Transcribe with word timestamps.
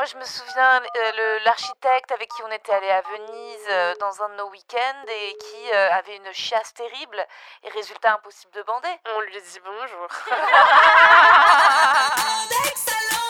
Moi, 0.00 0.06
je 0.06 0.16
me 0.16 0.24
souviens, 0.24 0.80
euh, 0.80 1.38
l'architecte 1.44 2.10
avec 2.12 2.30
qui 2.30 2.42
on 2.42 2.50
était 2.50 2.72
allé 2.72 2.88
à 2.88 3.02
Venise 3.02 3.66
euh, 3.68 3.94
dans 4.00 4.22
un 4.22 4.30
de 4.30 4.36
nos 4.36 4.48
week-ends 4.48 5.04
et 5.06 5.36
qui 5.36 5.70
euh, 5.74 5.92
avait 5.92 6.16
une 6.16 6.32
chiasse 6.32 6.72
terrible 6.72 7.22
et 7.64 7.68
résultat 7.68 8.14
impossible 8.14 8.50
de 8.54 8.62
bander. 8.62 8.88
On 9.14 9.20
lui 9.20 9.42
dit 9.42 9.60
bonjour. 9.62 10.08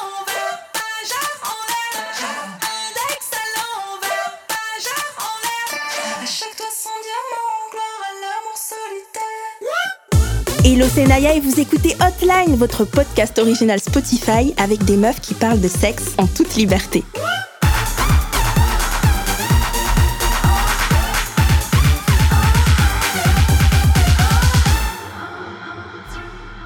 Hello, 10.72 10.86
c'est 10.88 11.02
et 11.04 11.40
vous 11.40 11.58
écoutez 11.58 11.96
Hotline, 11.96 12.54
votre 12.54 12.84
podcast 12.84 13.40
original 13.40 13.80
Spotify 13.80 14.54
avec 14.56 14.84
des 14.84 14.96
meufs 14.96 15.20
qui 15.20 15.34
parlent 15.34 15.60
de 15.60 15.66
sexe 15.66 16.14
en 16.16 16.28
toute 16.28 16.54
liberté. 16.54 17.02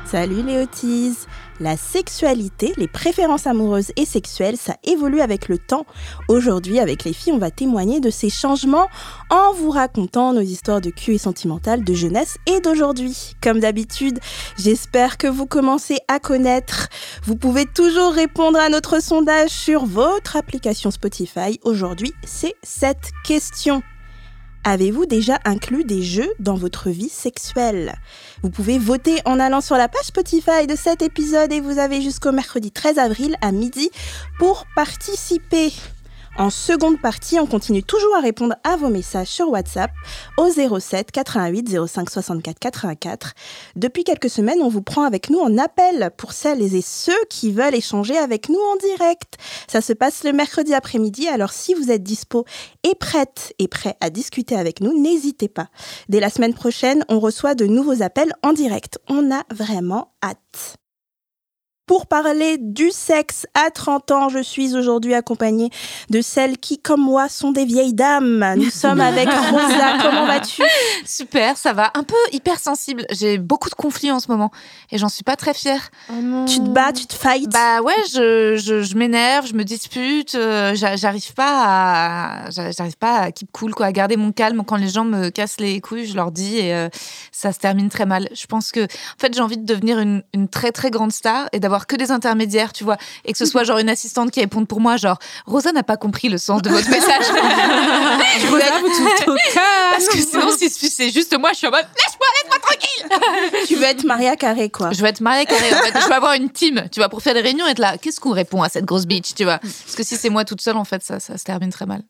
Salut 0.05 0.43
les 0.43 0.59
La 1.61 1.77
sexualité, 1.77 2.73
les 2.77 2.89
préférences 2.89 3.47
amoureuses 3.47 3.93
et 3.97 4.05
sexuelles, 4.05 4.57
ça 4.57 4.77
évolue 4.83 5.21
avec 5.21 5.49
le 5.49 5.59
temps. 5.59 5.87
Aujourd'hui, 6.29 6.81
avec 6.81 7.05
les 7.05 7.13
filles, 7.13 7.33
on 7.33 7.39
va 7.39 7.51
témoigner 7.51 8.01
de 8.01 8.11
ces 8.11 8.29
changements 8.29 8.89
en 9.31 9.53
vous 9.53 9.71
racontant 9.71 10.33
nos 10.33 10.41
histoires 10.41 10.81
de 10.81 10.91
cul 10.91 11.15
et 11.15 11.19
sentimentales 11.19 11.85
de 11.85 11.95
jeunesse 11.95 12.39
et 12.47 12.61
d'aujourd'hui. 12.61 13.35
Comme 13.41 13.61
d'habitude, 13.61 14.19
j'espère 14.59 15.17
que 15.17 15.29
vous 15.29 15.47
commencez 15.47 15.99
à 16.09 16.19
connaître. 16.19 16.89
Vous 17.23 17.37
pouvez 17.37 17.67
toujours 17.67 18.13
répondre 18.13 18.59
à 18.59 18.69
notre 18.69 19.01
sondage 19.01 19.51
sur 19.51 19.87
votre 19.87 20.37
application 20.37 20.91
Spotify. 20.91 21.61
Aujourd'hui, 21.63 22.13
c'est 22.25 22.55
cette 22.63 23.13
question. 23.25 23.83
Avez-vous 24.67 25.05
déjà 25.05 25.39
inclus 25.45 25.85
des 25.85 26.03
jeux 26.03 26.33
dans 26.39 26.55
votre 26.55 26.89
vie 26.89 27.11
sexuelle? 27.11 27.97
Vous 28.43 28.49
pouvez 28.49 28.79
voter 28.79 29.21
en 29.27 29.39
allant 29.39 29.61
sur 29.61 29.77
la 29.77 29.89
page 29.89 30.07
Spotify 30.07 30.67
de 30.67 30.75
cet 30.75 31.03
épisode 31.03 31.53
et 31.53 31.61
vous 31.61 31.79
avez 31.79 32.01
jusqu'au 32.01 32.33
mercredi 32.33 32.71
13 32.71 32.99
avril 32.99 33.37
à 33.43 33.53
midi 33.53 33.91
pour 34.39 34.65
participer. 34.75 35.71
En 36.37 36.51
seconde 36.51 37.01
partie, 37.01 37.39
on 37.39 37.47
continue 37.47 37.85
toujours 37.85 38.17
à 38.17 38.21
répondre 38.21 38.57
à 38.65 38.77
vos 38.77 38.89
messages 38.89 39.29
sur 39.29 39.51
WhatsApp 39.51 39.93
au 40.37 40.49
07 40.51 41.13
88 41.13 41.87
05 41.87 42.11
64 42.11 42.59
84. 42.59 43.35
Depuis 43.77 44.03
quelques 44.03 44.29
semaines, 44.29 44.61
on 44.61 44.69
vous 44.69 44.83
prend 44.83 45.05
avec 45.05 45.31
nous 45.31 45.39
en 45.39 45.57
appel 45.59 46.11
pour 46.17 46.33
celles 46.33 46.75
et 46.75 46.83
ceux 46.83 47.13
qui 47.31 47.53
veulent 47.53 47.77
échanger 47.77 48.19
avec 48.19 48.49
nous 48.49 48.59
en 48.59 48.77
direct. 48.77 49.37
Ça 49.69 49.81
se 49.81 49.93
passe 49.93 50.25
le 50.25 50.33
mercredi 50.33 50.75
après-midi, 50.75 51.29
alors 51.29 51.53
si 51.53 51.73
vous 51.73 51.93
êtes 51.93 52.03
dispo 52.03 52.45
et 52.83 52.97
prête 52.97 53.55
et 53.61 53.69
prêt 53.69 53.97
à 54.01 54.11
discuter 54.11 54.57
avec 54.57 54.81
nous, 54.81 55.01
n'hésitez 55.01 55.49
pas. 55.49 55.69
Dès 56.09 56.19
la 56.19 56.31
semaine 56.31 56.55
prochaine, 56.55 57.05
on 57.09 57.21
reçoit 57.21 57.55
de 57.55 57.67
nouveaux 57.67 58.03
appels 58.03 58.33
en 58.43 58.53
direct. 58.53 58.99
On 59.09 59.33
a 59.33 59.45
vraiment 59.53 60.13
hâte. 60.21 60.79
Pour 61.87 62.07
parler 62.07 62.57
du 62.59 62.91
sexe 62.91 63.47
à 63.53 63.71
30 63.71 64.11
ans, 64.11 64.29
je 64.31 64.39
suis 64.39 64.75
aujourd'hui 64.75 65.13
accompagnée 65.13 65.69
de 66.09 66.23
celles 66.23 66.57
qui, 66.57 66.79
comme 66.79 67.03
moi, 67.03 67.29
sont 67.29 67.53
des 67.53 67.67
vieilles 67.67 67.93
dames. 67.93 68.55
Nous 68.57 68.71
sommes 68.71 69.03
avec 69.03 69.29
Rosa. 69.29 69.99
Comment 70.01 70.25
vas-tu 70.25 70.63
Super, 71.05 71.59
ça 71.59 71.75
va. 71.75 71.91
Un 71.95 72.03
peu 72.03 72.17
hypersensible. 72.33 73.05
J'ai 73.11 73.37
beaucoup 73.37 73.69
de 73.69 73.75
conflits 73.75 74.11
en 74.11 74.19
ce 74.19 74.31
moment 74.31 74.51
et 74.93 74.97
j'en 74.97 75.11
suis 75.11 75.25
pas 75.25 75.37
très 75.37 75.53
fière. 75.53 75.91
Oh 76.09 76.45
tu 76.47 76.61
te 76.61 76.69
bats, 76.69 76.95
tu 76.95 77.05
te 77.05 77.13
fights 77.13 77.53
Bah 77.53 77.83
ouais, 77.83 77.93
je, 78.15 78.57
je, 78.57 78.97
m'énerve, 78.97 79.47
je 79.47 79.55
me 79.55 79.63
dispute. 79.63 80.35
Euh, 80.37 80.75
j'arrive 80.75 81.35
pas 81.35 82.47
à, 82.47 82.51
j'arrive 82.51 82.97
pas 82.97 83.19
à 83.19 83.31
keep 83.31 83.53
cool, 83.53 83.75
quoi, 83.75 83.87
à 83.87 83.93
garder 83.93 84.17
mon 84.17 84.33
calme 84.33 84.65
quand 84.65 84.77
les 84.77 84.89
gens 84.89 85.05
me 85.05 85.29
cassent 85.29 85.61
les 85.61 85.83
couilles. 85.83 86.07
Je 86.07 86.17
leur 86.17 86.33
dis 86.33 86.57
et 86.57 86.73
euh, 86.75 86.89
ça 87.31 87.53
se 87.53 87.59
termine 87.59 87.91
très 87.91 88.07
mal. 88.07 88.27
Je 88.35 88.47
pense 88.47 88.73
que, 88.73 88.85
en 88.85 89.19
fait, 89.19 89.35
j'ai 89.35 89.43
envie 89.43 89.59
de 89.59 89.67
devenir 89.67 89.99
une, 89.99 90.23
une 90.33 90.49
très 90.49 90.73
très 90.73 90.91
grande 90.91 91.13
star 91.13 91.51
et 91.53 91.61
d'avoir 91.61 91.74
que 91.87 91.97
des 91.97 92.11
intermédiaires, 92.11 92.73
tu 92.73 92.85
vois, 92.85 92.97
et 93.25 93.33
que 93.33 93.39
ce 93.39 93.47
soit 93.47 93.65
genre 93.65 93.79
une 93.79 93.89
assistante 93.89 94.31
qui 94.31 94.41
réponde 94.41 94.67
pour 94.67 94.81
moi, 94.81 94.97
genre 94.97 95.19
Rosa 95.47 95.73
n'a 95.73 95.83
pas 95.83 95.97
compris 95.97 96.29
le 96.29 96.39
sens 96.39 96.63
de 96.63 96.71
votre 96.71 96.89
message. 96.89 97.25
je 98.41 98.47
Rosa, 98.47 98.65
vous 98.81 99.25
tout 99.25 99.37
Parce 99.91 100.09
que 100.09 100.19
sinon, 100.19 100.51
si 100.57 100.71
c'est 100.71 101.11
juste 101.11 101.37
moi, 101.39 101.51
je 101.53 101.59
suis 101.59 101.67
en 101.67 101.71
mode 101.71 101.87
laisse-moi, 101.97 102.27
laisse-moi 102.43 102.59
tranquille. 102.61 103.67
tu 103.67 103.77
veux 103.77 103.85
être 103.85 104.05
Maria 104.05 104.37
Carré, 104.37 104.71
quoi. 104.71 104.93
Je 104.93 105.01
veux 105.01 105.09
être 105.09 105.21
Maria 105.21 105.45
Carré. 105.45 105.75
En 105.75 105.79
fait. 105.79 106.01
Je 106.01 106.07
veux 106.07 106.15
avoir 106.15 106.35
une 106.35 106.51
team, 106.51 106.85
tu 106.91 107.01
vois, 107.01 107.09
pour 107.09 107.23
faire 107.23 107.35
des 107.35 107.41
réunions, 107.41 107.67
et 107.67 107.71
être 107.71 107.79
là. 107.79 107.99
Qu'est-ce 107.99 108.21
qu'on 108.21 108.33
répond 108.33 108.63
à 108.63 108.69
cette 108.69 108.85
grosse 108.85 109.07
bitch, 109.07 109.35
tu 109.35 109.45
vois? 109.45 109.59
Parce 109.59 109.97
que 109.97 110.03
si 110.03 110.17
c'est 110.17 110.31
moi 110.31 110.45
toute 110.45 110.61
seule, 110.61 110.77
en 110.77 110.85
fait, 110.85 111.03
ça, 111.03 111.21
ça 111.21 111.37
se 111.39 111.45
termine 111.45 111.71
très 111.71 111.87
mal. 111.87 112.03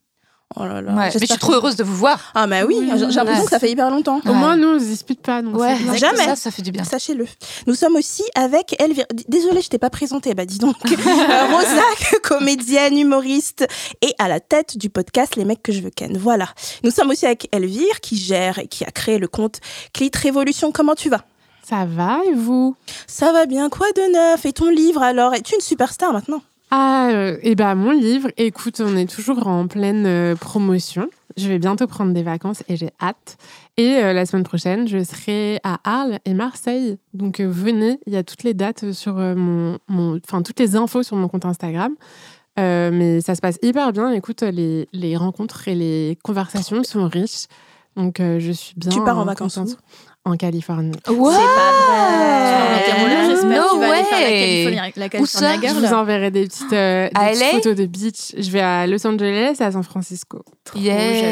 Oh 0.57 0.65
là 0.65 0.81
là. 0.81 0.93
mais 0.93 1.11
je 1.11 1.19
suis 1.19 1.39
trop 1.39 1.53
heureuse 1.55 1.75
de 1.75 1.83
vous 1.83 1.97
voir. 1.97 2.33
Ah, 2.35 2.47
bah 2.47 2.65
oui, 2.65 2.77
j'ai 2.95 3.07
l'impression 3.07 3.45
que 3.45 3.51
ça 3.51 3.59
fait 3.59 3.71
hyper 3.71 3.91
longtemps. 3.91 4.21
Au 4.25 4.33
moins, 4.33 4.57
nous, 4.57 4.69
on 4.69 4.79
se 4.79 4.85
dispute 4.85 5.21
pas. 5.21 5.43
Donc 5.43 5.57
ouais, 5.59 5.77
jamais. 5.97 6.25
Ça, 6.25 6.37
ça 6.37 6.51
fait 6.51 6.63
du 6.63 6.71
bien. 6.71 6.85
Sachez-le. 6.85 7.27
Nous 7.67 7.75
sommes 7.75 7.97
aussi 7.97 8.23
avec 8.37 8.81
Elvire. 8.81 9.07
Désolée, 9.29 9.63
je 9.63 9.69
t'ai 9.69 9.79
pas 9.79 9.91
présentée. 9.91 10.35
Bah, 10.35 10.45
dis 10.47 10.59
donc. 10.59 10.77
Euh, 11.25 11.47
Rosa, 11.47 11.83
comédienne, 12.23 12.97
humoriste 12.99 13.67
et 14.03 14.15
à 14.19 14.29
la 14.29 14.41
tête 14.41 14.77
du 14.77 14.91
podcast 14.91 15.37
Les 15.37 15.45
mecs 15.45 15.63
que 15.63 15.73
je 15.73 15.81
veux 15.81 15.91
ken. 15.91 16.17
Voilà. 16.17 16.49
Nous 16.83 16.91
sommes 16.91 17.11
aussi 17.11 17.27
avec 17.27 17.49
Elvire, 17.53 18.01
qui 18.01 18.17
gère 18.17 18.59
et 18.59 18.67
qui 18.67 18.85
a 18.85 18.91
créé 18.91 19.19
le 19.19 19.29
compte 19.29 19.61
Clit 19.93 20.11
Révolution. 20.15 20.71
Comment 20.73 20.95
tu 20.95 21.09
vas? 21.09 21.23
Ça 21.69 21.87
va 21.87 22.19
et 22.29 22.35
vous? 22.35 22.77
Ça 23.07 23.33
va 23.33 23.47
bien. 23.47 23.69
Quoi 23.71 23.87
de 23.93 24.13
neuf? 24.13 24.45
Et 24.45 24.53
ton 24.53 24.69
livre 24.71 25.03
alors? 25.03 25.35
Es-tu 25.35 25.55
une 25.55 25.61
superstar 25.61 26.13
maintenant? 26.13 26.43
Ah, 26.71 27.11
euh, 27.13 27.37
et 27.43 27.55
ben 27.55 27.75
mon 27.75 27.93
livre, 27.93 28.31
écoute, 28.37 28.81
on 28.81 28.97
est 28.97 29.09
toujours 29.09 29.47
en 29.47 29.67
pleine 29.67 30.07
euh, 30.07 30.35
promotion. 30.35 31.09
Je 31.37 31.49
vais 31.49 31.59
bientôt 31.59 31.87
prendre 31.87 32.13
des 32.13 32.23
vacances 32.23 32.63
et 32.69 32.77
j'ai 32.77 32.91
hâte. 33.01 33.37
Et 33.77 33.97
euh, 33.97 34.13
la 34.13 34.27
semaine 34.27 34.45
prochaine, 34.45 34.89
je 34.89 35.03
serai 35.03 35.61
à 35.63 35.79
Arles 35.85 36.19
et 36.25 36.35
Marseille. 36.35 36.99
Donc 37.13 37.41
venez, 37.41 38.01
il 38.07 38.13
y 38.13 38.17
a 38.17 38.25
toutes 38.25 38.43
les 38.45 38.55
dates 38.55 38.93
sur 38.93 39.15
mon, 39.15 39.79
enfin 40.25 40.43
toutes 40.43 40.61
les 40.61 40.77
infos 40.77 41.03
sur 41.03 41.17
mon 41.17 41.29
compte 41.29 41.45
Instagram. 41.45 41.95
mais 42.57 43.21
ça 43.21 43.35
se 43.35 43.41
passe 43.41 43.59
hyper 43.63 43.93
bien. 43.93 44.11
Écoute, 44.13 44.43
les, 44.43 44.89
les 44.93 45.17
rencontres 45.17 45.69
et 45.69 45.75
les 45.75 46.19
conversations 46.23 46.83
sont 46.83 47.09
riches. 47.09 47.47
Donc 47.97 48.17
je 48.19 48.53
suis 48.53 48.75
bien. 48.77 48.91
Tu 48.91 49.03
pars 49.03 49.19
en 49.19 49.25
vacances 49.25 49.59
en 50.25 50.37
Californie. 50.37 50.93
C'est 51.07 51.13
pas 51.13 51.21
vrai. 51.21 52.85
Tu 52.85 52.91
vas 52.91 53.27
j'espère. 53.27 53.63
No 53.63 53.69
tu 53.73 53.79
vas 53.79 53.93
aller 53.93 54.05
faire 54.05 54.21
la 54.21 54.31
Californie, 54.31 54.93
la 54.97 55.09
Californie 55.11 55.69
Je 55.69 55.87
vous 55.87 55.95
enverrai 55.95 56.31
des 56.31 56.47
petites, 56.47 56.73
euh, 56.73 57.09
des 57.09 57.31
petites 57.31 57.53
photos 57.53 57.77
de 57.77 57.87
beach. 57.87 58.35
Je 58.37 58.51
vais 58.51 58.61
à 58.61 58.87
Los 58.87 59.07
Angeles 59.07 59.57
et 59.61 59.63
à 59.63 59.73
San 59.73 59.83
Francisco. 59.83 60.43
Trop, 60.65 60.79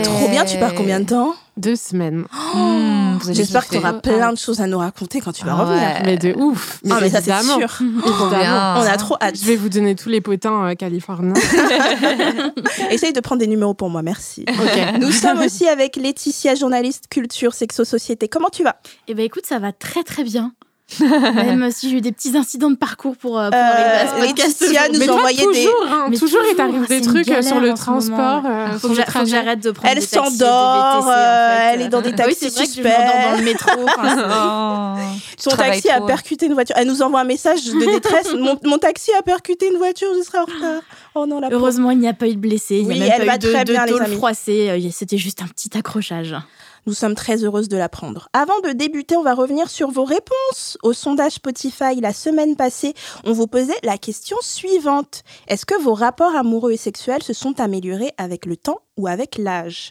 Trop 0.02 0.28
bien. 0.28 0.44
Tu 0.44 0.58
pars 0.58 0.75
combien 0.75 1.00
de 1.00 1.06
temps? 1.06 1.34
Deux 1.56 1.76
semaines. 1.76 2.24
Oh, 2.54 3.18
J'espère 3.30 3.66
que 3.66 3.72
tu 3.72 3.78
auras 3.78 3.94
plein 3.94 4.32
de 4.32 4.38
choses 4.38 4.60
à 4.60 4.66
nous 4.66 4.78
raconter 4.78 5.20
quand 5.20 5.32
tu 5.32 5.44
vas 5.44 5.52
ah 5.52 5.64
revenir. 5.64 5.88
Mais 6.04 6.16
de 6.16 6.34
ouf. 6.34 6.80
Mais, 6.84 6.92
ah, 6.92 6.98
mais 7.00 7.10
ça, 7.10 7.20
c'est 7.20 7.42
sûr. 7.42 7.78
On 7.80 8.32
a 8.32 8.96
trop 8.96 9.16
hâte. 9.20 9.36
Je 9.38 9.46
vais 9.46 9.56
vous 9.56 9.68
donner 9.68 9.94
tous 9.94 10.08
les 10.08 10.20
potins 10.20 10.66
euh, 10.66 10.74
californiens. 10.74 11.34
Essaye 12.90 13.12
de 13.12 13.20
prendre 13.20 13.40
des 13.40 13.46
numéros 13.46 13.74
pour 13.74 13.90
moi, 13.90 14.02
merci. 14.02 14.44
Nous 15.00 15.12
sommes 15.12 15.40
aussi 15.40 15.68
avec 15.68 15.96
Laetitia, 15.96 16.54
journaliste 16.54 17.06
culture, 17.08 17.54
sexo-société. 17.54 18.28
Comment 18.28 18.50
tu 18.50 18.62
vas? 18.64 18.76
Eh 19.08 19.14
ben 19.14 19.24
écoute, 19.24 19.46
ça 19.46 19.58
va 19.58 19.72
très 19.72 20.02
très 20.02 20.24
bien. 20.24 20.52
Même 21.34 21.70
si 21.70 21.91
j'ai 21.91 21.97
eu 21.97 22.00
des 22.00 22.12
petits 22.12 22.36
incidents 22.36 22.70
de 22.70 22.76
parcours 22.76 23.16
pour, 23.16 23.38
euh, 23.38 23.50
pour 23.50 23.58
euh, 23.58 23.62
arriver 23.62 23.98
à 23.98 24.06
ce 24.08 24.26
podcast. 24.26 24.60
Laetitia 24.60 24.88
nous 24.88 25.12
envoyait 25.12 25.44
toujours, 25.44 25.53
des... 25.53 25.91
Hein, 25.91 26.06
mais 26.10 26.16
toujours, 26.19 26.41
il 26.50 26.56
t'arrive 26.56 26.86
des 26.86 27.00
trucs 27.00 27.28
euh, 27.28 27.42
sur 27.42 27.60
le 27.60 27.75
transport. 27.75 28.42
Euh, 28.44 28.78
faut, 28.78 28.88
que 28.88 29.25
j'arrête 29.26 29.60
de 29.60 29.70
prendre 29.70 29.94
Elle 29.94 30.02
s'endort, 30.02 31.08
euh, 31.08 31.70
elle 31.72 31.82
est 31.82 31.88
dans 31.88 32.00
des 32.00 32.14
taxis 32.14 32.44
oui, 32.44 32.50
c'est 32.50 32.54
vrai 32.54 32.66
que 32.66 32.72
je 32.72 32.82
m'endors 32.82 33.31
dans 33.31 33.38
le 33.38 33.44
métro. 33.44 33.70
oh, 33.86 35.20
Son 35.38 35.56
taxi 35.56 35.88
a 35.91 36.00
percuté 36.00 36.47
une 36.47 36.54
voiture. 36.54 36.76
Elle 36.78 36.88
nous 36.88 37.02
envoie 37.02 37.20
un 37.20 37.25
message 37.25 37.64
de 37.64 37.92
détresse. 37.92 38.32
mon, 38.38 38.58
mon, 38.64 38.78
taxi 38.78 39.10
a 39.19 39.22
percuté 39.22 39.69
une 39.70 39.78
voiture, 39.78 40.08
je 40.16 40.22
serai 40.22 40.38
en 40.38 40.44
retard. 40.44 40.82
Oh 41.14 41.26
non, 41.26 41.41
la 41.41 41.48
Heureusement, 41.50 41.91
il 41.91 41.98
n'y 41.98 42.08
a 42.08 42.14
pas 42.14 42.28
eu 42.28 42.34
de 42.34 42.40
blessés. 42.40 42.78
Il 42.81 42.88
n'y 42.88 43.11
a 43.11 43.17
elle 43.17 43.26
pas 43.26 43.37
eu 43.37 43.38
de, 43.38 43.46
de, 43.49 43.87
de 43.87 43.88
tôle 43.90 44.06
froissée. 44.17 44.90
C'était 44.93 45.19
juste 45.19 45.43
un 45.43 45.46
petit 45.46 45.76
accrochage. 45.76 46.37
Nous 46.84 46.94
sommes 46.94 47.14
très 47.14 47.44
heureuses 47.44 47.69
de 47.69 47.76
l'apprendre. 47.76 48.29
Avant 48.32 48.58
de 48.61 48.73
débuter, 48.73 49.17
on 49.17 49.23
va 49.23 49.34
revenir 49.34 49.70
sur 49.70 49.93
vos 49.93 50.05
réponses 50.05 50.76
au 50.82 50.93
sondage 50.93 51.34
Spotify 51.34 52.00
la 52.00 52.12
semaine 52.12 52.56
passée. 52.56 52.94
On 53.23 53.32
vous 53.32 53.46
posait 53.46 53.79
la 53.84 53.99
question 53.99 54.37
suivante. 54.40 55.23
Est-ce 55.46 55.64
que 55.64 55.81
vos 55.81 55.94
rapports 55.94 56.34
amoureux 56.34 56.73
et 56.73 56.76
sexuels 56.76 57.23
se 57.23 57.34
sont 57.34 57.61
améliorés 57.61 58.12
avec 58.19 58.46
le 58.46 58.56
temps 58.56 58.81
ou 58.96 59.06
avec 59.06 59.38
l'âge? 59.38 59.90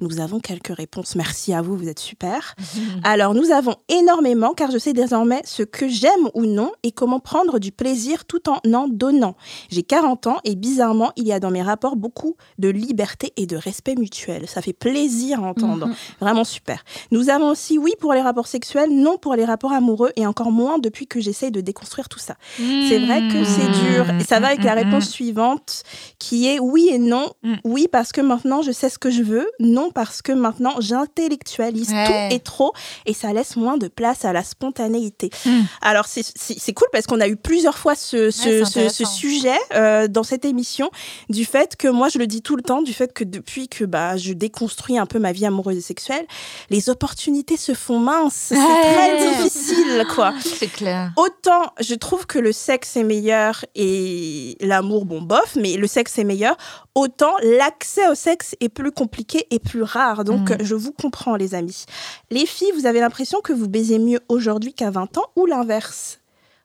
Nous 0.00 0.20
avons 0.20 0.40
quelques 0.40 0.74
réponses. 0.74 1.16
Merci 1.16 1.52
à 1.52 1.62
vous, 1.62 1.76
vous 1.76 1.88
êtes 1.88 1.98
super. 1.98 2.54
Alors, 3.04 3.34
nous 3.34 3.50
avons 3.50 3.76
énormément, 3.88 4.54
car 4.54 4.70
je 4.70 4.78
sais 4.78 4.92
désormais 4.92 5.40
ce 5.44 5.62
que 5.62 5.88
j'aime 5.88 6.28
ou 6.34 6.46
non 6.46 6.72
et 6.82 6.92
comment 6.92 7.20
prendre 7.20 7.58
du 7.58 7.72
plaisir 7.72 8.24
tout 8.24 8.48
en 8.48 8.60
en 8.74 8.88
donnant. 8.88 9.36
J'ai 9.70 9.82
40 9.82 10.26
ans 10.26 10.38
et 10.44 10.54
bizarrement, 10.54 11.12
il 11.16 11.26
y 11.26 11.32
a 11.32 11.40
dans 11.40 11.50
mes 11.50 11.62
rapports 11.62 11.96
beaucoup 11.96 12.36
de 12.58 12.68
liberté 12.68 13.32
et 13.36 13.46
de 13.46 13.56
respect 13.56 13.94
mutuel. 13.96 14.46
Ça 14.46 14.62
fait 14.62 14.72
plaisir 14.72 15.42
à 15.42 15.48
entendre. 15.48 15.86
Mhm. 15.86 15.94
Vraiment 16.20 16.44
super. 16.44 16.84
Nous 17.10 17.30
avons 17.30 17.50
aussi 17.50 17.78
oui 17.78 17.92
pour 17.98 18.12
les 18.12 18.20
rapports 18.20 18.46
sexuels, 18.46 18.90
non 18.90 19.18
pour 19.18 19.34
les 19.34 19.44
rapports 19.44 19.72
amoureux 19.72 20.12
et 20.16 20.26
encore 20.26 20.52
moins 20.52 20.78
depuis 20.78 21.06
que 21.06 21.20
j'essaye 21.20 21.50
de 21.50 21.60
déconstruire 21.60 22.08
tout 22.08 22.18
ça. 22.18 22.36
C'est 22.56 22.98
vrai 22.98 23.28
que 23.28 23.44
c'est 23.44 23.68
dur. 23.68 24.06
Et 24.20 24.24
ça 24.24 24.40
va 24.40 24.48
avec 24.48 24.62
la 24.62 24.74
réponse 24.74 25.08
suivante 25.08 25.82
qui 26.18 26.46
est 26.46 26.58
oui 26.58 26.88
et 26.92 26.98
non. 26.98 27.32
Mm. 27.42 27.54
Oui 27.64 27.88
parce 27.90 28.12
que 28.12 28.20
maintenant 28.20 28.62
je 28.62 28.72
sais 28.72 28.88
ce 28.88 28.98
que 28.98 29.10
je 29.10 29.22
veux. 29.22 29.48
Non 29.60 29.87
parce 29.94 30.22
que 30.22 30.32
maintenant 30.32 30.74
j'intellectualise 30.80 31.90
Ouais. 31.90 32.06
tout 32.06 32.34
et 32.34 32.40
trop 32.40 32.72
et 33.06 33.14
ça 33.14 33.32
laisse 33.32 33.56
moins 33.56 33.76
de 33.78 33.88
place 33.88 34.24
à 34.24 34.32
la 34.32 34.42
spontanéité. 34.42 35.30
Mm. 35.46 35.60
Alors 35.82 36.06
c'est- 36.06 36.72
cool 36.74 36.88
parce 36.92 37.06
qu'on 37.06 37.20
a 37.20 37.28
eu 37.28 37.36
plusieurs 37.36 37.78
fois 37.78 37.94
ce, 37.94 38.30
ce, 38.30 39.04
sujet 39.04 39.56
euh, 39.74 40.06
dans 40.06 40.22
cette 40.22 40.44
émission 40.44 40.90
du 41.28 41.44
fait 41.44 41.76
que 41.76 41.88
moi 41.88 42.08
je 42.08 42.18
le 42.18 42.26
dis 42.26 42.42
tout 42.42 42.56
le 42.56 42.62
temps 42.62 42.82
du 42.82 42.92
fait 42.92 43.12
que 43.12 43.24
depuis 43.24 43.68
que 43.68 43.84
bah 43.84 44.16
je 44.16 44.32
déconstruis 44.32 44.98
un 44.98 45.06
peu 45.06 45.18
ma 45.18 45.32
vie 45.32 45.46
amoureuse 45.46 45.78
et 45.78 45.80
sexuelle, 45.80 46.26
les 46.70 46.88
opportunités 46.90 47.56
se 47.56 47.74
font 47.74 47.98
minces. 47.98 48.34
C'est 48.48 48.54
très 48.56 49.34
difficile 49.36 50.04
quoi. 50.14 50.34
C'est 50.40 50.70
clair. 50.72 51.12
Autant 51.16 51.72
je 51.80 51.94
trouve 51.94 52.26
que 52.26 52.38
le 52.38 52.52
sexe 52.52 52.96
est 52.96 53.04
meilleur 53.04 53.64
et 53.74 54.56
l'amour, 54.60 55.04
bon, 55.04 55.22
bof, 55.22 55.56
mais 55.56 55.76
le 55.76 55.86
sexe 55.86 56.18
est 56.18 56.24
meilleur, 56.24 56.56
autant 56.94 57.32
l'accès 57.42 58.06
au 58.08 58.14
sexe 58.14 58.54
est 58.60 58.68
plus 58.68 58.92
compliqué 58.92 59.46
et 59.50 59.58
plus 59.58 59.77
rare. 59.82 60.24
Donc, 60.24 60.50
Mm. 60.50 60.56
je 60.64 60.74
vous 60.74 60.92
comprends, 60.92 61.36
les 61.36 61.54
amis. 61.54 61.84
Les 62.30 62.46
filles, 62.46 62.72
vous 62.74 62.86
avez 62.86 63.00
l'impression 63.00 63.40
que 63.42 63.52
vous 63.52 63.68
baisez 63.68 63.98
mieux 63.98 64.20
aujourd'hui 64.28 64.72
qu'à 64.72 64.90
20 64.90 65.16
ans 65.18 65.26
ou 65.36 65.46
l'inverse? 65.46 66.18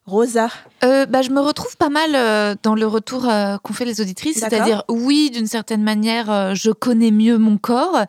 Rosa? 0.05 0.49
Euh, 0.83 1.05
bah, 1.05 1.21
je 1.21 1.29
me 1.29 1.39
retrouve 1.39 1.77
pas 1.77 1.87
mal 1.87 2.11
euh, 2.13 2.55
dans 2.61 2.75
le 2.75 2.85
retour 2.85 3.29
euh, 3.29 3.55
qu'ont 3.63 3.71
fait 3.71 3.85
les 3.85 4.01
auditrices, 4.01 4.39
c'est-à-dire 4.39 4.83
oui, 4.89 5.31
d'une 5.31 5.47
certaine 5.47 5.81
manière, 5.81 6.53
je 6.55 6.71
connais 6.71 7.11
mieux 7.11 7.37
mon 7.37 7.57
corps, 7.57 8.01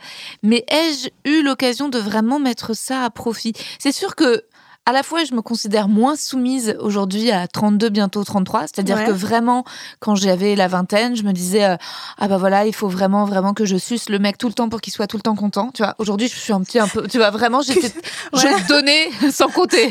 mais 0.42 0.64
ai-je 0.68 1.08
eu 1.24 1.42
l'occasion 1.44 1.88
de 1.88 1.98
vraiment 2.00 2.40
mettre 2.40 2.74
ça 2.74 3.04
à 3.04 3.10
profit? 3.10 3.52
C'est 3.78 3.92
sûr 3.92 4.16
que 4.16 4.42
à 4.86 4.92
la 4.92 5.02
fois, 5.02 5.24
je 5.24 5.32
me 5.34 5.40
considère 5.40 5.88
moins 5.88 6.14
soumise 6.14 6.76
aujourd'hui 6.78 7.30
à 7.30 7.48
32, 7.48 7.88
bientôt 7.88 8.22
33. 8.22 8.62
C'est-à-dire 8.62 8.96
Ouais. 8.98 9.06
que 9.06 9.12
vraiment, 9.12 9.64
quand 9.98 10.14
j'avais 10.14 10.54
la 10.56 10.68
vingtaine, 10.68 11.16
je 11.16 11.22
me 11.22 11.32
disais, 11.32 11.64
euh, 11.64 11.76
ah 12.18 12.28
bah 12.28 12.36
voilà, 12.36 12.66
il 12.66 12.74
faut 12.74 12.88
vraiment, 12.88 13.24
vraiment 13.24 13.54
que 13.54 13.64
je 13.64 13.76
suce 13.76 14.10
le 14.10 14.18
mec 14.18 14.36
tout 14.36 14.46
le 14.48 14.52
temps 14.52 14.68
pour 14.68 14.82
qu'il 14.82 14.92
soit 14.92 15.06
tout 15.06 15.16
le 15.16 15.22
temps 15.22 15.36
content. 15.36 15.70
Tu 15.72 15.82
vois, 15.82 15.94
aujourd'hui, 15.98 16.28
je 16.28 16.34
suis 16.38 16.52
un 16.52 16.60
petit 16.62 16.78
un 16.78 16.86
peu, 16.88 17.06
tu 17.08 17.16
vois, 17.16 17.30
vraiment, 17.30 17.62
j'étais, 17.66 17.86
Ouais. 17.86 17.92
je 18.34 18.68
donnais 18.68 19.08
sans 19.32 19.48
compter. 19.48 19.90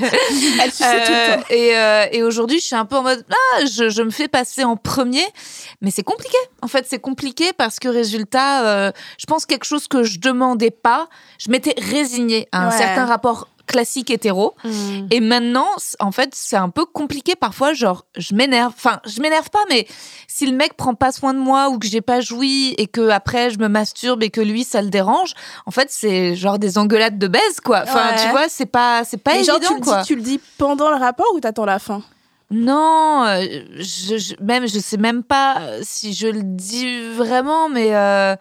Elle 0.61 0.71
suçait 0.71 1.03
tout 1.05 1.11
le 1.11 1.17
Euh, 1.17 1.35
temps. 1.37 1.43
et, 1.49 1.75
euh, 1.77 2.05
et 2.11 2.21
aujourd'hui, 2.23 2.59
je 2.59 2.65
suis 2.65 2.75
un 2.75 2.85
peu 2.85 2.97
en 2.97 3.03
mode, 3.03 3.25
ah, 3.31 3.65
je, 3.65 3.89
je 3.89 4.01
me 4.03 4.11
fais 4.11 4.27
passer 4.27 4.63
en 4.63 4.75
premier. 4.75 5.25
Mais 5.81 5.89
c'est 5.89 6.03
compliqué. 6.03 6.37
En 6.61 6.67
fait, 6.67 6.85
c'est 6.87 6.99
compliqué 6.99 7.51
parce 7.57 7.79
que 7.79 7.87
résultat, 7.87 8.91
je 9.17 9.25
pense 9.25 9.45
quelque 9.45 9.65
chose 9.65 9.87
que 9.87 10.03
je 10.03 10.19
demandais 10.19 10.71
pas. 10.71 11.09
Je 11.39 11.49
m'étais 11.49 11.73
résignée 11.77 12.47
à 12.51 12.65
un 12.67 12.69
Ouais. 12.69 12.77
certain 12.77 13.05
rapport 13.05 13.47
classique 13.67 14.09
hétéro. 14.11 14.55
Mm. 14.63 15.07
Et 15.11 15.19
maintenant, 15.19 15.67
en 15.99 16.11
fait, 16.11 16.29
c'est 16.33 16.55
un 16.57 16.69
peu 16.69 16.85
compliqué 16.85 17.35
parfois. 17.35 17.73
Genre, 17.73 18.05
je 18.17 18.35
m'énerve. 18.35 18.73
Enfin, 18.75 18.99
je 19.05 19.21
m'énerve 19.21 19.49
pas, 19.49 19.63
mais 19.69 19.87
si 20.27 20.45
le 20.45 20.55
mec 20.55 20.73
prend 20.75 20.93
pas 20.95 21.11
soin 21.11 21.33
de 21.33 21.39
moi 21.39 21.69
ou 21.69 21.79
que 21.79 21.87
j'ai 21.87 22.01
pas 22.01 22.19
joui 22.21 22.73
et 22.77 22.87
que 22.87 23.09
après 23.09 23.49
je 23.49 23.59
me 23.59 23.67
masturbe 23.67 24.23
et 24.23 24.29
que 24.29 24.41
lui 24.41 24.63
ça 24.63 24.81
le 24.81 24.89
dérange, 24.89 25.33
en 25.65 25.71
fait, 25.71 25.87
c'est 25.89 26.35
genre 26.35 26.59
des 26.59 26.77
engueulades 26.77 27.17
de 27.17 27.27
baise, 27.27 27.59
quoi. 27.63 27.81
Enfin, 27.83 28.09
Ouais. 28.11 28.21
tu 28.23 28.29
vois, 28.29 28.49
c'est 28.49 28.65
pas, 28.65 29.03
c'est 29.05 29.17
pas 29.17 29.35
Et 29.35 29.39
évident, 29.39 29.53
genre, 29.61 29.69
tu 29.69 29.75
le, 29.75 29.81
quoi. 29.81 30.01
dis, 30.01 30.07
tu 30.07 30.15
le 30.15 30.21
dis 30.21 30.39
pendant 30.57 30.89
le 30.89 30.97
rapport 30.97 31.27
ou 31.35 31.39
t'attends 31.39 31.65
la 31.65 31.79
fin? 31.79 32.01
Non, 32.51 33.23
euh, 33.25 33.45
je, 33.79 34.17
je- 34.17 34.35
même 34.43 34.67
je 34.67 34.77
sais 34.79 34.97
même 34.97 35.23
pas 35.23 35.59
euh, 35.61 35.79
si 35.83 36.13
je 36.13 36.27
le 36.27 36.43
dis 36.43 37.01
vraiment, 37.11 37.67
mais 37.69 37.95
euh, 37.95 38.35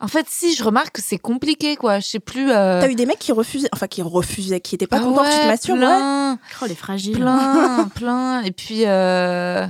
en 0.00 0.08
fait, 0.08 0.26
si 0.30 0.54
je 0.54 0.62
remarque 0.62 0.92
que 0.96 1.02
c'est 1.02 1.18
compliqué, 1.18 1.74
quoi. 1.76 1.98
Je 1.98 2.06
sais 2.06 2.20
plus. 2.20 2.50
euh, 2.52 2.80
T'as 2.80 2.88
eu 2.90 2.94
des 2.94 3.06
mecs 3.06 3.18
qui 3.18 3.32
refusaient, 3.32 3.68
enfin 3.72 3.88
qui 3.88 4.02
refusaient, 4.02 4.60
qui 4.60 4.74
étaient 4.76 4.86
pas 4.86 4.98
ah 4.98 5.00
contents 5.04 5.22
que 5.24 5.30
tu 5.30 5.36
te 5.36 5.40
ouais, 5.42 5.46
masturbes 5.48 5.78
ouais. 5.78 5.84
plein, 5.86 6.38
Oh, 6.62 6.66
les 6.66 6.74
fragiles. 6.76 7.16
plein, 7.18 7.88
plein. 7.94 8.42
Et 8.42 8.52
puis. 8.52 8.82
euh, 8.86 9.66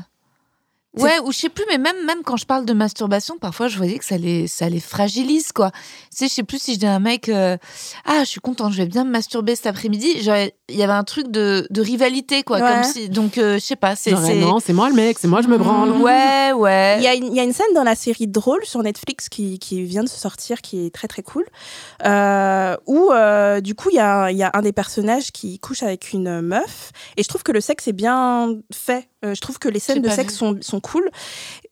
Ouais, 0.96 1.18
ou 1.24 1.32
je 1.32 1.38
sais 1.38 1.48
plus, 1.48 1.64
mais 1.68 1.78
même, 1.78 2.04
même 2.06 2.22
quand 2.24 2.36
je 2.36 2.46
parle 2.46 2.64
de 2.64 2.72
masturbation, 2.72 3.36
parfois 3.38 3.68
je 3.68 3.76
voyais 3.76 3.98
que 3.98 4.04
ça 4.04 4.16
les, 4.16 4.46
ça 4.46 4.68
les 4.68 4.80
fragilise, 4.80 5.52
quoi. 5.52 5.70
Tu 5.70 5.78
sais, 6.10 6.28
je 6.28 6.32
sais 6.32 6.42
plus 6.42 6.58
si 6.58 6.74
je 6.74 6.78
dis 6.78 6.86
à 6.86 6.94
un 6.94 7.00
mec, 7.00 7.28
euh, 7.28 7.56
ah, 8.04 8.20
je 8.20 8.30
suis 8.30 8.40
contente, 8.40 8.72
je 8.72 8.78
vais 8.78 8.86
bien 8.86 9.04
me 9.04 9.10
masturber 9.10 9.56
cet 9.56 9.66
après-midi. 9.66 10.14
Il 10.16 10.76
y 10.76 10.82
avait 10.82 10.92
un 10.92 11.04
truc 11.04 11.30
de, 11.30 11.66
de 11.70 11.80
rivalité, 11.82 12.42
quoi. 12.42 12.58
Ouais. 12.58 12.72
Comme 12.72 12.84
si, 12.84 13.08
donc, 13.08 13.38
euh, 13.38 13.54
je 13.54 13.64
sais 13.64 13.76
pas, 13.76 13.94
c'est. 13.94 14.12
Non, 14.12 14.58
c'est 14.60 14.72
moi 14.72 14.88
le 14.88 14.94
mec, 14.94 15.18
c'est 15.18 15.28
moi, 15.28 15.42
je 15.42 15.48
me 15.48 15.58
branle. 15.58 15.90
Ouais, 15.90 16.52
ouais. 16.52 16.96
Il 16.98 17.04
y, 17.04 17.08
a 17.08 17.14
une, 17.14 17.26
il 17.26 17.34
y 17.34 17.40
a 17.40 17.44
une 17.44 17.52
scène 17.52 17.72
dans 17.74 17.84
la 17.84 17.94
série 17.94 18.26
Drôle 18.26 18.64
sur 18.64 18.82
Netflix 18.82 19.28
qui, 19.28 19.58
qui 19.58 19.82
vient 19.82 20.02
de 20.02 20.08
se 20.08 20.18
sortir, 20.18 20.62
qui 20.62 20.86
est 20.86 20.94
très 20.94 21.08
très 21.08 21.22
cool, 21.22 21.44
euh, 22.04 22.76
où 22.86 23.12
euh, 23.12 23.60
du 23.60 23.74
coup 23.74 23.90
il 23.90 23.96
y 23.96 24.00
a, 24.00 24.30
il 24.30 24.36
y 24.36 24.42
a 24.42 24.50
un 24.54 24.62
des 24.62 24.72
personnages 24.72 25.30
qui 25.32 25.58
couche 25.58 25.82
avec 25.82 26.12
une 26.12 26.40
meuf, 26.40 26.92
et 27.16 27.22
je 27.22 27.28
trouve 27.28 27.42
que 27.42 27.52
le 27.52 27.60
sexe 27.60 27.86
est 27.88 27.92
bien 27.92 28.54
fait. 28.72 29.08
Euh, 29.26 29.34
je 29.34 29.40
trouve 29.40 29.58
que 29.58 29.68
les 29.68 29.78
scènes 29.80 30.00
de 30.02 30.08
sexe 30.16 30.34
sont, 30.34 30.56
sont 30.62 30.80
cool. 30.80 31.10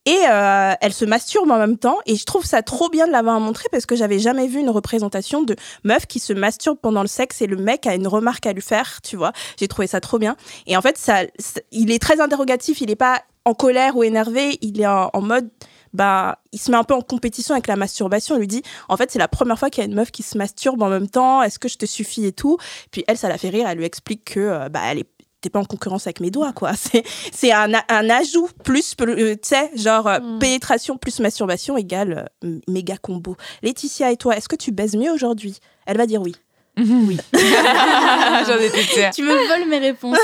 Et 0.07 0.19
euh, 0.31 0.75
elle 0.83 0.93
se 0.93 1.07
masturbe 1.07 1.51
en 1.51 1.57
même 1.59 1.79
temps, 1.79 1.97
et 2.05 2.17
je 2.17 2.25
trouve 2.25 2.45
ça 2.45 2.63
trop 2.63 2.91
bien 2.91 3.07
de 3.07 3.13
l'avoir 3.13 3.41
montré 3.41 3.65
parce 3.71 3.87
que 3.87 3.97
j'avais 3.97 4.19
jamais 4.19 4.47
vu 4.49 4.61
une 4.61 4.69
représentation 4.69 5.43
de 5.43 5.57
meuf 5.83 6.05
qui 6.07 6.19
se 6.19 6.35
masturbe 6.35 6.77
pendant 6.83 7.01
le 7.01 7.09
sexe 7.09 7.41
et 7.41 7.47
le 7.47 7.57
mec 7.57 7.87
a 7.87 7.95
une 7.95 8.07
remarque 8.07 8.45
à 8.47 8.53
lui 8.53 8.61
faire, 8.61 9.01
tu 9.03 9.17
vois. 9.17 9.33
J'ai 9.59 9.67
trouvé 9.69 9.87
ça 9.87 10.01
trop 10.01 10.19
bien. 10.19 10.37
Et 10.67 10.77
en 10.77 10.83
fait, 10.83 10.99
ça, 10.99 11.23
ça- 11.39 11.61
il 11.73 11.91
est 11.91 11.99
très 11.99 12.21
interrogatif, 12.21 12.83
il 12.83 12.91
est 12.91 12.97
pas 12.97 13.23
en 13.47 13.55
colère 13.55 13.97
ou 13.97 14.03
énervé, 14.03 14.59
il 14.61 14.79
est 14.81 14.87
en, 14.87 15.09
en 15.13 15.21
mode 15.23 15.49
bah, 15.95 16.39
il 16.51 16.59
se 16.61 16.73
met 16.73 16.77
un 16.77 16.83
peu 16.83 16.95
en 16.95 17.03
compétition 17.03 17.55
avec 17.55 17.69
la 17.69 17.77
masturbation. 17.77 18.35
Il 18.35 18.41
lui 18.41 18.49
dit, 18.49 18.63
en 18.89 18.97
fait, 18.97 19.13
c'est 19.13 19.19
la 19.21 19.29
première 19.29 19.59
fois 19.61 19.71
qu'il 19.71 19.81
y 19.85 19.87
a 19.87 19.89
une 19.89 19.95
meuf 19.95 20.11
qui 20.11 20.25
se 20.25 20.37
masturbe 20.37 20.83
en 20.83 20.89
même 20.89 21.09
temps. 21.09 21.41
Est-ce 21.41 21.61
que 21.61 21.69
je 21.69 21.79
te 21.79 21.87
suffis 21.87 22.27
et 22.27 22.33
tout? 22.33 22.59
Puis 22.91 23.05
elle, 23.07 23.17
ça 23.17 23.29
la 23.29 23.39
fait 23.39 23.49
rire. 23.49 23.69
Elle 23.69 23.79
lui 23.79 23.85
explique 23.85 24.25
que, 24.25 24.41
euh, 24.41 24.69
bah, 24.69 24.81
elle 24.87 24.99
est 24.99 25.09
t'es 25.45 25.51
pas 25.51 25.61
en 25.61 25.65
concurrence 25.65 26.07
avec 26.07 26.21
mes 26.21 26.31
doigts, 26.31 26.53
quoi. 26.53 26.73
C'est, 26.77 27.05
c'est 27.33 27.53
un, 27.53 27.71
un 27.89 28.11
ajout 28.11 28.49
plus, 28.65 28.95
euh, 29.01 29.35
tu 29.35 29.39
sais, 29.43 29.71
genre 29.77 30.07
euh, 30.09 30.19
Mm. 30.21 30.39
pénétration 30.39 30.97
plus 30.97 31.21
masturbation 31.21 31.77
égale 31.77 32.31
euh, 32.45 32.59
méga 32.69 32.97
combo. 32.97 33.37
Laetitia 33.63 34.11
et 34.11 34.17
toi, 34.17 34.37
est-ce 34.37 34.49
que 34.49 34.57
tu 34.57 34.73
baises 34.73 34.97
mieux 34.97 35.11
aujourd'hui? 35.13 35.59
Elle 35.87 35.97
va 35.99 36.07
dire 36.07 36.23
oui. 36.23 36.35
Oui. 36.77 37.19
J'en 37.33 38.59
étais 38.59 38.83
sûre. 38.83 39.11
tu 39.15 39.23
me 39.23 39.29
voles 39.49 39.69
mes 39.69 39.79
réponses. 39.79 40.19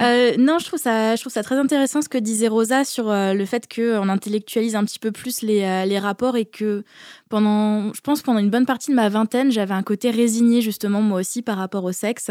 Euh, 0.00 0.34
non, 0.38 0.58
je 0.58 0.66
trouve 0.66 0.78
ça, 0.78 1.16
je 1.16 1.20
trouve 1.20 1.32
ça 1.32 1.42
très 1.42 1.56
intéressant 1.56 2.02
ce 2.02 2.08
que 2.08 2.18
disait 2.18 2.46
Rosa 2.48 2.84
sur 2.84 3.10
euh, 3.10 3.32
le 3.34 3.44
fait 3.44 3.66
qu'on 3.72 4.08
intellectualise 4.08 4.76
un 4.76 4.84
petit 4.84 4.98
peu 5.00 5.10
plus 5.10 5.42
les, 5.42 5.62
euh, 5.64 5.84
les 5.86 5.98
rapports 5.98 6.36
et 6.36 6.44
que 6.44 6.84
pendant, 7.28 7.92
je 7.94 8.00
pense 8.00 8.22
pendant 8.22 8.38
une 8.38 8.50
bonne 8.50 8.66
partie 8.66 8.90
de 8.90 8.96
ma 8.96 9.08
vingtaine, 9.08 9.50
j'avais 9.50 9.74
un 9.74 9.82
côté 9.82 10.10
résigné 10.10 10.60
justement 10.60 11.02
moi 11.02 11.18
aussi 11.20 11.42
par 11.42 11.56
rapport 11.58 11.82
au 11.84 11.92
sexe. 11.92 12.30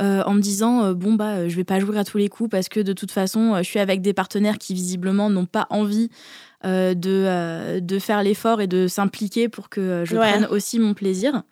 Euh, 0.00 0.22
en 0.24 0.34
me 0.34 0.40
disant 0.40 0.84
euh, 0.84 0.94
bon 0.94 1.14
bah 1.14 1.36
euh, 1.38 1.48
je 1.48 1.56
vais 1.56 1.64
pas 1.64 1.80
jouer 1.80 1.98
à 1.98 2.04
tous 2.04 2.18
les 2.18 2.28
coups 2.28 2.50
parce 2.50 2.68
que 2.68 2.80
de 2.80 2.92
toute 2.92 3.10
façon 3.10 3.56
je 3.58 3.62
suis 3.62 3.78
avec 3.80 4.00
des 4.00 4.12
partenaires 4.12 4.58
qui 4.58 4.74
visiblement 4.74 5.28
n'ont 5.30 5.46
pas 5.46 5.66
envie 5.70 6.08
de, 6.64 7.78
de 7.80 7.98
faire 7.98 8.22
l'effort 8.22 8.60
et 8.60 8.66
de 8.66 8.88
s'impliquer 8.88 9.48
pour 9.48 9.68
que 9.68 10.04
je 10.04 10.14
Ouais. 10.16 10.20
prenne 10.20 10.46
aussi 10.46 10.78
mon 10.78 10.94
plaisir. 10.94 11.42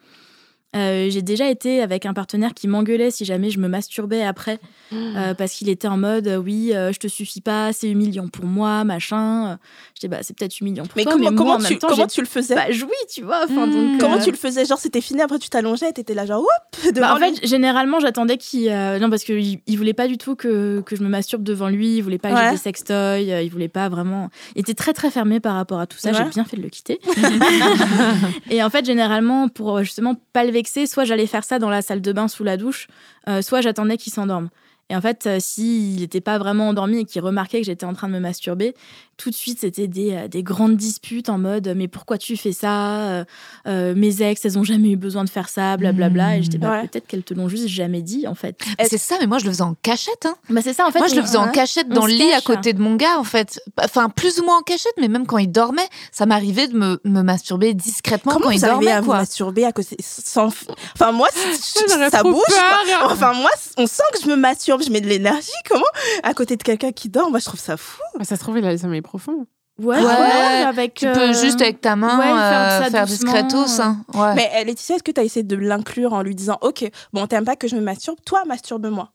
Euh, 0.76 1.08
j'ai 1.10 1.22
déjà 1.22 1.48
été 1.50 1.80
avec 1.80 2.06
un 2.06 2.12
partenaire 2.12 2.52
qui 2.54 2.68
m'engueulait 2.68 3.10
si 3.10 3.24
jamais 3.24 3.50
je 3.50 3.58
me 3.58 3.66
masturbais 3.68 4.22
après 4.22 4.58
euh, 4.92 5.32
parce 5.34 5.52
qu'il 5.54 5.68
était 5.68 5.88
en 5.88 5.96
mode 5.96 6.26
euh, 6.28 6.36
oui 6.36 6.72
euh, 6.74 6.92
je 6.92 6.98
te 6.98 7.06
suffis 7.08 7.40
pas 7.40 7.72
c'est 7.72 7.88
humiliant 7.88 8.28
pour 8.28 8.44
moi 8.44 8.84
machin 8.84 9.58
je 9.94 10.00
dis 10.00 10.08
bah 10.08 10.18
c'est 10.22 10.36
peut-être 10.36 10.60
humiliant 10.60 10.84
pour 10.84 10.92
Mais 10.96 11.04
toi 11.04 11.12
comment, 11.12 11.24
mais 11.24 11.30
moi, 11.30 11.38
comment, 11.38 11.54
en 11.54 11.58
même 11.58 11.68
tu, 11.72 11.78
temps, 11.78 11.88
comment 11.88 12.06
tu 12.06 12.20
le 12.20 12.26
faisais? 12.26 12.54
Pas 12.54 12.70
joui 12.70 12.90
tu 13.12 13.22
vois 13.22 13.44
enfin, 13.44 13.66
Mm. 13.66 13.72
donc, 13.72 14.00
Comment 14.00 14.16
euh, 14.16 14.22
tu 14.24 14.30
le 14.30 14.36
faisais? 14.36 14.64
Genre, 14.66 14.78
c'était 14.78 15.00
fini, 15.00 15.20
après 15.22 15.38
tu 15.38 15.48
t'allongeais 15.48 15.88
et 15.88 15.92
t'étais 15.92 16.14
là, 16.14 16.26
genre, 16.26 16.44
devant 16.84 17.00
bah, 17.00 17.14
en 17.14 17.18
lui. 17.18 17.36
fait, 17.36 17.46
généralement, 17.46 17.98
j'attendais 18.00 18.36
qu'il. 18.36 18.68
euh, 18.68 18.98
non, 18.98 19.08
parce 19.08 19.24
qu'il 19.24 19.60
il 19.66 19.76
voulait 19.78 19.94
pas 19.94 20.06
du 20.08 20.18
tout 20.18 20.34
que, 20.36 20.82
que 20.84 20.94
je 20.96 21.02
me 21.02 21.08
masturbe 21.08 21.42
devant 21.42 21.68
lui. 21.68 21.96
Il 21.96 22.02
voulait 22.02 22.18
pas 22.18 22.30
que 22.30 22.34
Ouais. 22.34 22.44
j'ai 22.46 22.50
des 22.52 22.56
sextoys. 22.58 23.30
euh, 23.32 23.42
Il 23.42 23.50
voulait 23.50 23.68
pas 23.68 23.88
vraiment. 23.88 24.28
Il 24.54 24.60
était 24.60 24.74
très, 24.74 24.92
très 24.92 25.10
fermé 25.10 25.40
par 25.40 25.54
rapport 25.54 25.80
à 25.80 25.86
tout 25.86 25.96
ça. 25.98 26.10
Ouais. 26.10 26.16
J'ai 26.18 26.24
bien 26.30 26.44
fait 26.44 26.56
de 26.58 26.62
le 26.62 26.68
quitter. 26.68 27.00
et 28.50 28.62
en 28.62 28.70
fait, 28.70 28.84
généralement, 28.84 29.48
pour 29.48 29.82
justement 29.82 30.14
pas 30.32 30.44
le 30.44 30.50
vexer, 30.52 30.65
soit 30.66 31.04
j'allais 31.04 31.26
faire 31.26 31.44
ça 31.44 31.58
dans 31.58 31.70
la 31.70 31.82
salle 31.82 32.00
de 32.00 32.12
bain 32.12 32.28
sous 32.28 32.44
la 32.44 32.56
douche, 32.56 32.88
euh, 33.28 33.42
soit 33.42 33.60
j'attendais 33.60 33.96
qu'il 33.96 34.12
s'endorme. 34.12 34.48
Et 34.88 34.96
en 34.96 35.00
fait, 35.00 35.26
euh, 35.26 35.38
s'il 35.40 36.00
n'était 36.00 36.20
pas 36.20 36.38
vraiment 36.38 36.68
endormi 36.68 37.00
et 37.00 37.04
qu'il 37.04 37.20
remarquait 37.22 37.60
que 37.60 37.66
j'étais 37.66 37.86
en 37.86 37.92
train 37.92 38.08
de 38.08 38.12
me 38.12 38.20
masturber, 38.20 38.74
tout 39.16 39.30
de 39.30 39.34
suite, 39.34 39.60
c'était 39.60 39.88
des, 39.88 40.12
euh, 40.14 40.28
des 40.28 40.42
grandes 40.42 40.76
disputes 40.76 41.28
en 41.28 41.38
mode 41.38 41.72
Mais 41.76 41.88
pourquoi 41.88 42.18
tu 42.18 42.36
fais 42.36 42.52
ça? 42.52 43.00
Euh, 43.00 43.24
euh, 43.66 43.94
Mes 43.96 44.22
ex, 44.22 44.44
elles 44.44 44.58
ont 44.58 44.64
jamais 44.64 44.90
eu 44.90 44.96
besoin 44.96 45.24
de 45.24 45.30
faire 45.30 45.48
ça, 45.48 45.76
blablabla. 45.76 46.36
Et 46.38 46.42
j'étais 46.42 46.58
bah, 46.58 46.70
Ouais. 46.70 46.88
peut-être 46.88 47.06
qu'elles 47.06 47.22
te 47.22 47.32
l'ont 47.34 47.48
juste 47.48 47.68
jamais 47.68 48.02
dit, 48.02 48.26
en 48.26 48.34
fait. 48.34 48.58
C'est 48.88 48.98
ça, 48.98 49.16
mais 49.20 49.26
moi, 49.26 49.38
je 49.38 49.44
le 49.44 49.50
faisais 49.50 49.62
en 49.62 49.74
cachette. 49.82 50.26
Hein. 50.26 50.36
Bah, 50.50 50.60
c'est 50.62 50.72
ça, 50.74 50.86
en 50.86 50.90
fait. 50.90 50.98
moi, 50.98 51.08
je 51.08 51.14
le 51.14 51.22
faisais 51.22 51.38
en 51.38 51.50
cachette 51.50 51.88
dans 51.88 52.06
le 52.06 52.12
lit 52.12 52.32
à 52.32 52.40
côté 52.40 52.72
de 52.72 52.80
mon 52.80 52.96
gars, 52.96 53.18
en 53.18 53.24
fait. 53.24 53.60
Enfin, 53.82 54.08
plus 54.10 54.38
ou 54.40 54.44
moins 54.44 54.58
en 54.58 54.62
cachette, 54.62 54.94
mais 55.00 55.08
même 55.08 55.26
quand 55.26 55.38
il 55.38 55.50
dormait, 55.50 55.88
ça 56.12 56.26
m'arrivait 56.26 56.68
de 56.68 56.76
me, 56.76 57.00
me 57.04 57.22
masturber 57.22 57.72
discrètement 57.74 58.32
Comment 58.32 58.46
quand 58.46 58.50
il 58.50 58.58
vous 58.58 58.64
arrivez 58.66 58.84
dormait, 58.86 58.92
à 58.92 59.00
vous 59.00 59.12
masturber 59.12 59.64
à 59.64 59.72
côté 59.72 59.96
sans... 60.00 60.46
Enfin, 60.94 61.12
moi, 61.12 61.28
ça 62.10 62.22
bouge. 62.22 62.34
quoi. 62.46 63.10
Enfin, 63.10 63.32
moi, 63.34 63.50
on 63.78 63.86
sent 63.86 64.02
que 64.12 64.20
je 64.22 64.28
me 64.28 64.36
masturbe, 64.36 64.82
je 64.82 64.90
mets 64.90 65.00
de 65.00 65.08
l'énergie. 65.08 65.50
Comment? 65.68 65.84
À 66.22 66.34
côté 66.34 66.56
de 66.56 66.62
quelqu'un 66.62 66.92
qui 66.92 67.08
dort, 67.08 67.30
moi, 67.30 67.38
je 67.38 67.46
trouve 67.46 67.60
ça 67.60 67.76
fou. 67.76 68.00
Bah, 68.18 68.24
ça 68.24 68.36
se 68.36 68.40
trouve, 68.40 68.58
il 68.58 68.64
a 68.66 68.76
profond. 69.06 69.46
Ouais, 69.78 69.98
Ouais, 69.98 70.04
ouais, 70.04 70.64
avec. 70.66 70.94
Tu 70.94 71.06
euh, 71.06 71.12
peux 71.12 71.32
juste 71.34 71.60
avec 71.60 71.82
ta 71.82 71.96
main 71.96 72.18
ouais, 72.18 72.24
faire 72.24 72.34
euh, 72.34 72.84
ça 72.84 72.90
faire 72.90 73.06
doucement, 73.06 73.32
discretos. 73.32 73.80
Hein. 73.82 73.98
Ouais. 74.14 74.34
Mais 74.34 74.50
euh, 74.56 74.64
Laetitia, 74.64 74.96
est-ce 74.96 75.02
que 75.02 75.10
tu 75.10 75.20
as 75.20 75.24
essayé 75.24 75.42
de 75.42 75.56
l'inclure 75.56 76.14
en 76.14 76.22
lui 76.22 76.34
disant 76.34 76.56
Ok, 76.62 76.90
bon, 77.12 77.26
t'aimes 77.26 77.44
pas 77.44 77.56
que 77.56 77.68
je 77.68 77.76
me 77.76 77.82
masturbe, 77.82 78.18
toi, 78.24 78.42
masturbe-moi 78.46 79.10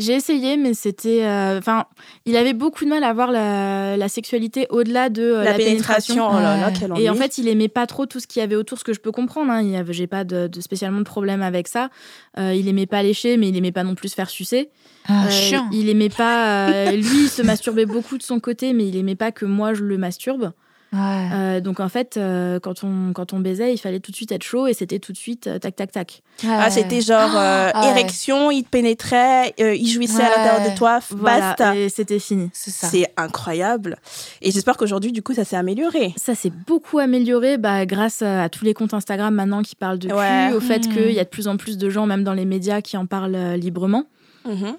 J'ai 0.00 0.14
essayé, 0.14 0.56
mais 0.56 0.74
c'était. 0.74 1.24
euh, 1.24 1.58
Enfin, 1.58 1.84
il 2.26 2.36
avait 2.36 2.52
beaucoup 2.54 2.84
de 2.84 2.90
mal 2.90 3.04
à 3.04 3.12
voir 3.12 3.30
la, 3.30 3.96
la 3.96 4.08
sexualité 4.08 4.66
au-delà 4.70 5.08
de 5.10 5.22
euh, 5.22 5.44
La, 5.44 5.54
pénétration, 5.54 6.28
oh 6.30 6.34
là 6.40 6.56
là, 6.56 6.70
quel 6.72 6.92
Et 6.98 7.08
en 7.08 7.14
fait, 7.14 7.38
il 7.38 7.46
aimait 7.48 7.68
pas 7.68 7.86
trop 7.86 8.06
tout 8.06 8.18
ce 8.20 8.26
qu'il 8.26 8.40
y 8.40 8.42
avait 8.42 8.56
autour, 8.56 8.78
ce 8.78 8.84
que 8.84 8.92
je 8.92 9.00
peux 9.00 9.12
comprendre. 9.12 9.50
Hein. 9.52 9.62
Il 9.62 9.70
y 9.70 9.76
avait, 9.76 9.92
j'ai 9.92 10.06
pas 10.06 10.24
de, 10.24 10.46
de 10.48 10.60
spécialement 10.60 10.98
de 10.98 11.04
problème 11.04 11.42
avec 11.42 11.68
ça. 11.68 11.90
Euh, 12.38 12.54
il 12.54 12.66
aimait 12.68 12.86
pas 12.86 13.02
lécher, 13.02 13.36
mais 13.36 13.48
il 13.50 13.56
aimait 13.56 13.72
pas 13.72 13.84
non 13.84 13.94
plus 13.94 14.08
se 14.08 14.14
faire 14.14 14.30
sucer. 14.30 14.70
Ah, 15.06 15.26
Euh, 15.26 15.30
chiant. 15.30 15.68
il 15.72 15.88
aimait 15.88 16.08
pas. 16.08 16.68
euh, 16.70 16.90
lui, 16.92 17.24
il 17.24 17.28
se 17.28 17.42
masturbait 17.50 17.86
beaucoup 17.86 18.16
de 18.18 18.22
son 18.22 18.40
côté, 18.40 18.72
mais 18.72 18.88
il 18.88 18.96
aimait 18.96 19.14
pas 19.16 19.32
que 19.32 19.44
moi 19.44 19.74
je 19.74 19.84
le 19.84 19.98
masturbe. 19.98 20.52
Ouais. 20.92 21.28
Euh, 21.32 21.60
donc 21.60 21.78
en 21.78 21.88
fait, 21.88 22.16
euh, 22.16 22.58
quand 22.58 22.82
on 22.82 23.12
quand 23.12 23.32
on 23.32 23.38
baisait, 23.38 23.72
il 23.72 23.78
fallait 23.78 24.00
tout 24.00 24.10
de 24.10 24.16
suite 24.16 24.32
être 24.32 24.42
chaud 24.42 24.66
et 24.66 24.74
c'était 24.74 24.98
tout 24.98 25.12
de 25.12 25.16
suite 25.16 25.46
euh, 25.46 25.58
tac 25.60 25.76
tac 25.76 25.92
tac. 25.92 26.22
Ah, 26.44 26.68
c'était 26.70 27.00
genre 27.00 27.30
euh, 27.36 27.70
Ah, 27.72 27.80
ouais. 27.84 27.90
érection, 27.90 28.50
il 28.50 28.64
te 28.64 28.70
pénétrait, 28.70 29.54
euh, 29.60 29.74
il 29.74 29.86
jouissait 29.88 30.22
à 30.24 30.30
l'intérieur 30.36 30.68
de 30.72 30.76
toi, 30.76 30.98
Voilà, 31.10 31.50
basta. 31.50 31.76
et 31.76 31.88
c'était 31.88 32.18
fini. 32.18 32.50
C'est 32.52 33.06
incroyable. 33.16 33.98
Et 34.42 34.50
j'espère 34.50 34.76
qu'aujourd'hui, 34.76 35.12
du 35.12 35.22
coup, 35.22 35.32
ça 35.34 35.44
s'est 35.44 35.56
amélioré. 35.56 36.12
Ça 36.16 36.34
s'est 36.34 36.52
beaucoup 36.66 36.98
amélioré 36.98 37.56
bah, 37.56 37.86
grâce 37.86 38.22
à 38.22 38.48
tous 38.48 38.64
les 38.64 38.74
comptes 38.74 38.92
Instagram 38.94 39.32
maintenant 39.32 39.62
qui 39.62 39.76
parlent 39.76 39.98
de 40.00 40.08
cul, 40.08 40.14
Ouais. 40.14 40.52
au 40.52 40.60
fait 40.60 40.86
Mhm. 40.88 40.92
qu'il 40.92 41.12
y 41.12 41.20
a 41.20 41.24
de 41.24 41.28
plus 41.28 41.46
en 41.46 41.56
plus 41.56 41.78
de 41.78 41.88
gens, 41.88 42.06
même 42.06 42.24
dans 42.24 42.34
les 42.34 42.44
médias, 42.46 42.80
qui 42.80 42.96
en 42.96 43.06
parlent 43.06 43.34
euh, 43.36 43.56
librement. 43.56 44.06
Mhm. 44.44 44.74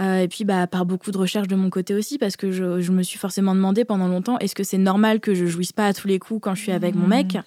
Euh, 0.00 0.20
et 0.20 0.28
puis 0.28 0.44
bah, 0.44 0.66
par 0.66 0.84
beaucoup 0.86 1.10
de 1.10 1.18
recherches 1.18 1.48
de 1.48 1.56
mon 1.56 1.70
côté 1.70 1.94
aussi, 1.94 2.18
parce 2.18 2.36
que 2.36 2.50
je, 2.50 2.80
je 2.80 2.92
me 2.92 3.02
suis 3.02 3.18
forcément 3.18 3.54
demandé 3.54 3.84
pendant 3.84 4.08
longtemps, 4.08 4.38
est-ce 4.38 4.54
que 4.54 4.64
c'est 4.64 4.78
normal 4.78 5.20
que 5.20 5.34
je 5.34 5.46
jouisse 5.46 5.72
pas 5.72 5.86
à 5.86 5.92
tous 5.92 6.08
les 6.08 6.18
coups 6.18 6.40
quand 6.42 6.54
je 6.54 6.62
suis 6.62 6.72
avec 6.72 6.94
mon 6.94 7.06
mec? 7.06 7.38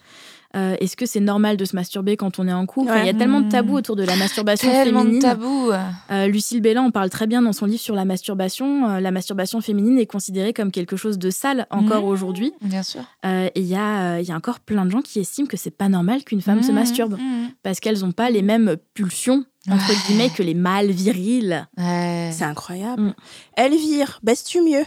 Euh, 0.55 0.75
Est-ce 0.79 0.95
que 0.95 1.07
c'est 1.07 1.19
normal 1.19 1.57
de 1.57 1.65
se 1.65 1.75
masturber 1.75 2.15
quand 2.15 2.37
on 2.37 2.47
est 2.47 2.53
en 2.53 2.67
couple? 2.67 2.91
Il 3.01 3.07
y 3.07 3.09
a 3.09 3.13
tellement 3.15 3.39
de 3.39 3.45
Mhm. 3.45 3.51
tabous 3.51 3.73
autour 3.75 3.95
de 3.95 4.03
la 4.03 4.15
masturbation 4.15 4.69
Tellement 4.69 4.99
de 4.99 5.05
féminine. 5.05 5.21
tabous. 5.23 5.71
Euh, 6.11 6.27
Lucille 6.27 6.61
Bellin 6.61 6.83
en 6.83 6.91
parle 6.91 7.09
très 7.09 7.25
bien 7.25 7.41
dans 7.41 7.53
son 7.53 7.65
livre 7.65 7.79
sur 7.81 7.95
la 7.95 8.05
masturbation. 8.05 8.87
Euh, 8.87 8.99
la 8.99 9.09
masturbation 9.09 9.61
féminine 9.61 9.97
est 9.97 10.05
considérée 10.05 10.53
comme 10.53 10.69
quelque 10.69 10.95
chose 10.95 11.17
de 11.17 11.31
sale 11.31 11.65
encore 11.71 12.03
Mhm. 12.03 12.07
aujourd'hui. 12.07 12.53
Bien 12.61 12.83
sûr. 12.83 13.01
Et 13.25 13.51
il 13.55 13.65
y, 13.65 13.75
a, 13.75 14.19
il 14.19 14.27
y 14.27 14.31
a 14.31 14.35
encore 14.35 14.59
plein 14.59 14.85
de 14.85 14.91
gens 14.91 15.01
qui 15.01 15.19
estiment 15.19 15.47
que 15.47 15.57
c'est 15.57 15.75
pas 15.75 15.89
normal 15.89 16.23
qu'une 16.23 16.41
femme 16.41 16.61
se 16.61 16.71
Mmh, 16.71 16.75
masturbe 16.75 17.13
mmh. 17.13 17.47
parce 17.63 17.79
qu'elles 17.79 18.01
n'ont 18.01 18.11
pas 18.11 18.29
les 18.29 18.43
mêmes 18.43 18.75
pulsions 18.93 19.45
entre 19.69 19.89
Ouais. 19.89 19.95
guillemets 20.07 20.29
que 20.29 20.43
les 20.43 20.53
mâles 20.53 20.91
virils. 20.91 21.67
Ouais. 21.77 22.29
C'est 22.33 22.43
incroyable. 22.45 23.01
Mm. 23.01 23.13
Elvire, 23.57 24.19
baisses-tu 24.23 24.61
mieux? 24.61 24.83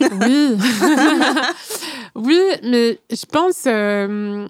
Oui. 0.00 0.56
oui, 2.14 2.40
mais 2.64 2.98
je 3.10 3.26
pense 3.26 3.64
euh, 3.66 4.46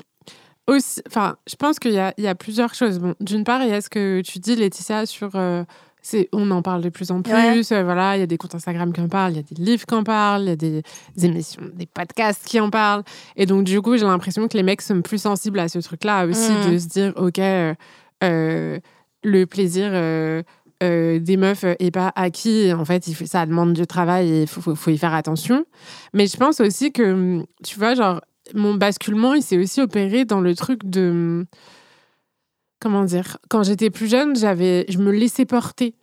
aussi. 0.66 1.00
Enfin, 1.06 1.36
je 1.48 1.56
pense 1.56 1.78
qu'il 1.78 1.92
y 1.92 2.22
y 2.22 2.26
a 2.26 2.34
plusieurs 2.34 2.74
choses. 2.74 2.98
Bon, 2.98 3.14
d'une 3.20 3.44
part, 3.44 3.62
il 3.62 3.68
y 3.70 3.72
a 3.74 3.80
ce 3.80 3.88
que 3.90 4.20
tu 4.22 4.38
dis, 4.38 4.56
Laetitia, 4.56 5.06
sur. 5.06 5.30
euh, 5.34 5.64
on 6.32 6.50
en 6.52 6.62
parle 6.62 6.80
de 6.80 6.88
plus 6.88 7.10
en 7.10 7.20
plus. 7.20 7.32
Ouais. 7.34 7.60
euh, 7.72 7.82
voilà, 7.84 8.16
il 8.16 8.20
y 8.20 8.22
a 8.22 8.26
des 8.26 8.38
comptes 8.38 8.54
Instagram 8.54 8.92
qui 8.94 9.00
en 9.00 9.08
parlent, 9.08 9.32
il 9.32 9.36
y 9.36 9.40
a 9.40 9.42
des 9.42 9.62
livres 9.62 9.84
qui 9.84 9.94
en 9.94 10.04
parlent, 10.04 10.42
il 10.44 10.48
y 10.48 10.52
a 10.52 10.56
des, 10.56 10.82
des 11.16 11.26
émissions, 11.26 11.60
des 11.74 11.84
podcasts 11.86 12.46
qui 12.46 12.58
en 12.60 12.70
parlent. 12.70 13.02
Et 13.36 13.44
donc, 13.44 13.64
du 13.64 13.82
coup, 13.82 13.96
j'ai 13.98 14.06
l'impression 14.06 14.48
que 14.48 14.56
les 14.56 14.62
mecs 14.62 14.80
sont 14.80 15.02
plus 15.02 15.18
sensibles 15.20 15.58
à 15.58 15.68
ce 15.68 15.80
truc-là 15.80 16.24
aussi, 16.26 16.50
Mm. 16.50 16.72
de 16.72 16.78
se 16.78 16.86
dire, 16.86 17.12
OK, 17.16 17.38
euh, 18.24 18.78
le 19.24 19.44
plaisir. 19.46 19.90
euh, 19.92 20.42
euh, 20.82 21.18
des 21.18 21.36
meufs 21.36 21.64
euh, 21.64 21.74
est 21.80 21.90
pas 21.90 22.12
acquis. 22.14 22.72
En 22.72 22.84
fait, 22.84 23.02
ça 23.26 23.44
demande 23.46 23.72
du 23.72 23.84
travail 23.84 24.30
et 24.30 24.42
il 24.42 24.46
faut, 24.46 24.60
faut, 24.60 24.76
faut 24.76 24.90
y 24.90 24.98
faire 24.98 25.12
attention. 25.12 25.64
Mais 26.14 26.28
je 26.28 26.36
pense 26.36 26.60
aussi 26.60 26.92
que, 26.92 27.02
hum, 27.12 27.44
tu 27.64 27.76
vois, 27.80 27.94
genre, 27.96 28.20
mon 28.54 28.74
basculement, 28.74 29.34
il 29.34 29.42
s'est 29.42 29.58
aussi 29.58 29.80
opéré 29.80 30.24
dans 30.24 30.40
le 30.40 30.54
truc 30.54 30.84
de. 30.84 31.10
hum, 31.10 31.44
Comment 32.80 33.02
dire 33.02 33.38
Quand 33.48 33.64
j'étais 33.64 33.90
plus 33.90 34.06
jeune, 34.08 34.36
j'avais, 34.36 34.86
je 34.88 34.98
me 34.98 35.10
laissais 35.10 35.44
porter. 35.44 35.94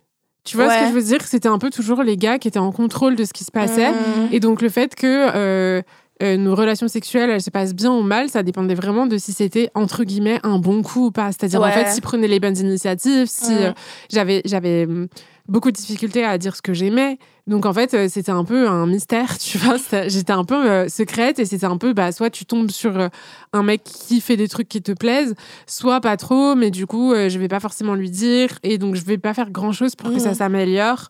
Tu 0.43 0.57
vois 0.57 0.69
ce 0.69 0.81
que 0.81 0.87
je 0.89 0.93
veux 0.93 1.01
dire? 1.03 1.21
C'était 1.21 1.47
un 1.47 1.57
peu 1.57 1.69
toujours 1.69 2.03
les 2.03 2.17
gars 2.17 2.37
qui 2.37 2.49
étaient 2.49 2.59
en 2.59 2.71
contrôle 2.73 3.15
de 3.15 3.23
ce 3.23 3.31
qui 3.33 3.45
se 3.45 3.51
passait. 3.51 3.91
Mhm. 3.91 4.27
Et 4.31 4.39
donc, 4.41 4.61
le 4.61 4.67
fait 4.69 4.93
que 4.93 5.29
euh, 5.35 5.81
euh, 6.23 6.37
nos 6.37 6.55
relations 6.55 6.87
sexuelles, 6.87 7.29
elles 7.29 7.41
se 7.41 7.49
passent 7.49 7.73
bien 7.75 7.91
ou 7.91 8.01
mal, 8.01 8.29
ça 8.29 8.41
dépendait 8.41 8.73
vraiment 8.75 9.05
de 9.05 9.17
si 9.17 9.33
c'était, 9.33 9.69
entre 9.73 10.03
guillemets, 10.05 10.39
un 10.43 10.59
bon 10.59 10.81
coup 10.81 11.07
ou 11.07 11.11
pas. 11.11 11.31
C'est-à-dire, 11.31 11.59
en 11.61 11.65
Ouais. 11.65 11.71
fait, 11.71 11.87
s'ils 11.89 12.01
prenaient 12.01 12.27
les 12.29 12.39
bonnes 12.39 12.57
initiatives, 12.57 13.27
si 13.27 13.51
euh, 13.53 13.71
j'avais, 14.09 14.41
j'avais 14.45 14.85
hum, 14.85 15.07
beaucoup 15.49 15.71
de 15.71 15.75
difficultés 15.75 16.23
à 16.23 16.37
dire 16.37 16.55
ce 16.55 16.61
que 16.61 16.73
j'aimais. 16.73 17.17
Donc, 17.47 17.65
en 17.65 17.73
fait, 17.73 17.93
euh, 17.93 18.07
c'était 18.09 18.31
un 18.31 18.45
peu 18.45 18.67
un 18.69 18.85
mystère, 18.87 19.37
tu 19.39 19.57
vois. 19.57 19.75
J'étais 20.07 20.31
un 20.31 20.45
peu 20.45 20.87
secrète 20.87 21.37
et 21.39 21.43
c'était 21.45 21.65
un 21.65 21.77
peu, 21.77 21.91
bah, 21.93 22.11
soit 22.13 22.29
tu 22.29 22.45
tombes 22.45 22.71
sur 22.71 23.09
un 23.51 23.63
mec 23.63 23.83
qui 23.83 24.21
fait 24.21 24.37
des 24.37 24.47
trucs 24.47 24.69
qui 24.69 24.81
te 24.81 24.93
plaisent, 24.93 25.35
soit 25.67 25.99
pas 25.99 26.15
trop, 26.15 26.55
mais 26.55 26.71
du 26.71 26.87
coup, 26.87 27.13
je 27.13 27.37
vais 27.37 27.49
pas 27.49 27.59
forcément 27.59 27.93
lui 27.93 28.09
dire 28.09 28.49
et 28.63 28.77
donc 28.77 28.95
je 28.95 29.03
vais 29.03 29.17
pas 29.17 29.33
faire 29.33 29.51
grand-chose 29.51 29.95
pour 29.95 30.11
que 30.13 30.19
ça 30.19 30.29
Mhm. 30.29 30.35
s'améliore. 30.35 31.09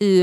Et, 0.00 0.20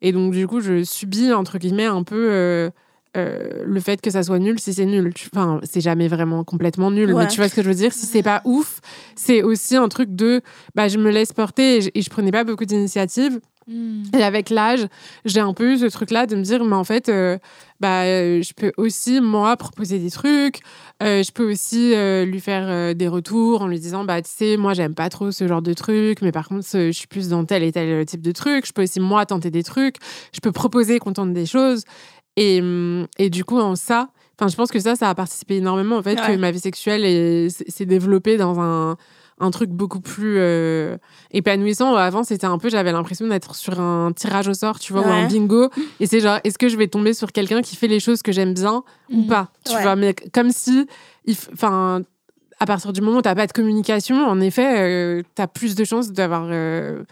et 0.00 0.12
donc, 0.12 0.32
du 0.32 0.46
coup, 0.46 0.60
je 0.60 0.82
subis, 0.82 1.32
entre 1.32 1.58
guillemets, 1.58 1.84
un 1.86 2.02
peu 2.04 2.70
euh, 3.16 3.64
le 3.64 3.80
fait 3.80 4.00
que 4.00 4.10
ça 4.10 4.22
soit 4.22 4.38
nul 4.38 4.58
si 4.60 4.74
c'est 4.74 4.84
nul. 4.84 5.12
Enfin, 5.32 5.60
c'est 5.62 5.80
jamais 5.80 6.08
vraiment 6.08 6.44
complètement 6.44 6.90
nul, 6.90 7.12
Ouais. 7.12 7.24
mais 7.24 7.28
tu 7.28 7.36
vois 7.38 7.48
ce 7.48 7.54
que 7.54 7.62
je 7.62 7.68
veux 7.68 7.74
dire? 7.74 7.92
Si 7.92 8.06
c'est 8.06 8.22
pas 8.22 8.42
ouf, 8.44 8.80
c'est 9.16 9.42
aussi 9.42 9.76
un 9.76 9.88
truc 9.88 10.14
de 10.14 10.42
bah, 10.74 10.88
je 10.88 10.98
me 10.98 11.10
laisse 11.10 11.32
porter 11.32 11.76
et 11.76 11.80
je, 11.80 11.90
et 11.94 12.02
je 12.02 12.10
prenais 12.10 12.30
pas 12.32 12.44
beaucoup 12.44 12.64
d'initiatives. 12.64 13.40
Mmh. 13.66 14.16
Et 14.18 14.22
avec 14.22 14.48
l'âge, 14.48 14.86
j'ai 15.26 15.40
un 15.40 15.52
peu 15.52 15.72
eu 15.74 15.76
ce 15.78 15.84
truc-là 15.86 16.24
de 16.26 16.34
me 16.36 16.42
dire, 16.42 16.64
mais 16.64 16.74
en 16.74 16.84
fait, 16.84 17.10
euh, 17.10 17.36
bah, 17.80 18.04
euh, 18.04 18.40
je 18.40 18.54
peux 18.54 18.72
aussi, 18.78 19.20
moi, 19.20 19.58
proposer 19.58 19.98
des 19.98 20.10
trucs. 20.10 20.60
Je 21.02 21.30
peux 21.32 21.50
aussi 21.50 21.94
lui 22.24 22.40
faire 22.40 22.94
des 22.94 23.08
retours 23.08 23.60
en 23.62 23.66
lui 23.66 23.78
disant, 23.78 24.04
bah, 24.04 24.22
tu 24.22 24.30
sais, 24.34 24.56
moi, 24.56 24.72
j'aime 24.72 24.94
pas 24.94 25.10
trop 25.10 25.30
ce 25.32 25.46
genre 25.46 25.60
de 25.60 25.74
truc, 25.74 26.22
mais 26.22 26.32
par 26.32 26.48
contre, 26.48 26.66
je 26.72 26.90
suis 26.92 27.06
plus 27.06 27.28
dans 27.28 27.44
tel 27.44 27.62
et 27.62 27.70
tel 27.70 28.06
type 28.06 28.22
de 28.22 28.32
truc. 28.32 28.66
Je 28.66 28.72
peux 28.72 28.82
aussi, 28.84 29.00
moi, 29.00 29.26
tenter 29.26 29.50
des 29.50 29.62
trucs. 29.62 29.96
Je 30.32 30.40
peux 30.40 30.50
proposer 30.50 30.98
qu'on 30.98 31.12
tente 31.12 31.34
des 31.34 31.46
choses. 31.46 31.84
Et, 32.40 32.60
hum, 32.60 33.06
et 33.18 33.30
du 33.30 33.44
coup, 33.44 33.58
en 33.58 33.74
ça, 33.74 34.08
enfin, 34.38 34.48
je 34.48 34.56
pense 34.56 34.70
que 34.70 34.78
ça, 34.78 34.94
ça 34.96 35.08
a 35.10 35.14
participé 35.14 35.56
énormément, 35.56 35.96
en 35.96 36.02
fait, 36.02 36.18
Ouais. 36.20 36.26
que 36.34 36.36
ma 36.36 36.50
vie 36.50 36.60
sexuelle 36.60 37.04
est- 37.04 37.48
s'est 37.70 37.86
développée 37.86 38.36
dans 38.36 38.60
un, 38.60 38.96
un 39.40 39.50
truc 39.50 39.70
beaucoup 39.70 40.00
plus 40.00 40.36
euh, 40.38 40.96
épanouissant. 41.32 41.94
Avant, 41.94 42.22
c'était 42.24 42.46
un 42.46 42.58
peu, 42.58 42.68
j'avais 42.70 42.92
l'impression 42.92 43.26
d'être 43.28 43.54
sur 43.54 43.80
un 43.80 44.12
tirage 44.12 44.48
au 44.48 44.54
sort, 44.54 44.78
tu 44.78 44.92
vois, 44.92 45.02
ou 45.02 45.06
un 45.10 45.26
bingo. 45.26 45.70
Et 46.00 46.06
c'est 46.06 46.20
genre, 46.20 46.38
est-ce 46.44 46.58
que 46.58 46.68
je 46.68 46.76
vais 46.76 46.88
tomber 46.88 47.12
sur 47.14 47.32
quelqu'un 47.32 47.60
qui 47.62 47.74
fait 47.76 47.88
les 47.88 48.00
choses 48.00 48.22
que 48.22 48.32
j'aime 48.32 48.54
bien 48.54 48.82
ou 49.10 49.22
Mhm. 49.22 49.26
pas 49.26 49.48
Tu 49.64 49.74
Ouais. 49.74 49.82
vois, 49.82 49.96
mais 49.96 50.14
comme 50.32 50.50
si, 50.50 50.86
enfin, 51.52 52.02
à 52.60 52.66
partir 52.66 52.92
du 52.92 53.00
moment 53.00 53.18
où 53.18 53.22
t'as 53.22 53.34
pas 53.36 53.46
de 53.46 53.52
communication, 53.52 54.16
en 54.26 54.40
effet, 54.40 55.22
tu 55.36 55.42
as 55.42 55.46
plus 55.48 55.74
de 55.76 55.84
chances 55.84 56.10
d'avoir 56.12 56.46
euh, 56.50 57.04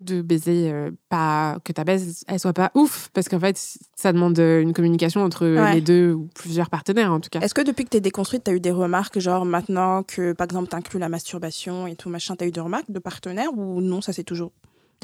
de 0.00 0.20
baiser 0.20 0.70
euh, 0.70 0.90
pas 1.08 1.58
que 1.64 1.72
ta 1.72 1.82
baise 1.84 2.22
elle 2.28 2.38
soit 2.38 2.52
pas 2.52 2.70
ouf 2.74 3.08
parce 3.14 3.28
qu'en 3.30 3.40
fait 3.40 3.56
ça 3.96 4.12
demande 4.12 4.38
euh, 4.38 4.60
une 4.60 4.72
communication 4.74 5.22
entre 5.22 5.46
Ouais. 5.46 5.74
les 5.74 5.80
deux 5.80 6.12
ou 6.12 6.28
plusieurs 6.34 6.68
partenaires 6.68 7.12
en 7.12 7.20
tout 7.20 7.30
cas 7.30 7.40
Est-ce 7.40 7.54
que 7.54 7.62
depuis 7.62 7.84
que 7.84 7.88
t'es 7.90 8.00
déconstruite, 8.00 8.44
t'as 8.44 8.52
eu 8.52 8.60
des 8.60 8.70
remarques, 8.70 9.18
genre 9.18 9.46
maintenant 9.46 10.02
que, 10.02 10.32
par 10.34 10.44
exemple, 10.44 10.68
t'inclus 10.68 10.98
la 10.98 11.08
masturbation 11.08 11.86
et 11.86 11.96
tout 11.96 12.10
machin, 12.10 12.36
t'as 12.36 12.46
eu 12.46 12.50
des 12.50 12.60
remarques 12.60 12.90
de 12.90 12.98
partenaires 12.98 13.50
ou 13.56 13.80
non, 13.80 14.00
ça 14.02 14.12
s'est 14.12 14.24
toujours 14.24 14.52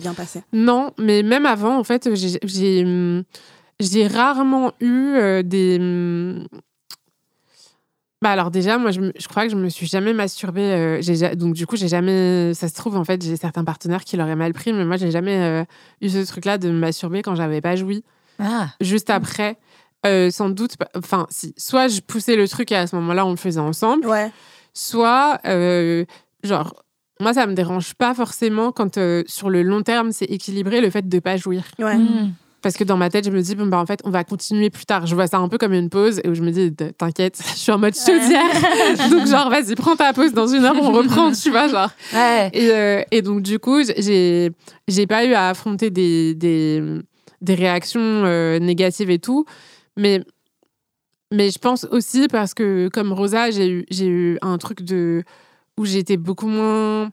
bien 0.00 0.12
passé? 0.14 0.42
Non, 0.52 0.92
mais 0.98 1.22
même 1.22 1.46
avant, 1.46 1.78
en 1.78 1.84
fait, 1.84 2.14
j'ai- 2.14 2.38
j'ai 2.44 2.84
hum, 2.84 3.22
j'ai 3.80 4.06
rarement 4.06 4.72
eu 4.80 5.14
euh, 5.14 5.42
des. 5.42 5.78
Bah 8.22 8.30
alors 8.30 8.52
déjà, 8.52 8.78
moi, 8.78 8.92
je, 8.92 9.28
crois 9.28 9.44
que 9.44 9.50
je 9.50 9.56
me 9.56 9.68
suis 9.68 9.86
jamais 9.86 10.12
masturbée. 10.12 10.62
euh, 11.02 11.34
donc 11.34 11.54
du 11.54 11.66
coup, 11.66 11.76
j'ai 11.76 11.88
jamais. 11.88 12.54
Ça 12.54 12.68
se 12.68 12.74
trouve, 12.74 12.96
en 12.96 13.04
fait, 13.04 13.20
j'ai 13.22 13.36
certains 13.36 13.64
partenaires 13.64 14.04
qui 14.04 14.16
l'auraient 14.16 14.36
mal 14.36 14.52
pris, 14.52 14.72
mais 14.72 14.84
moi, 14.84 14.96
j'ai 14.96 15.10
jamais 15.10 15.38
euh, 15.40 15.64
eu 16.00 16.08
ce 16.08 16.24
truc-là 16.26 16.56
de 16.56 16.70
me 16.70 16.78
masturber 16.78 17.22
quand 17.22 17.34
j'avais 17.34 17.60
pas 17.60 17.74
joui. 17.74 18.04
Ah. 18.38 18.68
Juste 18.80 19.10
après, 19.10 19.58
euh, 20.06 20.30
sans 20.30 20.50
doute. 20.50 20.76
Enfin, 20.96 21.26
si. 21.30 21.52
Soit 21.58 21.88
je 21.88 22.00
poussais 22.00 22.36
le 22.36 22.46
truc 22.48 22.70
et 22.70 22.76
à 22.76 22.86
ce 22.86 22.94
moment-là, 22.96 23.26
on 23.26 23.30
le 23.30 23.36
faisait 23.36 23.60
ensemble 23.60 24.06
Ouais. 24.06 24.30
soit 24.72 25.40
euh, 25.44 26.04
genre 26.44 26.74
moi, 27.20 27.34
ça 27.34 27.46
me 27.46 27.54
dérange 27.54 27.94
pas 27.94 28.14
forcément 28.14 28.72
quand 28.72 28.98
euh, 28.98 29.22
sur 29.26 29.48
le 29.48 29.62
long 29.62 29.82
terme, 29.82 30.10
c'est 30.12 30.24
équilibré 30.24 30.80
le 30.80 30.90
fait 30.90 31.08
de 31.08 31.18
pas 31.20 31.36
jouir. 31.36 31.64
Ouais. 31.78 31.96
Mm. 31.96 32.32
Parce 32.62 32.76
que 32.76 32.84
dans 32.84 32.96
ma 32.96 33.10
tête, 33.10 33.24
je 33.24 33.30
me 33.30 33.42
dis, 33.42 33.56
bon, 33.56 33.66
bah, 33.66 33.78
en 33.78 33.86
fait, 33.86 34.00
on 34.04 34.10
va 34.10 34.22
continuer 34.22 34.70
plus 34.70 34.86
tard. 34.86 35.06
Je 35.06 35.14
vois 35.14 35.26
ça 35.26 35.38
un 35.38 35.48
peu 35.48 35.58
comme 35.58 35.72
une 35.72 35.90
pause 35.90 36.20
et 36.22 36.28
où 36.28 36.34
je 36.34 36.42
me 36.42 36.50
dis, 36.52 36.72
t'inquiète, 36.72 37.40
je 37.54 37.58
suis 37.58 37.72
en 37.72 37.78
mode 37.78 37.94
chaudière. 37.96 39.10
donc, 39.10 39.26
genre, 39.26 39.50
vas-y, 39.50 39.74
prends 39.74 39.96
ta 39.96 40.12
pause 40.12 40.32
dans 40.32 40.46
une 40.46 40.64
heure, 40.64 40.76
on 40.80 40.92
reprend, 40.92 41.32
tu 41.32 41.50
vois, 41.50 41.66
genre. 41.68 41.90
Ouais. 42.14 42.50
Et, 42.52 42.70
euh, 42.70 43.02
et 43.10 43.20
donc, 43.20 43.42
du 43.42 43.58
coup, 43.58 43.82
j'ai, 43.82 44.52
j'ai 44.86 45.06
pas 45.06 45.24
eu 45.24 45.34
à 45.34 45.48
affronter 45.48 45.90
des, 45.90 46.34
des, 46.34 46.80
des 47.40 47.54
réactions 47.54 48.00
euh, 48.00 48.60
négatives 48.60 49.10
et 49.10 49.18
tout. 49.18 49.44
Mais, 49.96 50.22
mais 51.32 51.50
je 51.50 51.58
pense 51.58 51.84
aussi 51.90 52.28
parce 52.28 52.54
que, 52.54 52.88
comme 52.92 53.12
Rosa, 53.12 53.50
j'ai 53.50 53.68
eu, 53.68 53.86
j'ai 53.90 54.06
eu 54.06 54.38
un 54.40 54.56
truc 54.58 54.82
de, 54.82 55.24
où 55.76 55.84
j'étais 55.84 56.16
beaucoup 56.16 56.46
moins 56.46 57.10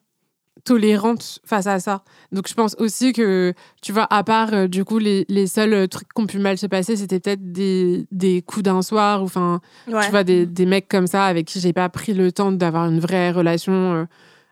tolérante 0.64 1.40
face 1.46 1.68
à 1.68 1.80
ça. 1.80 2.04
Donc 2.32 2.48
je 2.48 2.54
pense 2.54 2.76
aussi 2.80 3.14
que, 3.14 3.54
tu 3.82 3.92
vois, 3.92 4.08
à 4.10 4.24
part 4.24 4.54
euh, 4.54 4.68
du 4.68 4.84
coup 4.86 4.98
les, 5.00 5.26
les 5.30 5.48
seuls 5.48 5.74
euh, 5.74 5.88
trucs 5.88 6.08
qui 6.14 6.22
ont 6.22 6.28
pu 6.28 6.40
mal 6.40 6.58
se 6.58 6.68
passer, 6.68 6.96
c'était 6.96 7.20
peut-être 7.20 7.52
des, 7.52 8.06
des 8.12 8.42
coups 8.42 8.64
d'un 8.64 8.82
soir 8.82 9.22
ou 9.22 9.26
enfin, 9.26 9.62
Ouais. 9.88 10.04
tu 10.06 10.12
vois, 10.12 10.24
des, 10.24 10.46
des 10.46 10.66
mecs 10.66 10.88
comme 10.88 11.08
ça 11.08 11.26
avec 11.26 11.48
qui 11.48 11.60
j'ai 11.60 11.74
pas 11.74 11.90
pris 11.90 12.14
le 12.14 12.32
temps 12.32 12.52
d'avoir 12.52 12.88
une 12.90 13.00
vraie 13.00 13.32
relation 13.32 14.08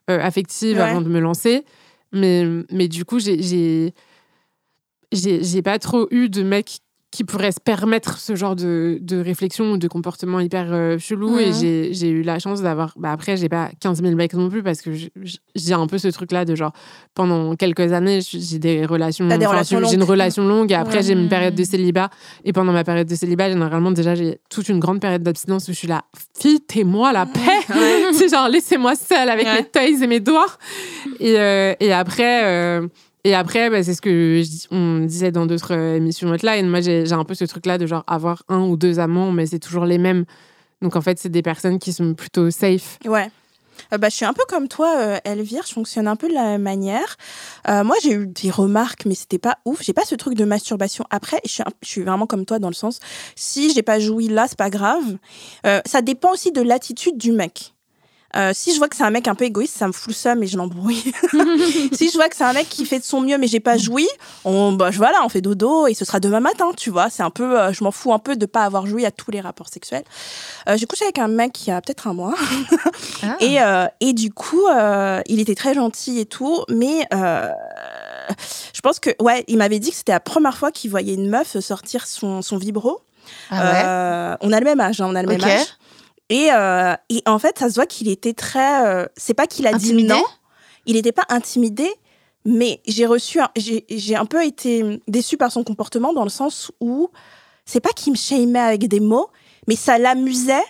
euh, 0.09 0.19
affective 0.19 0.77
Ouais. 0.77 0.83
avant 0.83 1.01
de 1.01 1.09
me 1.09 1.19
lancer. 1.19 1.65
Mais, 2.13 2.45
mais 2.71 2.87
du 2.87 3.03
coup, 3.05 3.19
j'ai- 3.19 3.41
j'ai 3.41 3.93
j'ai 5.11 5.43
j'ai 5.43 5.61
pas 5.61 5.79
trop 5.79 6.07
eu 6.11 6.29
de 6.29 6.43
mecs 6.43 6.79
qui 7.17 7.23
pourraient 7.23 7.51
se 7.51 7.59
permettre 7.59 8.19
ce 8.19 8.35
genre 8.35 8.55
de, 8.55 8.99
de 9.01 9.17
réflexion 9.19 9.71
ou 9.71 9.77
de 9.79 9.87
comportement 9.87 10.39
hyper 10.39 10.67
euh, 10.71 10.99
chelou. 10.99 11.39
Et 11.39 11.47
Mhm. 11.47 11.53
j'ai- 11.93 12.09
eu 12.09 12.21
la 12.21 12.37
chance 12.37 12.61
d'avoir. 12.61 12.93
Bah 12.95 13.11
après, 13.11 13.37
j'ai 13.37 13.49
pas 13.49 13.71
15 13.79 14.03
000 14.03 14.13
mecs 14.15 14.33
non 14.35 14.49
plus 14.51 14.61
parce 14.61 14.81
que 14.83 14.91
j'ai 15.55 15.73
un 15.73 15.87
peu 15.87 15.97
ce 15.97 16.09
truc-là 16.09 16.45
de 16.45 16.53
genre, 16.53 16.73
pendant 17.15 17.55
quelques 17.55 17.91
années, 17.91 18.19
j'ai 18.21 18.59
des 18.59 18.85
relations. 18.85 19.27
Des 19.27 19.33
J'ai 19.89 19.95
une 19.95 20.03
relation 20.03 20.47
longue 20.47 20.71
et 20.71 20.75
après, 20.75 21.01
j'ai 21.01 21.13
une 21.13 21.27
période 21.27 21.55
de 21.55 21.63
célibat. 21.63 22.11
Et 22.45 22.53
pendant 22.53 22.71
ma 22.71 22.83
période 22.83 23.07
de 23.07 23.15
célibat, 23.15 23.49
généralement, 23.49 23.89
déjà, 23.89 24.13
j'ai 24.13 24.37
toute 24.51 24.69
une 24.69 24.79
grande 24.79 24.99
période 25.01 25.23
d'abstinence 25.23 25.67
où 25.69 25.71
je 25.71 25.77
suis 25.77 25.87
là, 25.87 26.03
fille, 26.39 26.61
moi 26.83 27.11
la 27.13 27.25
paix. 27.25 27.39
C'est 28.13 28.29
genre, 28.29 28.47
laissez-moi 28.47 28.93
seule 28.95 29.29
avec 29.29 29.47
Ouais. 29.47 29.55
mes 29.55 29.63
toys 29.65 30.03
et 30.03 30.07
mes 30.07 30.19
doigts. 30.19 30.45
Et, 31.19 31.39
euh, 31.39 31.73
et 31.79 31.91
après. 31.91 32.43
euh, 32.45 32.87
et 33.27 33.35
après, 33.35 33.69
bah, 33.69 33.83
c'est 33.83 33.93
ce 33.93 34.01
que 34.01 34.41
on 34.71 34.99
disait 34.99 35.31
dans 35.31 35.45
d'autres 35.45 35.73
euh, 35.73 35.97
émissions 35.97 36.29
hotline. 36.29 36.69
Moi, 36.69 36.79
j'ai 36.79 37.11
un 37.11 37.25
peu 37.25 37.35
ce 37.35 37.43
truc-là 37.43 37.77
de 37.77 37.85
genre 37.85 38.05
avoir 38.07 38.43
un 38.47 38.61
ou 38.61 38.77
deux 38.77 38.99
amants, 38.99 39.33
mais 39.33 39.45
c'est 39.47 39.59
toujours 39.59 39.83
les 39.83 39.97
mêmes. 39.97 40.23
Donc 40.81 40.95
en 40.95 41.01
fait, 41.01 41.19
c'est 41.19 41.27
des 41.27 41.41
personnes 41.41 41.77
qui 41.77 41.91
sont 41.91 42.13
plutôt 42.13 42.49
safe. 42.51 42.97
Ouais. 43.05 43.29
Euh, 43.91 43.97
bah, 43.97 44.07
je 44.07 44.15
suis 44.15 44.23
un 44.23 44.31
peu 44.31 44.43
comme 44.47 44.69
toi, 44.69 44.95
euh, 44.97 45.17
Elvire. 45.25 45.63
Je 45.67 45.73
fonctionne 45.73 46.07
un 46.07 46.15
peu 46.15 46.29
de 46.29 46.33
la 46.33 46.43
même 46.45 46.61
manière. 46.61 47.17
Moi, 47.67 47.97
j'ai 48.01 48.13
eu 48.13 48.27
des 48.27 48.49
remarques, 48.49 49.05
mais 49.05 49.13
c'était 49.13 49.39
pas 49.39 49.57
ouf. 49.65 49.83
J'ai 49.83 49.91
pas 49.91 50.05
ce 50.05 50.15
truc 50.15 50.35
de 50.35 50.45
masturbation 50.45 51.03
après. 51.09 51.41
Je 51.43 51.51
suis, 51.51 51.63
je 51.81 51.87
suis 51.89 52.03
vraiment 52.03 52.27
comme 52.27 52.45
toi 52.45 52.59
dans 52.59 52.69
le 52.69 52.75
sens, 52.75 53.01
si 53.35 53.73
j'ai 53.73 53.83
pas 53.83 53.99
joui 53.99 54.29
là, 54.29 54.45
c'est 54.47 54.57
pas 54.57 54.69
grave. 54.69 55.17
Ça 55.85 56.01
dépend 56.01 56.31
aussi 56.31 56.53
de 56.53 56.61
l'attitude 56.61 57.17
du 57.17 57.33
mec. 57.33 57.73
Euh, 58.35 58.51
si 58.53 58.73
je 58.73 58.77
vois 58.77 58.89
que 58.89 58.95
c'est 58.95 59.03
un 59.03 59.09
mec 59.09 59.27
un 59.27 59.35
peu 59.35 59.45
égoïste, 59.45 59.77
ça 59.77 59.87
me 59.87 59.93
fout 59.93 60.09
le 60.09 60.13
seum 60.13 60.43
et 60.43 60.47
je 60.47 60.57
l'embrouille. 60.57 61.13
si 61.93 62.09
je 62.09 62.13
vois 62.15 62.27
que 62.27 62.35
c'est 62.35 62.43
un 62.43 62.53
mec 62.53 62.67
qui 62.67 62.85
fait 62.85 62.99
de 62.99 63.03
son 63.03 63.21
mieux 63.21 63.37
mais 63.37 63.47
j'ai 63.47 63.61
pas 63.61 63.77
joui, 63.77 64.07
on, 64.43 64.73
bah, 64.73 64.91
je, 64.91 64.97
voilà, 64.97 65.19
on 65.23 65.29
fait 65.29 65.41
dodo 65.41 65.87
et 65.87 65.93
ce 65.93 66.03
sera 66.03 66.19
demain 66.19 66.41
matin, 66.41 66.71
tu 66.75 66.89
vois. 66.89 67.09
C'est 67.09 67.23
un 67.23 67.29
peu, 67.29 67.59
euh, 67.59 67.71
je 67.71 67.83
m'en 67.83 67.91
fous 67.91 68.13
un 68.13 68.19
peu 68.19 68.35
de 68.35 68.45
pas 68.45 68.63
avoir 68.63 68.85
joui 68.85 69.05
à 69.05 69.11
tous 69.11 69.31
les 69.31 69.39
rapports 69.39 69.69
sexuels. 69.69 70.03
Euh, 70.67 70.75
j'ai 70.77 70.85
couché 70.85 71.05
avec 71.05 71.19
un 71.19 71.29
mec 71.29 71.65
il 71.65 71.69
y 71.69 71.73
a 71.73 71.81
peut-être 71.81 72.07
un 72.07 72.13
mois. 72.13 72.35
Ah. 73.23 73.37
Et, 73.39 73.61
euh, 73.61 73.87
et 74.01 74.13
du 74.13 74.31
coup, 74.31 74.67
euh, 74.67 75.21
il 75.27 75.39
était 75.39 75.55
très 75.55 75.73
gentil 75.73 76.19
et 76.19 76.25
tout, 76.25 76.63
mais 76.69 77.07
euh, 77.13 77.49
je 78.73 78.81
pense 78.81 78.99
que, 78.99 79.09
ouais, 79.21 79.43
il 79.47 79.57
m'avait 79.57 79.79
dit 79.79 79.91
que 79.91 79.95
c'était 79.95 80.11
la 80.11 80.19
première 80.19 80.57
fois 80.57 80.71
qu'il 80.71 80.89
voyait 80.91 81.13
une 81.13 81.29
meuf 81.29 81.57
sortir 81.59 82.05
son, 82.05 82.41
son 82.41 82.57
vibro. 82.57 83.01
Ah 83.49 83.55
ouais. 83.55 83.81
Euh, 83.85 84.37
on 84.41 84.51
a 84.53 84.59
le 84.59 84.65
même 84.65 84.79
âge, 84.79 85.01
hein, 85.01 85.07
on 85.09 85.15
a 85.15 85.21
le 85.21 85.27
même 85.27 85.43
âge. 85.43 85.67
Et, 86.29 86.49
euh, 86.51 86.93
et 87.09 87.21
en 87.25 87.39
fait, 87.39 87.57
ça 87.59 87.69
se 87.69 87.75
voit 87.75 87.85
qu'il 87.85 88.09
était 88.09 88.33
très. 88.33 88.85
euh, 88.85 89.05
c'est 89.15 89.33
pas 89.33 89.47
qu'il 89.47 89.65
a 89.67 89.69
Intimidé 89.73 90.01
dit 90.03 90.07
non, 90.09 90.23
il 90.85 90.95
n'était 90.95 91.11
pas 91.13 91.25
intimidé, 91.29 91.89
mais 92.45 92.81
j'ai 92.85 93.05
reçu, 93.05 93.39
j'ai 93.55 94.15
un 94.15 94.25
peu 94.25 94.43
été 94.45 95.01
déçue 95.07 95.37
par 95.37 95.51
son 95.51 95.63
comportement 95.63 96.13
dans 96.13 96.23
le 96.23 96.29
sens 96.29 96.71
où 96.81 97.09
c'est 97.65 97.79
pas 97.79 97.91
qu'il 97.91 98.11
me 98.13 98.17
shamait 98.17 98.59
avec 98.59 98.87
des 98.87 98.99
mots, 98.99 99.29
mais 99.67 99.75
ça 99.75 99.97
l'amusait. 99.97 100.63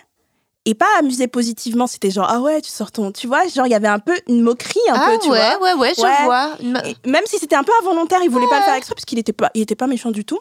Et 0.64 0.74
pas 0.74 0.86
amusé 0.98 1.28
positivement, 1.28 1.86
c'était 1.86 2.10
genre 2.10 2.26
ah 2.28 2.40
ouais 2.42 2.60
tu 2.60 2.70
sors 2.70 2.92
ton, 2.92 3.10
tu 3.10 3.26
vois, 3.26 3.46
genre 3.48 3.66
il 3.66 3.70
y 3.70 3.74
avait 3.74 3.88
un 3.88 4.00
peu 4.00 4.14
une 4.28 4.42
moquerie 4.42 4.78
un 4.90 4.96
ah 4.96 5.08
peu, 5.12 5.18
tu 5.18 5.30
ouais, 5.30 5.38
vois. 5.56 5.62
ouais, 5.62 5.80
ouais, 5.80 5.92
je 5.96 6.02
Ouais. 6.02 6.24
vois. 6.24 6.58
Et 6.84 6.94
même 7.08 7.22
si 7.24 7.38
c'était 7.38 7.56
un 7.56 7.64
peu 7.64 7.72
involontaire, 7.80 8.18
il 8.22 8.28
voulait 8.28 8.46
pas 8.48 8.58
le 8.58 8.64
faire 8.64 8.74
exprès 8.74 8.94
parce 8.94 9.06
qu'il 9.06 9.18
était 9.18 9.32
pas, 9.32 9.50
il 9.54 9.62
était 9.62 9.76
pas 9.76 9.86
méchant 9.86 10.10
du 10.10 10.26
tout. 10.26 10.38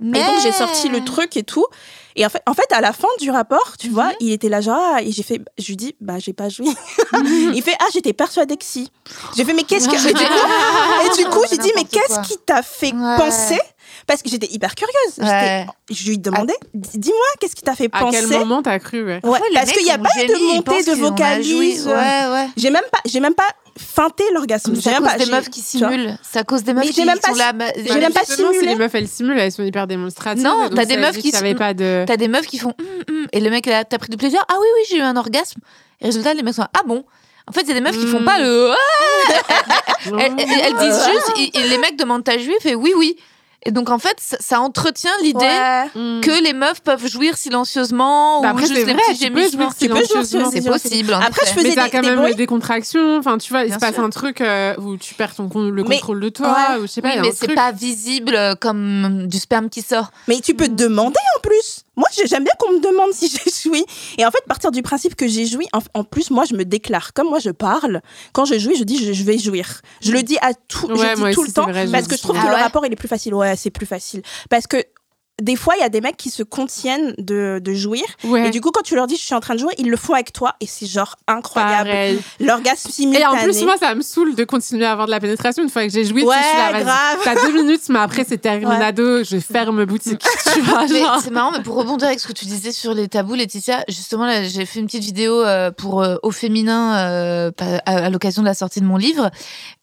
Mais... 0.00 0.20
Et 0.20 0.24
donc 0.24 0.40
j'ai 0.42 0.52
sorti 0.52 0.88
le 0.88 1.04
truc 1.04 1.36
et 1.36 1.42
tout. 1.42 1.66
Et 2.16 2.26
en 2.26 2.30
fait, 2.30 2.42
en 2.48 2.54
fait, 2.54 2.66
à 2.72 2.80
la 2.80 2.92
fin 2.92 3.08
du 3.20 3.30
rapport, 3.30 3.76
tu 3.78 3.88
vois, 3.90 4.10
il 4.18 4.32
était 4.32 4.48
là 4.48 4.60
genre 4.60 4.80
ah, 4.96 5.02
et 5.02 5.12
j'ai 5.12 5.22
fait, 5.22 5.40
je 5.56 5.66
lui 5.68 5.76
dis 5.76 5.94
bah 6.00 6.14
j'ai 6.18 6.32
pas 6.32 6.48
joui. 6.48 6.68
il 7.54 7.62
fait 7.62 7.74
ah 7.80 7.86
j'étais 7.92 8.12
persuadé 8.12 8.56
que 8.56 8.64
si. 8.64 8.90
J'ai 9.36 9.44
fait 9.44 9.54
mais 9.54 9.62
qu'est-ce 9.62 9.88
que 9.88 9.94
et 9.94 10.12
du 10.12 10.14
coup, 10.24 11.12
et 11.12 11.16
du 11.22 11.28
coup 11.30 11.44
j'ai 11.50 11.58
dit 11.58 11.70
mais 11.76 11.84
qu'est-ce 11.84 12.20
qui 12.28 12.36
t'a 12.44 12.62
fait 12.62 12.92
Ouais. 12.92 13.16
penser? 13.16 13.60
Parce 14.06 14.22
que 14.22 14.28
j'étais 14.30 14.48
hyper 14.50 14.74
curieuse. 14.74 15.18
Ouais. 15.18 15.66
Je 15.90 16.08
lui 16.08 16.18
demandais 16.18 16.54
dis- 16.74 16.98
dis-moi 16.98 17.26
qu'est-ce 17.40 17.54
qui 17.54 17.62
t'a 17.62 17.74
fait 17.74 17.88
À 17.92 18.00
penser? 18.00 18.18
quel 18.28 18.38
moment 18.38 18.62
t'as 18.62 18.78
cru 18.78 19.04
ouais? 19.04 19.20
Ouais, 19.22 19.40
parce 19.54 19.70
qu'il 19.70 19.84
n'y 19.84 19.90
a 19.90 19.98
pas 19.98 20.08
eu 20.22 20.26
de 20.26 20.54
montée 20.54 20.82
de 20.82 20.92
vocalise. 20.94 21.86
Ouais, 21.86 21.92
ouais. 21.92 22.48
J'ai 22.56 22.70
même 22.70 22.84
pas, 22.90 22.98
j'ai 23.04 23.20
même 23.20 23.34
pas 23.34 23.48
feinté 23.78 24.24
l'orgasme. 24.34 24.74
C'est 24.74 24.92
à 24.94 24.98
cause 25.00 25.14
des 25.18 25.24
j'ai- 25.24 25.30
meuf 25.30 25.48
qui 25.50 25.60
simulent. 25.60 26.18
C'est 26.22 26.38
à 26.38 26.44
cause 26.44 26.62
des 26.64 26.74
meufs 26.74 26.84
Mais 26.84 26.90
qui 26.90 27.04
même 27.04 27.18
pas 27.18 27.28
sont 27.28 27.34
là. 27.36 27.52
j'ai 27.76 27.98
même 28.00 28.12
pas 28.12 28.24
simulé. 28.24 28.60
les 28.66 28.74
meufs 28.76 28.94
elles 28.94 29.08
simulent, 29.08 29.38
elles 29.38 29.52
sont 29.52 29.62
hyper 29.64 29.86
démonstratives. 29.86 30.42
Non, 30.44 30.68
t'as 30.74 30.84
des 30.84 30.96
meufs 30.96 31.16
qui 31.18 31.32
pas 31.54 31.74
de. 31.74 32.04
T'as 32.06 32.16
des 32.16 32.28
meufs 32.28 32.46
qui 32.46 32.58
font 32.58 32.74
Hum, 32.78 32.86
hum 33.08 33.26
et 33.32 33.40
le 33.40 33.50
mec 33.50 33.66
là, 33.66 33.84
t'as 33.84 33.98
pris 33.98 34.08
du 34.10 34.16
plaisir 34.16 34.44
Ah 34.48 34.54
oui, 34.60 34.66
oui, 34.76 34.86
j'ai 34.90 34.96
eu 34.98 35.02
un 35.02 35.16
orgasme. 35.16 35.60
Et 36.00 36.06
résultat, 36.06 36.34
les 36.34 36.42
mecs 36.42 36.54
sont 36.54 36.62
Ah 36.74 36.82
bon? 36.86 37.04
En 37.48 37.52
fait, 37.52 37.62
il 37.62 37.68
y 37.68 37.70
a 37.72 37.74
des 37.74 37.80
meufs 37.80 37.98
qui 37.98 38.06
font 38.06 38.24
pas 38.24 38.38
le 38.38 38.72
Ah 38.72 38.76
elles, 40.06 40.32
elles- 40.38 40.60
elles 40.64 40.76
disent 40.76 41.00
juste, 41.12 41.54
les 41.70 41.78
mecs 41.78 41.96
demandent 41.96 42.24
ta 42.24 42.36
juif 42.38 42.64
et 42.66 42.74
oui, 42.74 42.92
oui. 42.96 43.16
Et 43.66 43.72
donc 43.72 43.90
en 43.90 43.98
fait, 43.98 44.16
ça, 44.18 44.36
ça 44.40 44.60
entretient 44.60 45.10
l'idée 45.22 45.38
Ouais. 45.40 45.86
Mm. 45.94 46.20
que 46.20 46.42
les 46.44 46.52
meufs 46.52 46.80
peuvent 46.80 47.06
jouir 47.06 47.36
silencieusement 47.36 48.40
Bah 48.40 48.48
ou 48.48 48.50
après, 48.52 48.62
juste 48.66 48.74
c'est 48.74 48.84
les 48.86 48.92
vrai, 48.94 49.02
petits 49.08 49.18
gémissements. 49.20 49.70
jouir 49.70 49.74
Tu 49.78 49.88
peux 49.88 49.94
jouir 49.96 50.06
silencieusement. 50.24 50.50
C'est 50.78 50.88
possible. 50.88 51.14
en 51.14 51.20
Après, 51.20 51.44
je 51.46 51.52
faisais 51.52 51.68
Mais 51.70 51.74
t'as 51.74 51.84
des- 51.86 51.90
quand 51.90 52.00
des 52.02 52.08
même 52.10 52.18
bruits. 52.20 52.34
des 52.36 52.46
contractions. 52.46 53.18
Enfin, 53.18 53.36
tu 53.38 53.50
vois, 53.52 53.62
il 53.62 53.66
Bien 53.66 53.74
se 53.74 53.80
passe 53.80 53.94
sûr. 53.94 54.04
un 54.04 54.10
truc 54.10 54.40
euh, 54.40 54.74
où 54.78 54.96
tu 54.96 55.14
perds 55.14 55.34
ton 55.34 55.48
le 55.54 55.82
Mais- 55.84 55.96
contrôle 55.96 56.20
de 56.20 56.28
toi, 56.28 56.56
Ouais. 56.70 56.78
ou 56.78 56.82
je 56.82 56.86
sais 56.86 57.02
pas. 57.02 57.08
Oui, 57.14 57.20
mais 57.20 57.32
c'est 57.32 57.54
pas 57.54 57.72
visible 57.72 58.34
euh, 58.36 58.54
comme 58.54 59.26
du 59.26 59.38
sperme 59.38 59.68
qui 59.68 59.82
sort. 59.82 60.10
Mais 60.28 60.40
tu 60.40 60.54
peux 60.54 60.66
te 60.68 60.72
demander 60.72 61.18
en 61.36 61.40
plus. 61.40 61.77
Moi, 61.98 62.08
j'ai- 62.16 62.26
j'aime 62.26 62.44
bien 62.44 62.52
qu'on 62.58 62.72
me 62.72 62.80
demande 62.80 63.12
si 63.12 63.28
j'ai 63.44 63.50
joui. 63.70 63.84
Et 64.16 64.24
en 64.24 64.30
fait, 64.30 64.38
partir 64.48 64.70
du 64.70 64.80
principe 64.82 65.14
que 65.16 65.28
j'ai 65.28 65.44
joui, 65.46 65.66
en, 65.74 65.80
en 65.94 66.04
plus, 66.04 66.30
moi, 66.30 66.44
je 66.48 66.54
me 66.54 66.64
déclare. 66.64 67.12
Comme 67.12 67.28
moi, 67.28 67.40
je 67.40 67.50
parle, 67.50 68.00
quand 68.32 68.44
je 68.46 68.58
jouis, 68.58 68.76
je 68.76 68.84
dis 68.84 69.04
je, 69.04 69.12
je 69.12 69.22
vais 69.24 69.36
jouir. 69.38 69.80
Je 70.00 70.12
le 70.12 70.22
dis 70.22 70.38
à 70.40 70.54
tout, 70.54 70.86
Ouais, 70.86 70.96
je 71.16 71.24
dis 71.26 71.34
tout 71.34 71.40
aussi, 71.42 71.48
le 71.48 71.52
temps. 71.54 71.66
vrai, 71.66 71.86
parce 71.90 72.06
que 72.08 72.16
je 72.16 72.22
trouve 72.22 72.36
que 72.36 72.42
Ah 72.46 72.56
le 72.56 72.62
rapport, 72.62 72.86
il 72.86 72.92
est 72.92 72.96
plus 72.96 73.08
facile. 73.08 73.34
Ouais, 73.34 73.56
c'est 73.56 73.70
plus 73.70 73.86
facile. 73.86 74.22
Parce 74.48 74.66
que 74.66 74.76
des 75.40 75.56
fois, 75.56 75.74
il 75.76 75.80
y 75.80 75.84
a 75.84 75.88
des 75.88 76.00
mecs 76.00 76.16
qui 76.16 76.30
se 76.30 76.42
contiennent 76.42 77.14
de, 77.18 77.60
de 77.62 77.72
jouir. 77.74 78.02
Ouais. 78.24 78.48
Et 78.48 78.50
du 78.50 78.60
coup, 78.60 78.70
quand 78.72 78.82
tu 78.82 78.94
leur 78.96 79.06
dis 79.06 79.16
je 79.16 79.22
suis 79.22 79.34
en 79.34 79.40
train 79.40 79.54
de 79.54 79.60
jouer, 79.60 79.72
ils 79.78 79.88
le 79.88 79.96
font 79.96 80.14
avec 80.14 80.32
toi. 80.32 80.54
Et 80.60 80.66
c'est 80.66 80.86
genre 80.86 81.16
incroyable. 81.28 81.88
Pareil. 81.88 82.20
L'orgasme 82.40 82.88
Et 82.88 82.92
simultané. 82.92 83.26
en 83.26 83.36
plus, 83.44 83.62
moi, 83.62 83.76
ça 83.78 83.94
me 83.94 84.02
saoule 84.02 84.34
de 84.34 84.44
continuer 84.44 84.84
à 84.84 84.92
avoir 84.92 85.06
de 85.06 85.12
la 85.12 85.20
pénétration 85.20 85.62
une 85.62 85.68
fois 85.68 85.84
que 85.84 85.92
j'ai 85.92 86.04
joué. 86.04 86.22
Ouais, 86.24 86.34
tu 86.34 86.42
sais, 86.42 86.48
je 86.48 86.64
suis 86.66 86.72
là, 86.72 86.82
grave. 86.82 87.18
T'as 87.24 87.34
deux 87.46 87.52
minutes, 87.62 87.82
mais 87.88 87.98
après, 88.00 88.24
c'est 88.28 88.38
terminado. 88.38 89.22
Je 89.24 89.38
ferme 89.38 89.84
boutique. 89.84 90.22
tu 90.54 90.60
vois, 90.62 90.86
Mais 90.88 90.98
genre. 90.98 91.20
c'est 91.22 91.30
marrant, 91.30 91.52
mais 91.52 91.62
pour 91.62 91.76
rebondir 91.76 92.08
avec 92.08 92.18
ce 92.20 92.26
que 92.26 92.32
tu 92.32 92.46
disais 92.46 92.72
sur 92.72 92.94
les 92.94 93.08
tabous, 93.08 93.34
Laetitia, 93.34 93.84
justement, 93.88 94.26
là, 94.26 94.42
j'ai 94.42 94.66
fait 94.66 94.80
une 94.80 94.86
petite 94.86 95.04
vidéo 95.04 95.44
euh, 95.44 95.70
pour 95.70 96.02
euh, 96.02 96.16
Au 96.22 96.30
Féminin 96.30 96.96
euh, 96.96 97.50
à, 97.58 98.06
à 98.06 98.10
l'occasion 98.10 98.42
de 98.42 98.46
la 98.48 98.54
sortie 98.54 98.80
de 98.80 98.86
mon 98.86 98.96
livre. 98.96 99.30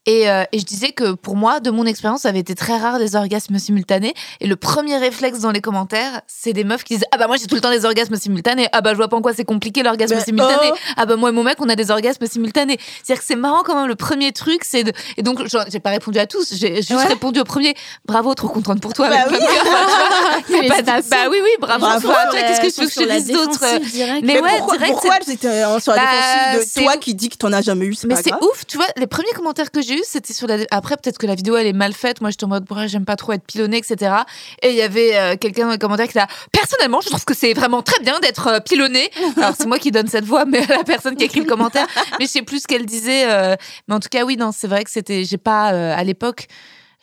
Et, 0.06 0.30
euh, 0.30 0.44
et 0.52 0.58
je 0.60 0.64
disais 0.64 0.92
que 0.92 1.12
pour 1.14 1.34
moi, 1.36 1.58
de 1.58 1.70
mon 1.70 1.84
expérience, 1.84 2.22
ça 2.22 2.28
avait 2.28 2.38
été 2.38 2.54
très 2.54 2.76
rare 2.78 2.98
les 2.98 3.16
orgasmes 3.16 3.58
simultanés. 3.58 4.14
Et 4.40 4.46
le 4.46 4.54
premier 4.56 4.96
réflexe 4.98 5.40
dans 5.40 5.50
les 5.50 5.60
commentaires, 5.60 6.20
c'est 6.28 6.52
des 6.52 6.62
meufs 6.62 6.84
qui 6.84 6.94
disent 6.94 7.04
Ah 7.12 7.18
bah 7.18 7.26
moi 7.26 7.36
j'ai 7.36 7.46
tout 7.46 7.56
le 7.56 7.60
temps 7.60 7.70
des 7.70 7.84
orgasmes 7.84 8.14
simultanés. 8.16 8.68
Ah 8.72 8.82
bah 8.82 8.90
je 8.92 8.96
vois 8.96 9.08
pas 9.08 9.16
en 9.16 9.22
quoi 9.22 9.32
c'est 9.34 9.44
compliqué 9.44 9.82
l'orgasme 9.82 10.14
Mais 10.14 10.22
simultané. 10.22 10.70
oh 10.72 10.76
Ah 10.96 11.06
bah 11.06 11.16
moi 11.16 11.30
et 11.30 11.32
mon 11.32 11.42
mec, 11.42 11.56
on 11.60 11.68
a 11.68 11.74
des 11.74 11.90
orgasmes 11.90 12.24
simultanés. 12.26 12.78
C'est-à-dire 13.02 13.20
que 13.20 13.26
c'est 13.26 13.34
marrant 13.36 13.62
quand 13.64 13.74
même. 13.74 13.88
Le 13.88 13.96
premier 13.96 14.30
truc, 14.32 14.62
c'est 14.64 14.84
de. 14.84 14.92
Et 15.16 15.22
donc, 15.22 15.40
j'ai 15.70 15.80
pas 15.80 15.90
répondu 15.90 16.18
à 16.20 16.26
tous, 16.26 16.54
j'ai 16.54 16.76
juste 16.76 16.92
Ouais. 16.92 17.04
répondu 17.06 17.40
au 17.40 17.44
premier. 17.44 17.74
Bravo, 18.06 18.32
trop 18.34 18.48
contente 18.48 18.80
pour 18.80 18.92
toi. 18.92 19.08
Bah 19.08 19.22
avec 19.26 19.40
oui. 19.40 19.46
Enfin, 19.48 20.68
pas 20.84 21.00
de-. 21.02 21.08
Bah 21.10 21.16
oui, 21.30 21.38
oui, 21.42 21.50
bravo. 21.60 21.80
Bravo. 21.80 22.00
Tu 22.00 22.06
vois, 22.06 22.26
Qu'est-ce 22.30 22.60
que 22.60 22.68
je 22.70 22.80
veux 22.80 22.86
que 22.86 22.92
je 22.94 23.00
te 23.00 23.18
dise 23.18 23.26
d'autre? 23.32 23.80
direct. 23.90 24.22
Mais 24.24 24.40
ouais, 24.40 24.50
pourquoi, 24.58 24.76
direct, 24.76 24.92
pourquoi 24.92 25.16
étaient 25.32 25.64
en- 25.64 25.80
sur 25.80 25.92
la 25.92 25.98
Bah, 26.02 26.10
défensive 26.12 26.60
de 26.60 26.70
c'est 26.72 26.82
toi 26.84 26.96
qui 26.96 27.14
dis 27.14 27.28
que 27.28 27.36
t'en 27.36 27.52
as 27.52 27.62
jamais 27.62 27.86
eu 27.86 27.94
Mais 28.06 28.14
c'est 28.16 28.32
ouf, 28.34 28.64
tu 28.68 28.76
vois, 28.76 28.86
les 28.96 29.06
premiers 29.08 29.32
commentaires 29.34 29.70
que 29.72 29.82
j'ai 29.82 29.95
c'était 30.04 30.32
sur 30.32 30.46
la. 30.46 30.58
Après, 30.70 30.96
peut-être 30.96 31.18
que 31.18 31.26
la 31.26 31.34
vidéo 31.34 31.56
elle 31.56 31.66
est 31.66 31.72
mal 31.72 31.92
faite. 31.92 32.20
Moi, 32.20 32.30
j'étais 32.30 32.44
en 32.44 32.48
mode, 32.48 32.64
ouais, 32.72 32.88
j'aime 32.88 33.04
pas 33.04 33.16
trop 33.16 33.32
être 33.32 33.44
pilonnée, 33.44 33.78
etc. 33.78 34.14
Et 34.62 34.70
il 34.70 34.74
y 34.76 34.82
avait 34.82 35.16
euh, 35.16 35.36
quelqu'un 35.36 35.66
dans 35.66 35.72
les 35.72 35.78
commentaires 35.78 36.08
qui 36.08 36.18
a 36.18 36.26
personnellement, 36.52 37.00
je 37.00 37.08
trouve 37.08 37.24
que 37.24 37.34
c'est 37.34 37.52
vraiment 37.54 37.82
très 37.82 38.00
bien 38.02 38.18
d'être 38.20 38.46
euh, 38.48 38.60
pilonné. 38.60 39.10
Alors 39.36 39.54
c'est 39.58 39.66
moi 39.66 39.78
qui 39.78 39.90
donne 39.90 40.08
cette 40.08 40.24
voix, 40.24 40.44
mais 40.44 40.64
la 40.68 40.84
personne 40.84 41.16
qui 41.16 41.22
a 41.22 41.26
écrit 41.26 41.40
le 41.40 41.46
commentaire. 41.46 41.86
Mais 42.18 42.26
je 42.26 42.30
sais 42.30 42.42
plus 42.42 42.60
ce 42.62 42.66
qu'elle 42.66 42.86
disait. 42.86 43.30
euh, 43.30 43.56
mais 43.88 43.94
en 43.94 44.00
tout 44.00 44.08
cas, 44.10 44.24
oui, 44.24 44.36
non, 44.36 44.50
c'est 44.52 44.68
vrai 44.68 44.84
que 44.84 44.90
c'était. 44.90 45.24
J'ai 45.24 45.38
pas 45.38 45.72
euh, 45.72 45.94
à 45.96 46.02
l'époque. 46.04 46.46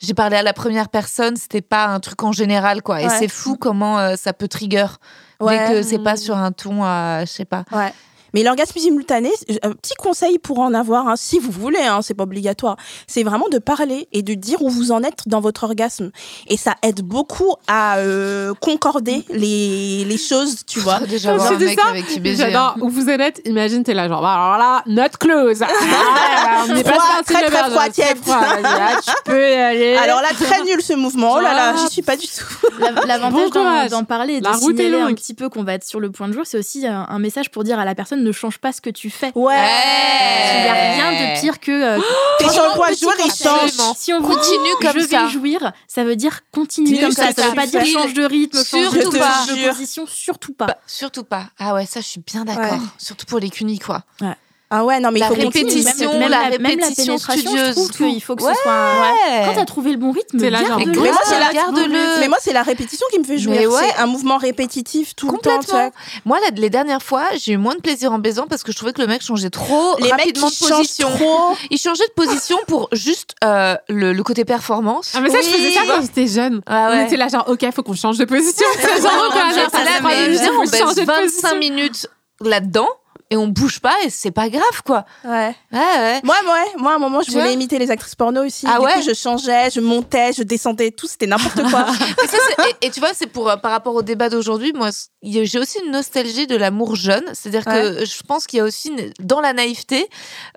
J'ai 0.00 0.12
parlé 0.14 0.36
à 0.36 0.42
la 0.42 0.52
première 0.52 0.88
personne, 0.88 1.36
c'était 1.36 1.62
pas 1.62 1.86
un 1.86 2.00
truc 2.00 2.22
en 2.24 2.32
général, 2.32 2.82
quoi. 2.82 3.00
Et 3.00 3.06
Ouais. 3.06 3.16
c'est 3.18 3.28
fou 3.28 3.56
comment 3.56 4.16
ça 4.16 4.32
peut 4.32 4.48
trigger 4.48 4.86
Ouais. 5.40 5.56
dès 5.68 5.72
que 5.74 5.82
c'est 5.82 5.98
pas 6.02 6.16
sur 6.16 6.36
un 6.36 6.52
ton, 6.52 6.82
je 6.82 7.24
sais 7.26 7.44
pas. 7.44 7.64
Ouais. 7.72 7.92
Mais 8.34 8.42
l'orgasme 8.42 8.78
simultané, 8.78 9.30
un 9.62 9.70
petit 9.72 9.94
conseil 9.94 10.38
pour 10.38 10.58
en 10.58 10.74
avoir, 10.74 11.08
hein, 11.08 11.14
si 11.16 11.38
vous 11.38 11.50
voulez, 11.50 11.80
hein, 11.80 12.00
c'est 12.02 12.12
pas 12.14 12.24
obligatoire, 12.24 12.76
c'est 13.06 13.22
vraiment 13.22 13.48
de 13.48 13.58
parler 13.58 14.08
et 14.12 14.22
de 14.22 14.34
dire 14.34 14.60
où 14.62 14.68
vous 14.68 14.92
en 14.92 15.02
êtes 15.02 15.20
dans 15.26 15.40
votre 15.40 15.64
orgasme. 15.64 16.10
Et 16.48 16.56
ça 16.58 16.74
aide 16.82 17.00
beaucoup 17.02 17.54
à 17.68 17.98
euh, 17.98 18.52
concorder 18.60 19.24
les, 19.30 20.04
les 20.04 20.18
choses, 20.18 20.64
tu 20.66 20.80
vois. 20.80 21.00
Déjà 21.00 21.30
Comme 21.30 21.38
voir 21.38 21.50
un 21.52 21.54
c'était 21.54 21.64
mec 21.70 21.80
ça. 21.80 21.88
avec 21.88 22.06
qui 22.08 22.20
baiser. 22.20 22.44
J'adore 22.44 22.76
où 22.82 22.90
vous 22.90 23.08
êtes. 23.08 23.40
Imagine, 23.46 23.84
t'es 23.84 23.94
là, 23.94 24.08
genre, 24.08 24.20
bah, 24.20 24.32
alors 24.34 24.58
là, 24.58 24.82
not 24.86 25.16
close. 25.18 25.62
Ah, 25.62 26.64
on 26.68 26.82
pas 26.82 26.90
Froid, 26.90 27.04
sorti 27.16 27.32
très, 27.32 27.46
très 27.46 27.70
froid, 27.70 27.80
très 27.80 27.90
tiède. 27.90 28.16
froid. 28.18 28.40
Là, 28.62 29.00
tu 29.02 29.10
peux 29.24 29.50
y 29.50 29.54
aller. 29.54 29.94
Alors 29.96 30.20
là, 30.20 30.28
très 30.34 30.62
nul 30.64 30.82
ce 30.82 30.94
mouvement. 30.94 31.34
Oh 31.36 31.40
là 31.40 31.54
là, 31.54 31.74
j'y 31.76 31.92
suis 31.92 32.02
pas 32.02 32.16
du 32.16 32.26
tout. 32.26 32.44
La- 32.80 32.90
L'avantage 33.06 33.50
Bon 33.50 33.88
d'en- 33.90 34.04
parler 34.04 34.34
et 34.34 34.38
de 34.40 34.44
La 34.44 34.52
route 34.52 34.78
est 34.78 34.84
signaler 34.84 35.02
un 35.02 35.14
petit 35.14 35.34
peu 35.34 35.48
qu'on 35.48 35.62
va 35.62 35.74
être 35.74 35.84
sur 35.84 36.00
le 36.00 36.10
point 36.10 36.28
de 36.28 36.32
jour, 36.32 36.42
c'est 36.44 36.58
aussi 36.58 36.86
un, 36.86 37.06
un 37.08 37.18
message 37.18 37.50
pour 37.50 37.62
dire 37.64 37.78
à 37.78 37.84
la 37.84 37.94
personne 37.94 38.23
ne 38.24 38.32
change 38.32 38.58
pas 38.58 38.72
ce 38.72 38.80
que 38.80 38.90
tu 38.90 39.10
fais. 39.10 39.30
Ouais. 39.34 39.54
Il 39.54 40.62
n'y 40.62 40.68
a 40.68 40.72
rien 40.72 41.12
de 41.12 41.40
pire 41.40 41.60
que 41.60 41.70
euh, 41.70 42.00
T'es 42.38 42.48
sur 42.48 42.62
le 42.64 42.74
point 42.74 42.90
de 42.90 42.96
change. 42.96 43.96
Si 43.96 44.12
on 44.12 44.20
vous 44.20 44.34
Continue 44.34 44.64
dit 44.80 44.86
comme 44.86 45.00
je 45.00 45.06
ça. 45.06 45.24
vais 45.24 45.30
jouir, 45.30 45.72
ça 45.86 46.04
veut 46.04 46.16
dire 46.16 46.40
continue 46.52 46.98
comme 46.98 47.12
ça. 47.12 47.26
Ça 47.28 47.42
ça. 47.42 47.48
veut 47.50 47.54
pas 47.54 47.66
dire 47.66 47.84
change 47.84 48.14
de 48.14 48.24
rythme, 48.24 48.58
change 48.64 48.90
Surtout 48.90 49.10
de, 49.12 49.18
pas. 49.18 49.46
de 49.48 49.68
position, 49.68 50.06
surtout 50.06 50.52
pas. 50.54 50.66
Bah, 50.66 50.78
surtout 50.86 51.24
pas. 51.24 51.46
Ah 51.58 51.74
ouais, 51.74 51.86
ça, 51.86 52.00
je 52.00 52.06
suis 52.06 52.20
bien 52.26 52.44
d'accord. 52.44 52.72
Ouais. 52.72 52.86
Surtout 52.98 53.26
pour 53.26 53.38
les 53.38 53.50
cunis, 53.50 53.78
quoi. 53.78 54.02
Ah 54.70 54.84
ouais, 54.84 54.98
non, 54.98 55.10
mais 55.12 55.18
il 55.18 55.22
La 55.22 55.28
faut 55.28 55.34
continuer. 55.36 55.70
répétition, 55.72 56.18
même, 56.18 56.30
la 56.30 56.48
même 56.58 56.62
la 56.62 56.76
répétition 56.78 57.04
pénétration, 57.04 57.34
je 57.36 57.38
studieuse. 57.48 57.74
trouve 57.74 57.90
qu'il 57.90 58.22
faut 58.22 58.34
que 58.34 58.42
Ouais. 58.42 58.54
ce 58.54 58.62
soit. 58.62 59.44
Quand 59.46 59.54
t'as 59.54 59.64
trouvé 59.66 59.92
le 59.92 59.98
bon 59.98 60.10
rythme, 60.10 60.38
là, 60.48 60.58
genre, 60.64 60.78
garde-le. 60.78 61.00
Mais 61.00 61.10
moi, 61.12 61.20
c'est 61.24 61.38
la- 61.38 61.52
Garde-le. 61.52 62.20
Mais 62.20 62.28
moi, 62.28 62.38
c'est 62.40 62.52
la 62.52 62.62
répétition 62.62 63.06
qui 63.12 63.18
me 63.20 63.24
fait. 63.24 63.36
Mais 63.48 63.66
ouais. 63.66 63.80
C'est 63.94 64.00
un 64.00 64.06
mouvement 64.06 64.36
répétitif 64.38 65.14
tout 65.14 65.30
le 65.30 65.38
temps. 65.38 65.90
Moi, 66.24 66.38
la- 66.40 66.50
les 66.58 66.70
dernières 66.70 67.02
fois, 67.02 67.24
j'ai 67.36 67.52
eu 67.52 67.56
moins 67.56 67.74
de 67.74 67.80
plaisir 67.80 68.12
en 68.12 68.18
baisant 68.18 68.46
parce 68.48 68.62
que 68.64 68.72
je 68.72 68.76
trouvais 68.76 68.92
que 68.92 69.00
le 69.00 69.06
mec 69.06 69.22
changeait 69.22 69.50
trop 69.50 69.96
Les 69.98 70.04
mecs 70.04 70.12
rapidement 70.12 70.48
qui 70.48 70.64
de 70.64 70.68
changent 70.68 70.78
position. 70.78 71.10
trop. 71.10 71.56
Il 71.70 71.78
changeait 71.78 72.06
de 72.08 72.12
position 72.14 72.56
pour 72.66 72.88
juste 72.92 73.34
euh, 73.44 73.76
le, 73.88 74.12
le 74.12 74.22
côté 74.24 74.44
performance. 74.44 75.12
Ah, 75.14 75.20
mais 75.20 75.30
ça, 75.30 75.38
je 75.42 75.46
faisais 75.48 75.70
ça 75.72 75.82
quand 75.86 76.00
j'étais 76.02 76.26
jeune. 76.26 76.62
Ah 76.66 76.88
On 76.90 76.96
ouais. 76.96 77.04
était 77.06 77.16
là, 77.16 77.28
genre, 77.28 77.44
ok, 77.48 77.64
faut 77.72 77.82
qu'on 77.82 77.94
change 77.94 78.18
de 78.18 78.24
position. 78.24 78.66
C'est 78.80 79.02
genre, 79.02 79.12
mais 79.32 79.40
on 80.02 80.28
minute, 80.30 80.50
faut 80.52 80.60
baisse 80.70 80.80
changer 80.80 81.00
de 81.02 81.06
25 81.06 81.22
position. 81.22 81.58
minutes 81.58 82.08
là-dedans 82.40 82.88
et 83.30 83.36
on 83.36 83.48
bouge 83.48 83.80
pas 83.80 83.94
et 84.04 84.10
c'est 84.10 84.30
pas 84.30 84.48
grave, 84.48 84.82
quoi. 84.84 85.04
Ouais. 85.24 85.54
Ouais, 85.72 85.78
ouais. 85.98 86.20
Moi, 86.22 86.36
moi, 86.44 86.58
moi, 86.78 86.92
à 86.92 86.94
un 86.96 86.98
moment, 86.98 87.22
je 87.22 87.30
voulais 87.32 87.52
imiter 87.54 87.78
les 87.78 87.90
actrices 87.90 88.14
porno 88.14 88.44
aussi. 88.44 88.66
Ah 88.68 88.78
du 88.78 88.84
ouais 88.84 88.94
coup, 88.94 89.02
je 89.06 89.14
changeais, 89.14 89.70
je 89.70 89.80
montais, 89.80 90.32
je 90.32 90.42
descendais, 90.42 90.90
tout, 90.90 91.06
c'était 91.06 91.26
n'importe 91.26 91.62
quoi. 91.70 91.86
Ça, 92.28 92.64
et, 92.80 92.86
et 92.86 92.90
tu 92.90 93.00
vois, 93.00 93.14
c'est 93.14 93.26
pour 93.26 93.48
euh, 93.48 93.56
par 93.56 93.70
rapport 93.70 93.94
au 93.94 94.02
débat 94.02 94.28
d'aujourd'hui. 94.28 94.72
Moi, 94.74 94.90
j'ai 95.24 95.58
aussi 95.58 95.78
une 95.84 95.90
nostalgie 95.92 96.46
de 96.46 96.56
l'amour 96.56 96.96
jeune. 96.96 97.24
C'est-à-dire 97.32 97.64
que 97.98 98.04
je 98.04 98.22
pense 98.26 98.46
qu'il 98.46 98.58
y 98.58 98.60
a 98.60 98.64
aussi 98.64 98.88
une- 98.88 99.12
dans 99.20 99.40
la 99.40 99.52
naïveté, 99.52 100.08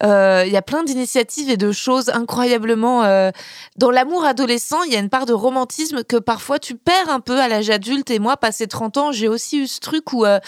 euh, 0.03 0.43
il 0.45 0.51
y 0.51 0.57
a 0.57 0.61
plein 0.61 0.83
d'initiatives 0.83 1.49
et 1.49 1.57
de 1.57 1.71
choses 1.71 2.09
incroyablement. 2.09 3.03
euh, 3.03 3.31
dans 3.77 3.91
l'amour 3.91 4.25
adolescent, 4.25 4.83
il 4.83 4.91
y 4.93 4.95
a 4.95 4.99
une 4.99 5.09
part 5.09 5.25
de 5.25 5.33
romantisme 5.33 6.03
que 6.03 6.17
parfois 6.17 6.59
tu 6.59 6.75
perds 6.75 7.09
un 7.09 7.19
peu 7.19 7.39
à 7.39 7.47
l'âge 7.47 7.69
adulte. 7.69 8.09
Et 8.11 8.19
moi, 8.19 8.35
passé 8.37 8.67
30 8.67 8.97
ans, 8.97 9.11
j'ai 9.11 9.27
aussi 9.27 9.59
eu 9.59 9.67
ce 9.67 9.79
truc 9.79 10.11
où, 10.13 10.25
euh, 10.25 10.39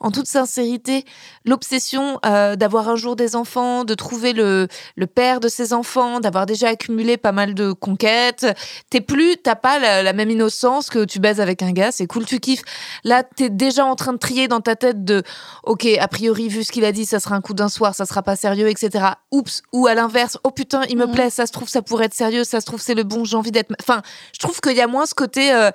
en 0.00 0.10
toute 0.10 0.26
sincérité, 0.26 1.04
l'obsession 1.44 2.18
d'avoir 2.22 2.88
un 2.88 2.96
jour 2.96 3.16
des 3.16 3.36
enfants, 3.36 3.84
de 3.84 3.94
trouver 3.94 4.32
le, 4.32 4.68
le 4.96 5.06
père 5.06 5.40
de 5.40 5.48
ses 5.48 5.72
enfants, 5.72 6.20
d'avoir 6.20 6.46
déjà 6.46 6.68
accumulé 6.68 7.16
pas 7.16 7.32
mal 7.32 7.54
de 7.54 7.72
conquêtes. 7.72 8.46
T'es 8.90 9.00
plus, 9.00 9.36
t'as 9.36 9.54
pas 9.54 9.78
la, 9.78 10.02
la 10.02 10.12
même 10.12 10.30
innocence 10.30 10.90
que 10.90 11.04
tu 11.04 11.18
baises 11.18 11.40
avec 11.40 11.62
un 11.62 11.72
gars, 11.72 11.92
c'est 11.92 12.06
cool, 12.06 12.24
tu 12.24 12.40
kiffes. 12.40 12.62
Là, 13.04 13.22
t'es 13.22 13.48
déjà 13.60 13.84
en 13.84 13.94
train 13.94 14.12
de 14.14 14.18
trier 14.18 14.48
dans 14.48 14.60
ta 14.60 14.74
tête 14.74 15.04
de, 15.04 15.22
ok, 15.64 15.86
a 16.00 16.08
priori, 16.08 16.48
vu 16.48 16.64
ce 16.64 16.72
qu'il 16.72 16.84
a 16.84 16.92
dit, 16.92 17.04
ça 17.06 17.20
sera 17.20 17.34
un 17.36 17.40
coup 17.40 17.54
d'un 17.54 17.68
soir, 17.68 17.94
ça 17.94 18.06
sera 18.06 18.22
pas 18.22 18.34
sérieux, 18.36 18.68
etc. 18.68 19.04
Oups, 19.30 19.62
ou 19.72 19.86
à 19.86 19.94
l'inverse, 19.94 20.38
oh 20.44 20.50
putain, 20.50 20.82
il 20.88 20.96
me 20.96 21.06
Mhm. 21.06 21.12
plaît, 21.12 21.30
ça 21.30 21.46
se 21.46 21.52
trouve, 21.52 21.68
ça 21.68 21.82
pourrait 21.82 22.06
être 22.06 22.14
sérieux, 22.14 22.44
ça 22.44 22.60
se 22.60 22.66
trouve, 22.66 22.80
c'est 22.80 22.94
le 22.94 23.04
bon, 23.04 23.24
j'ai 23.24 23.36
envie 23.36 23.52
d'être. 23.52 23.70
Enfin, 23.80 24.02
je 24.32 24.38
trouve 24.38 24.60
qu'il 24.60 24.76
y 24.76 24.80
a 24.80 24.86
moins 24.88 25.06
ce 25.06 25.14
côté. 25.14 25.52
euh, 25.52 25.70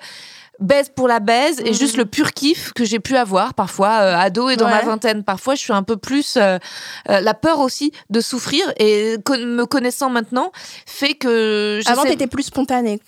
baise 0.58 0.88
pour 0.88 1.06
la 1.06 1.20
baise 1.20 1.60
et 1.60 1.64
Mhm. 1.72 1.74
juste 1.74 1.96
le 1.98 2.06
pur 2.06 2.32
kiff 2.32 2.72
que 2.72 2.82
j'ai 2.86 2.98
pu 2.98 3.14
avoir 3.18 3.52
parfois 3.52 3.90
euh, 4.00 4.16
ado 4.16 4.48
et 4.48 4.56
dans 4.56 4.70
ma 4.70 4.80
vingtaine 4.80 5.22
parfois 5.22 5.54
je 5.54 5.60
suis 5.60 5.74
un 5.74 5.82
peu 5.82 5.98
plus 5.98 6.38
euh, 6.38 6.56
euh, 7.10 7.20
la 7.20 7.34
peur 7.34 7.58
aussi 7.58 7.92
de 8.08 8.22
souffrir 8.22 8.64
et 8.78 9.16
con- 9.22 9.36
me 9.38 9.66
connaissant 9.66 10.08
maintenant 10.08 10.52
fait 10.86 11.12
que 11.12 11.82
Avant, 11.86 12.04
t'étais 12.04 12.26
plus 12.26 12.44
spontanée. 12.44 13.02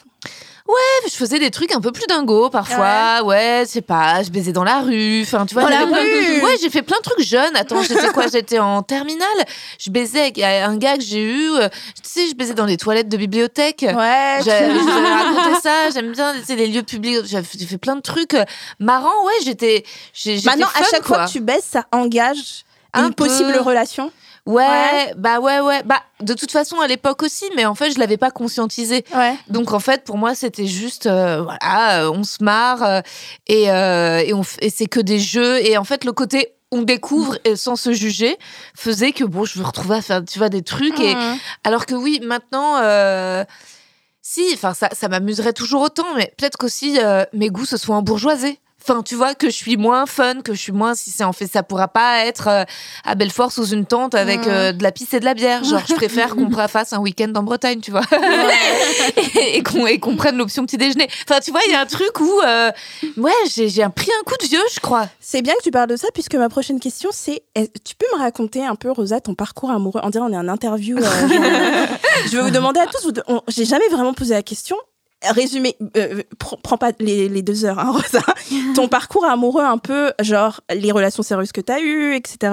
Je 1.06 1.14
faisais 1.14 1.38
des 1.38 1.50
trucs 1.50 1.72
un 1.74 1.80
peu 1.80 1.92
plus 1.92 2.04
dingos 2.08 2.50
parfois. 2.50 3.22
Ouais, 3.24 3.62
je 3.66 3.70
sais 3.70 3.80
pas, 3.82 4.22
je 4.22 4.30
baisais 4.30 4.52
dans 4.52 4.64
la 4.64 4.80
rue. 4.80 5.22
Enfin, 5.22 5.46
tu 5.46 5.54
vois, 5.54 5.62
Dans 5.64 5.68
la 5.70 5.80
j'avais 5.80 5.92
rue 6.00 6.42
Ouais, 6.42 6.56
j'ai 6.60 6.68
fait 6.70 6.82
plein 6.82 6.98
de 6.98 7.02
trucs 7.02 7.20
jeunes. 7.20 7.56
Attends, 7.56 7.82
j'étais 7.82 8.08
quoi 8.08 8.26
J'étais 8.32 8.58
en 8.58 8.82
terminale. 8.82 9.26
Je 9.78 9.90
baisais 9.90 10.20
avec 10.20 10.38
un 10.38 10.76
gars 10.76 10.96
que 10.96 11.02
j'ai 11.04 11.22
eu. 11.22 11.50
euh, 11.54 11.68
Tu 12.02 12.02
sais, 12.10 12.28
je 12.28 12.34
baisais 12.34 12.54
dans 12.54 12.66
les 12.66 12.76
toilettes 12.76 13.08
de 13.08 13.16
bibliothèque. 13.16 13.82
Ouais. 13.88 14.38
J'ai- 14.44 14.70
Je 14.70 14.78
vous 14.78 14.88
avais 14.88 15.08
raconté 15.12 15.60
ça. 15.62 15.90
J'aime 15.90 16.12
bien 16.12 16.34
les 16.48 16.66
lieux 16.68 16.82
publics. 16.82 17.24
J'ai 17.24 17.42
fait 17.42 17.78
plein 17.78 17.96
de 17.96 18.02
trucs 18.02 18.34
euh, 18.34 18.44
marrants. 18.78 19.24
Ouais, 19.24 19.32
j'étais. 19.44 19.84
Maintenant, 20.44 20.68
à 20.74 20.84
chaque 20.84 21.02
quoi. 21.04 21.16
fois 21.18 21.26
que 21.26 21.30
tu 21.32 21.40
baisses, 21.40 21.64
ça 21.70 21.84
engage 21.92 22.64
Un 22.92 23.06
une 23.08 23.14
possible 23.14 23.56
relation. 23.58 24.12
Ouais, 24.48 24.64
Ouais. 24.64 25.14
bah 25.16 25.40
ouais, 25.40 25.60
ouais. 25.60 25.82
Bah, 25.84 26.00
de 26.20 26.32
toute 26.32 26.50
façon, 26.50 26.80
à 26.80 26.86
l'époque 26.86 27.22
aussi, 27.22 27.44
mais 27.54 27.66
en 27.66 27.74
fait, 27.74 27.90
je 27.90 27.98
l'avais 27.98 28.16
pas 28.16 28.30
conscientisé. 28.30 29.04
Ouais. 29.14 29.34
Donc 29.48 29.72
en 29.72 29.78
fait, 29.78 30.04
pour 30.04 30.16
moi, 30.16 30.34
c'était 30.34 30.66
juste, 30.66 31.06
euh, 31.06 31.42
voilà, 31.42 32.04
euh, 32.04 32.10
on 32.10 32.24
se 32.24 32.42
marre 32.42 32.82
euh, 32.82 33.00
et, 33.46 33.70
euh, 33.70 34.20
et, 34.24 34.32
on 34.32 34.40
f- 34.40 34.56
et 34.62 34.70
c'est 34.70 34.86
que 34.86 35.00
des 35.00 35.18
jeux. 35.18 35.58
Et 35.64 35.76
en 35.76 35.84
fait, 35.84 36.04
le 36.04 36.12
côté 36.12 36.54
on 36.70 36.82
découvre 36.82 37.38
et 37.44 37.56
sans 37.56 37.76
se 37.76 37.92
juger 37.92 38.36
faisait 38.74 39.12
que 39.12 39.24
bon, 39.24 39.44
je 39.44 39.58
me 39.58 39.64
retrouvais 39.64 39.96
à 39.96 40.02
faire, 40.02 40.22
tu 40.24 40.38
vois, 40.38 40.48
des 40.50 40.62
trucs. 40.62 40.98
Et 41.00 41.14
Mhm. 41.14 41.36
alors 41.64 41.84
que 41.86 41.94
oui, 41.94 42.20
maintenant. 42.22 42.76
si, 44.22 44.42
enfin 44.54 44.74
ça, 44.74 44.88
ça 44.92 45.08
m'amuserait 45.08 45.52
toujours 45.54 45.80
autant, 45.82 46.06
mais 46.16 46.32
peut-être 46.36 46.56
qu'aussi 46.58 46.98
mes 47.32 47.48
goûts 47.48 47.64
se 47.64 47.76
soient 47.76 47.96
embourgeoisés. 47.96 48.58
Enfin, 48.88 49.02
tu 49.02 49.16
vois, 49.16 49.34
que 49.34 49.50
je 49.50 49.54
suis 49.54 49.76
moins 49.76 50.06
fun, 50.06 50.40
que 50.42 50.54
je 50.54 50.58
suis 50.60 50.72
moins, 50.72 50.94
si 50.94 51.10
c'est 51.10 51.24
en 51.24 51.32
fait, 51.34 51.46
ça 51.46 51.62
pourra 51.62 51.88
pas 51.88 52.24
être 52.24 52.48
euh, 52.48 52.64
à 53.04 53.14
Belfort 53.14 53.52
sous 53.52 53.66
une 53.66 53.84
tente 53.84 54.14
avec 54.14 54.46
euh, 54.46 54.72
de 54.72 54.82
la 54.82 54.92
pisse 54.92 55.12
et 55.12 55.20
de 55.20 55.26
la 55.26 55.34
bière. 55.34 55.62
Genre, 55.64 55.82
je 55.86 55.94
préfère 55.94 56.34
qu'on 56.34 56.50
fasse 56.68 56.92
un 56.94 56.98
week-end 57.00 57.30
en 57.34 57.42
Bretagne, 57.42 57.80
tu 57.80 57.90
vois. 57.90 58.00
et, 59.36 59.58
et 59.58 59.62
qu'on 59.62 59.86
et 59.86 59.98
qu'on 59.98 60.16
prenne 60.16 60.36
l'option 60.38 60.64
petit 60.64 60.78
déjeuner. 60.78 61.08
Enfin, 61.28 61.40
tu 61.40 61.50
vois, 61.50 61.60
il 61.66 61.72
y 61.72 61.74
a 61.74 61.80
un 61.80 61.86
truc 61.86 62.18
où, 62.20 62.40
euh, 62.46 62.70
ouais, 63.18 63.32
j'ai 63.54 63.68
j'ai 63.68 63.86
pris 63.94 64.10
un 64.18 64.24
coup 64.24 64.34
de 64.40 64.46
vieux, 64.46 64.62
je 64.74 64.80
crois. 64.80 65.08
C'est 65.20 65.42
bien 65.42 65.54
que 65.58 65.62
tu 65.62 65.70
parles 65.70 65.88
de 65.88 65.96
ça, 65.96 66.08
puisque 66.14 66.34
ma 66.36 66.48
prochaine 66.48 66.80
question, 66.80 67.10
c'est 67.12 67.42
est- 67.54 67.72
tu 67.84 67.94
peux 67.94 68.06
me 68.16 68.22
raconter 68.22 68.64
un 68.64 68.74
peu, 68.74 68.90
Rosa, 68.90 69.20
ton 69.20 69.34
parcours 69.34 69.70
amoureux? 69.70 70.00
On 70.02 70.10
dirait 70.10 70.24
on 70.26 70.32
est 70.32 70.36
en 70.38 70.48
interview. 70.48 70.96
je 72.30 72.36
vais 72.36 72.42
vous 72.42 72.50
demander 72.50 72.80
à 72.80 72.86
tous, 72.86 73.12
j'ai 73.48 73.64
jamais 73.64 73.88
vraiment 73.90 74.14
posé 74.14 74.34
la 74.34 74.42
question. 74.42 74.76
Résumé, 75.34 75.76
euh, 75.96 76.22
pr- 76.38 76.60
prends 76.62 76.78
pas 76.78 76.92
les, 77.00 77.28
les 77.28 77.42
deux 77.42 77.64
heures, 77.64 77.78
hein, 77.80 77.90
Rosa. 77.92 78.22
Ton 78.76 78.86
parcours 78.88 79.24
amoureux, 79.24 79.64
un 79.64 79.78
peu, 79.78 80.12
genre 80.20 80.60
les 80.72 80.92
relations 80.92 81.22
sérieuses 81.24 81.50
que 81.52 81.60
tu 81.60 81.72
as 81.72 81.80
eues, 81.80 82.14
etc. 82.14 82.52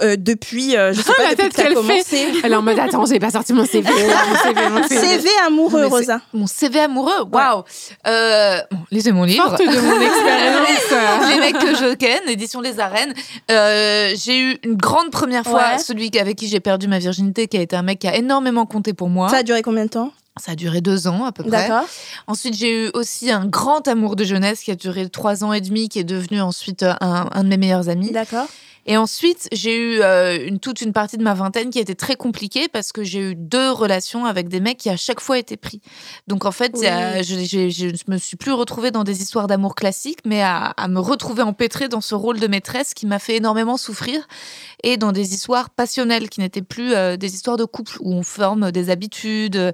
Euh, 0.00 0.14
depuis, 0.16 0.76
euh, 0.76 0.92
je 0.92 1.02
sais 1.02 1.12
pas, 1.12 1.24
La 1.24 1.30
depuis 1.34 1.48
que 1.48 1.54
t'as 1.56 1.62
qu'elle 1.64 1.74
commencé. 1.74 2.28
Elle 2.44 2.52
est 2.52 2.54
en 2.54 2.62
mode, 2.62 2.78
attends, 2.78 3.04
j'ai 3.04 3.18
pas 3.18 3.30
sorti 3.32 3.52
mon 3.52 3.64
CV. 3.66 3.90
Mon 3.90 3.96
CV, 4.44 4.68
mon 4.68 4.82
CV. 4.86 5.00
CV 5.18 5.28
amoureux, 5.44 5.86
Rosa. 5.86 6.20
Mon 6.32 6.46
CV 6.46 6.78
amoureux, 6.78 7.24
waouh. 7.32 7.64
Euh, 8.06 8.58
bon, 8.70 8.78
lisez 8.92 9.10
mon 9.10 9.24
livre. 9.24 9.42
Forte 9.48 9.58
de 9.60 9.64
mon 9.66 10.00
expérience. 10.00 11.28
les 11.34 11.40
mecs 11.40 11.58
que 11.58 11.74
je 11.74 11.94
ken, 11.96 12.20
édition 12.28 12.60
Les 12.60 12.78
Arènes. 12.78 13.12
Euh, 13.50 14.12
j'ai 14.14 14.38
eu 14.38 14.58
une 14.62 14.76
grande 14.76 15.10
première 15.10 15.42
fois 15.44 15.72
Ouais. 15.72 15.78
celui 15.78 16.10
avec 16.16 16.36
qui 16.38 16.46
j'ai 16.46 16.60
perdu 16.60 16.86
ma 16.86 17.00
virginité, 17.00 17.48
qui 17.48 17.56
a 17.56 17.60
été 17.60 17.74
un 17.74 17.82
mec 17.82 17.98
qui 17.98 18.06
a 18.06 18.14
énormément 18.14 18.66
compté 18.66 18.92
pour 18.94 19.08
moi. 19.08 19.28
Ça 19.30 19.38
a 19.38 19.42
duré 19.42 19.62
combien 19.62 19.84
de 19.86 19.90
temps? 19.90 20.12
Ça 20.40 20.52
a 20.52 20.54
duré 20.54 20.80
deux 20.80 21.08
ans 21.08 21.26
à 21.26 21.32
peu 21.32 21.42
près. 21.42 21.50
D'accord. 21.50 21.86
Ensuite, 22.26 22.54
j'ai 22.54 22.86
eu 22.86 22.90
aussi 22.94 23.30
un 23.30 23.46
grand 23.46 23.86
amour 23.86 24.16
de 24.16 24.24
jeunesse 24.24 24.62
qui 24.62 24.70
a 24.70 24.74
duré 24.76 25.08
trois 25.10 25.44
ans 25.44 25.52
et 25.52 25.60
demi, 25.60 25.88
qui 25.90 25.98
est 25.98 26.04
devenu 26.04 26.40
ensuite 26.40 26.82
euh, 26.82 26.94
un, 27.02 27.28
un 27.32 27.44
de 27.44 27.48
mes 27.48 27.58
meilleurs 27.58 27.90
amis. 27.90 28.12
D'accord. 28.12 28.46
Et 28.86 28.96
ensuite, 28.96 29.48
j'ai 29.52 29.76
eu 29.76 30.00
euh, 30.00 30.46
une, 30.46 30.58
toute 30.58 30.80
une 30.80 30.92
partie 30.92 31.16
de 31.16 31.22
ma 31.22 31.34
vingtaine 31.34 31.70
qui 31.70 31.78
a 31.78 31.82
été 31.82 31.94
très 31.94 32.16
compliquée 32.16 32.68
parce 32.68 32.90
que 32.92 33.04
j'ai 33.04 33.20
eu 33.30 33.34
deux 33.36 33.70
relations 33.70 34.24
avec 34.26 34.48
des 34.48 34.58
mecs 34.60 34.78
qui 34.78 34.90
à 34.90 34.96
chaque 34.96 35.20
fois 35.20 35.38
étaient 35.38 35.56
pris. 35.56 35.80
Donc 36.26 36.44
en 36.44 36.50
fait, 36.52 36.72
Oui. 36.76 36.86
euh, 36.86 37.22
je, 37.22 37.36
je, 37.44 37.68
je 37.70 38.10
me 38.10 38.18
suis 38.18 38.36
plus 38.36 38.52
retrouvée 38.52 38.90
dans 38.90 39.04
des 39.04 39.22
histoires 39.22 39.46
d'amour 39.46 39.74
classiques, 39.74 40.18
mais 40.24 40.42
à, 40.42 40.64
à 40.76 40.88
me 40.88 40.98
retrouver 40.98 41.42
empêtrée 41.42 41.88
dans 41.88 42.00
ce 42.00 42.14
rôle 42.14 42.40
de 42.40 42.46
maîtresse 42.48 42.92
qui 42.94 43.06
m'a 43.06 43.18
fait 43.18 43.36
énormément 43.36 43.76
souffrir 43.76 44.26
et 44.82 44.96
dans 44.96 45.12
des 45.12 45.32
histoires 45.34 45.70
passionnelles 45.70 46.28
qui 46.28 46.40
n'étaient 46.40 46.62
plus 46.62 46.92
euh, 46.92 47.16
des 47.16 47.34
histoires 47.34 47.56
de 47.56 47.64
couple 47.64 47.96
où 48.00 48.12
on 48.12 48.22
forme 48.24 48.72
des 48.72 48.90
habitudes. 48.90 49.72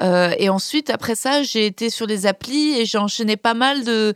Euh, 0.00 0.34
et 0.38 0.48
ensuite, 0.48 0.90
après 0.90 1.14
ça, 1.14 1.42
j'ai 1.44 1.66
été 1.66 1.88
sur 1.88 2.06
les 2.06 2.26
applis 2.26 2.78
et 2.78 2.84
j'ai 2.84 2.98
enchaîné 2.98 3.36
pas 3.36 3.54
mal 3.54 3.84
de 3.84 4.14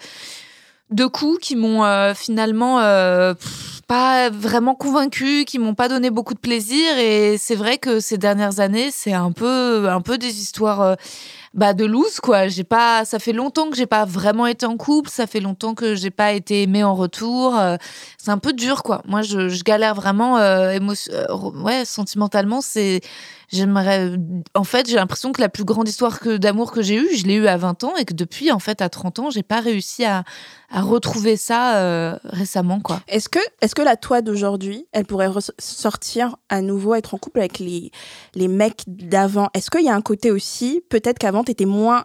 de 0.90 1.06
coups 1.06 1.38
qui 1.40 1.56
m'ont 1.56 1.82
euh, 1.82 2.12
finalement 2.14 2.78
euh, 2.80 3.34
pff, 3.34 3.73
pas 3.86 4.30
vraiment 4.30 4.74
convaincu, 4.74 5.44
qui 5.44 5.58
m'ont 5.58 5.74
pas 5.74 5.88
donné 5.88 6.10
beaucoup 6.10 6.34
de 6.34 6.38
plaisir. 6.38 6.98
Et 6.98 7.36
c'est 7.38 7.54
vrai 7.54 7.78
que 7.78 8.00
ces 8.00 8.18
dernières 8.18 8.60
années, 8.60 8.90
c'est 8.90 9.12
un 9.12 9.32
peu, 9.32 9.88
un 9.88 10.00
peu 10.00 10.18
des 10.18 10.40
histoires 10.40 10.80
euh, 10.80 10.94
bah, 11.54 11.72
de 11.74 11.84
loose, 11.84 12.20
quoi. 12.20 12.48
J'ai 12.48 12.64
pas, 12.64 13.04
ça 13.04 13.18
fait 13.18 13.32
longtemps 13.32 13.70
que 13.70 13.76
j'ai 13.76 13.86
pas 13.86 14.04
vraiment 14.04 14.46
été 14.46 14.66
en 14.66 14.76
couple, 14.76 15.08
ça 15.10 15.26
fait 15.26 15.40
longtemps 15.40 15.74
que 15.74 15.94
j'ai 15.94 16.10
pas 16.10 16.32
été 16.32 16.62
aimée 16.62 16.82
en 16.84 16.94
retour. 16.94 17.56
euh, 17.58 17.76
c'est 18.18 18.30
un 18.30 18.38
peu 18.38 18.52
dur, 18.52 18.82
quoi. 18.82 19.02
Moi, 19.06 19.22
je, 19.22 19.62
galère 19.62 19.94
vraiment, 19.94 20.38
euh, 20.38 20.72
émo- 20.72 21.10
euh, 21.12 21.62
ouais, 21.62 21.84
sentimentalement. 21.84 22.60
C'est, 22.60 23.00
j'aimerais, 23.54 24.12
en 24.54 24.64
fait, 24.64 24.88
j'ai 24.88 24.96
l'impression 24.96 25.32
que 25.32 25.40
la 25.40 25.48
plus 25.48 25.64
grande 25.64 25.88
histoire 25.88 26.20
que 26.20 26.36
d'amour 26.36 26.72
que 26.72 26.82
j'ai 26.82 26.96
eue, 26.96 27.16
je 27.16 27.24
l'ai 27.24 27.34
eue 27.34 27.46
à 27.46 27.56
20 27.56 27.84
ans 27.84 27.96
et 27.96 28.04
que 28.04 28.12
depuis, 28.12 28.50
en 28.50 28.58
fait, 28.58 28.82
à 28.82 28.88
30 28.88 29.18
ans, 29.20 29.30
j'ai 29.30 29.42
pas 29.42 29.60
réussi 29.60 30.04
à, 30.04 30.24
à 30.70 30.82
retrouver 30.82 31.36
ça 31.36 31.78
euh, 31.78 32.18
récemment, 32.24 32.80
quoi. 32.80 33.00
Est-ce 33.08 33.28
que, 33.28 33.38
est-ce 33.60 33.74
que 33.74 33.82
la 33.82 33.96
toi 33.96 34.22
d'aujourd'hui, 34.22 34.86
elle 34.92 35.06
pourrait 35.06 35.28
ressortir 35.28 36.36
à 36.48 36.60
nouveau, 36.60 36.94
être 36.94 37.14
en 37.14 37.18
couple 37.18 37.38
avec 37.38 37.58
les, 37.58 37.90
les 38.34 38.48
mecs 38.48 38.82
d'avant? 38.86 39.48
Est-ce 39.54 39.70
qu'il 39.70 39.84
y 39.84 39.88
a 39.88 39.94
un 39.94 40.02
côté 40.02 40.30
aussi, 40.30 40.82
peut-être 40.90 41.18
qu'avant, 41.18 41.44
t'étais 41.44 41.64
moins, 41.64 42.04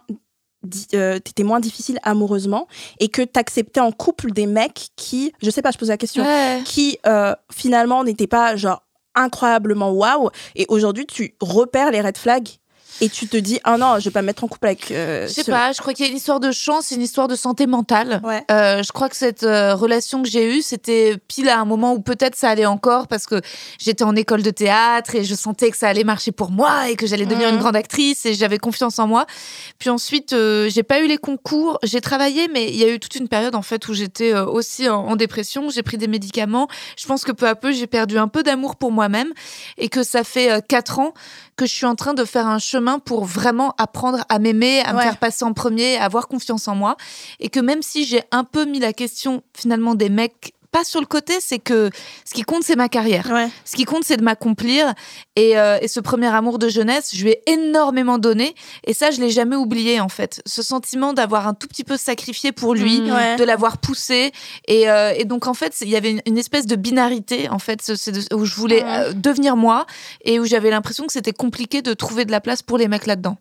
euh, 0.94 1.18
t'étais 1.18 1.42
moins 1.42 1.58
difficile 1.58 1.98
amoureusement 2.02 2.68
et 3.00 3.08
que 3.08 3.22
t'acceptais 3.22 3.80
en 3.80 3.92
couple 3.92 4.30
des 4.32 4.46
mecs 4.46 4.90
qui, 4.94 5.32
je 5.42 5.50
sais 5.50 5.62
pas, 5.62 5.70
je 5.70 5.78
pose 5.78 5.88
la 5.88 5.96
question, 5.96 6.24
qui 6.64 6.98
euh, 7.06 7.34
finalement 7.52 8.04
n'étaient 8.04 8.26
pas 8.26 8.56
genre 8.56 8.82
incroyablement 9.14 9.90
waouh. 9.92 10.30
Et 10.54 10.66
aujourd'hui 10.68 11.06
tu 11.06 11.34
repères 11.40 11.90
les 11.90 12.00
red 12.00 12.16
flags 12.16 12.48
et 13.00 13.08
tu 13.08 13.26
te 13.28 13.36
dis 13.36 13.60
ah 13.64 13.76
non 13.78 13.98
je 13.98 14.04
vais 14.04 14.10
pas 14.10 14.22
me 14.22 14.26
mettre 14.26 14.44
en 14.44 14.48
couple 14.48 14.66
avec 14.66 14.90
euh, 14.90 15.26
Je 15.26 15.32
sais 15.32 15.42
ce- 15.42 15.50
pas, 15.50 15.72
je 15.72 15.78
crois 15.80 15.92
qu'il 15.94 16.04
y 16.04 16.08
a 16.08 16.10
une 16.10 16.16
histoire 16.16 16.40
de 16.40 16.50
chance, 16.52 16.90
une 16.90 17.02
histoire 17.02 17.28
de 17.28 17.34
santé 17.36 17.66
mentale. 17.66 18.20
Ouais. 18.24 18.42
Euh, 18.50 18.82
je 18.82 18.92
crois 18.92 19.08
que 19.08 19.16
cette 19.16 19.42
euh, 19.42 19.74
relation 19.74 20.22
que 20.22 20.28
j'ai 20.28 20.56
eue, 20.56 20.62
c'était 20.62 21.16
pile 21.28 21.48
à 21.48 21.58
un 21.60 21.64
moment 21.64 21.92
où 21.94 22.00
peut-être 22.00 22.36
ça 22.36 22.48
allait 22.50 22.66
encore 22.66 23.06
parce 23.08 23.26
que 23.26 23.40
j'étais 23.78 24.04
en 24.04 24.14
école 24.16 24.42
de 24.42 24.50
théâtre 24.50 25.14
et 25.14 25.24
je 25.24 25.34
sentais 25.34 25.70
que 25.70 25.76
ça 25.76 25.88
allait 25.88 26.04
marcher 26.04 26.32
pour 26.32 26.50
moi 26.50 26.88
et 26.90 26.96
que 26.96 27.06
j'allais 27.06 27.26
devenir 27.26 27.48
Mhm. 27.48 27.54
une 27.54 27.60
grande 27.60 27.76
actrice 27.76 28.26
et 28.26 28.34
j'avais 28.34 28.58
confiance 28.58 28.98
en 28.98 29.06
moi. 29.06 29.26
Puis 29.78 29.90
ensuite, 29.90 30.34
j'ai 30.68 30.82
pas 30.82 31.00
eu 31.00 31.06
les 31.06 31.18
concours, 31.18 31.78
j'ai 31.82 32.00
travaillé, 32.00 32.48
mais 32.48 32.68
il 32.68 32.76
y 32.76 32.84
a 32.84 32.88
eu 32.92 32.98
toute 33.00 33.14
une 33.16 33.28
période 33.28 33.54
en 33.54 33.62
fait 33.62 33.86
où 33.88 33.94
j'étais 33.94 34.34
aussi 34.34 34.88
en, 34.88 35.06
en 35.06 35.16
dépression, 35.16 35.70
j'ai 35.70 35.82
pris 35.82 35.96
des 35.98 36.08
médicaments. 36.08 36.68
Je 36.96 37.06
pense 37.06 37.24
que 37.24 37.32
peu 37.32 37.46
à 37.48 37.54
peu, 37.54 37.72
j'ai 37.72 37.86
perdu 37.86 38.18
un 38.18 38.28
peu 38.28 38.42
d'amour 38.42 38.76
pour 38.76 38.92
moi-même 38.92 39.32
et 39.78 39.88
que 39.88 40.02
ça 40.02 40.24
fait 40.24 40.64
quatre 40.68 40.98
ans 40.98 41.12
que 41.60 41.66
je 41.66 41.74
suis 41.74 41.84
en 41.84 41.94
train 41.94 42.14
de 42.14 42.24
faire 42.24 42.46
un 42.46 42.58
chemin 42.58 42.98
pour 42.98 43.26
vraiment 43.26 43.74
apprendre 43.76 44.24
à 44.30 44.38
m'aimer, 44.38 44.80
à 44.80 44.94
me 44.94 45.00
faire 45.00 45.18
passer 45.18 45.44
en 45.44 45.52
premier, 45.52 45.98
à 45.98 46.04
avoir 46.04 46.26
confiance 46.26 46.66
en 46.68 46.74
moi. 46.74 46.96
Et 47.38 47.50
que 47.50 47.60
même 47.60 47.82
si 47.82 48.06
j'ai 48.06 48.22
un 48.30 48.44
peu 48.44 48.64
mis 48.64 48.78
la 48.78 48.94
question 48.94 49.42
finalement 49.54 49.94
des 49.94 50.08
mecs 50.08 50.54
pas 50.72 50.84
sur 50.84 51.00
le 51.00 51.06
côté, 51.06 51.34
c'est 51.40 51.58
que 51.58 51.90
ce 52.24 52.32
qui 52.34 52.42
compte, 52.42 52.62
c'est 52.62 52.76
ma 52.76 52.88
carrière. 52.88 53.28
Ouais. 53.32 53.48
Ce 53.64 53.74
qui 53.76 53.84
compte, 53.84 54.04
c'est 54.04 54.16
de 54.16 54.22
m'accomplir. 54.22 54.94
Et, 55.36 55.58
euh, 55.58 55.78
et 55.80 55.88
ce 55.88 56.00
premier 56.00 56.28
amour 56.28 56.58
de 56.58 56.68
jeunesse, 56.68 57.10
je 57.14 57.22
lui 57.24 57.30
ai 57.30 57.42
énormément 57.50 58.18
donné. 58.18 58.54
Et 58.84 58.94
ça, 58.94 59.10
je 59.10 59.20
l'ai 59.20 59.30
jamais 59.30 59.56
oublié, 59.56 60.00
en 60.00 60.08
fait. 60.08 60.42
Ce 60.46 60.62
sentiment 60.62 61.12
d'avoir 61.12 61.48
un 61.48 61.54
tout 61.54 61.66
petit 61.66 61.84
peu 61.84 61.96
sacrifié 61.96 62.52
pour 62.52 62.74
lui, 62.74 63.00
Mmh. 63.00 63.10
Ouais. 63.12 63.36
de 63.36 63.44
l'avoir 63.44 63.78
poussé. 63.78 64.32
Et, 64.68 64.88
euh, 64.90 65.12
et 65.16 65.24
donc, 65.24 65.46
en 65.46 65.54
fait, 65.54 65.74
il 65.80 65.88
y 65.88 65.96
avait 65.96 66.12
une, 66.12 66.22
une 66.26 66.38
espèce 66.38 66.66
de 66.66 66.76
binarité, 66.76 67.48
en 67.48 67.58
fait, 67.58 67.90
de- 67.90 68.34
où 68.34 68.44
je 68.44 68.54
voulais 68.54 68.82
Ouais. 68.82 68.88
euh, 69.08 69.12
devenir 69.12 69.56
moi 69.56 69.86
et 70.24 70.38
où 70.38 70.44
j'avais 70.44 70.70
l'impression 70.70 71.06
que 71.06 71.12
c'était 71.12 71.32
compliqué 71.32 71.82
de 71.82 71.94
trouver 71.94 72.24
de 72.24 72.30
la 72.30 72.40
place 72.40 72.62
pour 72.62 72.78
les 72.78 72.86
mecs 72.88 73.06
là-dedans. 73.06 73.36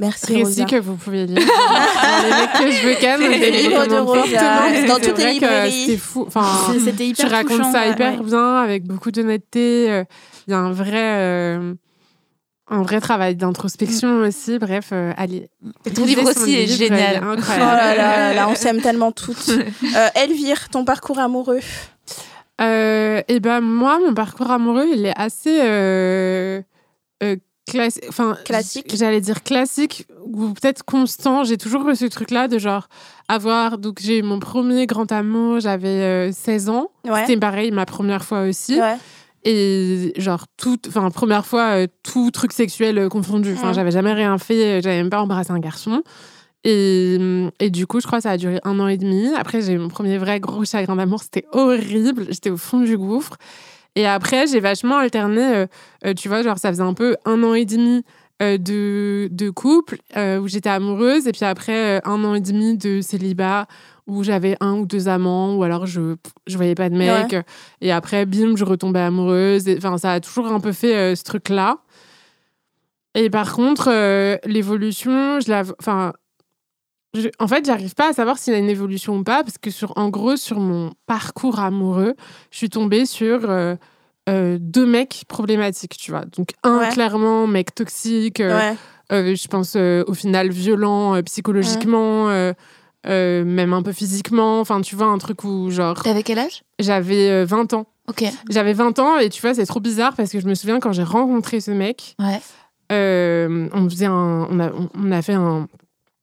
Merci 0.00 0.26
Récit 0.34 0.42
Rosa 0.44 0.64
que 0.64 0.76
vous 0.80 0.96
pouvez 0.96 1.26
lire. 1.26 1.38
Les 1.38 2.58
que 2.64 2.70
je 2.70 2.86
veux 2.86 2.94
Les 2.94 3.34
je 3.36 3.40
les 3.40 3.50
livres 3.50 3.86
de 3.86 3.94
Rosa, 3.96 4.86
dans 4.88 4.96
c'est 4.96 5.00
toutes 5.08 5.18
les 5.18 5.32
librairies. 5.34 5.86
C'était 5.86 5.96
fou. 5.98 6.24
Enfin, 6.26 6.44
C'est- 6.72 6.80
C'était 6.80 7.06
hyper 7.06 7.26
tu 7.28 7.32
racontes 7.34 7.58
touchant, 7.58 7.72
ça 7.72 7.86
hyper 7.88 8.18
ouais. 8.20 8.24
bien, 8.26 8.56
avec 8.56 8.84
beaucoup 8.84 9.10
d'honnêteté. 9.10 9.90
euh, 9.90 10.04
Il 10.46 10.50
y 10.52 10.54
a 10.54 10.58
un 10.58 10.72
vrai, 10.72 10.90
euh, 11.20 11.74
un 12.68 12.82
vrai 12.82 13.00
travail 13.00 13.36
d'introspection 13.36 14.18
aussi. 14.22 14.58
Bref, 14.58 14.88
euh, 14.92 15.12
allez. 15.16 15.48
Et 15.84 15.90
ton 15.92 16.04
livre 16.04 16.28
aussi 16.28 16.54
est 16.54 16.64
livre, 16.66 16.78
génial. 16.78 17.16
est 17.16 17.20
Oh 17.22 17.28
incroyable. 17.30 17.66
là 17.66 17.94
là, 17.96 18.34
là, 18.34 18.48
on 18.48 18.54
s'aime 18.56 18.80
tellement 18.80 19.12
toutes. 19.12 19.48
Euh, 19.50 20.08
Elvire, 20.14 20.68
ton 20.70 20.84
parcours 20.84 21.18
amoureux 21.18 21.60
Euh, 22.60 23.22
et 23.28 23.40
ben 23.40 23.60
moi, 23.60 23.98
mon 23.98 24.14
parcours 24.14 24.50
amoureux, 24.50 24.86
il 24.94 25.06
est 25.06 25.18
assez 25.18 25.58
euh, 25.62 26.60
euh, 27.22 27.36
classi- 27.68 28.00
enfin, 28.08 28.36
Classique. 28.44 28.94
J'allais 28.96 29.20
dire 29.20 29.42
classique 29.42 30.06
ou 30.24 30.48
peut-être 30.52 30.82
constant. 30.84 31.44
J'ai 31.44 31.56
toujours 31.56 31.88
eu 31.88 31.96
ce 31.96 32.04
truc-là 32.06 32.48
de 32.48 32.58
genre 32.58 32.88
avoir. 33.28 33.78
Donc 33.78 33.98
j'ai 34.00 34.18
eu 34.18 34.22
mon 34.22 34.38
premier 34.40 34.86
grand 34.86 35.10
amour, 35.12 35.60
j'avais 35.60 35.88
euh, 36.28 36.32
16 36.32 36.68
ans. 36.68 36.90
Ouais. 37.04 37.20
C'était 37.26 37.36
pareil, 37.38 37.70
ma 37.70 37.86
première 37.86 38.24
fois 38.24 38.42
aussi. 38.42 38.78
Ouais. 38.80 38.96
Et 39.44 40.12
genre, 40.18 40.44
tout, 40.56 40.78
enfin, 40.86 41.10
première 41.10 41.44
fois, 41.44 41.70
euh, 41.82 41.86
tout 42.04 42.30
truc 42.30 42.52
sexuel 42.52 42.96
euh, 42.98 43.08
confondu. 43.08 43.52
Enfin, 43.54 43.72
j'avais 43.72 43.90
jamais 43.90 44.12
rien 44.12 44.38
fait, 44.38 44.78
euh, 44.78 44.80
j'avais 44.82 44.98
même 44.98 45.10
pas 45.10 45.20
embrassé 45.20 45.50
un 45.50 45.58
garçon. 45.58 46.02
Et, 46.64 47.18
et 47.58 47.70
du 47.70 47.88
coup, 47.88 48.00
je 48.00 48.06
crois 48.06 48.18
que 48.18 48.22
ça 48.22 48.30
a 48.30 48.36
duré 48.36 48.60
un 48.62 48.78
an 48.78 48.86
et 48.86 48.96
demi. 48.96 49.34
Après, 49.34 49.60
j'ai 49.60 49.72
eu 49.72 49.78
mon 49.78 49.88
premier 49.88 50.16
vrai 50.18 50.38
gros 50.38 50.64
chagrin 50.64 50.94
d'amour. 50.94 51.20
C'était 51.22 51.44
horrible. 51.50 52.26
J'étais 52.30 52.50
au 52.50 52.56
fond 52.56 52.78
du 52.80 52.96
gouffre. 52.96 53.32
Et 53.94 54.06
après, 54.06 54.46
j'ai 54.46 54.60
vachement 54.60 54.98
alterné. 54.98 55.42
euh, 55.42 55.66
euh, 56.06 56.14
tu 56.14 56.28
vois, 56.28 56.42
genre, 56.42 56.58
ça 56.58 56.70
faisait 56.70 56.82
un 56.82 56.94
peu 56.94 57.16
un 57.24 57.42
an 57.42 57.54
et 57.54 57.64
demi 57.66 58.04
euh, 58.40 58.56
de, 58.58 59.28
de 59.30 59.50
couple 59.50 59.98
euh, 60.16 60.38
où 60.38 60.48
j'étais 60.48 60.70
amoureuse. 60.70 61.26
Et 61.26 61.32
puis 61.32 61.44
après, 61.44 62.00
un 62.04 62.24
an 62.24 62.34
et 62.34 62.40
demi 62.40 62.76
de 62.78 63.00
célibat 63.00 63.66
où 64.06 64.24
j'avais 64.24 64.56
un 64.60 64.74
ou 64.74 64.86
deux 64.86 65.08
amants. 65.08 65.54
Ou 65.56 65.62
alors, 65.62 65.86
je 65.86 66.16
je 66.46 66.56
voyais 66.56 66.74
pas 66.74 66.88
de 66.88 66.96
mec. 66.96 67.36
Et 67.80 67.92
après, 67.92 68.24
bim, 68.26 68.56
je 68.56 68.64
retombais 68.64 69.00
amoureuse. 69.00 69.68
Enfin, 69.76 69.98
ça 69.98 70.12
a 70.12 70.20
toujours 70.20 70.46
un 70.46 70.60
peu 70.60 70.72
fait 70.72 71.14
ce 71.14 71.22
truc-là. 71.24 71.78
Et 73.14 73.28
par 73.30 73.52
contre, 73.52 73.90
l'évolution, 74.46 75.38
je 75.40 75.50
la. 75.50 75.62
Enfin. 75.78 76.12
Je- 77.14 77.28
en 77.38 77.46
fait, 77.48 77.64
j'arrive 77.66 77.94
pas 77.94 78.08
à 78.10 78.12
savoir 78.12 78.38
s'il 78.38 78.52
y 78.52 78.56
a 78.56 78.58
une 78.58 78.70
évolution 78.70 79.16
ou 79.16 79.22
pas, 79.24 79.42
parce 79.42 79.58
que 79.58 79.70
sur, 79.70 79.92
en 79.96 80.08
gros, 80.08 80.36
sur 80.36 80.58
mon 80.60 80.92
parcours 81.06 81.60
amoureux, 81.60 82.14
je 82.50 82.56
suis 82.56 82.70
tombée 82.70 83.04
sur 83.06 83.48
euh, 83.50 83.74
euh, 84.28 84.56
deux 84.60 84.86
mecs 84.86 85.24
problématiques, 85.28 85.96
tu 85.98 86.10
vois. 86.10 86.24
Donc, 86.36 86.50
un, 86.62 86.78
Ouais. 86.78 86.88
clairement, 86.90 87.46
mec 87.46 87.74
toxique, 87.74 88.40
euh, 88.40 88.72
Ouais. 89.10 89.34
je 89.36 89.48
pense 89.48 89.76
au 89.76 90.14
final 90.14 90.50
violent 90.50 91.20
psychologiquement, 91.22 92.28
même 93.06 93.72
un 93.72 93.82
peu 93.82 93.92
physiquement. 93.92 94.60
Enfin, 94.60 94.80
tu 94.80 94.96
vois, 94.96 95.06
un 95.06 95.18
truc 95.18 95.44
où, 95.44 95.70
genre, 95.70 96.02
T'avais 96.02 96.22
quel 96.22 96.38
âge? 96.38 96.62
j'avais 96.78 97.28
euh, 97.30 97.44
20 97.44 97.72
ans. 97.74 97.86
Ok. 98.08 98.24
J'avais 98.50 98.72
20 98.72 98.98
ans 98.98 99.18
et 99.18 99.28
tu 99.28 99.40
vois, 99.42 99.54
c'est 99.54 99.66
trop 99.66 99.80
bizarre 99.80 100.14
parce 100.16 100.30
que 100.32 100.40
je 100.40 100.46
me 100.48 100.54
souviens 100.54 100.80
quand 100.80 100.92
j'ai 100.92 101.04
rencontré 101.04 101.60
ce 101.60 101.70
mec, 101.70 102.16
Ouais. 102.18 102.40
on 102.90 103.88
faisait 103.88 104.06
un, 104.06 104.46
on 104.50 104.60
a, 104.60 104.70
on 104.94 105.12
a 105.12 105.22
fait 105.22 105.34
un, 105.34 105.68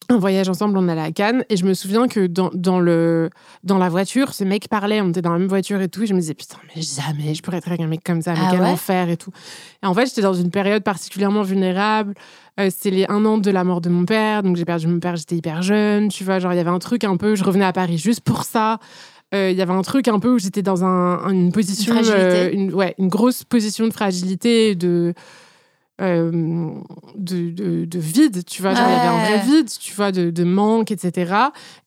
un 0.10 0.18
voyage 0.18 0.50
ensemble, 0.50 0.78
on 0.78 0.88
allait 0.88 1.02
à 1.02 1.12
Cannes 1.12 1.44
et 1.50 1.58
je 1.58 1.66
me 1.66 1.74
souviens 1.74 2.08
que 2.08 2.26
dans, 2.28 2.50
dans 2.54 2.80
le, 2.80 3.30
dans 3.64 3.78
la 3.78 3.90
voiture, 3.90 4.34
ce 4.34 4.44
mec 4.44 4.68
parlait, 4.68 5.02
on 5.02 5.10
était 5.10 5.22
dans 5.22 5.32
la 5.32 5.40
même 5.40 5.48
voiture 5.48 5.80
et 5.82 5.88
tout, 5.88 6.04
et 6.04 6.08
je 6.08 6.14
me 6.14 6.20
disais 6.20 6.34
putain 6.34 6.58
mais 6.76 6.82
jamais 6.82 7.36
je 7.36 7.42
pourrais 7.44 7.58
être 7.58 7.68
avec 7.68 7.80
un 7.82 7.88
mec 7.88 8.02
comme 8.04 8.22
ça, 8.22 8.34
mais 8.34 8.40
Ah 8.44 8.48
quel 8.52 8.62
ouais 8.62 8.68
enfer 8.68 9.10
et 9.10 9.18
tout. 9.18 9.32
Et 9.84 9.86
en 9.86 9.94
fait, 9.94 10.08
j'étais 10.08 10.22
dans 10.22 10.34
une 10.34 10.50
période 10.50 10.84
particulièrement 10.84 11.44
vulnérable. 11.44 12.16
Euh, 12.60 12.70
C'était 12.70 12.90
les 12.96 13.06
un 13.08 13.24
an 13.26 13.38
de 13.38 13.52
la 13.52 13.64
mort 13.64 13.82
de 13.82 13.90
mon 13.90 14.06
père, 14.06 14.44
donc 14.44 14.56
j'ai 14.58 14.66
perdu 14.66 14.88
mon 14.88 15.00
père, 15.00 15.16
j'étais 15.16 15.36
hyper 15.36 15.62
jeune, 15.62 16.10
tu 16.10 16.24
vois, 16.24 16.40
genre 16.40 16.54
il 16.54 16.58
y 16.58 16.60
avait 16.60 16.70
un 16.70 16.80
truc 16.80 17.04
un 17.04 17.16
peu, 17.16 17.36
je 17.36 17.44
revenais 17.44 17.66
à 17.66 17.74
Paris 17.74 17.98
juste 17.98 18.22
pour 18.22 18.44
ça. 18.44 18.80
Euh, 19.36 19.52
Il 19.52 19.58
y 19.58 19.62
avait 19.62 19.74
un 19.74 19.84
truc 19.84 20.08
un 20.08 20.18
peu 20.20 20.34
où 20.34 20.40
j'étais 20.40 20.64
dans 20.64 20.84
un, 20.84 21.30
une 21.30 21.52
position, 21.52 21.94
Une 21.94 22.10
euh, 22.10 22.50
une, 22.52 22.74
ouais, 22.74 22.96
une 22.98 23.10
grosse 23.10 23.44
position 23.44 23.88
de 23.88 23.94
fragilité, 23.94 24.74
de, 24.74 25.14
euh, 26.02 26.72
de, 27.16 27.50
de, 27.50 27.86
de 27.86 28.00
vide, 28.00 28.46
tu 28.46 28.62
vois. 28.62 28.74
Genre, 28.74 28.86
il 28.88 28.94
y 28.94 28.96
avait 28.96 29.08
un 29.08 29.26
vrai 29.26 29.40
vide, 29.46 29.70
tu 29.80 29.94
vois, 29.94 30.12
de, 30.12 30.30
de 30.30 30.44
manque, 30.44 30.92
etc. 30.92 31.34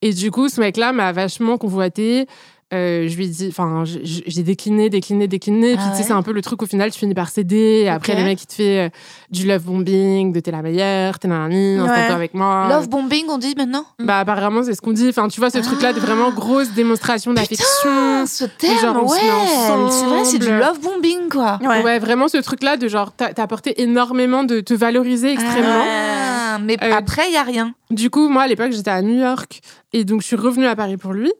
Et 0.02 0.12
du 0.12 0.30
coup, 0.30 0.48
ce 0.48 0.60
mec-là 0.60 0.92
m'a 0.92 1.12
vachement 1.12 1.58
convoité. 1.58 2.26
Euh, 2.72 3.06
je 3.08 3.16
lui 3.16 3.26
ai 3.26 3.28
dit, 3.28 3.46
enfin, 3.50 3.84
j'ai 3.84 4.42
décliné, 4.42 4.88
décliné, 4.90 5.28
décliné. 5.28 5.72
Et 5.72 5.76
puis, 5.76 5.84
Ah 5.86 5.90
tu 5.90 5.98
sais, 5.98 6.02
c'est 6.04 6.12
un 6.12 6.22
peu 6.22 6.32
le 6.32 6.40
truc, 6.42 6.62
au 6.62 6.66
final, 6.66 6.90
tu 6.90 6.98
finis 6.98 7.14
par 7.14 7.28
céder. 7.28 7.82
Et 7.84 7.88
après, 7.88 8.12
Ok. 8.12 8.18
les 8.18 8.24
mecs, 8.24 8.42
ils 8.42 8.46
te 8.46 8.54
font 8.54 8.62
euh, 8.62 8.88
du 9.30 9.46
love 9.46 9.62
bombing, 9.64 10.32
de 10.32 10.40
t'es 10.40 10.50
la 10.50 10.62
meilleure, 10.62 11.18
t'es 11.18 11.28
nanani, 11.28 11.76
Ouais. 11.76 11.82
installe-toi 11.88 12.14
avec 12.14 12.34
moi. 12.34 12.68
Love 12.70 12.88
bombing, 12.88 13.26
on 13.28 13.38
dit 13.38 13.54
maintenant? 13.56 13.84
Bah, 13.98 14.18
apparemment, 14.20 14.62
c'est 14.62 14.74
ce 14.74 14.80
qu'on 14.80 14.92
dit. 14.92 15.08
Enfin, 15.08 15.28
tu 15.28 15.40
vois, 15.40 15.50
ce 15.50 15.58
truc-là 15.58 15.92
de 15.92 16.00
vraiment 16.00 16.30
grosse 16.30 16.70
démonstration 16.72 17.32
d'affection. 17.34 17.66
Ah, 17.90 18.24
ce 18.26 18.44
terme, 18.44 18.78
genre, 18.78 18.96
on 19.02 19.08
se 19.08 19.14
met 19.14 19.20
ouais. 19.30 19.90
C'est 19.90 20.04
vrai, 20.06 20.24
c'est 20.24 20.38
du 20.38 20.48
love 20.50 20.80
bombing, 20.80 21.28
quoi. 21.30 21.58
Ouais. 21.62 21.82
Ouais. 21.82 21.98
vraiment 21.98 22.28
ce 22.28 22.38
truc-là 22.38 22.76
de 22.76 22.88
genre, 22.88 23.12
t'as 23.16 23.32
t'as 23.32 23.42
apporté 23.42 23.82
énormément 23.82 24.44
de 24.44 24.60
te 24.60 24.74
valoriser 24.74 25.32
extrêmement. 25.32 25.84
Ah, 25.84 26.58
mais 26.62 26.76
Euh, 26.82 26.92
après, 26.94 27.22
il 27.28 27.34
y 27.34 27.36
a 27.36 27.42
rien. 27.42 27.74
Du 27.90 28.10
coup, 28.10 28.28
moi, 28.28 28.42
à 28.42 28.46
l'époque, 28.46 28.72
j'étais 28.72 28.90
à 28.90 29.02
New 29.02 29.18
York. 29.18 29.60
Et 29.92 30.04
donc, 30.04 30.20
je 30.22 30.26
suis 30.26 30.36
revenue 30.36 30.66
à 30.66 30.76
Paris 30.76 30.96
pour 30.96 31.12
lui. 31.12 31.32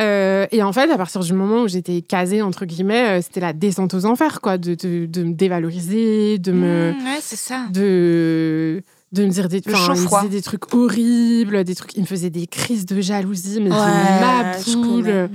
Euh, 0.00 0.46
et 0.50 0.62
en 0.62 0.72
fait, 0.72 0.90
à 0.90 0.96
partir 0.96 1.20
du 1.20 1.32
moment 1.32 1.62
où 1.62 1.68
j'étais 1.68 2.02
casée, 2.02 2.42
entre 2.42 2.64
guillemets, 2.64 3.18
euh, 3.18 3.22
c'était 3.22 3.40
la 3.40 3.52
descente 3.52 3.94
aux 3.94 4.06
enfers, 4.06 4.40
quoi, 4.40 4.58
de, 4.58 4.74
de, 4.74 5.06
de 5.06 5.22
me 5.22 5.32
dévaloriser, 5.34 6.38
de 6.38 6.50
me. 6.52 6.92
Mmh, 6.92 7.04
ouais, 7.04 7.18
c'est 7.20 7.36
ça. 7.36 7.66
de 7.72 8.82
de 9.12 9.24
me 9.24 9.30
dire 9.30 9.48
des, 9.48 9.60
me 9.64 9.94
disait 10.22 10.28
des 10.28 10.42
trucs 10.42 10.74
horribles, 10.74 11.62
des 11.62 11.76
trucs, 11.76 11.94
il 11.94 12.00
me 12.00 12.06
faisait 12.06 12.30
des 12.30 12.48
crises 12.48 12.84
de 12.84 13.00
jalousie, 13.00 13.60
mais 13.60 13.70
Ouais, 13.70 13.76
ma 14.20 14.54
poule. 14.74 15.30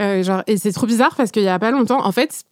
Euh, 0.00 0.22
genre, 0.22 0.42
et 0.46 0.56
c'est 0.56 0.72
trop 0.72 0.86
bizarre 0.86 1.14
parce 1.14 1.30
qu'il 1.30 1.42
y 1.42 1.48
a 1.48 1.58
pas 1.58 1.70
longtemps, 1.70 2.02
en 2.06 2.12
fait, 2.12 2.44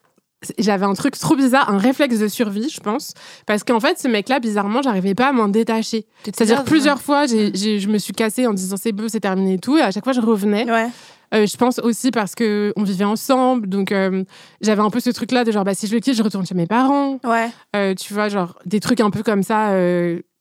j'avais 0.59 0.85
un 0.85 0.93
truc 0.93 1.19
trop 1.19 1.35
bizarre, 1.35 1.71
un 1.71 1.79
réflexe 1.79 2.19
de 2.19 2.29
survie, 2.29 2.69
je 2.69 2.81
pense, 2.81 3.15
parce 3.47 3.65
qu'en 3.65 3.81
fait, 3.81 3.99
ce 3.99 4.09
mec-là, 4.09 4.39
bizarrement, 4.39 4.83
j'arrivais 4.83 5.15
pas 5.15 5.29
à 5.29 5.33
m'en 5.33 5.49
détacher. 5.49 6.05
C'est-à-dire 6.25 6.59
love, 6.59 6.67
plusieurs 6.67 7.01
fois, 7.01 7.25
j'ai, 7.27 7.53
j'ai- 7.55 7.81
je 7.81 7.89
me 7.89 7.97
suis 7.97 8.13
cassée 8.13 8.47
en 8.47 8.53
disant 8.53 8.77
c'est 8.77 8.93
beau, 8.93 9.09
c'est 9.09 9.21
terminé 9.21 9.55
et 9.55 9.59
tout, 9.59 9.79
et 9.79 9.81
à 9.81 9.91
chaque 9.91 10.05
fois, 10.05 10.13
je 10.13 10.21
revenais. 10.21 10.71
Ouais. 10.71 10.89
Euh, 11.33 11.47
je 11.47 11.57
pense 11.57 11.79
aussi 11.79 12.11
parce 12.11 12.35
que 12.35 12.73
on 12.77 12.83
vivait 12.83 13.05
ensemble, 13.05 13.69
donc 13.69 13.93
euh, 13.93 14.25
j'avais 14.61 14.83
un 14.83 14.91
peu 14.91 15.01
ce 15.01 15.11
truc-là 15.11 15.45
de 15.45 15.53
genre, 15.53 15.65
bah, 15.65 15.75
si 15.75 15.87
je 15.87 15.95
le 15.95 16.01
quitte, 16.01 16.15
je 16.15 16.23
retourne 16.23 16.45
chez 16.45 16.55
mes 16.55 16.67
parents. 16.67 17.21
Ouais. 17.25 17.51
Euh, 17.77 17.95
tu 17.95 18.13
vois, 18.15 18.29
genre 18.29 18.59
des 18.67 18.81
trucs 18.81 19.01
un 19.01 19.11
peu 19.11 19.23
comme 19.23 19.43
ça 19.43 19.73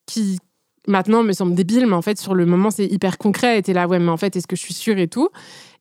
qui 0.06 0.39
maintenant 0.88 1.21
me 1.21 1.34
semblent 1.34 1.54
débiles, 1.54 1.86
mais 1.86 1.93
en 1.95 2.02
fait, 2.02 2.19
sur 2.19 2.34
le 2.34 2.45
moment, 2.45 2.71
c'est 2.71 2.86
hyper 2.86 3.17
concret. 3.17 3.60
Et 3.60 3.62
t'es 3.62 3.73
là, 3.73 3.88
ouais, 3.88 3.99
mais 3.99 4.10
en 4.10 4.17
fait, 4.17 4.36
est-ce 4.36 4.47
que 4.47 4.56
je 4.56 4.62
suis 4.62 4.73
sûre 4.73 4.97
et 4.97 5.08
tout? 5.08 5.30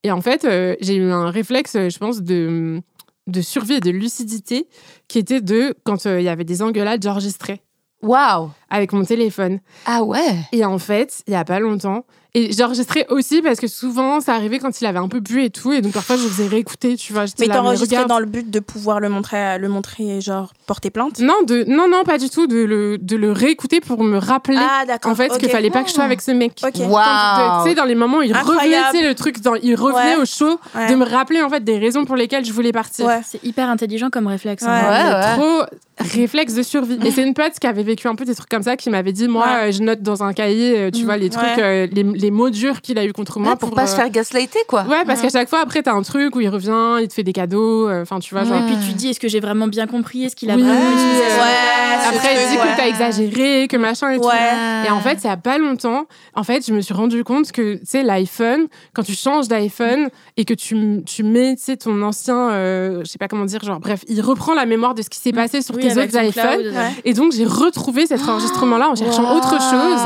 Et 0.02 0.10
en 0.12 0.20
fait, 0.20 0.46
j'ai 0.80 0.96
eu 0.96 1.10
un 1.10 1.30
réflexe, 1.30 1.72
je 1.74 1.98
pense, 1.98 2.20
de, 2.22 2.82
de 3.26 3.40
survie 3.40 3.74
et 3.74 3.80
de 3.80 3.90
lucidité 3.90 4.68
qui 5.08 5.18
était 5.18 5.40
de 5.40 5.74
quand 5.84 6.04
il 6.04 6.22
y 6.22 6.28
avait 6.28 6.44
des 6.44 6.60
engueulades, 6.62 7.02
j'enregistrais 7.02 7.62
Waouh. 8.02 8.50
avec 8.70 8.92
mon 8.92 9.04
téléphone. 9.04 9.60
Ah 9.86 10.02
ouais. 10.04 10.36
Et 10.52 10.64
en 10.64 10.78
fait, 10.78 11.22
il 11.26 11.32
y 11.32 11.36
a 11.36 11.44
pas 11.44 11.58
longtemps, 11.60 12.04
et 12.34 12.52
j'enregistrais 12.52 13.06
aussi 13.08 13.40
parce 13.42 13.58
que 13.58 13.66
souvent, 13.66 14.20
ça 14.20 14.34
arrivait 14.34 14.58
quand 14.58 14.80
il 14.80 14.86
avait 14.86 14.98
un 14.98 15.08
peu 15.08 15.20
bu 15.20 15.42
et 15.42 15.50
tout, 15.50 15.72
et 15.72 15.80
donc 15.80 15.92
parfois, 15.92 16.16
je 16.16 16.22
faisais 16.28 16.46
réécouter, 16.46 16.96
tu 16.96 17.12
vois. 17.12 17.24
Mais 17.40 17.46
t'enregistrais 17.48 18.04
dans 18.06 18.18
le 18.18 18.26
but 18.26 18.50
de 18.50 18.60
pouvoir 18.60 19.00
le 19.00 19.08
montrer, 19.08 19.58
le 19.58 19.68
montrer 19.68 20.20
genre 20.20 20.52
porter 20.66 20.90
plainte? 20.90 21.18
Non, 21.20 21.42
de, 21.46 21.64
non, 21.66 21.88
non, 21.88 22.04
pas 22.04 22.18
du 22.18 22.28
tout, 22.30 22.46
de 22.46 22.58
le, 22.58 22.98
de 22.98 23.16
le 23.16 23.32
réécouter 23.32 23.80
pour 23.80 24.02
me 24.04 24.18
rappeler 24.18 24.58
Ah 24.58 24.84
d'accord. 24.86 25.12
en 25.12 25.14
fait 25.14 25.32
ok. 25.32 25.38
qu'il 25.38 25.48
fallait 25.48 25.70
pas 25.70 25.82
que 25.82 25.88
je 25.88 25.94
sois 25.94 26.04
avec 26.04 26.20
ce 26.20 26.30
mec. 26.30 26.52
Ok. 26.62 26.72
Quand, 26.76 26.88
Waouh. 26.88 27.62
Tu 27.64 27.70
sais, 27.70 27.74
dans 27.74 27.84
les 27.84 27.94
moments 27.94 28.18
où 28.18 28.22
il 28.22 28.32
revenait, 28.32 28.50
Incroyable. 28.52 28.86
tu 28.92 28.98
sais, 28.98 29.08
le 29.08 29.14
truc, 29.14 29.40
dans, 29.40 29.54
il 29.54 29.74
revenait 29.74 30.16
Ouais. 30.16 30.22
au 30.22 30.24
show, 30.26 30.58
Ouais. 30.74 30.90
de 30.90 30.94
me 30.96 31.04
rappeler 31.04 31.42
en 31.42 31.48
fait 31.48 31.64
des 31.64 31.78
raisons 31.78 32.04
pour 32.04 32.14
lesquelles 32.16 32.44
je 32.44 32.52
voulais 32.52 32.72
partir. 32.72 33.06
Ouais. 33.06 33.20
C'est 33.26 33.42
hyper 33.44 33.68
intelligent 33.68 34.10
comme 34.10 34.26
réflexe. 34.26 34.64
hein. 34.66 34.68
Ouais. 34.68 34.88
Ouais, 34.88 35.14
ouais. 35.14 35.34
Trop 35.68 35.78
réflexe 36.20 36.54
de 36.54 36.62
survie. 36.62 36.98
Et 37.04 37.10
c'est 37.10 37.22
une 37.26 37.34
pote 37.34 37.52
qui 37.60 37.66
avait 37.66 37.82
vécu 37.82 38.06
un 38.06 38.14
peu 38.14 38.24
des 38.24 38.34
trucs 38.34 38.48
comme 38.48 38.62
ça, 38.62 38.76
qui 38.76 38.90
m'avait 38.90 39.12
dit, 39.12 39.28
moi, 39.28 39.44
Ouais. 39.46 39.68
euh, 39.68 39.72
je 39.72 39.82
note 39.82 40.02
dans 40.02 40.22
un 40.22 40.32
cahier, 40.32 40.78
euh, 40.78 40.90
tu 40.90 41.02
Mm. 41.02 41.04
vois, 41.04 41.16
les 41.16 41.30
trucs, 41.30 41.44
Ouais. 41.56 41.62
euh, 41.62 41.86
les, 41.90 42.04
les 42.20 42.30
mots 42.30 42.50
durs 42.50 42.80
qu'il 42.80 42.98
a 42.98 43.04
eu 43.04 43.12
contre 43.12 43.38
moi 43.38 43.52
Ouais, 43.52 43.56
pour, 43.56 43.70
pas 43.70 43.82
euh, 43.82 43.86
se 43.86 43.94
faire 43.96 44.10
gaslighter, 44.10 44.58
quoi. 44.66 44.82
Ouais, 44.84 45.04
parce 45.06 45.20
qu'à 45.22 45.28
chaque 45.30 45.48
fois, 45.48 45.60
après, 45.60 45.82
t'as 45.82 45.92
un 45.94 46.02
truc 46.02 46.34
où 46.36 46.40
il 46.40 46.48
revient, 46.48 46.96
il 47.00 47.08
te 47.08 47.14
fait 47.14 47.22
des 47.22 47.32
cadeaux, 47.32 47.88
euh, 47.88 48.02
enfin, 48.02 48.18
tu 48.18 48.34
vois, 48.34 48.42
Ouais, 48.42 48.48
genre. 48.48 48.58
Et 48.58 48.66
puis 48.66 48.76
tu 48.86 48.92
dis, 48.94 49.08
est-ce 49.10 49.20
que 49.20 49.28
j'ai 49.28 49.40
vraiment 49.40 49.66
bien 49.66 49.86
compris? 49.86 50.24
Est-ce 50.24 50.36
qu'il 50.36 50.50
a 50.50 50.56
Oui, 50.56 50.62
vraiment 50.62 50.90
utilisé 50.90 51.22
euh, 51.24 51.28
ça? 51.28 51.42
Ouais, 51.42 52.16
Après, 52.16 52.34
il 52.34 52.50
dit 52.50 52.56
que 52.56 52.76
t'as 52.76 52.88
exagéré, 52.88 53.68
que 53.68 53.76
machin 53.76 54.10
et 54.10 54.18
tout. 54.20 54.26
Ouais. 54.26 54.86
Et 54.86 54.90
en 54.90 55.00
fait, 55.00 55.18
il 55.22 55.26
y 55.26 55.30
a 55.30 55.36
pas 55.36 55.58
longtemps, 55.58 56.06
en 56.34 56.42
fait, 56.42 56.66
je 56.66 56.72
me 56.72 56.80
suis 56.80 56.94
rendu 56.94 57.22
compte 57.24 57.52
que, 57.52 57.74
tu 57.74 57.86
sais, 57.86 58.02
l'iPhone, 58.02 58.66
quand 58.94 59.02
tu 59.02 59.14
changes 59.14 59.48
d'iPhone 59.48 60.08
et 60.36 60.44
que 60.44 60.54
tu, 60.54 61.02
tu 61.04 61.22
mets, 61.22 61.56
tu 61.56 61.62
sais, 61.62 61.76
ton 61.76 62.02
ancien, 62.02 62.50
euh, 62.50 63.00
je 63.04 63.10
sais 63.10 63.18
pas 63.18 63.28
comment 63.28 63.44
dire, 63.44 63.62
genre, 63.62 63.80
bref, 63.80 64.04
il 64.08 64.20
reprend 64.20 64.54
la 64.54 64.66
mémoire 64.66 64.94
de 64.94 65.02
ce 65.02 65.08
qui 65.10 65.18
s'est 65.18 65.32
passé 65.32 65.62
sur 65.62 65.74
Oui, 65.76 65.82
tes 65.82 65.92
autres 65.92 66.16
iPhones. 66.16 66.72
Et 67.04 67.12
donc, 67.14 67.32
j'ai 67.32 67.44
retrouvé 67.44 68.06
cet 68.06 68.26
enregistrement-là 68.28 68.88
en 68.90 68.94
cherchant 68.94 69.36
autre 69.36 69.60
chose. 69.60 70.00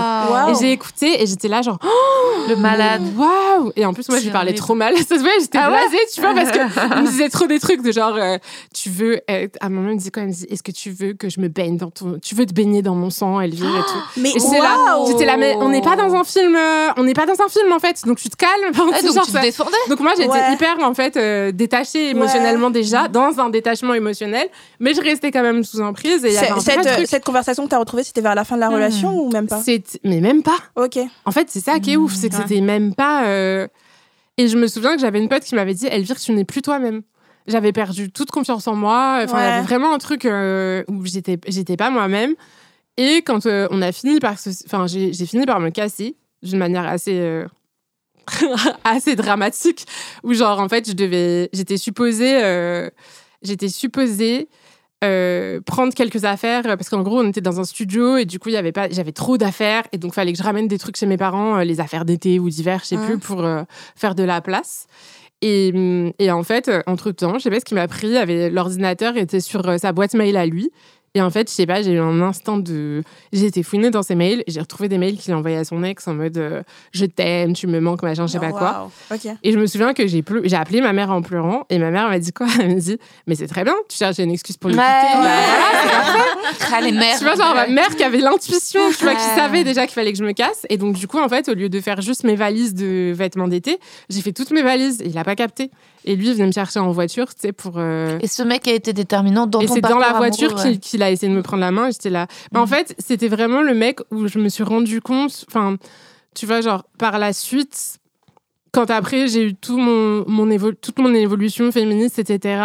Et 0.50 0.54
j'ai 0.60 0.72
écouté 0.72 1.22
et 1.22 1.26
j'étais 1.26 1.48
là, 1.48 1.62
genre, 1.62 1.78
Le 2.48 2.56
malade. 2.56 3.02
waouh! 3.16 3.72
Et 3.76 3.86
en 3.86 3.94
plus, 3.94 4.08
moi, 4.08 4.18
je 4.18 4.24
lui 4.24 4.30
parlais 4.32 4.52
trop 4.54 4.74
mal. 4.74 4.96
Ça 5.08 5.16
se 5.16 5.20
voit, 5.20 5.30
j'étais 5.40 5.58
Ah 5.58 5.70
ouais? 5.70 5.78
blasée, 5.78 6.04
tu 6.12 6.20
vois, 6.20 6.34
parce 6.34 6.50
que 6.50 6.58
il 6.96 7.02
me 7.02 7.06
disait 7.08 7.28
trop 7.28 7.46
des 7.46 7.60
trucs 7.60 7.82
de 7.82 7.92
genre, 7.92 8.16
euh, 8.16 8.38
tu 8.74 8.90
veux, 8.90 9.20
être- 9.28 9.56
à 9.60 9.66
un 9.66 9.68
moment, 9.68 9.90
il 9.90 9.94
me 9.96 10.00
dit 10.00 10.10
quoi? 10.10 10.22
Il 10.24 10.28
me 10.28 10.32
dit, 10.32 10.46
est-ce 10.50 10.62
que 10.62 10.72
tu 10.72 10.90
veux 10.90 11.12
que 11.12 11.28
je 11.28 11.40
me 11.40 11.48
baigne 11.48 11.76
dans 11.76 11.90
ton, 11.90 12.18
tu 12.20 12.34
veux 12.34 12.44
te 12.46 12.52
baigner 12.52 12.82
dans 12.82 12.94
mon 12.96 13.10
sang, 13.10 13.40
Elvire 13.40 13.68
et 13.76 13.80
tout. 13.82 14.02
Mais 14.20 14.30
Et 14.30 14.60
là, 14.60 15.04
j'étais 15.06 15.24
là, 15.24 15.36
mais 15.36 15.54
on 15.60 15.68
n'est 15.68 15.80
pas 15.82 15.94
dans 15.96 16.14
un 16.14 16.24
film, 16.24 16.56
euh, 16.56 16.88
on 16.96 17.04
n'est 17.04 17.14
pas 17.14 17.26
dans 17.26 17.40
un 17.44 17.48
film 17.48 17.72
en 17.72 17.78
fait, 17.78 18.04
donc 18.06 18.18
tu 18.18 18.28
te 18.28 18.36
calmes. 18.36 18.52
Ah, 18.94 19.00
donc 19.02 19.14
genre 19.14 19.24
tu 19.24 19.30
te 19.32 19.36
ça. 19.36 19.40
défendais? 19.42 19.76
Donc 19.88 20.00
moi 20.00 20.12
j'étais 20.16 20.28
Ouais. 20.30 20.52
hyper 20.52 20.76
en 20.82 20.92
fait 20.94 21.16
euh, 21.16 21.50
détachée 21.52 22.10
émotionnellement 22.10 22.70
déjà, 22.70 23.08
dans 23.08 23.38
un 23.38 23.48
détachement 23.48 23.94
émotionnel, 23.94 24.48
mais 24.80 24.92
je 24.94 25.00
restais 25.00 25.30
quand 25.30 25.42
même 25.42 25.62
sous 25.64 25.80
emprise 25.80 26.24
et 26.24 26.28
il 26.28 26.34
y 26.34 26.38
avait 26.38 26.50
un 26.50 26.58
cette, 26.60 26.82
truc. 26.82 27.06
cette 27.06 27.24
conversation 27.24 27.64
que 27.64 27.68
t'as 27.70 27.78
retrouvée, 27.78 28.02
c'était 28.02 28.20
vers 28.20 28.34
la 28.34 28.44
fin 28.44 28.56
de 28.56 28.60
la 28.60 28.68
Hmm. 28.70 28.74
relation 28.74 29.14
ou 29.20 29.30
même 29.30 29.46
pas? 29.46 29.60
Mais 30.04 30.20
même 30.20 30.42
pas. 30.42 30.56
Ok. 30.76 30.98
En 31.24 31.30
fait, 31.30 31.46
c'est 31.50 31.60
ça 31.60 31.78
qui 31.78 31.91
est 31.92 31.96
ouf, 31.96 32.14
c'est 32.14 32.28
que 32.28 32.36
Ouais. 32.36 32.42
c'était 32.42 32.60
même 32.60 32.94
pas. 32.94 33.26
euh, 33.26 33.66
Et 34.38 34.48
je 34.48 34.56
me 34.56 34.66
souviens 34.66 34.94
que 34.94 35.00
j'avais 35.00 35.18
une 35.20 35.28
pote 35.28 35.42
qui 35.44 35.54
m'avait 35.54 35.74
dit 35.74 35.86
Elvire, 35.86 36.18
tu 36.18 36.32
n'es 36.32 36.44
plus 36.44 36.62
toi-même. 36.62 37.02
J'avais 37.46 37.72
perdu 37.72 38.10
toute 38.12 38.30
confiance 38.30 38.66
en 38.68 38.74
moi. 38.76 39.20
Enfin, 39.24 39.38
il 39.40 39.44
y 39.44 39.48
avait 39.52 39.62
vraiment 39.66 39.92
un 39.92 39.98
truc 39.98 40.24
euh, 40.24 40.84
où 40.88 41.04
j'étais, 41.06 41.38
j'étais 41.48 41.76
pas 41.76 41.90
moi-même. 41.90 42.34
Et 42.96 43.22
quand 43.22 43.46
euh, 43.46 43.66
on 43.70 43.82
a 43.82 43.90
fini 43.92 44.20
par 44.20 44.38
se... 44.38 44.50
Enfin, 44.66 44.86
j'ai, 44.86 45.12
j'ai 45.12 45.26
fini 45.26 45.44
par 45.46 45.58
me 45.60 45.70
casser 45.70 46.16
d'une 46.42 46.58
manière 46.58 46.86
assez. 46.86 47.44
assez 48.84 49.16
dramatique 49.16 49.84
où 50.22 50.32
genre 50.32 50.60
en 50.60 50.68
fait 50.68 50.86
je 50.88 50.92
devais 50.92 51.50
j'étais 51.52 51.76
supposée 51.76 52.88
j'étais 53.42 53.68
supposée 53.68 54.48
euh, 55.02 55.60
prendre 55.60 55.92
quelques 55.94 56.24
affaires 56.24 56.64
euh, 56.66 56.76
parce 56.76 56.88
qu'en 56.88 57.02
gros 57.02 57.20
on 57.20 57.28
était 57.28 57.40
dans 57.40 57.58
un 57.60 57.64
studio 57.64 58.16
et 58.16 58.24
du 58.24 58.38
coup 58.38 58.48
il 58.50 58.52
y 58.52 58.56
avait 58.56 58.72
pas 58.72 58.88
j'avais 58.90 59.12
trop 59.12 59.36
d'affaires 59.36 59.82
et 59.92 59.98
donc 59.98 60.14
fallait 60.14 60.32
que 60.32 60.38
je 60.38 60.42
ramène 60.44 60.68
des 60.68 60.78
trucs 60.78 60.96
chez 60.96 61.06
mes 61.06 61.16
parents 61.16 61.58
euh, 61.58 61.64
les 61.64 61.80
affaires 61.80 62.04
d'été 62.04 62.38
ou 62.38 62.48
d'hiver 62.48 62.80
je 62.82 62.86
sais 62.88 62.96
Mhm. 62.96 63.06
plus 63.06 63.18
pour 63.18 63.44
euh, 63.44 63.62
faire 63.96 64.14
de 64.14 64.22
la 64.22 64.40
place 64.40 64.86
et, 65.40 65.72
hum, 65.74 66.12
et 66.20 66.30
en 66.30 66.42
fait 66.44 66.70
entre 66.86 67.10
temps 67.10 67.34
je 67.38 67.44
sais 67.44 67.50
pas 67.50 67.58
ce 67.58 67.64
qui 67.64 67.74
m'a 67.74 67.88
pris 67.88 68.16
avait 68.16 68.48
l'ordinateur 68.50 69.16
était 69.16 69.40
sur 69.40 69.78
sa 69.80 69.92
boîte 69.92 70.14
mail 70.14 70.36
à 70.36 70.46
lui 70.46 70.70
et 71.14 71.20
en 71.20 71.28
fait 71.30 71.48
je 71.50 71.54
sais 71.54 71.66
pas 71.66 71.82
j'ai 71.82 71.92
eu 71.92 71.98
un 72.00 72.20
instant 72.22 72.56
de 72.56 73.02
j'ai 73.32 73.46
été 73.46 73.62
fouinée 73.62 73.90
dans 73.90 74.02
ses 74.02 74.14
mails 74.14 74.42
j'ai 74.46 74.60
retrouvé 74.60 74.88
des 74.88 74.96
mails 74.98 75.16
qu'il 75.18 75.34
envoyait 75.34 75.58
à 75.58 75.64
son 75.64 75.82
ex 75.84 76.08
en 76.08 76.14
mode 76.14 76.38
euh, 76.38 76.62
je 76.92 77.04
t'aime 77.04 77.52
tu 77.52 77.66
me 77.66 77.80
manques 77.80 78.02
machin 78.02 78.26
je 78.26 78.32
sais 78.32 78.38
pas 78.40 78.52
quoi. 78.52 78.90
Ok. 79.10 79.26
et 79.42 79.52
je 79.52 79.58
me 79.58 79.66
souviens 79.66 79.92
que 79.92 80.06
j'ai 80.06 80.22
pleu- 80.22 80.42
appelé 80.54 80.80
ma 80.80 80.92
mère 80.92 81.10
en 81.10 81.20
pleurant 81.22 81.66
et 81.70 81.78
ma 81.78 81.90
mère 81.90 82.08
m'a 82.08 82.18
dit 82.18 82.32
quoi? 82.32 82.46
Elle 82.60 82.68
m'a 82.74 82.80
dit 82.80 82.98
mais 83.26 83.34
c'est 83.34 83.46
très 83.46 83.64
bien, 83.64 83.74
tu 83.88 83.96
cherches 83.98 84.18
une 84.18 84.30
excuse 84.30 84.56
pour 84.56 84.70
le 84.70 84.76
Ouais. 84.76 84.82
quitter. 84.82 85.22
Bah, 85.22 86.74
Ah, 86.74 86.80
les 86.80 86.92
mères. 86.92 87.18
Tu 87.18 87.24
vois 87.24 87.34
genre 87.36 87.54
ma 87.54 87.66
mère 87.66 87.94
qui 87.94 88.02
avait 88.02 88.18
l'intuition, 88.20 88.80
tu 88.96 89.04
vois 89.04 89.14
qui 89.14 89.20
Ouais. 89.28 89.36
savait 89.36 89.64
déjà 89.64 89.82
qu'il 89.86 89.92
fallait 89.94 90.12
que 90.12 90.18
je 90.18 90.24
me 90.24 90.32
casse 90.32 90.66
et 90.70 90.76
donc 90.78 90.94
du 90.96 91.06
coup 91.06 91.18
en 91.18 91.28
fait 91.28 91.48
au 91.48 91.54
lieu 91.54 91.68
de 91.68 91.80
faire 91.80 92.00
juste 92.00 92.24
mes 92.24 92.34
valises 92.36 92.74
de 92.74 93.12
vêtements 93.14 93.48
d'été, 93.48 93.78
j'ai 94.08 94.20
fait 94.22 94.32
toutes 94.32 94.50
mes 94.50 94.62
valises 94.62 95.00
et 95.02 95.08
il 95.08 95.18
a 95.18 95.24
pas 95.24 95.34
capté. 95.36 95.70
Et 96.04 96.16
lui 96.16 96.28
il 96.28 96.34
venait 96.34 96.46
me 96.46 96.52
chercher 96.52 96.80
en 96.80 96.90
voiture, 96.90 97.32
tu 97.34 97.40
sais 97.40 97.52
pour 97.52 97.74
euh, 97.78 98.18
Et 98.20 98.26
ce 98.26 98.42
mec 98.42 98.66
a 98.68 98.72
été 98.72 98.92
déterminant 98.92 99.46
dans 99.46 99.60
et 99.60 99.66
ton 99.66 99.74
c'est 99.74 99.80
dans 99.80 99.98
la 99.98 100.12
voiture 100.14 100.54
qu'il 100.56 100.70
ouais. 100.72 100.78
qu'il 100.78 101.02
a 101.02 101.10
essayé 101.10 101.30
de 101.30 101.36
me 101.36 101.42
prendre 101.42 101.60
la 101.60 101.70
main 101.70 101.90
j'étais 101.90 102.10
là. 102.10 102.26
Mais 102.52 102.58
en 102.58 102.66
fait, 102.66 102.94
c'était 102.98 103.28
vraiment 103.28 103.62
le 103.62 103.74
mec 103.74 104.00
où 104.10 104.26
je 104.26 104.38
me 104.38 104.48
suis 104.48 104.64
rendu 104.64 105.00
compte, 105.00 105.44
enfin, 105.48 105.76
tu 106.34 106.46
vois, 106.46 106.60
genre, 106.60 106.84
par 106.98 107.18
la 107.18 107.32
suite, 107.32 107.98
quand 108.72 108.90
après 108.90 109.28
j'ai 109.28 109.44
eu 109.48 109.54
tout 109.54 109.76
mon, 109.78 110.24
mon 110.28 110.48
toute 110.80 110.98
mon 110.98 111.12
évolution 111.14 111.70
féministe, 111.70 112.18
etc., 112.18 112.62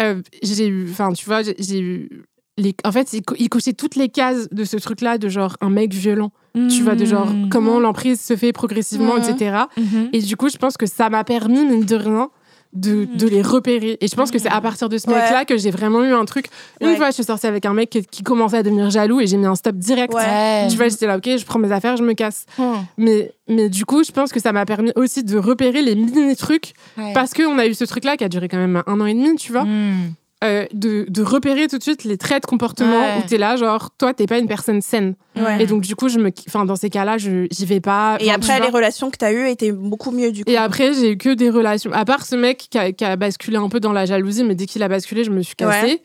euh, 0.00 0.22
j'ai 0.42 0.68
eu, 0.68 0.88
enfin, 0.90 1.12
tu 1.12 1.24
vois, 1.26 1.42
j'ai- 1.42 1.56
j'ai 1.58 1.80
eu. 1.80 2.24
Les, 2.56 2.74
en 2.84 2.90
fait, 2.92 3.12
il, 3.12 3.22
co- 3.22 3.36
il 3.38 3.48
cochait 3.48 3.72
toutes 3.72 3.94
les 3.96 4.08
cases 4.08 4.48
de 4.50 4.64
ce 4.64 4.76
truc-là, 4.76 5.16
de 5.18 5.28
genre 5.28 5.56
un 5.60 5.70
mec 5.70 5.92
violent, 5.92 6.32
tu 6.54 6.82
vois, 6.82 6.94
de 6.94 7.04
genre 7.04 7.26
Mmh. 7.26 7.48
comment 7.50 7.78
l'emprise 7.80 8.20
se 8.20 8.36
fait 8.36 8.52
progressivement, 8.52 9.16
etc. 9.16 9.56
Mhm. 9.76 10.08
Et 10.12 10.20
du 10.20 10.36
coup, 10.36 10.48
je 10.48 10.56
pense 10.56 10.76
que 10.76 10.86
ça 10.86 11.08
m'a 11.10 11.24
permis, 11.24 11.64
mine 11.64 11.84
de 11.84 11.96
rien, 11.96 12.30
de, 12.74 13.06
de 13.14 13.26
les 13.26 13.40
repérer. 13.40 13.96
Et 14.02 14.08
je 14.08 14.14
pense 14.14 14.30
que 14.30 14.38
c'est 14.38 14.50
à 14.50 14.60
partir 14.60 14.88
de 14.90 14.98
ce 14.98 15.08
Ouais. 15.08 15.14
mec-là 15.14 15.44
que 15.46 15.56
j'ai 15.56 15.70
vraiment 15.70 16.04
eu 16.04 16.12
un 16.12 16.24
truc. 16.26 16.46
Une 16.82 16.88
Ouais. 16.88 16.96
fois, 16.96 17.06
je 17.08 17.14
suis 17.14 17.24
sortie 17.24 17.46
avec 17.46 17.64
un 17.64 17.72
mec 17.72 17.88
qui, 17.88 18.02
qui 18.04 18.22
commençait 18.22 18.58
à 18.58 18.62
devenir 18.62 18.90
jaloux 18.90 19.20
et 19.20 19.26
j'ai 19.26 19.38
mis 19.38 19.46
un 19.46 19.54
stop 19.54 19.76
direct. 19.76 20.12
Ouais. 20.12 20.66
Tu 20.70 20.76
vois, 20.76 20.88
j'étais 20.88 21.06
là, 21.06 21.16
ok, 21.16 21.24
je 21.38 21.44
prends 21.46 21.58
mes 21.58 21.72
affaires, 21.72 21.96
je 21.96 22.02
me 22.02 22.12
casse. 22.12 22.44
Hmm. 22.58 22.74
Mais, 22.98 23.32
mais 23.48 23.68
du 23.70 23.86
coup, 23.86 24.04
je 24.04 24.12
pense 24.12 24.32
que 24.32 24.40
ça 24.40 24.52
m'a 24.52 24.66
permis 24.66 24.92
aussi 24.96 25.24
de 25.24 25.38
repérer 25.38 25.80
les 25.80 25.94
mini-trucs 25.94 26.72
parce 27.14 27.32
qu'on 27.32 27.58
a 27.58 27.66
eu 27.66 27.72
ce 27.74 27.84
truc-là 27.84 28.16
qui 28.18 28.24
a 28.24 28.28
duré 28.28 28.48
quand 28.48 28.58
même 28.58 28.82
un 28.86 29.00
an 29.00 29.06
et 29.06 29.14
demi, 29.14 29.34
tu 29.36 29.50
vois. 29.52 29.64
Hmm. 29.64 30.12
Euh, 30.44 30.66
de, 30.72 31.04
de 31.08 31.22
repérer 31.22 31.66
tout 31.66 31.78
de 31.78 31.82
suite 31.82 32.04
les 32.04 32.16
traits 32.16 32.42
de 32.44 32.46
comportement 32.46 33.00
Ouais. 33.00 33.18
où 33.18 33.28
t'es 33.28 33.38
là, 33.38 33.56
genre, 33.56 33.90
toi, 33.98 34.14
t'es 34.14 34.26
pas 34.26 34.38
une 34.38 34.46
personne 34.46 34.80
saine. 34.80 35.14
Ouais. 35.36 35.62
Et 35.62 35.66
donc, 35.66 35.82
du 35.82 35.96
coup, 35.96 36.08
je 36.08 36.18
me, 36.20 36.30
enfin, 36.46 36.64
dans 36.64 36.76
ces 36.76 36.90
cas-là, 36.90 37.18
je, 37.18 37.46
j'y 37.50 37.66
vais 37.66 37.80
pas. 37.80 38.16
Et 38.20 38.30
après, 38.30 38.60
les 38.60 38.68
relations 38.68 39.10
que 39.10 39.16
tu 39.18 39.24
as 39.24 39.32
eues 39.32 39.48
étaient 39.48 39.72
beaucoup 39.72 40.10
mieux 40.12 40.30
du 40.30 40.44
coup. 40.44 40.50
Et 40.50 40.56
après, 40.56 40.94
j'ai 40.94 41.12
eu 41.12 41.16
que 41.18 41.34
des 41.34 41.50
relations. 41.50 41.90
À 41.92 42.04
part 42.04 42.24
ce 42.24 42.36
mec 42.36 42.68
qui 42.70 42.78
a, 42.78 42.92
qui 42.92 43.04
a 43.04 43.16
basculé 43.16 43.56
un 43.56 43.68
peu 43.68 43.80
dans 43.80 43.92
la 43.92 44.06
jalousie, 44.06 44.44
mais 44.44 44.54
dès 44.54 44.66
qu'il 44.66 44.82
a 44.84 44.88
basculé, 44.88 45.24
je 45.24 45.30
me 45.30 45.42
suis 45.42 45.56
cassée. 45.56 45.86
Ouais. 45.86 46.02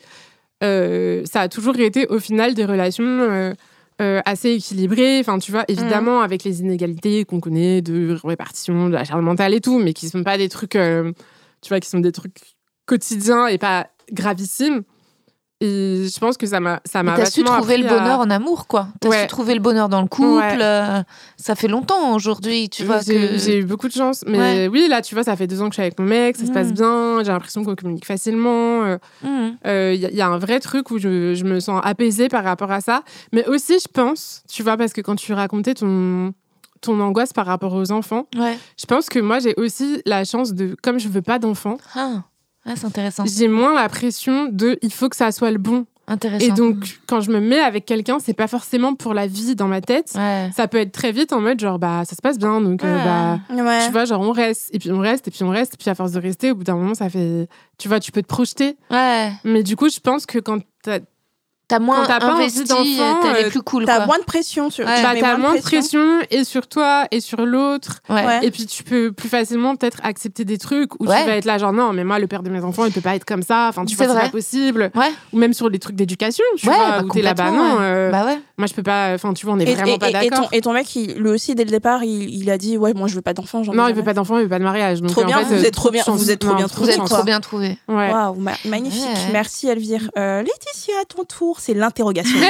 Euh, 0.64 1.24
ça 1.26 1.42
a 1.42 1.48
toujours 1.50 1.78
été, 1.80 2.08
au 2.08 2.20
final, 2.20 2.54
des 2.54 2.66
relations 2.66 3.04
euh, 3.06 3.54
euh, 4.02 4.22
assez 4.26 4.52
équilibrées. 4.52 5.20
Enfin, 5.20 5.38
tu 5.38 5.52
vois, 5.52 5.66
évidemment, 5.68 6.22
Mm. 6.22 6.24
avec 6.24 6.44
les 6.44 6.62
inégalités 6.62 7.26
qu'on 7.26 7.40
connaît 7.40 7.82
de 7.82 8.18
répartition, 8.24 8.88
de 8.88 8.94
la 8.94 9.04
charge 9.04 9.22
mentale 9.24 9.54
et 9.54 9.62
tout, 9.62 9.78
mais 9.80 9.94
qui 9.94 10.08
sont 10.10 10.24
pas 10.24 10.38
des 10.38 10.50
trucs, 10.50 10.76
euh, 10.76 11.12
tu 11.62 11.70
vois, 11.70 11.80
qui 11.80 11.90
sont 11.90 12.00
des 12.00 12.12
trucs 12.12 12.56
quotidiens 12.86 13.48
et 13.48 13.58
pas 13.58 13.88
gravissimes. 14.14 14.84
Et 15.66 16.08
je 16.14 16.20
pense 16.20 16.36
que 16.36 16.46
ça 16.46 16.60
m'a, 16.60 16.82
ça 16.84 17.04
m'a 17.04 17.16
T'as 17.16 17.26
su 17.26 17.42
trouver 17.42 17.78
le 17.78 17.86
à- 17.86 17.90
bonheur 17.98 18.20
en 18.20 18.30
amour, 18.30 18.68
quoi. 18.68 18.88
T'as 19.00 19.08
Ouais. 19.08 19.22
su 19.22 19.28
trouver 19.28 19.54
le 19.54 19.62
bonheur 19.62 19.88
dans 19.88 20.02
le 20.02 20.10
couple. 20.10 20.28
Ouais. 20.40 20.58
euh, 20.62 21.02
ça 21.38 21.56
fait 21.56 21.70
longtemps 21.70 22.14
aujourd'hui, 22.16 22.68
tu 22.70 22.84
vois. 22.84 23.00
J'ai 23.00 23.14
que... 23.38 23.60
eu 23.60 23.64
beaucoup 23.64 23.88
de 23.88 23.94
chance. 23.94 24.26
Mais 24.28 24.38
Ouais. 24.38 24.68
oui, 24.68 24.88
là, 24.90 25.02
tu 25.02 25.16
vois, 25.16 25.24
ça 25.24 25.38
fait 25.38 25.48
deux 25.48 25.62
ans 25.62 25.66
que 25.70 25.72
je 25.72 25.76
suis 25.76 25.82
avec 25.84 25.98
mon 26.00 26.06
mec, 26.06 26.36
ça 26.36 26.46
se 26.46 26.52
passe 26.52 26.68
Mm. 26.70 26.74
bien, 26.74 27.18
j'ai 27.24 27.32
l'impression 27.32 27.64
qu'on 27.64 27.76
communique 27.76 28.06
facilement. 28.06 28.84
euh, 28.84 28.98
Mhm. 29.24 29.58
Il 29.94 30.02
y, 30.02 30.06
a- 30.06 30.12
y 30.12 30.22
a 30.22 30.28
un 30.28 30.38
vrai 30.38 30.60
truc 30.60 30.92
où 30.92 30.98
je, 30.98 31.34
je 31.34 31.46
me 31.46 31.62
sens 31.62 31.80
apaisée 31.86 32.28
par 32.28 32.44
rapport 32.44 32.72
à 32.72 32.82
ça. 32.82 33.04
Mais 33.32 33.48
aussi, 33.48 33.76
je 33.80 33.88
pense, 33.88 34.44
tu 34.52 34.64
vois, 34.64 34.76
parce 34.76 34.92
que 34.92 35.00
quand 35.00 35.16
tu 35.16 35.32
racontais 35.32 35.76
ton, 35.76 36.34
ton 36.82 37.00
angoisse 37.00 37.32
par 37.32 37.46
rapport 37.46 37.74
aux 37.74 37.90
enfants, 37.94 38.28
je 38.36 38.86
pense 38.86 39.08
que 39.08 39.20
moi, 39.20 39.40
j'ai 39.40 39.54
aussi 39.56 40.02
la 40.06 40.26
chance 40.26 40.52
de, 40.54 40.76
comme 40.84 41.00
je 41.00 41.08
veux 41.08 41.22
pas 41.22 41.40
d'enfants, 41.40 41.78
Ah. 41.96 42.24
Ah, 42.66 42.74
c'est 42.76 42.86
intéressant. 42.86 43.26
j'ai 43.26 43.48
moins 43.48 43.74
la 43.74 43.90
pression 43.90 44.48
de 44.52 44.78
il 44.82 44.94
faut 44.94 45.10
que 45.10 45.16
ça 45.16 45.32
soit 45.32 45.52
le 45.52 45.58
bon. 45.58 45.86
Intéressant. 46.06 46.46
Et 46.46 46.52
donc, 46.52 47.00
quand 47.08 47.22
je 47.22 47.32
me 47.32 47.40
mets 47.40 47.62
avec 47.62 47.86
quelqu'un, 47.86 48.20
c'est 48.20 48.34
pas 48.34 48.48
forcément 48.48 48.94
pour 48.94 49.14
la 49.14 49.26
vie 49.26 49.56
dans 49.56 49.70
ma 49.70 49.80
tête. 49.80 50.12
Ouais. 50.16 50.50
Ça 50.54 50.68
peut 50.68 50.78
être 50.78 50.92
très 50.92 51.14
vite 51.14 51.32
en 51.32 51.40
mode 51.40 51.62
genre, 51.62 51.80
bah, 51.80 52.04
ça 52.06 52.14
se 52.16 52.22
passe 52.22 52.38
bien, 52.38 52.60
donc 52.60 52.84
euh, 52.84 53.04
bah. 53.06 53.40
Ouais. 53.50 53.86
Tu 53.86 53.92
vois, 53.94 54.04
genre 54.04 54.20
on 54.20 54.34
reste, 54.34 54.70
et 54.74 54.80
puis 54.80 54.92
on 54.92 55.00
reste, 55.00 55.30
et 55.30 55.32
puis 55.32 55.44
on 55.44 55.50
reste, 55.50 55.76
et 55.76 55.78
puis 55.78 55.90
à 55.90 55.96
force 55.96 56.12
de 56.12 56.20
rester, 56.20 56.52
au 56.52 56.56
bout 56.56 56.66
d'un 56.66 56.76
moment, 56.76 56.94
ça 56.94 57.10
fait. 57.10 57.48
Tu 57.78 57.88
vois, 57.88 58.02
tu 58.02 58.12
peux 58.12 58.22
te 58.22 58.28
projeter. 58.28 58.76
Ouais. 58.92 59.32
Mais 59.46 59.64
du 59.64 59.78
coup, 59.78 59.90
je 59.90 60.00
pense 60.02 60.26
que 60.26 60.40
quand 60.40 60.60
t'as 61.68 61.80
moins 61.80 62.06
t'as 62.06 62.20
pas 62.20 62.34
investi, 62.34 62.64
d'enfant, 62.66 63.20
t'as 63.22 63.34
les 63.40 63.46
euh, 63.46 63.50
plus 63.50 63.62
cool, 63.62 63.86
T'as 63.86 63.98
quoi. 63.98 64.06
moins 64.08 64.20
de 64.20 64.24
pression 64.24 64.70
sur. 64.70 64.86
Ouais. 64.86 64.96
tu 64.98 65.02
bah, 65.04 65.14
t'as 65.20 65.38
moins 65.38 65.56
de 65.56 65.62
pression 65.62 66.20
et 66.30 66.44
sur 66.44 66.68
toi 66.68 67.06
et 67.12 67.20
sur 67.20 67.46
l'autre. 67.46 68.00
Ouais. 68.10 68.40
Et 68.46 68.52
puis 68.52 68.66
tu 68.66 68.84
peux 68.84 69.12
plus 69.12 69.30
facilement 69.30 69.76
peut-être 69.76 70.00
accepter 70.04 70.46
des 70.46 70.58
trucs 70.58 70.94
où 71.02 71.06
Ouais. 71.08 71.22
tu 71.24 71.28
vas 71.30 71.36
être 71.38 71.46
là 71.46 71.58
genre 71.58 71.74
non 71.74 71.94
mais 71.94 72.04
moi 72.04 72.20
le 72.20 72.28
père 72.28 72.44
de 72.44 72.50
mes 72.50 72.64
enfants 72.64 72.86
il 72.86 72.92
peut 72.92 73.02
pas 73.02 73.16
être 73.16 73.26
comme 73.26 73.44
ça. 73.44 73.68
Enfin 73.70 73.86
tu 73.86 73.96
C'est 73.96 74.06
vois 74.06 74.14
c'est 74.16 74.22
pas 74.22 74.30
possible. 74.30 74.92
Ouais. 74.96 75.12
Ou 75.32 75.38
même 75.38 75.54
sur 75.54 75.70
les 75.70 75.80
trucs 75.80 75.96
d'éducation 75.96 76.44
tu 76.58 76.68
Ouais, 76.68 76.76
vois 76.76 76.90
bah, 77.00 77.04
où 77.06 77.10
t'es 77.10 77.22
là 77.22 77.34
bah 77.34 77.52
non 77.52 77.78
euh, 77.80 78.12
Bah 78.12 78.26
ouais. 78.26 78.40
moi 78.58 78.68
je 78.68 78.74
peux 78.74 78.84
pas. 78.84 79.14
Enfin 79.14 79.34
tu 79.34 79.46
vois 79.46 79.56
on 79.56 79.60
est 79.60 79.68
Et, 79.70 79.74
vraiment 79.76 79.96
et- 79.96 80.00
pas 80.00 80.08
et- 80.10 80.26
et 80.26 80.30
ton, 80.30 80.36
d'accord. 80.36 80.50
et 80.52 80.62
ton 80.62 80.74
mec, 80.74 80.96
il- 80.96 81.14
lui 81.16 81.30
aussi, 81.30 81.56
dès 81.56 81.64
le 81.64 81.72
départ, 81.72 82.04
il, 82.04 82.30
il 82.30 82.50
a 82.52 82.58
dit 82.58 82.78
Ouais, 82.78 82.94
moi 82.94 83.08
je 83.08 83.16
veux 83.16 83.22
pas 83.22 83.34
d'enfant. 83.34 83.62
Non 83.74 83.88
il 83.88 83.96
veut 83.96 84.04
pas 84.04 84.14
d'enfants 84.14 84.38
il 84.38 84.44
veut 84.44 84.50
pas 84.50 84.60
de 84.60 84.64
mariage. 84.64 85.02
Donc, 85.02 85.12
Trop 85.12 85.24
en 85.24 85.26
bien, 85.26 85.40
fait, 85.40 85.46
vous 85.56 85.64
euh, 85.64 85.68
êtes 85.68 85.74
trop 85.74 85.90
bien- 85.92 86.04
vous 86.08 86.30
êtes 86.32 86.40
trop 86.40 86.54
bien 86.56 86.66
Vous 86.66 86.72
trouvés, 86.74 86.94
êtes 86.94 87.06
trop 87.06 87.24
bien 87.24 87.40
trouvés. 87.40 87.78
Ouais. 87.88 88.12
Waouh, 88.12 88.36
ma- 88.36 88.52
magnifique. 88.66 89.08
Merci 89.32 89.68
Elvire. 89.68 90.10
Euh, 90.18 90.40
Laetitia, 90.44 90.96
à 91.02 91.06
ton 91.06 91.24
tour, 91.24 91.53
c'est 91.60 91.74
l'interrogation. 91.74 92.38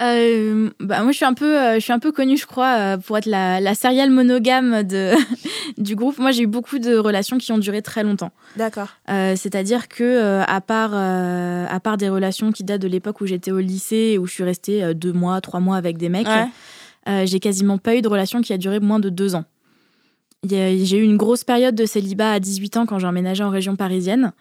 Euh, 0.00 0.70
bah, 0.80 1.02
moi, 1.04 1.12
je 1.12 1.16
suis 1.18 1.24
un 1.24 1.34
peu, 1.34 1.56
euh, 1.56 1.74
je 1.74 1.78
suis 1.78 1.92
un 1.92 2.00
peu 2.00 2.10
connue, 2.10 2.36
je 2.36 2.46
crois, 2.46 2.74
euh, 2.78 2.96
pour 2.96 3.16
être 3.16 3.26
la, 3.26 3.60
la 3.60 3.76
serial 3.76 4.10
monogame 4.10 4.82
de, 4.82 5.12
du 5.78 5.94
groupe. 5.94 6.18
Moi, 6.18 6.32
j'ai 6.32 6.42
eu 6.42 6.46
beaucoup 6.48 6.80
de 6.80 6.96
relations 6.96 7.38
qui 7.38 7.52
ont 7.52 7.58
duré 7.58 7.80
très 7.80 8.02
longtemps. 8.02 8.32
D'accord. 8.56 8.88
Euh, 9.08 9.34
C'est-à-dire 9.36 9.86
que, 9.86 10.02
euh, 10.02 10.42
à 10.48 10.60
part, 10.60 10.94
à 10.94 11.78
part 11.80 11.96
des 11.96 12.08
relations 12.08 12.50
qui 12.50 12.64
datent 12.64 12.80
de 12.82 12.88
l'époque 12.88 13.20
où 13.20 13.26
j'étais 13.26 13.52
au 13.52 13.60
lycée, 13.60 14.18
où 14.18 14.26
je 14.26 14.32
suis 14.32 14.42
restée 14.44 14.94
deux 14.94 15.12
mois, 15.12 15.40
trois 15.40 15.60
mois 15.60 15.76
avec 15.76 15.96
des 15.96 16.08
mecs, 16.08 16.26
Ouais. 17.06 17.26
j'ai 17.26 17.38
quasiment 17.38 17.78
pas 17.78 17.94
eu 17.94 18.02
de 18.02 18.08
relation 18.08 18.40
qui 18.40 18.52
a 18.52 18.58
duré 18.58 18.80
moins 18.80 18.98
de 18.98 19.10
deux 19.10 19.36
ans. 19.36 19.44
J'ai 20.48 20.96
eu 20.98 21.02
une 21.02 21.16
grosse 21.16 21.44
période 21.44 21.74
de 21.74 21.86
célibat 21.86 22.32
à 22.32 22.40
18 22.40 22.76
ans 22.78 22.86
quand 22.86 22.98
j'ai 22.98 23.06
emménagé 23.06 23.42
en 23.44 23.50
région 23.50 23.76
parisienne, 23.76 24.32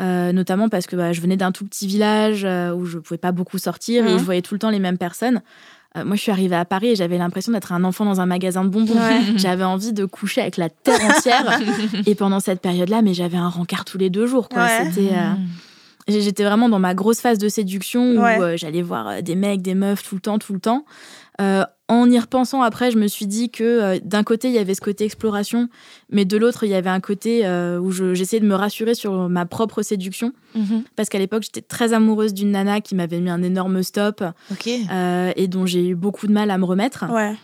euh, 0.00 0.32
notamment 0.32 0.68
parce 0.68 0.86
que 0.86 0.96
bah, 0.96 1.12
je 1.12 1.20
venais 1.20 1.36
d'un 1.36 1.52
tout 1.52 1.64
petit 1.64 1.86
village 1.86 2.44
euh, 2.44 2.72
où 2.74 2.84
je 2.86 2.98
pouvais 2.98 3.18
pas 3.18 3.32
beaucoup 3.32 3.58
sortir 3.58 4.06
et 4.06 4.12
Mhm. 4.12 4.18
je 4.18 4.24
voyais 4.24 4.42
tout 4.42 4.54
le 4.54 4.58
temps 4.58 4.70
les 4.70 4.78
mêmes 4.80 4.98
personnes. 4.98 5.40
Euh, 5.96 6.04
moi, 6.04 6.16
je 6.16 6.22
suis 6.22 6.32
arrivée 6.32 6.56
à 6.56 6.64
Paris 6.64 6.88
et 6.88 6.96
j'avais 6.96 7.18
l'impression 7.18 7.52
d'être 7.52 7.72
un 7.72 7.84
enfant 7.84 8.04
dans 8.04 8.20
un 8.20 8.26
magasin 8.26 8.64
de 8.64 8.68
bonbons. 8.70 8.94
Ouais. 8.94 9.20
J'avais 9.36 9.62
envie 9.62 9.92
de 9.92 10.04
coucher 10.04 10.40
avec 10.40 10.56
la 10.56 10.68
terre 10.68 10.98
entière. 11.04 11.60
et 12.06 12.14
pendant 12.16 12.40
cette 12.40 12.60
période-là, 12.60 13.00
mais 13.02 13.14
j'avais 13.14 13.36
un 13.36 13.48
rencard 13.48 13.84
tous 13.84 13.98
les 13.98 14.10
deux 14.10 14.26
jours. 14.26 14.48
Quoi. 14.48 14.64
Ouais. 14.64 14.90
C'était, 14.90 15.12
euh, 15.14 15.30
j'ai- 16.08 16.20
J'étais 16.20 16.42
vraiment 16.42 16.68
dans 16.68 16.80
ma 16.80 16.94
grosse 16.94 17.20
phase 17.20 17.38
de 17.38 17.48
séduction 17.48 18.10
où 18.16 18.20
Ouais. 18.20 18.40
euh, 18.40 18.56
j'allais 18.56 18.82
voir 18.82 19.06
euh, 19.08 19.20
des 19.20 19.36
mecs, 19.36 19.62
des 19.62 19.74
meufs 19.76 20.02
tout 20.02 20.16
le 20.16 20.20
temps, 20.20 20.38
tout 20.40 20.52
le 20.52 20.58
temps. 20.60 20.84
Euh, 21.40 21.64
en 21.88 22.10
y 22.10 22.18
repensant 22.18 22.62
après, 22.62 22.90
je 22.90 22.96
me 22.98 23.06
suis 23.08 23.26
dit 23.26 23.50
que 23.50 23.62
euh, 23.64 23.98
d'un 24.02 24.22
côté, 24.22 24.48
il 24.48 24.54
y 24.54 24.58
avait 24.58 24.74
ce 24.74 24.80
côté 24.80 25.04
exploration, 25.04 25.68
mais 26.10 26.24
de 26.24 26.36
l'autre, 26.38 26.64
il 26.64 26.70
y 26.70 26.74
avait 26.74 26.88
un 26.90 27.00
côté 27.00 27.44
euh, 27.44 27.78
où 27.78 27.90
je- 27.90 28.14
j'essayais 28.14 28.40
de 28.40 28.46
me 28.46 28.54
rassurer 28.54 28.94
sur 28.94 29.28
ma 29.28 29.44
propre 29.44 29.82
séduction. 29.82 30.32
Mhm. 30.54 30.84
Parce 30.96 31.08
qu'à 31.10 31.18
l'époque, 31.18 31.42
j'étais 31.42 31.60
très 31.60 31.92
amoureuse 31.92 32.32
d'une 32.32 32.52
nana 32.52 32.80
qui 32.80 32.94
m'avait 32.94 33.20
mis 33.20 33.28
un 33.30 33.42
énorme 33.42 33.82
stop 33.82 34.24
euh, 34.90 35.32
et 35.36 35.46
dont 35.46 35.66
j'ai 35.66 35.88
eu 35.88 35.94
beaucoup 35.94 36.26
de 36.26 36.32
mal 36.32 36.50
à 36.50 36.56
me 36.58 36.64
remettre. 36.64 37.04
Ouais. 37.12 37.34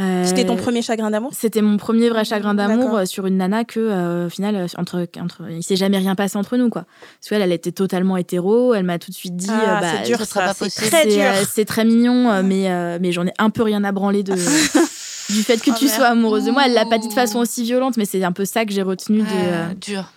Euh, 0.00 0.24
C'était 0.24 0.46
ton 0.46 0.56
premier 0.56 0.80
chagrin 0.80 1.10
d'amour 1.10 1.32
C'était 1.34 1.60
mon 1.60 1.76
premier 1.76 2.08
vrai 2.08 2.24
chagrin 2.24 2.54
d'amour 2.54 2.96
euh, 2.96 3.04
sur 3.04 3.26
une 3.26 3.36
nana 3.36 3.64
que, 3.64 3.78
euh, 3.78 4.26
au 4.26 4.30
final, 4.30 4.56
euh, 4.56 4.66
entre, 4.78 5.06
entre, 5.20 5.42
il 5.50 5.62
s'est 5.62 5.76
jamais 5.76 5.98
rien 5.98 6.14
passé 6.14 6.38
entre 6.38 6.56
nous, 6.56 6.70
quoi. 6.70 6.86
Parce 7.20 7.28
qu'elle, 7.28 7.42
elle 7.42 7.52
était 7.52 7.72
totalement 7.72 8.16
hétéro. 8.16 8.72
Elle 8.72 8.84
m'a 8.84 8.98
tout 8.98 9.10
de 9.10 9.16
suite 9.16 9.36
dit, 9.36 9.48
Ah, 9.50 9.76
euh, 9.76 9.80
bah, 9.80 9.86
c'est 9.98 10.06
dur, 10.08 10.18
ça 10.20 10.24
sera 10.24 10.40
pas 10.46 10.54
possible. 10.54 10.86
très 10.86 11.06
dur. 11.06 11.20
euh, 11.22 11.42
c'est 11.46 11.66
très 11.66 11.84
mignon, 11.84 12.30
euh, 12.30 12.42
mais, 12.42 12.70
euh, 12.70 12.98
mais 13.02 13.12
j'en 13.12 13.26
ai 13.26 13.34
un 13.38 13.50
peu 13.50 13.62
rien 13.62 13.84
à 13.84 13.92
branler 13.92 14.22
de, 14.22 14.32
du 15.28 15.42
fait 15.42 15.60
que 15.62 15.70
Oh, 15.70 15.74
tu 15.78 15.84
merde. 15.84 15.96
sois 15.96 16.06
amoureuse 16.06 16.46
de 16.46 16.52
moi. 16.52 16.62
Elle 16.64 16.72
l'a 16.72 16.86
pas 16.86 16.96
dit 16.98 17.08
de 17.08 17.12
façon 17.12 17.40
aussi 17.40 17.62
violente, 17.62 17.98
mais 17.98 18.06
c'est 18.06 18.24
un 18.24 18.32
peu 18.32 18.46
ça 18.46 18.64
que 18.64 18.72
j'ai 18.72 18.82
retenu 18.82 19.18
de, 19.18 19.26
euh, 19.30 19.74
dur. 19.74 20.10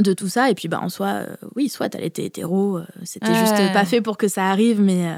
de 0.00 0.12
tout 0.12 0.28
ça. 0.28 0.50
Et 0.50 0.54
puis, 0.54 0.68
bah, 0.68 0.78
en 0.80 0.88
soi, 0.88 1.06
euh, 1.08 1.26
oui, 1.56 1.68
soit 1.68 1.92
elle 1.96 2.04
était 2.04 2.24
hétéro, 2.24 2.78
euh, 2.78 2.84
c'était 3.02 3.34
juste 3.34 3.56
pas 3.72 3.84
fait 3.84 4.00
pour 4.00 4.16
que 4.18 4.28
ça 4.28 4.44
arrive, 4.44 4.80
mais. 4.80 5.08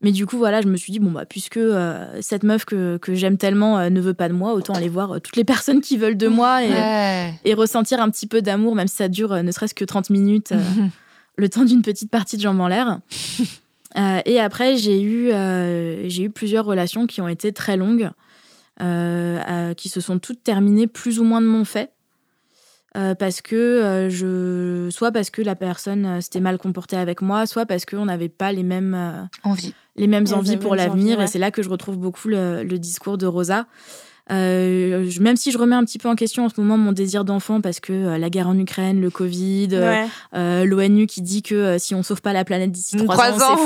Mais 0.00 0.12
du 0.12 0.26
coup, 0.26 0.38
voilà, 0.38 0.60
je 0.60 0.68
me 0.68 0.76
suis 0.76 0.92
dit, 0.92 1.00
bon, 1.00 1.10
bah, 1.10 1.24
puisque 1.26 1.56
euh, 1.56 2.06
cette 2.20 2.44
meuf 2.44 2.64
que, 2.64 2.98
que 2.98 3.14
j'aime 3.14 3.36
tellement 3.36 3.78
euh, 3.78 3.90
ne 3.90 4.00
veut 4.00 4.14
pas 4.14 4.28
de 4.28 4.32
moi, 4.34 4.52
autant 4.54 4.74
aller 4.74 4.88
voir 4.88 5.12
euh, 5.16 5.18
toutes 5.18 5.34
les 5.36 5.44
personnes 5.54 5.80
qui 5.80 5.96
veulent 5.96 6.16
de 6.16 6.28
moi 6.28 6.62
et, 6.64 6.70
Ouais. 6.70 7.34
et 7.44 7.54
ressentir 7.54 8.00
un 8.00 8.08
petit 8.10 8.26
peu 8.28 8.40
d'amour, 8.40 8.74
même 8.76 8.86
si 8.86 8.96
ça 8.96 9.08
dure 9.08 9.42
ne 9.42 9.50
serait-ce 9.50 9.74
que 9.74 9.84
30 9.84 10.10
minutes, 10.10 10.52
le 11.36 11.48
temps 11.48 11.64
d'une 11.64 11.82
petite 11.82 12.10
partie 12.10 12.36
de 12.36 12.42
jambes 12.42 12.60
en 12.60 12.68
l'air. 12.68 13.00
Et 14.26 14.38
après, 14.38 14.76
j'ai 14.76 15.00
eu, 15.02 15.30
j'ai 16.08 16.24
eu 16.24 16.30
plusieurs 16.30 16.64
relations 16.66 17.06
qui 17.08 17.20
ont 17.20 17.26
été 17.26 17.52
très 17.52 17.76
longues, 17.76 18.10
qui 18.78 19.88
se 19.88 20.00
sont 20.00 20.18
toutes 20.20 20.44
terminées 20.44 20.86
plus 20.86 21.18
ou 21.18 21.24
moins 21.24 21.40
de 21.40 21.46
mon 21.46 21.64
fait. 21.64 21.90
Euh, 22.96 23.14
parce 23.14 23.42
que 23.42 23.54
euh, 23.54 24.08
je 24.08 24.88
soit 24.90 25.12
parce 25.12 25.28
que 25.28 25.42
la 25.42 25.54
personne 25.54 26.06
euh, 26.06 26.20
s'était 26.22 26.40
mal 26.40 26.56
comportée 26.56 26.96
avec 26.96 27.20
moi 27.20 27.46
soit 27.46 27.66
parce 27.66 27.84
qu'on 27.84 28.06
n'avait 28.06 28.30
pas 28.30 28.50
les 28.50 28.62
mêmes 28.62 28.94
euh, 28.94 29.22
Envie. 29.44 29.74
Les 29.98 30.06
mêmes 30.06 30.26
envies 30.32 30.56
pour 30.56 30.74
l'avenir 30.74 31.18
ouais. 31.18 31.24
et 31.24 31.26
c'est 31.26 31.38
là 31.38 31.50
que 31.50 31.62
je 31.62 31.68
retrouve 31.68 31.96
beaucoup 31.98 32.28
le, 32.28 32.62
le 32.62 32.78
discours 32.78 33.18
de 33.18 33.26
Rosa 33.26 33.66
Euh, 34.30 35.06
je- 35.08 35.22
même 35.22 35.36
si 35.36 35.50
je 35.52 35.56
remets 35.56 35.74
un 35.74 35.84
petit 35.86 35.96
peu 35.98 36.06
en 36.06 36.14
question 36.14 36.44
en 36.44 36.48
ce 36.50 36.60
moment 36.60 36.76
mon 36.76 36.92
désir 36.92 37.24
d'enfant 37.24 37.62
parce 37.62 37.80
que 37.80 37.94
euh, 37.94 38.18
la 38.18 38.28
guerre 38.28 38.46
en 38.48 38.58
Ukraine 38.58 39.00
le 39.00 39.08
Covid 39.08 39.68
euh, 39.72 39.90
Ouais. 39.90 40.06
euh, 40.34 40.64
l'ONU 40.66 41.06
qui 41.06 41.22
dit 41.22 41.40
que 41.42 41.78
si 41.78 41.94
on 41.94 42.02
sauve 42.02 42.20
pas 42.20 42.34
la 42.34 42.44
planète 42.44 42.70
d'ici 42.70 42.96
trois, 42.98 43.42
ans, 43.42 43.54
ans, 43.54 43.58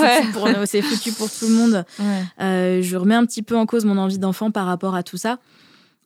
c'est 0.64 0.80
foutu, 0.82 1.10
foutu 1.10 1.12
pour 1.12 1.28
tout 1.28 1.48
le 1.48 1.54
monde 1.54 1.84
Ouais. 1.98 2.80
je 2.80 2.96
remets 2.96 3.16
un 3.16 3.26
petit 3.26 3.42
peu 3.42 3.56
en 3.56 3.66
cause 3.66 3.84
mon 3.84 3.98
envie 3.98 4.20
d'enfant 4.20 4.52
par 4.52 4.66
rapport 4.66 4.94
à 4.94 5.02
tout 5.02 5.16
ça. 5.16 5.38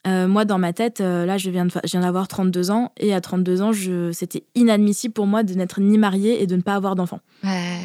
Moi, 0.06 0.44
dans 0.44 0.58
ma 0.58 0.72
tête, 0.72 1.00
là, 1.00 1.36
je 1.36 1.50
viens, 1.50 1.64
de 1.66 1.70
je 1.82 1.90
viens 1.90 2.02
d'avoir 2.02 2.28
32 2.28 2.70
ans, 2.70 2.92
et 2.96 3.12
à 3.12 3.20
32 3.20 3.60
ans, 3.60 3.72
c'était 4.12 4.44
inadmissible 4.54 5.12
pour 5.12 5.26
moi 5.26 5.42
de 5.42 5.52
n'être 5.54 5.80
ni 5.80 5.98
mariée 5.98 6.40
et 6.40 6.46
de 6.46 6.54
ne 6.54 6.62
pas 6.62 6.74
avoir 6.76 6.94
d'enfant. 6.94 7.18
Ouais. 7.42 7.80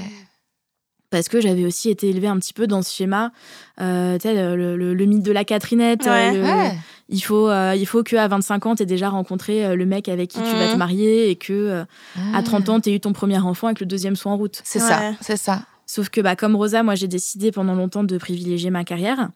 Parce 1.12 1.28
que 1.28 1.40
j'avais 1.42 1.66
aussi 1.66 1.90
été 1.90 2.10
élevée 2.10 2.28
un 2.28 2.40
petit 2.40 2.54
peu 2.54 2.66
dans 2.68 2.82
ce 2.82 2.92
schéma, 2.92 3.32
euh, 3.80 4.18
le, 4.24 4.76
le- 4.76 4.94
le 4.94 5.06
mythe 5.06 5.24
de 5.24 5.32
la 5.32 5.44
Catherinette. 5.44 6.06
Ouais. 6.06 6.30
euh, 6.30 6.38
le- 6.38 6.42
Ouais. 6.44 6.72
il 7.10 7.20
faut, 7.22 7.50
euh, 7.50 7.76
il 7.76 7.86
faut 7.86 8.02
qu'à 8.02 8.28
25 8.30 8.66
ans, 8.66 8.76
tu 8.76 8.84
aies 8.84 8.86
déjà 8.86 9.10
rencontré 9.10 9.66
euh, 9.66 9.76
le 9.76 9.86
mec 9.86 10.08
avec 10.10 10.30
qui 10.30 10.38
tu 10.40 10.56
vas 10.56 10.68
te 10.68 10.72
Mhm. 10.72 10.78
marier, 10.78 11.30
et 11.30 11.36
que 11.36 11.52
euh, 11.54 11.82
à 12.34 12.38
Ah. 12.38 12.44
30 12.44 12.70
ans, 12.70 12.80
tu 12.80 12.92
eu 12.92 13.00
ton 13.02 13.12
premier 13.14 13.38
enfant 13.40 13.70
et 13.70 13.74
que 13.74 13.82
le 13.82 13.88
deuxième 13.88 14.16
soit 14.16 14.32
en 14.32 14.38
route. 14.38 14.62
C'est 14.64 14.82
Ouais. 14.82 14.88
ça, 14.88 15.02
c'est 15.20 15.38
ça. 15.38 15.64
Sauf 15.86 16.08
que 16.10 16.22
bah, 16.22 16.38
comme 16.38 16.56
Rosa, 16.56 16.82
moi 16.84 16.96
j'ai 16.96 17.10
décidé 17.10 17.52
pendant 17.52 17.76
longtemps 17.76 18.06
de 18.06 18.18
privilégier 18.18 18.70
ma 18.70 18.86
carrière 18.86 19.30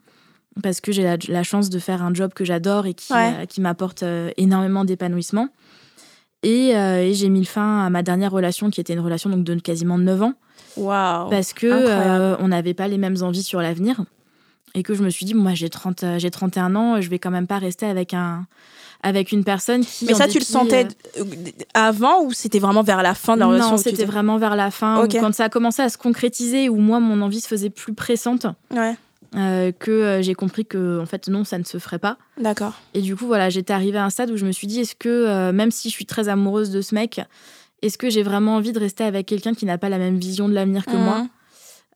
parce 0.63 0.79
que 0.79 0.93
j'ai 0.93 1.03
la, 1.03 1.17
la 1.27 1.43
chance 1.43 1.69
de 1.69 1.77
faire 1.79 2.01
un 2.01 2.13
job 2.13 2.31
que 2.33 2.45
j'adore 2.45 2.85
et 2.85 2.93
qui, 2.93 3.11
Ouais. 3.11 3.33
euh, 3.41 3.45
qui 3.45 3.59
m'apporte 3.59 4.03
euh, 4.03 4.29
énormément 4.37 4.85
d'épanouissement. 4.85 5.49
Et, 6.43 6.77
euh, 6.77 7.01
et 7.01 7.13
j'ai 7.13 7.27
mis 7.27 7.39
le 7.39 7.45
fin 7.45 7.85
à 7.85 7.89
ma 7.89 8.03
dernière 8.03 8.31
relation 8.31 8.69
qui 8.69 8.79
était 8.79 8.93
une 8.93 8.99
relation 9.01 9.29
donc, 9.29 9.43
de 9.43 9.55
quasiment 9.55 9.97
9 9.97 10.21
ans 10.21 10.33
Waouh. 10.77 11.29
parce 11.29 11.53
que 11.53 11.67
euh, 11.67 12.35
on 12.39 12.47
n'avait 12.49 12.73
pas 12.73 12.87
les 12.87 12.97
mêmes 12.97 13.17
envies 13.21 13.43
sur 13.43 13.61
l'avenir 13.61 14.03
et 14.73 14.83
que 14.83 14.93
je 14.93 15.03
me 15.03 15.09
suis 15.09 15.25
dit 15.25 15.33
moi 15.33 15.53
j'ai 15.53 15.69
30 15.69 16.03
euh, 16.03 16.19
j'ai 16.19 16.29
31 16.31 16.75
ans 16.75 17.01
je 17.01 17.09
vais 17.09 17.19
quand 17.19 17.31
même 17.31 17.47
pas 17.47 17.57
rester 17.59 17.85
avec 17.85 18.13
un 18.13 18.45
avec 19.03 19.31
une 19.31 19.43
personne 19.43 19.85
qui. 19.85 20.05
Mais 20.05 20.15
ça, 20.15 20.27
tu 20.27 20.39
le 20.39 20.43
sentais 20.43 20.87
euh, 21.19 21.23
avant 21.75 22.23
ou 22.23 22.33
c'était 22.33 22.57
vraiment 22.57 22.81
vers 22.81 23.03
la 23.03 23.13
fin 23.13 23.35
de 23.35 23.41
la 23.41 23.47
relation 23.47 23.71
Non, 23.71 23.77
tu 23.77 23.83
c'était 23.89 24.05
vraiment 24.05 24.37
vers 24.37 24.55
la 24.55 24.71
fin, 24.71 25.03
Ok. 25.03 25.13
où 25.15 25.19
quand 25.19 25.33
ça 25.33 25.43
a 25.43 25.49
commencé 25.49 25.83
à 25.83 25.89
se 25.89 25.97
concrétiser, 25.99 26.69
où 26.69 26.77
moi, 26.77 26.99
mon 26.99 27.21
envie 27.21 27.39
se 27.39 27.47
faisait 27.47 27.69
plus 27.69 27.93
pressante, 27.93 28.47
Ouais, 28.73 28.95
euh, 29.35 29.71
que 29.77 29.91
euh, 29.91 30.21
j'ai 30.23 30.33
compris 30.33 30.65
que, 30.65 30.99
en 30.99 31.05
fait, 31.05 31.27
non, 31.27 31.43
ça 31.43 31.59
ne 31.59 31.63
se 31.63 31.77
ferait 31.77 31.99
pas. 31.99 32.17
d'accord. 32.39 32.73
Et 32.95 33.01
du 33.01 33.15
coup, 33.15 33.27
voilà, 33.27 33.51
j'étais 33.51 33.73
arrivée 33.73 33.99
à 33.99 34.05
un 34.05 34.09
stade 34.09 34.31
où 34.31 34.37
je 34.37 34.45
me 34.45 34.51
suis 34.51 34.65
dit, 34.65 34.79
est-ce 34.79 34.95
que, 34.95 35.09
euh, 35.09 35.51
même 35.51 35.69
si 35.69 35.89
je 35.89 35.93
suis 35.93 36.07
très 36.07 36.27
amoureuse 36.27 36.71
de 36.71 36.81
ce 36.81 36.95
mec, 36.95 37.21
est-ce 37.85 37.97
que 37.97 38.09
j'ai 38.09 38.23
vraiment 38.23 38.55
envie 38.55 38.71
de 38.73 38.79
rester 38.79 39.03
avec 39.03 39.25
quelqu'un 39.25 39.53
qui 39.53 39.65
n'a 39.65 39.77
pas 39.77 39.89
la 39.89 39.97
même 39.97 40.17
vision 40.17 40.47
de 40.49 40.53
l'avenir 40.53 40.85
que 40.85 40.95
moi 40.97 41.19
Mhm. 41.19 41.27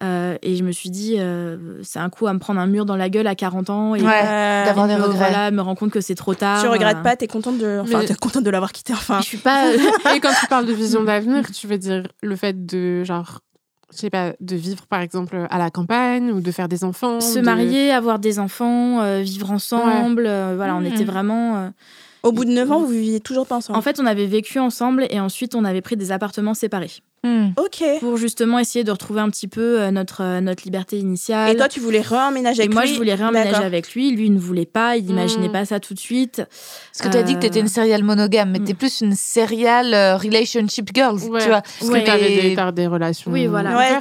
Euh, 0.02 0.38
Et 0.42 0.56
je 0.56 0.64
me 0.64 0.72
suis 0.72 0.90
dit, 0.90 1.16
euh, 1.18 1.58
c'est 1.84 2.00
un 2.00 2.10
coup 2.10 2.26
à 2.28 2.34
me 2.34 2.40
prendre 2.40 2.58
un 2.62 2.68
mur 2.68 2.86
dans 2.86 2.96
la 2.96 3.10
gueule 3.10 3.28
à 3.28 3.36
40 3.36 3.70
ans 3.70 3.96
et 3.96 4.02
Ouais, 4.02 4.08
Euh, 4.24 4.64
d'avoir 4.66 4.88
des 4.88 4.96
me, 4.96 5.02
regrets. 5.02 5.18
voilà, 5.18 5.52
me 5.52 5.60
rendre 5.62 5.78
compte 5.78 5.92
que 5.92 6.00
c'est 6.00 6.16
trop 6.16 6.34
tard. 6.34 6.62
tu 6.62 6.70
regrettes 6.70 7.04
pas, 7.04 7.18
t'es 7.18 7.28
contente 7.28 7.58
de, 7.58 7.80
enfin, 7.82 8.06
t'es 8.06 8.16
contente 8.16 8.44
de 8.46 8.50
l'avoir 8.50 8.72
quitté. 8.72 8.94
Enfin, 8.94 9.20
Je 9.20 9.26
suis 9.26 9.38
pas. 9.40 9.66
Et 10.16 10.22
quand 10.22 10.32
tu 10.40 10.48
parles 10.48 10.66
de 10.68 10.72
vision 10.72 11.04
d'avenir, 11.04 11.52
tu 11.52 11.68
veux 11.68 11.78
dire 11.78 12.04
le 12.24 12.36
fait 12.38 12.66
de, 12.66 13.04
genre, 13.04 13.42
je 13.92 13.98
sais 13.98 14.10
pas, 14.10 14.32
de 14.40 14.56
vivre 14.56 14.86
par 14.88 15.02
exemple 15.02 15.46
à 15.50 15.58
la 15.58 15.70
campagne 15.70 16.32
ou 16.32 16.40
de 16.40 16.52
faire 16.54 16.70
des 16.70 16.86
enfants 16.86 17.20
se 17.20 17.40
de- 17.40 17.44
marier, 17.44 17.92
avoir 17.92 18.20
des 18.20 18.40
enfants, 18.40 19.02
euh, 19.02 19.20
vivre 19.20 19.52
ensemble. 19.52 20.24
euh, 20.28 20.54
voilà, 20.56 20.76
on 20.78 20.86
était 20.86 21.04
vraiment. 21.04 21.58
euh, 21.58 21.70
au 22.24 22.32
bout 22.32 22.46
de 22.46 22.52
9 22.52 22.72
ans, 22.72 22.80
vous 22.80 22.88
viviez 22.88 23.20
toujours 23.20 23.48
pas 23.48 23.58
ensemble. 23.58 23.78
En 23.78 23.82
fait, 23.82 24.00
on 24.00 24.06
avait 24.06 24.26
vécu 24.26 24.60
ensemble 24.60 25.08
et 25.10 25.20
ensuite 25.20 25.56
on 25.56 25.64
avait 25.66 25.82
pris 25.82 25.98
des 25.98 26.12
appartements 26.12 26.54
séparés 26.54 26.92
Hmm. 27.24 27.50
ok. 27.58 27.84
pour 28.00 28.16
justement 28.18 28.60
essayer 28.60 28.84
de 28.86 28.92
retrouver 28.92 29.20
un 29.22 29.30
petit 29.30 29.48
peu 29.48 29.82
euh, 29.82 29.92
notre, 29.92 30.24
euh, 30.24 30.40
notre 30.42 30.64
liberté 30.64 30.98
initiale. 30.98 31.52
Et 31.52 31.56
toi, 31.58 31.68
tu 31.68 31.80
voulais 31.80 32.02
réemménager 32.02 32.60
Et 32.60 32.64
avec 32.64 32.74
moi, 32.74 32.84
lui 32.86 32.94
je 32.94 32.98
voulais 32.98 33.14
réemménager 33.16 33.64
avec 33.64 33.94
lui. 33.94 34.12
Lui, 34.12 34.28
il 34.28 34.34
ne 34.34 34.40
voulait 34.40 34.66
pas. 34.66 34.96
Il 34.98 35.06
n'imaginait 35.06 35.50
Mm. 35.50 35.52
pas 35.52 35.66
ça 35.66 35.80
tout 35.80 35.94
de 35.94 36.00
suite. 36.00 36.38
Parce 36.38 37.02
que 37.08 37.12
tu 37.12 37.18
as 37.18 37.24
dit 37.24 37.36
que 37.36 37.40
tu 37.42 37.48
étais 37.48 37.60
une 37.60 37.68
serial 37.68 38.04
monogame, 38.04 38.52
mais 38.52 38.60
Mm. 38.60 38.66
tu 38.66 38.72
es 38.72 38.74
plus 38.74 39.02
une 39.02 39.16
serial 39.16 39.94
euh, 39.94 40.16
relationship 40.18 40.90
girl, 40.94 41.16
Ouais. 41.16 41.42
tu 41.42 41.48
vois. 41.50 41.62
Parce 41.62 41.92
Ouais. 41.92 42.02
que 42.02 42.06
t'avais 42.06 42.34
Et- 42.52 42.56
des, 42.56 42.72
des 42.72 42.88
relations. 42.88 43.32
Oui, 43.32 43.48
voilà. 43.48 43.76
Ouais, 43.78 44.00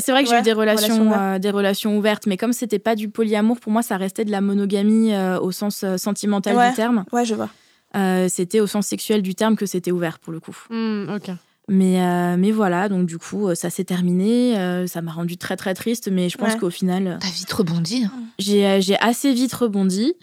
C'est 0.00 0.10
vrai 0.12 0.22
que 0.24 0.28
j'ai 0.30 0.38
eu 0.38 0.42
des 0.42 0.52
relations, 0.52 1.12
euh, 1.12 1.38
des 1.38 1.50
relations 1.50 1.96
ouvertes, 1.96 2.26
mais 2.26 2.36
comme 2.36 2.52
c'était 2.52 2.78
pas 2.78 2.94
du 2.94 3.08
polyamour, 3.08 3.58
pour 3.58 3.72
moi, 3.72 3.82
ça 3.82 3.96
restait 3.96 4.24
de 4.24 4.30
la 4.30 4.40
monogamie 4.40 5.14
euh, 5.14 5.38
au 5.40 5.50
sens 5.52 5.82
euh, 5.84 5.96
sentimental 5.96 6.56
Ouais. 6.56 6.70
du 6.70 6.76
terme. 6.76 7.04
Ouais, 7.12 7.24
je 7.24 7.34
vois. 7.34 7.48
Euh, 7.96 8.26
c'était 8.28 8.60
au 8.60 8.66
sens 8.66 8.86
sexuel 8.86 9.22
du 9.22 9.34
terme 9.34 9.56
que 9.56 9.64
c'était 9.64 9.90
ouvert 9.92 10.18
pour 10.18 10.32
le 10.32 10.40
coup. 10.40 10.56
Hmm, 10.70 11.06
ok. 11.16 11.30
Mais, 11.68 12.00
euh, 12.00 12.36
mais 12.38 12.52
voilà, 12.52 12.88
donc 12.88 13.06
du 13.06 13.18
coup, 13.18 13.48
euh, 13.48 13.54
ça 13.56 13.70
s'est 13.70 13.82
terminé. 13.84 14.56
euh, 14.56 14.86
ça 14.86 15.02
m'a 15.02 15.10
rendu 15.12 15.36
très 15.36 15.56
très 15.56 15.74
triste, 15.74 16.08
mais 16.12 16.28
je 16.28 16.38
pense 16.38 16.52
Ouais. 16.52 16.58
qu'au 16.58 16.70
final, 16.70 17.18
T'as 17.20 17.28
vite 17.28 17.52
rebondi. 17.52 18.04
hein. 18.04 18.12
j'ai 18.38 18.80
j'ai 18.80 18.96
assez 19.00 19.32
vite 19.32 19.52
rebondi. 19.52 20.14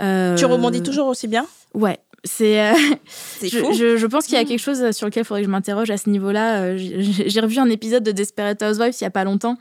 Euh, 0.00 0.36
Tu 0.36 0.44
rebondis 0.44 0.82
toujours 0.82 1.06
aussi 1.06 1.28
bien? 1.28 1.46
Ouais. 1.74 1.98
C'est, 2.24 2.60
euh, 2.60 2.74
C'est 3.06 3.48
je, 3.48 3.58
je- 3.72 3.96
je 3.96 4.06
pense 4.06 4.26
qu'il 4.26 4.34
y 4.34 4.38
a 4.40 4.44
quelque 4.44 4.60
chose 4.60 4.90
sur 4.92 5.06
lequel 5.06 5.22
il 5.22 5.26
faudrait 5.26 5.40
que 5.40 5.46
je 5.46 5.50
m'interroge 5.50 5.90
à 5.90 5.96
ce 5.96 6.08
niveau-là. 6.10 6.76
J'ai 6.76 7.28
j'ai 7.28 7.40
revu 7.40 7.58
un 7.58 7.68
épisode 7.70 8.02
de 8.04 8.12
Desperate 8.12 8.62
Housewives 8.62 8.94
il 9.00 9.04
y 9.04 9.06
a 9.06 9.10
pas 9.10 9.24
longtemps 9.24 9.56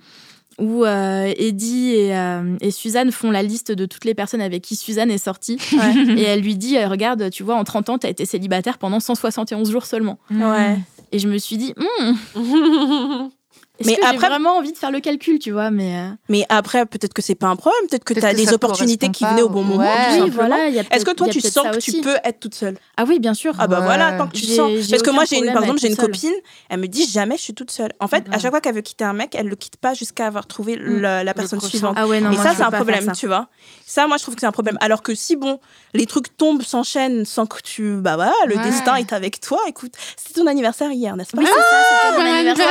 où 0.60 0.84
euh, 0.86 1.34
Eddie 1.38 1.96
et, 1.96 2.16
euh, 2.16 2.56
et 2.62 2.70
Suzanne 2.72 3.12
font 3.12 3.32
la 3.32 3.42
liste 3.42 3.72
de 3.72 3.86
toutes 3.88 4.06
les 4.06 4.14
personnes 4.14 4.42
avec 4.42 4.62
qui 4.62 4.76
Suzanne 4.76 5.10
est 5.10 5.18
sortie. 5.18 5.58
et 6.18 6.22
elle 6.24 6.42
lui 6.42 6.56
dit, 6.56 6.78
regarde, 6.86 7.30
tu 7.32 7.42
vois, 7.42 7.56
en 7.56 7.64
30 7.64 7.90
ans, 7.90 7.98
tu 7.98 8.06
as 8.06 8.10
été 8.12 8.26
célibataire 8.26 8.78
pendant 8.78 9.00
171 9.00 9.72
jours 9.72 9.86
seulement. 9.88 10.20
Ouais. 10.30 10.78
Et 11.12 11.20
je 11.20 11.28
me 11.28 11.38
suis 11.38 11.58
dit, 11.58 11.74
Hmm, 11.78 13.28
Mais 13.86 13.96
que 13.96 14.02
j'ai 14.02 14.08
après- 14.08 14.28
vraiment 14.28 14.58
envie 14.58 14.72
de 14.72 14.78
faire 14.78 14.92
le 14.92 15.00
calcul, 15.00 15.40
tu 15.40 15.52
vois 15.52 15.72
mais 15.72 15.96
euh, 15.98 16.10
Mais 16.30 16.46
après, 16.50 16.86
peut-être 16.86 17.14
que 17.14 17.22
c'est 17.22 17.36
pas 17.36 17.48
un 17.48 17.56
problème. 17.56 17.82
Peut-être 17.90 18.04
que 18.04 18.14
Peut-être 18.14 18.24
tu 18.26 18.30
as 18.30 18.34
que 18.34 18.46
des 18.48 18.54
opportunités 18.54 19.10
qui 19.10 19.26
venaient 19.26 19.42
au 19.42 19.50
bon 19.50 19.64
moment. 19.64 19.82
ouais. 19.84 20.22
Oui, 20.22 20.30
voilà. 20.30 20.68
Est-ce 20.70 21.06
que 21.06 21.12
toi, 21.12 21.28
tu 21.28 21.42
sens 21.42 21.68
que 21.76 21.80
tu 21.80 22.02
peux 22.02 22.16
être 22.24 22.40
toute 22.40 22.56
seule? 22.56 22.78
Ah 22.98 23.04
oui, 23.08 23.20
bien 23.20 23.34
sûr. 23.34 23.54
Ah 23.60 23.68
bah 23.68 23.80
Ouais. 23.80 23.86
voilà, 23.86 24.14
tant 24.14 24.28
que 24.28 24.34
tu 24.36 24.46
sens. 24.46 24.72
Parce 24.90 25.02
que 25.04 25.10
moi, 25.12 25.24
j'ai 25.26 25.42
par 25.48 25.58
à 25.58 25.62
exemple, 25.62 25.80
j'ai 25.80 25.88
une 25.90 25.96
copine, 25.96 26.34
elle 26.70 26.80
me 26.80 26.88
dit 26.88 27.08
jamais 27.10 27.38
je 27.38 27.42
suis 27.42 27.54
toute 27.54 27.72
seule. 27.72 27.92
En 28.00 28.08
fait, 28.08 28.26
à 28.30 28.32
Ouais. 28.34 28.40
chaque 28.40 28.52
fois 28.52 28.62
qu'elle 28.62 28.76
veut 28.76 28.82
quitter 28.82 29.04
un 29.06 29.14
mec, 29.14 29.36
elle 29.36 29.48
le 29.48 29.56
quitte 29.56 29.78
pas 29.78 29.94
jusqu'à 29.94 30.28
avoir 30.28 30.46
trouvé 30.48 30.78
Mm. 30.78 31.02
la 31.02 31.34
personne 31.34 31.60
suivante. 31.62 31.96
Ah 31.98 32.08
ouais, 32.08 32.20
non, 32.22 32.32
Et 32.32 32.38
ça, 32.38 32.54
c'est 32.56 32.64
un 32.64 32.72
problème, 32.72 33.12
tu 33.14 33.28
vois. 33.28 33.48
Ça, 33.86 34.08
moi, 34.08 34.18
je 34.18 34.24
trouve 34.24 34.36
que 34.36 34.42
c'est 34.42 34.48
un 34.48 34.52
problème. 34.52 34.78
Alors 34.82 35.02
que 35.04 35.14
si, 35.16 35.36
bon, 35.36 35.60
les 35.94 36.06
trucs 36.06 36.38
tombent, 36.38 36.62
s'enchaînent 36.62 37.26
sans 37.26 37.46
que 37.46 37.62
tu. 37.62 37.96
Bah 37.98 38.16
voilà, 38.16 38.34
le 38.48 38.56
destin 38.58 38.96
est 38.96 39.12
avec 39.14 39.40
toi. 39.42 39.60
Écoute, 39.68 39.94
c'était 40.16 40.40
ton 40.40 40.48
anniversaire 40.48 40.92
hier, 40.92 41.16
n'est-ce 41.16 41.32
pas? 41.32 41.42
Oui, 41.42 41.48
c'est 41.48 41.54
ça, 41.54 42.22
anniversaire. 42.22 42.68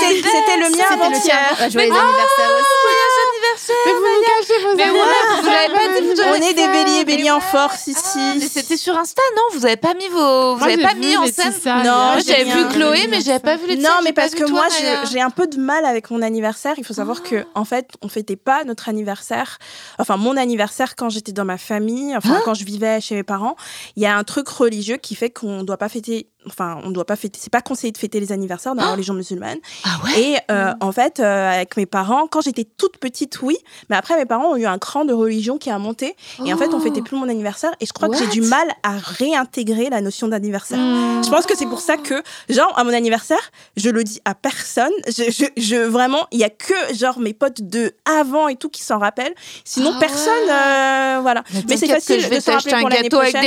C'est- 0.00 0.16
C'était 0.16 0.56
le 0.56 0.70
mien 0.70 0.84
C'était 0.88 0.96
le 0.96 1.02
avant-hier. 1.02 1.56
tien. 1.56 1.68
Joyeux 1.70 1.92
anniversaire 1.92 2.50
aussi. 2.58 3.76
Mais 3.86 3.92
vous 3.92 4.00
nous 4.00 4.22
cachez 4.22 4.62
vos 4.62 4.70
anniversaires. 4.70 5.42
vous 5.42 5.48
l'avez 5.50 5.74
pas 5.74 6.00
dit, 6.00 6.06
vous 6.06 6.22
On 6.22 6.34
est 6.34 6.54
des 6.54 6.68
béliers, 6.68 7.04
béliers 7.04 7.30
en 7.30 7.40
force 7.40 7.88
Ah, 7.88 7.90
mais 8.36 8.36
ici. 8.44 8.48
c'était 8.52 8.76
sur 8.76 8.96
Insta, 8.96 9.22
non? 9.36 9.42
Vous 9.58 9.64
avez 9.66 9.76
pas 9.76 9.94
mis 9.94 10.08
vos, 10.08 10.52
vous 10.54 10.58
Moi, 10.58 10.66
avez 10.68 10.76
j'ai 10.76 10.82
pas 10.82 10.94
mis 10.94 11.16
en 11.16 11.26
scène. 11.26 11.52
Non, 11.84 12.14
j'avais 12.24 12.44
vu 12.44 12.68
Chloé, 12.68 13.06
mais 13.08 13.20
j'avais 13.20 13.40
pas 13.40 13.56
vu 13.56 13.66
les 13.66 13.76
Non, 13.76 13.90
mais 14.04 14.12
parce 14.12 14.34
que 14.34 14.44
moi, 14.48 14.66
j'ai 15.10 15.20
un 15.20 15.30
peu 15.30 15.46
de 15.46 15.58
mal 15.58 15.84
avec 15.84 16.10
mon 16.10 16.22
anniversaire. 16.22 16.74
Il 16.78 16.84
faut 16.84 16.94
savoir 16.94 17.22
que, 17.22 17.44
en 17.54 17.64
fait, 17.64 17.88
on 18.02 18.08
fêtait 18.08 18.36
pas 18.36 18.64
notre 18.64 18.88
anniversaire. 18.88 19.58
Enfin, 19.98 20.16
mon 20.16 20.36
anniversaire 20.36 20.94
quand 20.96 21.08
j'étais 21.08 21.32
dans 21.32 21.44
ma 21.44 21.58
famille, 21.58 22.16
enfin, 22.16 22.34
Hein 22.36 22.42
quand 22.44 22.54
je 22.54 22.64
vivais 22.64 23.00
chez 23.00 23.14
mes 23.14 23.22
parents. 23.22 23.56
Il 23.96 24.02
y 24.02 24.06
a 24.06 24.16
un 24.16 24.24
truc 24.24 24.48
religieux 24.48 24.96
qui 24.96 25.14
fait 25.14 25.30
qu'on 25.30 25.62
doit 25.62 25.76
pas 25.78 25.88
fêter. 25.88 26.28
Enfin, 26.48 26.78
on 26.84 26.90
doit 26.90 27.04
pas 27.04 27.16
fêter. 27.16 27.38
C'est 27.42 27.52
pas 27.52 27.60
conseillé 27.60 27.92
de 27.92 27.98
fêter 27.98 28.20
les 28.20 28.32
anniversaires 28.32 28.74
dans 28.74 28.84
la 28.84 28.92
religion 28.92 29.14
musulmane. 29.14 29.58
Ah 29.84 29.88
ouais 30.04 30.20
Et 30.20 30.36
euh, 30.50 30.72
en 30.80 30.92
fait, 30.92 31.18
euh, 31.20 31.50
avec 31.54 31.76
mes 31.76 31.86
parents, 31.86 32.26
quand 32.28 32.40
j'étais 32.40 32.64
toute 32.64 32.98
petite, 32.98 33.40
oui. 33.42 33.56
Mais 33.90 33.96
après, 33.96 34.16
mes 34.16 34.26
parents 34.26 34.52
ont 34.52 34.56
eu 34.56 34.66
un 34.66 34.78
cran 34.78 35.04
de 35.04 35.12
religion 35.12 35.58
qui 35.58 35.70
a 35.70 35.78
monté. 35.78 36.14
Et 36.44 36.52
en 36.52 36.56
fait, 36.56 36.68
on 36.72 36.76
Oh. 36.78 36.80
fêtait 36.80 37.02
plus 37.02 37.16
mon 37.16 37.28
anniversaire. 37.28 37.72
Et 37.80 37.86
je 37.86 37.92
crois 37.92 38.08
que 38.08 38.16
j'ai 38.16 38.26
du 38.28 38.42
mal 38.42 38.68
à 38.82 38.96
réintégrer 38.96 39.90
la 39.90 40.00
notion 40.00 40.28
d'anniversaire. 40.28 40.78
Hmm. 40.78 41.22
Je 41.24 41.30
pense 41.30 41.46
que 41.46 41.56
c'est 41.56 41.66
pour 41.66 41.80
ça 41.80 41.96
que, 41.96 42.22
genre, 42.48 42.72
à 42.78 42.84
mon 42.84 42.92
anniversaire, 42.92 43.40
je 43.76 43.90
le 43.90 44.04
dis 44.04 44.20
à 44.24 44.34
personne. 44.34 44.92
Je, 45.08 45.30
je, 45.30 45.44
je- 45.60 45.76
vraiment, 45.76 46.26
il 46.30 46.38
y 46.38 46.44
a 46.44 46.50
que, 46.50 46.74
genre, 46.94 47.18
mes 47.18 47.32
potes 47.34 47.62
de 47.62 47.92
avant 48.04 48.48
et 48.48 48.56
tout 48.56 48.68
qui 48.68 48.82
s'en 48.82 48.98
rappellent. 48.98 49.34
Sinon, 49.64 49.92
Ah 49.96 49.98
personne, 50.00 50.32
ouais. 50.46 50.52
euh, 50.52 51.18
voilà. 51.22 51.42
Mais 51.68 51.76
c'est 51.76 51.86
facile 51.88 52.20
je 52.20 52.28
vais 52.28 52.36
de 52.38 52.42
s'en 52.42 52.52
rappeler 52.52 52.72
un 52.74 52.80
pour 52.80 52.88
l'année 52.90 53.08
prochaine. 53.08 53.42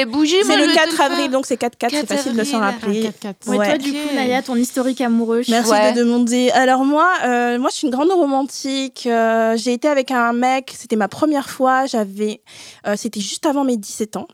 C'est 0.46 0.58
le 0.58 0.66
vais 0.66 0.74
te 0.74 0.76
4 0.76 0.92
faire. 0.96 1.12
avril, 1.12 1.32
donc 1.32 1.46
c'est 1.46 1.56
4-4, 1.60 1.70
c'est 1.90 1.90
4 2.02 2.08
facile 2.08 2.36
de 2.36 2.44
s'en 2.44 2.62
avril. 2.62 2.89
Un 2.90 3.10
4-4. 3.10 3.48
Ouais, 3.48 3.58
Ouais. 3.58 3.68
toi, 3.68 3.78
du 3.78 3.92
coup, 3.92 4.16
Naya, 4.16 4.42
ton 4.42 4.56
historique 4.56 5.02
amoureux. 5.02 5.42
Merci 5.50 5.72
Ouais. 5.72 5.94
de 5.94 6.00
demander. 6.00 6.50
Alors 6.52 6.84
moi, 6.86 7.08
euh, 7.26 7.58
moi, 7.60 7.70
je 7.72 7.78
suis 7.78 7.88
une 7.88 7.94
grande 7.94 8.12
romantique. 8.12 9.06
Euh, 9.06 9.56
j'ai 9.58 9.74
été 9.74 9.88
avec 9.88 10.12
un 10.12 10.34
mec. 10.34 10.74
C'était 10.78 10.96
ma 10.96 11.08
première 11.08 11.50
fois. 11.50 11.86
J'avais, 11.86 12.42
euh, 12.88 12.96
c'était 12.98 13.20
juste 13.22 13.46
avant 13.46 13.64
mes 13.64 13.78
17 13.78 14.18
ans. 14.18 14.28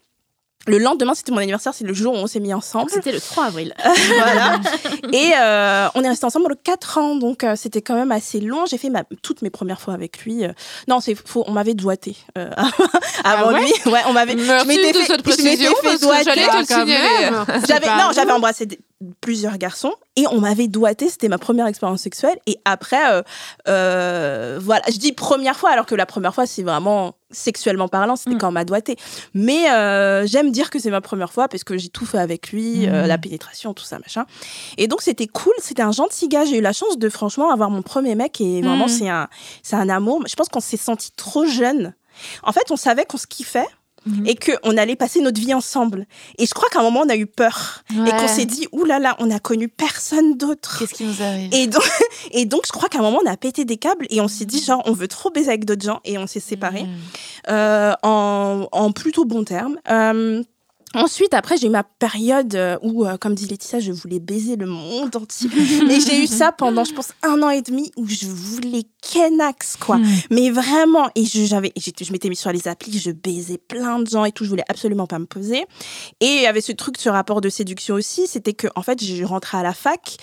Le 0.67 0.77
lendemain, 0.79 1.13
c'était 1.13 1.31
mon 1.31 1.37
anniversaire. 1.37 1.73
C'est 1.73 1.83
le 1.85 1.93
jour 1.93 2.13
où 2.13 2.17
on 2.17 2.27
s'est 2.27 2.39
mis 2.39 2.53
ensemble. 2.53 2.89
C'était 2.91 3.11
le 3.11 3.21
3 3.21 3.45
avril. 3.45 3.73
voilà. 4.17 4.59
Et 5.11 5.31
euh, 5.37 5.87
on 5.95 6.03
est 6.03 6.09
resté 6.09 6.25
ensemble 6.25 6.55
4 6.63 6.97
ans, 6.97 7.15
donc 7.15 7.43
euh, 7.43 7.55
c'était 7.55 7.81
quand 7.81 7.95
même 7.95 8.11
assez 8.11 8.39
long. 8.39 8.65
J'ai 8.65 8.77
fait 8.77 8.89
ma, 8.89 9.03
toutes 9.21 9.41
mes 9.41 9.49
premières 9.49 9.79
fois 9.81 9.93
avec 9.93 10.19
lui. 10.23 10.43
euh. 10.43 10.51
non, 10.87 10.99
c'est 10.99 11.15
faux. 11.15 11.43
On 11.47 11.51
m'avait 11.51 11.73
doigté 11.75 12.15
euh, 12.37 12.49
avant 13.23 13.51
ouais 13.53 13.61
lui. 13.61 13.91
Ouais, 13.91 14.01
on 14.07 14.13
m'avait. 14.13 14.35
Merci 14.35 14.67
m'étais 14.67 14.93
fait- 14.93 15.05
je 15.07 15.43
m'étais 15.43 15.65
fait 15.65 15.73
parce 15.83 15.95
que 15.97 16.01
doigter. 16.05 16.41
Ah, 17.47 17.59
J'avais 17.67 17.87
non, 17.87 18.11
j'avais 18.13 18.31
embrassé 18.31 18.65
des- 18.65 18.79
plusieurs 19.21 19.57
garçons 19.57 19.93
et 20.15 20.25
on 20.31 20.39
m'avait 20.39 20.67
doigté. 20.67 21.09
C'était 21.09 21.27
ma 21.27 21.37
première 21.37 21.67
expérience 21.67 22.01
sexuelle. 22.01 22.37
Et 22.47 22.57
après, 22.65 23.11
euh, 23.11 23.21
euh, 23.67 24.59
voilà, 24.61 24.83
je 24.91 24.97
dis 24.97 25.11
première 25.13 25.55
fois 25.57 25.71
alors 25.71 25.85
que 25.85 25.95
la 25.95 26.05
première 26.05 26.33
fois 26.33 26.45
c'est 26.45 26.63
vraiment 26.63 27.15
sexuellement 27.31 27.87
parlant, 27.87 28.15
c'était 28.15 28.35
Mm. 28.35 28.37
quand 28.39 28.47
on 28.49 28.51
m'a 28.51 28.65
doigté. 28.65 28.95
Mais 29.33 29.69
euh, 29.71 30.25
j'aime 30.25 30.51
dire 30.51 30.69
que 30.69 30.79
c'est 30.79 30.89
ma 30.91 31.01
première 31.01 31.31
fois 31.33 31.47
parce 31.47 31.63
que 31.63 31.77
j'ai 31.77 31.89
tout 31.89 32.05
fait 32.05 32.19
avec 32.19 32.51
lui, 32.51 32.87
Mm. 32.87 33.05
la 33.07 33.17
pénétration, 33.17 33.73
tout 33.73 33.83
ça 33.83 33.99
machin. 33.99 34.25
Et 34.77 34.87
donc 34.87 35.01
c'était 35.01 35.27
cool. 35.27 35.53
C'était 35.59 35.81
un 35.83 35.91
gentil 35.91 36.27
gars. 36.27 36.45
J'ai 36.45 36.57
eu 36.57 36.61
la 36.61 36.73
chance 36.73 36.97
de 36.97 37.09
franchement 37.09 37.51
avoir 37.51 37.69
mon 37.69 37.81
premier 37.81 38.15
mec 38.15 38.39
et 38.41 38.61
vraiment 38.61 38.85
Mm. 38.85 38.89
c'est 38.89 39.09
un 39.09 39.27
c'est 39.63 39.75
un 39.75 39.89
amour. 39.89 40.23
Je 40.27 40.35
pense 40.35 40.49
qu'on 40.49 40.59
s'est 40.59 40.77
senti 40.77 41.11
trop 41.15 41.45
jeune. 41.45 41.93
En 42.43 42.53
fait, 42.53 42.71
on 42.71 42.77
savait 42.77 43.03
qu'on 43.05 43.17
se 43.17 43.27
kiffait 43.27 43.67
Mhm. 44.05 44.27
et 44.27 44.35
qu'on 44.35 44.77
allait 44.77 44.95
passer 44.95 45.19
notre 45.21 45.39
vie 45.41 45.53
ensemble. 45.53 46.05
Et 46.37 46.45
je 46.45 46.53
crois 46.53 46.69
qu'à 46.69 46.79
un 46.79 46.83
moment, 46.83 47.01
on 47.05 47.09
a 47.09 47.15
eu 47.15 47.25
peur. 47.25 47.83
Et 47.91 48.11
qu'on 48.11 48.27
s'est 48.27 48.45
dit, 48.45 48.67
là 48.85 48.99
là, 48.99 49.15
on 49.19 49.25
n'a 49.27 49.39
connu 49.39 49.67
personne 49.67 50.37
d'autre. 50.37 50.77
Qu'est-ce 50.79 50.93
qui 50.93 51.05
nous 51.05 51.21
arrive? 51.23 51.53
Et 51.53 51.67
donc, 51.67 51.83
et 52.31 52.45
donc, 52.45 52.61
je 52.67 52.71
crois 52.71 52.87
qu'à 52.89 52.99
un 52.99 53.01
moment, 53.01 53.19
on 53.25 53.29
a 53.29 53.35
pété 53.37 53.65
des 53.65 53.77
câbles 53.77 54.05
et 54.09 54.21
on 54.21 54.27
s'est 54.27 54.45
dit, 54.45 54.63
genre, 54.63 54.81
on 54.85 54.91
veut 54.93 55.07
trop 55.07 55.31
baiser 55.31 55.49
avec 55.49 55.65
d'autres 55.65 55.83
gens 55.85 56.01
et 56.05 56.17
on 56.17 56.27
s'est 56.27 56.39
séparés 56.39 56.83
Mm. 56.83 56.89
euh, 57.49 57.93
en, 58.03 58.67
en 58.71 58.91
plutôt 58.91 59.25
bons 59.25 59.43
termes. 59.43 59.77
Euh, 59.89 60.43
Ensuite, 60.95 61.33
après, 61.33 61.57
j'ai 61.57 61.67
eu 61.67 61.69
ma 61.69 61.83
période 61.83 62.55
euh, 62.55 62.77
où, 62.81 63.05
euh, 63.05 63.17
comme 63.17 63.35
dit 63.35 63.45
Laetitia, 63.45 63.79
je 63.79 63.91
voulais 63.91 64.19
baiser 64.19 64.55
le 64.55 64.65
monde 64.65 65.15
entier. 65.15 65.49
et 65.89 65.99
j'ai 65.99 66.23
eu 66.23 66.27
ça 66.27 66.51
pendant, 66.51 66.83
je 66.83 66.93
pense, 66.93 67.11
un 67.21 67.41
an 67.43 67.49
et 67.49 67.61
demi 67.61 67.91
où 67.97 68.07
je 68.07 68.25
voulais 68.25 68.83
Kenax, 69.01 69.77
quoi. 69.77 69.97
Mm. 69.97 70.05
Mais 70.31 70.49
vraiment, 70.49 71.09
et 71.15 71.25
je, 71.25 71.45
j'avais, 71.45 71.71
je 71.75 72.11
m'étais 72.11 72.29
mis 72.29 72.35
sur 72.35 72.51
les 72.51 72.67
applis, 72.67 72.97
je 72.97 73.11
baisais 73.11 73.57
plein 73.57 73.99
de 73.99 74.07
gens 74.07 74.25
et 74.25 74.31
tout, 74.31 74.45
je 74.45 74.49
voulais 74.49 74.65
absolument 74.69 75.07
pas 75.07 75.19
me 75.19 75.25
poser. 75.25 75.65
Et 76.21 76.25
il 76.25 76.41
y 76.41 76.47
avait 76.47 76.61
ce 76.61 76.71
truc, 76.71 76.97
ce 76.97 77.09
rapport 77.09 77.41
de 77.41 77.49
séduction 77.49 77.95
aussi, 77.95 78.27
c'était 78.27 78.53
que, 78.53 78.67
en 78.75 78.81
fait, 78.81 79.03
je 79.03 79.23
rentrais 79.23 79.57
à 79.57 79.63
la 79.63 79.73
fac 79.73 80.17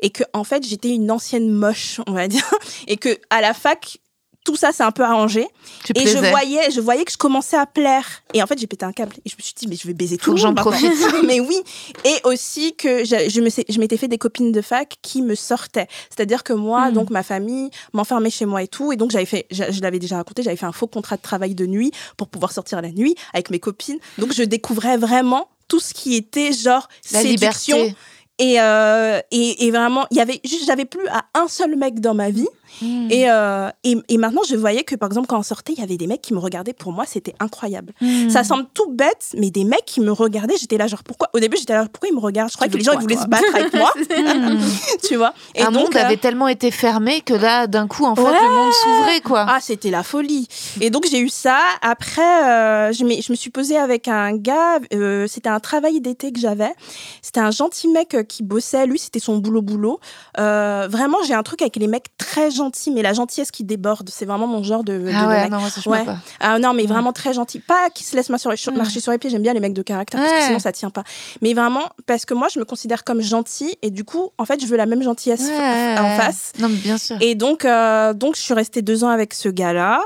et 0.00 0.10
que, 0.10 0.24
en 0.32 0.44
fait, 0.44 0.66
j'étais 0.66 0.90
une 0.90 1.10
ancienne 1.10 1.50
moche, 1.50 2.00
on 2.06 2.12
va 2.12 2.28
dire. 2.28 2.42
Et 2.88 2.96
que, 2.96 3.16
à 3.30 3.40
la 3.40 3.54
fac, 3.54 3.98
tout 4.44 4.56
ça 4.56 4.72
s'est 4.72 4.82
un 4.82 4.90
peu 4.90 5.02
arrangé. 5.04 5.46
Tu 5.84 5.92
Et 5.94 6.06
je 6.06 6.18
voyais, 6.18 6.70
je 6.70 6.80
voyais 6.80 7.04
que 7.04 7.12
je 7.12 7.16
commençais 7.16 7.56
à 7.56 7.66
plaire. 7.66 8.04
Et 8.34 8.42
en 8.42 8.46
fait, 8.46 8.58
j'ai 8.58 8.66
pété 8.66 8.84
un 8.84 8.92
câble. 8.92 9.14
Et 9.24 9.28
je 9.30 9.36
me 9.36 9.42
suis 9.42 9.54
dit, 9.56 9.68
mais 9.68 9.76
je 9.76 9.86
vais 9.86 9.94
baiser 9.94 10.16
tout 10.18 10.34
le 10.34 10.42
monde. 10.42 10.56
profite. 10.56 10.92
mais 11.26 11.38
oui. 11.40 11.56
Et 12.04 12.16
aussi 12.24 12.74
que 12.74 13.04
je, 13.04 13.28
je 13.28 13.40
me 13.40 13.48
je 13.50 13.78
m'étais 13.78 13.96
fait 13.96 14.08
des 14.08 14.18
copines 14.18 14.50
de 14.52 14.60
fac 14.60 14.96
qui 15.02 15.22
me 15.22 15.34
sortaient. 15.34 15.86
C'est-à-dire 16.10 16.42
que 16.42 16.52
moi, 16.52 16.90
Hmm. 16.90 16.94
donc 16.94 17.10
ma 17.10 17.22
famille 17.22 17.70
m'enfermait 17.92 18.30
chez 18.30 18.44
moi 18.46 18.62
et 18.62 18.68
tout. 18.68 18.92
Et 18.92 18.96
donc 18.96 19.10
j'avais 19.12 19.26
fait, 19.26 19.46
je, 19.50 19.62
je 19.70 19.80
l'avais 19.80 19.98
déjà 20.00 20.16
raconté, 20.16 20.42
j'avais 20.42 20.56
fait 20.56 20.66
un 20.66 20.72
faux 20.72 20.86
contrat 20.88 21.16
de 21.16 21.22
travail 21.22 21.54
de 21.54 21.66
nuit 21.66 21.92
pour 22.16 22.28
pouvoir 22.28 22.50
sortir 22.52 22.82
la 22.82 22.90
nuit 22.90 23.14
avec 23.34 23.50
mes 23.50 23.60
copines. 23.60 23.98
Donc 24.18 24.32
je 24.32 24.42
découvrais 24.42 24.96
vraiment 24.96 25.48
tout 25.68 25.78
ce 25.80 25.94
qui 25.94 26.16
était 26.16 26.52
genre 26.52 26.88
La 27.12 27.20
séduction. 27.22 27.76
liberté. 27.76 27.96
Et, 28.42 28.60
euh, 28.60 29.20
et, 29.30 29.66
et 29.66 29.70
vraiment, 29.70 30.04
il 30.10 30.16
y 30.16 30.20
avait 30.20 30.40
juste, 30.44 30.66
j'avais 30.66 30.84
plus 30.84 31.06
à 31.08 31.24
un 31.40 31.46
seul 31.46 31.76
mec 31.76 32.00
dans 32.00 32.14
ma 32.14 32.30
vie. 32.30 32.48
Mm. 32.80 33.08
Et, 33.10 33.30
euh, 33.30 33.68
et, 33.84 33.96
et 34.08 34.16
maintenant, 34.16 34.40
je 34.48 34.56
voyais 34.56 34.82
que, 34.82 34.96
par 34.96 35.08
exemple, 35.10 35.26
quand 35.28 35.38
on 35.38 35.42
sortait, 35.42 35.74
il 35.74 35.78
y 35.78 35.82
avait 35.82 35.98
des 35.98 36.06
mecs 36.06 36.22
qui 36.22 36.32
me 36.34 36.38
regardaient. 36.40 36.72
Pour 36.72 36.90
moi, 36.92 37.04
c'était 37.06 37.34
incroyable. 37.38 37.92
Mm. 38.00 38.30
Ça 38.30 38.42
semble 38.42 38.64
tout 38.74 38.90
bête, 38.90 39.28
mais 39.36 39.50
des 39.50 39.64
mecs 39.64 39.84
qui 39.84 40.00
me 40.00 40.10
regardaient, 40.10 40.56
j'étais 40.58 40.78
là, 40.78 40.86
genre, 40.88 41.04
pourquoi? 41.04 41.28
Au 41.34 41.38
début, 41.38 41.56
j'étais 41.58 41.74
là, 41.74 41.86
pourquoi 41.92 42.08
ils 42.08 42.14
me 42.14 42.20
regardent? 42.20 42.50
Je 42.50 42.56
croyais 42.56 42.72
que 42.72 42.78
les 42.78 42.82
gens, 42.84 42.92
ils 42.94 43.00
voulaient 43.00 43.14
quoi? 43.14 43.24
se 43.24 43.28
battre 43.28 43.54
avec 43.54 43.74
moi, 43.74 43.92
tu 45.06 45.16
vois? 45.16 45.34
Et 45.54 45.62
un 45.62 45.70
donc, 45.70 45.84
monde 45.84 45.96
euh, 45.96 46.04
avait 46.06 46.16
tellement 46.16 46.48
été 46.48 46.70
fermé 46.70 47.20
que 47.20 47.34
là, 47.34 47.66
d'un 47.68 47.86
coup, 47.86 48.04
en 48.06 48.16
fait, 48.16 48.22
Ouais. 48.22 48.30
le 48.42 48.48
monde 48.54 48.72
s'ouvrait, 48.72 49.20
quoi. 49.20 49.46
Ah, 49.48 49.58
c'était 49.60 49.90
la 49.90 50.02
folie. 50.02 50.48
Et 50.80 50.90
donc, 50.90 51.06
j'ai 51.10 51.20
eu 51.20 51.28
ça. 51.28 51.58
Après, 51.82 52.22
euh, 52.44 52.92
je, 52.92 53.04
je 53.22 53.30
me 53.32 53.36
suis 53.36 53.50
posée 53.50 53.76
avec 53.76 54.08
un 54.08 54.34
gars. 54.36 54.80
euh, 54.94 55.26
c'était 55.28 55.50
un 55.50 55.60
travail 55.60 56.00
d'été 56.00 56.32
que 56.32 56.40
j'avais. 56.40 56.72
C'était 57.20 57.40
un 57.40 57.50
gentil 57.50 57.88
mec 57.88 58.14
euh, 58.14 58.22
qui 58.32 58.42
bossait. 58.42 58.86
Lui, 58.86 58.98
c'était 58.98 59.18
son 59.20 59.38
boulot-boulot. 59.38 60.00
Euh, 60.38 60.88
vraiment, 60.90 61.18
j'ai 61.26 61.34
un 61.34 61.42
truc 61.42 61.60
avec 61.62 61.76
les 61.76 61.86
mecs 61.86 62.06
très 62.16 62.50
gentils, 62.50 62.90
mais 62.90 63.02
la 63.02 63.12
gentillesse 63.12 63.50
qui 63.50 63.64
déborde. 63.64 64.08
C'est 64.10 64.24
vraiment 64.24 64.46
mon 64.46 64.62
genre 64.62 64.84
de, 64.84 64.98
de 64.98 65.10
Ah 65.14 65.28
ouais, 65.28 65.42
mec. 65.42 65.50
non, 65.50 65.58
moi, 65.60 65.68
ça, 65.70 65.80
je 65.84 65.88
Ouais. 65.88 66.00
peux 66.00 66.06
pas. 66.06 66.18
Ah 66.40 66.58
non, 66.58 66.72
mais 66.72 66.86
vraiment 66.86 67.12
très 67.12 67.32
gentil. 67.32 67.60
Pas 67.60 67.90
qui 67.90 68.04
se 68.04 68.16
laisse 68.16 68.30
sur- 68.56 68.72
marcher 68.74 69.00
sur 69.00 69.12
les 69.12 69.18
pieds. 69.18 69.30
J'aime 69.30 69.42
bien 69.42 69.52
les 69.52 69.60
mecs 69.60 69.74
de 69.74 69.82
caractère 69.82 70.20
parce 70.20 70.32
que 70.32 70.46
sinon 70.46 70.58
ça 70.58 70.72
tient 70.72 70.90
pas. 70.90 71.04
Mais 71.42 71.52
vraiment, 71.54 71.84
parce 72.06 72.24
que 72.24 72.34
moi, 72.34 72.48
je 72.52 72.58
me 72.58 72.64
considère 72.64 73.04
comme 73.04 73.20
gentille 73.20 73.76
et 73.82 73.90
du 73.90 74.04
coup, 74.04 74.30
en 74.38 74.44
fait, 74.44 74.60
je 74.60 74.66
veux 74.66 74.76
la 74.76 74.86
même 74.86 75.02
gentillesse 75.02 75.48
en 75.50 76.16
face. 76.16 76.52
Non, 76.58 76.68
mais 76.68 76.76
bien 76.76 76.98
sûr. 76.98 77.16
Et 77.20 77.34
donc, 77.34 77.64
euh, 77.64 78.14
donc, 78.14 78.36
je 78.36 78.40
suis 78.40 78.54
restée 78.54 78.82
deux 78.82 79.04
ans 79.04 79.08
avec 79.08 79.34
ce 79.34 79.48
gars-là. 79.48 80.00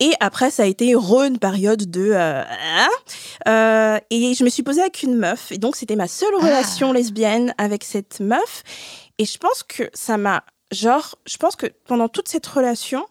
Et 0.00 0.12
après, 0.20 0.50
ça 0.50 0.62
a 0.62 0.66
été 0.66 0.94
re 0.94 1.24
une 1.24 1.38
période 1.38 1.90
de. 1.90 2.10
euh, 2.12 2.42
hein. 2.44 2.88
Euh, 3.48 3.98
et 4.10 4.34
je 4.34 4.44
me 4.44 4.48
suis 4.48 4.62
posée 4.62 4.80
avec 4.80 5.02
une 5.02 5.16
meuf. 5.16 5.50
Et 5.52 5.58
donc, 5.58 5.74
c'était 5.76 5.96
ma 5.96 6.06
seule 6.08 6.32
Ah. 6.40 6.44
relation 6.44 6.92
lesbienne 6.92 7.54
avec 7.58 7.82
cette 7.84 8.20
meuf. 8.20 8.62
Et 9.18 9.24
je 9.24 9.38
pense 9.38 9.62
que 9.64 9.90
ça 9.94 10.16
m'a. 10.16 10.44
Genre, 10.70 11.16
je 11.26 11.36
pense 11.38 11.56
que 11.56 11.66
pendant 11.86 12.08
toute 12.08 12.28
cette 12.28 12.46
relation, 12.46 13.04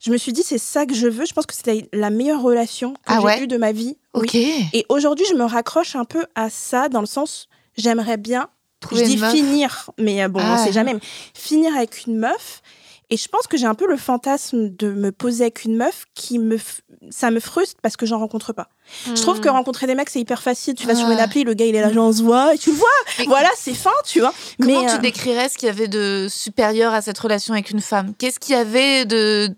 je 0.00 0.10
me 0.10 0.16
suis 0.16 0.32
dit, 0.32 0.42
c'est 0.42 0.58
ça 0.58 0.86
que 0.86 0.94
je 0.94 1.08
veux. 1.08 1.26
Je 1.26 1.32
pense 1.34 1.44
que 1.46 1.54
c'était 1.54 1.88
la 1.92 2.08
meilleure 2.10 2.40
relation 2.42 2.94
que 2.94 2.98
Ah 3.06 3.18
j'ai 3.20 3.24
ouais 3.26 3.42
eue 3.42 3.46
de 3.46 3.56
ma 3.58 3.72
vie. 3.72 3.98
Oui. 4.14 4.22
Ok. 4.22 4.34
Et 4.34 4.86
aujourd'hui, 4.88 5.26
je 5.28 5.34
me 5.34 5.44
raccroche 5.44 5.96
un 5.96 6.04
peu 6.04 6.24
à 6.34 6.48
ça, 6.50 6.88
dans 6.88 7.00
le 7.00 7.06
sens, 7.06 7.48
j'aimerais 7.76 8.16
bien 8.16 8.48
Trouver 8.80 9.04
je 9.04 9.10
dis 9.10 9.16
meuf. 9.16 9.32
finir, 9.32 9.90
mais 9.98 10.22
euh, 10.22 10.28
bon, 10.28 10.40
Ah. 10.42 10.56
on 10.58 10.64
sait 10.64 10.72
jamais. 10.72 10.94
mais 10.94 11.00
finir 11.34 11.74
avec 11.76 12.06
une 12.06 12.16
meuf. 12.18 12.62
Et 13.10 13.16
je 13.16 13.28
pense 13.28 13.46
que 13.46 13.56
j'ai 13.56 13.66
un 13.66 13.74
peu 13.74 13.86
le 13.86 13.96
fantasme 13.96 14.70
de 14.70 14.90
me 14.92 15.12
poser 15.12 15.44
avec 15.44 15.64
une 15.64 15.76
meuf 15.76 16.04
qui 16.14 16.38
me, 16.38 16.56
f- 16.56 16.80
ça 17.10 17.30
me 17.30 17.38
frustre 17.38 17.76
parce 17.82 17.96
que 17.96 18.06
j'en 18.06 18.18
rencontre 18.18 18.52
pas. 18.52 18.68
Je 19.06 19.20
trouve 19.20 19.40
que 19.40 19.48
rencontrer 19.48 19.86
des 19.86 19.94
mecs 19.94 20.08
c'est 20.10 20.20
hyper 20.20 20.42
facile. 20.42 20.74
Tu 20.74 20.86
vas 20.86 20.94
sur 20.94 21.06
une 21.08 21.14
Hmm. 21.14 21.18
Ah. 21.20 21.24
appli, 21.24 21.44
le 21.44 21.54
gars 21.54 21.66
il 21.66 21.74
est 21.76 21.80
là, 21.82 21.92
genre, 21.92 22.08
on 22.08 22.12
se 22.12 22.22
voit, 22.22 22.54
et 22.54 22.58
tu 22.58 22.70
le 22.70 22.76
vois. 22.76 22.88
Mais 23.18 23.24
Voilà, 23.26 23.50
c'est 23.56 23.74
fin, 23.74 23.90
tu 24.06 24.20
vois. 24.20 24.32
Comment 24.60 24.80
mais 24.82 24.88
tu 24.88 24.94
euh, 24.94 24.98
décrirais 24.98 25.48
ce 25.48 25.58
qu'il 25.58 25.66
y 25.66 25.70
avait 25.70 25.88
de 25.88 26.28
supérieur 26.30 26.92
à 26.94 27.02
cette 27.02 27.18
relation 27.18 27.52
avec 27.54 27.70
une 27.70 27.80
femme? 27.80 28.14
Qu'est-ce 28.18 28.40
qu'il 28.40 28.54
y 28.54 28.58
avait 28.58 29.04
de 29.04 29.50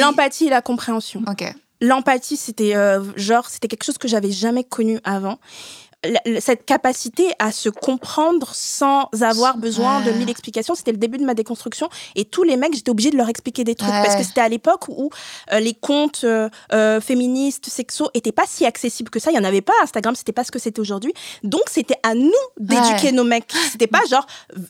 l'empathie 0.00 0.46
et 0.46 0.50
la 0.50 0.62
compréhension. 0.62 1.22
Ok. 1.28 1.44
L'empathie, 1.80 2.36
c'était 2.36 2.76
euh, 2.76 3.02
genre, 3.16 3.48
c'était 3.50 3.66
quelque 3.68 3.84
chose 3.84 3.98
que 3.98 4.06
j'avais 4.08 4.30
jamais 4.30 4.62
connu 4.64 5.00
avant. 5.04 5.38
Cette 6.40 6.64
capacité 6.64 7.32
à 7.38 7.52
se 7.52 7.68
comprendre 7.68 8.50
sans 8.54 9.08
avoir 9.20 9.56
besoin 9.56 10.00
de 10.00 10.10
mille 10.10 10.30
explications, 10.30 10.74
c'était 10.74 10.90
le 10.92 10.98
début 10.98 11.18
de 11.18 11.24
ma 11.24 11.34
déconstruction. 11.34 11.88
Et 12.16 12.24
tous 12.24 12.42
les 12.42 12.56
mecs, 12.56 12.74
j'étais 12.74 12.90
obligée 12.90 13.10
de 13.10 13.16
leur 13.16 13.28
expliquer 13.28 13.62
des 13.64 13.74
trucs 13.74 13.92
Ouais. 13.92 14.02
parce 14.02 14.16
que 14.16 14.22
c'était 14.24 14.40
à 14.40 14.48
l'époque 14.48 14.88
où 14.88 15.10
euh, 15.52 15.60
les 15.60 15.74
comptes 15.74 16.22
euh, 16.24 16.48
euh, 16.72 17.00
féministes, 17.00 17.66
sexos 17.68 18.08
étaient 18.14 18.32
pas 18.32 18.44
si 18.46 18.64
accessibles 18.66 19.10
que 19.10 19.18
ça. 19.20 19.30
Il 19.30 19.36
y 19.36 19.38
en 19.38 19.44
avait 19.44 19.60
pas. 19.60 19.72
Instagram, 19.82 20.14
c'était 20.16 20.32
pas 20.32 20.44
ce 20.44 20.50
que 20.50 20.58
c'était 20.58 20.80
aujourd'hui. 20.80 21.12
Donc 21.44 21.62
c'était 21.70 21.96
à 22.02 22.14
nous 22.14 22.30
d'éduquer 22.58 23.06
Ouais. 23.06 23.12
nos 23.12 23.24
mecs. 23.24 23.52
C'était 23.70 23.86
pas 23.86 24.00
genre 24.10 24.26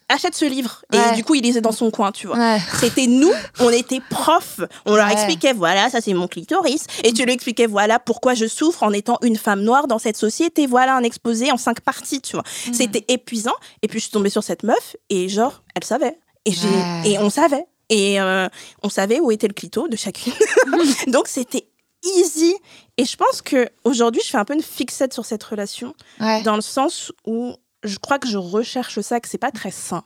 achète 0.08 0.34
ce 0.34 0.44
livre 0.44 0.82
et 0.92 1.14
du 1.14 1.24
coup 1.24 1.34
il 1.34 1.42
lisait 1.42 1.60
dans 1.60 1.72
son 1.72 1.90
coin, 1.90 2.12
tu 2.12 2.26
vois. 2.26 2.36
C'était 2.80 3.06
nous, 3.06 3.32
on 3.60 3.70
était 3.70 4.00
profs. 4.10 4.60
On 4.86 4.94
leur 4.96 5.08
expliquait, 5.08 5.52
voilà, 5.52 5.88
ça 5.90 6.00
c'est 6.00 6.14
mon 6.14 6.28
clitoris. 6.28 6.86
Et 7.04 7.12
tu 7.12 7.24
lui 7.24 7.32
expliquais, 7.32 7.66
voilà, 7.66 7.98
pourquoi 7.98 8.34
je 8.34 8.46
souffre 8.46 8.82
en 8.82 8.92
étant 8.92 9.18
une 9.22 9.36
femme 9.36 9.60
noire 9.62 9.86
dans 9.86 9.98
cette 9.98 10.16
société. 10.16 10.66
Voilà 10.66 10.94
un 10.96 11.02
exposé 11.22 11.52
en 11.52 11.56
cinq 11.56 11.80
parties, 11.80 12.20
tu 12.20 12.32
vois. 12.36 12.44
Mm. 12.68 12.72
C'était 12.74 13.04
épuisant. 13.08 13.54
Et 13.82 13.88
puis 13.88 13.98
je 13.98 14.04
suis 14.04 14.12
tombée 14.12 14.30
sur 14.30 14.42
cette 14.42 14.62
meuf 14.64 14.96
et 15.10 15.28
genre, 15.28 15.62
elle 15.74 15.84
savait. 15.84 16.18
Et, 16.44 16.52
j'ai, 16.52 16.68
Ouais. 16.68 17.02
et 17.10 17.18
on 17.18 17.30
savait. 17.30 17.64
Et 17.88 18.20
euh, 18.20 18.48
on 18.82 18.88
savait 18.88 19.20
où 19.20 19.30
était 19.30 19.46
le 19.48 19.54
clito 19.54 19.86
de 19.88 19.96
chacune. 19.96 20.32
Donc 21.08 21.28
c'était 21.28 21.68
easy. 22.04 22.54
Et 22.96 23.04
je 23.04 23.16
pense 23.16 23.42
que 23.42 23.68
aujourd'hui, 23.84 24.20
je 24.24 24.30
fais 24.30 24.38
un 24.38 24.44
peu 24.44 24.54
une 24.54 24.62
fixette 24.62 25.12
sur 25.14 25.24
cette 25.24 25.42
relation, 25.44 25.94
Ouais. 26.20 26.42
dans 26.42 26.56
le 26.56 26.62
sens 26.62 27.12
où 27.26 27.54
je 27.84 27.98
crois 27.98 28.18
que 28.18 28.28
je 28.28 28.38
recherche 28.38 29.00
ça, 29.00 29.20
que 29.20 29.28
c'est 29.28 29.38
pas 29.38 29.50
très 29.52 29.70
sain. 29.70 30.02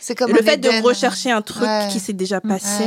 C'est 0.00 0.14
comme 0.14 0.32
le 0.32 0.42
fait 0.42 0.56
de 0.58 0.82
rechercher 0.82 1.30
un 1.30 1.42
truc 1.42 1.62
Ouais. 1.66 1.88
qui 1.90 2.00
s'est 2.00 2.12
déjà 2.12 2.40
passé. 2.40 2.84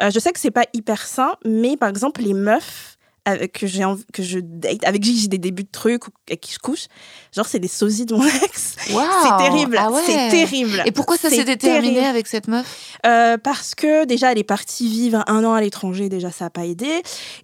Euh, 0.00 0.10
je 0.10 0.18
sais 0.18 0.32
que 0.32 0.40
c'est 0.40 0.50
pas 0.50 0.64
hyper 0.72 1.06
sain, 1.06 1.34
mais 1.44 1.76
par 1.76 1.88
exemple, 1.88 2.22
les 2.22 2.32
meufs 2.34 2.91
avec, 3.24 3.52
que, 3.52 3.66
j'ai 3.66 3.84
que 4.12 4.22
je 4.22 4.38
date, 4.40 4.84
avec 4.84 5.02
qui 5.02 5.18
j'ai 5.18 5.28
des 5.28 5.38
débuts 5.38 5.64
de 5.64 5.70
trucs 5.70 6.06
ou 6.08 6.10
avec 6.28 6.40
qui 6.40 6.52
je 6.52 6.58
couche, 6.58 6.86
genre, 7.34 7.46
c'est 7.46 7.58
des 7.58 7.68
sosies 7.68 8.06
de 8.06 8.14
mon 8.14 8.26
ex. 8.44 8.76
C'est 8.78 9.36
terrible. 9.38 9.76
Ah 9.78 9.90
ouais. 9.90 10.02
C'est 10.04 10.28
terrible. 10.30 10.82
Et 10.86 10.92
pourquoi 10.92 11.16
ça 11.16 11.30
s'est 11.30 11.44
déterminé 11.44 11.94
terrible. 11.94 12.06
avec 12.10 12.26
cette 12.26 12.48
meuf? 12.48 12.96
Euh, 13.06 13.38
Parce 13.38 13.74
que 13.74 14.04
déjà, 14.04 14.32
elle 14.32 14.38
est 14.38 14.44
partie 14.44 14.88
vivre 14.88 15.22
un 15.26 15.44
an 15.44 15.54
à 15.54 15.60
l'étranger, 15.60 16.08
déjà, 16.08 16.30
ça 16.30 16.46
n'a 16.46 16.50
pas 16.50 16.66
aidé. 16.66 17.02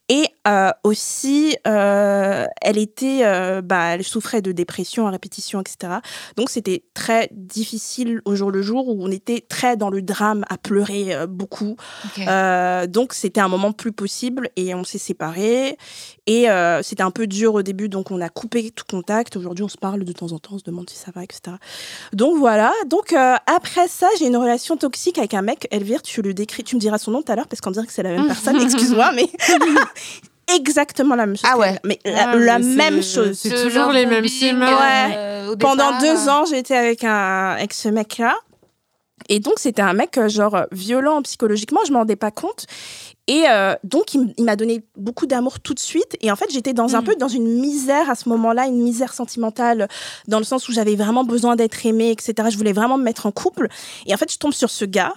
Et 0.08 0.24
euh, 0.46 0.70
aussi, 0.84 1.56
euh, 1.66 2.46
elle 2.62 2.78
était, 2.78 3.20
euh, 3.22 3.60
bah, 3.60 3.94
elle 3.94 4.04
souffrait 4.04 4.40
de 4.40 4.52
dépression 4.52 5.06
à 5.06 5.10
répétition, 5.10 5.60
etc. 5.60 5.94
Donc, 6.36 6.48
c'était 6.48 6.84
très 6.94 7.28
difficile 7.32 8.20
au 8.24 8.34
jour 8.34 8.50
le 8.50 8.62
jour 8.62 8.88
où 8.88 9.04
on 9.04 9.10
était 9.10 9.44
très 9.46 9.76
dans 9.76 9.90
le 9.90 10.00
drame, 10.00 10.44
à 10.48 10.56
pleurer 10.56 11.26
beaucoup. 11.28 11.76
Donc 12.88 13.12
c'était 13.12 13.40
un 13.40 13.48
moment 13.48 13.72
plus 13.72 13.92
possible 13.92 14.48
et 14.56 14.74
on 14.74 14.84
s'est 14.84 14.98
séparés. 14.98 15.76
Et 16.26 16.46
c'était 16.82 17.02
un 17.02 17.10
peu 17.10 17.26
dur 17.26 17.54
au 17.54 17.62
début, 17.62 17.88
donc 17.88 18.10
on 18.10 18.20
a 18.20 18.28
coupé 18.28 18.70
tout 18.70 18.84
contact. 18.88 19.36
Aujourd'hui, 19.36 19.64
on 19.64 19.68
se 19.68 19.76
parle 19.76 20.04
de 20.04 20.12
temps 20.12 20.32
en 20.32 20.38
temps, 20.38 20.54
on 20.54 20.58
se 20.58 20.64
demande 20.64 20.88
si 20.88 20.96
ça 20.96 21.10
va, 21.14 21.24
etc. 21.24 21.56
Donc 22.12 22.38
voilà. 22.38 22.72
Donc 22.86 23.12
après 23.12 23.88
ça, 23.88 24.08
j'ai 24.18 24.26
une 24.26 24.36
relation 24.36 24.76
toxique 24.76 25.18
avec 25.18 25.34
un 25.34 25.42
mec. 25.42 25.66
Elvire, 25.70 26.02
tu 26.02 26.22
le 26.22 26.34
décris, 26.34 26.64
tu 26.64 26.76
me 26.76 26.80
diras 26.80 26.98
son 26.98 27.10
nom 27.10 27.22
tout 27.22 27.32
à 27.32 27.36
l'heure 27.36 27.48
parce 27.48 27.60
qu'on 27.60 27.70
dirait 27.70 27.86
que 27.86 27.92
c'est 27.92 28.02
la 28.02 28.10
même 28.10 28.26
personne. 28.28 28.60
Excuse-moi, 28.60 29.12
mais 29.14 29.28
exactement 30.54 31.14
la 31.14 31.26
même 31.26 31.36
chose. 31.36 31.50
Ah 31.52 31.58
ouais. 31.58 31.78
Mais 31.84 31.98
la, 32.04 32.30
Ah, 32.30 32.36
la 32.36 32.58
même 32.58 33.02
chose. 33.02 33.38
C'est 33.38 33.50
Ce 33.56 33.64
toujours 33.64 33.90
les 33.92 34.06
mêmes 34.06 34.28
schémas. 34.28 35.12
euh, 35.16 35.52
au 35.52 35.56
Pendant 35.56 35.98
deux 36.00 36.28
ans, 36.28 36.44
j'étais 36.44 36.76
avec 36.76 37.04
un 37.04 37.50
avec 37.50 37.72
ce 37.72 37.88
mec-là. 37.88 38.34
Et 39.28 39.40
donc, 39.40 39.54
c'était 39.58 39.82
un 39.82 39.92
mec, 39.94 40.16
euh, 40.16 40.28
genre, 40.28 40.64
violent 40.72 41.20
psychologiquement, 41.22 41.80
je 41.86 41.92
m'en 41.92 41.98
rendais 42.00 42.16
pas 42.16 42.30
compte. 42.30 42.66
Et 43.26 43.44
euh, 43.50 43.74
donc, 43.84 44.14
il 44.14 44.32
m'a 44.44 44.56
donné 44.56 44.82
beaucoup 44.96 45.26
d'amour 45.26 45.60
tout 45.60 45.74
de 45.74 45.80
suite. 45.80 46.16
Et 46.22 46.30
en 46.30 46.36
fait, 46.36 46.46
j'étais 46.50 46.72
dans 46.72 46.94
un 46.96 47.00
Mm. 47.02 47.04
peu 47.04 47.14
dans 47.16 47.28
une 47.28 47.60
misère 47.60 48.08
à 48.08 48.14
ce 48.14 48.28
moment-là, 48.30 48.66
une 48.66 48.80
misère 48.80 49.12
sentimentale, 49.12 49.88
dans 50.28 50.38
le 50.38 50.44
sens 50.44 50.68
où 50.68 50.72
j'avais 50.72 50.94
vraiment 50.96 51.24
besoin 51.24 51.56
d'être 51.56 51.84
aimée, 51.84 52.10
etc. 52.10 52.48
Je 52.50 52.56
voulais 52.56 52.72
vraiment 52.72 52.96
me 52.96 53.02
mettre 53.02 53.26
en 53.26 53.32
couple. 53.32 53.68
Et 54.06 54.14
en 54.14 54.16
fait, 54.16 54.32
je 54.32 54.38
tombe 54.38 54.52
sur 54.54 54.70
ce 54.70 54.84
gars 54.86 55.12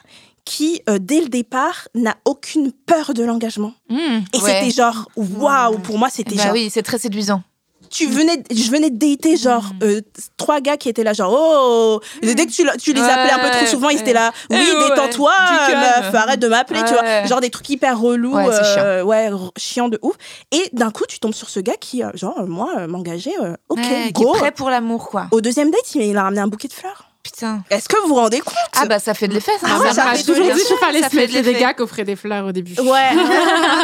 qui, 0.52 0.82
euh, 0.90 0.98
dès 1.00 1.22
le 1.22 1.30
départ, 1.30 1.88
n'a 1.96 2.16
aucune 2.26 2.72
peur 2.74 3.14
de 3.14 3.24
l'engagement. 3.24 3.74
Mmh, 3.90 3.96
Et 4.34 4.38
ouais. 4.40 4.54
c'était 4.62 4.72
genre, 4.72 5.08
waouh, 5.16 5.80
pour 5.80 5.98
moi, 5.98 6.10
c'était 6.12 6.36
Bah 6.36 6.44
genre, 6.44 6.54
oui, 6.54 6.70
c'est 6.70 6.84
très 6.84 6.98
séduisant. 6.98 7.42
tu 7.90 8.06
venais, 8.08 8.44
je 8.52 8.70
venais 8.70 8.90
de 8.90 8.98
dater 8.98 9.36
genre 9.38 9.66
euh, 9.84 10.02
trois 10.38 10.60
gars 10.62 10.78
qui 10.78 10.88
étaient 10.90 11.04
là 11.04 11.12
genre 11.14 11.34
oh 11.38 12.00
dès 12.24 12.36
que 12.46 12.52
tu, 12.52 12.64
tu 12.80 12.94
les 12.94 13.02
Ouais, 13.02 13.10
appelais 13.10 13.34
un 13.34 13.40
peu 13.40 13.50
trop 13.50 13.62
ouais, 13.66 13.68
souvent 13.68 13.90
ils 13.90 14.00
étaient 14.00 14.14
là 14.14 14.32
oui 14.50 14.58
Eh 14.62 14.78
ouais, 14.78 14.90
détends-toi 14.90 15.34
meuf 15.76 16.16
arrête 16.16 16.40
de 16.40 16.48
m'appeler 16.48 16.80
tu 16.88 16.94
vois. 16.94 17.26
Genre 17.26 17.42
des 17.42 17.50
trucs 17.50 17.70
hyper 17.70 18.00
relous 18.00 18.34
Ouais, 18.34 18.46
euh, 18.78 19.38
chiant 19.58 19.90
de 19.90 20.00
ouf. 20.04 20.16
Et 20.54 20.70
d'un 20.72 20.90
coup 20.92 21.04
tu 21.08 21.20
tombes 21.20 21.34
sur 21.34 21.50
ce 21.50 21.60
gars 21.60 21.76
qui 21.82 22.02
genre 22.14 22.48
moi 22.48 22.88
m'engager 22.88 23.34
ok 23.68 23.78
Ouais, 23.78 23.84
qui 24.14 24.22
est 24.22 24.26
go. 24.26 24.32
prêt 24.34 24.52
pour 24.52 24.70
l'amour, 24.70 25.10
quoi. 25.10 25.28
au 25.32 25.42
deuxième 25.42 25.70
date 25.72 25.94
il 25.96 26.16
a 26.16 26.24
ramené 26.24 26.40
un 26.42 26.48
bouquet 26.48 26.70
de 26.70 26.74
fleurs 26.74 27.11
Putain. 27.24 27.62
Est-ce 27.70 27.88
que 27.88 27.96
vous 28.02 28.08
vous 28.10 28.16
rendez 28.16 28.40
compte? 28.40 28.56
Ah 28.80 28.86
bah 28.88 28.98
ça 28.98 29.14
fait 29.14 29.28
de 29.28 29.34
l'effet. 29.36 29.52
ça. 29.62 29.68
Ah 29.70 29.80
ouais, 29.80 29.92
ça 29.94 30.06
fait 30.14 30.24
toujours 30.24 30.52
dit 30.54 30.64
qu'il 30.64 30.76
fallait 30.78 31.04
se 31.04 31.16
l'effet. 31.16 31.54
gars 31.60 31.74
qui 31.74 31.82
offraient 31.84 32.04
des 32.04 32.16
fleurs 32.16 32.48
au 32.48 32.52
début. 32.52 32.74
Ouais. 32.82 33.10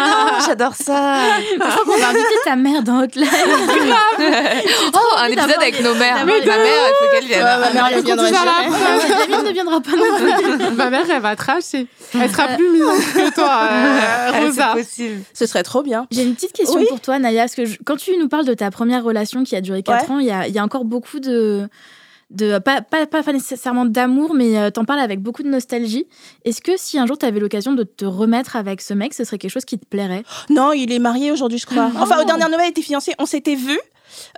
Ah, 0.10 0.40
J'adore 0.46 0.74
ça. 0.76 1.22
Je 1.40 1.58
crois 1.60 1.84
qu'on 1.86 1.98
va 2.02 2.10
inviter 2.10 2.26
ta 2.44 2.56
mère 2.56 2.84
dans 2.84 3.02
Hotline. 3.04 3.28
Oh, 4.94 5.00
un 5.18 5.26
épisode 5.28 5.52
avec 5.58 5.82
nos 5.82 5.94
mères. 5.96 6.18
Ma 6.18 6.26
mère, 6.26 6.38
il 6.44 6.94
faut 7.00 7.12
qu'elle 7.12 7.26
vienne. 7.28 7.44
Ma 7.44 7.58
mère, 7.72 9.44
ne 9.44 9.52
viendra 9.52 9.82
pas 9.82 9.92
non 9.92 10.18
plus. 10.18 10.76
Ma 10.76 10.90
mère, 10.90 11.06
elle 11.10 11.22
va 11.22 11.36
tracher. 11.36 11.88
Elle 12.20 12.32
sera 12.32 12.48
plus 12.50 12.70
mignonne 12.70 12.98
que 13.00 13.34
toi, 13.34 13.62
euh, 13.72 14.32
Rosa. 14.42 14.74
C'est 14.76 14.82
possible. 14.84 15.22
Ce 15.34 15.46
serait 15.46 15.64
trop 15.64 15.84
bien. 15.84 16.08
J'ai 16.12 16.24
une 16.24 16.36
petite 16.36 16.54
question 16.54 16.84
pour 16.86 17.00
toi, 17.02 17.20
Naya. 17.20 17.44
Parce 17.44 17.56
que 17.56 17.66
je- 17.66 17.78
quand 17.86 17.98
tu 17.98 18.16
nous 18.18 18.28
parles 18.28 18.46
de 18.46 18.54
ta 18.54 18.72
première 18.72 19.04
relation 19.04 19.44
qui 19.44 19.56
a 19.56 19.62
duré 19.62 19.84
4 19.84 20.10
Ouais. 20.10 20.12
ans, 20.12 20.18
a, 20.34 20.48
il 20.48 20.54
y 20.54 20.60
a 20.60 20.64
encore 20.64 20.86
beaucoup 20.86 21.20
de. 21.20 21.68
De 22.30 22.60
pas, 22.60 22.82
pas, 22.82 23.06
pas 23.06 23.34
nécessairement 23.34 23.86
d'amour, 23.86 24.34
mais 24.34 24.58
euh, 24.58 24.70
t'en 24.70 24.84
parles 24.86 25.00
avec 25.00 25.22
beaucoup 25.22 25.44
de 25.44 25.50
nostalgie. 25.50 26.08
Est-ce 26.44 26.62
que 26.62 26.74
si 26.76 27.00
un 27.00 27.06
jour 27.06 27.18
t'avais 27.18 27.40
l'occasion 27.40 27.74
de 27.74 27.84
te 27.84 28.06
remettre 28.06 28.56
avec 28.56 28.82
ce 28.82 28.94
mec, 28.94 29.14
ce 29.14 29.24
serait 29.24 29.38
quelque 29.38 29.52
chose 29.52 29.66
qui 29.66 29.80
te 29.80 29.86
plairait? 29.86 30.24
Non, 30.50 30.74
il 30.74 30.92
est 30.92 31.00
marié 31.00 31.32
aujourd'hui, 31.32 31.58
je 31.58 31.66
crois. 31.66 31.90
Enfin, 31.98 32.22
au 32.22 32.26
dernier 32.26 32.46
Noël, 32.50 32.66
il 32.66 32.70
était 32.72 32.82
fiancé. 32.82 33.14
On 33.20 33.26
s'était 33.26 33.56
vus. 33.56 33.80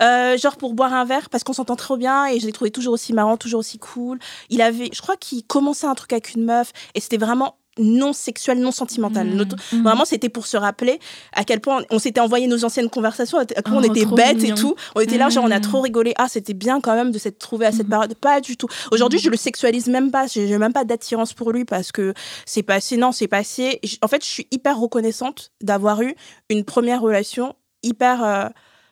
euh, 0.01 0.37
genre 0.37 0.57
pour 0.57 0.73
boire 0.73 0.93
un 0.93 1.05
verre 1.05 1.29
parce 1.29 1.43
qu'on 1.43 1.53
s'entend 1.53 1.75
trop 1.75 1.95
bien 1.95 2.25
et 2.25 2.39
je 2.39 2.45
l'ai 2.45 2.51
trouvé 2.51 2.71
toujours 2.71 2.93
aussi 2.93 3.13
marrant, 3.13 3.37
toujours 3.37 3.59
aussi 3.59 3.77
cool. 3.77 4.19
Il 4.49 4.61
avait, 4.61 4.89
je 4.91 5.01
crois 5.01 5.15
qu'il 5.15 5.43
commençait 5.45 5.87
un 5.87 5.95
truc 5.95 6.11
avec 6.11 6.33
une 6.33 6.43
meuf 6.43 6.71
et 6.95 6.99
c'était 6.99 7.17
vraiment 7.17 7.55
non 7.80 8.13
sexuel, 8.13 8.59
non 8.59 8.71
sentimental. 8.71 9.27
Mhm. 9.27 9.36
Notre- 9.36 9.55
Vraiment, 9.84 10.05
c'était 10.05 10.30
pour 10.30 10.45
se 10.47 10.57
rappeler 10.57 10.99
à 11.34 11.43
quel 11.43 11.61
point 11.61 11.84
on 11.89 11.99
s'était 11.99 12.19
envoyé 12.19 12.47
nos 12.47 12.65
anciennes 12.65 12.89
conversations, 12.89 13.38
à 13.39 13.45
quel 13.45 13.63
point 13.63 13.75
on 13.77 13.82
Oh, 13.82 13.93
était 13.93 14.05
bêtes 14.05 14.38
mignon. 14.38 14.55
et 14.55 14.59
tout. 14.59 14.75
On 14.95 14.99
était 15.01 15.17
là, 15.17 15.30
genre, 15.30 15.43
on 15.45 15.51
a 15.51 15.55
Mhm. 15.57 15.61
trop 15.61 15.82
rigolé. 15.82 16.13
Ah, 16.17 16.27
c'était 16.30 16.53
bien 16.53 16.82
quand 16.82 16.93
même 16.95 17.11
de 17.11 17.17
s'être 17.17 17.39
trouvé 17.39 17.65
à 17.65 17.71
cette 17.71 17.88
période. 17.89 18.13
Pas 18.15 18.41
du 18.41 18.57
tout. 18.57 18.67
Aujourd'hui, 18.91 19.19
je 19.19 19.30
le 19.30 19.38
sexualise 19.38 19.88
même 19.88 20.11
pas. 20.11 20.27
J'ai 20.27 20.57
même 20.57 20.73
pas 20.73 20.84
d'attirance 20.84 21.34
pour 21.34 21.51
lui 21.51 21.65
parce 21.65 21.91
que 21.91 22.13
c'est 22.45 22.63
passé. 22.63 22.97
Non, 22.97 23.11
c'est 23.11 23.27
passé. 23.27 23.80
En 24.01 24.07
fait, 24.07 24.23
je 24.23 24.30
suis 24.30 24.47
hyper 24.51 24.77
reconnaissante 24.80 25.51
d'avoir 25.61 26.01
eu 26.01 26.15
une 26.49 26.63
première 26.65 27.01
relation 27.01 27.55
hyper. 27.84 28.23
euh, 28.23 28.49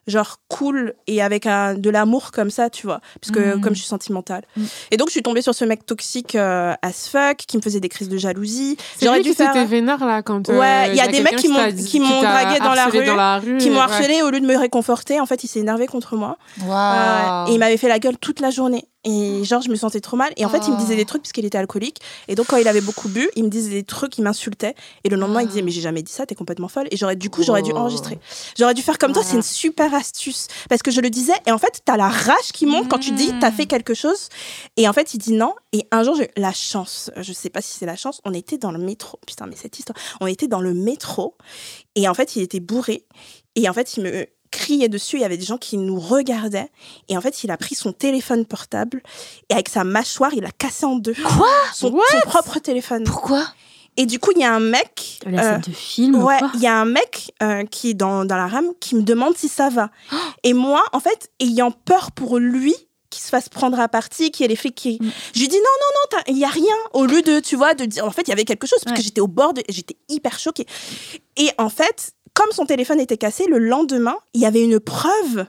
genre 0.08 0.38
cool 0.48 0.94
et 1.08 1.22
avec 1.22 1.46
un, 1.46 1.74
de 1.76 1.90
l'amour 1.90 2.32
comme 2.32 2.50
ça, 2.50 2.70
tu 2.70 2.88
vois. 2.88 3.02
Parce 3.22 3.32
que 3.32 3.56
Mhm. 3.56 3.62
comme 3.62 3.74
je 3.76 3.80
suis 3.80 3.88
sentimentale. 3.90 4.44
Mhm. 4.56 4.66
Et 4.92 4.98
donc, 4.98 5.08
je 5.10 5.12
suis 5.12 5.22
tombée 5.22 5.42
sur 5.42 5.54
ce 5.54 5.66
mec 5.66 5.86
toxique 5.86 6.36
euh, 6.36 6.74
as 6.82 7.10
fuck 7.10 7.38
qui 7.38 7.58
me 7.58 7.62
faisait 7.62 7.80
des 7.80 7.90
crises 7.90 8.10
de 8.10 8.18
jalousie. 8.18 8.78
J'aurais 9.02 9.22
dû 9.22 9.30
qui 9.32 9.36
faire. 9.36 9.54
s'était 9.54 9.66
vénère 9.66 10.06
là 10.06 10.22
quand. 10.22 10.48
Ouais, 10.50 10.56
euh, 10.56 10.88
il 10.92 10.96
y 10.96 11.02
a 11.02 11.08
des 11.08 11.22
mecs 11.22 11.36
qui 11.36 11.50
m'ont- 11.50 11.72
qui 11.74 12.00
m'ont 12.00 12.22
dragué 12.22 12.60
dans 12.60 12.74
la 12.74 12.86
rue, 12.88 13.06
dans 13.06 13.16
la 13.16 13.40
rue. 13.40 13.58
qui 13.58 13.70
m'ont 13.70 13.76
ouais. 13.78 13.82
harcelé 13.82 14.22
au 14.22 14.30
lieu 14.30 14.40
de 14.40 14.46
me 14.46 14.58
réconforter. 14.58 15.20
En 15.20 15.26
fait, 15.26 15.44
il 15.44 15.48
s'est 15.48 15.60
énervé 15.60 15.88
contre 15.88 16.16
moi. 16.16 16.38
Waouh. 16.66 17.50
Et 17.50 17.54
il 17.54 17.60
m'avait 17.60 17.78
fait 17.78 17.90
la 17.90 18.00
gueule 18.00 18.18
toute 18.18 18.40
la 18.40 18.50
journée. 18.50 18.86
Et 19.10 19.44
genre, 19.46 19.62
je 19.62 19.70
me 19.70 19.76
sentais 19.76 20.02
trop 20.02 20.18
mal. 20.18 20.34
Et 20.36 20.46
en 20.46 20.50
fait, 20.50 20.68
il 20.68 20.74
me 20.74 20.78
disait 20.78 20.94
Oh. 20.96 20.98
des 20.98 21.06
trucs 21.06 21.22
puisqu'il 21.22 21.46
était 21.46 21.58
alcoolique. 21.58 22.00
Et 22.28 22.36
donc, 22.36 22.48
quand 22.48 22.58
il 22.58 22.68
avait 22.68 22.82
beaucoup 22.82 23.08
bu, 23.08 23.30
il 23.38 23.46
me 23.46 23.50
disait 23.50 23.70
des 23.70 23.84
trucs, 23.84 24.18
il 24.18 24.22
m'insultait. 24.22 24.76
Et 25.06 25.10
le 25.10 25.16
lendemain, 25.16 25.42
il 25.42 25.48
disait, 25.48 25.62
mais 25.62 25.72
j'ai 25.72 25.80
jamais 25.82 26.04
dit 26.04 26.12
ça, 26.12 26.26
t'es 26.26 26.36
complètement 26.36 26.68
folle. 26.68 26.88
Et 26.92 26.98
j'aurais, 26.98 27.16
du 27.16 27.30
coup, 27.30 27.42
j'aurais 27.42 27.62
dû 27.62 27.72
Oh. 27.74 27.78
enregistrer. 27.78 28.20
J'aurais 28.60 28.74
dû 28.74 28.82
faire 28.82 28.98
comme 28.98 29.14
toi, 29.14 29.24
c'est 29.24 29.36
une 29.38 29.42
super 29.42 29.94
astuce. 29.94 30.48
Parce 30.70 30.82
que 30.84 30.92
je 30.92 31.00
le 31.00 31.10
disais. 31.10 31.34
Et 31.46 31.52
en 31.52 31.58
fait, 31.58 31.82
t'as 31.86 31.96
la 31.96 32.10
rage 32.10 32.52
qui 32.54 32.66
monte 32.66 32.90
quand 32.90 33.00
tu 33.00 33.12
dis, 33.12 33.32
t'as 33.40 33.52
fait 33.52 33.66
quelque 33.66 33.94
chose. 33.94 34.28
Et 34.76 34.88
en 34.90 34.94
fait, 34.94 35.14
il 35.14 35.20
dit 35.20 35.32
non. 35.34 35.54
Et 35.72 35.88
un 35.92 36.04
jour, 36.04 36.16
j'ai 36.16 36.26
eu 36.26 36.28
la 36.36 36.52
chance. 36.52 37.10
Je 37.16 37.32
sais 37.32 37.50
pas 37.50 37.62
si 37.62 37.78
c'est 37.78 37.86
la 37.86 37.96
chance. 37.96 38.20
On 38.26 38.34
était 38.34 38.58
dans 38.58 38.72
le 38.72 38.80
métro. 38.80 39.20
Putain, 39.26 39.48
mais 39.48 39.56
cette 39.56 39.80
histoire. 39.80 39.98
On 40.20 40.28
était 40.28 40.48
dans 40.50 40.60
le 40.62 40.74
métro. 40.74 41.36
Et 41.96 42.10
en 42.10 42.14
fait, 42.14 42.36
il 42.36 42.42
était 42.42 42.60
bourré. 42.60 43.06
Et 43.56 43.68
en 43.70 43.74
fait, 43.74 43.98
il 43.98 44.04
me 44.04 44.26
criait 44.52 44.90
dessus. 44.90 45.18
Il 45.18 45.22
y 45.22 45.26
avait 45.26 45.38
des 45.38 45.46
gens 45.46 45.58
qui 45.58 45.78
nous 45.78 46.00
regardaient. 46.00 46.70
Et 47.10 47.18
en 47.18 47.22
fait, 47.22 47.44
il 47.44 47.52
a 47.52 47.58
pris 47.58 47.76
son 47.76 47.92
téléphone 47.94 48.46
portable 48.46 49.02
et 49.50 49.54
avec 49.54 49.70
sa 49.70 49.84
mâchoire, 49.84 50.34
il 50.34 50.46
a 50.46 50.52
cassé 50.52 50.86
en 50.86 50.96
deux. 50.96 51.14
Quoi? 51.14 51.48
Son, 51.74 51.92
son 52.12 52.20
propre 52.22 52.60
téléphone. 52.60 53.04
Pourquoi? 53.04 53.46
Et 54.00 54.06
du 54.06 54.20
coup, 54.20 54.32
il 54.36 54.42
y 54.42 54.46
a 54.46 54.54
un 54.54 54.60
mec. 54.60 55.20
La 55.26 55.40
euh, 55.40 55.52
scène 55.54 55.62
de 55.62 55.72
film 55.76 56.16
ou 56.16 56.26
Ouais, 56.28 56.38
il 56.54 56.60
y 56.60 56.68
a 56.68 56.80
un 56.80 56.86
mec 56.86 57.34
euh, 57.42 57.64
qui 57.66 57.90
est 57.90 57.94
dans, 57.96 58.26
dans 58.26 58.38
la 58.38 58.48
rame 58.48 58.68
qui 58.80 58.96
me 58.96 59.02
demande 59.02 59.36
si 59.36 59.48
ça 59.48 59.70
va. 59.70 59.90
Et 60.44 60.54
moi, 60.54 60.84
en 60.94 61.00
fait, 61.00 61.32
ayant 61.40 61.72
peur 61.72 62.12
pour 62.12 62.38
lui 62.38 62.76
qu'il 63.10 63.24
se 63.24 63.30
fasse 63.30 63.48
prendre 63.50 63.80
à 63.80 63.88
partie, 63.88 64.32
qu'il 64.32 64.44
y 64.44 64.46
ait 64.46 64.50
les 64.50 64.56
flics 64.58 64.76
qui... 64.76 64.98
Mm. 65.02 65.10
Je 65.34 65.40
lui 65.40 65.48
dis 65.48 65.56
non, 65.56 65.62
non, 65.64 66.18
non, 66.18 66.24
il 66.28 66.38
y 66.38 66.44
a 66.44 66.50
rien. 66.50 66.76
Au 66.94 67.06
lieu 67.06 67.22
de, 67.22 67.40
tu 67.40 67.56
vois, 67.56 67.74
de 67.74 67.86
dire... 67.86 68.06
En 68.06 68.12
fait, 68.12 68.24
il 68.24 68.30
y 68.30 68.34
avait 68.34 68.44
quelque 68.46 68.68
chose 68.68 68.80
parce 68.84 68.92
Ouais. 68.92 68.98
que 68.98 69.04
j'étais 69.04 69.22
au 69.22 69.28
bord 69.28 69.54
de... 69.54 69.64
J'étais 69.70 69.96
hyper 70.10 70.38
choquée. 70.38 70.68
Et 71.38 71.50
en 71.58 71.70
fait, 71.70 72.12
comme 72.38 72.52
son 72.52 72.66
téléphone 72.66 73.00
était 73.00 73.18
cassé, 73.18 73.46
le 73.50 73.58
lendemain, 73.58 74.16
il 74.36 74.42
y 74.42 74.46
avait 74.46 74.64
une 74.64 74.80
preuve 74.80 75.46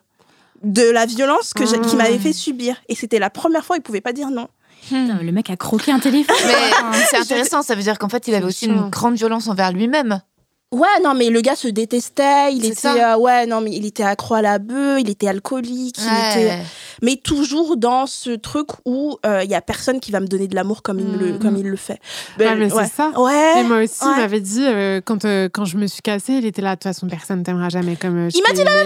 de 0.62 0.88
la 0.90 1.04
violence 1.06 1.52
que 1.52 1.66
j'ai- 1.66 1.78
qu'il 1.80 2.00
Ah. 2.00 2.04
m'avait 2.04 2.18
fait 2.18 2.32
subir. 2.32 2.76
Et 2.88 2.94
c'était 2.94 3.18
la 3.18 3.28
première 3.30 3.64
fois, 3.64 3.76
il 3.76 3.82
pouvait 3.82 4.00
pas 4.00 4.12
dire 4.14 4.30
non. 4.30 4.48
Putain, 4.82 5.18
Le 5.22 5.32
mec 5.32 5.50
a 5.50 5.56
croqué 5.56 5.92
un 5.92 5.98
téléphone. 5.98 6.34
C'est 7.10 7.18
intéressant, 7.18 7.62
ça 7.62 7.74
veut 7.74 7.82
dire 7.82 7.98
qu'en 7.98 8.08
fait, 8.08 8.26
il 8.26 8.34
avait 8.34 8.46
aussi 8.46 8.66
une 8.66 8.88
grande 8.88 9.16
violence 9.16 9.48
envers 9.48 9.70
lui-même. 9.72 10.22
Ouais, 10.70 10.86
non, 11.02 11.14
mais 11.14 11.30
le 11.30 11.40
gars 11.40 11.56
se 11.56 11.66
détestait. 11.68 12.52
Il 12.52 12.64
était, 12.66 12.74
ça. 12.74 13.14
euh, 13.14 13.18
ouais, 13.18 13.46
non, 13.46 13.62
mais 13.62 13.70
il 13.72 13.86
était 13.86 14.02
accro 14.02 14.34
à 14.34 14.42
la 14.42 14.58
bœuf, 14.58 15.00
il 15.00 15.08
était 15.08 15.26
alcoolique, 15.28 15.96
il 15.98 16.02
était, 16.04 16.48
Ouais. 16.50 16.62
mais 17.00 17.16
toujours 17.16 17.78
dans 17.78 18.06
ce 18.06 18.30
truc 18.30 18.68
où 18.84 19.16
euh, 19.24 19.42
il 19.44 19.50
y 19.50 19.54
a 19.54 19.62
personne 19.62 19.98
qui 19.98 20.10
va 20.12 20.20
me 20.20 20.26
donner 20.26 20.46
de 20.46 20.54
l'amour 20.54 20.82
comme 20.82 20.98
il 21.00 21.06
me 21.06 21.16
le, 21.16 21.38
comme 21.38 21.56
il 21.56 21.66
le 21.66 21.76
fait. 21.76 21.98
Ouais, 22.38 22.54
mais 22.54 22.68
c'est 22.68 22.92
ça. 22.92 23.10
Ouais. 23.18 23.60
Et 23.60 23.62
moi 23.62 23.78
aussi, 23.78 24.04
Ouais. 24.04 24.12
il 24.16 24.20
m'avait 24.20 24.40
dit, 24.40 24.64
euh, 24.66 25.00
quand, 25.02 25.24
euh, 25.24 25.48
quand 25.50 25.64
je 25.64 25.78
me 25.78 25.86
suis 25.86 26.02
cassée, 26.02 26.34
il 26.34 26.44
était 26.44 26.60
là, 26.60 26.70
de 26.70 26.74
toute 26.74 26.82
façon, 26.84 27.06
personne 27.06 27.42
t'aimera 27.42 27.70
jamais 27.70 27.96
comme 27.96 28.26
euh, 28.26 28.30
je 28.30 28.36
Il 28.36 28.42
m'a 28.42 28.52
dit 28.52 28.62
la 28.62 28.84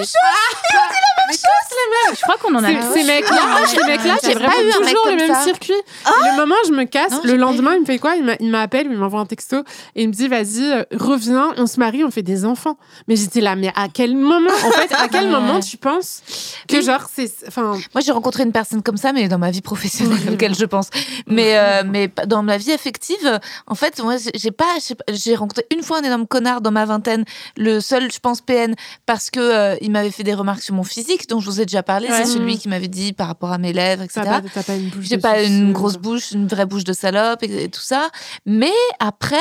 chose. 1.32 2.16
Je 2.16 2.20
crois 2.22 2.36
qu'on 2.36 2.54
en 2.54 2.62
a 2.64 2.68
Ces- 2.68 3.04
mecs-là, 3.04 3.66
ces 3.66 3.84
mecs-là, 3.84 4.16
J'ai 4.22 4.28
c'est 4.32 4.34
pas 4.34 4.46
vraiment 4.46 4.62
eu 4.62 4.72
un 4.72 4.80
mec 4.80 4.88
toujours 4.94 5.06
le 5.10 5.16
même 5.16 5.34
ça. 5.34 5.42
circuit. 5.42 5.74
Le 6.06 6.36
moment 6.36 6.54
où 6.62 6.66
je 6.68 6.72
me 6.72 6.84
casse, 6.84 7.12
Non, 7.12 7.20
le 7.24 7.30
j'ai 7.30 7.36
lendemain, 7.36 7.74
il 7.74 7.80
me 7.80 7.86
fait 7.86 7.98
quoi? 7.98 8.16
Il 8.16 8.24
m'a- 8.24 8.36
Il 8.40 8.50
m'appelle, 8.50 8.86
il 8.90 8.96
m'envoie 8.96 9.20
un 9.20 9.26
texto 9.26 9.58
et 9.94 10.02
il 10.02 10.08
me 10.08 10.12
dit 10.12 10.28
Vas-y, 10.28 10.62
euh, 10.64 10.84
reviens, 10.92 11.52
on 11.56 11.66
se 11.66 11.78
marie, 11.78 12.04
on 12.04 12.10
fait 12.10 12.22
des 12.22 12.44
enfants. 12.44 12.76
Mais 13.08 13.16
j'étais 13.16 13.40
là, 13.40 13.56
mais 13.56 13.72
à 13.76 13.88
quel 13.92 14.16
moment? 14.16 14.50
En 14.64 14.70
fait, 14.70 14.92
à 14.94 15.08
quel 15.08 15.24
Ouais. 15.24 15.30
moment 15.30 15.60
tu 15.60 15.76
penses 15.76 16.22
que, 16.68 16.80
genre, 16.80 17.02
c'est. 17.12 17.30
Enfin, 17.48 17.72
Moi, 17.94 18.02
j'ai 18.04 18.12
rencontré 18.12 18.42
une 18.42 18.52
personne 18.52 18.82
comme 18.82 18.96
ça, 18.96 19.12
mais 19.12 19.28
dans 19.28 19.38
ma 19.38 19.50
vie 19.50 19.60
professionnelle, 19.62 20.18
auquel 20.32 20.54
je 20.54 20.64
pense. 20.64 20.88
Mais, 21.26 21.56
euh, 21.58 21.82
mais 21.86 22.10
dans 22.26 22.42
ma 22.42 22.56
vie 22.56 22.72
affective, 22.72 23.40
en 23.66 23.74
fait, 23.74 24.00
moi, 24.02 24.16
j'ai 24.34 24.50
pas, 24.50 24.64
j'ai 24.86 24.94
pas- 24.94 25.04
j'ai 25.12 25.34
rencontré 25.34 25.66
une 25.72 25.82
fois 25.82 25.98
un 25.98 26.02
énorme 26.02 26.26
connard 26.26 26.60
dans 26.60 26.70
ma 26.70 26.84
vingtaine, 26.84 27.24
le 27.56 27.80
seul, 27.80 28.10
je 28.12 28.18
pense, 28.18 28.40
PN, 28.40 28.74
parce 29.06 29.30
que 29.30 29.40
euh, 29.40 29.76
il 29.80 29.90
m'avait 29.90 30.10
fait 30.10 30.22
des 30.22 30.34
remarques 30.34 30.62
sur 30.62 30.74
mon 30.74 30.82
physique, 30.84 31.21
dont 31.28 31.40
je 31.40 31.46
vous 31.50 31.60
ai 31.60 31.66
déjà 31.66 31.82
parlé. 31.82 32.08
Ouais. 32.08 32.16
C'est 32.24 32.32
celui 32.32 32.58
qui 32.58 32.68
m'avait 32.68 32.88
dit 32.88 33.12
par 33.12 33.26
rapport 33.26 33.52
à 33.52 33.58
mes 33.58 33.72
lèvres, 33.72 34.02
etc. 34.02 34.20
t'as 34.24 34.40
pas, 34.40 34.62
pas 34.62 34.74
une 34.76 34.88
bouche. 34.88 35.04
J'ai 35.08 35.18
pas 35.18 35.42
une 35.42 35.48
suceuse. 35.60 35.72
grosse 35.72 35.96
bouche, 35.96 36.30
une 36.32 36.46
vraie 36.46 36.66
bouche 36.66 36.84
de 36.84 36.92
salope 36.92 37.42
et, 37.42 37.64
et 37.64 37.68
tout 37.68 37.80
ça. 37.80 38.08
Mais 38.46 38.72
après, 39.00 39.36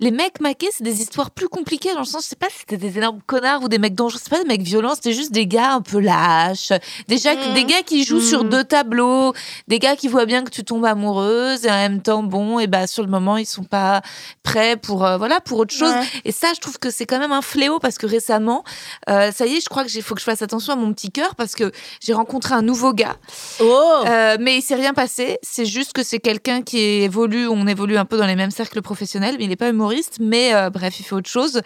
les 0.00 0.10
mecs 0.10 0.40
maqués, 0.40 0.68
c'est 0.72 0.84
des 0.84 1.00
histoires 1.02 1.30
plus 1.30 1.48
compliquées 1.48 1.92
dans 1.92 2.00
le 2.00 2.04
sens, 2.06 2.24
je 2.24 2.28
sais 2.30 2.36
pas 2.36 2.48
si 2.50 2.58
c'était 2.60 2.76
des 2.76 2.98
énormes 2.98 3.20
connards 3.26 3.62
ou 3.62 3.68
des 3.68 3.78
mecs 3.78 3.94
dangereux, 3.94 4.20
c'est 4.22 4.30
pas 4.30 4.38
des 4.42 4.48
mecs 4.48 4.62
violents, 4.62 4.94
c'était 4.94 5.12
juste 5.12 5.32
des 5.32 5.46
gars 5.46 5.72
un 5.72 5.80
peu 5.82 5.98
lâches, 6.00 6.72
déjà 7.08 7.34
Mhm. 7.34 7.54
des 7.54 7.64
gars 7.64 7.82
qui 7.84 8.04
jouent 8.04 8.20
sur 8.20 8.44
Mhm. 8.44 8.50
deux 8.50 8.64
tableaux, 8.64 9.32
des 9.68 9.78
gars 9.78 9.96
qui 9.96 10.08
voient 10.08 10.26
bien 10.26 10.44
que 10.44 10.50
tu 10.50 10.64
tombes 10.64 10.84
amoureuse 10.84 11.64
et 11.64 11.70
en 11.70 11.74
même 11.74 12.02
temps, 12.02 12.22
bon, 12.22 12.58
et 12.58 12.66
bah 12.66 12.86
sur 12.86 13.02
le 13.02 13.08
moment 13.10 13.36
ils 13.36 13.46
sont 13.46 13.64
pas 13.64 14.02
prêts 14.42 14.76
pour 14.76 15.04
euh, 15.04 15.16
voilà 15.18 15.40
pour 15.40 15.58
autre 15.58 15.74
chose. 15.74 15.92
Ouais. 15.92 16.06
Et 16.24 16.32
ça, 16.32 16.48
je 16.54 16.60
trouve 16.60 16.78
que 16.78 16.90
c'est 16.90 17.06
quand 17.06 17.18
même 17.18 17.32
un 17.32 17.42
fléau 17.42 17.78
parce 17.78 17.98
que 17.98 18.06
récemment, 18.06 18.64
euh, 19.08 19.30
ça 19.32 19.46
y 19.46 19.54
est, 19.56 19.60
je 19.60 19.68
crois 19.68 19.84
que 19.84 19.90
j'ai 19.90 20.00
faut 20.02 20.14
que 20.14 20.20
je 20.20 20.24
fasse 20.24 20.42
attention 20.42 20.72
à 20.72 20.76
mon 20.76 20.92
petit 20.92 21.07
parce 21.36 21.54
que 21.54 21.72
j'ai 22.00 22.12
rencontré 22.12 22.54
un 22.54 22.62
nouveau 22.62 22.92
gars 22.92 23.16
Oh. 23.60 24.04
euh, 24.06 24.36
mais 24.40 24.58
il 24.58 24.62
s'est 24.62 24.74
rien 24.74 24.94
passé. 24.94 25.38
C'est 25.42 25.66
juste 25.66 25.92
que 25.92 26.02
c'est 26.02 26.18
quelqu'un 26.18 26.62
qui 26.62 26.78
évolue, 26.78 27.48
on 27.48 27.66
évolue 27.66 27.96
un 27.96 28.04
peu 28.04 28.16
dans 28.16 28.26
les 28.26 28.36
mêmes 28.36 28.50
cercles 28.50 28.82
professionnels, 28.82 29.36
mais 29.38 29.44
il 29.44 29.48
n'est 29.48 29.56
pas 29.56 29.68
humoriste. 29.68 30.18
Mais 30.20 30.54
euh, 30.54 30.70
bref, 30.70 31.00
il 31.00 31.04
fait 31.04 31.14
autre 31.14 31.28
chose. 31.30 31.60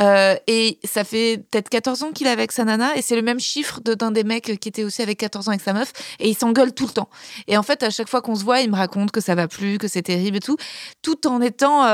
Euh, 0.00 0.36
et 0.46 0.78
ça 0.84 1.04
fait 1.04 1.42
peut-être 1.50 1.68
14 1.68 2.02
ans 2.02 2.12
qu'il 2.12 2.26
est 2.26 2.30
avec 2.30 2.52
sa 2.52 2.64
nana, 2.64 2.96
et 2.96 3.02
c'est 3.02 3.16
le 3.16 3.22
même 3.22 3.40
chiffre 3.40 3.80
d'un 3.80 4.10
des 4.10 4.24
mecs 4.24 4.58
qui 4.58 4.68
était 4.68 4.84
aussi 4.84 5.02
avec 5.02 5.18
14 5.18 5.48
ans 5.48 5.50
avec 5.52 5.62
sa 5.62 5.72
meuf, 5.72 5.92
et 6.20 6.28
il 6.28 6.34
s'engueule 6.34 6.72
tout 6.72 6.86
le 6.86 6.92
temps. 6.92 7.08
Et 7.48 7.56
en 7.56 7.62
fait, 7.62 7.82
à 7.82 7.90
chaque 7.90 8.08
fois 8.08 8.22
qu'on 8.22 8.34
se 8.34 8.44
voit, 8.44 8.60
il 8.60 8.70
me 8.70 8.76
raconte 8.76 9.10
que 9.10 9.20
ça 9.20 9.34
va 9.34 9.48
plus, 9.48 9.78
que 9.78 9.88
c'est 9.88 10.02
terrible 10.02 10.36
et 10.36 10.40
tout, 10.40 10.56
tout 11.02 11.26
en 11.26 11.40
étant 11.40 11.84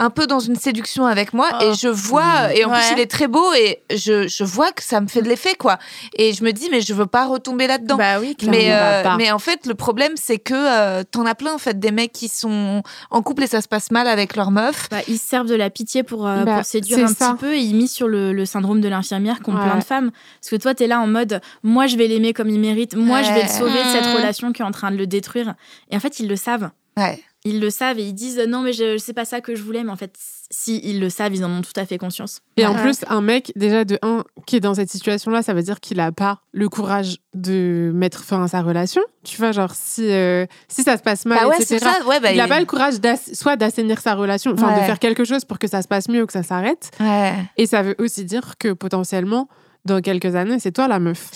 un 0.00 0.10
peu 0.10 0.26
dans 0.26 0.38
une 0.38 0.56
séduction 0.56 1.04
avec 1.06 1.32
moi. 1.34 1.48
Oh. 1.60 1.64
Et 1.64 1.74
je 1.74 1.88
vois, 1.88 2.54
et 2.54 2.64
en 2.64 2.70
plus, 2.70 2.82
il 2.92 3.00
est 3.00 3.10
très 3.10 3.26
beau, 3.26 3.52
et 3.54 3.82
je, 3.94 4.28
je 4.28 4.44
vois 4.44 4.70
que 4.72 4.82
ça 4.82 5.00
me 5.00 5.08
fait 5.08 5.20
de 5.22 5.28
l'effet, 5.28 5.54
quoi. 5.58 5.78
Et 6.14 6.32
je 6.32 6.44
me 6.44 6.52
dis, 6.52 6.68
mais 6.70 6.80
je 6.80 6.94
veux 6.94 7.06
pas 7.06 7.26
retomber 7.26 7.66
là-dedans. 7.66 7.96
Bah 7.96 8.20
oui, 8.20 8.36
clairement. 8.36 8.56
Mais, 8.56 8.68
euh, 8.72 9.16
mais 9.18 9.30
en 9.32 9.38
fait, 9.38 9.66
le 9.66 9.74
problème, 9.74 10.12
c'est 10.16 10.38
que 10.38 10.54
euh, 10.54 11.02
t'en 11.02 11.26
as 11.26 11.34
plein, 11.34 11.52
en 11.52 11.58
fait, 11.58 11.78
des 11.80 11.90
mecs 11.90 12.12
qui 12.12 12.28
sont 12.28 12.82
en 13.10 13.22
couple 13.22 13.42
et 13.42 13.46
ça 13.48 13.60
se 13.60 13.68
passe 13.68 13.90
mal 13.90 14.06
avec 14.06 14.36
leur 14.36 14.50
meuf. 14.50 14.88
Bah, 14.90 14.98
ils 15.08 15.18
se 15.18 15.26
servent 15.28 15.48
de 15.48 15.54
la 15.56 15.68
pitié 15.68 16.02
pour, 16.04 16.26
euh, 16.26 16.44
Bah, 16.44 16.54
pour 16.56 16.64
séduire 16.64 17.00
un 17.00 17.08
ça. 17.08 17.32
petit 17.32 17.38
peu 17.40 17.54
et 17.54 17.58
ils 17.60 17.74
misent 17.74 17.92
sur 17.92 18.08
le, 18.08 18.32
le 18.32 18.46
syndrome 18.46 18.80
de 18.80 18.88
l'infirmière 18.88 19.40
qu'ont 19.40 19.54
Ouais. 19.54 19.62
plein 19.64 19.78
de 19.78 19.84
femmes. 19.84 20.10
Parce 20.40 20.50
que 20.50 20.56
toi, 20.56 20.74
tu 20.74 20.84
es 20.84 20.86
là 20.86 21.00
en 21.00 21.06
mode 21.08 21.40
moi, 21.64 21.86
je 21.88 21.96
vais 21.96 22.06
l'aimer 22.06 22.32
comme 22.32 22.48
il 22.50 22.60
mérite, 22.60 22.94
moi, 22.94 23.22
je 23.22 23.32
vais 23.32 23.42
le 23.42 23.48
sauver 23.48 23.72
de 23.82 23.88
cette 23.88 24.06
Mmh. 24.06 24.14
relation 24.16 24.52
qui 24.52 24.62
est 24.62 24.64
en 24.64 24.70
train 24.70 24.90
de 24.92 24.96
le 24.96 25.06
détruire. 25.08 25.54
Et 25.90 25.96
en 25.96 26.00
fait, 26.00 26.20
ils 26.20 26.28
le 26.28 26.36
savent. 26.36 26.70
Ouais. 26.96 27.20
Ils 27.48 27.60
le 27.60 27.70
savent 27.70 27.98
et 27.98 28.04
ils 28.04 28.12
disent 28.14 28.40
non 28.48 28.60
mais 28.62 28.72
je 28.72 28.98
c'est 28.98 29.12
pas 29.12 29.24
ça 29.24 29.40
que 29.40 29.54
je 29.54 29.62
voulais 29.62 29.82
mais 29.84 29.90
en 29.90 29.96
fait 29.96 30.14
si 30.50 30.80
ils 30.82 30.98
le 31.00 31.10
savent 31.10 31.34
ils 31.34 31.44
en 31.44 31.50
ont 31.50 31.60
tout 31.62 31.72
à 31.76 31.84
fait 31.84 31.98
conscience 31.98 32.40
Et 32.56 32.64
en 32.64 32.74
Ouais. 32.74 32.80
plus, 32.82 33.00
un 33.08 33.20
mec, 33.20 33.52
déjà 33.56 33.84
de 33.84 33.98
un, 34.02 34.24
qui 34.46 34.56
est 34.56 34.60
dans 34.60 34.72
cette 34.74 34.90
situation-là, 34.90 35.42
ça 35.42 35.52
veut 35.52 35.62
dire 35.62 35.78
qu'il 35.80 36.00
a 36.00 36.10
pas 36.10 36.40
le 36.52 36.68
courage 36.70 37.18
de 37.34 37.90
mettre 37.94 38.24
fin 38.24 38.42
à 38.42 38.48
sa 38.48 38.62
relation. 38.62 39.02
Tu 39.24 39.36
vois, 39.36 39.52
genre, 39.52 39.72
si, 39.74 40.10
euh, 40.10 40.46
si 40.68 40.82
ça 40.84 40.96
se 40.96 41.02
passe 41.02 41.26
mal, 41.26 41.38
Bah 41.40 41.48
ouais, 41.48 41.56
c'est 41.58 41.74
etc. 41.76 41.90
ça. 42.00 42.06
Ouais, 42.06 42.18
bah, 42.20 42.32
il 42.32 42.38
n'a 42.38 42.48
pas 42.48 42.60
le 42.60 42.66
courage 42.66 42.98
d'ass- 43.00 43.34
soit 43.34 43.56
d'assainir 43.56 44.00
sa 44.00 44.14
relation, 44.14 44.52
enfin 44.52 44.74
de 44.80 44.84
faire 44.86 44.98
quelque 44.98 45.24
chose 45.24 45.44
pour 45.44 45.58
que 45.58 45.68
ça 45.68 45.82
se 45.82 45.88
passe 45.88 46.08
mieux 46.08 46.22
ou 46.22 46.26
que 46.26 46.32
ça 46.32 46.42
s'arrête. 46.42 46.90
Ouais. 46.98 47.34
Et 47.58 47.66
ça 47.66 47.82
veut 47.82 47.94
aussi 47.98 48.24
dire 48.24 48.54
que 48.58 48.72
potentiellement, 48.72 49.48
dans 49.84 50.00
quelques 50.00 50.34
années, 50.34 50.58
c'est 50.60 50.72
toi 50.72 50.88
la 50.88 50.98
meuf. 50.98 51.28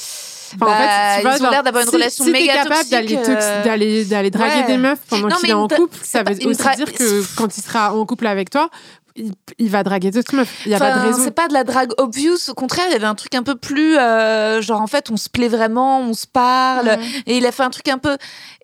Enfin, 0.60 0.66
Bah, 0.66 1.16
tu 1.16 1.22
vois, 1.22 1.36
ils 1.38 1.46
ont 1.46 1.50
l'air 1.50 1.62
d'avoir 1.62 1.82
une 1.84 1.88
si- 1.90 1.96
relation 1.96 2.24
si 2.24 2.30
méga 2.30 2.54
capable 2.64 2.88
d'aller 2.90 3.16
euh, 3.28 3.64
d'aller 3.64 4.04
d'aller 4.04 4.30
draguer 4.30 4.56
ouais. 4.60 4.66
des 4.66 4.76
meufs 4.76 4.98
pendant 5.08 5.28
qu'il 5.36 5.50
est 5.50 5.52
en 5.54 5.68
couple, 5.68 5.96
ça 6.02 6.22
veut 6.22 6.32
aussi 6.46 6.76
dire 6.76 6.92
que 6.92 7.22
quand 7.36 7.56
il 7.56 7.62
sera 7.62 7.94
en 7.94 8.04
couple 8.04 8.26
avec 8.26 8.50
toi, 8.50 8.68
il, 9.16 9.32
il 9.58 9.70
va 9.70 9.82
draguer 9.82 10.10
d'autres 10.10 10.34
meufs. 10.34 10.62
Il 10.64 10.70
n'y 10.70 10.74
a 10.74 10.78
pas 10.78 10.92
de 10.92 10.98
Enfin, 10.98 11.06
raison. 11.08 11.24
C'est 11.24 11.30
pas 11.34 11.48
de 11.48 11.52
la 11.52 11.64
drague 11.64 11.92
obvious. 11.98 12.50
Au 12.50 12.54
contraire, 12.54 12.86
il 12.88 12.92
y 12.92 12.96
avait 12.96 13.06
un 13.06 13.14
truc 13.14 13.34
un 13.34 13.42
peu 13.42 13.54
plus 13.56 13.96
euh, 13.96 14.62
genre 14.62 14.80
en 14.80 14.86
fait, 14.86 15.10
on 15.10 15.16
se 15.16 15.28
plaît 15.28 15.48
vraiment, 15.48 16.00
on 16.00 16.14
se 16.14 16.26
parle. 16.26 16.98
Et 17.26 17.36
il 17.36 17.46
a 17.46 17.52
fait 17.52 17.62
un 17.62 17.70
truc 17.70 17.88
un 17.88 17.98
peu. 17.98 18.16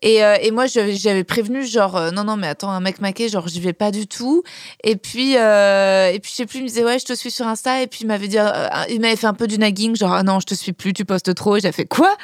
Et, 0.02 0.24
euh, 0.24 0.36
et 0.40 0.50
moi, 0.50 0.66
j'avais 0.66 0.94
j'avais 0.94 1.24
prévenu 1.24 1.66
genre 1.66 1.96
euh, 1.96 2.10
non 2.10 2.24
non 2.24 2.36
mais 2.36 2.46
attends 2.46 2.70
un 2.70 2.80
mec 2.80 3.00
maqué 3.00 3.28
genre 3.28 3.48
j'y 3.48 3.60
vais 3.60 3.72
pas 3.72 3.90
du 3.90 4.06
tout. 4.06 4.42
Et 4.84 4.96
puis 4.96 5.32
et 5.32 6.20
puis 6.22 6.30
je 6.30 6.36
sais 6.36 6.46
plus, 6.46 6.58
il 6.58 6.62
me 6.62 6.68
disait 6.68 6.84
ouais 6.84 6.98
je 6.98 7.04
te 7.06 7.14
suis 7.14 7.30
sur 7.30 7.46
Insta 7.46 7.82
et 7.82 7.86
puis 7.86 8.00
il 8.02 8.06
m'avait 8.06 8.28
dit 8.28 8.38
il 8.90 9.00
m'avait 9.00 9.16
fait 9.16 9.26
un 9.26 9.34
peu 9.34 9.46
du 9.46 9.58
nagging 9.58 9.96
genre 9.96 10.12
ah 10.12 10.22
non 10.22 10.40
je 10.40 10.46
te 10.46 10.54
suis 10.54 10.72
plus, 10.72 10.92
tu 10.92 11.04
postes 11.04 11.34
trop. 11.34 11.56
Et 11.56 11.60
j'ai 11.60 11.72
fait 11.72 11.86
quoi? 11.86 12.16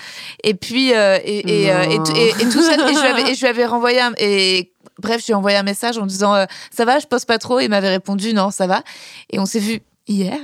Et 0.42 0.54
puis 0.54 0.90
et, 0.90 1.38
et, 1.38 2.48
tout 2.50 2.62
ça 2.62 2.74
et 2.74 2.94
je 2.94 3.00
lui 3.00 3.08
avais, 3.08 3.30
et 3.30 3.34
je 3.34 3.40
lui 3.40 3.48
avais 3.48 3.66
renvoyé 3.66 4.00
un, 4.00 4.12
et 4.18 4.73
bref 4.98 5.20
je 5.20 5.26
lui 5.26 5.32
ai 5.32 5.34
envoyé 5.34 5.56
un 5.56 5.62
message 5.62 5.98
en 5.98 6.06
disant 6.06 6.34
euh, 6.34 6.44
ça 6.70 6.84
va 6.84 6.98
je 6.98 7.06
poste 7.06 7.26
pas 7.26 7.38
trop. 7.38 7.60
Il 7.60 7.68
m'avait 7.68 7.90
répondu 7.90 8.32
non 8.34 8.50
ça 8.50 8.66
va. 8.66 8.82
Et 9.30 9.38
on 9.38 9.46
s'est 9.46 9.58
vu 9.58 9.80
hier 10.06 10.36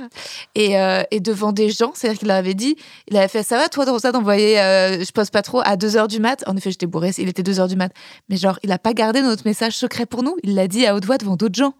et, 0.55 0.79
euh, 0.79 1.03
et 1.11 1.19
devant 1.19 1.51
des 1.51 1.69
gens, 1.69 1.91
c'est-à-dire 1.93 2.19
qu'il 2.19 2.31
avait 2.31 2.55
dit, 2.55 2.75
il 3.07 3.15
avait 3.17 3.27
fait 3.27 3.43
ça 3.43 3.57
va 3.57 3.69
toi 3.69 3.85
Rosa 3.85 4.11
d'envoyer 4.11 4.59
euh, 4.59 5.03
je 5.03 5.11
poste 5.11 5.31
pas 5.31 5.43
trop 5.43 5.61
à 5.63 5.75
2h 5.75 6.07
du 6.07 6.19
mat. 6.19 6.43
En 6.47 6.57
effet, 6.57 6.71
j'étais 6.71 6.87
bourrée, 6.87 7.11
il 7.17 7.29
était 7.29 7.43
2h 7.43 7.67
du 7.67 7.75
mat. 7.75 7.91
Mais 8.29 8.37
genre, 8.37 8.57
il 8.63 8.71
a 8.71 8.79
pas 8.79 8.93
gardé 8.93 9.21
notre 9.21 9.43
message 9.45 9.73
secret 9.73 10.05
pour 10.05 10.23
nous, 10.23 10.35
il 10.43 10.55
l'a 10.55 10.67
dit 10.67 10.85
à 10.87 10.95
haute 10.95 11.05
voix 11.05 11.17
devant 11.17 11.35
d'autres 11.35 11.55
gens. 11.55 11.73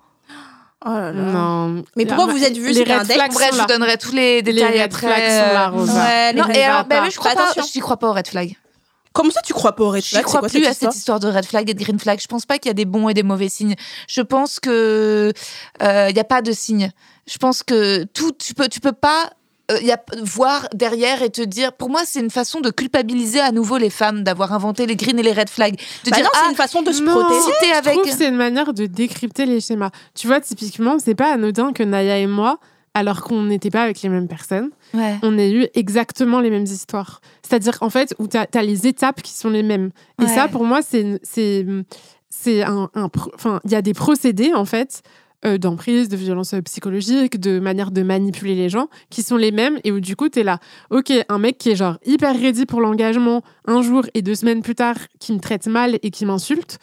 Oh 0.84 0.90
là 0.90 1.12
là. 1.12 1.22
Non. 1.22 1.84
Mais 1.96 2.08
pourquoi 2.08 2.26
vous 2.26 2.44
êtes 2.44 2.58
vus, 2.58 2.72
Les 2.72 2.84
red 2.84 3.06
flags 3.06 3.32
Bref, 3.34 3.50
je 3.54 3.60
vous 3.62 3.68
donnerai 3.68 3.98
tous 3.98 4.14
les 4.14 4.42
détails 4.42 4.74
red 4.74 4.82
après. 4.82 5.08
flags 5.08 5.30
sont 5.30 5.54
là, 5.54 5.70
Rosa. 5.70 5.94
Ouais, 5.94 6.34
les 6.34 6.40
Non, 6.42 6.48
red 6.48 6.58
et 6.58 6.64
alors, 6.64 6.86
bah 6.86 7.02
oui, 7.04 7.12
je 7.12 7.18
crois 7.18 7.32
Fais 7.32 7.38
pas, 7.38 7.54
j'y 7.72 7.80
crois 7.80 7.98
pas 7.98 8.10
aux 8.10 8.14
red 8.14 8.28
flags. 8.28 8.56
Comment 9.14 9.32
ça, 9.32 9.41
tu 9.41 9.53
crois 9.53 9.76
pas 9.76 9.84
au 9.84 9.89
red 9.89 10.03
Je 10.03 10.09
flag 10.09 10.24
crois 10.24 10.39
quoi 10.39 10.49
plus 10.49 10.59
cette 10.64 10.70
à 10.70 10.74
cette 10.74 10.95
histoire 10.95 11.20
de 11.20 11.28
red 11.28 11.45
flag 11.45 11.70
et 11.70 11.74
de 11.74 11.84
green 11.84 11.99
flag. 11.99 12.20
Je 12.22 12.28
pense 12.28 12.45
pas 12.45 12.57
qu'il 12.59 12.70
y 12.70 12.72
a 12.72 12.74
des 12.74 12.86
bons 12.86 13.09
et 13.09 13.14
des 13.14 13.24
mauvais 13.24 13.49
signes. 13.49 13.76
Je 14.07 14.22
pense 14.22 14.59
que 14.59 15.34
euh, 15.84 16.07
il 16.09 16.16
y 16.16 16.20
a 16.20 16.24
pas 16.24 16.41
de 16.41 16.51
signe. 16.51 16.91
Je 17.28 17.38
pense 17.38 17.64
que 17.64 18.03
tout 18.05 18.32
tu 18.32 18.53
peux 18.53 18.68
tu 18.70 18.80
peux 18.80 18.93
pas 18.93 19.32
euh, 19.72 19.80
y 19.82 19.91
a, 19.91 20.01
voir 20.24 20.68
derrière 20.74 21.22
et 21.22 21.30
te 21.30 21.41
dire 21.41 21.74
pour 21.74 21.89
moi 21.89 22.01
c'est 22.05 22.20
une 22.20 22.30
façon 22.32 22.62
de 22.62 22.70
culpabiliser 22.72 23.39
à 23.39 23.51
nouveau 23.51 23.78
les 23.78 23.89
femmes 23.89 24.24
d'avoir 24.24 24.53
inventé 24.53 24.86
les 24.86 24.95
green 24.95 25.20
et 25.20 25.24
les 25.24 25.34
red 25.34 25.49
flags 25.49 25.76
de 26.05 26.09
Bah 26.09 26.16
dire 26.18 26.26
non, 26.26 26.32
c'est 26.34 26.41
ah 26.45 26.49
une 26.49 26.55
façon 26.55 26.82
de 26.82 26.91
se 26.91 27.01
Non. 27.03 27.12
protéger. 27.20 27.41
si 27.62 27.68
Je 27.70 27.76
avec 27.78 27.93
trouve 28.01 28.12
c'est 28.18 28.28
une 28.28 28.36
manière 28.36 28.74
de 28.74 28.86
décrypter 28.86 29.45
les 29.45 29.59
schémas. 29.62 29.91
Tu 30.16 30.28
vois, 30.28 30.39
typiquement, 30.41 30.97
c'est 30.99 31.16
pas 31.16 31.32
anodin 31.34 31.74
que 31.74 31.84
Naya 31.84 32.18
et 32.18 32.28
moi, 32.28 32.59
alors 32.93 33.22
qu'on 33.22 33.43
n'était 33.43 33.70
pas 33.70 33.84
avec 33.84 34.01
les 34.01 34.09
mêmes 34.09 34.28
personnes, 34.28 34.72
ouais 34.94 35.18
on 35.24 35.38
ait 35.38 35.52
eu 35.52 35.68
exactement 35.74 36.39
les 36.39 36.50
mêmes 36.50 36.64
histoires. 36.64 37.22
C'est-à-dire, 37.42 37.78
en 37.82 37.89
fait, 37.89 38.16
où 38.20 38.28
tu 38.28 38.38
as, 38.38 38.64
les 38.64 38.88
étapes 38.88 39.22
qui 39.22 39.34
sont 39.34 39.50
les 39.50 39.64
mêmes. 39.64 39.92
Et 40.22 40.28
ça, 40.28 40.48
pour 40.48 40.64
moi, 40.64 40.82
c'est 40.82 41.20
c'est 41.24 41.66
c'est 42.30 42.64
un, 42.64 42.89
un 42.96 43.10
enfin, 43.36 43.60
il 43.66 43.72
y 43.72 43.76
a 43.76 43.82
des 43.82 43.94
procédés 43.94 44.54
en 44.54 44.66
fait 44.66 45.04
euh, 45.46 45.58
d'emprise, 45.58 46.10
de 46.10 46.16
violence 46.16 46.54
psychologique, 46.66 47.39
de 47.39 47.60
manière 47.60 47.92
de 47.92 48.02
manipuler 48.04 48.56
les 48.56 48.70
gens 48.70 48.88
qui 49.10 49.24
sont 49.24 49.38
les 49.38 49.52
mêmes 49.52 49.80
et 49.84 49.92
où 49.92 50.00
du 50.00 50.16
coup 50.16 50.30
tu 50.30 50.39
es 50.39 50.44
là. 50.44 50.60
OK, 50.89 51.12
un 51.30 51.38
mec 51.39 51.58
qui 51.58 51.72
est 51.72 51.76
genre 51.76 51.98
hyper 52.06 52.39
ready 52.39 52.66
pour 52.66 52.82
l'engagement 52.82 53.42
un 53.66 53.82
jour 53.82 54.06
et 54.14 54.22
deux 54.22 54.36
semaines 54.36 54.62
plus 54.62 54.76
tard 54.76 54.96
qui 55.20 55.34
me 55.34 55.39
traite 55.39 55.68
mal 55.68 56.00
et 56.02 56.12
qui 56.12 56.26
m'insulte. 56.26 56.80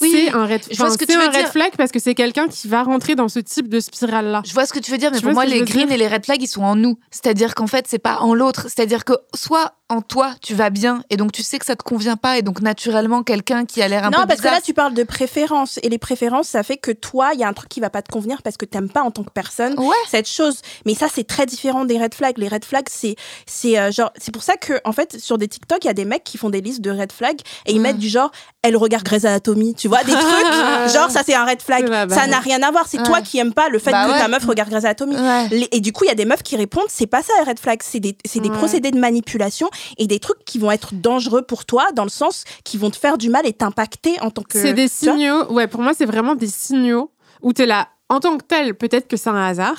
Oui, 0.00 0.10
c'est 0.12 0.32
un 0.32 0.46
red, 0.46 0.60
je 0.70 0.76
vois 0.76 0.90
ce 0.90 0.98
que 0.98 1.04
tu 1.04 1.12
veux 1.12 1.22
un 1.22 1.26
red 1.26 1.36
dire. 1.36 1.48
flag 1.52 1.72
parce 1.76 1.92
que 1.92 1.98
c'est 1.98 2.14
quelqu'un 2.14 2.48
qui 2.48 2.68
va 2.68 2.82
rentrer 2.82 3.14
dans 3.14 3.28
ce 3.28 3.38
type 3.38 3.68
de 3.68 3.80
spirale 3.80 4.26
là. 4.26 4.42
Je 4.44 4.52
vois 4.52 4.66
ce 4.66 4.72
que 4.72 4.78
tu 4.78 4.90
veux 4.90 4.98
dire, 4.98 5.10
mais 5.10 5.18
Tu 5.18 5.24
pour 5.24 5.32
moi, 5.32 5.44
les 5.44 5.62
greens 5.62 5.90
et 5.90 5.96
les 5.96 6.08
red 6.08 6.24
flags, 6.24 6.42
ils 6.42 6.46
sont 6.48 6.62
en 6.62 6.76
nous. 6.76 6.98
C'est-à-dire 7.10 7.54
qu'en 7.54 7.66
fait, 7.66 7.86
c'est 7.88 7.98
pas 7.98 8.18
en 8.20 8.34
l'autre. 8.34 8.62
C'est-à-dire 8.68 9.04
que 9.04 9.14
soit 9.34 9.74
en 9.92 10.00
toi, 10.02 10.34
tu 10.42 10.54
vas 10.54 10.70
bien, 10.70 11.04
et 11.10 11.16
donc 11.16 11.30
tu 11.32 11.42
sais 11.42 11.58
que 11.58 11.64
ça 11.66 11.76
te 11.76 11.82
convient 11.82 12.16
pas, 12.16 12.38
et 12.38 12.42
donc 12.42 12.60
naturellement, 12.60 13.22
quelqu'un 13.22 13.64
qui 13.64 13.80
a 13.82 13.88
l'air 13.88 14.04
un 14.04 14.10
non, 14.10 14.22
peu 14.22 14.26
parce 14.28 14.40
que 14.40 14.46
là, 14.46 14.60
tu 14.60 14.74
parles 14.74 14.94
de 14.94 15.02
préférence. 15.04 15.78
Et 15.82 15.88
les 15.88 15.98
préférences, 15.98 16.48
ça 16.48 16.62
fait 16.62 16.76
que 16.78 16.90
toi, 16.90 17.30
il 17.34 17.40
y 17.40 17.44
a 17.44 17.48
un 17.48 17.52
truc 17.52 17.68
qui 17.68 17.80
va 17.80 17.90
pas 17.90 18.02
te 18.02 18.10
convenir 18.10 18.42
parce 18.42 18.56
que 18.56 18.64
t'aimes 18.64 18.88
pas 18.90 19.02
en 19.02 19.10
tant 19.10 19.22
que 19.22 19.30
personne 19.30 19.78
Ouais. 19.78 19.94
cette 20.08 20.28
chose. 20.28 20.60
Mais 20.86 20.94
ça, 20.94 21.06
c'est 21.12 21.24
très 21.24 21.46
différent 21.46 21.84
des 21.84 21.98
red 21.98 22.14
flags. 22.14 22.38
Les 22.38 22.48
red 22.48 22.64
flags, 22.64 22.86
c'est, 22.90 23.16
c'est 23.46 23.78
euh, 23.78 23.90
genre, 23.92 24.10
c'est 24.18 24.32
pour 24.32 24.42
ça 24.42 24.56
que, 24.56 24.80
en 24.84 24.92
fait, 24.92 25.20
sur 25.20 25.38
des 25.38 25.48
TikTok, 25.48 25.84
il 25.84 25.86
y 25.86 25.90
a 25.90 25.94
des 25.94 26.04
mecs 26.04 26.24
qui 26.24 26.38
font 26.38 26.50
des 26.50 26.60
listes 26.60 26.80
de 26.80 26.90
red 26.90 27.12
flags 27.12 27.40
et 27.66 27.72
ils 27.72 27.78
Mm. 27.78 27.82
mettent 27.82 27.98
du 27.98 28.08
genre, 28.08 28.30
elle 28.62 28.76
regarde 28.76 29.04
Grey's 29.04 29.24
Anatomy. 29.24 29.74
Tu 29.74 29.88
vois, 29.88 30.04
des 30.04 30.12
trucs, 30.12 30.22
genre, 30.94 31.10
ça, 31.10 31.22
c'est 31.26 31.34
un 31.34 31.44
red 31.44 31.60
flag. 31.60 31.88
Base. 31.88 32.12
Ça 32.12 32.26
n'a 32.26 32.38
rien 32.38 32.62
à 32.62 32.70
voir. 32.70 32.86
C'est 32.88 33.02
toi 33.02 33.20
qui 33.20 33.38
aimes 33.38 33.52
pas 33.52 33.68
le 33.68 33.78
fait 33.78 33.90
Bah 33.90 34.06
que 34.06 34.12
ouais. 34.12 34.18
ta 34.18 34.28
meuf 34.28 34.44
regarde 34.44 34.70
Grey's 34.70 34.84
Anatomy. 34.84 35.16
Ouais. 35.16 35.48
Les- 35.50 35.68
Et 35.72 35.80
du 35.80 35.92
coup, 35.92 36.04
il 36.04 36.08
y 36.08 36.10
a 36.10 36.14
des 36.14 36.24
meufs 36.24 36.42
qui 36.42 36.56
répondent, 36.56 36.86
c'est 36.88 37.06
pas 37.06 37.22
ça 37.22 37.32
les 37.42 37.50
red 37.50 37.58
flags, 37.58 37.80
c'est 37.82 38.00
des, 38.00 38.16
c'est 38.24 38.40
des 38.40 38.50
procédés 38.50 38.90
de 38.90 38.98
manipulation 38.98 39.68
et 39.98 40.06
des 40.06 40.18
trucs 40.20 40.44
qui 40.44 40.58
vont 40.58 40.70
être 40.70 40.94
dangereux 40.94 41.42
pour 41.42 41.64
toi 41.64 41.86
dans 41.94 42.04
le 42.04 42.10
sens 42.10 42.44
qui 42.64 42.78
vont 42.78 42.90
te 42.90 42.96
faire 42.96 43.18
du 43.18 43.28
mal 43.30 43.46
et 43.46 43.52
t'impacter 43.52 44.20
en 44.20 44.30
tant 44.30 44.42
que. 44.42 44.60
C'est 44.60 44.74
des 44.74 44.88
signaux. 44.88 45.50
Ouais, 45.52 45.66
pour 45.66 45.80
moi, 45.82 45.92
c'est 45.96 46.06
vraiment 46.06 46.34
des 46.34 46.46
signaux 46.48 47.10
où 47.42 47.52
tu 47.52 47.62
es 47.62 47.66
là. 47.66 47.88
En 48.08 48.20
tant 48.20 48.36
que 48.36 48.44
tel, 48.44 48.74
peut-être 48.74 49.08
que 49.08 49.16
c'est 49.16 49.30
un 49.30 49.42
hasard, 49.44 49.78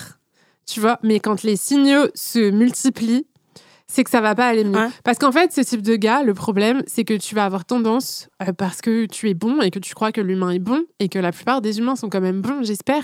tu 0.66 0.80
vois, 0.80 0.98
mais 1.04 1.20
quand 1.20 1.44
les 1.44 1.56
signaux 1.56 2.08
se 2.16 2.50
multiplient, 2.50 3.28
c'est 3.94 4.04
que 4.04 4.10
ça 4.10 4.22
va 4.22 4.34
pas 4.34 4.48
aller 4.48 4.64
mieux. 4.64 4.76
Ouais. 4.76 4.90
Parce 5.04 5.20
qu'en 5.20 5.32
fait, 5.32 5.54
ce 5.54 5.62
type 5.62 5.84
de 5.84 5.96
gars, 5.96 6.24
le 6.24 6.34
problème, 6.34 6.82
c'est 6.88 7.04
que 7.04 7.14
tu 7.14 7.36
vas 7.36 7.46
avoir 7.46 7.64
tendance, 7.64 8.28
euh, 8.42 8.52
parce 8.52 8.82
que 8.82 9.06
tu 9.06 9.30
es 9.30 9.36
bon 9.36 9.62
et 9.62 9.70
que 9.70 9.78
tu 9.78 9.94
crois 9.94 10.12
que 10.12 10.20
l'humain 10.20 10.50
est 10.50 10.58
bon 10.58 10.82
et 11.00 11.10
que 11.10 11.20
la 11.20 11.32
plupart 11.32 11.62
des 11.62 11.78
humains 11.78 11.96
sont 11.96 12.10
quand 12.10 12.20
même 12.20 12.42
bons, 12.42 12.64
j'espère, 12.64 13.04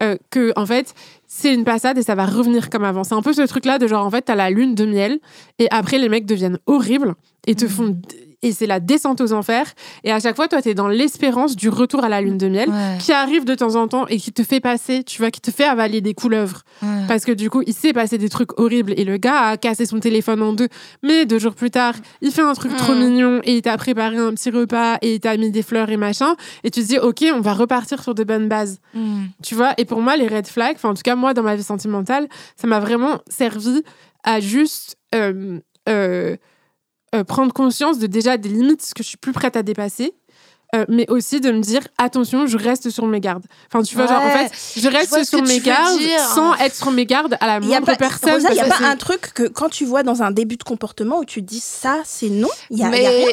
euh, 0.00 0.16
que 0.30 0.52
en 0.54 0.64
fait, 0.64 0.94
c'est 1.26 1.52
une 1.52 1.64
passade 1.64 1.98
et 1.98 2.04
ça 2.04 2.14
va 2.14 2.24
revenir 2.24 2.70
comme 2.70 2.84
avant. 2.84 3.02
C'est 3.02 3.16
un 3.16 3.22
peu 3.22 3.32
ce 3.32 3.42
truc-là 3.42 3.80
de 3.80 3.88
genre, 3.88 4.06
en 4.06 4.10
fait, 4.10 4.22
t'as 4.22 4.36
la 4.36 4.50
lune 4.50 4.76
de 4.76 4.86
miel 4.86 5.18
et 5.58 5.66
après, 5.72 5.98
les 5.98 6.08
mecs 6.08 6.24
deviennent 6.24 6.60
horribles 6.66 7.16
et 7.48 7.56
te 7.56 7.66
font. 7.66 8.00
Et 8.44 8.50
c'est 8.52 8.66
la 8.66 8.80
descente 8.80 9.20
aux 9.20 9.32
enfers. 9.32 9.66
Et 10.02 10.10
à 10.10 10.18
chaque 10.18 10.34
fois, 10.34 10.48
toi, 10.48 10.60
t'es 10.60 10.74
dans 10.74 10.88
l'espérance 10.88 11.54
du 11.54 11.68
retour 11.68 12.02
à 12.02 12.08
la 12.08 12.20
lune 12.20 12.38
de 12.38 12.48
miel 12.48 12.68
Ouais. 12.68 12.98
qui 12.98 13.12
arrive 13.12 13.44
de 13.44 13.54
temps 13.54 13.76
en 13.76 13.86
temps 13.86 14.06
et 14.08 14.16
qui 14.18 14.32
te 14.32 14.42
fait 14.42 14.58
passer, 14.60 15.04
tu 15.04 15.18
vois, 15.22 15.30
qui 15.30 15.40
te 15.40 15.50
fait 15.52 15.64
avaler 15.64 16.00
des 16.00 16.12
couleuvres. 16.14 16.62
Ouais. 16.82 16.88
Parce 17.06 17.24
que 17.24 17.30
du 17.32 17.50
coup, 17.50 17.62
il 17.66 17.72
s'est 17.74 17.92
passé 17.92 18.18
des 18.18 18.28
trucs 18.28 18.58
horribles 18.58 18.94
et 18.96 19.04
le 19.04 19.16
gars 19.16 19.40
a 19.50 19.56
cassé 19.56 19.86
son 19.86 20.00
téléphone 20.00 20.42
en 20.42 20.52
deux. 20.54 20.68
Mais 21.04 21.24
deux 21.24 21.38
jours 21.38 21.54
plus 21.54 21.70
tard, 21.70 21.94
il 22.20 22.32
fait 22.32 22.42
un 22.42 22.54
truc 22.54 22.76
trop 22.76 22.94
Mm. 22.94 22.98
mignon 22.98 23.40
et 23.44 23.54
il 23.56 23.62
t'a 23.62 23.76
préparé 23.76 24.16
un 24.16 24.32
petit 24.34 24.50
repas 24.50 24.98
et 25.02 25.14
il 25.14 25.20
t'a 25.20 25.36
mis 25.36 25.50
des 25.52 25.62
fleurs 25.62 25.90
et 25.90 25.96
machin. 25.96 26.34
Et 26.64 26.70
tu 26.70 26.80
te 26.82 26.86
dis, 26.86 26.98
OK, 26.98 27.24
on 27.32 27.40
va 27.40 27.52
repartir 27.54 28.02
sur 28.02 28.14
de 28.14 28.24
bonnes 28.24 28.48
bases. 28.48 28.78
Mm. 28.94 29.24
Tu 29.44 29.54
vois, 29.54 29.72
et 29.78 29.84
pour 29.84 30.00
moi, 30.00 30.16
les 30.16 30.26
red 30.26 30.46
flags, 30.48 30.74
enfin, 30.74 30.88
en 30.90 30.94
tout 30.94 31.02
cas, 31.02 31.14
moi, 31.14 31.32
dans 31.32 31.42
ma 31.44 31.54
vie 31.54 31.62
sentimentale, 31.62 32.26
ça 32.56 32.66
m'a 32.66 32.80
vraiment 32.80 33.20
servi 33.28 33.82
à 34.24 34.40
juste 34.40 34.96
euh, 35.14 35.58
euh, 35.88 36.36
euh, 37.14 37.24
prendre 37.24 37.52
conscience 37.52 37.98
de 37.98 38.06
déjà 38.06 38.36
des 38.36 38.48
limites 38.48 38.92
que 38.94 39.02
je 39.02 39.08
suis 39.08 39.18
plus 39.18 39.32
prête 39.32 39.56
à 39.56 39.62
dépasser. 39.62 40.14
Euh, 40.74 40.84
mais 40.88 41.04
aussi 41.10 41.40
de 41.40 41.50
me 41.50 41.60
dire 41.60 41.82
attention 41.98 42.46
je 42.46 42.56
reste 42.56 42.88
sur 42.90 43.06
mes 43.06 43.20
gardes 43.20 43.44
enfin 43.68 43.82
tu 43.82 43.94
vois 43.94 44.06
genre 44.06 44.22
en 44.22 44.30
fait 44.30 44.50
je 44.76 44.88
reste 44.88 45.14
ce 45.14 45.24
sur 45.24 45.42
mes 45.42 45.60
gardes 45.60 46.00
sans 46.34 46.54
être 46.56 46.74
sur 46.74 46.90
mes 46.90 47.04
gardes 47.04 47.36
à 47.40 47.46
la 47.46 47.60
moindre 47.60 47.86
pas, 47.86 47.96
personne 47.96 48.42
il 48.50 48.56
y 48.56 48.60
a 48.60 48.64
pas 48.64 48.84
un 48.86 48.96
truc 48.96 49.32
que 49.34 49.44
quand 49.48 49.68
tu 49.68 49.84
vois 49.84 50.02
dans 50.02 50.22
un 50.22 50.30
début 50.30 50.56
de 50.56 50.62
comportement 50.62 51.18
où 51.18 51.24
tu 51.24 51.42
dis 51.42 51.60
ça, 51.60 51.98
c'est 52.04 52.28
non? 52.28 52.48
Il 52.70 52.78
y 52.78 52.82
a, 52.84 52.88
y 52.88 53.06
a 53.06 53.10
rien. 53.10 53.26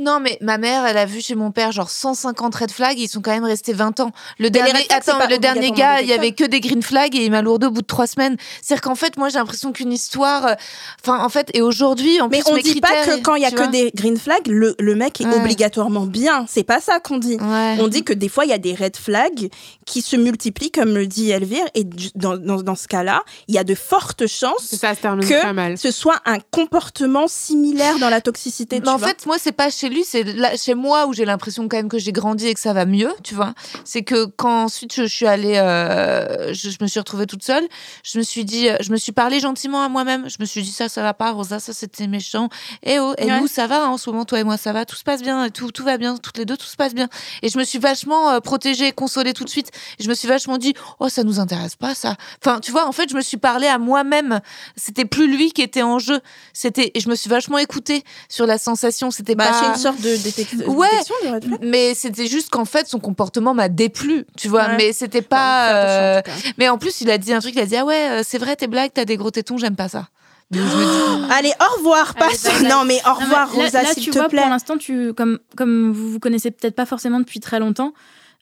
non, 0.00 0.20
mais 0.20 0.38
ma 0.40 0.58
mère, 0.58 0.86
elle 0.86 0.96
a 0.98 1.06
vu 1.06 1.20
chez 1.20 1.34
mon 1.34 1.50
père 1.50 1.72
genre 1.72 1.90
150 1.90 2.54
red 2.54 2.70
flags, 2.70 2.98
ils 2.98 3.08
sont 3.08 3.20
quand 3.20 3.32
même 3.32 3.44
restés 3.44 3.72
20 3.72 4.00
ans. 4.00 4.12
Le 4.38 4.50
dernier, 4.50 4.72
attends, 4.90 5.18
le 5.28 5.38
dernier 5.38 5.70
gars, 5.72 6.00
il 6.00 6.06
y 6.08 6.12
avait 6.12 6.32
que 6.32 6.44
des 6.44 6.60
green 6.60 6.82
flags 6.82 7.14
et 7.16 7.24
il 7.24 7.30
m'a 7.30 7.42
lourdé 7.42 7.66
au 7.66 7.70
bout 7.70 7.82
de 7.82 7.86
trois 7.86 8.06
semaines. 8.06 8.36
C'est-à-dire 8.62 8.82
qu'en 8.82 8.94
fait, 8.94 9.16
moi, 9.16 9.28
j'ai 9.28 9.38
l'impression 9.38 9.72
qu'une 9.72 9.92
histoire, 9.92 10.46
euh, 10.46 10.54
enfin, 11.02 11.24
en 11.24 11.28
fait, 11.28 11.50
et 11.54 11.62
aujourd'hui, 11.62 12.20
en 12.20 12.28
Mais 12.28 12.40
plus, 12.42 12.50
on 12.52 12.54
mes 12.56 12.62
dit 12.62 12.80
pas 12.80 13.04
que 13.04 13.20
quand 13.22 13.34
il 13.34 13.42
y 13.42 13.46
a 13.46 13.50
que 13.50 13.70
des 13.70 13.90
green 13.94 14.16
flags, 14.16 14.46
le, 14.46 14.74
le 14.78 14.94
mec 14.94 15.20
est 15.20 15.26
Ouais. 15.26 15.34
obligatoirement 15.36 16.06
bien. 16.06 16.44
C'est 16.48 16.64
pas 16.64 16.80
ça 16.84 17.00
qu'on 17.00 17.18
dit. 17.18 17.36
Ouais. 17.40 17.76
On 17.80 17.88
dit 17.88 18.04
que 18.04 18.12
des 18.12 18.28
fois, 18.28 18.44
il 18.44 18.50
y 18.50 18.54
a 18.54 18.58
des 18.58 18.74
red 18.74 18.96
flags 18.96 19.48
qui 19.86 20.02
se 20.02 20.16
multiplient, 20.16 20.70
comme 20.70 20.94
le 20.94 21.06
dit 21.06 21.30
Elvire, 21.30 21.64
et 21.74 21.84
dans, 22.14 22.36
dans, 22.36 22.62
dans 22.62 22.74
ce 22.76 22.86
cas-là, 22.88 23.22
il 23.48 23.54
y 23.54 23.58
a 23.58 23.64
de 23.64 23.74
fortes 23.74 24.26
chances 24.26 24.66
ça 24.74 24.94
que 24.94 25.76
ce 25.76 25.90
soit 25.90 26.20
un 26.26 26.38
comportement 26.50 27.26
similaire 27.28 27.98
dans 27.98 28.08
la 28.10 28.20
toxicité. 28.20 28.76
Mais 28.76 28.82
tu 28.82 28.88
en 28.90 28.96
vois. 28.96 29.08
fait, 29.08 29.26
moi, 29.26 29.36
c'est 29.38 29.52
pas 29.52 29.70
chez 29.70 29.88
lui, 29.88 30.04
c'est 30.04 30.22
là- 30.24 30.56
chez 30.56 30.74
moi 30.74 31.06
où 31.06 31.12
j'ai 31.12 31.24
l'impression 31.24 31.68
quand 31.68 31.76
même 31.76 31.88
que 31.88 31.98
j'ai 31.98 32.12
grandi 32.12 32.46
et 32.48 32.54
que 32.54 32.60
ça 32.60 32.72
va 32.72 32.84
mieux, 32.86 33.10
tu 33.22 33.34
vois. 33.34 33.54
C'est 33.84 34.02
que 34.02 34.26
quand 34.26 34.64
ensuite 34.64 34.94
je, 34.94 35.02
je 35.02 35.14
suis 35.14 35.26
allée, 35.26 35.56
euh, 35.56 36.52
je, 36.52 36.70
je 36.70 36.76
me 36.80 36.86
suis 36.86 36.98
retrouvée 37.00 37.26
toute 37.26 37.42
seule, 37.44 37.64
je 38.02 38.18
me 38.18 38.22
suis 38.22 38.44
dit, 38.44 38.68
euh, 38.68 38.76
je 38.80 38.90
me 38.92 38.96
suis 38.96 39.12
parlé 39.12 39.40
gentiment 39.40 39.82
à 39.82 39.88
moi-même. 39.88 40.28
Je 40.28 40.36
me 40.40 40.44
suis 40.44 40.62
dit, 40.62 40.70
ça, 40.72 40.88
ça 40.88 41.02
va 41.02 41.14
pas, 41.14 41.30
Rosa, 41.32 41.58
ça, 41.60 41.72
c'était 41.72 42.06
méchant. 42.06 42.48
Et 42.82 42.98
oh, 42.98 43.14
et 43.18 43.24
Ouais. 43.26 43.40
nous, 43.40 43.46
ça 43.46 43.66
va, 43.66 43.84
hein, 43.84 43.88
en 43.88 43.96
ce 43.96 44.10
moment, 44.10 44.24
toi 44.24 44.40
et 44.40 44.44
moi, 44.44 44.56
ça 44.56 44.72
va, 44.72 44.84
tout 44.84 44.96
se 44.96 45.04
passe 45.04 45.22
bien, 45.22 45.48
tout, 45.50 45.70
tout 45.70 45.84
va 45.84 45.96
bien, 45.98 46.16
toutes 46.16 46.36
les 46.38 46.44
deux, 46.44 46.56
tout, 46.56 46.66
se 46.66 46.73
passe 46.76 46.94
bien. 46.94 47.08
Et 47.42 47.48
je 47.48 47.58
me 47.58 47.64
suis 47.64 47.78
vachement 47.78 48.30
euh, 48.30 48.40
protégée, 48.40 48.92
consolée 48.92 49.32
tout 49.32 49.44
de 49.44 49.48
suite. 49.48 49.70
Et 49.98 50.02
je 50.04 50.08
me 50.08 50.14
suis 50.14 50.28
vachement 50.28 50.58
dit, 50.58 50.74
oh, 51.00 51.08
ça 51.08 51.22
nous 51.24 51.40
intéresse 51.40 51.76
pas, 51.76 51.94
ça. 51.94 52.16
Enfin, 52.44 52.60
tu 52.60 52.70
vois, 52.72 52.86
en 52.86 52.92
fait, 52.92 53.08
je 53.10 53.14
me 53.16 53.20
suis 53.20 53.36
parlé 53.36 53.66
à 53.66 53.78
moi-même. 53.78 54.40
C'était 54.76 55.04
plus 55.04 55.26
lui 55.34 55.52
qui 55.52 55.62
était 55.62 55.82
en 55.82 55.98
jeu. 55.98 56.20
C'était, 56.52 56.90
et 56.94 57.00
je 57.00 57.08
me 57.08 57.14
suis 57.14 57.30
vachement 57.30 57.58
écoutée 57.58 58.04
sur 58.28 58.46
la 58.46 58.58
sensation. 58.58 59.10
C'était 59.10 59.34
Bah, 59.34 59.48
pas. 59.48 59.60
c'est 59.60 59.66
une 59.68 59.76
sorte 59.76 60.00
de 60.00 60.16
détec- 60.16 60.66
Ouais. 60.66 60.88
détection 60.90 61.14
flag. 61.22 61.44
Mais 61.62 61.94
c'était 61.94 62.26
juste 62.26 62.50
qu'en 62.50 62.64
fait, 62.64 62.86
son 62.88 62.98
comportement 63.00 63.54
m'a 63.54 63.68
déplu, 63.68 64.26
tu 64.36 64.48
vois. 64.48 64.66
Ouais. 64.68 64.76
Mais 64.76 64.92
c'était 64.92 65.22
pas. 65.22 65.68
en 65.68 65.74
euh. 65.74 66.22
Mais 66.58 66.68
en 66.68 66.78
plus, 66.78 67.00
il 67.00 67.10
a 67.10 67.18
dit 67.18 67.32
un 67.32 67.40
truc. 67.40 67.54
Il 67.54 67.60
a 67.60 67.66
dit 67.66 67.76
ah 67.76 67.84
ouais, 67.84 68.08
euh, 68.10 68.22
c'est 68.26 68.38
vrai, 68.38 68.56
tes 68.56 68.66
blagues, 68.66 68.90
t'as 68.94 69.04
des 69.04 69.16
gros 69.16 69.30
tétons, 69.30 69.56
j'aime 69.58 69.76
pas 69.76 69.88
ça. 69.88 70.08
Donc, 70.50 70.62
je 70.62 70.76
me 70.76 71.26
dis, 71.26 71.32
Allez, 71.32 71.52
au 71.60 71.76
revoir. 71.78 72.14
Allez, 72.16 72.28
Passe. 72.30 72.44
bye. 72.44 72.68
Non, 72.68 72.84
mais 72.84 73.00
au 73.04 73.08
Non, 73.08 73.14
mais 73.18 73.24
revoir, 73.24 73.46
là, 73.56 73.64
Rosa, 73.64 73.82
là, 73.82 73.88
s'il 73.94 74.04
tu 74.04 74.10
te 74.10 74.18
vois, 74.18 74.28
plaît. 74.28 74.42
pour 74.42 74.50
l'instant, 74.50 74.76
tu, 74.76 75.12
comme, 75.14 75.38
comme 75.56 75.92
vous 75.92 76.10
vous 76.12 76.18
connaissez 76.20 76.50
peut-être 76.50 76.74
pas 76.76 76.86
forcément 76.86 77.18
depuis 77.20 77.40
très 77.40 77.58
longtemps, 77.58 77.92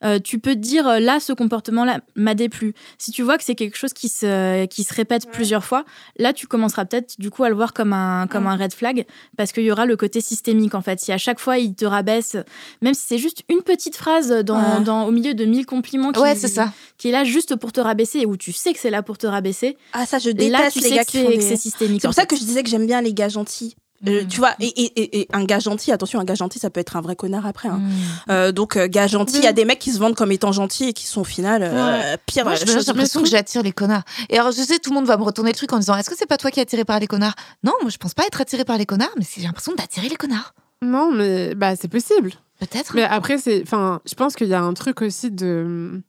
euh, 0.03 0.19
tu 0.19 0.39
peux 0.39 0.53
te 0.55 0.59
dire 0.59 0.87
euh, 0.87 0.99
là, 0.99 1.19
ce 1.19 1.33
comportement-là 1.33 1.99
m'a 2.15 2.35
déplu. 2.35 2.73
Si 2.97 3.11
tu 3.11 3.21
vois 3.23 3.37
que 3.37 3.43
c'est 3.43 3.55
quelque 3.55 3.77
chose 3.77 3.93
qui 3.93 4.09
se, 4.09 4.65
qui 4.65 4.83
se 4.83 4.93
répète 4.93 5.29
plusieurs 5.31 5.63
fois, 5.63 5.85
là, 6.17 6.33
tu 6.33 6.47
commenceras 6.47 6.85
peut-être 6.85 7.19
du 7.19 7.29
coup 7.29 7.43
à 7.43 7.49
le 7.49 7.55
voir 7.55 7.73
comme 7.73 7.93
un, 7.93 8.27
comme 8.27 8.47
un 8.47 8.55
red 8.55 8.73
flag 8.73 9.05
parce 9.37 9.51
qu'il 9.51 9.63
y 9.63 9.71
aura 9.71 9.85
le 9.85 9.95
côté 9.97 10.21
systémique 10.21 10.75
en 10.75 10.81
fait. 10.81 10.99
Si 10.99 11.11
à 11.11 11.17
chaque 11.17 11.39
fois 11.39 11.57
il 11.57 11.73
te 11.75 11.85
rabaisse, 11.85 12.35
même 12.81 12.93
si 12.93 13.03
c'est 13.07 13.17
juste 13.17 13.43
une 13.49 13.61
petite 13.61 13.95
phrase 13.95 14.29
dans, 14.43 14.57
Ouais. 14.77 14.83
dans- 14.83 15.05
au 15.05 15.11
milieu 15.11 15.33
de 15.33 15.45
mille 15.45 15.65
compliments 15.65 16.11
qui, 16.11 16.19
c'est 16.35 16.47
ça. 16.47 16.71
qui 16.97 17.09
est 17.09 17.11
là 17.11 17.23
juste 17.23 17.55
pour 17.55 17.71
te 17.71 17.79
rabaisser 17.81 18.19
et 18.19 18.25
où 18.25 18.37
tu 18.37 18.51
sais 18.51 18.73
que 18.73 18.79
c'est 18.79 18.89
là 18.89 19.03
pour 19.03 19.17
te 19.17 19.27
rabaisser, 19.27 19.77
Ah, 19.93 20.05
ça, 20.05 20.19
je 20.19 20.29
et 20.29 20.33
déteste 20.33 20.51
là, 20.63 20.71
tu 20.71 20.79
les 20.79 20.89
sais 20.89 20.95
gars 20.95 21.05
que 21.05 21.11
qui 21.11 21.17
font 21.23 21.29
c'est 21.31 21.37
des- 21.37 21.41
c'est 21.41 21.57
systémique. 21.57 22.01
C'est 22.01 22.07
en 22.07 22.09
pour 22.11 22.15
ça 22.15 22.25
que 22.25 22.35
je 22.35 22.41
disais 22.43 22.63
que 22.63 22.69
j'aime 22.69 22.85
bien 22.87 23.01
les 23.01 23.13
gars 23.13 23.29
gentils. 23.29 23.75
Euh, 24.07 24.23
Mm. 24.23 24.27
tu 24.27 24.37
vois, 24.39 24.53
et, 24.59 24.67
et- 24.67 25.01
et- 25.01 25.19
et 25.21 25.27
un 25.31 25.43
gars 25.45 25.59
gentil, 25.59 25.91
attention, 25.91 26.19
un 26.19 26.25
gars 26.25 26.35
gentil, 26.35 26.59
ça 26.59 26.69
peut 26.69 26.79
être 26.81 26.97
un 26.97 27.01
vrai 27.01 27.15
connard 27.15 27.45
après. 27.45 27.69
hein. 27.69 27.77
Mm. 27.79 27.91
Euh, 28.31 28.51
donc, 28.51 28.75
euh, 28.75 28.87
gars 28.87 29.07
gentil, 29.07 29.37
il 29.37 29.43
y 29.43 29.47
a 29.47 29.53
des 29.53 29.63
mecs 29.65 29.79
qui 29.79 29.91
se 29.91 29.99
vendent 29.99 30.15
comme 30.15 30.31
étant 30.31 30.51
gentils 30.51 30.89
et 30.89 30.93
qui 30.93 31.05
sont 31.07 31.21
au 31.21 31.25
final 31.25 31.61
euh, 31.63 32.17
pire. 32.25 32.43
Moi, 32.43 32.55
j'ai 32.55 32.65
l'impression 32.65 33.21
que 33.21 33.27
j'attire 33.29 33.63
les 33.63 33.71
connards. 33.71 34.03
Et 34.29 34.37
alors, 34.37 34.51
je 34.51 34.61
sais, 34.61 34.79
tout 34.79 34.89
le 34.89 34.95
monde 34.95 35.05
va 35.05 35.15
me 35.17 35.23
retourner 35.23 35.51
le 35.51 35.55
truc 35.55 35.71
en 35.73 35.79
disant 35.79 35.95
Est-ce 35.95 36.09
que 36.09 36.17
c'est 36.17 36.25
pas 36.25 36.37
toi 36.37 36.51
qui 36.51 36.59
es 36.59 36.63
attiré 36.63 36.83
par 36.85 36.99
les 36.99 37.07
connards? 37.07 37.35
Non, 37.63 37.71
moi, 37.81 37.89
je 37.89 37.97
pense 37.97 38.13
pas 38.13 38.25
être 38.27 38.41
attiré 38.41 38.65
par 38.65 38.77
les 38.77 38.85
connards, 38.85 39.13
mais 39.17 39.25
j'ai 39.37 39.43
l'impression 39.43 39.73
d'attirer 39.75 40.09
les 40.09 40.15
connards. 40.17 40.53
Non, 40.81 41.11
mais 41.13 41.55
bah, 41.55 41.75
c'est 41.77 41.87
possible. 41.87 42.33
Peut-être. 42.59 42.93
Mais 42.95 43.03
après, 43.03 43.37
c'est, 43.37 43.61
enfin, 43.63 44.01
je 44.05 44.15
pense 44.15 44.35
qu'il 44.35 44.47
y 44.47 44.53
a 44.53 44.61
un 44.61 44.73
truc 44.73 45.01
aussi 45.01 45.31
de. 45.31 46.01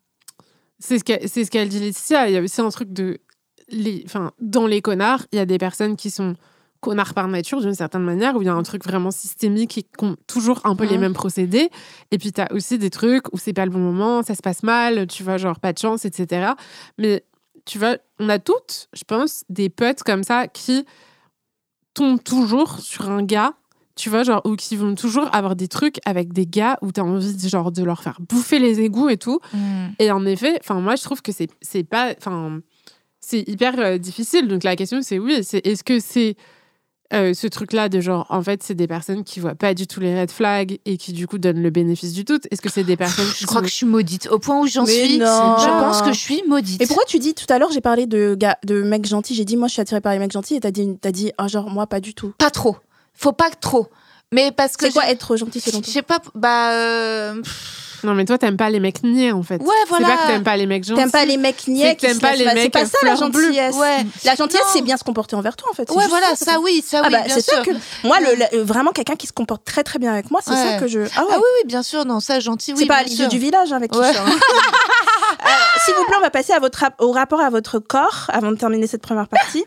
C'est 0.80 0.98
ce 0.98 1.04
qu'elle, 1.04 1.28
c'est 1.28 1.44
ce 1.44 1.50
qu'elle 1.50 1.68
dit 1.68 1.78
Laetitia. 1.80 2.28
Il 2.28 2.34
y 2.34 2.36
a 2.36 2.40
aussi 2.42 2.60
un 2.60 2.68
truc 2.70 2.92
de, 2.92 3.18
les, 3.68 4.02
enfin, 4.04 4.32
dans 4.40 4.66
les 4.66 4.82
connards, 4.82 5.22
il 5.32 5.36
y 5.36 5.40
a 5.40 5.46
des 5.46 5.58
personnes 5.58 5.96
qui 5.96 6.10
sont 6.10 6.34
connards 6.84 7.14
par 7.14 7.26
nature 7.28 7.60
d'une 7.60 7.74
certaine 7.74 8.02
manière, 8.04 8.36
où 8.36 8.42
il 8.42 8.46
y 8.46 8.48
a 8.48 8.54
un 8.54 8.62
truc 8.62 8.84
vraiment 8.84 9.10
systémique 9.10 9.70
qui 9.70 9.86
ont 10.04 10.16
toujours 10.26 10.60
un 10.64 10.76
peu 10.76 10.84
les 10.84 10.94
Mhm. 10.96 11.00
mêmes 11.00 11.12
procédés. 11.14 11.70
Et 12.10 12.18
puis 12.18 12.30
t'as 12.32 12.46
aussi 12.52 12.78
des 12.78 12.90
trucs 12.90 13.32
où 13.32 13.38
c'est 13.38 13.52
pas 13.54 13.64
le 13.64 13.70
bon 13.72 13.78
moment, 13.80 14.22
ça 14.22 14.34
se 14.34 14.42
passe 14.42 14.62
mal, 14.62 15.06
tu 15.06 15.22
vois, 15.22 15.36
genre 15.38 15.58
pas 15.60 15.72
de 15.72 15.78
chance, 15.78 16.04
etc. 16.04 16.52
Mais 16.98 17.24
tu 17.64 17.78
vois, 17.78 17.96
on 18.20 18.28
a 18.28 18.38
toutes, 18.38 18.88
je 18.92 19.04
pense, 19.04 19.44
des 19.48 19.68
potes 19.70 20.02
comme 20.02 20.22
ça 20.22 20.46
qui 20.48 20.84
tombent 21.94 22.22
toujours 22.22 22.78
sur 22.80 23.10
un 23.10 23.22
gars 23.22 23.54
tu 23.96 24.10
vois, 24.10 24.24
genre, 24.24 24.42
ou 24.44 24.56
qui 24.56 24.74
vont 24.74 24.96
toujours 24.96 25.32
avoir 25.32 25.54
des 25.54 25.68
trucs 25.68 25.98
avec 26.04 26.32
des 26.32 26.46
gars 26.46 26.78
où 26.82 26.90
t'as 26.90 27.02
envie, 27.02 27.48
genre, 27.48 27.70
de 27.70 27.84
leur 27.84 28.02
faire 28.02 28.18
bouffer 28.28 28.58
les 28.58 28.80
égouts 28.80 29.08
et 29.08 29.16
tout. 29.16 29.38
Mm. 29.52 29.86
Et 30.00 30.10
en 30.10 30.26
effet, 30.26 30.58
enfin, 30.58 30.80
moi, 30.80 30.96
je 30.96 31.04
trouve 31.04 31.22
que 31.22 31.30
c'est, 31.30 31.48
c'est 31.62 31.84
pas, 31.84 32.12
enfin, 32.18 32.60
c'est 33.20 33.48
hyper 33.48 33.78
euh, 33.78 33.96
difficile. 33.98 34.48
Donc, 34.48 34.64
la 34.64 34.74
question, 34.74 35.00
c'est 35.00 35.20
oui, 35.20 35.44
c'est 35.44 35.64
est-ce 35.64 35.84
que 35.84 36.00
c'est 36.00 36.34
euh, 37.12 37.34
ce 37.34 37.46
truc-là 37.46 37.88
de 37.88 38.00
genre, 38.00 38.26
en 38.30 38.42
fait, 38.42 38.62
c'est 38.62 38.74
des 38.74 38.86
personnes 38.88 39.22
qui 39.24 39.38
voient 39.38 39.54
pas 39.54 39.74
du 39.74 39.86
tout 39.86 40.00
les 40.00 40.18
red 40.20 40.30
flags 40.30 40.78
et 40.84 40.96
qui, 40.96 41.12
du 41.12 41.26
coup, 41.26 41.38
donnent 41.38 41.62
le 41.62 41.70
bénéfice 41.70 42.12
du 42.12 42.24
doute 42.24 42.46
Est-ce 42.50 42.60
que 42.62 42.70
c'est 42.70 42.82
des 42.84 42.96
personnes 42.96 43.26
qui 43.32 43.42
Je 43.42 43.46
crois 43.46 43.58
sont- 43.58 43.64
que 43.64 43.68
je 43.70 43.74
suis 43.74 43.86
maudite. 43.86 44.26
Au 44.30 44.38
point 44.38 44.58
où 44.60 44.66
j'en 44.66 44.86
suis, 44.86 45.18
non. 45.18 45.56
je 45.58 45.66
pense 45.66 46.02
que 46.02 46.12
je 46.12 46.18
suis 46.18 46.42
maudite. 46.48 46.80
Et 46.82 46.86
pourquoi 46.86 47.04
tu 47.06 47.18
dis 47.18 47.34
tout 47.34 47.46
à 47.50 47.58
l'heure, 47.58 47.70
j'ai 47.72 47.80
parlé 47.82 48.06
de, 48.06 48.34
gars, 48.34 48.58
de 48.64 48.82
mecs 48.82 49.06
gentils, 49.06 49.34
j'ai 49.34 49.44
dit 49.44 49.56
moi 49.56 49.68
je 49.68 49.74
suis 49.74 49.82
attirée 49.82 50.00
par 50.00 50.12
les 50.12 50.18
mecs 50.18 50.32
gentils 50.32 50.54
et 50.56 50.60
t'as 50.60 50.70
dit, 50.70 50.96
t'as 51.00 51.12
dit 51.12 51.30
ah, 51.38 51.46
genre 51.46 51.68
moi 51.70 51.86
pas 51.86 52.00
du 52.00 52.14
tout. 52.14 52.32
Pas 52.38 52.50
trop. 52.50 52.76
Faut 53.12 53.32
pas 53.32 53.50
trop. 53.50 53.88
Mais 54.32 54.50
parce 54.50 54.76
que. 54.76 54.86
C'est 54.86 54.92
quoi 54.92 55.04
je- 55.04 55.10
être 55.12 55.36
gentil 55.36 55.60
selon 55.60 55.78
Je 55.78 55.84
toi 55.84 55.92
sais 55.92 56.02
pas. 56.02 56.18
Bah. 56.34 56.72
euh, 56.72 57.40
Non, 58.04 58.14
mais 58.14 58.24
toi, 58.24 58.38
t'aimes 58.38 58.56
pas 58.56 58.70
les 58.70 58.80
mecs 58.80 59.02
niais, 59.02 59.32
en 59.32 59.42
fait. 59.42 59.56
Ouais, 59.62 59.66
voilà. 59.88 60.06
C'est 60.06 60.12
pas 60.14 60.22
que 60.22 60.26
t'aimes 60.28 60.42
pas 60.44 60.56
les 60.56 60.66
mecs 60.66 60.84
gentils. 60.84 61.00
T'aimes 61.00 61.10
pas 61.10 61.24
les 61.24 61.36
mecs 61.36 61.66
niais 61.66 61.96
qui 61.96 62.06
t'aimes 62.06 62.14
se 62.16 62.20
pas 62.20 62.34
les. 62.36 62.44
C'est 62.44 62.68
pas 62.70 62.84
ça 62.84 62.98
la 63.02 63.14
bleues. 63.16 63.42
gentillesse. 63.44 63.74
Ouais. 63.76 64.04
La 64.24 64.34
gentillesse, 64.34 64.66
c'est 64.72 64.82
bien 64.82 64.96
se 64.96 65.04
comporter 65.04 65.34
envers 65.36 65.56
toi 65.56 65.68
en 65.70 65.74
fait. 65.74 65.90
Ouais, 65.90 66.06
voilà, 66.08 66.36
ça 66.36 66.60
oui, 66.60 66.84
ça 66.86 67.00
Ah 67.02 67.06
oui, 67.08 67.12
bah, 67.12 67.22
c'est 67.28 67.40
sûr. 67.40 67.54
sûr 67.54 67.62
que 67.64 68.06
moi, 68.06 68.18
le, 68.20 68.36
le- 68.58 68.62
vraiment 68.62 68.90
quelqu'un 68.92 69.16
qui 69.16 69.26
se 69.26 69.32
comporte 69.32 69.64
très 69.64 69.82
très 69.82 69.98
bien 69.98 70.12
avec 70.12 70.30
moi, 70.30 70.40
c'est 70.44 70.50
Ouais. 70.52 70.56
ça 70.74 70.78
que 70.78 70.86
je. 70.86 71.00
Ah 71.16 71.22
ouais. 71.22 71.28
Ah 71.32 71.36
oui, 71.38 71.42
oui, 71.62 71.66
bien 71.66 71.82
sûr, 71.82 72.04
non, 72.04 72.20
ça, 72.20 72.38
gentil, 72.40 72.72
oui. 72.72 72.78
c'est 72.80 72.86
pas 72.86 73.02
l'idée 73.02 73.26
du 73.26 73.38
village 73.38 73.72
avec 73.72 73.90
qui 73.90 73.98
sors. 73.98 74.06
Euh, 75.44 75.48
S'il 75.84 75.94
vous 75.94 76.04
plaît, 76.04 76.16
on 76.18 76.22
va 76.22 76.30
passer 76.30 76.52
à 76.52 76.58
votre 76.58 76.78
rap- 76.78 77.00
au 77.00 77.10
rapport 77.10 77.40
à 77.40 77.50
votre 77.50 77.78
corps 77.78 78.26
avant 78.32 78.50
de 78.50 78.56
terminer 78.56 78.86
cette 78.86 79.02
première 79.02 79.26
partie. 79.28 79.64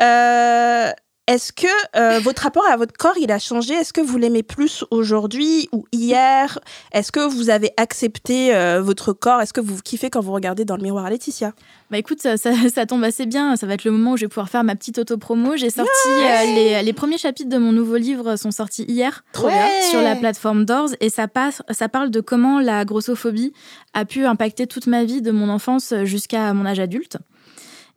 Euh, 0.00 0.90
Est-ce 1.28 1.52
que 1.52 1.66
euh, 1.96 2.20
votre 2.20 2.42
rapport 2.42 2.64
à 2.70 2.76
votre 2.76 2.92
corps, 2.96 3.16
il 3.20 3.32
a 3.32 3.40
changé? 3.40 3.74
Est-ce 3.74 3.92
que 3.92 4.00
vous 4.00 4.16
l'aimez 4.16 4.44
plus 4.44 4.84
aujourd'hui 4.92 5.68
ou 5.72 5.84
hier? 5.90 6.60
Est-ce 6.92 7.10
que 7.10 7.18
vous 7.18 7.50
avez 7.50 7.72
accepté 7.76 8.54
euh, 8.54 8.80
votre 8.80 9.12
corps? 9.12 9.40
Est-ce 9.40 9.52
que 9.52 9.60
vous 9.60 9.76
kiffez 9.82 10.08
quand 10.08 10.20
vous 10.20 10.30
regardez 10.32 10.64
dans 10.64 10.76
le 10.76 10.82
miroir? 10.84 11.10
Laetitia 11.10 11.52
Bah 11.90 11.98
écoute, 11.98 12.22
ça, 12.22 12.36
ça, 12.36 12.52
ça 12.72 12.86
tombe 12.86 13.02
assez 13.02 13.26
bien. 13.26 13.56
Ça 13.56 13.66
va 13.66 13.74
être 13.74 13.82
le 13.84 13.90
moment 13.90 14.12
où 14.12 14.16
je 14.16 14.24
vais 14.24 14.28
pouvoir 14.28 14.48
faire 14.48 14.62
ma 14.62 14.76
petite 14.76 14.98
auto-promo. 14.98 15.56
J'ai 15.56 15.70
sorti 15.70 15.90
euh, 16.06 16.44
les, 16.54 16.82
les 16.84 16.92
premiers 16.92 17.18
chapitres 17.18 17.50
de 17.50 17.58
mon 17.58 17.72
nouveau 17.72 17.96
livre 17.96 18.36
sont 18.36 18.52
sortis 18.52 18.84
hier 18.84 19.24
Trop 19.32 19.48
Ouais. 19.48 19.82
sur 19.90 20.02
la 20.02 20.14
plateforme 20.14 20.64
Doors 20.64 20.90
et 21.00 21.10
ça 21.10 21.26
passe, 21.26 21.60
ça 21.70 21.88
parle 21.88 22.10
de 22.10 22.20
comment 22.20 22.60
la 22.60 22.84
grossophobie 22.84 23.52
a 23.94 24.04
pu 24.04 24.26
impacter 24.26 24.68
toute 24.68 24.86
ma 24.86 25.02
vie 25.02 25.22
de 25.22 25.32
mon 25.32 25.48
enfance 25.48 25.92
jusqu'à 26.04 26.52
mon 26.54 26.66
âge 26.66 26.78
adulte. 26.78 27.16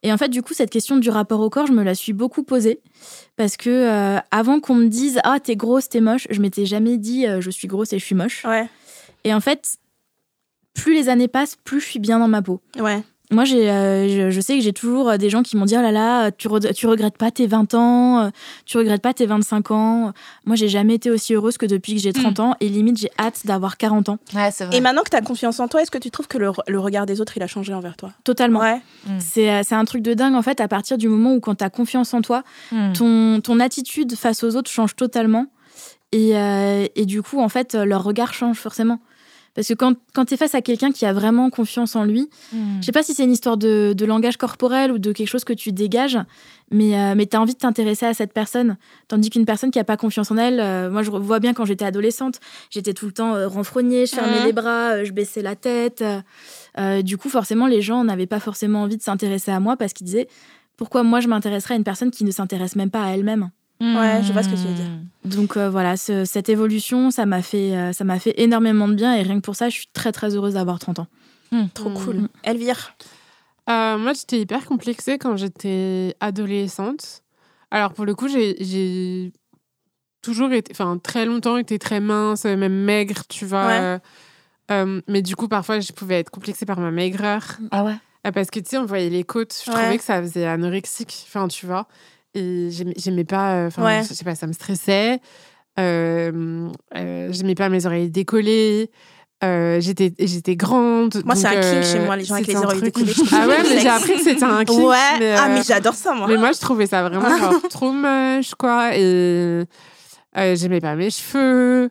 Et 0.03 0.13
en 0.13 0.17
fait, 0.17 0.29
du 0.29 0.41
coup, 0.41 0.53
cette 0.53 0.69
question 0.69 0.97
du 0.97 1.09
rapport 1.09 1.41
au 1.41 1.49
corps, 1.49 1.67
je 1.67 1.73
me 1.73 1.83
la 1.83 1.95
suis 1.95 2.13
beaucoup 2.13 2.43
posée 2.43 2.79
parce 3.35 3.57
que 3.57 3.69
euh, 3.69 4.19
avant 4.31 4.59
qu'on 4.59 4.75
me 4.75 4.87
dise 4.87 5.19
ah 5.23 5.39
t'es 5.39 5.55
grosse, 5.55 5.89
t'es 5.89 5.99
moche, 5.99 6.27
je 6.29 6.39
m'étais 6.41 6.65
jamais 6.65 6.97
dit 6.97 7.27
euh, 7.27 7.41
je 7.41 7.49
suis 7.49 7.67
grosse 7.67 7.91
et 7.93 7.99
je 7.99 8.05
suis 8.05 8.15
moche. 8.15 8.45
Ouais. 8.45 8.69
Et 9.25 9.33
en 9.33 9.41
fait, 9.41 9.77
plus 10.73 10.93
les 10.93 11.09
années 11.09 11.27
passent, 11.27 11.57
plus 11.63 11.81
je 11.81 11.85
suis 11.85 11.99
bien 11.99 12.19
dans 12.19 12.27
ma 12.27 12.41
peau. 12.41 12.61
Ouais. 12.77 13.03
Moi, 13.31 13.45
j'ai, 13.45 13.69
euh, 13.69 14.07
je, 14.09 14.29
je 14.31 14.41
sais 14.41 14.55
que 14.57 14.61
j'ai 14.63 14.73
toujours 14.73 15.09
euh, 15.09 15.17
des 15.17 15.29
gens 15.29 15.43
qui 15.43 15.55
m'ont 15.55 15.65
dit 15.65 15.75
Oh 15.77 15.81
là 15.81 15.91
là, 15.91 16.31
tu, 16.31 16.47
re- 16.47 16.73
tu 16.73 16.87
regrettes 16.87 17.17
pas 17.17 17.29
tes 17.29 17.45
20 17.45 17.75
ans, 17.75 18.19
euh, 18.23 18.29
tu 18.65 18.77
regrettes 18.77 19.03
pas 19.03 19.13
tes 19.13 19.27
25 19.27 19.69
ans. 19.69 20.13
Moi, 20.45 20.55
j'ai 20.55 20.67
jamais 20.67 20.95
été 20.95 21.11
aussi 21.11 21.35
heureuse 21.35 21.57
que 21.59 21.67
depuis 21.67 21.93
que 21.93 22.01
j'ai 22.01 22.11
30 22.11 22.39
ans 22.39 22.55
et 22.59 22.67
limite, 22.69 22.97
j'ai 22.97 23.11
hâte 23.19 23.41
d'avoir 23.45 23.77
40 23.77 24.09
ans. 24.09 24.17
Ouais, 24.33 24.49
c'est 24.51 24.65
vrai. 24.65 24.77
Et 24.77 24.81
maintenant 24.81 25.03
que 25.03 25.11
tu 25.11 25.15
as 25.15 25.21
confiance 25.21 25.59
en 25.59 25.67
toi, 25.67 25.83
est-ce 25.83 25.91
que 25.91 25.99
tu 25.99 26.09
trouves 26.09 26.27
que 26.27 26.39
le, 26.39 26.49
le 26.67 26.79
regard 26.79 27.05
des 27.05 27.21
autres, 27.21 27.33
il 27.37 27.43
a 27.43 27.47
changé 27.47 27.71
envers 27.73 27.95
toi? 27.97 28.11
Totalement. 28.23 28.61
Ouais. 28.61 28.81
C'est, 29.19 29.51
euh, 29.51 29.61
c'est 29.63 29.75
un 29.75 29.85
truc 29.85 30.01
de 30.01 30.15
dingue 30.15 30.33
en 30.33 30.41
fait, 30.41 30.59
à 30.59 30.67
partir 30.67 30.97
du 30.97 31.07
moment 31.07 31.33
où 31.35 31.39
quand 31.39 31.55
tu 31.55 31.63
as 31.63 31.69
confiance 31.69 32.13
en 32.15 32.21
toi, 32.21 32.43
Mm. 32.71 32.93
ton, 32.93 33.41
ton 33.41 33.59
attitude 33.59 34.15
face 34.15 34.43
aux 34.43 34.55
autres 34.55 34.71
change 34.71 34.95
totalement. 34.95 35.45
Et, 36.11 36.35
euh, 36.35 36.87
et 36.95 37.05
du 37.05 37.21
coup, 37.21 37.39
en 37.39 37.49
fait, 37.49 37.75
leur 37.75 38.03
regard 38.03 38.33
change 38.33 38.57
forcément. 38.57 38.99
Parce 39.55 39.67
que 39.67 39.73
quand, 39.73 39.95
quand 40.13 40.25
tu 40.25 40.33
es 40.35 40.37
face 40.37 40.55
à 40.55 40.61
quelqu'un 40.61 40.91
qui 40.91 41.05
a 41.05 41.13
vraiment 41.13 41.49
confiance 41.49 41.95
en 41.95 42.03
lui, 42.03 42.29
Mm. 42.53 42.79
Je 42.81 42.85
sais 42.85 42.91
pas 42.91 43.03
si 43.03 43.13
c'est 43.13 43.23
une 43.23 43.31
histoire 43.31 43.57
de, 43.57 43.93
de 43.95 44.05
langage 44.05 44.37
corporel 44.37 44.91
ou 44.91 44.99
de 44.99 45.11
quelque 45.11 45.27
chose 45.27 45.43
que 45.43 45.53
tu 45.53 45.71
dégages, 45.71 46.17
mais, 46.71 46.97
euh, 46.97 47.13
mais 47.15 47.25
tu 47.25 47.35
as 47.35 47.41
envie 47.41 47.53
de 47.53 47.59
t'intéresser 47.59 48.05
à 48.05 48.13
cette 48.13 48.33
personne. 48.33 48.77
Tandis 49.07 49.29
qu'une 49.29 49.45
personne 49.45 49.71
qui 49.71 49.79
a 49.79 49.83
pas 49.83 49.97
confiance 49.97 50.31
en 50.31 50.37
elle, 50.37 50.59
euh, 50.59 50.89
moi 50.89 51.03
je 51.03 51.11
vois 51.11 51.39
bien 51.39 51.53
quand 51.53 51.65
j'étais 51.65 51.85
adolescente, 51.85 52.39
j'étais 52.69 52.93
tout 52.93 53.05
le 53.05 53.11
temps 53.11 53.35
euh, 53.35 53.47
renfrognée, 53.47 54.05
je 54.05 54.15
fermais 54.15 54.45
les 54.45 54.53
bras, 54.53 55.03
je 55.03 55.11
baissais 55.11 55.41
la 55.41 55.55
tête. 55.55 56.03
du 57.03 57.17
coup, 57.17 57.29
forcément, 57.29 57.67
les 57.67 57.81
gens 57.81 58.03
n'avaient 58.03 58.27
pas 58.27 58.39
forcément 58.39 58.83
envie 58.83 58.97
de 58.97 59.03
s'intéresser 59.03 59.51
à 59.51 59.59
moi 59.59 59.77
parce 59.77 59.93
qu'ils 59.93 60.05
disaient 60.05 60.27
pourquoi 60.77 61.03
moi 61.03 61.19
je 61.19 61.27
m'intéresserais 61.27 61.73
à 61.73 61.77
une 61.77 61.83
personne 61.83 62.11
qui 62.11 62.23
ne 62.23 62.31
s'intéresse 62.31 62.75
même 62.75 62.89
pas 62.89 63.03
à 63.03 63.09
elle-même? 63.09 63.49
Ouais, 63.81 64.21
je 64.23 64.33
vois 64.33 64.43
ce 64.43 64.49
que 64.49 64.55
tu 64.55 64.61
veux 64.67 64.73
dire. 64.73 64.85
Donc 65.25 65.55
euh, 65.57 65.69
voilà, 65.69 65.95
ce- 65.95 66.25
cette 66.25 66.49
évolution, 66.49 67.11
ça 67.11 67.25
m'a 67.25 67.41
fait, 67.41 67.75
euh, 67.75 67.93
ça 67.93 68.03
m'a 68.03 68.19
fait 68.19 68.33
énormément 68.41 68.87
de 68.87 68.93
bien 68.93 69.15
et 69.15 69.21
rien 69.21 69.35
que 69.35 69.45
pour 69.45 69.55
ça, 69.55 69.69
je 69.69 69.75
suis 69.75 69.87
très 69.93 70.11
très 70.11 70.35
heureuse 70.35 70.55
d'avoir 70.55 70.79
30 70.79 70.99
ans. 70.99 71.07
Trop 71.73 71.89
Mm. 71.89 71.93
cool. 71.93 72.29
Elvire 72.43 72.95
Euh, 73.69 73.97
moi, 73.99 74.13
j'étais 74.13 74.39
hyper 74.39 74.65
complexée 74.65 75.17
quand 75.19 75.37
j'étais 75.37 76.15
adolescente. 76.19 77.21
Alors, 77.69 77.93
pour 77.93 78.05
le 78.05 78.15
coup, 78.15 78.27
j'ai- 78.27 79.31
toujours 80.21 80.51
été, 80.51 80.71
enfin, 80.73 80.97
très 80.97 81.25
longtemps 81.25 81.55
été 81.57 81.77
très 81.79 81.99
mince, 81.99 82.43
même 82.45 82.73
maigre, 82.83 83.21
tu 83.29 83.45
vois. 83.45 83.99
Ouais. 84.69 84.95
Mais 85.07 85.21
du 85.21 85.35
coup, 85.35 85.47
parfois, 85.47 85.79
je 85.79 85.91
pouvais 85.93 86.19
être 86.19 86.29
complexée 86.31 86.65
par 86.65 86.79
ma 86.79 86.91
maigreur. 86.91 87.43
Ah 87.71 87.83
ouais 87.85 87.95
Parce 88.33 88.49
que, 88.51 88.59
tu 88.59 88.69
sais, 88.71 88.77
on 88.77 88.85
voyait 88.85 89.09
les 89.09 89.23
côtes. 89.23 89.55
Je 89.65 89.71
Ouais. 89.71 89.77
trouvais 89.77 89.97
que 89.97 90.03
ça 90.03 90.21
faisait 90.21 90.45
anorexique, 90.45 91.25
enfin, 91.27 91.47
tu 91.47 91.65
vois. 91.65 91.87
Et 92.35 92.69
j'aimais 92.97 93.23
pas, 93.23 93.53
euh, 93.55 93.67
enfin, 93.67 93.83
Ouais. 93.83 94.03
je 94.07 94.13
sais 94.13 94.23
pas, 94.23 94.35
ça 94.35 94.45
me 94.47 94.53
stressait. 94.53 95.19
Euh, 95.79 96.69
euh, 96.95 97.29
j'aimais 97.31 97.55
pas 97.55 97.69
mes 97.69 97.85
oreilles 97.85 98.09
décollées. 98.09 98.91
Euh, 99.43 99.79
j'étais 99.79 100.13
j'étais 100.19 100.55
grande. 100.57 101.21
Moi, 101.25 101.33
c'est 101.35 101.47
un 101.47 101.53
euh, 101.53 101.81
chez 101.83 101.99
moi, 101.99 102.17
les 102.17 102.25
gens 102.25 102.35
avec 102.35 102.47
les 102.47 102.55
oreilles 102.57 102.81
décollées. 102.81 103.13
Ah 103.31 103.47
ouais, 103.47 103.63
mais 103.63 103.79
j'ai 103.79 103.87
appris 103.87 104.13
que 104.15 104.21
c'était 104.23 104.43
un 104.43 104.65
kiff. 104.65 104.77
Ouais. 104.77 104.95
mais, 105.19 105.31
Ah, 105.31 105.45
euh, 105.49 105.53
mais 105.55 105.61
j'adore 105.63 105.93
ça, 105.93 106.13
moi. 106.13 106.27
mais 106.27 106.35
moi, 106.37 106.51
je 106.51 106.59
trouvais 106.59 106.87
ça 106.87 107.07
vraiment 107.07 107.29
genre, 107.37 107.61
trop 107.69 107.91
moche, 107.93 108.53
quoi. 108.55 108.95
Et 108.97 109.01
euh, 110.37 110.55
j'aimais 110.55 110.81
pas 110.81 110.95
mes 110.95 111.09
cheveux. 111.09 111.89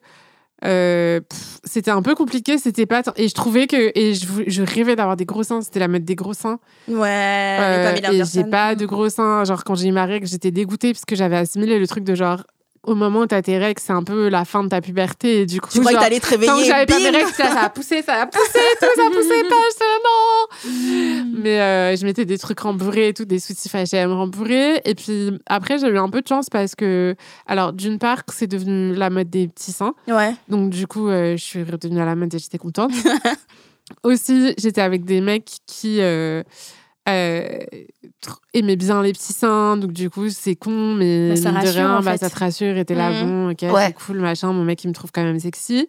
Euh, 0.64 1.20
c'était 1.64 1.90
un 1.90 2.02
peu 2.02 2.14
compliqué, 2.14 2.58
c'était 2.58 2.86
pas. 2.86 3.02
Et 3.16 3.28
je 3.28 3.34
trouvais 3.34 3.66
que. 3.66 3.92
Et 3.94 4.14
je, 4.14 4.26
je 4.46 4.62
rêvais 4.62 4.96
d'avoir 4.96 5.16
des 5.16 5.24
gros 5.24 5.42
seins, 5.44 5.60
c'était 5.60 5.78
la 5.80 5.88
mode 5.88 6.04
des 6.04 6.14
gros 6.16 6.34
seins. 6.34 6.58
Ouais, 6.88 7.58
Euh, 7.60 7.92
j'ai 8.24 8.44
pas 8.50 8.74
de 8.74 8.86
gros 8.86 9.08
seins. 9.08 9.44
Genre, 9.44 9.62
quand 9.64 9.74
j'ai 9.76 9.88
eu 9.88 9.92
ma 9.92 10.04
règle, 10.04 10.26
j'étais 10.26 10.50
dégoûtée 10.50 10.92
parce 10.92 11.04
que 11.04 11.14
j'avais 11.16 11.36
assimilé 11.36 11.78
le 11.78 11.86
truc 11.86 12.04
de 12.04 12.14
genre. 12.14 12.42
Au 12.88 12.94
moment 12.94 13.20
où 13.20 13.26
t'as 13.26 13.42
tes 13.42 13.58
règles, 13.58 13.80
c'est 13.84 13.92
un 13.92 14.02
peu 14.02 14.28
la 14.28 14.46
fin 14.46 14.64
de 14.64 14.68
ta 14.68 14.80
puberté. 14.80 15.42
Et 15.42 15.46
du 15.46 15.60
coup, 15.60 15.68
Tu 15.70 15.80
crois 15.80 15.90
que 15.92 15.96
genre, 15.96 16.04
t'allais 16.04 16.20
te 16.20 16.26
tant 16.26 16.36
que 16.36 16.40
réveiller 16.40 16.64
j'avais 16.64 16.86
pas 16.86 16.98
mes 16.98 17.10
règles, 17.10 17.30
ça, 17.32 17.52
ça 17.52 17.60
a 17.64 17.68
poussé, 17.68 18.00
ça 18.00 18.22
a 18.22 18.26
poussé, 18.26 18.58
tout, 18.80 18.86
ça 18.96 19.10
poussait 19.12 19.44
pas, 19.48 19.56
je 19.68 19.74
disais 19.74 21.24
non. 21.28 21.38
Mais 21.42 21.60
euh, 21.60 21.96
je 21.96 22.06
mettais 22.06 22.24
des 22.24 22.38
trucs 22.38 22.60
rembourrés 22.60 23.08
et 23.08 23.14
tout, 23.14 23.26
des 23.26 23.38
soutifs 23.40 23.74
H&M 23.74 24.10
rembourrés. 24.12 24.80
Et 24.86 24.94
puis 24.94 25.38
après, 25.46 25.78
j'ai 25.78 25.88
eu 25.88 25.98
un 25.98 26.08
peu 26.08 26.22
de 26.22 26.26
chance 26.28 26.48
parce 26.48 26.74
que, 26.74 27.14
alors 27.46 27.74
d'une 27.74 27.98
part, 27.98 28.22
c'est 28.32 28.46
devenu 28.46 28.94
la 28.94 29.10
mode 29.10 29.28
des 29.28 29.48
petits 29.48 29.72
seins. 29.72 29.94
Ouais. 30.06 30.34
Donc 30.48 30.70
du 30.70 30.86
coup, 30.86 31.08
euh, 31.08 31.36
je 31.36 31.44
suis 31.44 31.62
redevenue 31.62 32.00
à 32.00 32.06
la 32.06 32.14
mode 32.14 32.34
et 32.34 32.38
j'étais 32.38 32.58
contente. 32.58 32.92
Aussi, 34.02 34.54
j'étais 34.58 34.80
avec 34.80 35.04
des 35.04 35.20
mecs 35.20 35.50
qui 35.66 36.00
euh, 36.00 36.42
euh, 37.08 37.58
aimaient 38.54 38.76
bien 38.76 39.02
les 39.02 39.12
petits 39.12 39.32
seins. 39.32 39.76
Donc 39.76 39.92
du 39.92 40.10
coup, 40.10 40.28
c'est 40.30 40.56
con, 40.56 40.94
mais 40.94 41.30
Bah, 41.30 41.36
ça 41.36 41.50
de 41.52 41.68
rien, 41.68 41.96
en 41.98 42.02
bah, 42.02 42.12
fait. 42.12 42.18
ça 42.18 42.30
te 42.30 42.38
rassure 42.38 42.76
et 42.76 42.84
t'es 42.84 42.94
là, 42.94 43.10
Mhm. 43.10 43.20
bon, 43.26 43.50
ok, 43.50 43.62
Ouais. 43.74 43.86
c'est 43.86 43.92
cool, 43.94 44.20
machin. 44.20 44.52
Mon 44.52 44.64
mec, 44.64 44.82
il 44.84 44.88
me 44.88 44.92
trouve 44.94 45.10
quand 45.12 45.22
même 45.24 45.38
sexy. 45.40 45.88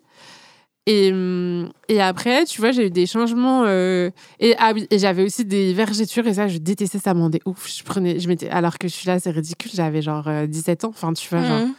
Et, 0.86 1.12
hum, 1.12 1.70
et 1.88 2.02
après, 2.02 2.46
tu 2.46 2.62
vois, 2.62 2.72
j'ai 2.72 2.88
eu 2.88 2.90
des 2.90 3.06
changements. 3.06 3.64
euh, 3.66 4.10
et 4.40 4.56
ah 4.58 4.72
oui, 4.74 4.88
et 4.90 4.98
j'avais 4.98 5.24
aussi 5.24 5.46
des 5.46 5.74
vergetures 5.74 6.26
et 6.26 6.34
ça, 6.34 6.48
je 6.48 6.58
détestais, 6.58 6.98
ça 6.98 7.14
me 7.14 7.20
rendait 7.20 7.42
ouf. 7.46 7.68
Je 7.72 7.84
prenais, 7.84 8.20
je 8.20 8.28
mettais, 8.28 8.50
alors 8.50 8.78
que 8.80 8.88
je 8.88 8.94
suis 8.94 9.08
là, 9.08 9.20
c'est 9.20 9.30
ridicule, 9.30 9.70
j'avais 9.74 10.02
genre 10.02 10.28
euh, 10.28 10.48
17 10.48 10.86
ans. 10.86 10.90
Enfin, 10.90 11.14
tu 11.14 11.30
vois, 11.30 11.44
genre, 11.44 11.60
Mhm. 11.60 11.74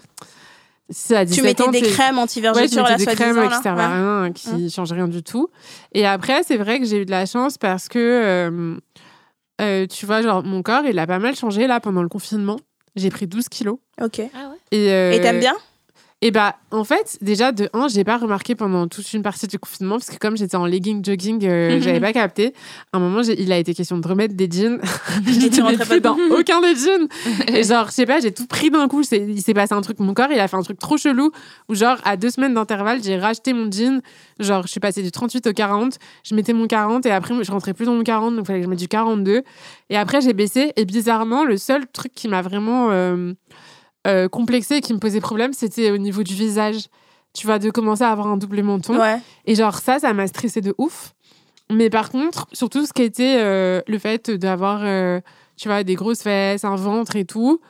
si 0.91 1.15
à 1.17 1.25
17 1.25 1.37
Tu 1.41 1.43
mettais 1.45 1.63
ans, 1.65 1.71
des 1.73 1.83
crèmes 1.83 2.17
Ouais, 2.17 2.23
anti-vergetures, 2.23 2.83
mettais 2.83 2.91
là, 2.91 2.97
des 2.99 3.07
crèmes 3.07 3.49
qui 3.49 3.63
servent 3.63 3.81
à 3.81 3.89
Ouais. 3.89 3.95
rien, 3.95 4.33
qui 4.33 4.71
changent 4.71 4.93
rien 4.93 5.09
du 5.09 5.23
tout. 5.25 5.49
Et 5.93 6.07
après, 6.07 6.43
c'est 6.45 6.57
vrai 6.57 6.79
que 6.79 6.85
j'ai 6.87 6.99
eu 7.03 7.05
de 7.07 7.11
la 7.11 7.27
chance 7.27 7.59
parce 7.59 7.89
que, 7.89 7.99
euh, 7.99 8.77
euh, 9.61 9.87
tu 9.87 10.07
vois, 10.07 10.23
genre, 10.23 10.43
mon 10.43 10.63
corps, 10.63 10.85
il 10.85 10.99
a 10.99 11.07
pas 11.07 11.19
mal 11.19 11.37
changé 11.37 11.67
là 11.67 11.81
pendant 11.81 12.03
le 12.03 12.09
confinement. 12.09 12.59
J'ai 12.97 13.11
pris 13.11 13.27
12 13.27 13.49
kilos. 13.49 13.79
Ok. 14.01 14.19
Et 14.19 14.31
euh, 14.93 15.13
Et 15.13 15.21
t'aimes 15.21 15.41
bien 15.41 15.55
Et 16.23 16.31
bah, 16.31 16.57
en 16.71 16.85
fait, 16.85 17.17
déjà, 17.23 17.51
de 17.51 17.71
un, 17.73 17.89
j'ai 17.89 18.05
pas 18.05 18.19
remarqué 18.19 18.55
pendant 18.55 18.87
toute 18.89 19.11
une 19.15 19.23
partie 19.23 19.47
du 19.47 19.59
confinement 19.59 19.97
parce 19.97 20.11
que 20.11 20.19
comme 20.19 20.37
j'étais 20.37 20.57
en 20.57 20.67
legging 20.67 21.03
jogging, 21.03 21.43
euh, 21.47 21.81
j'avais 21.83 21.99
pas 22.01 22.13
capté. 22.13 22.53
À 22.93 22.99
un 22.99 23.01
moment, 23.01 23.23
j'ai- 23.23 23.41
il 23.41 23.51
a 23.53 23.57
été 23.59 23.73
question 23.73 23.97
de 23.97 24.07
remettre 24.07 24.35
des 24.35 24.47
jeans. 24.51 24.79
pas 25.79 25.85
plus 25.87 26.01
dans 26.03 26.19
aucun 26.39 26.61
des 26.61 26.75
jeans. 26.77 27.09
Et 27.49 27.63
genre, 27.65 27.87
je 27.87 27.93
sais 27.93 28.05
pas, 28.05 28.21
j'ai 28.21 28.33
tout 28.33 28.47
pris 28.47 28.71
d'un 28.71 28.87
coup. 28.87 29.03
C'est- 29.03 29.17
Il 29.27 29.41
s'est 29.41 29.55
passé 29.55 29.73
un 29.73 29.81
truc. 29.81 29.99
Mon 29.99 30.13
corps, 30.13 30.31
il 30.31 30.39
a 30.39 30.47
fait 30.47 30.57
un 30.59 30.63
truc 30.63 30.79
trop 30.79 30.99
chelou 30.99 31.31
où, 31.71 31.75
genre, 31.75 31.97
à 32.05 32.19
deux 32.19 32.29
semaines 32.31 32.53
d'intervalle, 32.53 33.03
j'ai 33.03 33.17
racheté 33.19 33.55
mon 33.55 33.71
jean. 33.71 34.03
Genre, 34.39 34.63
je 34.67 34.69
suis 34.73 34.81
passée 34.81 35.03
du 35.03 35.11
38 35.11 35.47
au 35.47 35.53
40. 35.55 35.97
Je 36.23 36.35
mettais 36.35 36.53
mon 36.53 36.67
40 36.67 37.07
et 37.07 37.11
après, 37.11 37.35
je 37.43 37.51
rentrais 37.51 37.73
plus 37.73 37.87
dans 37.87 37.95
mon 37.95 38.03
40. 38.05 38.37
Donc, 38.37 38.45
il 38.45 38.47
fallait 38.47 38.59
que 38.61 38.65
je 38.67 38.71
mette 38.71 38.79
du 38.79 38.89
42. 38.89 39.43
Et 39.89 39.97
après, 39.97 40.21
j'ai 40.21 40.35
baissé. 40.35 40.73
Et 40.77 40.85
bizarrement, 40.85 41.45
le 41.45 41.57
seul 41.57 41.87
truc 41.87 42.13
qui 42.15 42.29
m'a 42.29 42.43
vraiment 42.43 42.89
euh, 42.91 43.33
euh, 44.07 44.29
complexé 44.29 44.77
et 44.77 44.81
qui 44.81 44.93
me 44.95 44.99
posait 44.99 45.21
problème, 45.21 45.53
c'était 45.53 45.91
au 45.91 45.99
niveau 45.99 46.23
du 46.23 46.35
visage. 46.35 46.87
Tu 47.33 47.47
vois, 47.47 47.59
de 47.61 47.71
commencer 47.71 48.03
à 48.03 48.11
avoir 48.11 48.27
un 48.27 48.37
double 48.37 48.63
menton. 48.63 48.99
Ouais. 48.99 49.21
Et 49.47 49.55
genre, 49.55 49.79
ça, 49.79 50.01
ça 50.01 50.13
m'a 50.13 50.27
stressé 50.27 50.61
de 50.61 50.75
ouf. 50.79 51.15
Mais 51.71 51.89
par 51.89 52.11
contre, 52.11 52.49
surtout 52.53 52.85
ce 52.85 52.93
qui 52.93 53.03
était 53.03 53.37
euh, 53.39 53.81
le 53.87 53.99
fait 54.01 54.33
d'avoir, 54.33 54.81
euh, 54.83 55.21
tu 55.57 55.69
vois, 55.69 55.85
des 55.85 55.95
grosses 55.95 56.23
fesses, 56.23 56.65
un 56.65 56.75
ventre 56.75 57.15
et 57.15 57.25
tout, 57.25 57.61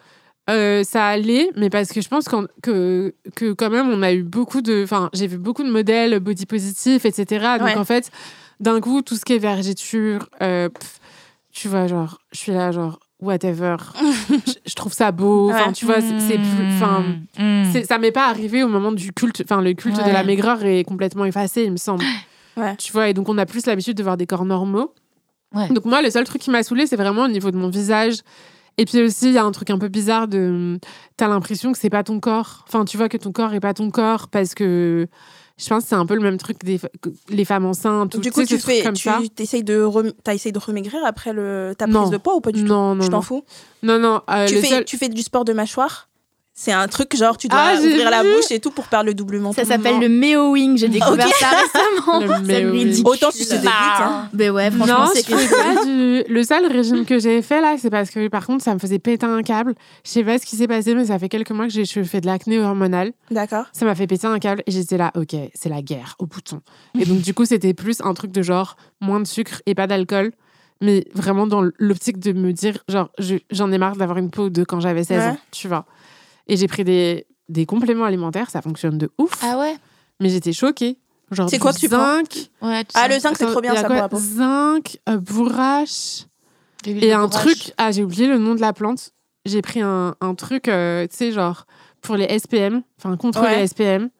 euh, 0.48 0.82
ça 0.84 1.06
allait. 1.08 1.50
Mais 1.56 1.68
parce 1.68 1.90
que 1.92 2.00
je 2.00 2.08
pense 2.08 2.24
que, 2.62 3.14
que 3.36 3.52
quand 3.52 3.68
même, 3.68 3.90
on 3.90 4.00
a 4.02 4.12
eu 4.14 4.22
beaucoup 4.22 4.62
de. 4.62 4.82
Enfin, 4.84 5.10
j'ai 5.12 5.26
vu 5.26 5.36
beaucoup 5.36 5.62
de 5.62 5.70
modèles 5.70 6.18
body 6.20 6.46
positifs, 6.46 7.04
etc. 7.04 7.58
Donc 7.58 7.68
Ouais. 7.68 7.76
en 7.76 7.84
fait, 7.84 8.10
d'un 8.60 8.80
coup, 8.80 9.02
tout 9.02 9.16
ce 9.16 9.26
qui 9.26 9.34
est 9.34 9.38
vergeture, 9.38 10.30
pff, 10.38 11.00
tu 11.52 11.68
vois, 11.68 11.86
genre, 11.86 12.18
je 12.32 12.38
suis 12.38 12.52
là, 12.52 12.72
genre, 12.72 12.98
whatever. 13.20 13.76
je, 14.66 14.74
trouve 14.74 14.92
ça 14.92 15.12
beau. 15.12 15.50
Enfin, 15.50 15.68
Ouais. 15.68 15.72
tu 15.72 15.84
vois, 15.86 16.00
c'est 16.00 16.38
plus. 16.38 16.74
Enfin. 16.74 17.04
Mm. 17.38 17.84
Ça 17.84 17.98
m'est 17.98 18.12
pas 18.12 18.28
arrivé 18.28 18.62
au 18.62 18.68
moment 18.68 18.92
du 18.92 19.12
culte. 19.12 19.42
Enfin, 19.44 19.60
le 19.60 19.72
culte 19.74 19.96
de 19.96 20.10
la 20.10 20.24
maigreur 20.24 20.64
est 20.64 20.84
complètement 20.84 21.24
effacé, 21.24 21.64
il 21.64 21.72
me 21.72 21.76
semble. 21.76 22.04
Ouais. 22.56 22.76
Tu 22.76 22.92
vois, 22.92 23.08
et 23.08 23.14
donc 23.14 23.28
on 23.28 23.38
a 23.38 23.46
plus 23.46 23.64
l'habitude 23.66 23.96
de 23.96 24.02
voir 24.02 24.16
des 24.16 24.26
corps 24.26 24.44
normaux. 24.44 24.92
Ouais. 25.54 25.68
Donc 25.68 25.84
moi, 25.84 26.02
le 26.02 26.10
seul 26.10 26.24
truc 26.24 26.42
qui 26.42 26.50
m'a 26.50 26.64
saoulé, 26.64 26.86
c'est 26.86 26.96
vraiment 26.96 27.22
au 27.22 27.28
niveau 27.28 27.52
de 27.52 27.56
mon 27.56 27.68
visage. 27.68 28.16
Et 28.76 28.84
puis 28.84 29.00
aussi, 29.02 29.26
il 29.26 29.32
y 29.32 29.38
a 29.38 29.44
un 29.44 29.52
truc 29.52 29.70
un 29.70 29.78
peu 29.78 29.88
bizarre 29.88 30.26
de. 30.26 30.78
T'as 31.16 31.28
l'impression 31.28 31.70
que 31.72 31.78
c'est 31.78 31.90
pas 31.90 32.02
ton 32.02 32.18
corps. 32.18 32.64
Enfin, 32.66 32.84
tu 32.84 32.96
vois 32.96 33.08
que 33.08 33.16
ton 33.16 33.30
corps 33.30 33.54
est 33.54 33.60
pas 33.60 33.72
ton 33.72 33.90
corps 33.90 34.28
parce 34.28 34.54
que. 34.54 35.06
Je 35.62 35.68
pense 35.68 35.82
que 35.82 35.88
c'est 35.90 35.94
un 35.94 36.06
peu 36.06 36.14
le 36.14 36.22
même 36.22 36.38
truc 36.38 36.62
des 36.64 36.80
les 37.28 37.44
femmes 37.44 37.66
enceintes. 37.66 38.14
ou 38.14 38.18
Du 38.20 38.32
coup, 38.32 38.44
tu 38.44 38.58
fais, 38.58 38.82
comme 38.82 38.94
tu 38.94 39.02
ça. 39.04 39.18
essayes 39.38 39.62
de, 39.64 39.82
rem- 39.82 40.12
t'as 40.24 40.34
essayé 40.34 40.52
de 40.52 40.58
remaigrir 40.58 41.00
après 41.04 41.32
le, 41.32 41.74
ta 41.76 41.86
Non. 41.86 42.00
prise 42.00 42.10
de 42.12 42.16
poids 42.16 42.34
ou 42.36 42.40
pas 42.40 42.52
du 42.52 42.62
tout? 42.62 42.68
Non, 42.68 42.94
non, 42.94 43.02
Tu 43.04 43.10
t'en 43.10 43.16
non. 43.18 43.22
fous? 43.22 43.44
Non, 43.82 43.98
non. 43.98 44.22
euh, 44.30 44.46
tu, 44.46 44.56
fais, 44.60 44.66
seul- 44.68 44.84
tu 44.84 44.96
fais 44.96 45.08
du 45.08 45.22
sport 45.22 45.44
de 45.44 45.52
mâchoire? 45.52 46.08
C'est 46.52 46.72
un 46.72 46.88
truc 46.88 47.16
genre 47.16 47.38
tu 47.38 47.48
dois 47.48 47.58
Ah, 47.58 47.74
ouvrir 47.76 48.10
la 48.10 48.22
bouche 48.22 48.50
et 48.50 48.60
tout 48.60 48.70
pour 48.70 48.84
perdre 48.86 49.06
le 49.06 49.14
double 49.14 49.38
menton. 49.38 49.54
Ça 49.62 49.64
s'appelle 49.64 49.98
le 49.98 50.08
Meowing. 50.10 50.76
J'ai 50.76 50.88
découvert 50.90 51.28
ça 51.36 51.48
récemment. 52.04 52.20
Le. 52.20 53.08
Autant 53.08 53.30
si 53.30 53.44
c'est 53.44 53.60
des. 53.60 53.68
Hein. 53.68 54.28
Ben 54.34 54.50
ouais, 54.50 54.70
franchement, 54.70 55.04
non, 55.06 55.10
c'est 55.14 55.26
pas 55.26 55.84
du... 55.86 56.22
Le 56.28 56.42
seul 56.42 56.66
régime 56.66 57.06
que 57.06 57.18
j'ai 57.18 57.40
fait 57.40 57.62
là, 57.62 57.76
c'est 57.78 57.88
parce 57.88 58.10
que 58.10 58.28
par 58.28 58.44
contre, 58.46 58.62
ça 58.62 58.74
me 58.74 58.78
faisait 58.78 58.98
péter 58.98 59.24
un 59.24 59.42
câble. 59.42 59.74
Je 60.04 60.10
sais 60.10 60.24
pas 60.24 60.38
ce 60.38 60.44
qui 60.44 60.56
s'est 60.56 60.68
passé, 60.68 60.94
mais 60.94 61.06
ça 61.06 61.18
fait 61.18 61.30
quelques 61.30 61.50
mois 61.52 61.66
que 61.66 61.72
j'ai 61.72 61.84
je 61.86 62.02
fais 62.02 62.20
de 62.20 62.26
l'acné 62.26 62.58
hormonale. 62.60 63.12
D'accord. 63.30 63.64
Ça 63.72 63.86
m'a 63.86 63.94
fait 63.94 64.06
péter 64.06 64.26
un 64.26 64.38
câble 64.38 64.62
et 64.66 64.70
j'étais 64.70 64.98
là, 64.98 65.12
ok, 65.16 65.34
c'est 65.54 65.68
la 65.70 65.80
guerre 65.80 66.16
au 66.18 66.26
bouton. 66.26 66.60
Et 66.98 67.06
donc, 67.06 67.20
du 67.22 67.32
coup, 67.32 67.46
c'était 67.46 67.72
plus 67.72 68.02
un 68.02 68.12
truc 68.12 68.32
de 68.32 68.42
genre 68.42 68.76
moins 69.00 69.20
de 69.20 69.26
sucre 69.26 69.62
et 69.64 69.74
pas 69.74 69.86
d'alcool. 69.86 70.32
Mais 70.82 71.04
vraiment 71.14 71.46
dans 71.46 71.62
l'optique 71.78 72.18
de 72.18 72.32
me 72.32 72.52
dire, 72.54 72.78
genre, 72.88 73.10
je- 73.18 73.36
j'en 73.50 73.70
ai 73.70 73.76
marre 73.76 73.96
d'avoir 73.96 74.16
une 74.16 74.30
peau 74.30 74.48
de 74.48 74.64
quand 74.64 74.80
j'avais 74.80 75.04
16 75.04 75.18
Ouais. 75.18 75.28
ans, 75.28 75.38
tu 75.50 75.68
vois. 75.68 75.84
Et 76.50 76.56
j'ai 76.56 76.66
pris 76.66 76.84
des, 76.84 77.26
des 77.48 77.64
compléments 77.64 78.04
alimentaires, 78.04 78.50
ça 78.50 78.60
fonctionne 78.60 78.98
de 78.98 79.10
ouf. 79.18 79.32
Ah 79.42 79.58
ouais 79.58 79.76
Mais 80.20 80.28
j'étais 80.28 80.52
choquée. 80.52 80.98
Genre 81.30 81.48
C'est 81.48 81.58
quoi 81.60 81.72
que 81.72 81.78
tu 81.78 81.88
prends 81.88 82.16
zinc, 82.16 82.50
Ouais, 82.60 82.82
tu 82.84 82.90
Ah, 82.94 83.04
sais. 83.06 83.14
le 83.14 83.20
zinc, 83.20 83.36
c'est 83.38 83.46
trop 83.46 83.60
bien 83.60 83.74
ça 83.76 83.82
quoi 83.84 83.88
pour 83.88 83.96
la 84.02 84.08
peau. 84.08 84.18
Zinc, 84.18 84.98
euh, 85.08 85.16
bourrache 85.18 86.24
et 86.84 87.12
un 87.12 87.26
bourrache. 87.28 87.40
truc. 87.44 87.72
Ah, 87.78 87.92
j'ai 87.92 88.02
oublié 88.02 88.26
le 88.26 88.38
nom 88.38 88.54
de 88.56 88.60
la 88.60 88.72
plante. 88.72 89.10
J'ai 89.46 89.62
pris 89.62 89.80
un, 89.80 90.16
un 90.20 90.34
truc, 90.34 90.66
euh, 90.68 91.06
tu 91.06 91.16
sais, 91.16 91.32
genre 91.32 91.66
pour 92.02 92.16
les 92.16 92.26
SPM, 92.38 92.82
enfin 92.98 93.16
contre 93.16 93.42
Ouais. 93.42 93.58
les 93.60 93.66
SPM. 93.68 94.10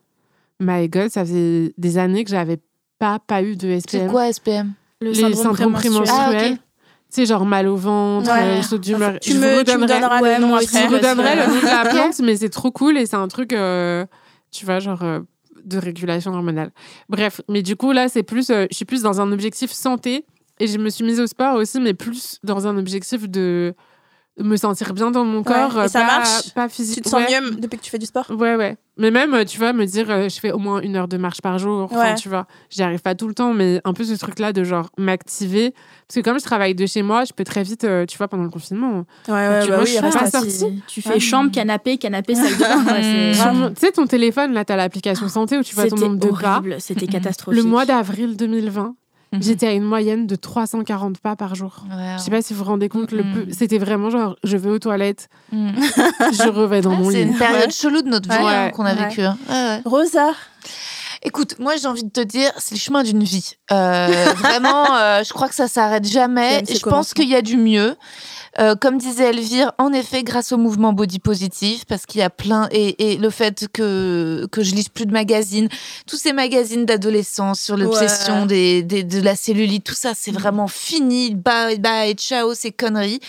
My 0.60 0.88
God, 0.88 1.08
ça 1.10 1.24
faisait 1.24 1.74
des 1.78 1.98
années 1.98 2.22
que 2.24 2.30
j'avais 2.30 2.58
pas, 2.98 3.18
pas 3.18 3.42
eu 3.42 3.56
de 3.56 3.78
SPM. 3.80 4.02
C'est 4.02 4.06
quoi 4.06 4.32
SPM 4.32 4.72
Le 5.00 5.08
Les 5.10 5.14
syndrome 5.16 5.42
syndromes 5.56 5.72
prémenstruel. 5.72 6.06
prémenstruels. 6.08 6.52
Ah, 6.52 6.54
ok. 6.54 6.60
Tu 7.12 7.16
sais, 7.22 7.26
genre 7.26 7.44
mal 7.44 7.66
au 7.66 7.76
ventre, 7.76 8.30
Ouais. 8.30 8.58
euh. 8.60 8.78
Tu 8.78 8.90
Je 8.92 8.94
vous 8.96 9.00
me, 9.02 9.18
tu 9.18 9.34
me 9.34 9.46
redonnerai- 9.58 9.86
donneras 9.88 10.20
Ouais, 10.20 10.38
le 10.38 10.40
nom 10.46 10.58
je 10.58 10.64
après. 10.64 10.86
vous 10.86 10.94
redonnerai 10.94 11.36
le 11.36 11.46
nom 11.54 11.60
de 11.60 11.66
la 11.66 11.84
plante, 11.90 12.20
mais 12.20 12.36
c'est 12.36 12.48
trop 12.50 12.70
cool 12.70 12.96
et 12.98 13.06
c'est 13.06 13.16
un 13.16 13.26
truc, 13.28 13.52
euh, 13.52 14.06
tu 14.52 14.64
vois, 14.64 14.78
genre 14.78 15.02
euh, 15.02 15.20
de 15.64 15.78
régulation 15.78 16.32
hormonale. 16.32 16.70
Bref, 17.08 17.40
mais 17.48 17.62
du 17.62 17.74
coup, 17.74 17.90
là, 17.92 18.08
c'est 18.08 18.22
plus, 18.22 18.50
euh, 18.50 18.66
je 18.70 18.76
suis 18.76 18.84
plus 18.84 19.02
dans 19.02 19.20
un 19.20 19.32
objectif 19.32 19.72
santé 19.72 20.24
et 20.60 20.66
je 20.68 20.78
me 20.78 20.88
suis 20.88 21.04
mise 21.04 21.18
au 21.20 21.26
sport 21.26 21.56
aussi, 21.56 21.80
mais 21.80 21.94
plus 21.94 22.38
dans 22.44 22.66
un 22.68 22.78
objectif 22.78 23.28
de 23.28 23.74
me 24.38 24.56
sentir 24.56 24.94
bien 24.94 25.10
dans 25.10 25.24
mon 25.24 25.42
corps. 25.42 25.82
et 25.84 25.88
ça 25.88 26.00
pas, 26.00 26.06
marche? 26.18 26.54
Pas 26.54 26.68
Tu 26.68 26.74
physique. 26.76 27.04
te 27.04 27.08
sens 27.08 27.20
ouais. 27.28 27.40
mieux 27.40 27.50
depuis 27.56 27.76
que 27.78 27.82
tu 27.82 27.90
fais 27.90 27.98
du 27.98 28.06
sport? 28.06 28.26
Ouais, 28.30 28.54
ouais. 28.56 28.76
Mais 28.96 29.10
même, 29.10 29.32
euh, 29.34 29.44
tu 29.44 29.56
vois, 29.58 29.72
me 29.72 29.84
dire, 29.86 30.10
euh, 30.10 30.28
je 30.28 30.38
fais 30.38 30.52
au 30.52 30.58
moins 30.58 30.80
une 30.82 30.94
heure 30.96 31.08
de 31.08 31.16
marche 31.16 31.40
par 31.40 31.58
jour. 31.58 31.84
Enfin, 31.90 31.96
Ouais. 32.10 32.14
tu 32.16 32.28
vois, 32.28 32.46
j'y 32.68 32.82
arrive 32.82 33.00
pas 33.00 33.14
tout 33.14 33.26
le 33.28 33.34
temps, 33.34 33.54
mais 33.54 33.80
un 33.84 33.92
peu 33.94 34.04
ce 34.04 34.12
truc-là 34.14 34.52
de 34.52 34.62
genre 34.62 34.90
m'activer. 34.98 35.72
Parce 36.06 36.16
que 36.16 36.20
comme 36.20 36.38
je 36.38 36.44
travaille 36.44 36.74
de 36.74 36.84
chez 36.86 37.02
moi, 37.02 37.24
je 37.24 37.32
peux 37.32 37.44
très 37.44 37.62
vite, 37.62 37.84
euh, 37.84 38.04
tu 38.06 38.18
vois, 38.18 38.28
pendant 38.28 38.42
le 38.44 38.50
confinement. 38.50 39.04
Ouais, 39.28 39.32
ouais, 39.34 39.60
Tu 39.62 39.68
bah 39.70 39.76
vois, 39.76 39.84
oui, 39.84 39.90
je 39.90 39.92
suis 39.92 40.00
pas 40.02 40.30
sortie. 40.30 40.82
Tu 40.86 41.00
fais 41.02 41.14
Ouais. 41.14 41.20
chambre, 41.20 41.50
canapé, 41.50 41.96
canapé, 41.98 42.34
salle 42.34 42.52
de 42.56 42.58
bain. 42.60 43.32
Vraiment, 43.32 43.68
Tu 43.70 43.76
sais, 43.80 43.92
ton 43.92 44.06
téléphone, 44.06 44.52
là, 44.52 44.64
t'as 44.64 44.76
l'application 44.76 45.28
santé 45.28 45.56
où 45.58 45.62
tu 45.62 45.74
vois 45.74 45.86
ton 45.88 45.96
nombre 45.96 46.16
de 46.16 46.28
pas. 46.28 46.58
horrible, 46.58 46.76
c'était 46.78 47.06
catastrophique. 47.06 47.62
Le 47.62 47.68
mois 47.68 47.84
d'avril 47.86 48.36
2020, 48.36 48.82
Mhm. 48.84 48.94
J'étais 49.38 49.68
à 49.68 49.72
une 49.72 49.84
moyenne 49.84 50.26
de 50.26 50.34
340 50.36 51.18
pas 51.18 51.36
par 51.36 51.54
jour. 51.54 51.84
Ouais, 51.90 52.14
Je 52.18 52.22
sais 52.22 52.30
pas 52.30 52.42
si 52.42 52.52
vous 52.54 52.64
vous 52.64 52.70
rendez 52.70 52.88
compte, 52.88 53.12
le 53.12 53.22
Mhm. 53.22 53.32
peu... 53.34 53.46
c'était 53.52 53.78
vraiment 53.78 54.10
genre, 54.10 54.36
je 54.44 54.56
vais 54.56 54.70
aux 54.70 54.78
toilettes, 54.78 55.28
Mm. 55.52 55.70
je 56.32 56.48
revais 56.48 56.80
dans 56.80 56.90
Ouais, 56.90 56.96
mon 56.96 57.10
C'est 57.10 57.24
lit. 57.24 57.30
une 57.30 57.38
période 57.38 57.66
Ouais. 57.66 57.70
chelou 57.70 58.02
de 58.02 58.08
notre 58.08 58.28
vie 58.28 58.44
Ouais. 58.44 58.54
hein, 58.54 58.70
qu'on 58.70 58.84
a 58.84 58.94
Ouais. 58.94 59.08
vécu. 59.08 59.22
hein. 59.22 59.38
Ouais, 59.48 59.54
ouais. 59.54 59.82
Rosa, 59.84 60.30
Écoute, 61.22 61.56
moi 61.58 61.76
j'ai 61.76 61.86
envie 61.86 62.02
de 62.04 62.08
te 62.08 62.22
dire, 62.22 62.50
c'est 62.56 62.74
le 62.74 62.80
chemin 62.80 63.02
d'une 63.02 63.22
vie. 63.22 63.52
Euh, 63.70 64.06
vraiment, 64.36 64.86
euh, 64.96 65.22
je 65.22 65.30
crois 65.34 65.48
que 65.50 65.54
ça 65.54 65.66
J'aime 65.68 66.04
jamais. 66.04 66.62
Je 66.66 66.78
pense 66.82 67.12
qu'il 67.12 67.28
y 67.28 67.34
a 67.34 67.42
du 67.42 67.58
mieux. 67.58 67.94
Euh, 68.58 68.74
comme 68.74 68.98
disait 68.98 69.30
Elvire, 69.30 69.72
en 69.78 69.92
effet, 69.92 70.24
grâce 70.24 70.50
au 70.52 70.56
mouvement 70.56 70.92
body 70.92 71.20
positif, 71.20 71.84
parce 71.84 72.04
qu'il 72.04 72.20
y 72.20 72.24
a 72.24 72.30
plein 72.30 72.68
et, 72.72 73.12
et, 73.12 73.16
le 73.16 73.30
fait 73.30 73.68
que 73.72 74.48
que 74.50 74.62
je 74.62 74.74
lise 74.74 74.88
plus 74.88 75.06
de 75.06 75.12
magazines, 75.12 75.68
tous 76.06 76.16
ces 76.16 76.32
magazines 76.32 76.84
d'adolescence 76.84 77.60
sur 77.60 77.76
l'obsession 77.76 78.46
des, 78.46 78.82
des, 78.82 79.04
de 79.04 79.20
la 79.20 79.36
cellulite, 79.36 79.84
tout 79.84 79.94
ça, 79.94 80.12
c'est 80.14 80.32
mm. 80.32 80.38
vraiment 80.38 80.68
fini. 80.68 81.34
Bye 81.34 81.78
bye, 81.78 82.14
ciao, 82.14 82.54
ces 82.54 82.72
conneries. 82.72 83.20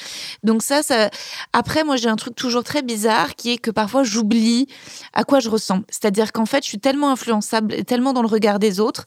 Donc 0.44 0.64
ça, 0.64 0.82
ça. 0.82 1.12
Après, 1.54 1.84
moi, 1.84 1.98
j'ai 1.98 2.10
un 2.10 2.16
truc 2.16 2.36
toujours 2.36 2.64
très 2.64 2.82
bizarre 2.82 3.36
qui 3.36 3.52
est 3.52 3.58
que 3.58 3.72
parfois 3.72 4.04
j'oublie 4.04 4.68
à 5.14 5.24
quoi 5.24 5.40
je 5.40 5.50
ressemble. 5.50 5.84
C'est-à-dire 5.90 6.32
qu'en 6.32 6.46
fait, 6.46 6.64
je 6.64 6.70
suis 6.70 6.80
tellement 6.80 7.12
influençable 7.12 7.74
et 7.74 7.84
tellement 7.84 8.14
dans 8.14 8.22
le 8.22 8.28
regard 8.28 8.60
des 8.60 8.80
autres 8.80 9.06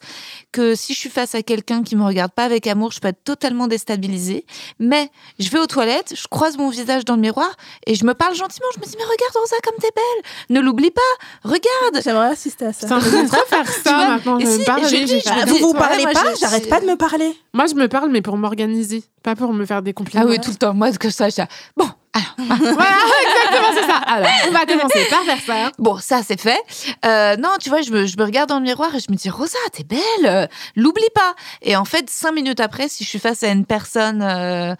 que 0.51 0.75
si 0.75 0.93
je 0.93 0.99
suis 0.99 1.09
face 1.09 1.35
à 1.35 1.41
quelqu'un 1.41 1.83
qui 1.83 1.95
me 1.95 2.03
regarde 2.03 2.31
pas 2.31 2.43
avec 2.43 2.67
amour, 2.67 2.91
je 2.91 2.99
peux 2.99 3.09
être 3.09 3.23
totalement 3.23 3.67
déstabilisée. 3.67 4.45
Mais 4.79 5.09
je 5.39 5.49
vais 5.49 5.59
aux 5.59 5.67
toilettes, 5.67 6.04
je 6.13 6.27
croise 6.27 6.57
mon 6.57 6.69
visage 6.69 7.05
dans 7.05 7.15
le 7.15 7.21
miroir 7.21 7.49
et 7.87 7.95
je 7.95 8.05
me 8.05 8.13
parle 8.13 8.35
gentiment. 8.35 8.67
Je 8.75 8.79
me 8.79 8.85
dis, 8.85 8.95
mais 8.97 9.03
regarde 9.03 9.35
Rosa 9.35 9.55
comme 9.63 9.75
t'es 9.79 9.91
belle. 9.95 10.31
Ne 10.49 10.59
l'oublie 10.59 10.91
pas. 10.91 11.01
Regarde. 11.43 12.03
J'aimerais 12.03 12.31
assister 12.31 12.65
à 12.65 12.73
ça. 12.73 12.87
Ça 12.87 12.95
me 12.95 13.01
faire 13.27 13.71
ça 13.83 14.07
maintenant. 14.07 14.39
Je 14.39 14.45
me 14.45 14.65
parler, 14.65 15.45
vous 15.45 15.67
vous 15.67 15.73
parlez 15.73 16.03
pas 16.03 16.33
J'arrête 16.39 16.69
pas 16.69 16.79
de 16.79 16.85
me 16.85 16.95
parler. 16.95 17.35
Moi, 17.53 17.67
je 17.67 17.75
me 17.75 17.87
parle, 17.87 18.09
mais 18.11 18.21
pour 18.21 18.37
m'organiser, 18.37 19.03
pas 19.23 19.35
pour 19.35 19.53
me 19.53 19.65
faire 19.65 19.81
des 19.81 19.93
compliments. 19.93 20.25
Ah 20.25 20.29
oui, 20.29 20.39
tout 20.39 20.51
le 20.51 20.57
temps. 20.57 20.73
Moi, 20.73 20.91
que 20.91 21.09
ça, 21.09 21.29
ça. 21.29 21.47
Bon, 21.77 21.87
alors, 22.15 22.35
voilà, 22.37 22.97
exactement, 23.27 23.73
c'est 23.73 23.87
ça. 23.87 23.97
Alors, 23.97 24.29
on 24.47 24.51
va 24.51 24.65
commencer 24.65 25.05
par 25.09 25.23
faire 25.23 25.41
ça. 25.45 25.71
Bon, 25.77 25.97
ça, 25.97 26.21
c'est 26.23 26.39
fait. 26.39 26.59
Euh, 27.03 27.35
non, 27.35 27.49
tu 27.59 27.69
vois, 27.69 27.81
je 27.81 27.91
me, 27.91 28.05
je 28.05 28.17
me, 28.17 28.23
regarde 28.23 28.49
dans 28.49 28.59
le 28.59 28.63
miroir 28.63 28.95
et 28.95 28.99
je 28.99 29.11
me 29.11 29.17
dis, 29.17 29.29
Rosa, 29.29 29.57
t'es 29.73 29.83
belle, 29.83 29.99
euh, 30.25 30.47
l'oublie 30.75 31.09
pas. 31.13 31.35
Et 31.61 31.75
en 31.75 31.83
fait, 31.83 32.09
cinq 32.09 32.31
minutes 32.31 32.61
après, 32.61 32.87
si 32.87 33.03
je 33.03 33.09
suis 33.09 33.19
face 33.19 33.43
à 33.43 33.49
une 33.49 33.65
personne 33.65 34.21
euh, 34.21 34.75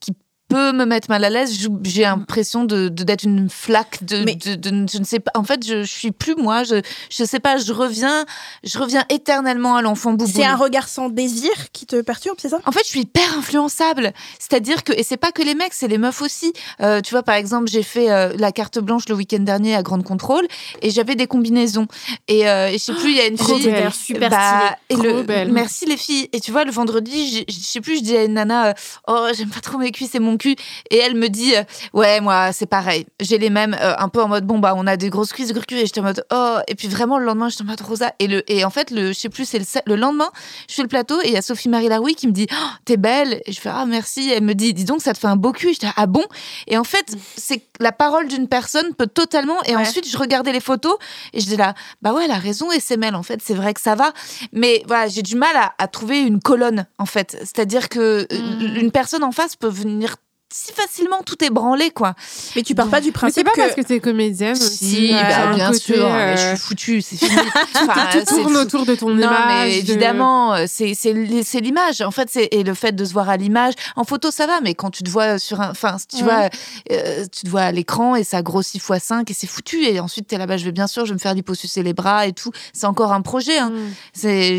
qui 0.00 0.12
peut 0.50 0.72
me 0.72 0.84
mettre 0.84 1.08
mal 1.08 1.24
à 1.24 1.30
l'aise. 1.30 1.56
J'ai 1.84 2.02
l'impression 2.02 2.64
de 2.64 2.88
d'être 2.88 3.22
une 3.22 3.48
flaque 3.48 4.04
de, 4.04 4.24
de, 4.56 4.86
je 4.92 4.98
ne 4.98 5.04
sais 5.04 5.20
pas. 5.20 5.30
En 5.34 5.44
fait, 5.44 5.64
je, 5.66 5.82
je 5.82 5.90
suis 5.90 6.10
plus 6.10 6.34
moi. 6.34 6.64
Je 6.64 6.82
je 7.08 7.24
sais 7.24 7.40
pas. 7.40 7.56
Je 7.56 7.72
reviens 7.72 8.26
je 8.64 8.78
reviens 8.78 9.04
éternellement 9.08 9.76
à 9.76 9.82
l'enfant 9.82 10.12
boubou. 10.12 10.30
C'est 10.34 10.44
un 10.44 10.56
regard 10.56 10.88
sans 10.88 11.08
désir 11.08 11.50
qui 11.72 11.86
te 11.86 12.00
perturbe, 12.02 12.36
c'est 12.38 12.48
ça? 12.48 12.58
En 12.66 12.72
fait, 12.72 12.82
je 12.84 12.88
suis 12.88 13.00
hyper 13.00 13.38
influençable. 13.38 14.12
C'est-à-dire 14.38 14.84
que 14.84 14.92
et 14.92 15.02
c'est 15.02 15.16
pas 15.16 15.32
que 15.32 15.42
les 15.42 15.54
mecs, 15.54 15.72
c'est 15.72 15.88
les 15.88 15.98
meufs 15.98 16.20
aussi. 16.20 16.52
Euh, 16.80 17.00
tu 17.00 17.12
vois, 17.12 17.22
par 17.22 17.36
exemple, 17.36 17.68
j'ai 17.68 17.84
fait 17.84 18.10
euh, 18.10 18.32
la 18.36 18.52
carte 18.52 18.78
blanche 18.80 19.08
le 19.08 19.14
week-end 19.14 19.38
dernier 19.38 19.74
à 19.76 19.82
Grande 19.82 20.04
Contrôle 20.04 20.46
et 20.82 20.90
j'avais 20.90 21.14
des 21.14 21.26
combinaisons. 21.26 21.86
Et, 22.28 22.48
euh, 22.48 22.72
je 22.72 22.78
sais 22.78 22.92
plus, 22.94 23.10
il 23.10 23.16
y 23.16 23.20
a 23.20 23.26
une 23.26 23.38
fille 23.46 23.72
super 23.92 24.30
bah, 24.30 24.76
et 24.88 24.96
le, 24.96 25.22
belle. 25.22 25.52
Merci 25.52 25.86
les 25.86 25.96
filles. 25.96 26.28
Et 26.32 26.40
tu 26.40 26.50
vois, 26.50 26.64
le 26.64 26.72
vendredi, 26.72 27.44
je 27.48 27.54
sais 27.54 27.80
plus, 27.80 27.98
je 27.98 28.02
dis 28.02 28.16
à 28.16 28.24
une 28.24 28.34
nana, 28.34 28.74
oh 29.06 29.28
j'aime 29.36 29.50
pas 29.50 29.60
trop 29.60 29.78
mes 29.78 29.92
cuisses 29.92 30.14
et 30.14 30.18
mon 30.18 30.36
et 30.46 30.98
elle 30.98 31.14
me 31.14 31.28
dit 31.28 31.54
euh, 31.56 31.62
ouais 31.92 32.20
moi 32.20 32.52
c'est 32.52 32.66
pareil. 32.66 33.06
J'ai 33.20 33.38
les 33.38 33.50
mêmes 33.50 33.76
euh, 33.80 33.94
un 33.98 34.08
peu 34.08 34.22
en 34.22 34.28
mode 34.28 34.46
bon 34.46 34.58
bah 34.58 34.74
on 34.76 34.86
a 34.86 34.96
des 34.96 35.10
grosses 35.10 35.32
cuisses 35.32 35.52
gros 35.52 35.62
et 35.70 35.86
j'étais 35.86 36.00
en 36.00 36.04
mode 36.04 36.24
oh 36.32 36.58
et 36.68 36.74
puis 36.74 36.88
vraiment 36.88 37.18
le 37.18 37.24
lendemain 37.24 37.48
j'étais 37.48 37.62
en 37.62 37.66
mode 37.66 37.80
Rosa. 37.80 38.12
Et 38.18 38.26
le 38.26 38.50
et 38.50 38.64
en 38.64 38.70
fait 38.70 38.90
le 38.90 39.08
je 39.08 39.18
sais 39.18 39.28
plus 39.28 39.44
c'est 39.44 39.58
le, 39.58 39.64
le, 39.86 39.96
lendemain 39.96 40.30
je 40.68 40.74
fais 40.74 40.82
le 40.82 40.88
plateau 40.88 41.20
et 41.22 41.28
il 41.28 41.32
y 41.32 41.36
a 41.36 41.42
Sophie 41.42 41.68
Marie 41.68 41.88
Laroui 41.88 42.14
qui 42.14 42.26
me 42.26 42.32
dit 42.32 42.46
oh, 42.52 42.66
t'es 42.84 42.96
belle. 42.96 43.40
Et 43.46 43.52
je 43.52 43.60
fais 43.60 43.70
ah 43.72 43.84
merci. 43.86 44.30
Elle 44.30 44.44
me 44.44 44.54
dit 44.54 44.72
dis 44.74 44.84
donc 44.84 45.02
ça 45.02 45.12
te 45.12 45.18
fait 45.18 45.26
un 45.26 45.36
beau 45.36 45.52
cul. 45.52 45.70
Et 45.70 45.72
j'étais 45.72 45.88
ah 45.96 46.06
bon? 46.06 46.24
Et 46.66 46.78
en 46.78 46.84
fait 46.84 47.16
c'est 47.36 47.62
la 47.80 47.92
parole 47.92 48.28
d'une 48.28 48.48
personne 48.48 48.94
peut 48.94 49.06
totalement 49.06 49.62
et 49.64 49.76
ensuite 49.76 50.08
je 50.08 50.16
regardais 50.16 50.52
les 50.52 50.60
photos 50.60 50.96
et 51.32 51.40
je 51.40 51.46
dis 51.46 51.56
là 51.56 51.74
bah 52.02 52.12
ouais 52.12 52.24
elle 52.24 52.30
a 52.30 52.38
raison 52.38 52.70
et 52.70 52.80
c'est 52.80 53.00
en 53.14 53.22
fait 53.22 53.40
c'est 53.42 53.54
vrai 53.54 53.74
que 53.74 53.80
ça 53.80 53.94
va. 53.94 54.12
Mais 54.52 54.82
voilà 54.86 55.08
j'ai 55.08 55.22
du 55.22 55.36
mal 55.36 55.54
à, 55.56 55.74
à, 55.78 55.88
trouver 55.88 56.20
une 56.20 56.40
colonne 56.40 56.86
en 56.98 57.06
fait. 57.06 57.36
C'est-à-dire 57.40 57.88
que 57.88 58.26
mmh. 58.30 58.76
une 58.76 58.90
personne 58.90 59.24
en 59.24 59.32
face 59.32 59.56
peut 59.56 59.68
venir 59.68 60.16
si 60.52 60.72
facilement 60.72 61.22
tout 61.22 61.42
est 61.44 61.50
branlé 61.50 61.90
quoi. 61.90 62.14
Mais 62.56 62.62
tu 62.62 62.74
pars 62.74 62.88
pas 62.88 63.00
du 63.00 63.12
principe 63.12 63.44
mais 63.44 63.50
c'est 63.52 63.60
pas 63.60 63.66
parce 63.66 63.76
que 63.76 63.86
t'es 63.86 64.00
comédienne 64.00 64.56
si, 64.56 65.12
bah, 65.12 65.54
bien 65.54 65.72
sûr, 65.72 65.94
je 65.94 66.36
suis 66.36 66.48
euh, 66.48 66.56
foutue, 66.56 67.02
c'est 67.02 67.16
fini. 67.24 67.36
enfin, 67.76 68.08
tout 68.12 68.24
tourne 68.24 68.56
autour 68.56 68.86
de 68.86 68.94
ton 68.94 69.10
non, 69.10 69.22
image. 69.22 69.68
Mais 69.68 69.78
évidemment, 69.78 70.54
euh, 70.54 70.64
c'est 70.66 70.94
c'est 70.94 71.60
l'image. 71.60 72.00
En 72.00 72.10
fait, 72.10 72.28
c'est 72.30 72.48
et 72.52 72.62
le 72.62 72.74
fait 72.74 72.92
de 72.92 73.04
se 73.04 73.12
voir 73.12 73.28
à 73.28 73.36
l'image. 73.36 73.74
En 73.96 74.04
photo, 74.04 74.30
ça 74.30 74.46
va, 74.46 74.60
mais 74.60 74.74
quand 74.74 74.90
tu 74.90 75.02
te 75.02 75.10
vois 75.10 75.38
sur 75.38 75.60
un, 75.60 75.70
enfin, 75.70 75.96
tu 76.08 76.24
vois, 76.24 76.48
euh, 76.90 77.24
tu 77.30 77.44
te 77.44 77.48
vois 77.48 77.62
à 77.62 77.72
l'écran 77.72 78.16
et 78.16 78.24
ça 78.24 78.42
grossit 78.42 78.76
x 78.76 79.02
5 79.02 79.30
et 79.30 79.34
c'est 79.34 79.46
foutu. 79.46 79.84
Et 79.84 80.00
ensuite, 80.00 80.26
t'es 80.26 80.38
là-bas, 80.38 80.56
je 80.56 80.64
vais 80.64 80.72
bien 80.72 80.86
sûr, 80.86 81.04
je 81.04 81.10
vais 81.10 81.14
me 81.14 81.20
faire 81.20 81.34
liposucer 81.34 81.82
les 81.82 81.92
bras 81.92 82.26
et 82.26 82.32
tout. 82.32 82.50
C'est 82.72 82.86
encore 82.86 83.12
un 83.12 83.22
projet. 83.22 83.58
Hein. 83.58 83.70
Mm. 83.70 83.94
C'est 84.12 84.58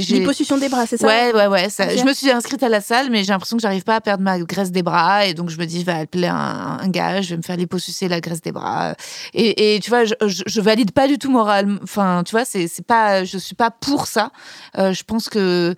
des 0.60 0.70
bras, 0.70 0.86
c'est 0.86 0.98
ça? 0.98 1.08
Ouais, 1.08 1.34
ouais, 1.34 1.48
ouais. 1.48 1.68
Je 1.70 2.04
me 2.04 2.14
suis 2.14 2.30
inscrite 2.30 2.64
à 2.64 2.70
la 2.70 2.82
salle, 2.82 3.10
mais 3.10 3.24
j'ai 3.24 3.32
l'impression 3.32 3.58
que 3.58 3.62
j'arrive 3.62 3.84
pas 3.84 3.96
à 3.96 4.02
perdre 4.02 4.24
ma 4.24 4.40
graisse 4.40 4.72
des 4.72 4.84
bras 4.84 5.26
et 5.26 5.34
donc 5.34 5.50
je 5.50 5.58
me 5.58 5.66
dis 5.66 5.81
va 5.86 5.98
appeler 5.98 6.28
un, 6.28 6.88
gars, 6.88 7.22
je 7.22 7.32
vais 7.32 7.38
me 7.38 7.42
faire 7.42 7.58
liposucer 7.58 8.08
la 8.08 8.20
graisse 8.20 8.42
des 8.42 8.52
bras. 8.52 8.96
Et, 9.34 9.80
tu 9.84 9.90
vois, 9.90 10.06
je, 10.06 10.14
je, 10.26 10.62
valide 10.62 10.92
pas 10.92 11.08
du 11.08 11.18
tout 11.18 11.32
moral. 11.32 11.80
Enfin, 11.84 12.24
tu 12.26 12.32
vois, 12.32 12.46
c'est 12.46 12.86
pas, 12.86 13.24
je 13.24 13.38
suis 13.38 13.56
pas 13.56 13.72
pour 13.72 14.08
ça. 14.08 14.32
Euh, 14.78 14.94
je 14.94 15.04
pense 15.04 15.30
que 15.30 15.76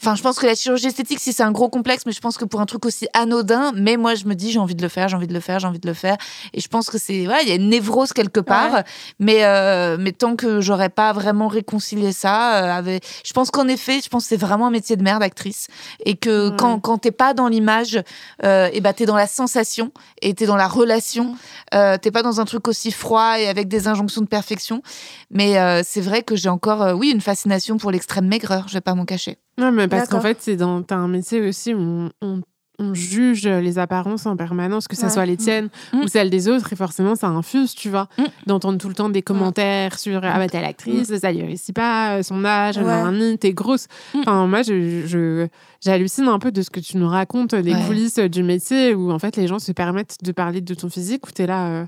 Enfin, 0.00 0.14
je 0.14 0.22
pense 0.22 0.38
que 0.38 0.46
la 0.46 0.54
chirurgie 0.54 0.86
esthétique, 0.86 1.18
si 1.18 1.32
c'est 1.32 1.42
un 1.42 1.50
gros 1.50 1.68
complexe, 1.68 2.04
mais 2.06 2.12
je 2.12 2.20
pense 2.20 2.36
que 2.36 2.44
pour 2.44 2.60
un 2.60 2.66
truc 2.66 2.86
aussi 2.86 3.08
anodin, 3.14 3.72
mais 3.74 3.96
moi, 3.96 4.14
je 4.14 4.26
me 4.26 4.34
dis, 4.34 4.52
j'ai 4.52 4.58
envie 4.58 4.74
de 4.74 4.82
le 4.82 4.88
faire, 4.88 5.08
j'ai 5.08 5.16
envie 5.16 5.26
de 5.26 5.34
le 5.34 5.40
faire, 5.40 5.58
j'ai 5.58 5.66
envie 5.66 5.80
de 5.80 5.88
le 5.88 5.94
faire. 5.94 6.16
Et 6.52 6.60
je 6.60 6.68
pense 6.68 6.88
que 6.88 6.98
c'est, 6.98 7.26
ouais, 7.26 7.42
il 7.42 7.48
y 7.48 7.52
a 7.52 7.56
une 7.56 7.68
névrose 7.68 8.12
quelque 8.12 8.40
part. 8.40 8.82
Mais, 9.18 9.44
euh, 9.44 9.96
mais 9.98 10.12
tant 10.12 10.36
que 10.36 10.60
j'aurais 10.60 10.88
pas 10.88 11.12
vraiment 11.12 11.48
réconcilié 11.48 12.12
ça, 12.12 12.62
euh, 12.62 12.78
avec... 12.78 13.04
je 13.24 13.32
pense 13.32 13.50
qu'en 13.50 13.66
effet, 13.66 14.00
je 14.02 14.08
pense 14.08 14.24
que 14.24 14.28
c'est 14.28 14.36
vraiment 14.36 14.68
un 14.68 14.70
métier 14.70 14.96
de 14.96 15.02
merde, 15.02 15.22
actrice. 15.22 15.66
Et 16.04 16.16
que 16.16 16.50
quand, 16.50 16.78
quand 16.80 16.98
t'es 16.98 17.10
pas 17.10 17.34
dans 17.34 17.48
l'image, 17.48 18.00
euh, 18.44 18.68
et 18.72 18.80
bah, 18.80 18.92
t'es 18.92 19.06
dans 19.06 19.16
la 19.16 19.26
sensation 19.26 19.90
et 20.22 20.34
t'es 20.34 20.46
dans 20.46 20.56
la 20.56 20.68
relation. 20.68 21.36
Euh, 21.74 21.96
t'es 21.98 22.10
pas 22.10 22.22
dans 22.22 22.40
un 22.40 22.44
truc 22.44 22.68
aussi 22.68 22.92
froid 22.92 23.38
et 23.38 23.48
avec 23.48 23.68
des 23.68 23.88
injonctions 23.88 24.20
de 24.20 24.26
perfection. 24.26 24.82
Mais 25.30 25.58
euh, 25.58 25.82
c'est 25.84 26.00
vrai 26.00 26.22
que 26.22 26.36
j'ai 26.36 26.48
encore, 26.48 26.82
euh, 26.82 26.92
oui, 26.92 27.10
une 27.10 27.20
fascination 27.20 27.76
pour 27.76 27.90
l'extrême 27.90 28.26
maigreur, 28.26 28.68
je 28.68 28.74
vais 28.74 28.80
pas 28.80 28.94
m'en 28.94 29.04
cacher. 29.04 29.38
Non, 29.58 29.72
mais 29.72 29.88
parce 29.88 30.08
qu'en 30.08 30.20
fait, 30.20 30.38
c'est 30.40 30.56
dans 30.56 30.82
as 30.82 30.94
un 30.94 31.08
métier 31.08 31.40
aussi 31.40 31.74
où 31.74 32.08
on, 32.22 32.42
on, 32.78 32.94
juge 32.94 33.48
les 33.48 33.80
apparences 33.80 34.24
en 34.24 34.36
permanence, 34.36 34.86
que 34.86 34.94
ce 34.94 35.08
soit 35.08 35.26
les 35.26 35.36
tiennes 35.36 35.68
mm. 35.92 35.98
ou 35.98 36.06
celles 36.08 36.30
des 36.30 36.48
autres, 36.48 36.72
et 36.72 36.76
forcément, 36.76 37.16
ça 37.16 37.26
infuse, 37.26 37.74
tu 37.74 37.88
vois, 37.90 38.08
mm. 38.18 38.22
d'entendre 38.46 38.78
tout 38.78 38.86
le 38.86 38.94
temps 38.94 39.08
des 39.08 39.20
commentaires 39.20 39.98
sur 39.98 40.20
Ah 40.22 40.38
bah 40.38 40.48
t'es 40.48 40.62
l'actrice, 40.62 41.10
mm. 41.10 41.18
ça 41.18 41.32
lui 41.32 41.42
réussit 41.42 41.74
pas, 41.74 42.18
euh, 42.18 42.22
son 42.22 42.44
âge, 42.44 42.78
ouais. 42.78 43.36
t'es 43.36 43.52
grosse. 43.52 43.88
Enfin, 44.14 44.46
moi, 44.46 44.62
je, 44.62 45.48
j'hallucine 45.84 46.28
un 46.28 46.38
peu 46.38 46.52
de 46.52 46.62
ce 46.62 46.70
que 46.70 46.78
tu 46.78 46.96
nous 46.98 47.08
racontes 47.08 47.56
des 47.56 47.74
coulisses 47.86 48.20
du 48.20 48.44
métier 48.44 48.94
où 48.94 49.10
en 49.10 49.18
fait 49.18 49.34
les 49.36 49.48
gens 49.48 49.58
se 49.58 49.72
permettent 49.72 50.18
de 50.22 50.30
parler 50.30 50.60
de 50.60 50.74
ton 50.74 50.88
physique, 50.88 51.26
où 51.26 51.32
t'es 51.32 51.46
là. 51.46 51.66
Euh, 51.66 51.86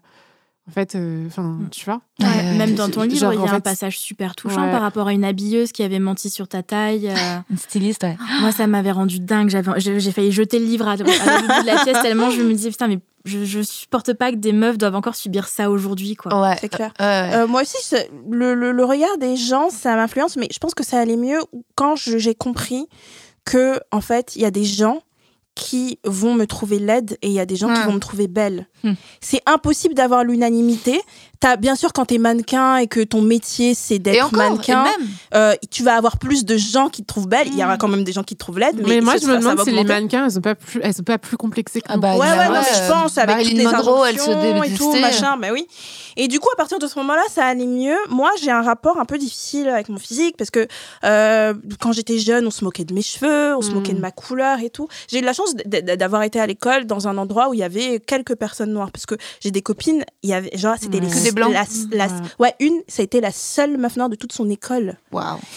en 0.69 0.73
fait, 0.73 0.95
euh, 0.95 1.27
enfin, 1.27 1.43
mm. 1.43 1.69
tu 1.71 1.85
vois. 1.85 2.01
même 2.21 2.75
dans 2.75 2.89
ton 2.89 3.03
livre, 3.03 3.33
il 3.33 3.41
y 3.41 3.49
a 3.49 3.53
un 3.53 3.61
passage 3.61 3.99
super 3.99 4.37
touchant 4.37 4.71
par 4.71 4.83
rapport 4.83 5.09
à 5.09 5.13
une 5.13 5.25
habilleuse 5.25 5.73
qui 5.73 5.83
avait 5.83 5.99
menti 5.99 6.31
sur 6.31 6.47
ta 6.49 6.63
taille. 6.63 7.09
Euh. 7.09 7.39
Une 7.51 7.59
styliste, 7.59 8.05
ouais. 8.05 8.17
Moi, 8.41 8.53
ça 8.53 8.67
m'avait 8.67 8.93
rendu 8.93 9.19
dingue. 9.19 9.49
J'ai 9.79 10.13
failli 10.13 10.31
jeter 10.31 10.59
le 10.59 10.67
livre 10.67 10.87
à, 10.87 10.93
à 10.93 10.97
bout 10.97 11.05
de 11.05 11.67
la 11.67 11.83
pièce 11.83 11.99
tellement 12.03 12.31
je 12.31 12.43
me 12.43 12.53
disais, 12.53 12.71
putain, 12.71 12.89
mais 12.89 13.01
je, 13.25 13.45
je 13.45 13.63
supporte 13.63 14.13
pas 14.13 14.31
que 14.31 14.37
des 14.37 14.53
meufs 14.53 14.79
doivent 14.79 14.95
encore 14.95 15.17
subir 15.17 15.49
ça 15.49 15.71
aujourd'hui, 15.71 16.15
quoi. 16.15 16.41
Ouais, 16.41 16.57
c'est 16.61 16.69
clair. 16.69 16.93
Euh, 17.01 17.47
moi 17.47 17.63
aussi, 17.63 17.77
le, 18.31 18.55
le, 18.55 18.73
le, 18.73 18.85
regard 18.85 19.19
des 19.19 19.37
gens, 19.37 19.71
ça 19.71 19.97
m'influence, 19.97 20.37
mais 20.37 20.49
je 20.53 20.59
pense 20.59 20.75
que 20.75 20.85
ça 20.85 21.01
allait 21.01 21.17
mieux 21.17 21.41
quand 21.75 21.97
j'ai 21.97 22.35
compris 22.35 22.87
que, 23.45 23.81
en 23.91 24.01
fait, 24.01 24.37
il 24.37 24.43
y 24.43 24.45
a 24.45 24.51
des 24.51 24.65
gens 24.65 25.03
qui 25.55 25.99
vont 26.05 26.35
me 26.35 26.47
trouver 26.47 26.79
laide 26.79 27.19
et 27.23 27.29
il 27.29 27.33
y 27.33 27.41
a 27.41 27.47
des 27.47 27.57
gens 27.57 27.73
qui 27.73 27.83
vont 27.83 27.93
me 27.93 28.01
trouver 28.01 28.29
belle. 28.29 28.69
Hmm. 28.83 28.95
C'est 29.21 29.43
impossible 29.47 29.95
d'avoir 29.95 30.25
l'unanimité. 30.25 31.01
As, 31.43 31.57
bien 31.57 31.75
sûr, 31.75 31.93
quand 31.93 32.07
tu 32.07 32.15
es 32.15 32.19
mannequin 32.19 32.77
et 32.77 32.87
que 32.87 33.01
ton 33.01 33.23
métier 33.23 33.75
c'est 33.75 33.99
d'être 33.99 34.35
mannequin, 34.35 34.85
euh, 35.35 35.55
tu 35.71 35.83
vas 35.83 35.97
avoir 35.97 36.19
plus 36.19 36.45
de 36.45 36.57
gens 36.57 36.89
qui 36.89 37.03
te 37.03 37.07
trouvent 37.07 37.29
belle. 37.29 37.49
Il 37.49 37.59
y 37.59 37.65
aura 37.65 37.79
quand 37.79 37.89
même 37.89 38.05
des 38.05 38.13
gens 38.13 38.23
qui 38.23 38.35
te 38.35 38.41
trouvent 38.41 38.59
laide. 38.59 38.83
Mais, 38.87 39.01
moi, 39.01 39.17
je 39.17 39.27
me 39.27 39.39
demande 39.39 39.63
si 39.65 39.71
les 39.71 39.85
mannequins, 39.85 40.27
elles 40.27 40.33
sont 40.33 40.41
pas 40.41 40.55
plus, 40.55 40.81
elles 40.83 40.95
sont 40.95 41.03
pas 41.03 41.19
plus 41.19 41.37
complexées 41.37 41.81
que 41.81 41.87
ah 41.89 41.97
bah, 41.97 42.17
Ouais, 42.17 42.29
ouais, 42.29 42.49
non, 42.49 42.61
mais 42.61 42.75
je 42.75 42.93
pense 42.93 43.17
avec 43.17 43.39
toutes 43.39 43.53
les 43.53 43.65
Monroe, 43.65 44.05
elle 44.07 44.19
se 44.19 44.31
et 44.31 44.75
tout, 44.75 44.93
machin. 45.01 45.37
Bah 45.39 45.49
oui. 45.53 45.67
Et 46.17 46.29
du 46.29 46.41
coup, 46.41 46.49
à 46.53 46.57
partir 46.57 46.79
de 46.79 46.87
ce 46.87 46.99
moment-là, 46.99 47.23
ça 47.31 47.47
allait 47.47 47.67
mieux. 47.67 47.97
Moi, 48.11 48.31
j'ai 48.43 48.51
un 48.51 48.63
rapport 48.63 48.99
un 48.99 49.05
peu 49.05 49.17
difficile 49.17 49.69
avec 49.69 49.89
mon 49.89 49.99
physique 49.99 50.37
parce 50.37 50.51
que 50.51 50.67
euh, 51.05 51.55
quand 51.81 51.93
j'étais 51.93 52.19
jeune, 52.19 52.47
on 52.47 52.51
se 52.51 52.65
moquait 52.65 52.85
de 52.85 52.93
mes 52.93 53.03
cheveux, 53.03 53.57
on 53.57 53.63
se 53.63 53.71
moquait 53.71 53.93
de 53.93 53.99
hmm. 53.99 54.03
ma 54.03 54.11
couleur 54.11 54.61
et 54.61 54.71
tout. 54.71 54.89
J'ai 55.09 55.21
eu 55.21 55.23
la 55.23 55.33
chance 55.33 55.55
d'avoir 55.65 56.23
été 56.23 56.39
à 56.39 56.47
l'école 56.47 56.85
dans 56.85 57.09
un 57.09 57.17
endroit 57.17 57.49
où 57.49 57.55
il 57.55 57.61
y 57.61 57.63
avait 57.63 58.01
quelques 58.01 58.35
personnes 58.35 58.73
noires 58.73 58.91
parce 58.91 59.07
que 59.07 59.15
j'ai 59.41 59.51
des 59.51 59.63
copines, 59.63 60.05
il 60.23 60.31
y 60.31 60.35
avait 60.35 60.51
genre 60.57 60.77
c'était 60.79 61.01
les 61.01 61.09
que 61.09 61.30
des 61.31 61.35
blancs. 61.35 61.55
ouais, 62.39 62.55
une, 62.61 62.81
ça 62.89 63.03
a 63.03 63.05
été 63.05 63.21
la 63.21 63.33
seule 63.33 63.79
meuf 63.79 63.97
noire 63.97 64.09
de 64.09 64.17
toute 64.17 64.33
son 64.33 64.49
école. 64.51 64.97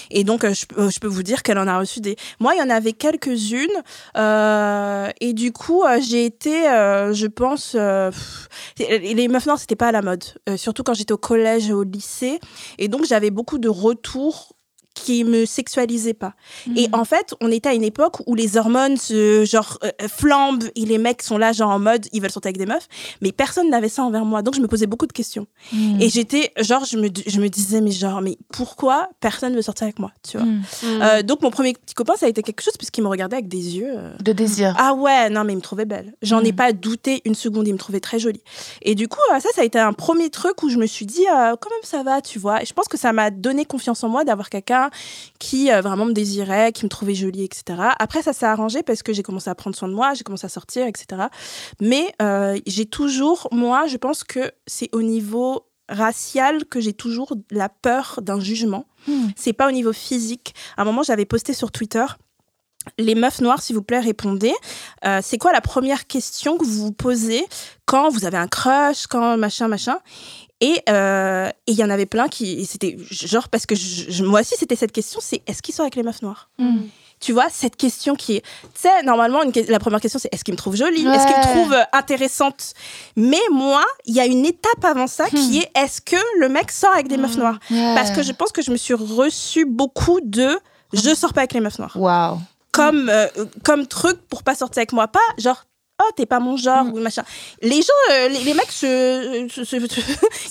Et 0.10 0.24
donc 0.24 0.44
euh, 0.44 0.54
euh, 0.78 0.90
je, 0.90 1.00
peux 1.00 1.08
vous 1.08 1.24
dire 1.24 1.44
qu'elle 1.44 1.58
en 1.58 1.68
a 1.68 1.78
reçu 1.78 2.02
des. 2.02 2.16
Moi, 2.40 2.56
il 2.56 2.60
y 2.60 2.62
en 2.62 2.70
avait 2.70 2.94
quelques-unes 2.94 3.68
euh, 4.18 5.10
et 5.20 5.34
du 5.34 5.52
coup 5.52 5.84
j'ai 6.00 6.26
été, 6.26 6.52
je 6.52 7.28
pense, 7.28 7.76
les 7.76 9.28
meufs 9.28 9.46
noires 9.46 9.60
c'était 9.60 9.76
pas 9.76 9.88
à 9.88 9.92
la 9.92 10.02
mode, 10.02 10.24
surtout 10.58 10.84
quand 10.84 10.94
j'étais 10.94 11.14
au 11.14 11.18
collège 11.18 11.70
et 11.70 11.74
au 11.74 11.84
lycée 11.84 12.40
et 12.78 12.88
donc 12.88 13.06
j'avais 13.06 13.32
beaucoup 13.32 13.58
de 13.58 13.70
retours 13.70 14.54
qui 14.94 15.24
me 15.24 15.46
sexualisait 15.46 16.14
pas. 16.14 16.34
Mm. 16.68 16.78
Et 16.78 16.90
en 16.94 17.06
fait, 17.06 17.34
on 17.42 17.52
était 17.52 17.70
à 17.70 17.74
une 17.74 17.84
époque 17.84 18.22
où 18.28 18.36
les 18.36 18.58
hormones 18.58 18.98
se 18.98 19.46
genre 19.46 19.80
euh, 19.84 19.90
flambent 20.08 20.66
et 20.76 20.86
les 20.86 20.98
mecs 20.98 21.22
sont 21.22 21.38
là 21.38 21.52
genre 21.52 21.72
en 21.72 21.80
mode 21.80 22.08
ils 22.12 22.22
veulent 22.22 22.32
sortir 22.32 22.50
avec 22.50 22.58
des 22.58 22.66
meufs, 22.66 22.88
mais 23.22 23.32
personne 23.32 23.70
n'avait 23.70 23.90
ça 23.90 24.04
envers 24.04 24.26
moi. 24.26 24.42
Donc 24.42 24.56
je 24.56 24.62
me 24.62 24.68
posais 24.68 24.88
beaucoup 24.88 25.08
de 25.08 25.14
questions. 25.14 25.48
Mm. 25.72 26.02
Et 26.02 26.10
j'étais 26.10 26.52
genre 26.60 26.86
je 26.86 26.98
me 26.98 27.10
je 27.26 27.40
me 27.40 27.50
disais 27.50 27.82
mais 27.82 27.92
genre 27.92 28.22
mais 28.22 28.38
pourquoi 28.52 29.10
personne 29.20 29.56
veut 29.56 29.62
sortir 29.62 29.86
avec 29.86 30.00
moi, 30.00 30.12
tu 30.28 30.38
vois? 30.38 30.46
Mm. 30.46 30.64
Euh, 30.84 31.24
donc 31.24 31.42
mon 31.42 31.52
premier 31.52 31.74
petit 31.74 31.96
copain 31.96 32.16
ça 32.16 32.26
a 32.26 32.30
été 32.30 32.44
quelque 32.44 32.62
chose 32.62 32.78
puisqu'il 32.78 33.04
me 33.04 33.08
regardait 33.10 33.38
avec 33.38 33.48
des 33.48 33.78
yeux 33.78 33.94
euh, 33.98 34.14
De 34.20 34.32
désir. 34.32 34.76
ah 34.78 34.94
ouais, 34.94 35.30
non, 35.30 35.44
mais 35.44 35.54
il 35.54 35.58
me 35.58 35.62
trouvait 35.62 35.86
belle. 35.86 36.14
J'en 36.22 36.42
ai 36.44 36.54
pas 36.54 36.72
douté 36.74 37.22
une 37.26 37.36
seconde, 37.36 37.68
il 37.68 37.74
me 37.74 37.78
trouvait 37.78 38.00
très 38.00 38.20
jolie. 38.20 38.42
Et 38.82 38.96
du 38.96 39.08
coup, 39.08 39.20
euh, 39.34 39.40
ça, 39.40 39.50
ça 39.54 39.62
a 39.62 39.64
été 39.64 39.80
un 39.80 39.94
premier 39.94 40.30
truc 40.30 40.62
où 40.64 40.70
je 40.70 40.78
me 40.78 40.86
suis 40.86 41.06
dit, 41.06 41.26
euh, 41.28 41.56
quand 41.60 41.70
même, 41.70 41.84
ça 41.84 42.04
va, 42.04 42.22
tu 42.22 42.40
vois. 42.40 42.62
Et 42.62 42.66
je 42.66 42.74
pense 42.74 42.88
que 42.88 42.98
ça 42.98 43.14
m'a 43.14 43.30
donné 43.30 43.66
confiance 43.66 44.04
en 44.04 44.10
moi 44.10 44.24
d'avoir 44.24 44.50
quelqu'un 44.50 44.83
qui 45.40 45.72
euh, 45.72 45.82
vraiment 45.82 46.06
me 46.06 46.14
désirait, 46.14 46.72
qui 46.72 46.86
me 46.86 46.90
trouvait 46.90 47.16
jolie, 47.16 47.44
etc. 47.44 47.80
Après, 48.00 48.22
ça 48.22 48.34
s'est 48.34 48.46
arrangé 48.46 48.84
parce 48.84 49.04
que 49.04 49.14
j'ai 49.14 49.24
commencé 49.24 49.50
à 49.50 49.56
prendre 49.56 49.76
soin 49.76 49.88
de 49.88 49.94
moi, 49.94 50.14
j'ai 50.14 50.24
commencé 50.24 50.46
à 50.46 50.50
sortir, 50.50 50.88
etc. 50.88 51.24
Mais 51.82 52.14
euh, 52.22 52.58
j'ai 52.66 52.86
toujours, 52.86 53.48
moi, 53.52 53.88
je 53.88 53.98
pense 53.98 54.24
que 54.24 54.52
c'est 54.68 54.90
au 54.94 55.02
niveau 55.02 55.66
racial 55.90 56.66
que 56.66 56.80
j'ai 56.80 56.94
toujours 56.94 57.36
la 57.52 57.70
peur 57.70 58.20
d'un 58.22 58.40
jugement. 58.40 58.86
Mm. 59.08 59.28
C'est 59.36 59.54
pas 59.54 59.68
au 59.68 59.72
niveau 59.72 59.94
physique. 59.94 60.54
À 60.78 60.84
un 60.84 60.86
moment, 60.86 61.04
j'avais 61.04 61.26
posté 61.26 61.54
sur 61.54 61.72
Twitter 61.72 62.06
les 62.98 63.16
meufs 63.16 63.42
noires, 63.42 63.62
s'il 63.62 63.76
vous 63.76 63.84
plaît, 63.84 64.00
répondez. 64.00 64.54
Euh, 65.06 65.20
c'est 65.24 65.38
quoi 65.38 65.52
la 65.52 65.62
première 65.62 66.08
question 66.08 66.58
que 66.58 66.66
vous 66.66 66.86
vous 66.86 66.92
posez 66.92 67.46
quand 67.86 68.10
vous 68.10 68.26
avez 68.26 68.38
un 68.38 68.48
crush, 68.48 69.08
quand 69.08 69.38
machin, 69.38 69.68
machin? 69.68 70.00
Et 70.66 70.82
euh, 70.90 71.50
et 71.68 71.72
il 71.74 71.78
y 71.78 71.84
en 71.84 71.90
avait 71.90 72.06
plein 72.06 72.28
qui, 72.30 72.66
c'était 72.66 72.96
genre 73.12 73.50
parce 73.50 73.66
que 73.66 73.76
je- 73.76 74.24
moi 74.24 74.40
aussi 74.42 74.56
c'était 74.58 74.78
cette 74.78 74.92
question, 74.94 75.20
c'est 75.22 75.42
est-ce 75.48 75.62
qu'ils 75.62 75.76
sont 75.76 75.82
avec 75.82 75.96
les 75.96 76.04
meufs 76.04 76.22
noires? 76.22 76.50
Mm. 76.58 76.84
Tu 77.20 77.32
vois 77.32 77.48
cette 77.50 77.76
question 77.78 78.16
qui 78.16 78.38
est, 78.38 78.42
tu 78.42 78.82
sais, 78.84 79.02
normalement 79.04 79.44
une 79.44 79.52
la 79.70 79.80
première 79.80 80.00
question 80.02 80.20
c'est 80.20 80.30
est-ce 80.34 80.44
qu'ils 80.44 80.54
me 80.54 80.58
trouvent 80.58 80.76
jolie, 80.76 81.06
est-ce 81.08 81.26
qu'ils 81.28 81.38
me 81.38 81.44
trouvent 81.54 81.74
euh, 81.74 81.84
intéressante? 81.94 82.74
Mais 83.16 83.40
moi, 83.52 83.84
il 84.06 84.14
y 84.14 84.20
a 84.20 84.26
une 84.26 84.46
étape 84.46 84.84
avant 84.84 85.08
ça 85.08 85.30
qui 85.30 85.60
est 85.60 85.70
est-ce 85.76 86.02
que 86.02 86.18
le 86.40 86.50
mec 86.50 86.72
sort 86.72 86.92
avec 86.94 87.08
des 87.08 87.18
meufs 87.18 87.38
noires? 87.38 87.60
Parce 87.96 88.12
que 88.12 88.24
je 88.24 88.32
pense 88.34 88.52
que 88.52 88.62
je 88.62 88.72
me 88.72 88.78
suis 88.78 88.94
reçue 88.94 89.66
beaucoup 89.66 90.20
de 90.22 90.50
je 90.94 91.14
sors 91.16 91.34
pas 91.34 91.42
avec 91.42 91.54
les 91.54 91.60
meufs 91.62 91.80
noires. 91.80 91.96
Waouh. 91.96 92.38
comme, 92.72 93.10
euh, 93.10 93.28
comme 93.64 93.86
truc 93.88 94.18
pour 94.30 94.44
pas 94.44 94.56
sortir 94.56 94.80
avec 94.82 94.94
moi. 94.94 95.08
Pas 95.08 95.20
genre, 95.38 95.66
oh, 96.02 96.12
t'es 96.16 96.26
pas 96.26 96.40
mon 96.40 96.58
genre 96.58 96.86
ou 96.94 97.00
machin. 97.00 97.24
Les 97.62 97.82
gens, 97.82 97.88
euh, 98.12 98.28
les, 98.30 98.40
les 98.44 98.54
mecs, 98.54 98.72
se, 98.72 99.48
se- 99.54 99.64
se- 99.64 99.76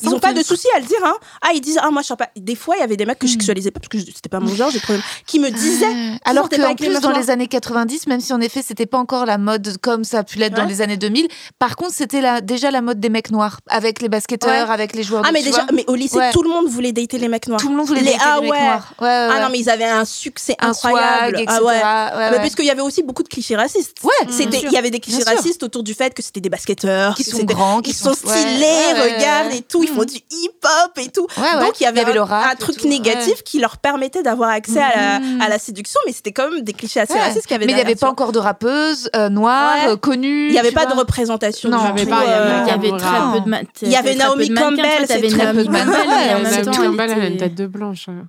ils 0.03 0.09
ont 0.09 0.19
pas 0.21 0.33
de 0.33 0.43
souci 0.43 0.67
à 0.77 0.81
le 0.81 0.87
dire. 0.87 0.99
Hein. 1.05 1.15
Ah, 1.43 1.51
ils 1.55 1.61
disent, 1.61 1.79
ah, 1.83 1.91
moi, 1.91 2.03
je 2.03 2.07
sors 2.09 2.17
pas. 2.17 2.29
Des 2.37 2.55
fois, 2.55 2.77
il 2.77 2.81
y 2.81 2.83
avait 2.83 2.97
des 2.97 3.07
mecs 3.07 3.19
que 3.19 3.27
je 3.27 3.33
sexualisais 3.33 3.71
pas 3.71 3.81
parce 3.81 3.89
que 3.89 3.99
c'était 3.99 4.29
pas 4.29 4.41
mon 4.41 4.55
genre, 4.55 4.71
j'ai 4.71 4.81
problème, 4.81 5.03
qui 5.27 5.39
me 5.41 5.51
disaient. 5.51 5.87
Ouais. 5.87 6.19
Alors 6.25 6.49
que 6.49 6.61
en 6.63 6.75
plus 6.75 7.01
dans 7.01 7.11
les 7.11 7.31
années 7.31 7.49
90, 7.49 8.07
même 8.07 8.21
si 8.21 8.33
en 8.33 8.41
effet 8.41 8.63
c'était 8.67 8.87
pas 8.87 8.99
encore 8.99 9.27
la 9.27 9.39
mode 9.39 9.77
comme 9.83 10.05
ça 10.05 10.21
a 10.21 10.25
pu 10.25 10.39
l'être 10.39 10.55
dans 10.55 10.65
les 10.65 10.81
années 10.81 10.97
2000, 10.97 11.29
par 11.59 11.77
contre 11.77 11.93
c'était 11.95 12.41
déjà 12.43 12.71
la 12.71 12.81
mode 12.83 13.01
des 13.01 13.09
mecs 13.09 13.31
noirs 13.31 13.59
avec 13.69 14.01
les 14.01 14.09
basketteurs, 14.09 14.69
Ouais. 14.69 14.75
avec 14.75 14.95
les 14.95 15.03
joueurs. 15.03 15.23
Ah, 15.27 15.33
mais 15.33 15.43
déjà, 15.43 15.67
mais 15.73 15.85
au 15.89 15.95
lycée, 15.95 16.17
Ouais. 16.19 16.31
tout 16.33 16.43
le 16.43 16.49
monde 16.51 16.67
voulait 16.69 16.93
dater 16.93 17.19
les 17.19 17.29
mecs 17.29 17.47
noirs. 17.49 17.61
tout 17.61 17.69
le 17.69 17.77
monde 17.77 17.87
voulait 17.87 18.01
Les- 18.01 18.13
dater 18.13 18.23
ah 18.25 18.39
les 18.41 18.51
mecs 18.51 18.61
noirs. 18.61 18.95
Ah 19.01 19.41
non, 19.43 19.49
mais 19.51 19.59
ils 19.59 19.71
avaient 19.71 19.85
un 19.85 20.05
succès 20.05 20.55
un 20.61 20.71
incroyable. 20.71 21.37
swag, 21.37 21.43
etc. 21.43 21.59
Ah 21.85 22.17
ouais. 22.17 22.31
Mais 22.33 22.37
parce 22.39 22.55
qu'il 22.55 22.65
y 22.67 22.71
avait 22.71 22.81
aussi 22.83 23.03
beaucoup 23.03 23.23
de 23.23 23.29
clichés 23.29 23.57
racistes. 23.57 23.97
Ouais, 24.03 24.11
C'était, 24.31 24.59
sûr. 24.59 24.69
il 24.71 24.75
y 24.75 24.79
avait 24.79 24.91
des 24.91 25.01
clichés. 25.01 25.23
Racistes 25.37 25.63
autour 25.63 25.83
du 25.83 25.95
fait 25.95 26.15
que 26.15 26.23
c'était 26.23 26.41
des 26.41 26.49
basketteurs, 26.51 27.15
qui 27.15 27.25
sont 27.25 27.37
c'était- 27.39 27.55
grands, 27.55 27.81
qui 27.81 27.93
sont 27.93 28.15
stylés, 28.15 28.31
ouais, 28.33 28.93
ouais, 29.01 29.15
regarde 29.17 29.49
ouais. 29.53 29.59
et 29.59 29.63
tout, 29.63 29.83
ils 29.83 29.89
font 29.89 30.01
Mhm. 30.01 30.07
du 30.07 30.17
hip-hop 30.31 30.99
et 30.99 31.09
tout. 31.09 31.27
Ouais, 31.37 31.43
ouais. 31.43 31.61
Donc 31.67 31.81
il 31.81 31.85
y 31.85 31.87
avait, 31.87 32.05
le 32.13 32.21
un, 32.21 32.25
rap 32.25 32.47
un 32.47 32.53
et 32.53 32.57
truc 32.57 32.77
tout, 32.79 32.89
négatif 32.89 33.43
qui 33.43 33.59
leur 33.59 33.77
permettait 33.79 34.23
d'avoir 34.23 34.51
accès 34.51 34.81
à, 34.81 34.97
la, 34.97 35.21
Mhm. 35.21 35.41
à 35.41 35.49
la 35.49 35.59
séduction, 35.59 36.01
mais 36.07 36.13
c'était 36.13 36.33
quand 36.33 36.51
même 36.51 36.63
des 36.63 36.73
clichés 36.73 37.01
assez 37.01 37.15
Ouais. 37.15 37.21
racistes 37.21 37.43
qu'il 37.47 37.53
y 37.53 37.55
avait 37.55 37.67
Mais 37.67 37.73
il 37.73 37.77
n'y 37.77 37.81
avait 37.81 37.95
pas 37.95 38.09
encore 38.11 38.33
de 38.33 38.39
rappeuses 38.39 39.11
euh, 39.17 39.29
noires 39.29 39.75
Ouais. 39.87 39.91
euh, 39.93 39.97
connues. 39.97 40.47
Il 40.49 40.53
n'y 40.53 40.59
avait 40.59 40.73
pas 40.73 40.87
de 40.87 40.95
représentation. 40.95 41.69
Non, 41.71 41.79
il 41.79 41.85
y 41.85 41.91
avait 41.91 42.03
y 42.03 42.05
y 42.05 42.07
très 42.07 42.77
peu 43.33 43.41
de 43.41 43.67
Il 43.83 43.89
y 43.91 43.97
avait 43.97 44.15
Naomi 44.15 44.49
Campbell, 44.55 45.05
c'est 45.07 45.21
très 45.29 45.53
peu 45.53 45.65
de 45.65 45.69
Campbell, 45.69 47.11
elle 47.11 47.23
a 47.23 47.27
une 47.27 47.37
tête 47.37 47.55
de 47.55 47.67
blanche. 47.67 48.09
hein. 48.09 48.27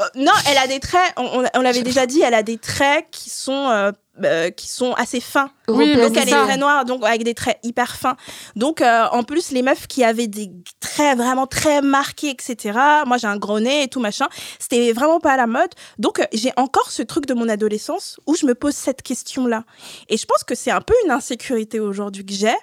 Euh, 0.00 0.04
non, 0.16 0.32
elle 0.50 0.58
a 0.58 0.66
des 0.66 0.80
traits, 0.80 1.12
on, 1.16 1.22
on- 1.22 1.44
on 1.54 1.60
l'avait 1.60 1.82
déjà 1.82 2.04
dit, 2.06 2.20
elle 2.20 2.34
a 2.34 2.42
des 2.42 2.58
traits 2.58 3.06
qui 3.12 3.30
sont, 3.30 3.68
euh, 3.70 3.92
euh, 4.22 4.50
qui 4.50 4.68
sont 4.68 4.92
assez 4.94 5.20
fins. 5.20 5.50
Oui. 5.68 5.96
Donc 5.96 6.16
elle 6.16 6.28
est 6.28 6.44
très 6.44 6.56
noire, 6.56 6.84
donc 6.84 7.04
avec 7.04 7.24
des 7.24 7.34
traits 7.34 7.58
hyper 7.62 7.96
fins. 7.96 8.16
Donc 8.54 8.80
euh, 8.80 9.06
en 9.12 9.22
plus 9.22 9.50
les 9.50 9.62
meufs 9.62 9.86
qui 9.86 10.04
avaient 10.04 10.26
des 10.26 10.50
traits 10.80 11.16
vraiment 11.16 11.46
très 11.46 11.80
marqués, 11.80 12.30
etc. 12.30 12.78
Moi 13.06 13.16
j'ai 13.16 13.26
un 13.26 13.38
gros 13.38 13.60
nez 13.60 13.84
et 13.84 13.88
tout 13.88 14.00
machin. 14.00 14.26
C'était 14.58 14.92
vraiment 14.92 15.20
pas 15.20 15.32
à 15.32 15.36
la 15.36 15.46
mode. 15.46 15.70
Donc 15.98 16.20
euh, 16.20 16.24
j'ai 16.32 16.52
encore 16.56 16.90
ce 16.90 17.02
truc 17.02 17.26
de 17.26 17.34
mon 17.34 17.48
adolescence 17.48 18.20
où 18.26 18.36
je 18.36 18.46
me 18.46 18.54
pose 18.54 18.74
cette 18.74 19.02
question-là. 19.02 19.64
Et 20.08 20.16
je 20.16 20.26
pense 20.26 20.44
que 20.44 20.54
c'est 20.54 20.70
un 20.70 20.80
peu 20.80 20.94
une 21.04 21.10
insécurité 21.10 21.80
aujourd'hui 21.80 22.24
que 22.24 22.34
j'ai, 22.34 22.54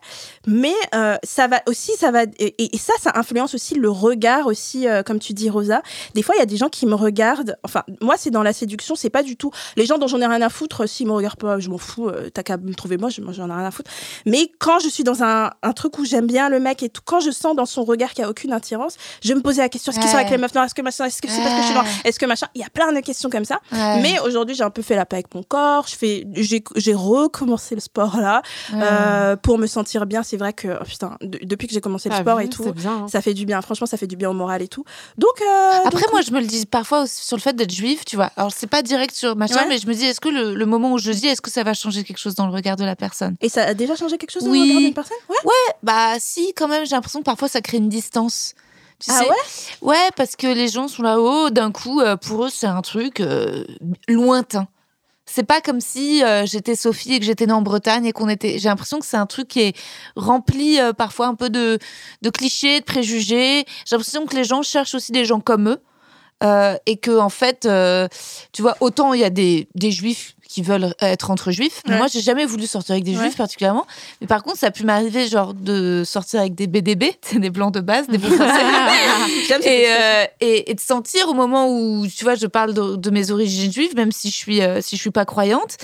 mais 0.45 0.73
euh, 0.93 1.17
ça 1.23 1.47
va 1.47 1.61
aussi, 1.67 1.91
ça 1.97 2.11
va 2.11 2.23
et, 2.39 2.75
et 2.75 2.77
ça, 2.77 2.93
ça 3.01 3.11
influence 3.15 3.55
aussi 3.55 3.75
le 3.75 3.89
regard 3.89 4.47
aussi, 4.47 4.87
euh, 4.87 5.03
comme 5.03 5.19
tu 5.19 5.33
dis 5.33 5.49
Rosa. 5.49 5.81
Des 6.13 6.21
fois 6.21 6.35
il 6.35 6.39
y 6.39 6.43
a 6.43 6.47
des 6.47 6.57
gens 6.57 6.69
qui 6.69 6.85
me 6.85 6.95
regardent. 6.95 7.57
Enfin 7.63 7.83
moi 7.99 8.15
c'est 8.17 8.31
dans 8.31 8.43
la 8.43 8.53
séduction, 8.53 8.95
c'est 8.95 9.09
pas 9.09 9.23
du 9.23 9.37
tout 9.37 9.51
les 9.75 9.85
gens 9.85 9.97
dont 9.97 10.07
j'en 10.07 10.21
ai 10.21 10.27
rien 10.27 10.41
à 10.41 10.49
foutre. 10.49 10.87
S'ils 10.87 11.07
me 11.07 11.13
regardent 11.13 11.40
pas, 11.41 11.59
je 11.59 11.69
m'en 11.69 11.77
fous. 11.77 12.07
euh, 12.07 12.29
T'as 12.33 12.43
qu'à 12.43 12.57
me 12.57 12.73
trouver 12.73 12.97
moi, 12.97 13.09
j'en 13.09 13.49
ai 13.49 13.53
rien 13.53 13.65
à 13.65 13.71
foutre. 13.71 13.89
Mais 14.25 14.51
quand 14.59 14.79
je 14.79 14.87
suis 14.89 15.03
dans 15.03 15.23
un, 15.23 15.49
un 15.63 15.73
truc 15.73 15.97
où 15.99 16.05
j'aime 16.05 16.27
bien 16.27 16.49
le 16.49 16.59
mec 16.59 16.83
et 16.83 16.89
tout, 16.89 17.01
quand 17.05 17.19
je 17.19 17.31
sens 17.31 17.55
dans 17.55 17.65
son 17.65 17.83
regard 17.83 18.11
qu'il 18.13 18.23
n'y 18.23 18.27
a 18.27 18.29
aucune 18.29 18.53
attirance, 18.53 18.95
je 19.23 19.33
me 19.33 19.41
posais 19.41 19.61
la 19.61 19.69
question 19.69 19.91
est-ce 19.91 19.99
qu'ils 19.99 20.09
sont 20.09 20.15
Ouais. 20.15 20.21
avec 20.21 20.31
les 20.31 20.37
meufs? 20.37 20.55
Est-ce 20.55 20.73
que 20.75 20.81
machin 20.81 21.05
Est-ce 21.05 21.21
que 21.21 21.27
c'est 21.29 21.41
parce 21.41 21.55
que 21.55 21.61
je 21.61 21.65
suis 21.65 21.73
noire 21.73 21.85
Ouais. 21.85 22.09
Est-ce 22.09 22.19
que 22.19 22.25
machin? 22.25 22.47
Il 22.55 22.61
y 22.61 22.63
a 22.63 22.69
plein 22.69 22.91
de 22.93 22.99
questions 22.99 23.29
comme 23.29 23.45
ça. 23.45 23.59
Ouais. 23.71 24.01
Mais 24.01 24.19
aujourd'hui, 24.19 24.55
j'ai 24.55 24.63
un 24.63 24.69
peu 24.69 24.81
fait 24.81 24.95
la 24.95 25.05
paix 25.05 25.17
avec 25.17 25.33
mon 25.33 25.43
corps. 25.43 25.85
Je 25.87 25.95
fais, 25.95 26.25
j'ai, 26.33 26.63
j'ai 26.75 26.93
recommencé 26.93 27.75
le 27.75 27.81
sport 27.81 28.17
là 28.17 28.41
Ouais. 28.73 28.79
euh, 28.83 29.35
pour 29.35 29.57
me 29.57 29.67
sentir 29.67 30.05
bien. 30.05 30.23
C'est 30.23 30.37
vrai 30.37 30.53
que 30.53 30.67
oh, 30.79 30.83
putain, 30.85 31.17
de- 31.21 31.39
depuis 31.43 31.67
que 31.67 31.73
j'ai 31.73 31.81
commencé 31.81 32.09
le 32.09 32.15
T'as 32.15 32.21
sport 32.21 32.39
et 32.41 32.49
tout, 32.49 32.71
bien. 32.73 32.91
hein. 33.03 33.07
ça 33.09 33.21
fait 33.21 33.33
du 33.33 33.45
bien. 33.45 33.61
Franchement, 33.61 33.87
ça 33.87 33.97
fait 33.97 34.07
du 34.07 34.15
bien 34.15 34.29
au 34.29 34.33
moral 34.33 34.61
et 34.61 34.67
tout. 34.67 34.83
Donc 35.17 35.31
euh, 35.41 35.77
Après, 35.85 36.01
donc, 36.03 36.11
moi, 36.11 36.21
je 36.21 36.31
me 36.31 36.39
le 36.39 36.45
dis 36.45 36.65
parfois 36.65 37.07
sur 37.07 37.35
le 37.37 37.41
fait 37.41 37.53
d'être 37.55 37.71
juif, 37.73 38.05
tu 38.05 38.15
vois. 38.15 38.31
Alors, 38.37 38.51
c'est 38.55 38.67
pas 38.67 38.81
direct 38.81 39.15
sur 39.15 39.35
machin, 39.35 39.55
Ouais. 39.55 39.65
mais 39.69 39.77
je 39.77 39.87
me 39.87 39.93
dis, 39.93 40.05
est-ce 40.05 40.21
que 40.21 40.29
le, 40.29 40.53
le 40.55 40.65
moment 40.65 40.93
où 40.93 40.97
je 40.97 41.11
dis, 41.11 41.27
est-ce 41.31 41.41
que 41.41 41.49
ça 41.51 41.63
va 41.63 41.73
changer 41.73 42.03
quelque 42.03 42.17
chose 42.19 42.35
dans 42.35 42.45
le 42.47 42.53
regard 42.53 42.75
de 42.75 42.85
la 42.85 42.95
personne? 42.95 43.35
Et 43.41 43.49
ça 43.49 43.63
a 43.63 43.73
déjà 43.73 43.95
changé 43.95 44.17
quelque 44.17 44.31
chose 44.31 44.43
dans 44.43 44.51
Oui. 44.51 44.59
le 44.59 44.65
regard 44.67 44.81
d'une 44.81 44.93
personne? 44.93 45.17
Ouais. 45.29 45.73
Bah, 45.83 46.15
si, 46.19 46.53
quand 46.53 46.67
même, 46.67 46.85
j'ai 46.85 46.95
l'impression 46.95 47.19
que 47.19 47.25
parfois 47.25 47.47
ça 47.47 47.61
crée 47.61 47.77
une 47.77 47.89
distance. 47.89 48.53
Tu 48.99 49.09
Ah 49.11 49.19
sais 49.19 49.29
ouais? 49.29 49.35
Ouais, 49.81 50.09
parce 50.15 50.35
que 50.35 50.45
les 50.47 50.67
gens 50.67 50.87
sont 50.87 51.01
là-haut, 51.01 51.49
d'un 51.49 51.71
coup, 51.71 52.01
euh, 52.01 52.15
pour 52.17 52.45
eux, 52.45 52.49
c'est 52.51 52.67
un 52.67 52.81
truc 52.81 53.19
euh, 53.19 53.65
lointain. 54.07 54.67
C'est 55.25 55.43
pas 55.43 55.61
comme 55.61 55.79
si 55.81 56.23
euh, 56.23 56.45
j'étais 56.45 56.75
Sophie 56.75 57.13
et 57.13 57.19
que 57.19 57.25
j'étais 57.25 57.45
née 57.45 57.53
en 57.53 57.61
Bretagne 57.61 58.05
et 58.05 58.11
qu'on 58.11 58.27
était. 58.27 58.59
J'ai 58.59 58.67
l'impression 58.67 58.99
que 58.99 59.05
c'est 59.05 59.17
un 59.17 59.25
truc 59.25 59.47
qui 59.47 59.61
est 59.61 59.75
rempli 60.15 60.79
euh, 60.79 60.91
parfois 60.93 61.27
un 61.27 61.35
peu 61.35 61.49
de, 61.49 61.79
de 62.21 62.29
clichés, 62.29 62.79
de 62.81 62.85
préjugés. 62.85 63.65
J'ai 63.85 63.95
l'impression 63.95 64.25
que 64.25 64.35
les 64.35 64.43
gens 64.43 64.61
cherchent 64.61 64.93
aussi 64.93 65.11
des 65.13 65.23
gens 65.25 65.39
comme 65.39 65.69
eux. 65.69 65.81
et 66.85 66.97
que, 66.97 67.17
en 67.17 67.29
fait, 67.29 67.67
tu 68.51 68.61
vois, 68.61 68.75
autant 68.81 69.13
il 69.13 69.21
y 69.21 69.23
a 69.23 69.29
des, 69.29 69.67
des 69.73 69.91
juifs 69.91 70.35
qui 70.51 70.61
veulent 70.63 70.93
être 70.99 71.31
entre 71.31 71.51
juifs. 71.51 71.81
Ouais. 71.87 71.95
moi, 71.97 72.07
j'ai 72.11 72.19
jamais 72.19 72.45
voulu 72.45 72.67
sortir 72.67 72.91
avec 72.93 73.05
des 73.05 73.15
Ouais. 73.15 73.23
juifs 73.23 73.37
particulièrement. 73.37 73.85
Mais 74.19 74.27
par 74.27 74.43
contre, 74.43 74.57
ça 74.57 74.67
a 74.67 74.71
pu 74.71 74.83
m'arriver, 74.83 75.27
genre, 75.27 75.53
de 75.53 76.03
sortir 76.05 76.41
avec 76.41 76.55
des 76.55 76.67
BDB, 76.67 77.05
des 77.35 77.49
blancs 77.49 77.73
de 77.73 77.79
base, 77.79 78.07
des 78.07 78.17
bons 78.17 78.29
français. 78.31 78.61
Et, 79.65 79.85
euh, 79.87 80.25
et, 80.41 80.71
et 80.71 80.73
de 80.73 80.79
sentir 80.79 81.27
au 81.29 81.33
moment 81.33 81.67
où 81.69 82.05
tu 82.07 82.23
vois 82.23 82.35
je 82.35 82.47
parle 82.47 82.73
de, 82.73 82.95
de 82.95 83.09
mes 83.09 83.31
origines 83.31 83.71
juives 83.71 83.95
même 83.95 84.11
si 84.11 84.29
je 84.29 84.35
suis 84.35 84.61
euh, 84.61 84.81
si 84.81 84.95
je 84.95 85.01
suis 85.01 85.11
pas 85.11 85.25
croyante 85.25 85.77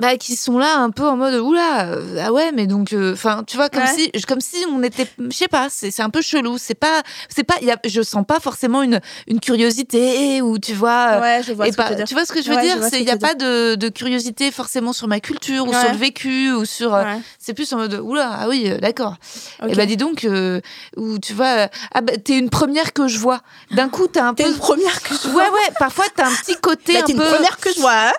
bah, 0.00 0.16
qui 0.16 0.34
sont 0.36 0.58
là 0.58 0.76
un 0.78 0.90
peu 0.90 1.04
en 1.06 1.16
mode 1.16 1.34
oula 1.34 1.86
euh, 1.86 2.20
ah 2.20 2.32
ouais 2.32 2.50
mais 2.52 2.66
donc 2.66 2.94
enfin 3.12 3.44
tu 3.46 3.56
vois 3.56 3.68
comme 3.68 3.82
Ouais. 3.84 3.88
si 3.88 4.10
comme 4.26 4.40
si 4.40 4.56
on 4.70 4.82
était 4.82 5.06
je 5.18 5.30
sais 5.36 5.46
pas 5.48 5.68
c'est 5.70 5.90
c'est 5.92 6.02
un 6.02 6.10
peu 6.10 6.20
chelou 6.20 6.58
c'est 6.58 6.74
pas 6.74 7.02
c'est 7.28 7.44
pas 7.44 7.54
y 7.62 7.70
a, 7.70 7.76
je 7.84 8.02
sens 8.02 8.24
pas 8.26 8.40
forcément 8.40 8.82
une 8.82 9.00
une 9.28 9.38
curiosité 9.40 10.42
ou 10.42 10.58
tu 10.58 10.72
vois 10.74 11.12
euh, 11.14 11.20
ouais, 11.20 11.42
je 11.46 11.52
vois 11.52 11.68
et 11.68 11.72
ce 11.72 11.76
que 11.76 11.82
pas- 11.82 12.02
tu 12.02 12.14
vois 12.14 12.24
ce 12.24 12.32
que 12.32 12.42
je 12.42 12.50
veux 12.50 12.56
Ouais, 12.56 12.62
dire? 12.62 12.76
vois 12.78 12.86
ce 12.90 12.96
c'est 12.96 13.00
il 13.02 13.06
y 13.06 13.10
a 13.10 13.16
pas 13.16 13.34
de, 13.34 13.76
de 13.76 13.88
curiosité 13.88 14.50
forcément 14.50 14.92
sur 14.92 15.06
ma 15.08 15.20
culture 15.20 15.66
ou 15.68 15.72
sur 15.72 15.90
le 15.92 15.96
vécu 15.96 16.52
ou 16.52 16.64
sur 16.64 16.94
euh, 16.94 17.04
Ouais. 17.04 17.20
c'est 17.38 17.54
plus 17.54 17.72
en 17.72 17.76
mode 17.76 17.94
oula 17.94 18.30
ah 18.40 18.48
oui 18.48 18.64
euh, 18.70 18.78
d'accord 18.78 19.14
Ok. 19.62 19.70
et 19.70 19.74
bah 19.74 19.86
dis 19.86 19.96
donc, 19.96 20.24
euh, 20.24 20.60
ou 20.96 21.18
tu 21.18 21.32
vois, 21.34 21.46
euh, 21.46 21.66
ah 21.94 22.00
bah 22.00 22.14
t'es 22.22 22.36
une 22.38 22.50
première 22.50 22.92
que 22.92 23.06
je 23.08 23.18
vois. 23.18 23.40
D'un 23.70 23.88
coup, 23.88 24.06
t'as 24.08 24.24
un 24.26 24.34
peu. 24.34 24.42
T'es 24.42 24.48
une 24.50 24.56
première 24.56 25.02
que 25.02 25.14
je 25.14 25.28
Ouais, 25.28 25.34
ouais, 25.48 25.72
parfois 25.78 26.04
t'as 26.14 26.26
un 26.26 26.34
petit 26.34 26.56
côté 26.60 26.94
Bah, 26.94 27.00
un 27.04 27.06
une 27.10 27.16
peu. 27.18 27.24
première 27.28 27.56
que 27.58 27.72
je 27.72 27.80
vois. 27.80 27.92
hein. 28.08 28.12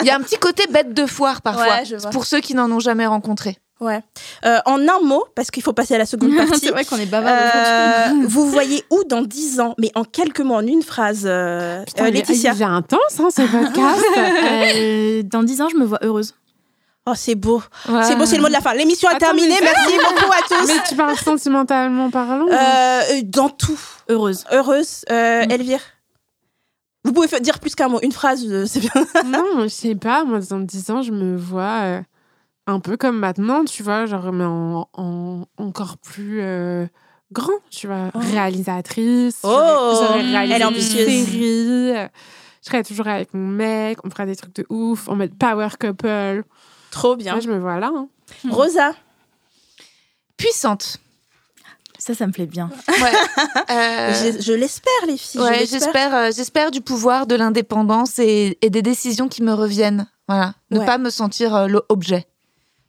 Il 0.00 0.06
y 0.06 0.10
a 0.10 0.16
un 0.16 0.20
petit 0.20 0.36
côté 0.38 0.64
bête 0.70 0.94
de 0.94 1.06
foire 1.08 1.42
parfois. 1.42 1.64
Ouais, 1.66 2.10
pour 2.12 2.24
ceux 2.26 2.40
qui 2.40 2.54
n'en 2.54 2.70
ont 2.70 2.80
jamais 2.80 3.06
rencontré. 3.06 3.58
Ouais. 3.80 4.00
Euh, 4.44 4.58
en 4.66 4.80
un 4.88 5.00
mot, 5.04 5.24
parce 5.36 5.52
qu'il 5.52 5.62
faut 5.62 5.72
passer 5.72 5.94
à 5.94 5.98
la 5.98 6.06
seconde 6.06 6.34
partie. 6.36 6.58
c'est 6.58 6.70
vrai 6.70 6.84
qu'on 6.84 6.96
est 6.96 7.06
bavard 7.06 7.32
aujourd'hui. 7.32 8.24
euh, 8.24 8.28
vous 8.28 8.50
voyez 8.50 8.82
où 8.90 9.04
dans 9.04 9.22
10 9.22 9.60
ans? 9.60 9.74
Mais 9.78 9.92
en 9.94 10.02
quelques 10.02 10.40
mots, 10.40 10.56
en 10.56 10.66
une 10.66 10.82
phrase, 10.82 11.22
euh, 11.26 11.84
Putain, 11.84 12.06
euh, 12.06 12.10
Laetitia. 12.10 12.52
Il 12.56 12.62
est 12.62 12.64
intense, 12.64 13.20
hein, 13.20 13.28
ce 13.30 13.42
podcast. 13.42 14.04
Euh, 14.18 15.22
dans 15.24 15.42
10 15.44 15.62
ans, 15.62 15.68
je 15.70 15.76
me 15.76 15.84
vois 15.84 15.98
heureuse. 16.02 16.34
Oh, 17.06 17.12
c'est 17.14 17.36
beau. 17.36 17.62
C'est 18.02 18.16
beau, 18.16 18.26
c'est 18.26 18.36
le 18.36 18.42
mot 18.42 18.48
de 18.48 18.52
la 18.52 18.60
fin. 18.60 18.74
L'émission 18.74 19.08
est 19.08 19.14
Attends, 19.14 19.26
terminée. 19.26 19.54
mais- 19.60 19.70
Merci 19.74 19.94
beaucoup 19.96 20.30
à 20.32 20.42
tous. 20.46 20.66
Mais 20.66 20.74
tu 20.86 20.94
parles 20.94 21.16
sentimentalement 21.16 22.10
parlant. 22.10 22.46
Dans 23.24 23.48
tout. 23.48 23.78
Heureuse. 24.10 24.44
Heureuse. 24.52 25.04
Euh, 25.10 25.46
Mm. 25.46 25.50
Elvire? 25.52 25.80
Vous 27.08 27.14
pouvez 27.14 27.40
dire 27.40 27.58
plus 27.58 27.74
qu'un 27.74 27.88
mot, 27.88 27.98
une 28.02 28.12
phrase, 28.12 28.44
euh, 28.46 28.66
c'est 28.66 28.80
bien. 28.80 28.90
non, 29.26 29.62
je 29.62 29.68
sais 29.68 29.94
pas. 29.94 30.24
Moi, 30.24 30.40
dans 30.40 30.60
10 30.60 30.90
ans, 30.90 31.02
je 31.02 31.10
me 31.12 31.36
vois 31.36 31.80
euh, 31.84 32.02
un 32.66 32.80
peu 32.80 32.96
comme 32.96 33.18
maintenant, 33.18 33.64
tu 33.64 33.82
vois, 33.82 34.04
genre, 34.06 34.30
mais 34.32 34.44
en, 34.44 34.88
en- 34.92 35.44
encore 35.56 35.96
plus 35.98 36.40
euh, 36.42 36.86
grand, 37.32 37.52
tu 37.70 37.86
vois. 37.86 38.10
Oh. 38.14 38.18
Réalisatrice. 38.20 39.40
Oh, 39.42 39.48
j'aurais- 39.48 39.94
j'aurais 39.94 40.20
réalisé 40.22 40.54
elle 40.54 40.62
est 40.62 40.64
ambitieuse. 40.64 41.26
Je 42.62 42.66
serais 42.70 42.82
toujours 42.82 43.06
avec 43.08 43.32
mon 43.32 43.46
mec, 43.48 43.98
on 44.04 44.10
ferait 44.10 44.26
des 44.26 44.36
trucs 44.36 44.54
de 44.56 44.66
ouf, 44.68 45.08
on 45.08 45.16
met 45.16 45.28
power 45.28 45.68
couple. 45.80 46.42
Trop 46.90 47.16
bien. 47.16 47.32
Moi, 47.32 47.40
je 47.40 47.48
me 47.48 47.58
vois 47.58 47.78
là. 47.78 47.90
hein. 47.94 48.08
Rosa, 48.50 48.92
Puissante. 50.36 50.98
Ça, 51.98 52.14
ça 52.14 52.26
me 52.26 52.32
plaît 52.32 52.46
bien. 52.46 52.70
Ouais. 52.88 53.12
Euh, 53.70 54.14
je, 54.14 54.40
je 54.42 54.52
l'espère, 54.54 54.92
les 55.06 55.18
filles. 55.18 55.40
ouais, 55.42 55.66
j'espère, 55.66 56.14
euh, 56.14 56.30
j'espère 56.34 56.70
du 56.70 56.80
pouvoir, 56.80 57.26
de 57.26 57.34
l'indépendance 57.34 58.18
et, 58.18 58.56
et 58.62 58.70
des 58.70 58.80
décisions 58.80 59.28
qui 59.28 59.42
me 59.42 59.52
reviennent. 59.52 60.06
Voilà. 60.26 60.54
Ne 60.70 60.78
Ouais. 60.78 60.86
pas 60.86 60.96
me 60.96 61.10
sentir 61.10 61.54
euh, 61.54 61.66
l'objet. 61.66 62.26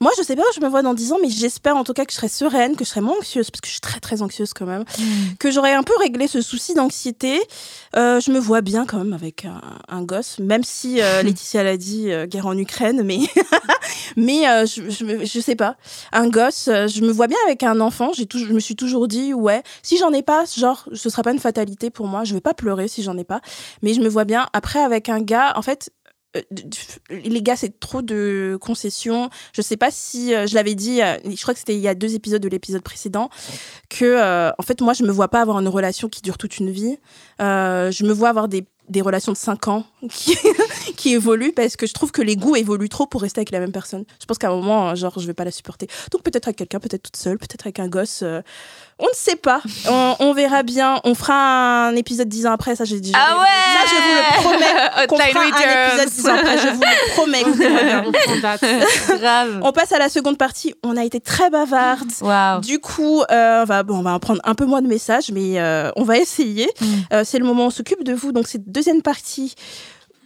Moi, 0.02 0.12
je 0.18 0.24
sais 0.24 0.36
pas 0.36 0.44
où 0.44 0.54
je 0.56 0.62
me 0.62 0.70
vois 0.70 0.82
dans 0.82 0.94
10 0.94 1.12
ans, 1.12 1.18
mais 1.22 1.30
j'espère 1.30 1.76
en 1.76 1.84
tout 1.84 1.94
cas 1.94 2.06
que 2.06 2.12
je 2.12 2.16
serai 2.16 2.30
sereine, 2.30 2.78
que 2.78 2.86
je 2.86 2.90
serai 2.90 3.02
moins 3.02 3.18
anxieuse, 3.18 3.52
parce 3.52 3.60
que 3.60 3.68
je 3.68 3.74
suis 3.74 3.82
très 3.82 4.00
très 4.00 4.22
anxieuse 4.22 4.54
quand 4.54 4.66
même, 4.66 4.86
que 5.40 5.52
j'aurai 5.52 5.74
un 5.74 5.84
peu 5.84 5.94
réglé 6.00 6.28
ce 6.28 6.42
souci 6.42 6.74
d'anxiété. 6.74 7.42
Euh, 7.98 8.22
je 8.22 8.32
me 8.32 8.40
vois 8.40 8.62
bien 8.62 8.86
quand 8.86 8.98
même 8.98 9.12
avec 9.12 9.44
un, 9.44 9.60
un 9.90 10.04
gosse, 10.04 10.40
même 10.40 10.64
si 10.64 11.02
euh, 11.02 11.22
Laetitia 11.24 11.64
l'a 11.64 11.76
dit, 11.76 12.12
euh, 12.12 12.28
guerre 12.28 12.48
en 12.48 12.58
Ukraine, 12.58 13.04
mais 13.04 13.20
mais 14.16 14.48
euh, 14.48 14.66
je, 14.66 14.90
je, 14.90 15.26
je 15.26 15.40
sais 15.40 15.56
pas. 15.56 15.76
Un 16.12 16.30
gosse, 16.30 16.70
euh, 16.70 16.88
je 16.88 17.02
me 17.02 17.12
vois 17.12 17.28
bien 17.28 17.38
avec 17.46 17.64
un 17.64 17.80
enfant. 17.82 18.12
J'ai 18.14 18.28
je 18.32 18.54
me 18.54 18.60
suis 18.60 18.76
toujours 18.76 19.08
dit, 19.08 19.34
ouais, 19.34 19.64
si 19.84 19.98
j'en 19.98 20.14
ai 20.14 20.22
pas, 20.22 20.46
genre, 20.46 20.88
ce 20.94 21.10
sera 21.10 21.24
pas 21.24 21.32
une 21.32 21.40
fatalité 21.40 21.90
pour 21.90 22.08
moi. 22.08 22.24
Je 22.24 22.34
vais 22.34 22.42
pas 22.42 22.54
pleurer 22.54 22.88
si 22.88 23.04
j'en 23.04 23.18
ai 23.18 23.24
pas, 23.24 23.42
mais 23.82 23.94
je 23.94 24.00
me 24.00 24.08
vois 24.08 24.24
bien. 24.24 24.48
Après, 24.54 24.80
avec 24.80 25.10
un 25.10 25.20
gars, 25.20 25.54
en 25.56 25.62
fait. 25.62 25.92
Euh, 26.36 26.42
Les 27.10 27.42
gars, 27.42 27.56
c'est 27.56 27.80
trop 27.80 28.02
de 28.02 28.58
concessions. 28.62 29.30
Je 29.54 29.62
sais 29.62 29.78
pas 29.78 29.92
si 29.92 30.34
euh, 30.34 30.48
je 30.48 30.56
l'avais 30.56 30.76
dit, 30.76 31.02
euh, 31.02 31.18
je 31.26 31.42
crois 31.42 31.54
que 31.54 31.60
c'était 31.60 31.76
il 31.76 31.82
y 31.82 31.88
a 31.88 31.96
deux 31.96 32.16
épisodes 32.16 32.42
de 32.42 32.50
l'épisode 32.50 32.82
précédent, 32.82 33.30
que 33.90 34.52
en 34.58 34.64
fait, 34.64 34.82
moi, 34.82 34.94
je 34.94 35.04
me 35.04 35.12
vois 35.12 35.28
pas 35.28 35.42
avoir 35.42 35.60
une 35.60 35.68
relation 35.68 36.10
qui 36.10 36.22
dure 36.22 36.38
toute 36.38 36.58
une 36.60 36.72
vie. 36.72 36.98
Je 37.40 38.04
me 38.04 38.12
vois 38.12 38.30
avoir 38.30 38.48
des, 38.48 38.66
relations 39.02 39.32
de 39.32 39.38
5 39.38 39.68
ans 39.68 39.86
qui, 40.10 40.36
qui 41.00 41.14
évoluent 41.14 41.54
parce 41.54 41.78
que 41.78 41.88
je 41.88 41.94
trouve 41.94 42.12
que 42.12 42.22
les 42.22 42.36
goûts 42.36 42.58
évoluent 42.58 42.90
trop 42.90 43.08
pour 43.08 43.22
rester 43.22 43.40
avec 43.40 43.52
la 43.52 43.62
même 43.62 43.72
personne. 43.72 44.04
Je 44.20 44.26
pense 44.26 44.38
qu'à 44.38 44.50
un 44.50 44.56
moment, 44.56 44.90
euh, 44.90 44.96
genre, 44.96 45.18
je 45.18 45.26
vais 45.26 45.34
pas 45.34 45.46
la 45.46 45.52
supporter. 45.52 45.88
Donc 46.12 46.24
peut-être 46.24 46.48
avec 46.50 46.58
quelqu'un, 46.58 46.80
peut-être 46.82 47.04
toute 47.04 47.16
seule, 47.16 47.38
peut-être 47.38 47.66
avec 47.66 47.80
un 47.80 47.88
gosse. 47.88 48.22
On 49.00 49.06
ne 49.06 49.14
sait 49.14 49.36
pas. 49.38 49.62
On, 49.88 50.16
on 50.20 50.34
verra 50.34 50.64
bien. 50.64 51.00
On 51.06 51.16
fera 51.16 51.88
un 51.88 51.96
épisode 51.96 52.28
10 52.28 52.48
ans 52.48 52.52
après. 52.52 52.76
Ça, 52.76 52.84
j'ai 52.84 53.00
dit. 53.00 53.14
Ah 53.16 53.38
Ça, 53.74 53.86
je 53.88 53.96
vous 53.96 54.16
le 54.16 54.44
promets. 54.44 55.08
Qu'on 55.08 55.18
fera 55.18 55.42
un 55.42 55.92
épisode 55.92 56.10
10 56.10 56.28
ans 56.28 56.36
après. 56.36 56.58
Je 56.58 56.68
vous 56.68 56.82
le 56.82 57.12
promets. 57.14 57.44
On. 57.46 59.18
Grave. 59.18 59.60
On 59.64 59.72
passe 59.72 59.92
à 59.94 60.00
la 60.00 60.10
seconde 60.10 60.38
partie. 60.38 60.74
On 60.84 60.98
a 60.98 61.04
été 61.06 61.22
très 61.22 61.50
bavardes. 61.50 62.12
Waouh. 62.22 62.62
Du 62.62 62.80
coup, 62.80 63.22
euh, 63.32 63.62
on, 63.62 63.66
va, 63.66 63.84
bon, 63.84 64.00
on 64.00 64.02
va 64.02 64.12
en 64.12 64.20
prendre 64.20 64.42
un 64.44 64.56
peu 64.56 64.66
moins 64.66 64.82
de 64.82 64.88
messages, 64.88 65.32
mais 65.32 65.60
euh, 65.60 65.92
on 65.96 66.04
va 66.04 66.18
essayer. 66.18 66.70
Mm. 66.82 66.86
Euh, 67.14 67.24
c'est 67.26 67.40
le 67.40 67.46
moment 67.46 67.64
où 67.64 67.68
on 67.68 67.72
s'occupe 67.72 68.04
de 68.04 68.14
vous. 68.14 68.34
Donc, 68.34 68.48
c'est 68.48 68.70
deuxième 68.70 69.02
partie 69.02 69.56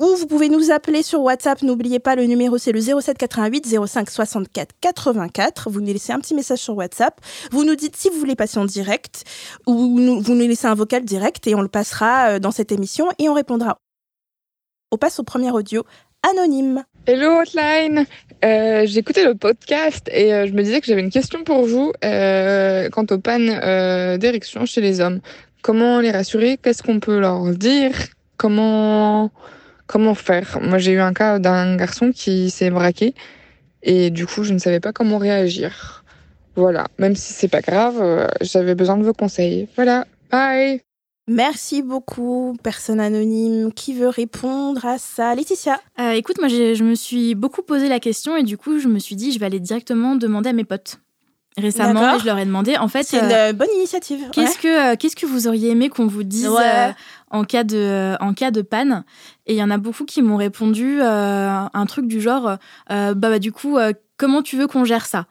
où 0.04 0.16
vous 0.18 0.28
pouvez 0.28 0.50
nous 0.50 0.70
appeler 0.72 1.02
sur 1.02 1.22
WhatsApp. 1.22 1.62
N'oubliez 1.62 2.00
pas, 2.00 2.16
le 2.16 2.26
numéro, 2.26 2.58
c'est 2.58 2.74
le 2.74 2.82
07 2.82 3.18
88 3.18 3.88
05 3.88 4.10
64 4.10 4.76
84. 4.82 5.70
Vous 5.70 5.80
nous 5.80 5.94
laissez 5.94 6.12
un 6.12 6.20
petit 6.20 6.36
message 6.36 6.60
sur 6.60 6.76
WhatsApp. 6.76 7.20
Vous 7.52 7.64
nous 7.64 7.76
dites 7.76 7.96
si 7.96 8.10
vous 8.10 8.20
voulez 8.20 8.36
passer 8.36 8.58
en 8.58 8.66
direct 8.66 9.24
ou 9.66 9.98
vous 10.22 10.36
nous 10.36 10.48
laissez 10.48 10.68
un 10.68 10.76
vocal 10.76 11.06
direct 11.06 11.48
et 11.48 11.56
on 11.56 11.62
le 11.62 11.70
passera 11.70 12.32
euh, 12.32 12.40
dans 12.40 12.52
cette 12.52 12.74
émission 12.74 13.08
et 13.18 13.30
on 13.30 13.34
répondra. 13.34 13.78
On 14.92 14.98
passe 14.98 15.20
au 15.20 15.24
premier 15.24 15.52
audio 15.52 15.86
anonyme. 16.30 16.84
Hello 17.06 17.42
Hotline, 17.42 18.06
euh, 18.46 18.86
j'écoutais 18.86 19.26
le 19.26 19.36
podcast 19.36 20.10
et 20.12 20.34
euh, 20.34 20.48
je 20.48 20.54
me 20.54 20.64
disais 20.64 20.82
que 20.82 20.88
j'avais 20.88 21.02
une 21.02 21.12
question 21.12 21.44
pour 21.44 21.66
vous 21.66 21.94
quant 22.02 23.06
aux 23.10 23.20
pannes 23.20 24.18
d'érection 24.20 24.66
chez 24.66 24.82
les 24.82 25.00
hommes. 25.00 25.22
Comment 25.62 26.02
les 26.02 26.12
rassurer? 26.12 26.58
Qu'est-ce 26.62 26.84
qu'on 26.84 27.00
peut 27.00 27.20
leur 27.20 27.46
dire? 27.52 27.94
Comment 28.36 29.32
comment 29.94 30.16
faire 30.16 30.58
Moi 30.62 30.78
j'ai 30.80 30.94
eu 30.94 31.00
un 31.00 31.14
cas 31.14 31.40
d'un 31.40 31.76
garçon 31.78 32.12
qui 32.12 32.50
s'est 32.50 32.72
braqué 32.72 33.14
et 33.84 34.10
du 34.10 34.26
coup 34.26 34.44
je 34.44 34.54
ne 34.54 34.60
savais 34.60 34.80
pas 34.80 34.92
comment 34.92 35.20
réagir. 35.20 36.04
Voilà, 36.56 36.86
même 37.00 37.16
si 37.16 37.34
c'est 37.34 37.48
pas 37.48 37.62
grave, 37.62 37.98
euh, 38.02 38.28
j'avais 38.42 38.76
besoin 38.76 38.98
de 38.98 39.04
vos 39.04 39.14
conseils. 39.14 39.68
Voilà, 39.76 40.06
bye. 40.32 40.82
Merci 41.28 41.82
beaucoup, 41.82 42.56
personne 42.62 43.00
anonyme. 43.00 43.72
Qui 43.74 43.94
veut 43.94 44.10
répondre 44.10 44.86
à 44.86 44.98
ça 44.98 45.34
Laetitia 45.36 45.80
Euh, 46.00 46.12
écoute, 46.12 46.38
moi, 46.40 46.50
j'ai- 46.50 46.76
je 46.76 46.84
me 46.84 46.96
suis 46.96 47.34
beaucoup 47.34 47.62
posé 47.64 47.88
la 47.88 48.00
question 48.00 48.36
et 48.38 48.44
du 48.44 48.58
coup, 48.58 48.78
je 48.78 48.88
me 48.90 49.00
suis 49.00 49.16
dit, 49.16 49.32
je 49.32 49.40
vais 49.40 49.46
aller 49.48 49.60
directement 49.62 50.16
demander 50.16 50.50
à 50.50 50.54
mes 50.54 50.66
potes. 50.66 51.00
Récemment, 51.58 52.18
je 52.20 52.26
leur 52.26 52.38
ai 52.40 52.46
demandé, 52.46 52.78
en 52.78 52.88
fait, 52.88 53.04
C'est 53.04 53.20
une 53.20 53.32
euh, 53.32 53.54
bonne 53.54 53.70
initiative. 53.78 54.20
qu'est-ce 54.32 54.58
que, 54.58 54.94
euh, 54.94 54.96
qu'est-ce 54.98 55.16
que 55.16 55.26
vous 55.28 55.48
auriez 55.48 55.70
aimé 55.70 55.88
qu'on 55.90 56.08
vous 56.08 56.24
dise 56.24 56.50
Ouais. 56.50 56.94
En, 57.34 57.44
cas 57.44 57.64
de, 57.66 58.16
en 58.22 58.34
cas 58.34 58.52
de 58.52 58.62
panne 58.62 59.04
Et 59.48 59.54
il 59.54 59.58
y 59.60 59.64
en 59.64 59.70
a 59.72 59.78
beaucoup 59.78 60.06
qui 60.06 60.22
m'ont 60.22 60.38
répondu 60.38 61.00
euh, 61.02 61.50
un 61.74 61.86
truc 61.86 62.08
du 62.08 62.22
genre, 62.22 62.58
euh, 62.92 63.14
bah, 63.14 63.30
bah, 63.30 63.40
du 63.40 63.52
coup, 63.52 63.78
euh, 63.78 63.92
comment 64.18 64.42
tu 64.42 64.56
veux 64.56 64.68
qu'on 64.68 64.86
gère 64.86 65.06
ça? 65.06 65.26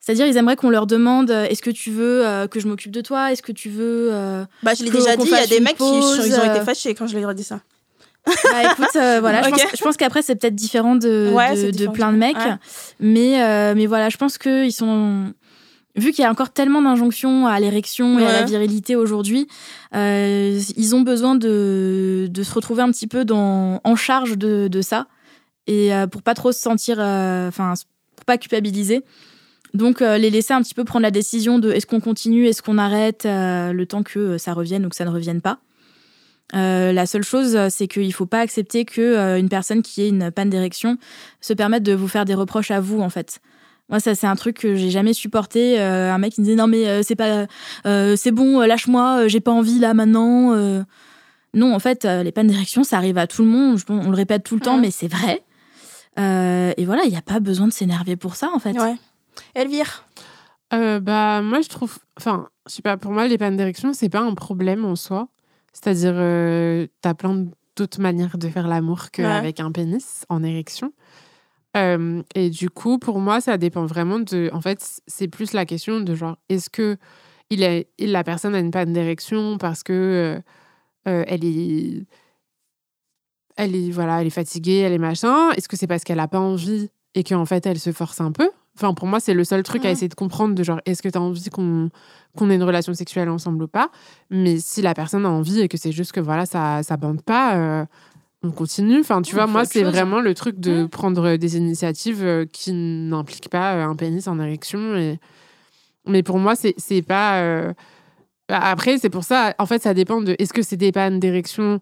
C'est-à-dire, 0.00 0.26
ils 0.26 0.36
aimeraient 0.36 0.56
qu'on 0.56 0.70
leur 0.70 0.86
demande 0.86 1.30
est-ce 1.30 1.62
que 1.62 1.70
tu 1.70 1.90
veux 1.90 2.26
euh, 2.26 2.46
que 2.46 2.60
je 2.60 2.68
m'occupe 2.68 2.92
de 2.92 3.00
toi? 3.00 3.32
Est-ce 3.32 3.42
que 3.42 3.52
tu 3.52 3.68
veux. 3.70 4.08
euh, 4.12 4.44
Bah, 4.62 4.72
je 4.74 4.84
l'ai 4.84 4.90
déjà 4.90 5.16
dit, 5.16 5.24
il 5.26 5.30
y 5.30 5.34
a 5.34 5.46
des 5.46 5.60
mecs 5.60 5.76
qui 5.76 5.84
ils 5.84 6.34
ont 6.38 6.44
été 6.54 6.60
fâchés 6.64 6.94
quand 6.94 7.06
je 7.06 7.18
leur 7.18 7.30
ai 7.30 7.34
dit 7.34 7.44
ça. 7.44 7.60
Bah 8.26 8.72
écoute, 8.72 8.96
euh, 8.96 9.20
voilà, 9.20 9.42
je 9.42 9.50
pense, 9.50 9.62
pense 9.82 9.96
qu'après 9.98 10.22
c'est 10.22 10.34
peut-être 10.34 10.54
différent 10.54 10.96
de, 10.96 11.30
Ouais, 11.34 11.70
de, 11.72 11.86
plein 11.88 12.10
de 12.10 12.16
mecs, 12.16 12.36
Ouais. 12.38 12.54
mais 12.98 13.74
mais 13.74 13.84
voilà, 13.84 14.08
je 14.08 14.16
pense 14.16 14.38
que 14.38 14.64
ils 14.64 14.72
sont 14.72 15.34
vu 15.96 16.12
qu'il 16.12 16.22
y 16.22 16.26
a 16.26 16.30
encore 16.30 16.50
tellement 16.50 16.82
d'injonctions 16.82 17.46
à 17.46 17.58
l'érection 17.60 18.18
et 18.18 18.26
à 18.26 18.32
la 18.32 18.42
virilité 18.44 18.96
aujourd'hui, 18.96 19.46
euh, 19.94 20.60
ils 20.76 20.94
ont 20.94 21.02
besoin 21.02 21.34
de, 21.34 22.28
de 22.30 22.42
se 22.42 22.52
retrouver 22.52 22.82
un 22.82 22.90
petit 22.90 23.06
peu 23.06 23.24
dans, 23.24 23.80
en 23.84 23.96
charge 23.96 24.36
de, 24.36 24.68
de 24.68 24.82
ça 24.82 25.06
et 25.66 25.94
euh, 25.94 26.06
pour 26.06 26.22
pas 26.22 26.34
trop 26.34 26.52
se 26.52 26.60
sentir, 26.60 26.96
euh, 26.98 27.48
enfin 27.48 27.74
pour 28.16 28.24
pas 28.24 28.38
culpabiliser. 28.38 29.02
Donc 29.72 30.02
euh, 30.02 30.18
les 30.18 30.30
laisser 30.30 30.52
un 30.52 30.62
petit 30.62 30.74
peu 30.74 30.84
prendre 30.84 31.02
la 31.02 31.10
décision 31.10 31.58
de 31.58 31.70
est-ce 31.72 31.86
qu'on 31.86 32.00
continue, 32.00 32.46
est-ce 32.46 32.62
qu'on 32.62 32.78
arrête 32.78 33.26
euh, 33.26 33.72
le 33.72 33.86
temps 33.86 34.02
que 34.02 34.18
euh, 34.18 34.38
ça 34.38 34.52
revienne 34.52 34.86
ou 34.86 34.88
que 34.88 34.96
ça 34.96 35.04
ne 35.04 35.10
revienne 35.10 35.40
pas. 35.40 35.58
Euh, 36.54 36.92
la 36.92 37.06
seule 37.06 37.24
chose, 37.24 37.56
euh, 37.56 37.68
c'est 37.70 37.88
qu'il 37.88 38.12
faut 38.12 38.26
pas 38.26 38.40
accepter 38.40 38.84
que 38.84 39.00
euh, 39.00 39.42
personne 39.48 39.82
qui 39.82 40.02
ait 40.02 40.08
une 40.08 40.30
panne 40.30 40.50
d'érection 40.50 40.98
se 41.40 41.52
permette 41.54 41.82
de 41.82 41.94
vous 41.94 42.06
faire 42.06 42.24
des 42.24 42.34
reproches 42.34 42.70
à 42.70 42.80
vous, 42.80 43.00
en 43.00 43.08
fait. 43.08 43.40
Moi, 43.90 44.00
ça, 44.00 44.14
c'est 44.14 44.26
un 44.26 44.34
truc 44.36 44.58
que 44.58 44.74
j'ai 44.76 44.90
jamais 44.90 45.12
supporté. 45.12 45.78
Euh, 45.80 46.12
un 46.12 46.18
mec 46.18 46.32
qui 46.32 46.40
me 46.40 46.46
disait 46.46 46.56
non 46.56 46.66
mais 46.66 46.88
euh, 46.88 47.02
c'est 47.02 47.16
pas, 47.16 47.46
euh, 47.86 48.16
c'est 48.16 48.30
bon, 48.32 48.60
lâche-moi, 48.60 49.24
euh, 49.24 49.28
j'ai 49.28 49.40
pas 49.40 49.52
envie 49.52 49.78
là 49.78 49.92
maintenant. 49.94 50.52
euh. 50.54 50.82
Non, 51.52 51.72
en 51.74 51.78
fait, 51.78 52.04
euh, 52.04 52.22
les 52.22 52.32
pannes 52.32 52.48
d'érection, 52.48 52.82
ça 52.82 52.96
arrive 52.96 53.16
à 53.18 53.26
tout 53.26 53.42
le 53.42 53.48
monde. 53.48 53.78
Je- 53.78 53.84
on 53.88 54.10
le 54.10 54.16
répète 54.16 54.42
tout 54.42 54.54
le 54.56 54.60
temps, 54.60 54.76
mais 54.78 54.90
c'est 54.90 55.06
vrai. 55.08 55.42
Euh, 56.18 56.72
et 56.76 56.84
voilà, 56.84 57.02
il 57.04 57.10
n'y 57.10 57.16
a 57.16 57.22
pas 57.22 57.40
besoin 57.40 57.68
de 57.68 57.72
s'énerver 57.72 58.16
pour 58.16 58.34
ça, 58.36 58.50
en 58.54 58.58
fait. 58.58 58.72
Ouais. 58.78 58.94
Elvire 59.54 60.04
Euh, 60.72 60.98
bah, 60.98 61.42
moi, 61.42 61.60
je 61.60 61.68
trouve. 61.68 61.98
Enfin, 62.16 62.48
je 62.66 62.72
sais 62.72 62.82
pas, 62.82 62.96
pour 62.96 63.12
moi, 63.12 63.28
les 63.28 63.38
pannes 63.38 63.56
d'érection, 63.56 63.92
c'est 63.92 64.08
pas 64.08 64.20
un 64.20 64.34
problème 64.34 64.84
en 64.84 64.96
soi. 64.96 65.28
C'est-à-dire, 65.72 66.14
euh, 66.16 66.86
t'as 67.02 67.14
plein 67.14 67.46
d'autres 67.76 68.00
manières 68.00 68.38
de 68.38 68.48
faire 68.48 68.66
l'amour 68.66 69.10
qu'avec 69.12 69.60
un 69.60 69.70
pénis 69.70 70.24
en 70.28 70.42
érection. 70.42 70.92
Euh, 71.76 72.22
et 72.34 72.50
du 72.50 72.70
coup, 72.70 72.98
pour 72.98 73.18
moi, 73.18 73.40
ça 73.40 73.58
dépend 73.58 73.86
vraiment 73.86 74.20
de. 74.20 74.50
En 74.52 74.60
fait, 74.60 75.00
c'est 75.06 75.28
plus 75.28 75.52
la 75.52 75.66
question 75.66 76.00
de 76.00 76.14
genre, 76.14 76.36
est-ce 76.48 76.70
que 76.70 76.96
il 77.50 77.64
a, 77.64 77.82
la 77.98 78.24
personne 78.24 78.54
a 78.54 78.58
une 78.60 78.70
panne 78.70 78.92
d'érection 78.92 79.58
parce 79.58 79.82
que 79.82 79.92
euh, 79.92 80.40
euh, 81.10 81.24
elle 81.26 81.44
est. 81.44 82.06
Elle 83.56 83.76
est, 83.76 83.90
voilà, 83.90 84.20
elle 84.20 84.26
est 84.26 84.30
fatiguée, 84.30 84.78
elle 84.78 84.92
est 84.92 84.98
machin. 84.98 85.50
Est-ce 85.52 85.68
que 85.68 85.76
c'est 85.76 85.86
parce 85.86 86.02
qu'elle 86.02 86.18
a 86.20 86.26
pas 86.28 86.40
envie 86.40 86.90
et 87.14 87.22
qu'en 87.22 87.44
fait, 87.44 87.64
elle 87.66 87.78
se 87.78 87.92
force 87.92 88.20
un 88.20 88.32
peu? 88.32 88.50
Enfin, 88.76 88.92
pour 88.94 89.06
moi, 89.06 89.20
c'est 89.20 89.34
le 89.34 89.44
seul 89.44 89.62
truc 89.62 89.84
à 89.84 89.88
Mhm. 89.88 89.92
essayer 89.92 90.08
de 90.08 90.14
comprendre 90.16 90.56
de 90.56 90.62
genre, 90.64 90.80
est-ce 90.84 91.00
que 91.02 91.08
tu 91.08 91.16
as 91.16 91.20
envie 91.20 91.48
qu'on 91.50 91.90
qu'on 92.36 92.50
ait 92.50 92.56
une 92.56 92.64
relation 92.64 92.92
sexuelle 92.94 93.28
ensemble 93.28 93.62
ou 93.62 93.68
pas? 93.68 93.90
Mais 94.30 94.58
si 94.58 94.82
la 94.82 94.94
personne 94.94 95.24
a 95.24 95.30
envie 95.30 95.60
et 95.60 95.68
que 95.68 95.76
c'est 95.76 95.92
juste 95.92 96.10
que 96.10 96.18
voilà, 96.20 96.46
ça 96.46 96.82
ça 96.82 96.96
bande 96.96 97.22
pas, 97.22 97.54
euh, 97.56 97.84
on 98.44 98.50
continue. 98.50 99.00
Enfin, 99.00 99.22
tu 99.22 99.34
On 99.34 99.38
vois, 99.38 99.46
moi, 99.46 99.64
c'est 99.64 99.82
vraiment 99.82 100.20
le 100.20 100.34
truc 100.34 100.60
de 100.60 100.82
Mhm. 100.82 100.88
prendre 100.88 101.36
des 101.36 101.56
initiatives 101.56 102.22
euh, 102.22 102.44
qui 102.52 102.72
n'impliquent 102.72 103.48
pas 103.50 103.74
euh, 103.74 103.84
un 103.86 103.96
pénis 103.96 104.28
en 104.28 104.38
érection. 104.38 104.94
Et... 104.96 105.18
Mais 106.06 106.22
pour 106.22 106.38
moi, 106.38 106.54
c'est 106.54 107.02
pas. 107.02 107.40
euh, 107.40 107.72
Après, 108.48 108.98
c'est 108.98 109.08
pour 109.10 109.24
ça, 109.24 109.54
en 109.58 109.64
fait, 109.66 109.82
ça 109.82 109.94
dépend 109.94 110.20
de 110.20 110.36
est-ce 110.38 110.52
que 110.52 110.60
c'est 110.62 110.76
des 110.76 110.92
pannes 110.92 111.18
d'érection 111.18 111.80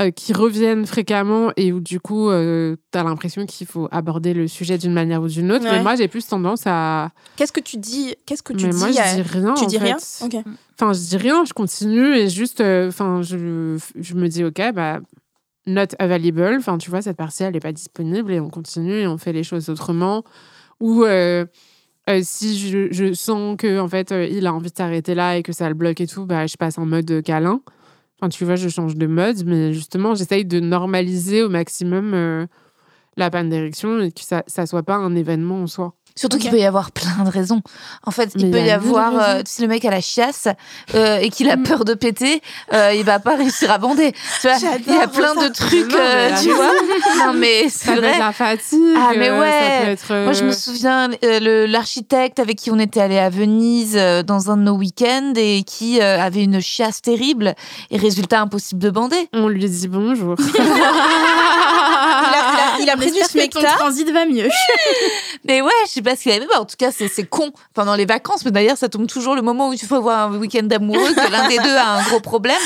euh, 0.00 0.10
qui 0.10 0.32
reviennent 0.34 0.84
fréquemment 0.86 1.50
et 1.56 1.72
où 1.72 1.80
du 1.80 1.98
coup, 2.00 2.28
euh, 2.28 2.76
tu 2.92 2.98
as 2.98 3.04
l'impression 3.04 3.46
qu'il 3.46 3.66
faut 3.66 3.88
aborder 3.90 4.34
le 4.34 4.46
sujet 4.48 4.76
d'une 4.76 4.92
manière 4.92 5.22
ou 5.22 5.28
d'une 5.28 5.50
autre. 5.52 5.64
Ouais. 5.64 5.70
Mais 5.70 5.82
moi, 5.82 5.94
j'ai 5.96 6.08
plus 6.08 6.26
tendance 6.26 6.64
à. 6.66 7.10
Qu'est-ce 7.36 7.52
que 7.52 7.60
tu 7.60 7.78
dis 7.78 8.14
Qu'est-ce 8.26 8.42
que 8.42 8.52
tu 8.52 8.66
Mais 8.66 8.72
dis 8.72 8.76
moi, 8.78 8.88
à- 8.88 9.16
je 9.16 9.22
dis 9.22 9.28
rien. 9.38 9.54
Tu 9.54 9.64
en 9.64 9.66
dis 9.66 9.78
rien? 9.78 9.96
Fait. 9.98 10.24
Ok. 10.26 10.44
Enfin, 10.78 10.92
je 10.92 10.98
dis 11.00 11.16
rien, 11.16 11.44
je 11.46 11.52
continue 11.54 12.14
et 12.16 12.28
juste, 12.28 12.60
enfin, 12.60 13.22
je, 13.22 13.78
je 13.98 14.14
me 14.14 14.28
dis, 14.28 14.44
ok, 14.44 14.60
bah, 14.74 14.98
not 15.66 15.88
available. 15.98 16.56
Enfin, 16.58 16.78
tu 16.78 16.90
vois, 16.90 17.02
cette 17.02 17.16
partie, 17.16 17.42
elle 17.42 17.54
n'est 17.54 17.60
pas 17.60 17.72
disponible 17.72 18.32
et 18.32 18.40
on 18.40 18.50
continue 18.50 19.00
et 19.00 19.06
on 19.06 19.18
fait 19.18 19.32
les 19.32 19.44
choses 19.44 19.68
autrement. 19.68 20.24
Ou 20.80 21.04
euh, 21.04 21.46
euh, 22.10 22.20
si 22.22 22.58
je, 22.58 23.12
sens 23.14 23.56
que 23.56 23.78
en 23.78 23.88
fait, 23.88 24.12
euh, 24.12 24.26
il 24.26 24.46
a 24.46 24.54
envie 24.54 24.70
de 24.70 24.76
s'arrêter 24.76 25.14
là 25.14 25.36
et 25.36 25.42
que 25.42 25.52
ça 25.52 25.68
le 25.68 25.74
bloque 25.74 26.00
et 26.00 26.06
tout, 26.06 26.26
bah, 26.26 26.46
je 26.46 26.56
passe 26.56 26.78
en 26.78 26.86
mode 26.86 27.22
câlin. 27.22 27.60
Enfin, 28.20 28.28
tu 28.28 28.44
vois, 28.44 28.56
je 28.56 28.68
change 28.68 28.96
de 28.96 29.06
mode, 29.06 29.44
mais 29.44 29.72
justement, 29.72 30.14
j'essaye 30.14 30.44
de 30.44 30.60
normaliser 30.60 31.42
au 31.42 31.48
maximum 31.48 32.46
la 33.16 33.30
panne 33.30 33.48
d'érection 33.48 34.00
et 34.00 34.12
que 34.12 34.22
ça 34.22 34.42
ne 34.58 34.66
soit 34.66 34.82
pas 34.82 34.96
un 34.96 35.14
événement 35.14 35.62
en 35.62 35.66
soi. 35.66 35.94
Surtout 36.16 36.38
qu'il 36.38 36.50
peut 36.50 36.58
y 36.60 36.64
avoir 36.64 36.92
plein 36.92 37.24
de 37.24 37.28
raisons. 37.30 37.60
En 38.06 38.12
fait, 38.12 38.30
il 38.36 38.46
Mais 38.46 38.50
peut 38.52 38.64
y 38.66 38.70
avoir, 38.70 39.12
euh, 39.20 39.42
si 39.44 39.62
le 39.62 39.68
mec 39.68 39.84
a 39.84 39.90
la 39.90 40.00
chiasse 40.00 40.46
euh, 40.94 41.18
et 41.18 41.28
qu'il 41.28 41.50
a 41.50 41.56
peur 41.56 41.84
de 41.84 41.94
péter, 41.94 42.40
euh, 42.72 42.92
il 42.94 43.04
va 43.04 43.18
pas 43.18 43.34
réussir 43.34 43.70
à 43.72 43.78
bander. 43.78 44.12
Tu 44.40 44.46
vois, 44.46 44.56
il 44.86 44.94
y 44.94 44.96
a 44.96 45.08
plein 45.08 45.34
ça. 45.34 45.48
de 45.48 45.52
trucs, 45.52 45.90
Non, 45.90 45.98
euh, 45.98 46.30
tu 46.40 46.50
vois. 46.52 46.70
Non, 47.26 47.32
mais 47.34 47.68
Ça 47.68 47.78
c'est 47.86 47.96
vrai. 47.96 48.16
la 48.18 48.32
fatigue. 48.32 48.78
Ah, 48.96 49.10
mais 49.16 49.28
euh, 49.30 49.40
ouais. 49.40 49.92
Être, 49.92 50.14
Moi, 50.22 50.32
je 50.34 50.44
me 50.44 50.52
souviens, 50.52 51.08
l'architecte 51.66 52.38
avec 52.38 52.58
qui 52.58 52.70
on 52.70 52.78
était 52.78 53.00
allé 53.00 53.18
à 53.18 53.28
Venise 53.28 53.98
dans 54.24 54.50
un 54.52 54.56
de 54.56 54.62
nos 54.62 54.76
week-ends 54.76 55.32
et 55.34 55.64
qui 55.64 56.00
avait 56.00 56.44
une 56.44 56.60
chiasse 56.60 57.02
terrible 57.02 57.54
et 57.90 57.96
résultat 57.98 58.40
impossible 58.40 58.80
de 58.80 58.90
bander. 58.90 59.28
On 59.32 59.48
lui 59.48 59.68
dit 59.68 59.88
bonjour. 59.88 60.36
Il 62.80 62.90
a, 62.90 62.96
pris 62.96 63.06
du 63.06 63.18
que 63.18 63.22
ton 63.22 63.28
smecta. 63.28 63.60
transit 63.76 64.10
va 64.10 64.26
mieux. 64.26 64.48
Mais 65.44 65.60
ouais, 65.62 65.70
je 65.86 65.90
sais 65.92 66.02
pas 66.02 66.16
ce 66.16 66.22
qu'il 66.22 66.32
avait. 66.32 66.46
Bah, 66.46 66.60
en 66.60 66.64
tout 66.64 66.76
cas, 66.78 66.90
c'est 66.90 67.08
c'est 67.08 67.24
con 67.26 67.52
pendant 67.74 67.94
les 67.94 68.06
vacances. 68.06 68.44
Mais 68.44 68.50
d'ailleurs, 68.50 68.76
ça 68.76 68.88
tombe 68.88 69.06
toujours 69.06 69.34
le 69.34 69.42
moment 69.42 69.68
où 69.68 69.72
il 69.72 69.78
faut 69.78 69.96
avoir 69.96 70.30
un 70.32 70.36
week-end 70.38 70.66
amoureux, 70.70 71.12
que 71.14 71.30
l'un 71.30 71.48
des 71.48 71.58
deux 71.58 71.74
a 71.76 71.90
un 71.98 72.02
gros 72.04 72.20
problème. 72.20 72.60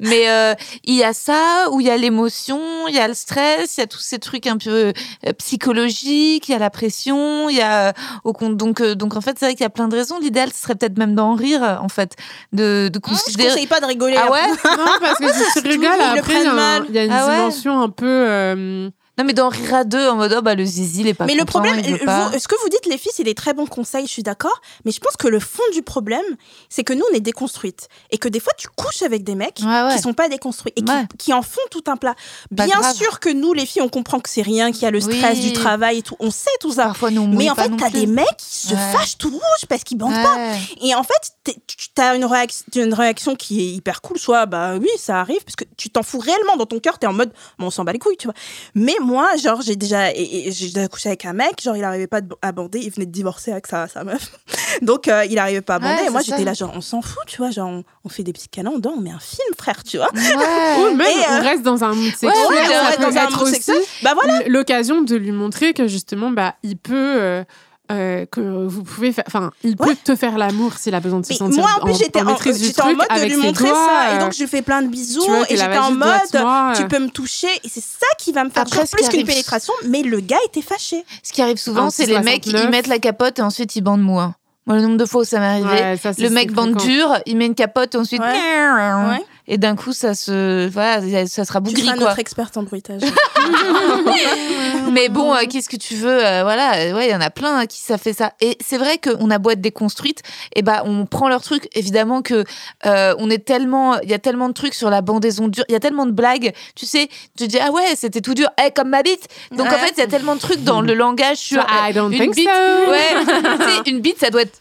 Mais 0.00 0.28
euh, 0.28 0.54
il 0.84 0.94
y 0.94 1.04
a 1.04 1.12
ça, 1.12 1.68
où 1.70 1.80
il 1.80 1.86
y 1.86 1.90
a 1.90 1.96
l'émotion, 1.96 2.60
il 2.88 2.94
y 2.94 2.98
a 2.98 3.08
le 3.08 3.14
stress, 3.14 3.76
il 3.76 3.80
y 3.80 3.82
a 3.82 3.86
tous 3.86 4.00
ces 4.00 4.18
trucs 4.18 4.46
un 4.46 4.56
peu 4.56 4.92
euh, 5.26 5.32
psychologiques, 5.38 6.48
il 6.48 6.52
y 6.52 6.54
a 6.54 6.58
la 6.58 6.70
pression, 6.70 7.48
il 7.48 7.56
y 7.56 7.60
a 7.60 7.88
euh, 7.88 7.92
au 8.24 8.32
compte. 8.32 8.56
Donc, 8.56 8.80
euh, 8.80 8.94
donc 8.94 9.16
en 9.16 9.20
fait, 9.20 9.36
c'est 9.38 9.46
vrai 9.46 9.54
qu'il 9.54 9.62
y 9.62 9.66
a 9.66 9.70
plein 9.70 9.88
de 9.88 9.96
raisons. 9.96 10.18
L'idéal, 10.18 10.50
ce 10.52 10.60
serait 10.60 10.74
peut-être 10.74 10.98
même 10.98 11.14
d'en 11.14 11.34
rire, 11.34 11.78
en 11.82 11.88
fait, 11.88 12.14
de, 12.52 12.90
de 12.92 13.00
Moi, 13.04 13.16
Je 13.16 13.22
considérer. 13.24 13.48
conseille 13.50 13.66
pas 13.66 13.80
de 13.80 13.86
rigoler. 13.86 14.16
Ah 14.18 14.24
après. 14.26 14.40
ouais? 14.42 14.76
Non, 14.76 14.84
parce 15.00 15.18
que 15.18 15.32
si 15.54 15.62
tu 15.62 15.68
rigoles, 15.68 16.00
après, 16.00 16.34
il 16.40 16.44
y, 16.44 16.46
a 16.46 16.52
un- 16.52 16.84
y 16.86 16.98
a 16.98 17.04
une 17.04 17.12
Ah 17.12 17.26
ouais? 17.26 17.36
dimension 17.36 17.80
un 17.80 17.90
peu. 17.90 18.06
euh, 18.06 18.90
Non, 19.16 19.24
mais 19.24 19.32
d'en 19.32 19.48
rire 19.48 19.72
à 19.74 19.84
deux 19.84 20.08
en 20.08 20.16
mode 20.16 20.34
oh 20.36 20.42
bah 20.42 20.56
le 20.56 20.64
zizi, 20.64 21.02
il 21.02 21.06
est 21.06 21.14
pas 21.14 21.26
Mais 21.26 21.36
le 21.36 21.44
problème, 21.44 21.80
pas. 22.04 22.30
vous- 22.30 22.38
ce 22.38 22.48
que 22.48 22.56
vous 22.60 22.68
dites, 22.68 22.84
les 22.86 22.98
filles, 22.98 23.12
c'est 23.14 23.22
des 23.22 23.34
très 23.36 23.54
bons 23.54 23.66
conseils, 23.66 24.06
je 24.06 24.10
suis 24.10 24.24
d'accord. 24.24 24.60
Mais 24.84 24.90
je 24.90 24.98
pense 24.98 25.16
que 25.16 25.28
le 25.28 25.38
fond 25.38 25.62
du 25.72 25.82
problème, 25.82 26.24
c'est 26.68 26.82
que 26.82 26.92
nous, 26.92 27.04
on 27.12 27.14
est 27.14 27.20
déconstruites. 27.20 27.88
Et 28.10 28.18
que 28.18 28.28
des 28.28 28.40
fois, 28.40 28.52
tu 28.58 28.66
couches 28.74 29.02
avec 29.02 29.22
des 29.22 29.36
mecs 29.36 29.60
Ouais, 29.62 29.82
ouais. 29.82 29.94
qui 29.94 30.02
sont 30.02 30.14
pas 30.14 30.28
déconstruits 30.28 30.72
et 30.74 30.82
qui, 30.82 30.92
Ouais. 30.92 31.06
qui 31.16 31.32
en 31.32 31.42
font 31.42 31.60
tout 31.70 31.84
un 31.86 31.96
plat. 31.96 32.16
Bien 32.50 32.66
grave. 32.66 32.92
sûr 32.96 33.20
que 33.20 33.28
nous, 33.28 33.52
les 33.52 33.66
filles, 33.66 33.82
on 33.82 33.88
comprend 33.88 34.18
que 34.18 34.28
c'est 34.28 34.42
rien, 34.42 34.72
qu'il 34.72 34.82
y 34.82 34.86
a 34.86 34.90
le 34.90 35.00
stress 35.00 35.38
Oui. 35.38 35.50
du 35.50 35.52
travail 35.52 35.98
et 35.98 36.02
tout. 36.02 36.16
On 36.18 36.32
sait 36.32 36.50
tout 36.60 36.72
ça. 36.72 36.86
Parfois, 36.86 37.12
nous, 37.12 37.22
on 37.22 37.28
Mais 37.28 37.48
en 37.50 37.54
fait, 37.54 37.70
t'as 37.78 37.90
des 37.90 38.06
mecs 38.06 38.26
qui 38.38 38.68
se 38.68 38.74
fâchent 38.74 39.16
tout 39.18 39.30
rouge 39.30 39.66
parce 39.68 39.84
qu'ils 39.84 39.96
bandent 39.98 40.12
pas. 40.22 40.36
Et 40.82 40.92
en 40.96 41.04
fait, 41.04 41.30
t'es- 41.44 41.56
tu 41.68 41.88
as 42.02 42.16
une, 42.16 42.24
réaction, 42.24 42.64
une 42.74 42.94
réaction 42.94 43.36
qui 43.36 43.60
est 43.60 43.68
hyper 43.74 44.00
cool. 44.02 44.18
Soit, 44.18 44.46
bah 44.46 44.74
oui, 44.76 44.88
ça 44.98 45.20
arrive, 45.20 45.42
parce 45.44 45.54
que 45.54 45.64
tu 45.76 45.88
t'en 45.90 46.02
fous 46.02 46.18
réellement 46.18 46.56
dans 46.56 46.66
ton 46.66 46.80
cœur. 46.80 46.98
T'es 46.98 47.06
en 47.06 47.12
mode, 47.12 47.32
bon, 47.60 47.66
on 47.66 47.70
s'en 47.70 47.84
bat 47.84 47.92
les 47.92 48.00
couilles, 48.00 48.16
tu 48.16 48.26
vois. 48.26 48.34
Mais 48.74 48.96
moi, 49.04 49.36
genre, 49.36 49.60
j'ai 49.62 49.76
déjà, 49.76 50.10
et- 50.12 50.48
et 50.48 50.52
j'ai 50.52 50.66
déjà 50.68 50.88
couché 50.88 51.08
avec 51.10 51.24
un 51.24 51.32
mec, 51.32 51.60
genre, 51.62 51.76
il 51.76 51.84
arrivait 51.84 52.06
pas 52.06 52.20
à 52.42 52.52
bander, 52.52 52.78
il 52.80 52.90
venait 52.90 53.06
de 53.06 53.10
divorcer 53.12 53.52
avec 53.52 53.66
sa, 53.66 53.86
sa 53.88 54.04
meuf. 54.04 54.32
Donc, 54.82 55.06
euh, 55.08 55.24
il 55.30 55.38
arrivait 55.38 55.60
pas 55.60 55.76
à 55.76 55.78
bander. 55.78 56.00
Ouais, 56.02 56.06
et 56.06 56.10
moi, 56.10 56.20
j'étais 56.22 56.38
ça. 56.38 56.44
là, 56.44 56.54
genre, 56.54 56.72
on 56.74 56.80
s'en 56.80 57.00
fout, 57.02 57.22
tu 57.26 57.36
vois. 57.38 57.50
Genre, 57.50 57.68
on, 57.68 57.84
on 58.04 58.08
fait 58.08 58.22
des 58.22 58.32
petits 58.32 58.48
câlins, 58.48 58.72
on 58.74 58.78
dort, 58.78 58.94
on 58.96 59.00
met 59.00 59.10
un 59.10 59.18
film, 59.20 59.54
frère, 59.56 59.82
tu 59.84 59.96
vois. 59.98 60.10
Ouais. 60.14 60.20
Ou 60.92 60.94
même, 60.96 61.00
Et, 61.06 61.24
euh, 61.32 61.38
on 61.38 61.42
reste 61.42 61.62
dans 61.62 61.84
un 61.84 61.92
mood 61.94 62.10
sexuel. 62.14 62.30
ouais, 62.32 62.60
on 62.62 62.70
ça 62.72 62.82
reste 62.86 62.98
peut 62.98 63.02
dans 63.04 63.16
un 63.18 63.24
être 63.28 63.42
aussi 63.42 63.52
sexuel. 63.54 63.78
Bah 64.02 64.14
voilà. 64.14 64.40
l'occasion 64.48 65.02
de 65.02 65.14
lui 65.16 65.32
montrer 65.32 65.72
que 65.74 65.86
justement, 65.86 66.30
bah, 66.30 66.54
il 66.62 66.76
peut. 66.76 66.94
euh, 66.96 67.44
euh, 67.92 68.24
que 68.30 68.40
vous 68.40 68.82
pouvez 68.82 69.12
faire, 69.12 69.24
enfin, 69.26 69.50
il 69.62 69.76
peut 69.76 69.88
Ouais. 69.88 69.94
te 70.02 70.16
faire 70.16 70.38
l'amour 70.38 70.72
s'il 70.78 70.94
a 70.94 71.00
besoin 71.00 71.20
de 71.20 71.26
se 71.26 71.32
Mais 71.32 71.36
sentir 71.38 71.60
moi, 71.60 71.70
en 71.80 71.84
plus, 71.84 71.98
j'étais 71.98 72.20
en, 72.20 72.28
en 72.28 72.30
mode 72.30 72.38
de 72.38 73.24
lui 73.26 73.36
montrer 73.36 73.68
doigts, 73.68 73.74
ça. 73.86 74.10
Et 74.12 74.16
euh, 74.16 74.20
donc, 74.24 74.32
je 74.32 74.40
lui 74.40 74.46
fais 74.48 74.62
plein 74.62 74.80
de 74.82 74.88
bisous. 74.88 75.22
vois, 75.26 75.44
et 75.50 75.56
j'étais 75.56 75.76
en 75.76 75.90
mode, 75.90 76.08
doigte-moi, 76.32 76.72
tu 76.76 76.82
euh. 76.82 76.86
peux 76.88 76.98
me 76.98 77.10
toucher. 77.10 77.48
Et 77.62 77.68
c'est 77.68 77.82
ça 77.84 78.06
qui 78.18 78.32
va 78.32 78.44
me 78.44 78.50
faire 78.50 78.62
Après, 78.62 78.84
plus 78.90 79.08
qu'une 79.08 79.26
pénétration. 79.26 79.74
Mais 79.88 80.02
le 80.02 80.20
gars 80.20 80.38
était 80.46 80.62
fâché. 80.62 81.04
Ce 81.22 81.32
qui 81.32 81.42
arrive 81.42 81.58
souvent, 81.58 81.90
c'est 81.90 82.06
les 82.06 82.20
mecs, 82.20 82.44
69. 82.44 82.64
ils 82.64 82.70
mettent 82.70 82.86
la 82.86 82.98
capote 82.98 83.38
et 83.38 83.42
ensuite 83.42 83.76
ils 83.76 83.82
bandent 83.82 84.00
mou. 84.02 84.18
hein. 84.18 84.34
Moi, 84.66 84.76
le 84.76 84.82
nombre 84.82 84.96
de 84.96 85.04
fois 85.04 85.20
où 85.20 85.24
ça 85.24 85.38
m'est 85.40 85.44
arrivé, 85.46 85.68
Ouais, 85.68 85.98
ça, 86.02 86.12
le 86.16 86.30
mec 86.30 86.50
bande 86.52 86.76
dur, 86.76 87.18
il 87.26 87.36
met 87.36 87.44
une 87.44 87.54
capote 87.54 87.94
et 87.94 87.98
ensuite. 87.98 88.22
Ouais. 88.22 89.24
Et 89.46 89.58
d'un 89.58 89.76
coup, 89.76 89.92
ça 89.92 90.14
se. 90.14 90.66
Voilà, 90.68 91.26
ça 91.26 91.44
sera 91.44 91.60
Tu 91.60 91.64
bougri, 91.64 91.82
seras 91.82 91.96
quoi. 91.96 92.04
notre 92.08 92.18
experte 92.18 92.56
en 92.56 92.62
bruitage. 92.62 93.02
Mais 94.92 95.08
bon, 95.08 95.34
euh, 95.34 95.42
qu'est-ce 95.50 95.68
que 95.68 95.76
tu 95.76 95.94
veux 95.96 96.24
euh, 96.24 96.42
Voilà, 96.42 96.76
euh, 96.76 96.94
ouais, 96.94 97.08
il 97.08 97.10
y 97.10 97.14
en 97.14 97.20
a 97.20 97.30
plein 97.30 97.58
hein, 97.58 97.66
qui 97.66 97.78
ça 97.80 97.98
fait 97.98 98.12
ça. 98.12 98.32
Et 98.40 98.56
c'est 98.64 98.78
vrai 98.78 98.98
qu'on 98.98 99.30
a 99.30 99.38
beau 99.38 99.50
être 99.50 99.60
déconstruite, 99.60 100.22
et 100.54 100.62
ben 100.62 100.82
on 100.86 101.04
prend 101.06 101.28
leur 101.28 101.42
truc. 101.42 101.68
Évidemment 101.74 102.22
que 102.22 102.44
euh, 102.86 103.14
on 103.18 103.28
est 103.28 103.44
tellement, 103.44 104.00
il 104.00 104.08
y 104.08 104.14
a 104.14 104.18
tellement 104.18 104.48
de 104.48 104.54
trucs 104.54 104.74
sur 104.74 104.88
la 104.88 105.02
bandaison 105.02 105.48
dure, 105.48 105.64
il 105.68 105.72
y 105.72 105.76
a 105.76 105.80
tellement 105.80 106.06
de 106.06 106.12
blagues. 106.12 106.52
Tu 106.74 106.86
sais, 106.86 107.08
tu 107.36 107.46
dis 107.46 107.58
ah 107.60 107.70
ouais, 107.70 107.94
c'était 107.96 108.20
tout 108.22 108.34
dur, 108.34 108.48
eh, 108.64 108.70
comme 108.70 108.88
ma 108.88 109.02
bite. 109.02 109.28
Donc 109.52 109.66
en 109.66 109.78
fait, 109.78 109.92
il 109.96 110.00
y 110.00 110.04
a 110.04 110.06
tellement 110.06 110.36
de 110.36 110.40
trucs 110.40 110.64
dans 110.64 110.80
le 110.80 110.94
langage 110.94 111.38
sur 111.38 111.64
I 111.70 111.92
don't 111.92 112.10
une 112.12 112.18
think 112.18 112.34
bite. 112.36 112.48
so. 112.48 112.90
Ouais, 112.90 113.24
tu 113.58 113.64
sais, 113.64 113.90
une 113.90 114.00
bite, 114.00 114.18
ça 114.20 114.30
doit 114.30 114.42
être 114.42 114.58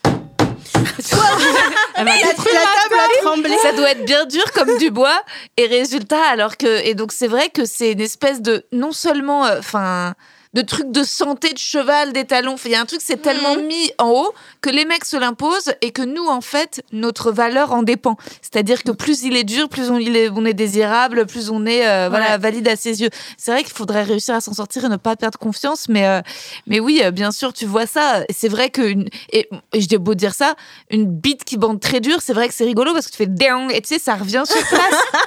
Elle 1.95 2.05
va 2.05 2.11
la, 2.11 2.22
la 2.22 2.34
table 2.34 2.99
a 2.99 3.22
tremblé. 3.22 3.57
ça 3.61 3.72
doit 3.73 3.91
être 3.91 4.05
bien 4.05 4.26
dur 4.26 4.51
comme 4.53 4.77
du 4.77 4.91
bois 4.91 5.22
et 5.57 5.68
résultat 5.68 6.22
alors 6.31 6.57
que 6.57 6.85
et 6.85 6.95
donc 6.95 7.11
c'est 7.11 7.27
vrai 7.27 7.49
que 7.49 7.65
c'est 7.65 7.91
une 7.93 8.01
espèce 8.01 8.41
de 8.41 8.65
non 8.72 8.91
seulement 8.91 9.41
enfin 9.43 10.14
de 10.53 10.61
trucs 10.61 10.91
de 10.91 11.03
santé 11.03 11.53
de 11.53 11.57
cheval 11.57 12.14
des 12.14 12.26
talons 12.26 12.55
il 12.65 12.72
y 12.72 12.76
a 12.76 12.81
un 12.81 12.85
truc 12.85 13.01
c'est 13.03 13.22
tellement 13.22 13.55
mis 13.55 13.91
en 13.97 14.10
haut 14.10 14.34
que 14.64 14.69
les 14.72 14.85
mecs 14.85 15.06
se 15.06 15.18
l'imposent 15.18 15.73
et 15.81 15.91
que 15.91 16.02
nous 16.02 16.26
en 16.26 16.41
fait 16.41 16.81
notre 16.91 17.31
valeur 17.31 17.73
en 17.73 17.84
dépend 17.84 18.15
c'est-à-dire 18.41 18.84
que 18.84 18.91
plus 18.91 19.22
il 19.23 19.35
est 19.35 19.44
dur 19.44 19.69
plus 19.69 19.91
on, 19.91 19.98
il 19.99 20.15
est, 20.15 20.30
on 20.30 20.45
est 20.45 20.53
désirable 20.56 21.27
plus 21.27 21.52
on 21.52 21.65
est 21.68 21.85
euh, 21.88 22.07
voilà 22.10 22.23
Ouais. 22.31 22.38
valide 22.40 22.68
à 22.69 22.76
ses 22.76 23.02
yeux 23.02 23.10
c'est 23.38 23.52
vrai 23.52 23.64
qu'il 23.64 23.73
faudrait 23.73 24.03
réussir 24.03 24.34
à 24.34 24.41
s'en 24.41 24.53
sortir 24.53 24.85
et 24.85 24.90
ne 24.90 24.95
pas 24.95 25.15
perdre 25.15 25.38
confiance 25.38 25.88
mais 25.90 26.07
euh, 26.07 26.22
mais 26.65 26.80
oui 26.80 27.02
euh, 27.03 27.11
bien 27.11 27.31
sûr 27.31 27.53
tu 27.53 27.65
vois 27.65 27.85
ça 27.85 28.23
c'est 28.31 28.48
vrai 28.49 28.69
que 28.69 28.81
une, 28.81 29.10
et, 29.31 29.49
et 29.73 29.81
je 29.81 29.88
dis 29.88 29.98
beau 29.98 30.15
dire 30.15 30.34
ça 30.34 30.56
une 30.90 31.06
bite 31.06 31.44
qui 31.44 31.57
bande 31.57 31.80
très 31.80 31.99
dur, 31.99 32.18
c'est 32.22 32.34
vrai 32.34 32.48
que 32.48 32.53
c'est 32.53 32.64
rigolo 32.65 32.94
parce 32.94 33.07
que 33.07 33.11
tu 33.11 33.18
fais 33.18 33.26
ding 33.27 33.72
et 33.73 33.81
tu 33.81 33.90
sais, 33.90 33.99
ça 33.99 34.15
revient 34.15 34.44
sur 34.45 34.61
place. 34.68 34.81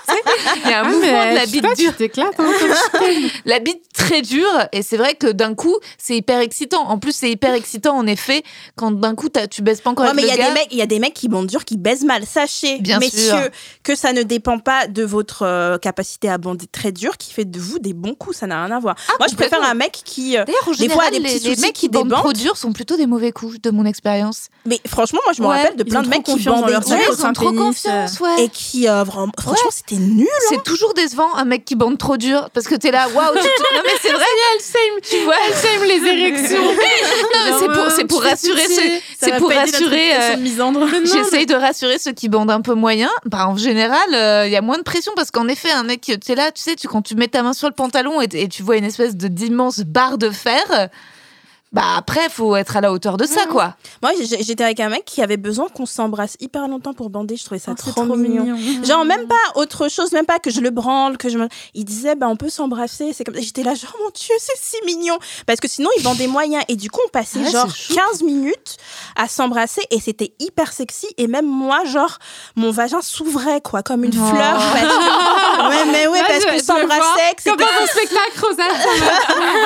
Il 0.65 0.71
y 0.71 0.73
a 0.73 0.81
un 0.81 0.85
Ah, 0.85 0.89
mouvement 0.89 1.31
de 1.31 1.35
la 1.35 1.47
bite 1.47 1.63
pas, 1.63 1.75
dure. 1.75 1.93
Tu 1.97 2.11
hein. 2.21 2.31
La 3.45 3.59
bite 3.59 3.83
très 3.95 4.23
dure 4.23 4.69
et 4.73 4.83
c'est 4.83 4.97
vrai 4.97 5.15
que 5.15 5.27
d'un 5.29 5.55
coup, 5.55 5.77
c'est 5.99 6.17
hyper 6.17 6.41
excitant. 6.41 6.89
En 6.89 6.99
plus, 6.99 7.13
c'est 7.13 7.31
hyper 7.31 7.55
excitant 7.55 7.97
en 7.97 8.07
effet 8.07 8.43
quand 8.77 8.91
d'un 8.93 9.15
coup 9.15 9.26
t'as- 9.29 9.47
tu 9.47 9.63
baisses 9.63 9.81
pas 9.81 9.91
encore 9.91 10.07
Ouais, 10.07 10.13
mais 10.15 10.23
avec 10.23 10.35
il 10.35 10.39
y 10.39 10.39
le 10.39 10.45
a 10.45 10.47
gars. 10.49 10.53
des 10.55 10.61
mecs, 10.61 10.69
il 10.73 10.79
y 10.79 10.83
a 10.83 10.87
des 10.87 10.99
mecs 10.99 11.15
qui 11.15 11.29
bandent 11.29 11.47
dur, 11.47 11.65
qui 11.65 11.77
baisent 11.77 12.05
mal. 12.05 12.25
Sachez, 12.27 12.79
Bien 12.79 12.99
messieurs, 12.99 13.29
sûr. 13.31 13.49
que 13.83 13.95
ça 13.95 14.13
ne 14.13 14.23
dépend 14.23 14.59
pas 14.59 14.87
de 14.87 15.03
votre 15.05 15.43
euh, 15.43 15.79
capacité 15.79 16.29
à 16.29 16.39
bander 16.39 16.67
très 16.67 16.93
dur, 16.93 17.17
qui 17.17 17.33
fait 17.33 17.45
de 17.45 17.59
vous 17.61 17.79
des 17.79 17.93
bons 17.93 18.15
coups. 18.15 18.37
Ça 18.39 18.47
n'a 18.47 18.65
rien 18.65 18.75
à 18.77 18.81
voir. 18.81 18.97
Moi, 19.19 19.29
je 19.31 19.35
préfère 19.37 19.63
un 19.63 19.75
mec 19.75 19.93
qui, 20.05 20.37
euh, 20.37 20.45
D'ailleurs, 20.45 20.69
en 20.69 20.73
Des 20.73 20.89
fois, 20.89 21.11
des 21.11 21.19
les, 21.19 21.57
mecs 21.57 21.73
qui 21.73 21.73
qui 21.73 21.89
bandent 21.89 22.11
trop 22.13 22.33
dur 22.33 22.57
sont 22.57 22.73
plutôt 22.73 22.97
des 22.97 23.07
mauvais 23.07 23.33
coups, 23.33 23.61
de 23.61 23.71
mon 23.71 23.85
expérience. 23.85 24.49
mais 24.65 24.81
franchement, 24.87 25.21
moi, 25.25 25.33
je 25.37 25.43
me 25.43 25.47
Ouais, 25.49 25.57
rappelle 25.57 25.77
de 25.77 25.83
plein 25.85 26.03
de 26.03 26.09
mecs 26.09 26.23
qui 26.25 26.33
confiance 26.33 26.61
dans 26.61 26.67
leur 26.67 26.87
Ouais, 26.89 26.99
ils 27.11 27.27
ont 27.27 27.33
trop 27.33 27.47
pénis, 27.51 27.61
confiance, 27.61 28.21
ouais. 28.21 28.45
et 28.45 28.49
qui, 28.49 28.89
euh, 28.89 29.05
vraiment, 29.05 29.33
franchement, 29.41 29.71
c'était 29.71 29.97
nul. 29.97 30.27
hein. 30.31 30.47
C'est 30.49 30.63
toujours 30.63 30.95
décevant 30.95 31.35
un 31.35 31.45
mec 31.45 31.65
qui 31.65 31.75
bande 31.77 31.99
trop 31.99 32.17
dur 32.17 32.49
parce 32.53 32.67
que 32.67 32.75
t'es 32.75 32.91
là, 32.91 33.09
waouh, 33.09 33.35
tu 33.35 33.41
non 33.75 33.83
mais 33.85 33.91
c'est 34.03 34.13
vrai, 34.13 34.25
tu 35.03 35.17
vois, 35.25 35.35
J'aime 35.63 35.83
les 35.85 36.07
érections. 36.09 36.63
non 36.65 36.73
mais 37.45 37.53
c'est 37.59 37.67
pour, 38.07 38.07
pour 38.09 38.23
rassurer 38.23 38.67
ceux, 38.67 38.83
c'est 39.19 39.31
pour 39.39 39.49
rassurer. 39.73 40.13
euh. 40.15 40.37
J'essaye 41.25 41.47
de 41.47 41.55
rassurer 41.55 41.99
ceux 41.99 42.13
qui 42.13 42.29
bandent 42.29 42.51
un 42.51 42.61
peu 42.61 42.75
moyen. 42.75 43.11
Bah, 43.25 43.49
en 43.49 43.57
général, 43.57 44.15
euh, 44.15 44.47
il 44.47 44.53
y 44.53 44.57
a 44.57 44.63
moins 44.63 44.79
de 44.79 44.83
pression 44.83 45.13
parce 45.17 45.31
qu'en 45.31 45.49
effet, 45.49 45.71
un 45.71 45.83
mec, 45.85 46.01
tu 46.03 46.33
es 46.33 46.35
là, 46.35 46.51
tu 46.53 46.63
sais, 46.63 46.75
tu, 46.77 46.89
quand 46.89 47.03
tu 47.03 47.15
mets 47.15 47.29
ta 47.29 47.43
main 47.43 47.53
sur 47.53 47.69
le 47.69 47.75
pantalon 47.75 48.21
et, 48.21 48.29
et 48.33 48.49
tu 48.49 48.63
vois 48.63 48.77
une 48.77 48.85
espèce 48.85 49.17
de 49.17 49.29
d'immense 49.29 49.81
barre 49.81 50.19
de 50.19 50.31
fer, 50.31 50.89
bah 51.77 51.83
après, 51.99 52.31
faut 52.31 52.57
être 52.57 52.79
à 52.79 52.81
la 52.81 52.91
hauteur 52.91 53.19
de 53.19 53.27
ça, 53.27 53.45
quoi. 53.45 53.75
Moi, 54.03 54.13
j'étais 54.41 54.65
avec 54.65 54.81
un 54.81 54.89
mec 54.89 55.05
qui 55.05 55.21
avait 55.21 55.37
besoin 55.37 55.69
qu'on 55.69 55.85
s'embrasse 55.85 56.39
hyper 56.41 56.69
longtemps 56.69 56.95
pour 56.95 57.11
bander. 57.11 57.37
Je 57.37 57.45
trouvais 57.45 57.59
ça 57.59 57.73
Oh, 57.73 57.91
trop, 57.91 58.17
mignon. 58.17 58.57
Genre 58.83 59.05
même 59.05 59.27
pas 59.27 59.35
autre 59.57 59.89
chose, 59.91 60.11
même 60.13 60.25
pas 60.25 60.39
que 60.39 60.51
je 60.51 60.63
le 60.63 60.71
branle, 60.71 61.19
que 61.19 61.29
je 61.29 61.37
me... 61.37 61.49
Il 61.75 61.85
disait, 61.85 62.15
bah 62.15 62.29
on 62.31 62.37
peut 62.37 62.49
s'embrasser. 62.49 63.13
C'est 63.13 63.25
comme 63.25 63.35
J'étais 63.37 63.63
là, 63.63 63.75
genre, 63.75 63.95
mon 64.03 64.09
Dieu, 64.09 64.35
c'est 64.39 64.57
si 64.57 64.77
mignon. 64.87 65.19
Parce 65.47 65.61
que 65.61 65.69
sinon, 65.69 65.91
il 65.99 66.03
bandait 66.03 66.27
moyen. 66.29 66.61
Et 66.69 66.77
du 66.77 66.91
coup, 66.91 67.01
on 67.07 67.11
passait 67.11 67.41
Ouais, 67.41 67.51
genre 67.51 67.69
c'est 67.71 67.95
chou. 67.95 68.01
15 68.11 68.23
minutes 68.23 68.77
à 69.15 69.29
s'embrasser 69.29 69.83
et 69.91 70.01
c'était 70.01 70.33
hyper 70.41 70.73
sexy. 70.73 71.07
Et 71.19 71.27
même 71.27 71.45
moi, 71.47 71.85
genre, 71.85 72.17
mon 72.57 72.71
vagin 72.71 73.03
s'ouvrait, 73.03 73.61
quoi, 73.61 73.83
comme 73.83 74.03
une 74.05 74.15
Oh. 74.19 74.25
fleur. 74.35 74.57
parce 74.59 75.69
Ouais, 75.69 75.85
mais 75.93 76.07
ouais, 76.07 76.21
parce 76.27 76.45
qu'on 76.47 76.59
s'embrassait, 76.59 77.35
que 77.37 77.45
Comme 77.51 77.57
c'était 77.59 77.65
dans 77.65 77.83
un 77.83 77.87
spectacle, 77.87 78.41
Rosa. 78.41 78.63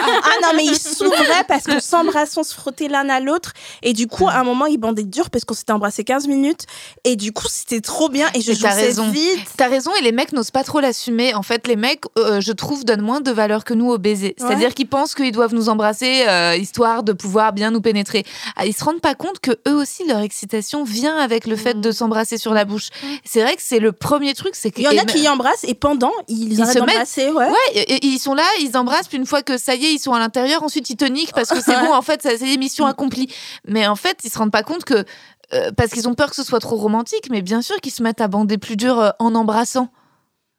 ah 0.51 0.53
non, 0.53 0.59
non, 0.59 0.65
mais 0.65 0.65
ils 0.73 0.79
s'ouvraient 0.79 1.45
parce 1.49 1.65
qu'on 1.65 1.81
s'embrassait, 1.81 2.39
on 2.39 2.43
se 2.43 2.55
frottait 2.55 2.89
l'un 2.89 3.09
à 3.09 3.21
l'autre. 3.21 3.53
Et 3.83 3.93
du 3.93 4.07
coup, 4.07 4.29
à 4.29 4.35
un 4.35 4.45
moment, 4.45 4.67
ils 4.67 4.79
bandaient 4.79 5.05
dur 5.05 5.31
parce 5.31 5.45
qu'on 5.45 5.55
s'était 5.55 5.73
embrassé 5.73 6.05
15 6.05 6.27
minutes. 6.29 6.67
Et 7.05 7.17
du 7.17 7.33
coup, 7.33 7.47
c'était 7.51 7.81
trop 7.81 8.09
bien. 8.09 8.29
Et 8.35 8.41
je 8.41 8.53
jouissais 8.53 8.69
raison. 8.87 9.11
vite. 9.11 9.41
T'as 9.57 9.69
raison, 9.69 9.91
et 9.99 10.03
les 10.03 10.13
mecs 10.13 10.33
n'osent 10.33 10.51
pas 10.51 10.65
trop 10.65 10.81
l'assumer. 10.81 11.35
En 11.35 11.43
fait, 11.43 11.67
les 11.67 11.77
mecs, 11.77 12.05
euh, 12.19 12.41
je 12.41 12.53
trouve, 12.53 12.85
donnent 12.85 13.01
moins 13.03 13.21
de 13.21 13.31
valeur 13.31 13.65
que 13.65 13.75
nous 13.75 13.91
au 13.91 13.99
baiser. 13.99 14.35
C'est-à-dire 14.39 14.75
qu'ils 14.75 14.89
pensent 14.89 15.15
qu'ils 15.15 15.33
doivent 15.33 15.55
nous 15.55 15.69
embrasser 15.69 16.25
euh, 16.29 16.57
histoire 16.57 17.03
de 17.03 17.13
pouvoir 17.13 17.53
bien 17.53 17.71
nous 17.71 17.81
pénétrer. 17.81 18.25
Ah, 18.57 18.67
Ils 18.67 18.75
se 18.75 18.85
rendent 18.85 19.01
pas 19.01 19.15
compte 19.15 19.41
que 19.41 19.53
eux 19.69 19.75
aussi, 19.75 20.05
leur 20.07 20.21
excitation 20.21 20.85
vient 20.85 21.17
avec 21.17 21.47
le 21.47 21.57
fait 21.57 21.81
de 21.81 21.93
s'embrasser 21.93 22.39
sur 22.39 22.55
la 22.55 22.65
bouche. 22.65 22.89
C'est 23.25 23.43
vrai 23.43 23.57
que 23.57 23.63
c'est 23.63 23.79
le 23.79 23.93
premier 23.93 24.35
truc, 24.35 24.55
c'est 24.55 24.73
Il 24.77 24.85
y 24.85 24.89
en 24.89 24.91
a 25.03 25.05
qui 25.05 25.21
y 25.21 25.29
embrassent 25.29 25.65
et 25.65 25.75
pendant, 25.75 26.13
ils, 26.29 26.53
Ils 26.53 26.57
se 26.67 26.79
mettent-. 26.87 26.99
Ouais. 27.31 27.47
Ouais, 27.49 27.57
et- 27.75 27.95
et 27.95 28.07
ils 28.07 28.19
sont 28.19 28.35
là, 28.35 28.45
ils 28.61 28.77
embrassent, 28.77 29.09
puis 29.09 29.19
une 29.19 29.27
fois 29.27 29.43
que 29.43 29.57
ça 29.59 29.75
y 29.75 29.85
est, 29.87 29.93
ils 29.93 29.99
sont 29.99 30.13
à 30.13 30.19
l'intérieur, 30.19 30.40
ensuite 30.63 30.91
ils 30.91 30.97
toniquent 30.97 31.33
parce 31.33 31.51
que 31.51 31.61
c'est 31.61 31.79
bon, 31.81 31.93
en 31.93 32.03
fait, 32.03 32.23
c'est 32.23 32.57
mission 32.57 32.87
accomplie. 32.87 33.33
Mais 33.67 33.87
en 33.87 33.97
fait, 33.97 34.19
ils 34.25 34.31
se 34.31 34.39
rendent 34.39 34.53
pas 34.53 34.63
compte 34.63 34.85
que. 34.85 35.05
euh, 35.53 35.71
parce 35.77 35.91
qu'ils 35.91 36.09
ont 36.09 36.15
peur 36.15 36.31
que 36.31 36.37
ce 36.37 36.45
soit 36.45 36.61
trop 36.61 36.77
romantique, 36.77 37.29
mais 37.31 37.43
bien 37.43 37.63
sûr 37.63 37.77
qu'ils 37.81 37.93
se 37.93 38.03
mettent 38.03 38.21
à 38.21 38.29
bander 38.29 38.59
plus 38.59 38.77
dur 38.77 38.99
euh, 38.99 39.11
en 39.19 39.35
embrassant. 39.35 39.89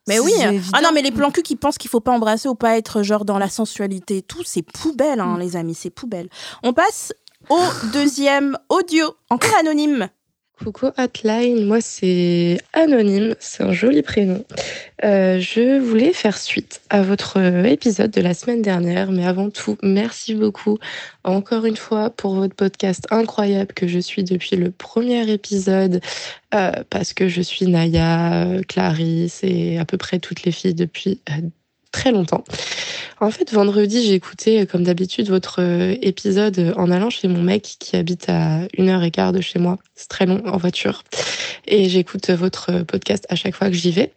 Mais 0.08 0.20
oui. 0.20 0.34
évident. 0.42 0.72
Ah 0.74 0.82
non, 0.82 0.90
mais 0.94 1.02
les 1.02 1.12
plans 1.12 1.32
cul 1.32 1.44
qui 1.44 1.56
pensent 1.56 1.78
qu'il 1.78 1.90
faut 1.90 2.00
pas 2.00 2.12
embrasser 2.12 2.50
ou 2.50 2.56
pas 2.56 2.78
être 2.78 3.04
genre 3.04 3.24
dans 3.24 3.38
la 3.38 3.50
sensualité 3.50 4.18
et 4.18 4.22
tout, 4.22 4.44
c'est 4.44 4.64
poubelle, 4.64 5.20
hein, 5.20 5.38
les 5.40 5.56
amis, 5.56 5.76
c'est 5.76 5.92
poubelle. 5.92 6.28
On 6.64 6.74
passe 6.74 7.14
au 7.50 7.62
deuxième 7.94 8.58
audio, 8.70 9.16
encore 9.30 9.56
anonyme. 9.60 10.10
Coucou 10.64 10.92
Hotline, 10.96 11.66
moi 11.66 11.82
c'est 11.82 12.60
Anonyme, 12.74 13.34
c'est 13.40 13.64
un 13.64 13.72
joli 13.72 14.04
prénom. 14.04 14.46
Euh, 15.04 15.40
je 15.40 15.80
voulais 15.80 16.14
faire 16.14 16.38
suite 16.38 16.82
à 16.92 17.02
votre 17.02 17.40
euh, 17.40 17.64
épisode 17.64 18.12
de 18.12 18.22
la 18.22 18.36
semaine 18.36 18.62
dernière, 18.62 19.12
mais 19.12 19.26
avant 19.26 19.50
tout, 19.50 19.76
merci 19.82 20.36
beaucoup 20.36 20.78
encore 21.24 21.66
une 21.66 21.78
fois 21.78 22.12
pour 22.12 22.36
votre 22.36 22.54
podcast 22.54 23.08
incroyable 23.10 23.74
que 23.74 23.88
je 23.88 23.98
suis 23.98 24.24
depuis 24.24 24.56
le 24.56 24.70
premier 24.70 25.28
épisode, 25.32 26.00
euh, 26.54 26.72
parce 26.92 27.14
que 27.14 27.28
je 27.28 27.42
suis 27.42 27.66
Naya, 27.66 28.62
Clarisse 28.68 29.40
et 29.44 29.80
à 29.80 29.86
peu 29.86 29.98
près 29.98 30.20
toutes 30.20 30.44
les 30.44 30.52
filles 30.52 30.76
depuis 30.76 31.22
très 31.92 32.12
longtemps. 32.12 32.44
En 33.20 33.30
fait, 33.30 33.52
vendredi, 33.54 34.04
j'ai 34.04 34.16
écouté, 34.16 34.62
euh, 34.62 34.66
comme 34.66 34.84
d'habitude, 34.84 35.30
votre 35.30 35.62
euh, 35.62 35.96
épisode 36.02 36.58
euh, 36.58 36.74
en 36.76 36.90
allant 36.90 37.12
chez 37.12 37.28
mon 37.28 37.44
mec 37.44 37.76
qui 37.80 37.96
habite 37.96 38.28
à 38.30 38.62
une 38.78 38.90
heure 38.90 39.04
et 39.04 39.12
quart 39.12 39.32
de 39.32 39.42
chez 39.42 39.60
moi. 39.60 39.78
C'est 39.94 40.08
très 40.08 40.26
long 40.26 40.42
en 40.48 40.58
voiture. 40.58 41.04
Et 41.68 41.88
j'écoute 41.88 42.32
votre 42.32 42.82
podcast 42.82 43.28
à 43.30 43.36
chaque 43.36 43.56
fois 43.56 43.68
que 43.68 43.76
j'y 43.76 43.92
vais. 43.92 44.12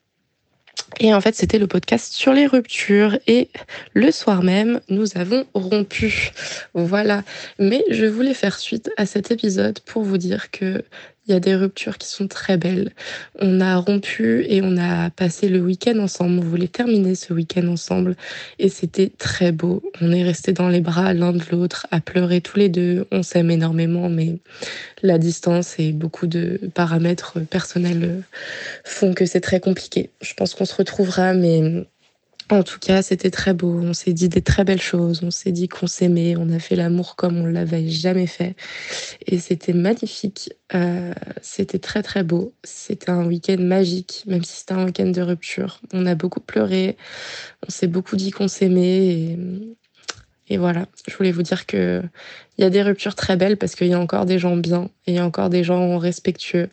Et 1.00 1.12
en 1.12 1.20
fait, 1.20 1.34
c'était 1.34 1.58
le 1.58 1.66
podcast 1.66 2.12
sur 2.12 2.32
les 2.32 2.46
ruptures. 2.46 3.18
Et 3.26 3.48
le 3.92 4.10
soir 4.10 4.42
même, 4.42 4.80
nous 4.88 5.16
avons 5.16 5.44
rompu. 5.54 6.30
Voilà. 6.72 7.24
Mais 7.58 7.84
je 7.90 8.06
voulais 8.06 8.34
faire 8.34 8.58
suite 8.58 8.90
à 8.96 9.06
cet 9.06 9.30
épisode 9.30 9.80
pour 9.80 10.02
vous 10.02 10.18
dire 10.18 10.50
que 10.50 10.84
il 11.26 11.32
y 11.32 11.34
a 11.34 11.40
des 11.40 11.54
ruptures 11.54 11.96
qui 11.96 12.08
sont 12.08 12.28
très 12.28 12.56
belles. 12.56 12.92
On 13.40 13.60
a 13.60 13.76
rompu 13.76 14.44
et 14.48 14.60
on 14.62 14.76
a 14.76 15.10
passé 15.10 15.48
le 15.48 15.60
week-end 15.60 15.98
ensemble. 15.98 16.38
On 16.40 16.48
voulait 16.48 16.68
terminer 16.68 17.14
ce 17.14 17.32
week-end 17.32 17.66
ensemble 17.68 18.14
et 18.58 18.68
c'était 18.68 19.10
très 19.16 19.50
beau. 19.50 19.82
On 20.00 20.12
est 20.12 20.22
restés 20.22 20.52
dans 20.52 20.68
les 20.68 20.80
bras 20.80 21.14
l'un 21.14 21.32
de 21.32 21.42
l'autre, 21.50 21.86
à 21.90 22.00
pleurer 22.00 22.40
tous 22.40 22.58
les 22.58 22.68
deux. 22.68 23.06
On 23.10 23.22
s'aime 23.22 23.50
énormément, 23.50 24.10
mais 24.10 24.38
la 25.02 25.18
distance 25.18 25.78
et 25.78 25.92
beaucoup 25.92 26.26
de 26.26 26.60
paramètres 26.74 27.40
personnels 27.40 28.22
font 28.84 29.14
que 29.14 29.24
c'est 29.24 29.40
très 29.40 29.60
compliqué. 29.60 30.10
Je 30.20 30.34
pense 30.34 30.54
qu'on 30.54 30.66
se 30.66 30.74
retrouvera, 30.74 31.32
mais 31.32 31.86
en 32.50 32.62
tout 32.62 32.78
cas, 32.78 33.00
c'était 33.00 33.30
très 33.30 33.54
beau. 33.54 33.80
On 33.82 33.94
s'est 33.94 34.12
dit 34.12 34.28
des 34.28 34.42
très 34.42 34.64
belles 34.64 34.80
choses. 34.80 35.22
On 35.22 35.30
s'est 35.30 35.52
dit 35.52 35.68
qu'on 35.68 35.86
s'aimait. 35.86 36.36
On 36.36 36.50
a 36.50 36.58
fait 36.58 36.76
l'amour 36.76 37.16
comme 37.16 37.38
on 37.38 37.46
l'avait 37.46 37.88
jamais 37.88 38.26
fait. 38.26 38.54
Et 39.26 39.38
c'était 39.38 39.72
magnifique. 39.72 40.52
Euh, 40.74 41.14
c'était 41.40 41.78
très, 41.78 42.02
très 42.02 42.22
beau. 42.22 42.52
C'était 42.62 43.10
un 43.10 43.26
week-end 43.26 43.56
magique, 43.58 44.24
même 44.26 44.44
si 44.44 44.58
c'était 44.58 44.74
un 44.74 44.84
week-end 44.84 45.06
de 45.06 45.22
rupture. 45.22 45.80
On 45.92 46.04
a 46.04 46.14
beaucoup 46.14 46.40
pleuré. 46.40 46.96
On 47.66 47.70
s'est 47.70 47.86
beaucoup 47.86 48.16
dit 48.16 48.30
qu'on 48.30 48.48
s'aimait. 48.48 49.38
Et, 50.48 50.58
voilà. 50.58 50.86
Je 51.08 51.16
voulais 51.16 51.32
vous 51.32 51.42
dire 51.42 51.64
que 51.64 52.02
il 52.58 52.62
y 52.62 52.64
a 52.64 52.70
des 52.70 52.82
ruptures 52.82 53.14
très 53.14 53.36
belles 53.36 53.56
parce 53.56 53.74
qu'il 53.74 53.88
y 53.88 53.94
a 53.94 54.00
encore 54.00 54.26
des 54.26 54.38
gens 54.38 54.56
bien 54.56 54.90
et 55.06 55.12
il 55.12 55.14
y 55.14 55.18
a 55.18 55.24
encore 55.24 55.48
des 55.48 55.64
gens 55.64 55.98
respectueux. 55.98 56.68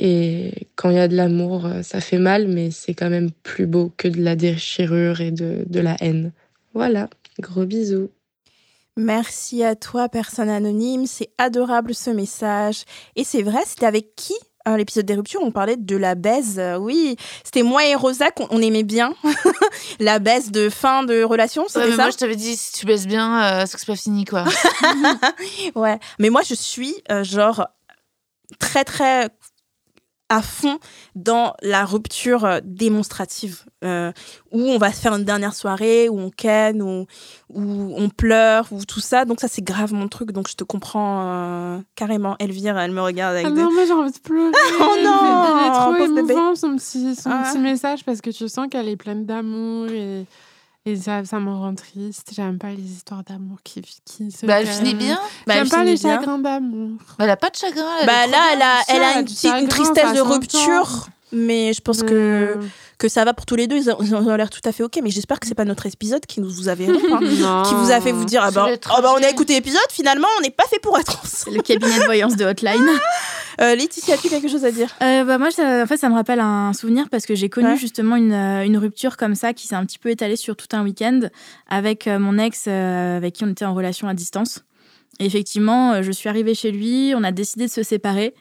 Et 0.00 0.68
quand 0.76 0.90
il 0.90 0.96
y 0.96 1.00
a 1.00 1.08
de 1.08 1.16
l'amour, 1.16 1.66
euh, 1.66 1.82
ça 1.82 2.00
fait 2.00 2.18
mal, 2.18 2.46
mais 2.48 2.70
c'est 2.70 2.94
quand 2.94 3.10
même 3.10 3.30
plus 3.42 3.66
beau 3.66 3.92
que 3.96 4.06
de 4.08 4.20
la 4.22 4.36
déchirure 4.36 5.20
et 5.20 5.30
de, 5.32 5.64
de 5.66 5.80
la 5.80 5.96
haine. 6.00 6.32
Voilà, 6.74 7.08
gros 7.40 7.64
bisous. 7.64 8.10
Merci 8.96 9.62
à 9.64 9.74
toi, 9.76 10.08
personne 10.08 10.48
anonyme. 10.48 11.06
C'est 11.06 11.30
adorable 11.38 11.94
ce 11.94 12.10
message. 12.10 12.84
Et 13.16 13.24
c'est 13.24 13.42
vrai, 13.42 13.60
c'était 13.66 13.86
avec 13.86 14.14
qui 14.16 14.34
euh, 14.66 14.76
L'épisode 14.76 15.06
des 15.06 15.14
ruptures, 15.14 15.40
on 15.42 15.50
parlait 15.52 15.76
de 15.76 15.96
la 15.96 16.14
baise. 16.14 16.60
Oui, 16.80 17.16
c'était 17.44 17.62
moi 17.62 17.86
et 17.86 17.94
Rosa 17.94 18.30
qu'on 18.30 18.46
on 18.50 18.60
aimait 18.60 18.82
bien. 18.82 19.14
la 20.00 20.18
baise 20.18 20.50
de 20.50 20.68
fin 20.68 21.04
de 21.04 21.22
relation, 21.22 21.62
Ouais, 21.62 21.68
c'était 21.68 21.86
mais 21.86 21.96
ça? 21.96 22.02
moi, 22.02 22.10
je 22.10 22.16
t'avais 22.16 22.36
dit, 22.36 22.54
si 22.56 22.72
tu 22.72 22.86
baisses 22.86 23.06
bien, 23.06 23.42
euh, 23.42 23.64
c'est 23.66 23.74
que 23.74 23.80
c'est 23.80 23.86
pas 23.86 23.96
fini, 23.96 24.24
quoi? 24.24 24.44
Ouais. 25.74 25.98
Mais 26.18 26.30
moi, 26.30 26.42
je 26.46 26.54
suis 26.54 26.94
euh, 27.10 27.24
genre 27.24 27.66
très, 28.58 28.84
très 28.84 29.28
à 30.30 30.42
fond 30.42 30.78
dans 31.14 31.54
la 31.62 31.84
rupture 31.84 32.44
euh, 32.44 32.60
démonstrative, 32.62 33.64
euh, 33.84 34.12
où 34.52 34.60
on 34.60 34.76
va 34.78 34.92
se 34.92 35.00
faire 35.00 35.14
une 35.14 35.24
dernière 35.24 35.54
soirée, 35.54 36.08
où 36.08 36.18
on 36.18 36.30
ken, 36.30 36.82
où, 36.82 37.06
où 37.54 37.94
on 37.96 38.08
pleure, 38.10 38.66
ou 38.70 38.84
tout 38.84 39.00
ça. 39.00 39.24
Donc 39.24 39.40
ça, 39.40 39.48
c'est 39.48 39.62
grave 39.62 39.92
mon 39.94 40.08
truc. 40.08 40.32
Donc 40.32 40.48
je 40.48 40.54
te 40.54 40.64
comprends 40.64 41.22
euh, 41.22 41.78
carrément. 41.94 42.36
Elvire, 42.40 42.78
elle 42.78 42.92
me 42.92 43.00
regarde 43.00 43.34
avec 43.36 43.46
Ah 43.46 43.50
des... 43.50 43.62
non, 43.62 43.72
moi 43.72 43.84
j'ai 43.86 43.92
envie 43.92 44.12
de 44.12 44.18
pleurer. 44.18 44.52
Oh 44.80 44.96
non, 45.02 45.56
Il 45.60 45.66
est 45.66 45.72
trop 45.72 46.18
émouvant 46.18 46.54
son 46.54 46.76
petit, 46.76 47.14
son 47.16 47.30
Ah. 47.32 47.48
petit 47.50 47.58
message 47.58 48.04
parce 48.04 48.20
que 48.20 48.30
tu 48.30 48.48
sens 48.48 48.66
qu'elle 48.70 48.88
est 48.88 48.96
pleine 48.96 49.24
d'amour 49.26 49.88
et, 49.88 50.26
et 50.88 50.96
ça, 50.96 51.24
ça 51.24 51.38
me 51.38 51.50
rend 51.50 51.74
triste. 51.74 52.32
J'aime 52.34 52.58
pas 52.58 52.70
les 52.70 52.82
histoires 52.82 53.22
d'amour 53.22 53.58
qui, 53.62 53.82
qui 54.04 54.30
se. 54.30 54.46
bah, 54.46 54.60
elle 54.60 54.66
finit 54.66 54.94
bien. 54.94 55.18
Bah, 55.46 55.54
J'aime 55.54 55.64
elle 55.64 55.70
pas 55.70 55.84
les 55.84 55.94
bien. 55.94 56.16
chagrins 56.16 56.38
d'amour. 56.38 56.98
Bah, 57.18 57.24
elle 57.24 57.30
a 57.30 57.36
pas 57.36 57.50
de 57.50 57.56
chagrin. 57.56 57.86
elle 58.00 58.06
Bah 58.06 58.26
là, 58.26 58.38
elle 58.52 58.62
a, 58.62 58.82
elle 58.88 59.62
une, 59.62 59.68
tristesse 59.68 60.14
de 60.14 60.20
rupture. 60.20 61.08
Mais 61.32 61.72
je 61.72 61.80
pense 61.80 62.02
que, 62.02 62.14
Euh, 62.14 62.54
que 62.98 63.08
ça 63.08 63.24
va 63.24 63.34
pour 63.34 63.46
tous 63.46 63.54
les 63.56 63.66
deux. 63.66 63.76
Ils 63.76 63.90
ont, 63.90 63.98
ils 64.00 64.14
ont 64.14 64.36
l'air 64.36 64.50
tout 64.50 64.60
à 64.64 64.72
fait 64.72 64.82
OK. 64.82 64.98
Mais 65.02 65.10
j'espère 65.10 65.38
que 65.40 65.46
c'est 65.46 65.54
pas 65.54 65.64
notre 65.64 65.86
épisode 65.86 66.24
qui 66.26 66.40
nous 66.40 66.50
vous 66.50 66.68
avez 66.68 66.88
hein. 66.88 67.62
qui 67.66 67.74
vous 67.74 67.90
a 67.90 68.00
fait 68.00 68.12
vous 68.12 68.24
dire 68.24 68.42
ah 68.42 68.50
bah, 68.50 68.66
le 68.70 68.78
ah 68.90 69.00
bah 69.00 69.12
on 69.16 69.22
a 69.22 69.28
écouté 69.28 69.54
l'épisode 69.54 69.80
finalement 69.90 70.26
on 70.38 70.42
n'est 70.42 70.50
pas 70.50 70.64
fait 70.70 70.78
pour 70.80 70.98
être 70.98 71.20
ensemble. 71.22 71.56
Le 71.56 71.62
cabinet 71.62 71.98
de 72.00 72.04
voyance 72.04 72.36
de 72.36 72.44
Hotline. 72.44 72.86
Euh, 73.60 73.74
Laetitia 73.74 74.14
as-tu 74.14 74.28
quelque 74.28 74.46
chose 74.46 74.64
à 74.64 74.70
dire? 74.70 74.88
Euh, 75.02 75.24
bah, 75.24 75.36
moi, 75.36 75.50
ça, 75.50 75.82
en 75.82 75.86
fait, 75.88 75.96
ça 75.96 76.08
me 76.08 76.14
rappelle 76.14 76.38
un 76.38 76.72
souvenir 76.72 77.08
parce 77.10 77.26
que 77.26 77.34
j'ai 77.34 77.48
connu 77.48 77.70
Ouais. 77.70 77.76
justement 77.76 78.14
une, 78.14 78.32
euh, 78.32 78.64
une 78.64 78.78
rupture 78.78 79.16
comme 79.16 79.34
ça 79.34 79.52
qui 79.52 79.66
s'est 79.66 79.74
un 79.74 79.84
petit 79.84 79.98
peu 79.98 80.10
étalée 80.10 80.36
sur 80.36 80.54
tout 80.54 80.68
un 80.76 80.84
week-end 80.84 81.22
avec 81.68 82.06
euh, 82.06 82.20
mon 82.20 82.38
ex 82.38 82.66
euh, 82.68 83.16
avec 83.16 83.34
qui 83.34 83.42
on 83.42 83.48
était 83.48 83.64
en 83.64 83.74
relation 83.74 84.06
à 84.06 84.14
distance. 84.14 84.62
Et 85.20 85.26
effectivement, 85.26 85.92
euh, 85.94 86.02
je 86.02 86.12
suis 86.12 86.28
arrivée 86.28 86.54
chez 86.54 86.70
lui, 86.70 87.12
on 87.16 87.24
a 87.24 87.32
décidé 87.32 87.66
de 87.66 87.70
se 87.70 87.82
séparer 87.82 88.34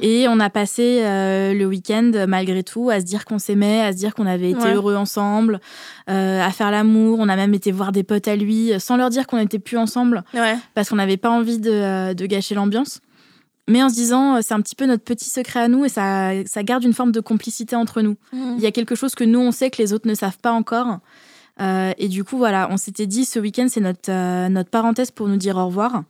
et 0.00 0.26
on 0.28 0.38
a 0.40 0.50
passé 0.50 1.00
euh, 1.02 1.52
le 1.52 1.66
week-end 1.66 2.12
malgré 2.28 2.62
tout 2.62 2.90
à 2.90 3.00
se 3.00 3.04
dire 3.04 3.24
qu'on 3.24 3.38
s'aimait, 3.40 3.80
à 3.82 3.92
se 3.92 3.96
dire 3.96 4.14
qu'on 4.14 4.26
avait 4.26 4.50
été 4.50 4.62
Ouais. 4.62 4.74
heureux 4.74 4.94
ensemble, 4.96 5.60
euh, 6.08 6.40
à 6.40 6.50
faire 6.50 6.70
l'amour. 6.70 7.18
On 7.20 7.28
a 7.28 7.34
même 7.36 7.54
été 7.54 7.72
voir 7.72 7.90
des 7.92 8.04
potes 8.04 8.28
à 8.28 8.36
lui 8.36 8.70
sans 8.78 8.96
leur 8.96 9.10
dire 9.10 9.26
qu'on 9.26 9.38
n'était 9.38 9.58
plus 9.58 9.76
ensemble 9.78 10.22
Ouais. 10.34 10.56
parce 10.74 10.88
qu'on 10.88 10.96
n'avait 10.96 11.16
pas 11.16 11.30
envie 11.30 11.58
de, 11.58 12.12
de 12.12 12.26
gâcher 12.26 12.54
l'ambiance. 12.54 13.00
Mais 13.68 13.82
en 13.82 13.88
se 13.88 13.94
disant, 13.94 14.40
c'est 14.42 14.54
un 14.54 14.60
petit 14.60 14.74
peu 14.74 14.86
notre 14.86 15.04
petit 15.04 15.28
secret 15.30 15.60
à 15.60 15.68
nous 15.68 15.84
et 15.84 15.88
ça, 15.88 16.30
ça 16.46 16.62
garde 16.64 16.82
une 16.84 16.92
forme 16.92 17.12
de 17.12 17.20
complicité 17.20 17.76
entre 17.76 18.00
nous. 18.02 18.16
Il 18.32 18.60
y 18.60 18.66
a 18.66 18.72
quelque 18.72 18.94
chose 18.96 19.14
que 19.14 19.22
nous, 19.24 19.38
on 19.40 19.52
sait 19.52 19.70
que 19.70 19.80
les 19.80 19.92
autres 19.92 20.08
ne 20.08 20.14
savent 20.14 20.38
pas 20.38 20.52
encore. 20.52 20.98
Euh, 21.62 21.92
et 21.96 22.08
du 22.08 22.24
coup, 22.24 22.36
voilà, 22.36 22.68
on 22.70 22.76
s'était 22.76 23.06
dit, 23.06 23.24
ce 23.24 23.38
week-end, 23.38 23.66
c'est 23.70 23.80
notre, 23.80 24.10
euh, 24.10 24.48
notre 24.48 24.70
parenthèse 24.70 25.10
pour 25.10 25.28
nous 25.28 25.36
dire 25.36 25.56
au 25.56 25.66
revoir. 25.66 26.02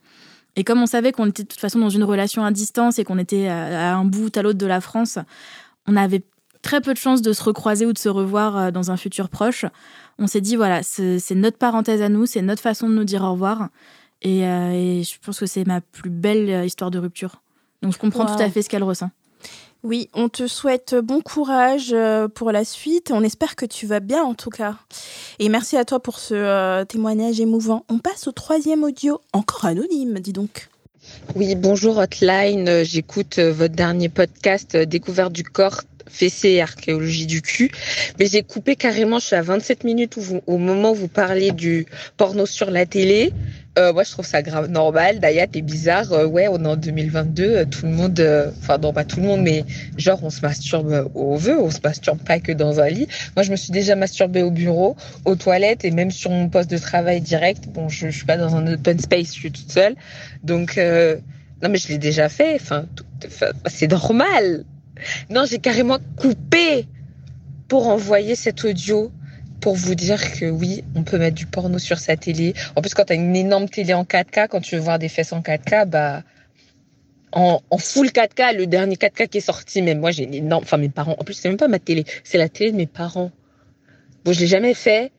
Et 0.57 0.65
comme 0.65 0.83
on 0.83 0.87
savait 0.87 1.13
qu'on 1.13 1.27
était 1.27 1.45
de 1.45 1.49
toute 1.49 1.61
façon 1.61 1.79
dans 1.79 1.89
une 1.91 2.05
relation 2.05 2.45
à 2.45 2.51
distance 2.51 2.99
et 2.99 3.05
qu'on 3.05 3.19
était 3.19 3.49
à, 3.49 3.93
à 3.93 3.95
un 3.95 4.05
bout 4.05 4.35
à 4.37 4.43
l'autre 4.43 4.59
de 4.59 4.67
la 4.67 4.81
France, 4.81 5.19
on 5.87 5.97
avait 5.97 6.23
très 6.63 6.81
peu 6.81 6.93
de 6.95 6.99
chances 6.99 7.23
de 7.23 7.33
se 7.33 7.43
recroiser 7.43 7.87
ou 7.87 7.93
de 7.93 7.99
se 7.99 8.09
revoir 8.09 8.57
euh, 8.57 8.71
dans 8.71 8.91
un 8.91 8.97
futur 8.97 9.29
proche. 9.29 9.65
On 10.19 10.27
s'est 10.27 10.41
dit, 10.41 10.57
voilà, 10.57 10.83
c'est 10.83 11.35
notre 11.35 11.59
parenthèse 11.59 12.03
à 12.03 12.09
nous, 12.09 12.27
c'est 12.27 12.43
notre 12.43 12.63
façon 12.63 12.89
de 12.89 12.95
nous 12.95 13.05
dire 13.05 13.23
au 13.25 13.33
revoir. 13.33 13.69
Et, 14.23 14.47
euh, 14.47 14.71
et 14.73 15.03
je 15.03 15.15
pense 15.25 15.41
que 15.41 15.47
c'est 15.47 15.67
ma 15.67 15.81
plus 15.81 16.11
belle 16.11 16.49
euh, 16.49 16.65
histoire 16.65 16.91
de 16.91 16.99
rupture. 16.99 17.43
Donc 17.83 17.93
je 17.93 17.99
comprends 17.99 18.27
Wow. 18.27 18.37
tout 18.37 18.43
à 18.43 18.49
fait 18.49 18.63
ce 18.63 18.69
qu'elle 18.69 18.85
ressent. 18.85 19.11
Oui, 19.85 20.09
on 20.15 20.29
te 20.29 20.47
souhaite 20.47 20.95
bon 20.95 21.21
courage 21.21 21.91
euh, 21.93 22.29
pour 22.29 22.53
la 22.53 22.65
suite. 22.65 23.11
On 23.13 23.25
espère 23.25 23.57
que 23.57 23.67
tu 23.67 23.87
vas 23.87 23.99
bien 23.99 24.23
en 24.23 24.35
tout 24.35 24.51
cas. 24.51 24.77
Et 25.41 25.49
merci 25.49 25.77
à 25.77 25.85
toi 25.85 25.99
pour 26.01 26.21
ce 26.21 26.35
euh, 26.35 26.85
témoignage 26.85 27.41
émouvant. 27.41 27.85
On 27.89 27.99
passe 27.99 28.29
au 28.29 28.33
troisième 28.33 28.85
audio, 28.85 29.21
encore 29.33 29.65
anonyme, 29.65 30.21
dis 30.21 30.33
donc. 30.33 30.69
Oui, 31.35 31.57
bonjour 31.57 31.99
Hotline. 31.99 32.85
J'écoute 32.85 33.41
euh, 33.41 33.53
votre 33.53 33.75
dernier 33.75 34.09
podcast 34.09 34.77
Découverte 34.77 35.33
du 35.33 35.43
corps. 35.43 35.81
Fessée 36.13 36.61
archéologie 36.61 37.27
du 37.27 37.43
cul. 37.43 37.71
Mais 38.19 38.27
j'ai 38.27 38.43
coupé 38.43 38.77
carrément, 38.77 39.19
je 39.19 39.27
suis 39.27 39.37
à 39.37 39.43
27 39.43 39.85
minutes 39.85 40.17
où 40.17 40.41
au 40.47 40.59
moment 40.59 40.93
où 40.93 40.95
vous 40.95 41.09
parlez 41.09 41.51
du 41.53 41.87
porno 42.17 42.47
sur 42.47 42.71
la 42.71 42.87
télé. 42.87 43.33
Euh, 43.79 43.93
moi, 43.95 44.03
je 44.03 44.11
trouve 44.11 44.27
ça 44.27 44.43
grave 44.43 44.69
normal. 44.69 45.19
D'ailleurs, 45.19 45.47
t'es 45.51 45.63
bizarre. 45.63 46.13
Euh, 46.13 46.27
ouais, 46.27 46.47
on 46.49 46.63
est 46.63 46.69
en 46.69 46.77
2022. 46.77 47.43
euh, 47.43 47.65
tout 47.65 47.87
le 47.87 47.93
monde, 47.93 48.53
enfin, 48.59 48.77
non, 48.77 48.93
pas 48.93 49.05
tout 49.05 49.21
le 49.21 49.27
monde, 49.27 49.41
mais 49.41 49.65
genre, 49.97 50.23
on 50.23 50.29
se 50.29 50.43
masturbe 50.43 51.11
au 51.15 51.37
vœu. 51.37 51.59
On 51.59 51.71
se 51.71 51.79
masturbe 51.83 52.23
pas 52.23 52.39
que 52.39 52.53
dans 52.53 52.81
un 52.81 52.89
lit. 52.89 53.09
Moi, 53.35 53.45
je 53.45 53.51
me 53.51 53.57
suis 53.57 53.73
déjà 53.73 53.97
masturbée 53.97 54.43
au 54.43 54.51
bureau, 54.51 54.97
aux 55.25 55.37
toilettes 55.37 55.87
et 55.87 55.91
même 55.91 56.11
sur 56.11 56.31
mon 56.31 56.51
poste 56.51 56.71
de 56.71 56.79
travail 56.79 57.23
direct. 57.23 57.65
Bon, 57.69 57.89
je, 57.89 58.11
je 58.11 58.17
suis 58.17 58.27
pas 58.27 58.37
dans 58.37 58.55
un 58.55 58.75
open 58.75 58.99
space, 58.99 59.29
je 59.29 59.41
suis 59.41 59.53
toute 59.53 59.71
seule. 59.71 59.95
Donc, 60.43 60.77
non, 60.77 61.69
mais 61.71 61.79
je 61.79 61.89
l'ai 61.89 61.99
déjà 61.99 62.29
fait. 62.29 62.57
Enfin, 62.57 62.87
c'est 63.67 63.91
normal. 63.91 64.65
Non, 65.31 65.45
j'ai 65.45 65.59
carrément 65.59 65.99
coupé 66.17 66.87
pour 67.69 67.89
envoyer 67.89 68.35
cet 68.35 68.65
audio 68.65 69.11
pour 69.61 69.77
vous 69.77 69.95
dire 69.95 70.33
que 70.33 70.51
oui, 70.51 70.85
on 70.95 71.05
peut 71.05 71.19
mettre 71.19 71.37
du 71.37 71.47
porno 71.47 71.79
sur 71.79 71.99
sa 71.99 72.17
télé. 72.17 72.53
En 72.77 72.83
plus, 72.83 72.93
quand 72.95 73.05
tu 73.05 73.13
as 73.13 73.17
une 73.17 73.37
énorme 73.37 73.69
télé 73.69 73.95
en 73.95 74.05
4K, 74.05 74.49
quand 74.49 74.61
tu 74.61 74.75
veux 74.75 74.81
voir 74.83 74.99
des 74.99 75.09
fesses 75.09 75.33
en 75.33 75.41
4K, 75.41 75.87
bah 75.87 76.23
en, 77.33 77.61
full 77.79 78.09
4K, 78.09 78.57
le 78.57 78.67
dernier 78.67 78.97
4K 78.97 79.29
qui 79.29 79.39
est 79.39 79.43
sorti, 79.43 79.81
même 79.81 80.01
moi 80.01 80.11
j'ai 80.11 80.25
une 80.25 80.35
énorme, 80.35 80.65
enfin 80.65 80.77
mes 80.77 80.91
parents, 80.91 81.17
en 81.19 81.25
plus 81.25 81.35
c'est 81.35 81.49
même 81.49 81.57
pas 81.57 81.69
ma 81.69 81.79
télé, 81.79 82.05
c'est 82.25 82.39
la 82.39 82.49
télé 82.49 82.73
de 82.73 82.77
mes 82.77 82.87
parents. 82.87 83.31
Bon, 84.25 84.33
je 84.33 84.41
l'ai 84.41 84.47
jamais 84.47 84.75
fait, 84.75 85.13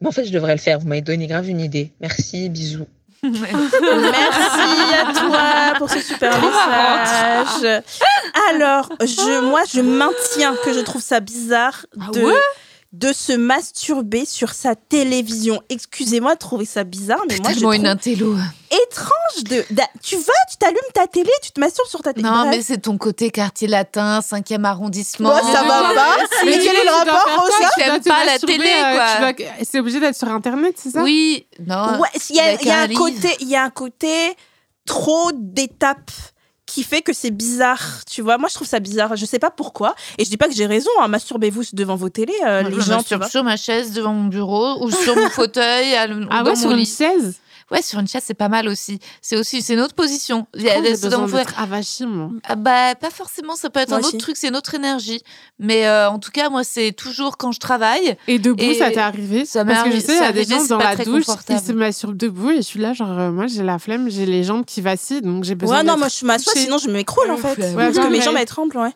mais 0.00 0.08
en 0.08 0.12
fait 0.12 0.24
je 0.24 0.32
devrais 0.32 0.54
le 0.54 0.60
faire. 0.60 0.78
Vous 0.78 0.88
m'avez 0.88 1.02
donné 1.02 1.26
grave 1.26 1.48
une 1.48 1.60
idée. 1.60 1.92
Merci, 2.00 2.48
bisous. 2.48 2.86
Merci 3.22 4.94
à 4.94 5.12
toi 5.12 5.74
pour 5.78 5.90
ce 5.90 6.00
super 6.00 6.32
message. 6.40 7.82
Alors, 8.50 8.88
je, 9.00 9.40
moi, 9.40 9.62
je 9.72 9.80
maintiens 9.80 10.54
que 10.64 10.72
je 10.72 10.80
trouve 10.80 11.02
ça 11.02 11.20
bizarre 11.20 11.86
de, 12.12 12.32
de 12.92 13.12
se 13.12 13.32
masturber 13.32 14.24
sur 14.24 14.52
sa 14.52 14.74
télévision. 14.74 15.62
Excusez-moi 15.68 16.34
de 16.34 16.38
trouver 16.40 16.64
ça 16.64 16.82
bizarre, 16.82 17.20
mais 17.28 17.36
moi, 17.38 17.50
je 17.50 17.54
Tellement 17.54 17.70
trouve 17.70 17.74
une 17.76 17.86
intello. 17.86 18.36
étrange 18.70 19.44
de. 19.44 19.64
d'a- 19.70 19.88
Tu 20.02 20.16
vas, 20.16 20.32
tu 20.50 20.56
t'allumes 20.58 20.76
ta 20.92 21.06
télé, 21.06 21.30
tu 21.40 21.52
te 21.52 21.60
masturbes 21.60 21.86
sur 21.88 22.02
ta 22.02 22.12
télé. 22.12 22.28
Non, 22.28 22.40
Bref. 22.46 22.50
mais 22.50 22.62
c'est 22.62 22.78
ton 22.78 22.98
côté 22.98 23.30
quartier 23.30 23.68
latin, 23.68 24.20
5e 24.20 24.64
arrondissement. 24.64 25.28
Moi, 25.30 25.40
ça 25.40 25.62
va 25.62 25.94
pas. 25.94 26.16
Mais 26.44 26.58
quel 26.58 26.76
est 26.76 26.84
le 26.84 26.90
rapport, 26.90 27.42
Rosa 27.44 27.68
Tu 27.74 27.80
aimes 27.82 28.00
pas 28.02 28.24
la 28.24 28.38
télé, 28.40 28.70
quoi. 29.36 29.44
C'est 29.62 29.78
obligé 29.78 30.00
d'être 30.00 30.16
sur 30.16 30.28
Internet, 30.28 30.74
c'est 30.76 30.90
ça? 30.90 31.02
Oui, 31.04 31.46
non. 31.64 32.00
Ouais, 32.00 32.08
il 32.30 32.36
y 32.36 32.40
a, 32.40 32.60
y 32.60 32.70
un 32.70 32.88
côté, 32.94 33.36
il 33.40 33.48
y 33.48 33.54
a 33.56 33.62
un 33.62 33.70
côté 33.70 34.34
trop 34.84 35.30
d'étapes 35.34 36.10
qui 36.70 36.82
fait 36.84 37.02
que 37.02 37.12
c'est 37.12 37.30
bizarre, 37.30 37.80
tu 38.10 38.22
vois. 38.22 38.38
Moi, 38.38 38.48
je 38.48 38.54
trouve 38.54 38.66
ça 38.68 38.80
bizarre. 38.80 39.16
Je 39.16 39.24
sais 39.26 39.38
pas 39.38 39.50
pourquoi. 39.50 39.94
Et 40.18 40.24
je 40.24 40.30
dis 40.30 40.36
pas 40.36 40.48
que 40.48 40.54
j'ai 40.54 40.66
raison. 40.66 40.90
Hein. 41.00 41.08
Masturbez-vous 41.08 41.62
devant 41.72 41.96
vos 41.96 42.08
télés, 42.08 42.32
euh, 42.46 42.62
les 42.62 42.74
je 42.76 42.80
gens, 42.80 42.84
tu 43.02 43.14
masturbe 43.14 43.24
sur 43.28 43.44
ma 43.44 43.56
chaise 43.56 43.92
devant 43.92 44.12
mon 44.12 44.28
bureau 44.28 44.84
ou 44.84 44.90
sur 44.90 45.16
mon 45.16 45.28
fauteuil 45.30 45.94
à 45.94 46.06
le- 46.06 46.26
Ah 46.30 46.42
dans 46.42 46.50
ouais, 46.50 46.56
sur 46.56 46.66
mon 46.68 46.74
une 46.76 46.80
lit. 46.82 46.86
chaise? 46.86 47.34
Ouais, 47.70 47.82
sur 47.82 48.00
une 48.00 48.08
chaise, 48.08 48.22
c'est 48.24 48.34
pas 48.34 48.48
mal 48.48 48.68
aussi. 48.68 48.98
C'est 49.22 49.36
aussi, 49.36 49.62
c'est 49.62 49.74
une 49.74 49.80
autre 49.80 49.94
position. 49.94 50.46
Il 50.54 50.62
y 50.62 50.70
a 50.70 50.80
des-. 50.80 51.04
Ah 52.44 52.56
bah 52.56 52.94
pas 52.96 53.10
forcément, 53.10 53.54
ça 53.54 53.70
peut 53.70 53.80
être 53.80 53.90
Moi 53.90 53.98
un 53.98 54.00
autre 54.00 54.08
aussi. 54.08 54.18
truc, 54.18 54.36
c'est 54.36 54.48
une 54.48 54.56
autre 54.56 54.74
énergie. 54.74 55.20
Mais 55.58 55.86
euh, 55.86 56.10
en 56.10 56.18
tout 56.18 56.30
cas, 56.32 56.50
moi 56.50 56.64
c'est 56.64 56.92
toujours 56.92 57.36
quand 57.36 57.52
je 57.52 57.60
travaille. 57.60 58.16
Et 58.26 58.38
debout, 58.38 58.62
Et 58.62 58.74
ça 58.74 58.90
t'est 58.90 58.98
arrivé? 58.98 59.44
ça 59.44 59.64
m'est 59.64 59.72
Parce 59.74 59.88
que 59.88 59.94
je 59.94 60.00
sais, 60.00 60.16
il 60.16 60.20
y 60.20 60.24
a 60.24 60.32
des 60.32 60.44
gens 60.44 60.64
dans 60.64 60.78
la 60.78 60.96
douche, 60.96 61.06
ils 61.22 61.26
confortable. 61.26 61.60
se 61.64 61.72
masturbent 61.72 62.16
debout 62.16 62.50
et 62.50 62.56
je 62.56 62.62
suis 62.62 62.80
là, 62.80 62.92
genre, 62.92 63.16
euh, 63.18 63.30
moi 63.30 63.46
j'ai 63.46 63.62
la 63.62 63.78
flemme, 63.78 64.10
j'ai 64.10 64.26
les 64.26 64.42
jambes 64.42 64.64
qui 64.64 64.80
vacillent, 64.80 65.22
donc 65.22 65.44
j'ai 65.44 65.54
besoin 65.54 65.78
Ouais, 65.78 65.82
non, 65.84 65.96
moi, 65.96 66.08
je 66.08 66.24
m'assois, 66.26 66.52
sinon 66.56 66.78
je 66.78 66.90
m'écroule, 66.90 67.30
en 67.30 67.36
fait. 67.36 67.56
Ouais, 67.58 67.74
Parce 67.92 67.98
que 67.98 68.10
mes 68.10 68.20
jambes, 68.20 68.36
elles 68.38 68.46
tremblent, 68.46 68.76
ouais. 68.78 68.92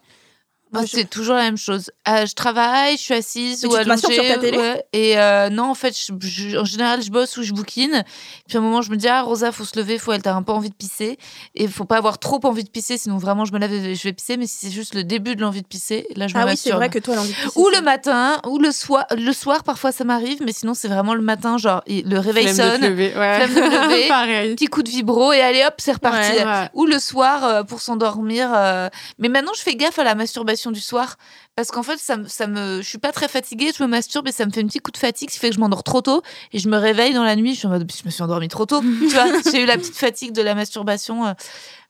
Moi, 0.75 0.83
je- 0.87 0.97
c'est 0.97 1.05
toujours 1.09 1.35
la 1.37 1.43
même 1.43 1.57
chose. 1.57 1.91
Euh, 2.09 2.27
je 2.27 2.35
travaille, 2.35 2.97
je 2.97 3.03
suis 3.03 3.15
assise 3.15 3.63
Mais 3.65 3.69
ou 3.71 3.75
allongée. 3.77 4.01
sur 4.15 4.27
ta 4.29 4.39
télé 4.39 4.59
ouais. 4.59 4.85
Et 4.93 5.19
euh, 5.19 5.49
non, 5.51 5.65
en 5.71 5.75
fait, 5.75 5.97
je- 5.97 6.13
je- 6.27 6.57
en 6.59 6.65
général, 6.65 7.03
je 7.03 7.11
bosse 7.11 7.37
ou 7.37 7.43
je 7.43 7.53
bouquine. 7.53 8.05
Puis 8.49 8.57
à 8.57 8.61
un 8.61 8.63
moment, 8.63 8.83
je 8.83 8.91
me 8.91 8.97
dis, 8.97 9.09
ah, 9.09 9.23
Rosa, 9.23 9.53
faut 9.53 9.65
se 9.65 9.79
lever, 9.79 9.99
faut, 9.99 10.13
elle 10.13 10.23
t'a 10.23 10.35
un 10.35 10.43
peu 10.43 10.53
envie 10.53 10.71
de 10.71 10.75
pisser. 10.75 11.19
Et 11.55 11.69
faut 11.69 11.85
pas 11.85 11.97
avoir 11.97 12.19
trop 12.19 12.41
envie 12.45 12.65
de 12.65 12.69
pisser, 12.71 12.99
sinon 12.99 13.19
vraiment, 13.19 13.45
je 13.45 13.53
me 13.53 13.59
lève 13.59 13.73
et 13.73 13.95
je 13.95 14.03
vais 14.05 14.13
pisser. 14.13 14.37
Mais 14.37 14.47
si 14.47 14.67
c'est 14.67 14.71
juste 14.73 14.95
le 14.95 15.05
début 15.05 15.37
de 15.37 15.41
l'envie 15.41 15.63
de 15.63 15.67
pisser, 15.67 16.07
là, 16.17 16.27
je 16.29 16.35
me 16.35 16.41
Ah 16.41 16.47
oui, 16.47 16.57
c'est 16.57 16.71
vrai 16.73 16.89
que 16.91 16.99
toi, 16.99 17.15
l'envie 17.17 17.31
de 17.31 17.35
pisser, 17.35 17.51
Ou 17.59 17.69
le 17.71 17.81
matin, 17.81 18.41
ou 18.47 18.59
le 18.59 18.71
soir. 18.73 19.05
Le 19.17 19.33
soir, 19.33 19.63
parfois, 19.65 19.93
ça 19.93 20.05
m'arrive, 20.05 20.39
mais 20.45 20.53
sinon, 20.53 20.75
c'est 20.75 20.89
vraiment 20.89 21.15
le 21.15 21.23
matin, 21.23 21.57
genre, 21.59 21.83
le 21.87 22.19
réveil 22.19 22.49
Flemme 22.49 22.57
de 22.69 22.73
sonne, 22.73 22.91
lever, 22.91 23.13
ouais. 23.17 23.47
flemme 23.47 23.55
de 23.55 23.61
lever. 23.95 24.09
Pareil. 24.09 24.55
petit 24.55 24.67
coup 24.67 24.83
de 24.83 24.91
vibro, 24.91 25.33
et 25.33 25.41
allez 25.41 25.63
hop, 25.65 25.75
c'est 25.79 25.93
reparti. 25.93 26.33
Ouais. 26.33 26.45
Ouais. 26.45 26.69
Ou 26.75 26.87
le 26.87 26.99
soir 26.99 27.45
euh, 27.45 27.63
pour 27.63 27.81
s'endormir. 27.81 28.51
euh. 28.55 28.89
Mais 29.19 29.29
maintenant, 29.29 29.53
je 29.57 29.63
fais 29.63 29.75
gaffe 29.77 29.99
à 29.99 30.05
la 30.05 30.15
masturbation 30.15 30.64
du 30.71 30.81
soir. 30.81 31.17
Parce 31.57 31.71
qu'en 31.71 31.83
fait, 31.83 31.99
ça, 31.99 32.17
me- 32.17 32.27
ça 32.29 32.47
me, 32.47 32.83
je 32.83 32.89
suis 32.89 32.99
pas 32.99 33.13
très 33.13 33.29
fatiguée, 33.29 33.71
je 33.77 33.83
me 33.83 33.89
masturbe 33.89 34.29
et 34.29 34.33
ça 34.33 34.45
me 34.47 34.51
fait 34.51 34.61
un 34.63 34.67
petit 34.67 34.79
coup 34.81 34.91
de 34.91 34.97
fatigue, 34.97 35.31
ce 35.31 35.35
qui 35.35 35.41
fait 35.41 35.51
que 35.51 35.55
je 35.57 35.61
m'endors 35.61 35.83
trop 35.85 36.01
tôt 36.01 36.23
et 36.53 36.59
je 36.59 36.69
me 36.69 36.77
réveille 36.77 37.15
dans 37.15 37.25
la 37.25 37.37
nuit. 37.37 37.55
Je 37.55 37.59
suis 37.61 37.67
en 37.67 37.71
mode, 37.71 37.91
je 37.91 38.05
me 38.05 38.11
suis 38.11 38.23
endormie 38.23 38.49
trop 38.49 38.67
tôt. 38.67 38.81
tu 39.01 39.09
vois, 39.09 39.27
j'ai 39.51 39.63
eu 39.63 39.67
la 39.67 39.77
petite 39.79 39.97
fatigue 39.97 40.33
de 40.33 40.43
la 40.43 40.55
masturbation. 40.55 41.27
euh. 41.27 41.33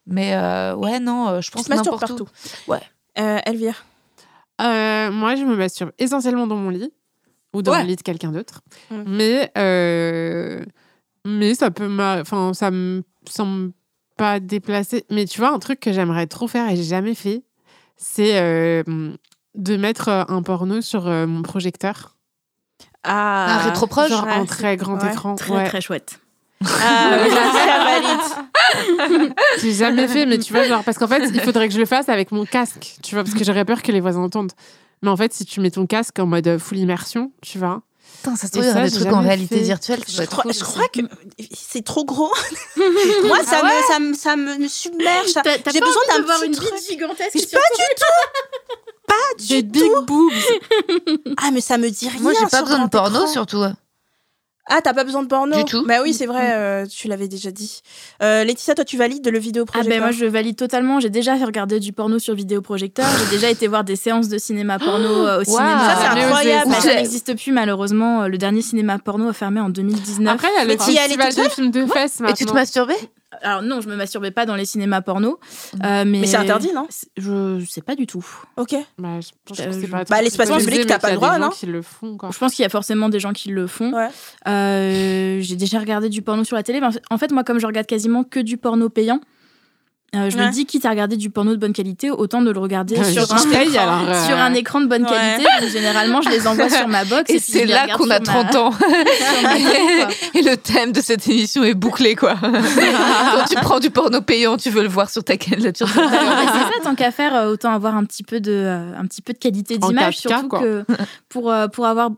Mais 0.07 0.35
euh, 0.35 0.75
ouais, 0.75 0.99
non, 0.99 1.27
euh, 1.29 1.41
je 1.41 1.49
pense 1.51 1.67
n'importe 1.67 2.11
où. 2.11 2.15
partout. 2.25 2.27
Ouais. 2.67 2.81
Euh, 3.17 3.39
Elvire. 3.45 3.85
Euh, 4.61 5.11
moi, 5.11 5.35
je 5.35 5.43
me 5.43 5.55
masturbe 5.55 5.91
essentiellement 5.99 6.47
dans 6.47 6.55
mon 6.55 6.69
lit 6.69 6.91
ou 7.53 7.61
dans 7.61 7.71
Ouais. 7.73 7.81
le 7.81 7.87
lit 7.87 7.95
de 7.95 8.01
quelqu'un 8.03 8.31
d'autre. 8.31 8.61
Mm. 8.91 9.03
Mais, 9.07 9.51
euh, 9.57 10.63
mais 11.25 11.55
ça 11.55 11.71
peut 11.71 11.89
enfin, 11.99 12.53
ça 12.53 12.71
me 12.71 13.03
semble 13.27 13.71
pas 14.17 14.39
déplacé. 14.39 15.05
Mais 15.09 15.25
tu 15.25 15.39
vois, 15.39 15.51
un 15.53 15.59
truc 15.59 15.79
que 15.79 15.91
j'aimerais 15.91 16.27
trop 16.27 16.47
faire 16.47 16.69
et 16.69 16.75
j'ai 16.75 16.83
jamais 16.83 17.15
fait, 17.15 17.43
c'est 17.97 18.39
euh, 18.39 18.83
de 19.55 19.77
mettre 19.77 20.09
euh, 20.09 20.23
un 20.27 20.41
porno 20.41 20.81
sur 20.81 21.07
euh, 21.07 21.25
mon 21.27 21.41
projecteur. 21.41 22.15
Ah, 23.03 23.55
Un 23.55 23.69
rétroproche 23.69 24.09
Genre 24.09 24.25
Ouais, 24.25 24.33
en 24.33 24.45
très 24.45 24.77
grand 24.77 25.01
ouais. 25.01 25.11
écran. 25.11 25.35
Très, 25.35 25.53
ouais. 25.53 25.65
très 25.67 25.81
chouette. 25.81 26.19
Ah, 26.65 27.17
valide. 27.85 29.33
J'ai 29.61 29.73
jamais 29.73 30.07
fait, 30.07 30.25
mais 30.25 30.39
tu 30.39 30.51
vois, 30.53 30.63
genre, 30.63 30.83
parce 30.83 30.97
qu'en 30.97 31.07
fait, 31.07 31.29
il 31.33 31.39
faudrait 31.41 31.67
que 31.67 31.73
je 31.73 31.79
le 31.79 31.85
fasse 31.85 32.09
avec 32.09 32.31
mon 32.31 32.45
casque, 32.45 32.95
tu 33.03 33.13
vois, 33.13 33.23
parce 33.23 33.35
que 33.35 33.43
j'aurais 33.43 33.65
peur 33.65 33.81
que 33.83 33.91
les 33.91 33.99
voisins 33.99 34.21
entendent. 34.21 34.51
Mais 35.03 35.09
en 35.09 35.17
fait, 35.17 35.33
si 35.33 35.45
tu 35.45 35.59
mets 35.59 35.69
ton 35.69 35.85
casque 35.85 36.17
en 36.17 36.25
mode 36.25 36.57
full 36.57 36.77
immersion, 36.79 37.31
tu 37.41 37.59
vois. 37.59 37.83
Putain, 38.17 38.35
ça 38.35 38.47
se 38.47 38.51
trouve, 38.51 38.63
il 38.63 38.69
y 38.69 38.73
ça, 38.73 38.81
des 38.83 38.91
trucs 38.91 39.13
en 39.13 39.21
réalité 39.21 39.55
fait. 39.57 39.63
virtuelle. 39.63 39.99
Je 40.07 40.23
crois, 40.23 40.43
cool 40.43 40.53
je 40.53 40.61
aussi. 40.61 40.71
crois 40.71 40.87
que 40.89 40.99
c'est 41.53 41.83
trop 41.85 42.05
gros. 42.05 42.31
Moi, 43.25 43.39
ça, 43.45 43.61
me, 43.63 43.87
ça, 43.87 43.99
me, 43.99 44.13
ça 44.13 44.35
me 44.35 44.67
submerge. 44.67 45.27
J'ai 45.27 45.33
pas 45.33 45.71
besoin 45.85 46.01
d'un 46.09 46.17
d'avoir 46.19 46.39
petit 46.39 46.47
une 46.47 46.55
truc. 46.55 46.73
bite 46.73 46.87
gigantesque 46.89 47.31
Mais 47.35 47.41
sur 47.41 47.49
pas 47.51 47.57
ton- 47.69 47.75
du 47.83 47.95
tout. 47.97 48.75
Pas 49.07 49.13
Des 49.37 49.61
du 49.61 49.69
big 49.69 49.83
tout. 49.83 50.01
boobs. 50.05 50.33
Ah, 51.37 51.51
mais 51.51 51.61
ça 51.61 51.77
me 51.77 51.89
dit 51.91 52.09
rien. 52.09 52.19
Moi, 52.21 52.33
j'ai 52.39 52.47
pas 52.47 52.63
besoin 52.63 52.85
de 52.85 52.89
porno 52.89 53.27
surtout. 53.27 53.63
Ah, 54.67 54.79
t'as 54.83 54.93
pas 54.93 55.03
besoin 55.03 55.21
de 55.21 55.27
porno 55.27 55.57
Du 55.57 55.65
tout. 55.65 55.85
Bah 55.85 55.99
oui, 56.01 56.13
c'est 56.13 56.25
vrai, 56.25 56.53
euh, 56.53 56.85
tu 56.87 57.07
l'avais 57.07 57.27
déjà 57.27 57.51
dit. 57.51 57.81
Euh, 58.23 58.43
Laetitia, 58.43 58.73
toi, 58.73 58.83
tu 58.83 58.97
valides 58.97 59.27
le 59.27 59.37
Ah 59.37 59.39
vidéoprojecteur 59.39 59.95
ben 59.95 60.01
moi 60.01 60.11
je 60.11 60.25
valide 60.25 60.55
totalement. 60.55 60.99
J'ai 60.99 61.11
déjà 61.11 61.37
fait 61.37 61.45
regarder 61.45 61.79
du 61.79 61.93
porno 61.93 62.17
sur 62.17 62.33
vidéoprojecteur. 62.33 63.05
J'ai 63.19 63.35
déjà 63.35 63.49
été 63.51 63.67
voir 63.67 63.83
des 63.83 63.95
séances 63.95 64.27
de 64.27 64.39
cinéma 64.39 64.79
porno 64.79 65.27
euh, 65.27 65.41
au 65.41 65.43
cinéma. 65.45 65.95
Ça, 65.95 65.97
c'est 66.01 66.19
incroyable. 66.19 66.71
Mais 66.71 66.81
ça. 66.81 66.95
n'existe 66.95 67.35
plus 67.37 67.51
malheureusement. 67.51 68.23
Euh, 68.23 68.27
Le 68.27 68.39
dernier 68.39 68.63
cinéma 68.63 68.97
porno 68.97 69.29
a 69.29 69.33
fermé 69.33 69.59
en 69.59 69.69
2019. 69.69 70.33
Après, 70.33 70.47
il 70.51 70.57
y 70.57 70.61
a 70.61 70.65
le 70.65 71.11
festival 71.11 71.51
films 71.51 71.71
de 71.71 71.85
fesses 71.85 72.21
Et 72.27 72.33
tu 72.33 72.45
te 72.45 72.53
masturbais? 72.53 72.95
Alors 73.41 73.61
non, 73.61 73.81
je 73.81 73.89
me 73.89 73.95
masturbais 73.95 74.31
pas 74.31 74.45
dans 74.45 74.55
les 74.55 74.65
cinémas 74.65 75.01
porno. 75.01 75.39
euh, 75.83 76.05
mais 76.05 76.19
Mais 76.21 76.25
c'est 76.27 76.37
interdit, 76.37 76.71
non 76.73 76.87
Je 77.17 77.63
sais 77.69 77.81
pas 77.81 77.95
du 77.95 78.07
tout. 78.07 78.25
Ok. 78.55 78.75
Bah, 78.97 79.19
je 79.19 79.29
pense 79.45 79.59
Euh, 79.59 79.65
que 79.65 79.71
c'est 79.73 79.87
je- 79.87 79.91
pas 79.91 80.03
Bah, 80.05 80.21
l'espace 80.21 80.49
public, 80.49 80.85
t'as 80.87 80.95
mais 80.95 80.99
pas 80.99 81.09
le 81.09 81.15
droit, 81.15 81.37
non 81.37 81.49
qui 81.49 81.65
le 81.65 81.81
font, 81.81 82.15
quoi. 82.17 82.29
Je 82.31 82.37
pense 82.37 82.53
qu'il 82.53 82.63
y 82.63 82.65
a 82.65 82.69
forcément 82.69 83.09
des 83.09 83.19
gens 83.19 83.33
qui 83.33 83.49
le 83.49 83.67
font. 83.67 83.91
Ouais. 83.93 84.07
Euh, 84.47 85.39
j'ai 85.41 85.55
déjà 85.55 85.79
regardé 85.79 86.09
du 86.09 86.21
porno 86.21 86.43
sur 86.43 86.55
la 86.55 86.63
télé. 86.63 86.79
mais 86.79 86.87
en 86.87 86.91
fait- 86.91 87.03
En 87.09 87.17
fait, 87.17 87.31
moi, 87.31 87.43
comme 87.43 87.59
je 87.59 87.67
regarde 87.67 87.87
quasiment 87.87 88.23
que 88.23 88.39
du 88.39 88.57
porno 88.57 88.89
payant, 88.89 89.19
euh, 90.15 90.29
je 90.29 90.37
Ouais. 90.37 90.47
me 90.47 90.51
dis, 90.51 90.65
quitte 90.65 90.85
à 90.85 90.89
regarder 90.89 91.17
du 91.17 91.29
porno 91.29 91.51
de 91.51 91.57
bonne 91.59 91.73
qualité, 91.73 92.09
autant 92.11 92.41
de 92.41 92.51
le 92.51 92.59
regarder 92.59 92.95
Ouais, 92.97 93.03
sur, 93.11 93.23
un 93.33 93.37
écran, 93.37 93.81
alors, 93.81 94.09
euh, 94.09 94.25
sur 94.27 94.37
un 94.37 94.53
écran 94.53 94.81
de 94.81 94.87
bonne 94.87 95.03
Ouais. 95.03 95.09
qualité. 95.09 95.47
Donc, 95.61 95.69
généralement, 95.69 96.21
je 96.21 96.29
les 96.29 96.47
envoie 96.47 96.69
sur 96.69 96.87
ma 96.87 97.03
box. 97.05 97.29
Et 97.29 97.39
c'est 97.39 97.65
là 97.65 97.87
qu'on 97.97 98.09
a 98.09 98.15
sur 98.23 98.33
ma- 98.33 98.43
30 98.43 98.55
ans. 98.55 98.71
Et 100.33 100.41
le 100.41 100.55
thème 100.57 100.91
de 100.91 101.01
cette 101.01 101.27
émission 101.27 101.63
est 101.63 101.73
bouclé, 101.73 102.15
quoi. 102.15 102.35
Quand 102.41 103.45
tu 103.49 103.55
prends 103.55 103.79
du 103.79 103.89
porno 103.89 104.21
payant, 104.21 104.57
tu 104.57 104.69
veux 104.69 104.81
le 104.83 104.89
voir 104.89 105.09
sur 105.09 105.23
ta 105.23 105.37
candidature. 105.37 105.87
C'est 105.87 105.99
ça, 105.99 106.69
tant 106.83 106.95
qu'à 106.95 107.11
faire, 107.11 107.35
euh, 107.35 107.51
autant 107.51 107.71
avoir 107.73 107.95
un 107.95 108.03
petit 108.05 108.23
peu 108.23 108.39
de, 108.39 108.51
euh, 108.51 108.91
un 108.97 109.05
petit 109.05 109.21
peu 109.21 109.33
de 109.33 109.37
qualité 109.37 109.77
d'image, 109.77 110.17
4K, 110.17 110.19
surtout 110.29 110.47
quoi. 110.47 110.59
que 110.59 110.85
pour, 111.29 111.51
euh, 111.51 111.67
pour 111.67 111.85
avoir, 111.85 112.09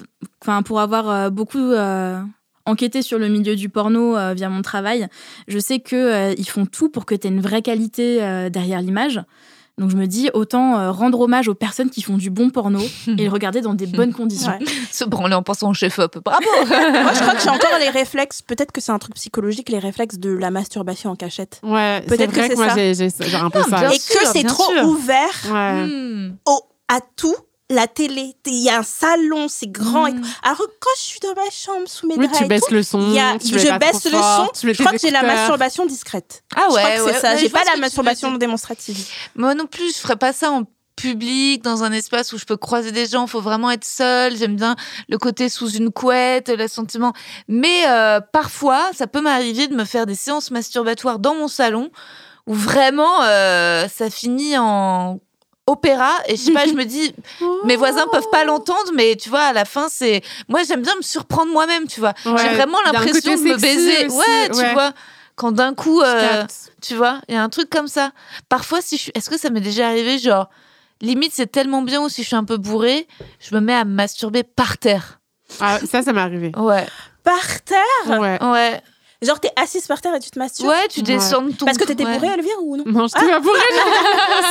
enfin, 0.42 0.62
pour 0.62 0.80
avoir 0.80 1.32
beaucoup 1.32 1.58
euh, 1.60 2.20
enquêté 2.68 3.02
sur 3.02 3.18
le 3.20 3.28
milieu 3.28 3.56
du 3.56 3.70
porno 3.70 4.16
euh, 4.16 4.34
via 4.36 4.50
mon 4.50 4.62
travail, 4.62 5.08
je 5.48 5.58
sais 5.60 5.80
que 5.80 5.96
euh, 5.96 6.36
ils 6.38 6.48
font 6.50 6.66
tout 6.66 6.90
pour 6.90 7.06
que 7.06 7.16
tu 7.16 7.28
aies 7.28 7.32
une 7.32 7.42
vraie 7.42 7.62
qualité 7.62 8.24
euh, 8.24 8.50
derrière 8.50 8.82
l'image. 8.82 9.22
Donc 9.80 9.92
je 9.92 9.96
me 9.96 10.08
dis 10.08 10.32
autant 10.34 10.80
euh, 10.80 10.92
rendre 10.92 11.20
hommage 11.20 11.48
aux 11.48 11.54
personnes 11.54 11.92
qui 11.92 12.02
font 12.02 12.18
du 12.18 12.32
bon 12.32 12.50
porno 12.50 12.80
et 13.08 13.24
le 13.26 13.30
regarder 13.30 13.62
dans 13.62 13.76
des 13.76 13.86
bonnes 13.86 14.12
conditions. 14.12 14.52
Ouais. 14.60 14.66
Se 14.92 15.06
branler 15.06 15.36
en 15.36 15.44
pensant 15.44 15.70
au 15.70 15.74
chef-op. 15.76 16.18
Bravo 16.26 16.42
Moi, 16.68 17.14
je 17.14 17.20
crois 17.22 17.36
que 17.36 17.42
j'ai 17.44 17.50
encore 17.50 17.78
les 17.80 17.90
réflexes. 17.90 18.42
Peut-être 18.42 18.72
que 18.72 18.82
c'est 18.82 18.92
un 18.92 18.98
truc 18.98 19.14
psychologique, 19.14 19.70
les 19.70 19.78
réflexes 19.78 20.18
de 20.18 20.32
la 20.32 20.50
masturbation 20.50 21.12
en 21.12 21.16
cachette. 21.16 21.60
Ouais, 21.62 22.02
c'est 22.08 22.18
Peut-être 22.18 22.32
que 22.32 22.36
vrai 22.40 22.48
c'est 22.48 22.54
que, 22.56 22.60
moi 22.60 22.70
ça. 22.70 23.28
j'ai 23.28 23.36
un 23.36 23.50
peu 23.52 23.60
Ah, 23.72 23.78
ça. 23.90 23.94
Et 23.94 24.00
sûr, 24.00 24.20
que 24.22 24.28
c'est 24.30 24.44
trop 24.46 24.72
sûr. 24.74 24.84
ouvert 24.86 25.46
Ouais. 25.52 25.86
Hmm. 25.86 26.36
au, 26.48 26.60
à 26.88 27.00
tout 27.16 27.36
la 27.70 27.88
télé. 27.88 28.34
Il 28.46 28.54
y 28.64 28.70
a 28.70 28.80
un 28.80 28.84
salon, 28.84 29.48
c'est 29.50 29.68
grand. 29.70 30.10
Mm. 30.10 30.22
tout. 30.22 30.28
Alors 30.44 30.58
quand 30.80 30.90
je 30.98 31.02
suis 31.04 31.20
dans 31.20 31.34
ma 31.36 31.50
chambre 31.52 31.88
sous 31.88 32.08
mes 32.08 32.16
Oui, 32.16 32.28
draps 32.28 32.40
tu 32.40 32.46
baisses 32.48 32.70
le 32.72 32.84
son. 32.84 33.02
il 33.10 33.14
y 33.14 33.20
a- 33.20 33.38
tu 33.38 33.54
mets 33.54 33.60
je 33.60 33.78
baisse 33.78 34.06
le 34.06 34.12
fort, 34.12 34.52
son. 34.56 34.68
Je 34.68 34.74
crois 34.74 34.92
que 34.94 35.00
j'ai 35.00 35.12
la 35.12 35.24
masturbation 35.24 35.86
discrète. 35.86 36.44
Ah 36.56 36.62
je 36.70 36.76
crois 36.76 36.84
ouais, 36.84 36.98
que 36.98 37.02
ouais, 37.04 37.14
c'est 37.14 37.20
ça. 37.20 37.36
J'ai 37.36 37.50
pas 37.50 37.64
la 37.66 37.78
masturbation 37.78 38.34
démonstrative. 38.36 38.98
Moi 39.36 39.54
non 39.56 39.66
plus, 39.68 39.94
je 39.94 40.00
ferais 40.00 40.16
pas 40.16 40.34
ça 40.34 40.52
en 40.52 40.64
public, 40.96 41.62
dans 41.64 41.84
un 41.84 41.92
espace 41.92 42.34
où 42.34 42.40
je 42.40 42.46
peux 42.46 42.58
croiser 42.58 42.92
des 42.92 43.06
gens. 43.06 43.28
Faut 43.28 43.42
vraiment 43.42 43.70
être 43.70 43.86
seul. 43.86 44.36
J'aime 44.36 44.56
bien 44.56 44.76
le 45.10 45.18
côté 45.20 45.48
sous 45.48 45.70
une 45.70 45.92
couette, 45.92 46.50
le 46.50 46.68
sentiment. 46.68 47.14
Mais 47.48 47.86
euh, 47.88 48.20
parfois, 48.34 48.90
ça 48.98 49.06
peut 49.08 49.22
m'arriver 49.22 49.68
de 49.68 49.76
me 49.76 49.86
faire 49.86 50.06
des 50.08 50.16
séances 50.16 50.50
masturbatoires 50.52 51.20
dans 51.20 51.36
mon 51.36 51.48
salon 51.48 51.92
où 52.48 52.54
vraiment 52.56 53.22
euh, 53.24 53.88
ça 53.94 54.10
finit 54.10 54.58
en 54.58 55.20
opéra 55.68 56.12
et 56.28 56.36
je 56.36 56.42
sais 56.42 56.52
pas 56.54 56.66
je 56.66 56.74
me 56.74 56.86
dis 56.86 57.14
mes 57.66 57.76
voisins 57.76 58.06
peuvent 58.12 58.30
pas 58.32 58.44
l'entendre 58.46 58.92
mais 58.96 59.16
tu 59.16 59.30
vois 59.30 59.42
à 59.44 59.54
la 59.54 59.66
fin 59.66 59.88
c'est 59.90 60.22
moi 60.48 60.64
j'aime 60.64 60.82
bien 60.82 60.96
me 60.96 61.02
surprendre 61.02 61.52
moi-même 61.52 61.88
tu 61.88 62.00
vois 62.00 62.14
Ouais, 62.26 62.38
j'ai 62.42 62.50
vraiment 62.56 62.78
l'impression 62.86 63.36
de 63.36 63.42
me 63.42 63.58
baiser 63.58 64.08
aussi, 64.08 64.18
ouais 64.18 64.50
tu 64.50 64.58
ouais. 64.58 64.74
vois 64.74 64.94
quand 65.36 65.52
d'un 65.52 65.76
coup 65.76 66.02
euh, 66.02 66.46
tu 66.82 66.96
vois, 66.96 67.22
il 67.28 67.36
y 67.36 67.38
a 67.38 67.44
un 67.44 67.50
truc 67.50 67.70
comme 67.70 67.88
ça. 67.88 68.12
Parfois, 68.50 68.82
si 68.82 68.98
je 68.98 69.02
suis... 69.04 69.12
est-ce 69.14 69.30
que 69.30 69.38
ça 69.38 69.50
m'est 69.52 69.62
déjà 69.62 69.88
arrivé, 69.88 70.18
genre, 70.18 70.50
limite, 71.02 71.32
c'est 71.34 71.52
tellement 71.52 71.84
bien 71.84 72.02
ou 72.02 72.10
si 72.10 72.24
je 72.24 72.28
suis 72.28 72.36
un 72.36 72.44
peu 72.44 72.58
bourrée, 72.58 73.08
je 73.40 73.54
me 73.54 73.62
mets 73.62 73.76
à 73.76 73.86
me 73.86 73.94
masturber 73.94 74.42
par 74.44 74.78
terre? 74.80 75.20
Ah, 75.60 75.80
ça, 75.86 76.02
ça 76.02 76.12
m'est 76.14 76.22
arrivé. 76.22 76.52
Ouais, 76.58 76.88
Par 77.24 77.62
terre? 77.64 78.20
Ouais. 78.20 78.40
ouais, 78.44 78.82
Genre, 79.24 79.40
t'es 79.40 79.50
assise 79.56 79.88
par 79.88 80.00
terre 80.00 80.14
et 80.14 80.20
tu 80.20 80.30
te 80.30 80.38
masturbes 80.38 80.70
ouais, 80.70 80.88
tu 80.90 81.02
descends 81.02 81.42
de 81.42 81.52
ton. 81.52 81.66
Parce 81.66 81.80
que 81.80 81.86
t'étais 81.86 82.06
ouais. 82.06 82.14
bourrée, 82.14 82.28
Elvire, 82.28 82.64
ou 82.64 82.78
non 82.78 82.84
Non, 82.86 83.08
je 83.08 83.14
t'ai 83.14 83.28
pas 83.28 83.40
bourré, 83.40 83.60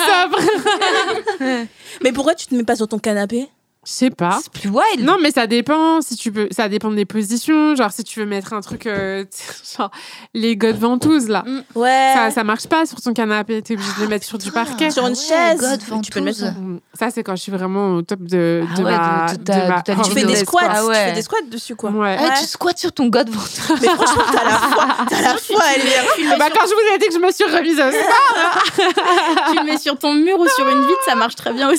sobre. 0.08 1.68
Mais 2.02 2.12
pourquoi 2.12 2.34
tu 2.34 2.46
te 2.46 2.54
mets 2.54 2.64
pas 2.64 2.74
sur 2.74 2.88
ton 2.88 2.98
canapé 2.98 3.48
Je 3.86 3.92
sais 3.92 4.10
pas. 4.10 4.40
C'est 4.42 4.50
plus 4.52 4.68
wild. 4.68 5.04
Non, 5.06 5.16
mais 5.22 5.30
ça 5.30 5.46
dépend. 5.46 6.00
Si 6.00 6.16
tu 6.16 6.32
peux, 6.32 6.48
ça 6.50 6.68
dépend 6.68 6.90
des 6.90 7.04
positions. 7.04 7.76
Genre, 7.76 7.92
si 7.92 8.02
tu 8.02 8.18
veux 8.18 8.26
mettre 8.26 8.52
un 8.52 8.60
truc, 8.60 8.86
euh, 8.86 9.24
genre 9.78 9.92
les 10.34 10.56
godes 10.56 10.76
ventouses 10.78 11.28
là, 11.28 11.44
Ouais. 11.76 12.12
ça, 12.14 12.30
ça 12.32 12.42
marche 12.42 12.66
pas 12.66 12.84
sur 12.86 13.00
ton 13.00 13.12
canapé. 13.12 13.62
T'es 13.62 13.74
obligé 13.74 13.90
de 13.96 14.02
le 14.02 14.08
mettre 14.08 14.26
sur 14.26 14.38
du 14.38 14.50
parquet. 14.50 14.90
Sur 14.90 15.06
une 15.06 15.14
Ah 15.30 15.50
ouais, 15.52 15.56
chaise. 15.56 15.78
God, 15.88 16.02
tu 16.02 16.10
peux 16.10 16.18
le 16.18 16.24
mettre 16.24 16.38
sur- 16.38 16.46
Mm. 16.50 16.80
Ça, 16.98 17.10
c'est 17.10 17.22
quand 17.22 17.36
je 17.36 17.42
suis 17.42 17.52
vraiment 17.52 17.94
au 17.94 18.02
top 18.02 18.20
de, 18.22 18.64
Ah 18.68 18.76
de 18.76 18.82
ouais, 18.82 18.90
ma. 18.90 19.26
de- 19.34 19.68
ma 19.68 19.82
Tu 19.82 20.10
fais 20.10 20.14
des 20.22 20.26
Windows, 20.26 20.34
squats. 20.44 20.60
Ah 20.68 20.84
ouais. 20.86 20.94
tu 20.94 21.08
fais 21.10 21.12
des 21.14 21.22
squats 21.22 21.36
dessus, 21.48 21.76
quoi. 21.76 21.90
Ouais. 21.90 22.16
Ah, 22.18 22.34
tu 22.40 22.44
squattes 22.46 22.78
sur 22.78 22.90
ton 22.92 23.06
god 23.06 23.28
ventouse. 23.30 23.70
Mais 23.80 23.88
franchement, 23.88 24.22
t'as 24.32 24.44
la 24.44 24.50
foi. 24.58 24.86
T'as 25.08 25.20
la 25.22 25.36
foi, 25.36 25.62
Elvire. 25.76 26.36
Bah, 26.38 26.46
quand 26.52 26.66
je 26.66 26.74
vous 26.74 26.94
ai 26.94 26.98
dit 26.98 27.06
que 27.06 27.14
je 27.14 27.18
me 27.18 27.30
suis 27.30 27.44
remise 27.44 27.78
au 27.78 27.90
tu 29.52 29.58
le 29.58 29.64
mets 29.64 29.78
sur 29.78 29.96
ton 29.98 30.12
mur 30.14 30.38
ou 30.40 30.48
sur 30.48 30.68
une 30.68 30.80
vitre, 30.82 31.00
ça 31.04 31.14
marche 31.14 31.36
très 31.36 31.52
bien 31.52 31.68
aussi. 31.70 31.78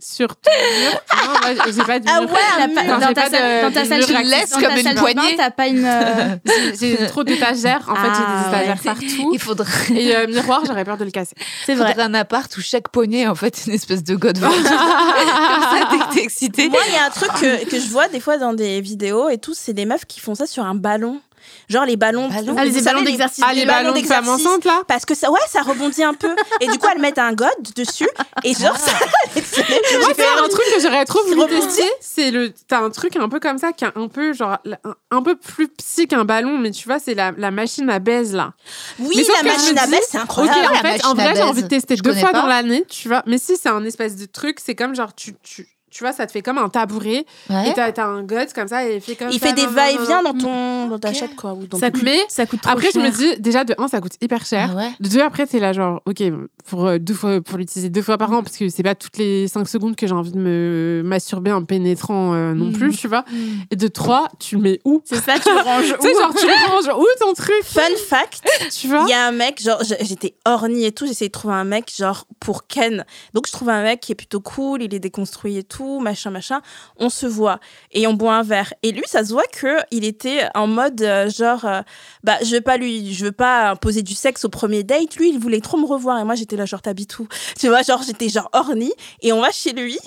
Sur 0.00 0.28
ton 0.36 0.50
mur. 0.50 1.00
Non, 1.24 1.30
moi, 1.54 1.64
j'ai 1.74 1.82
pas 1.84 1.98
de 1.98 2.04
Ah 2.08 2.20
mur. 2.20 2.30
ouais, 2.30 2.38
T'as 2.58 2.68
pas- 2.68 2.84
Non, 2.84 2.98
dans, 2.98 3.12
ta 3.14 3.30
salle, 3.30 3.32
de- 3.32 3.62
dans 3.66 3.72
ta 3.72 3.84
salle, 3.84 4.04
tu 4.04 4.12
laisses 4.22 4.50
comme 4.52 4.62
ta 4.62 4.76
une 4.76 4.82
salle 4.82 4.96
poignée. 4.96 5.36
t'as 5.36 5.50
pas 5.50 5.66
une. 5.66 5.84
euh, 5.84 6.36
J'ai 6.80 6.96
j'ai 6.98 7.06
trop 7.06 7.24
d'étagères. 7.24 7.84
En 7.88 7.94
fait, 7.94 8.02
j'ai 8.08 8.24
Ah, 8.26 8.42
des 8.42 8.48
étagères 8.48 8.76
ouais. 8.76 8.84
partout. 8.84 9.30
Il 9.32 9.38
faudrait, 9.40 9.72
Et 9.94 10.16
euh, 10.16 10.26
miroir, 10.26 10.62
j'aurais 10.66 10.84
peur 10.84 10.96
de 10.96 11.04
le 11.04 11.10
casser. 11.10 11.34
C'est 11.66 11.74
vrai. 11.74 11.88
faudrait 11.88 12.04
un 12.04 12.14
appart 12.14 12.54
où 12.56 12.60
chaque 12.60 12.88
poignée 12.88 13.22
est 13.22 13.26
en 13.28 13.34
fait 13.34 13.62
une 13.66 13.72
espèce 13.72 14.02
de 14.04 14.14
god. 14.16 14.38
Comme 14.40 14.62
ça, 14.64 15.88
que 15.90 16.14
t'es 16.14 16.22
excité. 16.22 16.68
Moi, 16.68 16.80
il 16.88 16.92
y 16.94 16.96
a 16.96 17.06
un 17.06 17.10
truc 17.10 17.30
que, 17.40 17.64
que 17.70 17.78
je 17.80 17.88
vois 17.88 18.08
des 18.08 18.20
fois 18.20 18.38
dans 18.38 18.52
des 18.52 18.80
vidéos 18.80 19.28
et 19.28 19.38
tout, 19.38 19.54
c'est 19.54 19.72
des 19.72 19.86
meufs 19.86 20.04
qui 20.06 20.20
font 20.20 20.34
ça 20.34 20.46
sur 20.46 20.64
un 20.64 20.74
ballon. 20.74 21.20
Genre 21.68 21.84
les 21.84 21.96
ballons. 21.96 22.28
Ballon 22.28 22.54
Ah, 22.58 22.64
les 22.64 22.80
ballons 22.82 23.02
d'exercice. 23.02 23.44
Ah, 23.46 23.52
les 23.54 23.64
ballons 23.66 23.92
de 23.92 23.98
femme 24.06 24.24
d'exercice. 24.24 24.46
enceinte 24.46 24.64
là 24.64 24.82
Parce 24.86 25.04
que 25.04 25.14
ça, 25.14 25.30
ouais, 25.30 25.40
ça 25.48 25.62
rebondit 25.62 26.02
un 26.02 26.14
peu. 26.14 26.34
Et 26.60 26.66
du 26.68 26.78
coup, 26.78 26.86
elles 26.94 27.00
mettent 27.00 27.18
un 27.18 27.32
god 27.32 27.48
dessus. 27.76 28.08
Et 28.44 28.54
genre, 28.54 28.76
ça. 28.76 28.92
Moi, 29.34 29.42
J'ai 29.44 30.14
fait 30.14 30.22
c'est 30.22 30.44
un 30.44 30.48
truc 30.48 30.64
que 30.74 30.80
j'aurais 30.82 31.04
trop 31.04 31.22
voulu 31.24 31.46
tester. 31.46 31.88
C'est 32.00 32.30
le, 32.30 32.52
t'as 32.68 32.80
un 32.80 32.90
truc 32.90 33.16
un 33.16 33.28
peu 33.28 33.40
comme 33.40 33.58
ça 33.58 33.72
qui 33.72 33.84
est 33.84 33.88
un 33.94 34.08
peu 34.08 34.32
genre 34.32 34.58
un, 34.84 34.94
un 35.10 35.22
peu 35.22 35.36
plus 35.36 35.68
psy 35.68 36.06
qu'un 36.06 36.24
ballon, 36.24 36.58
mais 36.58 36.70
tu 36.70 36.86
vois, 36.88 36.98
c'est 36.98 37.14
la, 37.14 37.32
la 37.36 37.50
machine 37.50 37.88
à 37.90 37.98
baise 37.98 38.34
là. 38.34 38.52
Oui, 38.98 39.14
Mais 39.16 39.22
la 39.42 39.52
machine 39.52 39.78
à 39.78 39.86
dis, 39.86 39.92
baisse, 39.92 40.08
c'est 40.10 40.18
incroyable. 40.18 40.58
la 40.62 40.70
en 40.70 40.82
fait, 40.82 41.04
en 41.04 41.14
vrai, 41.14 41.28
j'ai 41.28 41.32
baise, 41.34 41.42
envie 41.42 41.62
de 41.62 41.68
tester 41.68 41.96
je 41.96 42.02
deux 42.02 42.14
fois 42.14 42.30
pas. 42.32 42.40
dans 42.42 42.46
l'année, 42.46 42.84
tu 42.88 43.08
vois. 43.08 43.22
Mais 43.26 43.38
si 43.38 43.56
c'est 43.56 43.68
un 43.68 43.84
espèce 43.84 44.16
de 44.16 44.26
truc, 44.26 44.58
c'est 44.62 44.74
comme 44.74 44.94
genre 44.94 45.14
tu, 45.14 45.34
tu, 45.42 45.66
tu 45.94 46.02
vois, 46.02 46.12
ça 46.12 46.26
te 46.26 46.32
fait 46.32 46.42
comme 46.42 46.58
un 46.58 46.68
tabouret 46.68 47.24
Ouais. 47.48 47.70
et 47.70 47.72
t'as, 47.72 47.92
t'as 47.92 48.04
un 48.06 48.24
god 48.24 48.52
comme 48.52 48.66
ça 48.66 48.84
et 48.86 48.96
il 48.96 49.00
fait 49.00 49.14
comme 49.14 49.28
Il 49.30 49.38
ça, 49.38 49.46
fait 49.46 49.52
des 49.54 49.66
va-et-vient 49.66 50.22
dans 50.24 50.32
ton 50.34 50.88
dans 50.88 50.98
ta 50.98 51.12
chatte 51.12 51.36
quoi 51.36 51.52
ou 51.54 51.66
dans 51.66 51.78
Ça 51.78 51.90
coûte, 51.92 52.02
Mais 52.02 52.18
ça 52.28 52.46
coûte 52.46 52.60
trop 52.62 52.72
Après, 52.72 52.88
je 52.92 52.98
me 52.98 53.10
dis, 53.10 53.40
déjà, 53.40 53.62
de 53.64 53.74
un, 53.78 53.86
ça 53.86 54.00
coûte 54.00 54.14
hyper 54.20 54.44
cher. 54.44 54.70
Ah 54.72 54.76
ouais. 54.76 54.90
De 54.98 55.08
deux, 55.08 55.20
après, 55.20 55.46
t'es 55.46 55.60
là, 55.60 55.72
genre, 55.72 56.02
ok, 56.06 56.22
pour, 56.66 56.86
euh, 56.86 56.98
deux 56.98 57.14
fois, 57.14 57.40
pour 57.40 57.58
l'utiliser 57.58 57.90
deux 57.90 58.02
fois 58.02 58.18
par 58.18 58.32
an, 58.32 58.42
parce 58.42 58.56
que 58.56 58.68
c'est 58.68 58.82
pas 58.82 58.94
toutes 58.96 59.18
les 59.18 59.46
cinq 59.46 59.68
secondes 59.68 59.94
que 59.94 60.06
j'ai 60.08 60.14
envie 60.14 60.32
de 60.32 60.38
me 60.38 61.02
masturber 61.04 61.52
en 61.52 61.62
pénétrant 61.64 62.34
euh, 62.34 62.54
non 62.54 62.66
Mm. 62.66 62.72
plus, 62.72 62.96
tu 62.96 63.06
vois. 63.08 63.24
Et 63.70 63.76
de 63.76 63.86
trois, 63.88 64.28
tu 64.40 64.56
le 64.56 64.62
mets 64.62 64.80
où? 64.84 65.00
C'est 65.04 65.16
ça, 65.22 65.34
tu 65.38 65.48
le 65.48 65.60
ranges 65.64 65.94
Tu 66.00 66.08
sais, 66.08 66.14
où? 66.16 66.20
genre, 66.20 66.34
tu 66.34 66.46
le 66.46 66.70
ranges 66.70 66.98
où 67.00 67.06
ton 67.20 67.32
truc? 67.34 67.62
Fun 67.62 67.82
fact, 68.08 68.42
Tu 68.76 68.88
vois? 68.88 69.04
il 69.06 69.10
y 69.10 69.14
a 69.14 69.26
un 69.28 69.32
mec, 69.32 69.62
genre, 69.62 69.80
j'étais 70.00 70.34
ornie 70.44 70.86
et 70.86 70.92
tout, 70.92 71.06
j'essayais 71.06 71.28
de 71.28 71.32
trouver 71.32 71.54
un 71.54 71.64
mec, 71.64 71.92
genre, 71.96 72.26
pour 72.40 72.66
Ken. 72.66 73.04
Donc, 73.32 73.46
je 73.46 73.52
trouve 73.52 73.68
un 73.68 73.82
mec 73.84 74.00
qui 74.00 74.10
est 74.12 74.16
plutôt 74.16 74.40
cool, 74.40 74.82
il 74.82 74.92
est 74.94 74.98
déconstruit 74.98 75.56
et 75.58 75.62
tout, 75.62 75.83
machin, 76.00 76.30
machin. 76.30 76.60
On 76.96 77.08
se 77.08 77.26
voit 77.26 77.60
et 77.92 78.06
on 78.06 78.14
boit 78.14 78.34
un 78.34 78.42
verre. 78.42 78.72
Et 78.82 78.92
lui, 78.92 79.04
ça 79.06 79.24
se 79.24 79.32
voit 79.32 79.46
que 79.52 79.78
il 79.90 80.04
était 80.04 80.48
en 80.54 80.66
mode, 80.66 81.00
euh, 81.02 81.30
genre, 81.30 81.64
euh, 81.64 81.82
bah, 82.22 82.36
je 82.42 82.54
veux 82.56 82.60
pas 82.60 82.76
lui, 82.76 83.14
je 83.14 83.24
veux 83.24 83.32
pas 83.32 83.70
imposer 83.70 84.02
du 84.02 84.14
sexe 84.14 84.44
au 84.44 84.48
premier 84.48 84.82
date. 84.82 85.16
Lui, 85.16 85.30
il 85.30 85.38
voulait 85.38 85.60
trop 85.60 85.76
me 85.76 85.86
revoir 85.86 86.18
et 86.18 86.24
moi, 86.24 86.34
j'étais 86.34 86.56
là, 86.56 86.66
genre, 86.66 86.82
t'habites 86.82 87.18
où? 87.18 87.28
Tu 87.58 87.68
vois, 87.68 87.82
genre, 87.82 88.02
j'étais 88.02 88.28
genre 88.28 88.48
ornie 88.52 88.92
et 89.22 89.32
on 89.32 89.40
va 89.40 89.50
chez 89.50 89.72
lui. 89.72 89.98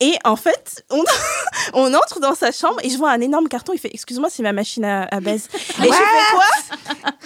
Et 0.00 0.14
en 0.24 0.36
fait, 0.36 0.84
on, 0.90 1.04
on 1.74 1.92
entre 1.94 2.20
dans 2.20 2.34
sa 2.34 2.52
chambre 2.52 2.78
et 2.82 2.88
je 2.88 2.96
vois 2.96 3.10
un 3.10 3.20
énorme 3.20 3.48
carton. 3.48 3.72
Il 3.74 3.78
fait 3.78 3.90
Excuse-moi, 3.92 4.30
c'est 4.30 4.42
ma 4.42 4.52
machine 4.52 4.84
à, 4.84 5.04
à 5.10 5.20
baise. 5.20 5.48
Et 5.54 5.58
je 5.58 5.92
fais 5.92 6.32
quoi? 6.32 6.44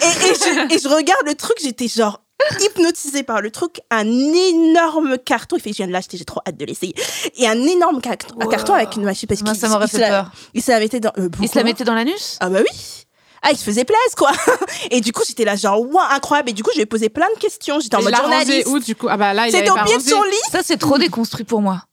Et, 0.01 0.05
et 0.05 0.33
je, 0.35 0.75
et 0.75 0.79
je 0.79 0.87
regarde 0.89 1.25
le 1.25 1.35
truc, 1.35 1.55
j'étais 1.61 1.87
genre 1.87 2.24
hypnotisée 2.61 3.23
par 3.23 3.41
le 3.41 3.51
truc. 3.51 3.81
Un 3.91 4.05
énorme 4.07 5.17
carton. 5.17 5.55
Il 5.57 5.61
fait 5.61 5.71
Je 5.71 5.77
viens 5.77 5.87
de 5.87 5.91
l'acheter, 5.91 6.17
j'ai 6.17 6.25
trop 6.25 6.41
hâte 6.47 6.57
de 6.57 6.65
l'essayer. 6.65 6.95
Et 7.37 7.47
un 7.47 7.61
énorme 7.63 8.01
carton, 8.01 8.35
un 8.39 8.47
carton 8.47 8.73
avec 8.73 8.95
une 8.95 9.03
machine. 9.03 9.27
Parce 9.27 9.41
qu'il 9.41 9.55
ça 9.55 9.67
m'aurait 9.69 9.87
fait 9.87 9.99
peur. 10.07 10.31
Il 10.53 10.61
se 10.61 10.71
la 10.71 10.79
mettait 10.79 10.99
dans. 10.99 11.11
euh, 11.17 11.29
Il 11.41 11.49
se 11.49 11.55
la 11.55 11.63
mettait 11.63 11.83
dans 11.83 11.93
l'anus? 11.95 12.37
Ah 12.39 12.49
bah 12.49 12.59
oui 12.61 13.01
ah, 13.47 13.51
il 13.51 13.57
se 13.57 13.63
faisait 13.63 13.85
plaisir, 13.85 14.01
quoi. 14.17 14.31
Et 14.89 15.01
du 15.01 15.11
coup, 15.11 15.21
j'étais 15.27 15.45
là, 15.45 15.55
genre, 15.55 15.79
waouh, 15.79 15.99
incroyable. 16.09 16.49
Et 16.49 16.53
du 16.53 16.63
coup, 16.63 16.71
je 16.71 16.77
lui 16.77 16.81
ai 16.81 16.85
posé 16.87 17.09
plein 17.09 17.27
de 17.35 17.39
questions. 17.39 17.79
J'étais 17.79 17.95
en 17.95 18.01
mode 18.01 18.15
journaliste. 18.15 18.67
où, 18.67 18.79
du 18.79 18.95
coup? 18.95 19.05
Ah 19.07 19.17
bah 19.17 19.35
là, 19.35 19.45
il 19.47 19.51
C'est 19.51 19.59
avait 19.59 19.69
au 19.69 19.75
pied 19.85 19.97
de 19.97 20.01
son 20.01 20.23
lit. 20.23 20.31
Ça, 20.51 20.61
c'est 20.63 20.77
trop 20.77 20.97
déconstruit 20.97 21.45
pour 21.45 21.61
moi. 21.61 21.83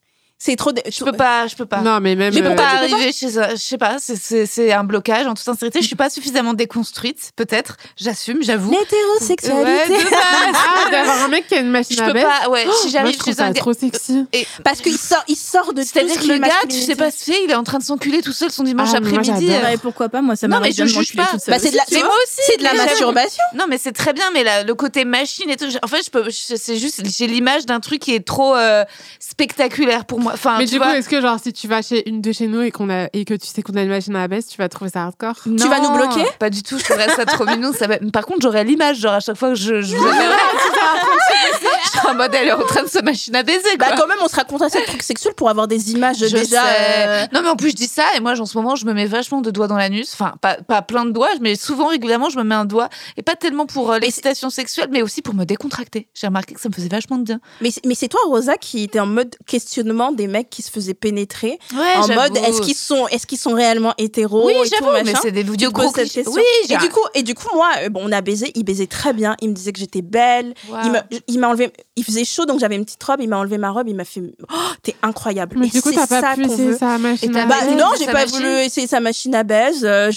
C'est 0.44 0.56
trop. 0.56 0.72
de- 0.72 0.82
Je 0.90 1.04
peux 1.04 1.12
pas, 1.12 1.46
je 1.46 1.54
peux 1.54 1.66
pas. 1.66 1.82
Non, 1.82 2.00
mais 2.00 2.16
même. 2.16 2.34
Mais 2.34 2.40
euh, 2.40 2.46
pour 2.48 2.56
pas 2.56 2.62
peux 2.80 2.88
pas 2.88 2.94
arriver 2.96 3.12
chez 3.12 3.28
je 3.28 3.56
sais 3.56 3.78
pas, 3.78 3.98
c'est- 4.00 4.16
c'est 4.20 4.44
c'est 4.44 4.72
un 4.72 4.82
blocage 4.82 5.24
en 5.26 5.34
toute 5.34 5.44
sincérité. 5.44 5.80
Je 5.80 5.86
suis 5.86 5.94
pas 5.94 6.10
suffisamment 6.10 6.52
déconstruite, 6.52 7.30
peut-être. 7.36 7.76
J'assume, 7.96 8.42
j'avoue. 8.42 8.72
L'hétérosexualité. 8.72 9.92
Ouais, 9.94 10.00
base. 10.00 10.10
Ah, 10.84 10.90
d'avoir 10.90 11.22
un 11.24 11.28
mec 11.28 11.46
qui 11.46 11.54
a 11.54 11.60
une 11.60 11.70
machine 11.70 11.96
Je 11.96 12.02
à 12.02 12.12
peux 12.12 12.20
pas, 12.20 12.48
ouais. 12.48 12.66
Si 12.82 12.90
j'arrive 12.90 13.12
je 13.14 13.18
trouve 13.20 13.34
chez 13.34 13.40
un 13.40 13.46
ça 13.46 13.52
gars. 13.52 13.60
trop 13.60 13.72
sexy. 13.72 14.24
Parce 14.64 14.80
qu'il 14.80 14.98
sort, 14.98 15.22
il 15.28 15.36
sort 15.36 15.72
de 15.74 15.82
C'est-à-dire 15.82 16.14
ce 16.16 16.20
que 16.26 16.32
le 16.32 16.38
gars, 16.38 16.50
tu 16.68 16.80
sais 16.80 16.96
pas 16.96 17.10
ce 17.12 17.24
qu'il 17.24 17.34
fait, 17.34 17.44
il 17.44 17.50
est 17.50 17.54
en 17.54 17.62
train 17.62 17.78
de 17.78 17.84
s'enculer 17.84 18.20
tout 18.22 18.32
seul 18.32 18.50
son 18.50 18.64
dimanche 18.64 18.88
Ah, 18.94 18.98
après-midi. 18.98 19.48
euh. 19.48 19.62
Ouais, 19.62 19.76
pourquoi 19.76 20.08
pas 20.08 20.22
Moi, 20.22 20.34
ça 20.34 20.48
Non, 20.48 20.56
m'arrive 20.56 20.74
mais 20.78 20.86
je 20.88 20.92
de 20.92 21.00
juge 21.00 21.14
pas. 21.14 21.30
Bah, 21.46 21.58
c'est 21.60 21.70
de 21.70 21.76
la, 21.76 21.84
c'est 21.86 22.56
de 22.58 22.64
la 22.64 22.74
masturbation. 22.74 23.44
Non, 23.54 23.66
mais 23.68 23.78
c'est 23.78 23.92
très 23.92 24.12
bien, 24.12 24.24
mais 24.34 24.44
le 24.64 24.74
côté 24.74 25.04
machine 25.04 25.48
et 25.50 25.56
tout. 25.56 25.66
En 25.82 25.86
fait, 25.86 26.02
je 26.04 26.10
peux, 26.10 26.24
je- 26.30 26.56
c'est 26.56 26.76
juste, 26.78 27.02
j'ai 27.16 27.28
l'image 27.28 27.64
d'un 27.66 27.78
truc 27.78 28.00
qui 28.00 28.12
est 28.14 28.26
trop 28.26 28.56
euh, 28.56 28.84
spectaculaire 29.20 30.04
pour 30.04 30.18
moi. 30.20 30.31
Enfin, 30.32 30.58
Mais 30.58 30.66
tu 30.66 30.74
du 30.74 30.80
coup, 30.80 30.88
est-ce 30.88 31.08
que 31.08 31.20
genre 31.20 31.38
si 31.42 31.52
tu 31.52 31.68
vas 31.68 31.82
chez 31.82 32.08
une 32.08 32.20
de 32.20 32.32
chez 32.32 32.46
nous 32.46 32.60
et 32.62 32.70
qu'on 32.70 32.90
a 32.90 33.08
et 33.12 33.24
que 33.24 33.34
tu 33.34 33.46
sais 33.46 33.62
qu'on 33.62 33.74
a 33.74 33.82
une 33.82 33.88
machine 33.88 34.16
à 34.16 34.26
baisse, 34.28 34.46
tu 34.48 34.58
vas 34.58 34.68
trouver 34.68 34.90
ça 34.90 35.02
hardcore? 35.04 35.34
Tu 35.44 35.50
vas 35.68 35.78
nous 35.80 35.88
Non, 35.90 35.96
bloquer? 35.96 36.24
Pas 36.38 36.50
du 36.50 36.62
tout, 36.62 36.78
je 36.78 36.84
trouverais 36.84 37.08
ça 37.10 37.24
trop 37.24 37.44
mignon. 37.46 37.72
Ça 37.72 37.86
va... 37.86 37.98
Par 38.12 38.24
contre, 38.26 38.40
j'aurais 38.42 38.64
l'image, 38.64 38.98
genre 38.98 39.14
à 39.14 39.20
chaque 39.20 39.36
fois 39.36 39.50
que 39.50 39.54
je, 39.54 39.80
je 39.82 39.96
vous 39.96 40.06
appellerai, 40.06 40.36
je 41.84 41.90
serais 41.90 42.08
en 42.10 42.14
mode 42.14 42.34
elle 42.34 42.48
est 42.48 42.52
en 42.52 42.62
train 42.64 42.82
de 42.82 42.88
se 42.88 43.02
machine 43.02 43.34
à 43.36 43.42
baiser. 43.42 43.76
Bah, 43.78 43.86
quand 43.96 44.06
même, 44.06 44.18
on 44.22 44.28
sera 44.28 44.44
contre 44.44 44.70
cette 44.70 44.86
truc 44.86 45.02
sexuel 45.02 45.34
pour 45.34 45.48
avoir 45.50 45.68
des 45.68 45.92
images 45.92 46.18
Je 46.18 46.26
déjà. 46.26 46.62
sais. 46.62 47.06
euh, 47.08 47.26
Non, 47.32 47.40
mais 47.42 47.48
en 47.48 47.56
plus, 47.56 47.70
je 47.70 47.76
dis 47.76 47.86
ça, 47.86 48.04
et 48.16 48.20
moi, 48.20 48.38
en 48.38 48.46
ce 48.46 48.56
moment, 48.56 48.76
je 48.76 48.86
me 48.86 48.92
mets 48.92 49.06
vachement 49.06 49.40
de 49.40 49.50
doigts 49.50 49.68
dans 49.68 49.76
l'anus. 49.76 50.10
Enfin, 50.14 50.34
pas, 50.40 50.56
pas 50.56 50.82
plein 50.82 51.04
de 51.04 51.10
doigts, 51.10 51.28
mais 51.40 51.54
souvent, 51.56 51.86
régulièrement, 51.88 52.30
je 52.30 52.38
me 52.38 52.44
mets 52.44 52.54
un 52.54 52.64
doigt. 52.64 52.88
Et 53.16 53.22
pas 53.22 53.36
tellement 53.36 53.66
pour 53.66 53.92
euh, 53.92 53.98
l'excitation 53.98 54.50
sexuelle, 54.50 54.88
mais 54.90 55.02
aussi 55.02 55.22
pour 55.22 55.34
me 55.34 55.44
décontracter. 55.44 56.08
J'ai 56.14 56.26
remarqué 56.26 56.54
que 56.54 56.60
ça 56.60 56.68
me 56.68 56.74
faisait 56.74 56.88
vachement 56.88 57.18
de 57.18 57.24
bien. 57.24 57.40
Mais, 57.60 57.70
c'est- 57.70 57.84
mais 57.86 57.94
c'est 57.94 58.08
toi, 58.08 58.20
Rosa, 58.26 58.56
qui 58.56 58.82
était 58.84 59.00
en 59.00 59.06
mode 59.06 59.34
questionnement 59.46 60.12
des 60.12 60.21
mecs 60.26 60.50
qui 60.50 60.62
se 60.62 60.70
faisaient 60.70 60.94
pénétrer. 60.94 61.58
Ouais, 61.74 61.94
en 61.96 62.08
mode, 62.08 62.36
est-ce 62.36 62.60
qu'ils 62.62 62.74
sont, 62.74 63.06
est-ce 63.08 63.26
qu'ils 63.26 63.38
sont 63.38 63.52
réellement 63.54 63.94
hétéros 63.98 64.46
Oui, 64.46 64.54
j'avoue, 64.70 64.92
mais 64.92 65.04
machin. 65.04 65.18
c'est 65.22 65.32
des 65.32 65.42
vidéos 65.42 65.70
gros 65.70 65.92
cette 65.94 66.10
question. 66.10 66.32
Oui, 66.32 66.42
j'ai 66.68 66.74
et 66.74 66.78
du 66.78 66.88
coup, 66.88 67.00
et 67.14 67.22
du 67.22 67.34
coup, 67.34 67.48
moi, 67.54 67.70
euh, 67.82 67.88
bon, 67.88 68.00
on 68.04 68.12
a 68.12 68.20
baisé, 68.20 68.50
il 68.54 68.64
baisait 68.64 68.86
très 68.86 69.12
bien. 69.12 69.36
Il 69.40 69.50
me 69.50 69.54
disait 69.54 69.72
que 69.72 69.78
j'étais 69.80 70.02
belle. 70.02 70.54
Il 70.84 70.90
me- 70.92 70.98
il 71.28 71.38
m'a 71.38 71.48
enlevé. 71.48 71.72
il 71.96 72.04
faisait 72.04 72.24
chaud, 72.24 72.44
donc 72.46 72.58
j'avais 72.60 72.76
une 72.76 72.84
petite 72.84 73.02
robe. 73.02 73.20
Il 73.20 73.28
m'a 73.28 73.38
enlevé 73.38 73.58
ma 73.58 73.70
robe. 73.70 73.88
Il 73.88 73.94
m'a 73.94 74.04
fait 74.04 74.22
oh, 74.50 74.54
T'es 74.82 74.94
incroyable. 75.02 75.56
Mais 75.58 75.66
Et 75.66 75.70
du 75.70 75.82
coup, 75.82 75.92
t'as 75.92 76.06
pas 76.06 76.20
ça 76.20 76.34
pu 76.34 76.44
essayer 76.44 76.74
sa 76.76 76.98
machine 76.98 77.36
à 77.36 77.46
baiser 77.46 77.74
non, 77.74 77.90
sa 77.92 77.98
j'ai 78.04 78.06
pas 78.12 78.24
voulu 78.26 78.46
essayer 78.48 78.86
sa 78.86 79.00
machine 79.00 79.34
à 79.34 79.42
baise. 79.42 79.80
Euh, 79.84 80.10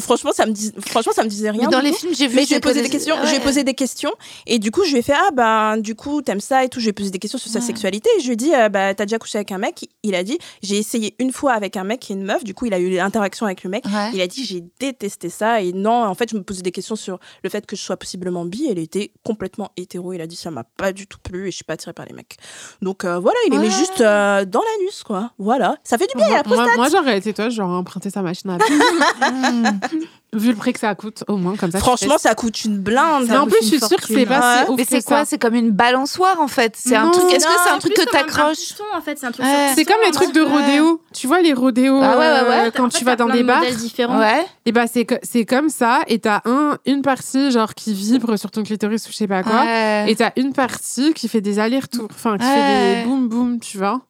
franchement, 0.00 0.30
ça 0.32 0.46
me 0.46 0.52
dis, 0.52 0.72
franchement, 0.86 1.12
ça 1.14 1.22
me 1.24 1.28
disait 1.28 1.50
rien. 1.50 1.62
Mais 1.64 1.68
dans 1.68 1.80
les 1.80 1.92
films, 1.92 2.12
j'ai 2.14 2.26
vu. 2.28 2.36
Mais 2.36 2.42
je 2.44 2.48
lui 2.48 2.54
ai 2.54 2.56
c'est 2.56 2.60
que 2.60 2.68
posé 2.68 2.80
des- 2.80 2.88
des 2.88 2.90
questions. 2.90 3.14
Ouais. 3.16 3.22
Je 3.24 3.30
lui 3.30 3.36
ai 3.36 3.40
posé 3.40 3.64
des 3.64 3.74
questions. 3.74 4.12
Et 4.46 4.58
du 4.58 4.70
coup, 4.70 4.84
je 4.84 4.90
lui 4.92 4.98
ai 4.98 5.02
fait 5.02 5.14
ah 5.14 5.30
ben 5.32 5.76
du 5.78 5.94
coup 5.94 6.22
t'aimes 6.22 6.40
ça 6.40 6.64
et 6.64 6.68
tout. 6.68 6.78
Je 6.80 6.84
lui 6.84 6.90
ai 6.90 6.92
posé 6.92 7.10
des 7.10 7.18
questions 7.18 7.38
sur 7.38 7.50
sa 7.50 7.60
sexualité. 7.60 8.08
Et 8.16 8.20
je 8.20 8.26
lui 8.26 8.32
ai 8.34 8.36
dit 8.36 8.54
euh, 8.54 8.68
bah 8.68 8.94
t'as 8.94 9.04
déjà 9.04 9.18
couché 9.18 9.35
avec 9.36 9.52
un 9.52 9.58
mec. 9.58 9.88
Il 10.02 10.14
a 10.14 10.22
dit 10.24 10.38
j'ai 10.62 10.76
essayé 10.78 11.14
une 11.18 11.32
fois 11.32 11.52
avec 11.52 11.76
un 11.76 11.84
mec 11.84 12.10
et 12.10 12.14
une 12.14 12.24
meuf. 12.24 12.42
Du 12.44 12.54
coup, 12.54 12.66
il 12.66 12.74
a 12.74 12.78
eu 12.78 12.90
l'interaction 12.90 13.46
avec 13.46 13.62
le 13.62 13.70
mec. 13.70 13.84
Ouais. 13.86 14.10
Il 14.14 14.20
a 14.20 14.26
dit 14.26 14.44
j'ai 14.44 14.64
détesté 14.80 15.28
ça 15.28 15.60
et 15.62 15.72
non 15.72 16.04
en 16.04 16.14
fait 16.14 16.30
je 16.30 16.36
me 16.36 16.42
posais 16.42 16.62
des 16.62 16.72
questions 16.72 16.96
sur 16.96 17.18
le 17.44 17.50
fait 17.50 17.66
que 17.66 17.76
je 17.76 17.82
sois 17.82 17.96
possiblement 17.96 18.44
bi. 18.44 18.66
Elle 18.70 18.78
était 18.78 19.12
complètement 19.24 19.70
hétéro. 19.76 20.12
Il 20.12 20.20
a 20.20 20.26
dit 20.26 20.36
ça 20.36 20.50
m'a 20.50 20.64
pas 20.64 20.92
du 20.92 21.06
tout 21.06 21.18
plu 21.22 21.48
et 21.48 21.50
je 21.50 21.56
suis 21.56 21.64
pas 21.64 21.74
attirée 21.74 21.92
par 21.92 22.06
les 22.06 22.12
mecs. 22.14 22.36
Donc 22.82 23.04
euh, 23.04 23.18
voilà, 23.18 23.38
il 23.46 23.54
aimait 23.54 23.64
Ouais. 23.66 23.70
juste 23.70 24.00
euh, 24.00 24.44
dans 24.44 24.60
l'anus 24.60 25.02
quoi. 25.02 25.32
Voilà, 25.38 25.76
ça 25.84 25.98
fait 25.98 26.06
du 26.06 26.16
bien 26.16 26.26
à 26.26 26.30
la 26.30 26.42
Moi, 26.44 26.56
prostate. 26.56 26.76
moi, 26.76 26.88
j'aurais 26.90 27.18
été 27.18 27.32
toi, 27.34 27.48
j'aurais 27.48 27.74
emprunté 27.74 28.10
sa 28.10 28.22
machine 28.22 28.50
à. 28.50 28.58
Vu 30.36 30.50
le 30.50 30.56
prix 30.56 30.72
que 30.72 30.78
ça 30.80 30.94
coûte, 30.94 31.24
au 31.28 31.36
moins, 31.36 31.56
comme 31.56 31.70
ça. 31.70 31.78
Franchement, 31.78 32.18
ça 32.18 32.34
coûte 32.34 32.64
une 32.64 32.78
blinde. 32.78 33.26
Mais 33.28 33.36
en 33.36 33.46
plus, 33.46 33.56
je 33.62 33.66
suis 33.66 33.78
sûre 33.80 33.96
que 33.96 34.06
c'est 34.06 34.26
pas 34.26 34.64
si 34.64 34.70
ouf 34.70 34.76
Mais 34.76 34.84
c'est 34.88 35.04
quoi? 35.04 35.18
Ça. 35.18 35.24
C'est 35.24 35.38
comme 35.38 35.54
une 35.54 35.70
balançoire 35.70 36.40
en 36.40 36.48
fait. 36.48 36.74
C'est 36.76 36.94
un 36.96 37.06
Non. 37.06 37.10
truc. 37.10 37.32
Est-ce 37.32 37.46
que 37.46 37.52
c'est 37.64 37.70
un 37.70 37.78
truc 37.78 37.94
que 37.94 38.04
t'accroches? 38.10 38.56
piston, 38.58 38.84
en 38.94 39.00
fait, 39.00 39.18
c'est 39.18 39.26
un 39.26 39.32
truc 39.32 39.44
Ouais. 39.46 39.66
sur 39.68 39.74
C'est 39.76 39.84
comme 39.84 40.00
les 40.04 40.10
trucs 40.12 40.32
de 40.32 40.42
ouais. 40.42 40.50
rodéo. 40.50 41.00
Tu 41.14 41.26
vois, 41.26 41.40
les 41.40 41.52
rodéos, 41.52 42.00
Ah 42.02 42.18
ouais, 42.18 42.48
ouais, 42.48 42.66
euh, 42.66 42.70
quand 42.74 42.84
En 42.86 42.90
fait, 42.90 42.98
tu 42.98 43.04
vas 43.04 43.16
dans 43.16 43.26
des 43.28 43.40
de 43.42 43.46
bars. 43.46 43.58
modèles 43.60 43.76
différents. 43.76 44.18
Ouais. 44.18 44.44
Et 44.66 44.72
bah, 44.72 44.86
c'est 44.86 45.04
co- 45.06 45.14
c'est 45.22 45.44
comme 45.44 45.68
ça. 45.70 46.00
Et 46.06 46.18
t'as 46.18 46.40
un, 46.44 46.76
une 46.86 47.02
partie, 47.02 47.50
genre, 47.50 47.74
qui 47.74 47.94
vibre 47.94 48.38
sur 48.38 48.50
ton 48.50 48.62
clitoris 48.62 49.06
ou 49.08 49.12
je 49.12 49.16
sais 49.16 49.26
pas 49.28 49.42
quoi. 49.42 49.64
Et 50.06 50.14
t'as 50.16 50.32
une 50.36 50.52
partie 50.52 51.14
qui 51.14 51.28
fait 51.28 51.40
des 51.40 51.58
allers-retours. 51.58 52.08
Enfin, 52.12 52.36
qui 52.38 52.44
fait 52.44 53.02
des 53.02 53.04
boum 53.08 53.28
boum, 53.28 53.58
tu 53.60 53.78
vois. 53.78 54.00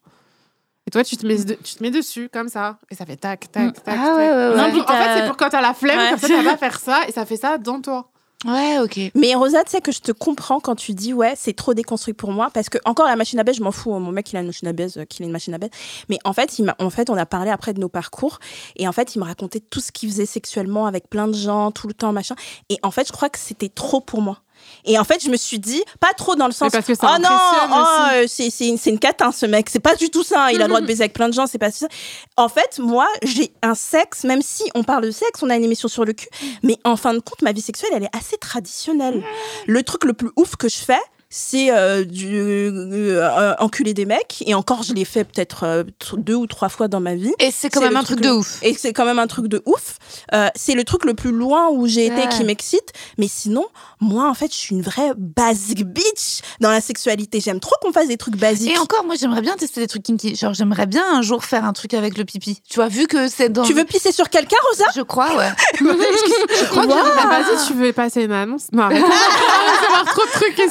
Et 0.87 0.91
toi, 0.91 1.03
tu 1.03 1.17
te, 1.17 1.27
mets 1.27 1.37
de- 1.45 1.55
tu 1.55 1.75
te 1.75 1.83
mets 1.83 1.91
dessus, 1.91 2.29
comme 2.33 2.49
ça. 2.49 2.79
Et 2.91 2.95
ça 2.95 3.05
fait 3.05 3.17
tac, 3.17 3.51
tac, 3.51 3.75
tac. 3.83 3.85
Ah 3.87 3.93
tac. 4.07 4.17
ouais, 4.17 4.31
ouais, 4.31 4.57
Non, 4.57 4.65
ouais. 4.65 4.73
pour- 4.73 4.83
en 4.91 4.95
fait, 4.95 5.19
c'est 5.21 5.27
pour 5.27 5.37
quand 5.37 5.49
t'as 5.51 5.61
la 5.61 5.75
flemme, 5.75 5.99
Ouais. 5.99 6.11
comme 6.11 6.19
ça, 6.21 6.29
t'as 6.29 6.45
pas 6.45 6.53
à 6.53 6.57
faire 6.59 6.79
ça. 6.79 7.01
Et 7.09 7.13
ça 7.13 7.27
fait 7.27 7.37
ça 7.37 7.59
dans 7.59 7.81
toi. 7.81 8.09
Ouais, 8.47 8.79
ok. 8.81 9.01
Mais 9.15 9.35
Rosa, 9.35 9.65
tu 9.65 9.71
sais 9.71 9.81
que 9.81 9.91
je 9.91 9.99
te 10.01 10.13
comprends 10.13 10.61
quand 10.61 10.77
tu 10.77 10.93
dis 10.93 11.13
ouais, 11.15 11.33
c'est 11.37 11.55
trop 11.55 11.73
déconstruit 11.75 12.13
pour 12.15 12.31
moi 12.33 12.51
parce 12.53 12.69
que 12.69 12.77
encore 12.85 13.07
la 13.07 13.17
machine 13.17 13.41
à 13.41 13.45
baise, 13.45 13.57
je 13.57 13.63
m'en 13.63 13.73
fous. 13.73 13.93
hein. 13.95 13.99
Mon 13.99 14.13
mec, 14.13 14.31
il 14.31 14.37
a 14.37 14.41
une 14.41 14.47
machine 14.47 14.69
à 14.69 14.73
baise, 14.75 14.99
euh, 14.99 15.05
qu'il 15.07 15.25
ait 15.25 15.27
une 15.27 15.33
machine 15.33 15.55
à 15.55 15.59
baise. 15.59 15.71
Mais 16.11 16.19
en 16.25 16.35
fait, 16.35 16.59
il 16.59 16.67
m'a, 16.67 16.77
en 16.79 16.91
fait, 16.91 17.09
on 17.11 17.17
a 17.17 17.27
parlé 17.27 17.51
après 17.51 17.73
de 17.73 17.81
nos 17.81 17.89
parcours 17.89 18.39
et 18.77 18.87
en 18.87 18.93
fait, 18.93 19.15
il 19.17 19.21
me 19.21 19.25
racontait 19.25 19.59
tout 19.61 19.81
ce 19.81 19.91
qu'il 19.91 20.11
faisait 20.11 20.27
sexuellement 20.27 20.87
avec 20.87 21.09
plein 21.09 21.27
de 21.27 21.35
gens, 21.35 21.73
tout 21.73 21.89
le 21.89 21.95
temps, 21.95 22.13
machin. 22.13 22.37
Et 22.69 22.79
en 22.83 22.91
fait, 22.93 23.09
je 23.09 23.13
crois 23.13 23.31
que 23.31 23.39
c'était 23.39 23.71
trop 23.71 24.01
pour 24.03 24.21
moi. 24.21 24.43
Et 24.85 24.99
en 24.99 25.05
fait, 25.05 25.23
je 25.23 25.29
me 25.31 25.37
suis 25.37 25.59
dit, 25.59 25.83
pas 26.01 26.13
trop 26.17 26.35
dans 26.37 26.47
le 26.47 26.53
sens, 26.53 26.71
parce 26.73 26.87
que 26.87 26.95
ça 26.95 27.17
oh 27.17 27.23
non, 27.23 27.29
oh, 27.33 28.27
c'est, 28.29 28.49
une, 28.69 28.79
une 28.87 28.99
catin, 28.99 29.33
ce 29.33 29.47
mec. 29.47 29.69
C'est 29.71 29.81
pas 29.81 29.97
du 29.97 30.11
tout 30.11 30.23
ça. 30.23 30.45
hein. 30.47 30.51
Il 30.51 30.61
a 30.61 30.65
le 30.65 30.69
droit 30.69 30.81
de 30.81 30.87
baiser 30.87 31.03
avec 31.03 31.13
plein 31.13 31.29
de 31.29 31.35
gens, 31.35 31.47
c'est 31.47 31.59
pas 31.59 31.71
ça. 31.71 31.89
En 32.37 32.49
fait, 32.49 32.79
moi, 32.79 33.09
j'ai 33.23 33.53
un 33.63 33.75
sexe, 33.75 34.25
même 34.25 34.43
si 34.43 34.65
on 34.75 34.85
parle 34.85 35.05
de 35.05 35.11
sexe, 35.11 35.43
on 35.43 35.51
a 35.51 35.57
une 35.57 35.65
émission 35.65 35.89
sur 35.89 36.05
le 36.05 36.13
cul, 36.13 36.29
mais 36.63 36.79
en 36.85 36.97
fin 36.97 37.15
de 37.15 37.19
compte, 37.19 37.43
ma 37.43 37.53
vie 37.53 37.61
sexuelle, 37.61 37.91
elle 37.95 38.05
est 38.05 38.17
assez 38.17 38.37
traditionnelle. 38.39 39.23
Le 39.67 39.83
truc 39.83 40.05
le 40.05 40.13
plus 40.13 40.31
ouf 40.37 40.57
que 40.57 40.69
je 40.69 40.77
fais, 40.77 41.01
c'est 41.29 41.71
euh, 41.71 42.05
du 42.05 42.37
euh, 42.37 43.21
euh, 43.23 43.55
enculer 43.59 43.95
des 43.95 44.07
mecs. 44.07 44.43
Et 44.47 44.55
encore, 44.55 44.83
je 44.83 44.93
l'ai 44.95 45.05
fait 45.05 45.25
peut-être 45.25 45.65
euh, 45.65 45.85
deux 46.17 46.35
ou 46.35 46.47
trois 46.47 46.69
fois 46.69 46.89
dans 46.89 47.01
ma 47.01 47.15
vie. 47.15 47.33
Et 47.39 47.51
c'est 47.51 47.69
quand 47.71 47.81
même 47.81 47.97
un 47.97 48.03
truc 48.03 48.21
truc 48.21 48.21
de 48.21 48.31
ouf. 48.31 48.59
Et 48.63 48.75
c'est 48.75 48.93
quand 48.93 49.05
même 49.05 49.19
un 49.19 49.27
truc 49.27 49.47
de 49.49 49.63
ouf. 49.67 49.99
Euh, 50.33 50.49
c'est 50.55 50.75
le 50.75 50.85
truc 50.85 51.05
le 51.05 51.15
plus 51.15 51.33
loin 51.33 51.69
où 51.71 51.87
j'ai 51.87 52.07
été 52.07 52.17
Ouais. 52.17 52.29
qui 52.29 52.45
m'excite. 52.45 52.93
Mais 53.19 53.29
sinon, 53.29 53.67
moi, 54.01 54.29
en 54.29 54.35
fait, 54.35 54.51
je 54.53 54.57
suis 54.57 54.75
une 54.75 54.83
vraie 54.83 55.13
basic 55.17 55.85
bitch 55.85 56.41
dans 56.61 56.71
la 56.71 56.81
sexualité. 56.81 57.41
J'aime 57.41 57.61
trop 57.61 57.75
qu'on 57.83 57.93
fasse 57.93 58.09
des 58.09 58.17
trucs 58.17 58.37
basiques. 58.37 58.73
Et 58.73 58.79
encore, 58.79 59.05
moi, 59.05 59.17
j'aimerais 59.19 59.43
bien 59.43 59.57
tester 59.57 59.81
des 59.81 59.87
trucs 59.89 60.05
kinky. 60.05 60.35
Genre, 60.37 60.55
j'aimerais 60.55 60.87
bien 60.87 61.03
un 61.13 61.23
jour 61.23 61.45
faire 61.45 61.65
un 61.65 61.73
truc 61.73 61.93
avec 61.95 62.17
le 62.17 62.25
pipi. 62.25 62.61
Tu 62.69 62.77
vois, 62.77 62.89
vu 62.89 63.07
que 63.07 63.29
c'est 63.29 63.49
dans. 63.49 63.65
Tu 63.65 63.75
veux 63.75 63.85
pisser 63.85 64.13
sur 64.13 64.31
quelqu'un, 64.31 64.57
Rosa? 64.71 64.85
Je 64.95 65.03
crois, 65.03 65.37
ouais. 65.37 65.51
Je 65.81 66.65
crois 66.71 66.87
que 66.87 67.67
tu 67.67 67.75
veux 67.75 67.93
passer 67.93 68.23
une 68.25 68.33
annonce? 68.33 68.67
Non, 68.73 68.89
trop 70.05 70.23
de 70.27 70.31
trucs. 70.33 70.59
Euh, 70.61 70.67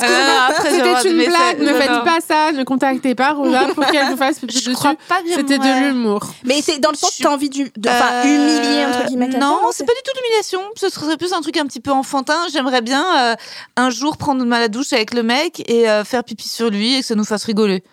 C'était 0.64 1.10
une 1.10 1.26
blague. 1.26 1.60
Ne 1.60 1.72
Non, 1.72 1.80
faites 1.80 1.89
non. 1.91 2.03
pas 2.03 2.18
ça. 2.26 2.52
Ne 2.52 2.64
contactez 2.64 3.15
pas 3.15 3.34
Rosa 3.34 3.68
pour 3.76 3.85
qu'elle 3.88 4.07
vous 4.10 4.18
fasse 4.18 4.39
pipi 4.39 4.53
Je 4.57 4.60
dessus. 4.65 4.73
crois 4.73 4.95
pas 5.07 5.22
que 5.22 5.30
C'était 5.34 5.57
de 5.57 5.85
l'humour. 5.88 6.22
Mais 6.43 6.61
c'est 6.61 6.80
dans 6.80 6.91
le 6.91 6.95
sens 6.97 7.18
que 7.18 7.23
t'as 7.23 7.30
envie 7.31 7.49
de, 7.49 7.64
Euh, 7.64 8.23
humilier 8.23 8.85
entre 8.85 9.06
guillemets. 9.07 9.27
Non, 9.27 9.60
c'est 9.72 9.85
pas 9.85 9.93
du 9.93 9.99
tout 10.03 10.11
de 10.14 10.19
l'humiliation. 10.22 10.61
Ce 10.76 10.89
serait 10.89 11.18
plus 11.18 11.34
un 11.34 11.41
truc 11.41 11.57
un 11.57 11.65
petit 11.65 11.80
peu 11.80 11.91
enfantin. 11.91 12.38
J'aimerais 12.52 12.81
bien 12.81 13.31
euh, 13.31 13.35
un 13.77 13.89
jour 13.89 14.18
prendre 14.18 14.43
ma 14.45 14.68
douche 14.68 14.93
avec 14.93 15.14
le 15.14 15.23
mec 15.23 15.64
et 15.69 15.85
faire 16.06 16.23
pipi 16.23 16.47
sur 16.47 16.69
lui 16.69 16.95
et 16.95 16.99
que 17.02 17.06
ça 17.06 17.15
nous 17.15 17.23
fasse 17.26 17.43
rigoler. 17.45 17.84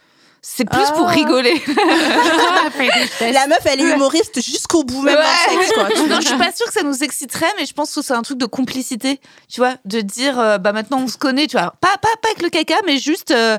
C'est 0.44 0.64
plus 0.64 0.90
pour 0.96 1.06
Ah. 1.08 1.12
rigoler. 1.12 1.62
La 3.20 3.46
meuf, 3.46 3.60
elle 3.64 3.80
est 3.80 3.92
humoriste 3.94 4.42
jusqu'au 4.42 4.82
bout, 4.84 5.02
même 5.02 5.16
Ouais. 5.16 5.22
en 5.22 5.60
sexe, 5.60 5.72
quoi. 5.72 5.88
Non, 6.08 6.20
je 6.20 6.26
suis 6.26 6.36
pas 6.36 6.52
sûre 6.52 6.66
que 6.66 6.72
ça 6.72 6.82
nous 6.82 7.02
exciterait, 7.04 7.52
mais 7.58 7.64
je 7.66 7.72
pense 7.72 7.94
que 7.94 8.02
c'est 8.02 8.12
un 8.12 8.22
truc 8.22 8.38
de 8.38 8.46
complicité, 8.46 9.20
tu 9.48 9.60
vois, 9.60 9.74
de 9.84 10.00
dire 10.00 10.38
euh, 10.40 10.58
bah 10.58 10.72
maintenant 10.72 10.98
on 11.02 11.08
se 11.08 11.16
connaît, 11.16 11.46
tu 11.46 11.56
vois, 11.56 11.74
pas 11.80 11.96
pas 12.00 12.08
pas 12.20 12.28
avec 12.30 12.42
le 12.42 12.48
caca, 12.50 12.74
mais 12.86 12.98
juste. 12.98 13.30
euh, 13.30 13.56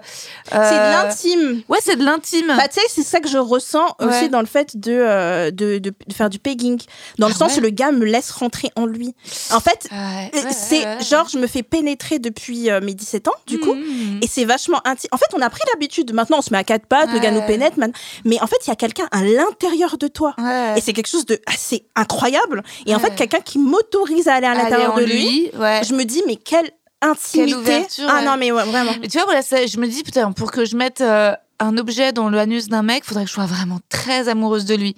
C'est 0.51 0.57
de 0.57 0.59
euh, 0.59 0.91
l'intime. 1.03 1.61
Ouais, 1.69 1.79
c'est 1.81 1.95
de 1.95 2.03
l'intime. 2.03 2.47
Bah, 2.47 2.67
tu 2.67 2.79
sais, 2.79 2.85
c'est 2.89 3.03
ça 3.03 3.19
que 3.19 3.29
je 3.29 3.37
ressens 3.37 3.95
Ouais. 3.99 4.07
aussi 4.07 4.29
dans 4.29 4.41
le 4.41 4.45
fait 4.45 4.77
de, 4.77 4.91
euh, 4.91 5.51
de, 5.51 5.77
de, 5.77 5.89
de 6.07 6.13
faire 6.13 6.29
du 6.29 6.39
pegging. 6.39 6.81
Dans 7.17 7.27
le 7.27 7.33
Ah 7.35 7.39
sens 7.39 7.53
ouais. 7.53 7.59
où 7.59 7.61
le 7.61 7.69
gars 7.69 7.91
me 7.91 8.05
laisse 8.05 8.31
rentrer 8.31 8.71
en 8.75 8.85
lui. 8.85 9.15
En 9.51 9.59
fait, 9.59 9.87
Ouais, 9.91 10.31
euh, 10.35 10.41
ouais, 10.47 10.53
c'est 10.53 10.79
ouais, 10.79 10.97
ouais. 10.97 11.03
genre, 11.03 11.27
je 11.29 11.37
me 11.37 11.47
fais 11.47 11.63
pénétrer 11.63 12.19
depuis 12.19 12.69
euh, 12.69 12.81
mes 12.81 12.93
17 12.93 13.27
ans, 13.29 13.33
du 13.47 13.59
coup. 13.59 13.73
Mhm. 13.73 14.19
Et 14.21 14.27
c'est 14.27 14.45
vachement 14.45 14.81
intime. 14.85 15.09
En 15.11 15.17
fait, 15.17 15.27
on 15.33 15.41
a 15.41 15.49
pris 15.49 15.61
l'habitude. 15.73 16.13
Maintenant, 16.13 16.39
on 16.39 16.41
se 16.41 16.51
met 16.51 16.57
à 16.57 16.63
quatre 16.73 16.87
pattes, 16.87 17.09
le 17.11 17.19
gars 17.19 17.31
nous 17.31 17.39
Ouais. 17.39 17.47
pénètre. 17.47 17.77
man- 17.79 17.91
Mais 18.25 18.41
en 18.41 18.47
fait, 18.47 18.57
il 18.65 18.69
y 18.69 18.73
a 18.73 18.75
quelqu'un 18.75 19.07
à 19.11 19.23
l'intérieur 19.23 19.97
de 19.97 20.07
toi. 20.07 20.33
Ouais. 20.37 20.73
Et 20.77 20.81
c'est 20.81 20.93
quelque 20.93 21.07
chose 21.09 21.25
de 21.25 21.39
assez 21.45 21.85
incroyable. 21.95 22.63
Et 22.85 22.93
en 22.93 22.97
Ouais. 22.97 23.03
fait, 23.05 23.15
quelqu'un 23.15 23.39
qui 23.39 23.59
m'autorise 23.59 24.27
à 24.27 24.35
aller 24.35 24.47
à 24.47 24.53
l'intérieur 24.55 24.95
de 24.95 25.03
lui, 25.03 25.49
ouais. 25.57 25.81
je 25.87 25.93
me 25.93 26.03
dis, 26.03 26.21
mais 26.27 26.35
quelle 26.35 26.69
intimité. 27.01 27.85
ah 28.07 28.15
ouais. 28.19 28.25
non, 28.25 28.37
mais 28.37 28.51
ouais, 28.51 28.63
vraiment. 28.65 28.91
Mais 29.01 29.07
tu 29.07 29.17
vois, 29.17 29.25
voilà, 29.25 29.41
ça- 29.41 29.65
je 29.65 29.77
me 29.77 29.87
dis, 29.87 30.03
putain, 30.03 30.31
pour 30.31 30.51
que 30.51 30.65
je 30.65 30.75
mette 30.75 31.01
euh, 31.01 31.33
un 31.59 31.77
objet 31.77 32.11
dans 32.13 32.29
l'anus 32.29 32.67
d'un 32.69 32.81
mec, 32.83 33.03
faudrait 33.05 33.23
que 33.23 33.29
je 33.29 33.33
sois 33.35 33.45
vraiment 33.45 33.79
très 33.89 34.27
amoureuse 34.29 34.65
de 34.65 34.75
lui. 34.75 34.95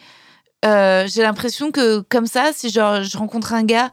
Euh, 0.65 1.05
J'ai 1.07 1.21
l'impression 1.21 1.71
que, 1.71 1.99
comme 2.09 2.25
ça, 2.27 2.51
si 2.55 2.69
genre, 2.69 3.03
je 3.03 3.17
rencontre 3.17 3.53
un 3.53 3.63
gars 3.63 3.91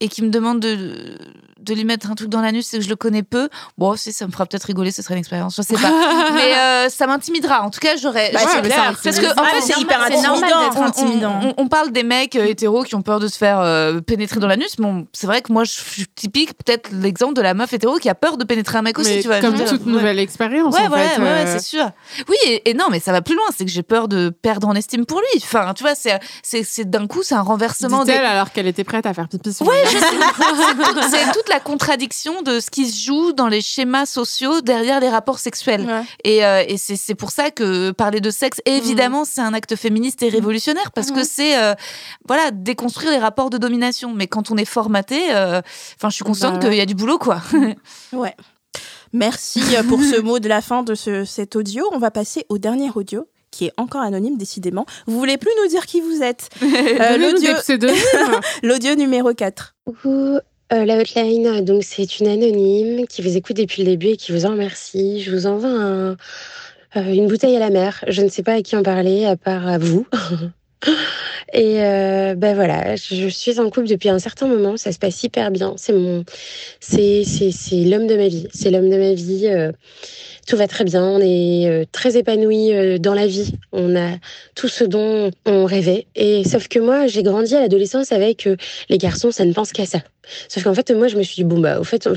et 0.00 0.08
qu'il 0.08 0.24
me 0.24 0.30
demande 0.30 0.60
de, 0.60 1.16
de 1.60 1.74
lui 1.74 1.84
mettre 1.84 2.10
un 2.10 2.14
truc 2.14 2.28
dans 2.30 2.40
l'anus 2.40 2.72
et 2.72 2.78
que 2.78 2.84
je 2.84 2.88
le 2.88 2.96
connais 2.96 3.22
peu, 3.22 3.48
bon, 3.76 3.94
si, 3.96 4.12
ça 4.12 4.26
me 4.26 4.32
fera 4.32 4.46
peut-être 4.46 4.64
rigoler, 4.64 4.90
ce 4.90 5.02
serait 5.02 5.14
une 5.14 5.20
expérience, 5.20 5.56
je 5.56 5.62
sais 5.62 5.74
pas. 5.74 5.90
mais 6.34 6.56
euh, 6.56 6.88
ça 6.88 7.06
m'intimidera. 7.06 7.62
En 7.62 7.70
tout 7.70 7.80
cas, 7.80 7.96
j'aurais. 7.96 8.30
Bah, 8.32 8.38
ça, 8.40 8.62
parce 8.62 9.18
que, 9.20 9.26
en 9.40 9.44
fait, 9.44 9.60
c'est 9.60 9.78
hyper 9.80 10.00
intimidant. 10.02 10.34
on- 10.76 10.82
intimidant. 10.82 11.40
On, 11.42 11.54
on 11.64 11.68
parle 11.68 11.92
des 11.92 12.02
mecs 12.02 12.34
euh, 12.36 12.46
hétéros 12.46 12.82
qui 12.84 12.94
ont 12.94 13.02
peur 13.02 13.20
de 13.20 13.28
se 13.28 13.36
faire 13.36 13.60
euh, 13.60 14.00
pénétrer 14.00 14.40
dans 14.40 14.46
l'anus. 14.46 14.76
Bon, 14.78 15.06
c'est 15.12 15.26
vrai 15.26 15.42
que 15.42 15.52
moi, 15.52 15.64
je 15.64 15.72
suis 15.72 16.06
typique, 16.14 16.54
peut-être 16.64 16.90
l'exemple 16.92 17.34
de 17.34 17.42
la 17.42 17.52
meuf 17.54 17.72
hétéro 17.72 17.96
qui 17.98 18.08
a 18.08 18.14
peur 18.14 18.38
de 18.38 18.44
pénétrer 18.44 18.78
un 18.78 18.82
mec 18.82 18.98
aussi, 18.98 19.16
Mais 19.16 19.20
tu 19.20 19.28
vois. 19.28 19.40
comme 19.40 19.54
toute 19.54 19.84
Ouais. 19.84 19.92
nouvelle 19.92 20.18
expérience, 20.18 20.74
Ouais, 20.74 20.86
en 20.86 20.90
ouais, 20.90 21.08
fait. 21.08 21.20
ouais, 21.20 21.26
ouais, 21.28 21.46
c'est 21.46 21.60
sûr. 21.62 21.90
Oui, 22.28 22.36
et, 22.46 22.70
et 22.70 22.74
non, 22.74 22.86
mais 22.90 23.00
ça 23.00 23.12
va 23.12 23.20
plus 23.20 23.34
loin. 23.34 23.44
C'est 23.54 23.64
que 23.66 23.70
j'ai 23.70 23.82
peur 23.82 24.08
de 24.08 24.30
perdre 24.30 24.66
en 24.68 24.74
estime 24.74 25.04
pour 25.04 25.20
lui. 25.20 25.42
Enfin, 25.42 25.74
tu 25.74 25.82
vois, 25.84 25.92
c'est, 25.94 26.88
d'un 26.88 27.06
coup, 27.06 27.22
c'est 27.22 27.34
un 27.34 27.42
renversement 27.42 28.04
des. 28.04 28.12
Alors 28.12 28.50
qu'elle 28.52 28.66
était 28.66 28.84
prête 28.84 29.04
à 29.04 29.12
faire 29.12 29.28
pipi 29.28 29.52
sur 29.52 29.66
Ouais, 29.66 29.74
C'est 29.90 29.98
tout- 30.00 31.10
c'est 31.10 31.32
toute 31.32 31.48
la 31.48 31.60
contradiction 31.60 32.42
de 32.42 32.60
ce 32.60 32.70
qui 32.70 32.86
se 32.90 33.04
joue 33.04 33.32
dans 33.32 33.48
les 33.48 33.60
schémas 33.60 34.06
sociaux 34.06 34.60
derrière 34.60 35.00
les 35.00 35.08
rapports 35.08 35.38
sexuels. 35.38 35.84
Ouais. 35.86 36.02
Et, 36.24 36.44
euh, 36.44 36.64
et 36.66 36.76
c'est, 36.76 37.14
pour 37.14 37.30
ça 37.30 37.50
que 37.50 37.90
parler 37.90 38.20
de 38.20 38.30
sexe, 38.30 38.60
évidemment, 38.66 39.24
c'est 39.24 39.40
un 39.40 39.54
acte 39.54 39.76
féministe 39.76 40.22
et 40.22 40.28
révolutionnaire 40.28 40.92
parce 40.92 41.10
que 41.10 41.24
c'est, 41.24 41.58
euh, 41.58 41.74
voilà, 42.26 42.50
déconstruire 42.50 43.10
les 43.10 43.18
rapports 43.18 43.50
de 43.50 43.58
domination. 43.58 44.12
Mais 44.14 44.26
quand 44.26 44.50
on 44.50 44.56
est 44.56 44.64
formaté, 44.64 45.34
euh, 45.34 45.60
enfin, 45.96 46.08
je 46.10 46.14
suis 46.14 46.24
consciente 46.24 46.54
Bah 46.54 46.58
ouais. 46.64 46.68
qu'il 46.70 46.78
y 46.78 46.82
a 46.82 46.86
du 46.86 46.94
boulot, 46.94 47.18
quoi. 47.18 47.40
Ouais. 48.12 48.34
Merci 49.12 49.60
pour 49.88 50.00
ce 50.00 50.20
mot 50.22 50.38
de 50.38 50.48
la 50.48 50.60
fin 50.60 50.82
de 50.82 50.94
ce, 50.94 51.24
cet 51.24 51.56
audio. 51.56 51.84
On 51.92 51.98
va 51.98 52.10
passer 52.10 52.46
au 52.48 52.58
dernier 52.58 52.90
audio 52.94 53.26
qui 53.50 53.66
est 53.66 53.72
encore 53.76 54.00
anonyme 54.02 54.36
décidément. 54.38 54.86
Vous 55.06 55.18
voulez 55.18 55.36
plus 55.36 55.50
nous 55.62 55.68
dire 55.68 55.86
qui 55.86 56.00
vous 56.00 56.22
êtes? 56.22 56.48
Euh, 56.62 57.16
l'audio, 58.62 58.94
numéro 58.94 59.32
4. 59.34 59.74
Coucou, 59.86 60.38
euh, 60.72 60.84
la 60.84 60.98
hotline, 60.98 61.64
donc 61.64 61.82
c'est 61.84 62.18
une 62.20 62.28
anonyme 62.28 63.06
qui 63.06 63.22
vous 63.22 63.36
écoute 63.36 63.56
depuis 63.56 63.82
le 63.82 63.90
début 63.90 64.08
et 64.08 64.16
qui 64.16 64.32
vous 64.32 64.46
en 64.46 64.50
remercie. 64.50 65.22
Je 65.22 65.30
vous 65.34 65.46
envoie 65.46 65.68
un- 65.70 66.10
euh, 66.96 67.12
une 67.12 67.26
bouteille 67.28 67.56
à 67.56 67.60
la 67.60 67.70
mer. 67.70 68.04
Je 68.08 68.22
ne 68.22 68.28
sais 68.28 68.42
pas 68.42 68.54
à 68.54 68.62
qui 68.62 68.76
en 68.76 68.82
parler, 68.82 69.24
à 69.24 69.36
part 69.36 69.66
à 69.66 69.78
vous. 69.78 70.06
Et 71.52 71.82
euh, 71.82 72.34
ben 72.36 72.54
voilà, 72.54 72.94
je 72.96 73.28
suis 73.28 73.58
en 73.58 73.68
couple 73.70 73.88
depuis 73.88 74.08
un 74.08 74.18
certain 74.20 74.46
moment, 74.46 74.76
ça 74.76 74.92
se 74.92 74.98
passe 74.98 75.22
hyper 75.24 75.50
bien. 75.50 75.74
C'est 75.76 75.92
mon, 75.92 76.24
c'est 76.78 77.24
c'est 77.24 77.50
c'est 77.50 77.84
l'homme 77.84 78.06
de 78.06 78.16
ma 78.16 78.28
vie, 78.28 78.46
c'est 78.54 78.70
l'homme 78.70 78.88
de 78.88 78.96
ma 78.96 79.12
vie. 79.12 79.46
euh, 79.48 79.72
tout 80.50 80.56
va 80.56 80.66
très 80.66 80.82
bien, 80.82 81.04
on 81.04 81.20
est 81.20 81.68
euh, 81.68 81.84
très 81.92 82.16
épanouis 82.16 82.74
euh, 82.74 82.98
dans 82.98 83.14
la 83.14 83.28
vie. 83.28 83.54
On 83.70 83.94
a 83.94 84.16
tout 84.56 84.66
ce 84.66 84.82
dont 84.82 85.30
on 85.46 85.64
rêvait. 85.64 86.08
Et 86.16 86.42
sauf 86.42 86.66
que 86.66 86.80
moi, 86.80 87.06
j'ai 87.06 87.22
grandi 87.22 87.54
à 87.54 87.60
l'adolescence 87.60 88.10
avec 88.10 88.48
euh, 88.48 88.56
les 88.88 88.98
garçons, 88.98 89.30
ça 89.30 89.44
ne 89.44 89.52
pense 89.52 89.70
qu'à 89.70 89.86
ça. 89.86 90.00
Sauf 90.48 90.64
qu'en 90.64 90.74
fait, 90.74 90.90
moi, 90.90 91.06
je 91.06 91.16
me 91.16 91.22
suis 91.22 91.36
dit, 91.36 91.44
bon, 91.44 91.60
bah, 91.60 91.78
au 91.78 91.84
fait, 91.84 92.08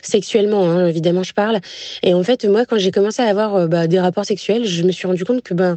sexuellement, 0.00 0.64
hein, 0.64 0.86
évidemment, 0.86 1.22
je 1.24 1.34
parle. 1.34 1.60
Et 2.02 2.14
en 2.14 2.22
fait, 2.22 2.46
moi, 2.46 2.64
quand 2.64 2.78
j'ai 2.78 2.90
commencé 2.90 3.20
à 3.20 3.26
avoir 3.26 3.68
bah, 3.68 3.86
des 3.86 4.00
rapports 4.00 4.24
sexuels, 4.24 4.64
je 4.64 4.82
me 4.82 4.90
suis 4.90 5.06
rendu 5.06 5.26
compte 5.26 5.42
que, 5.42 5.52
ben, 5.52 5.76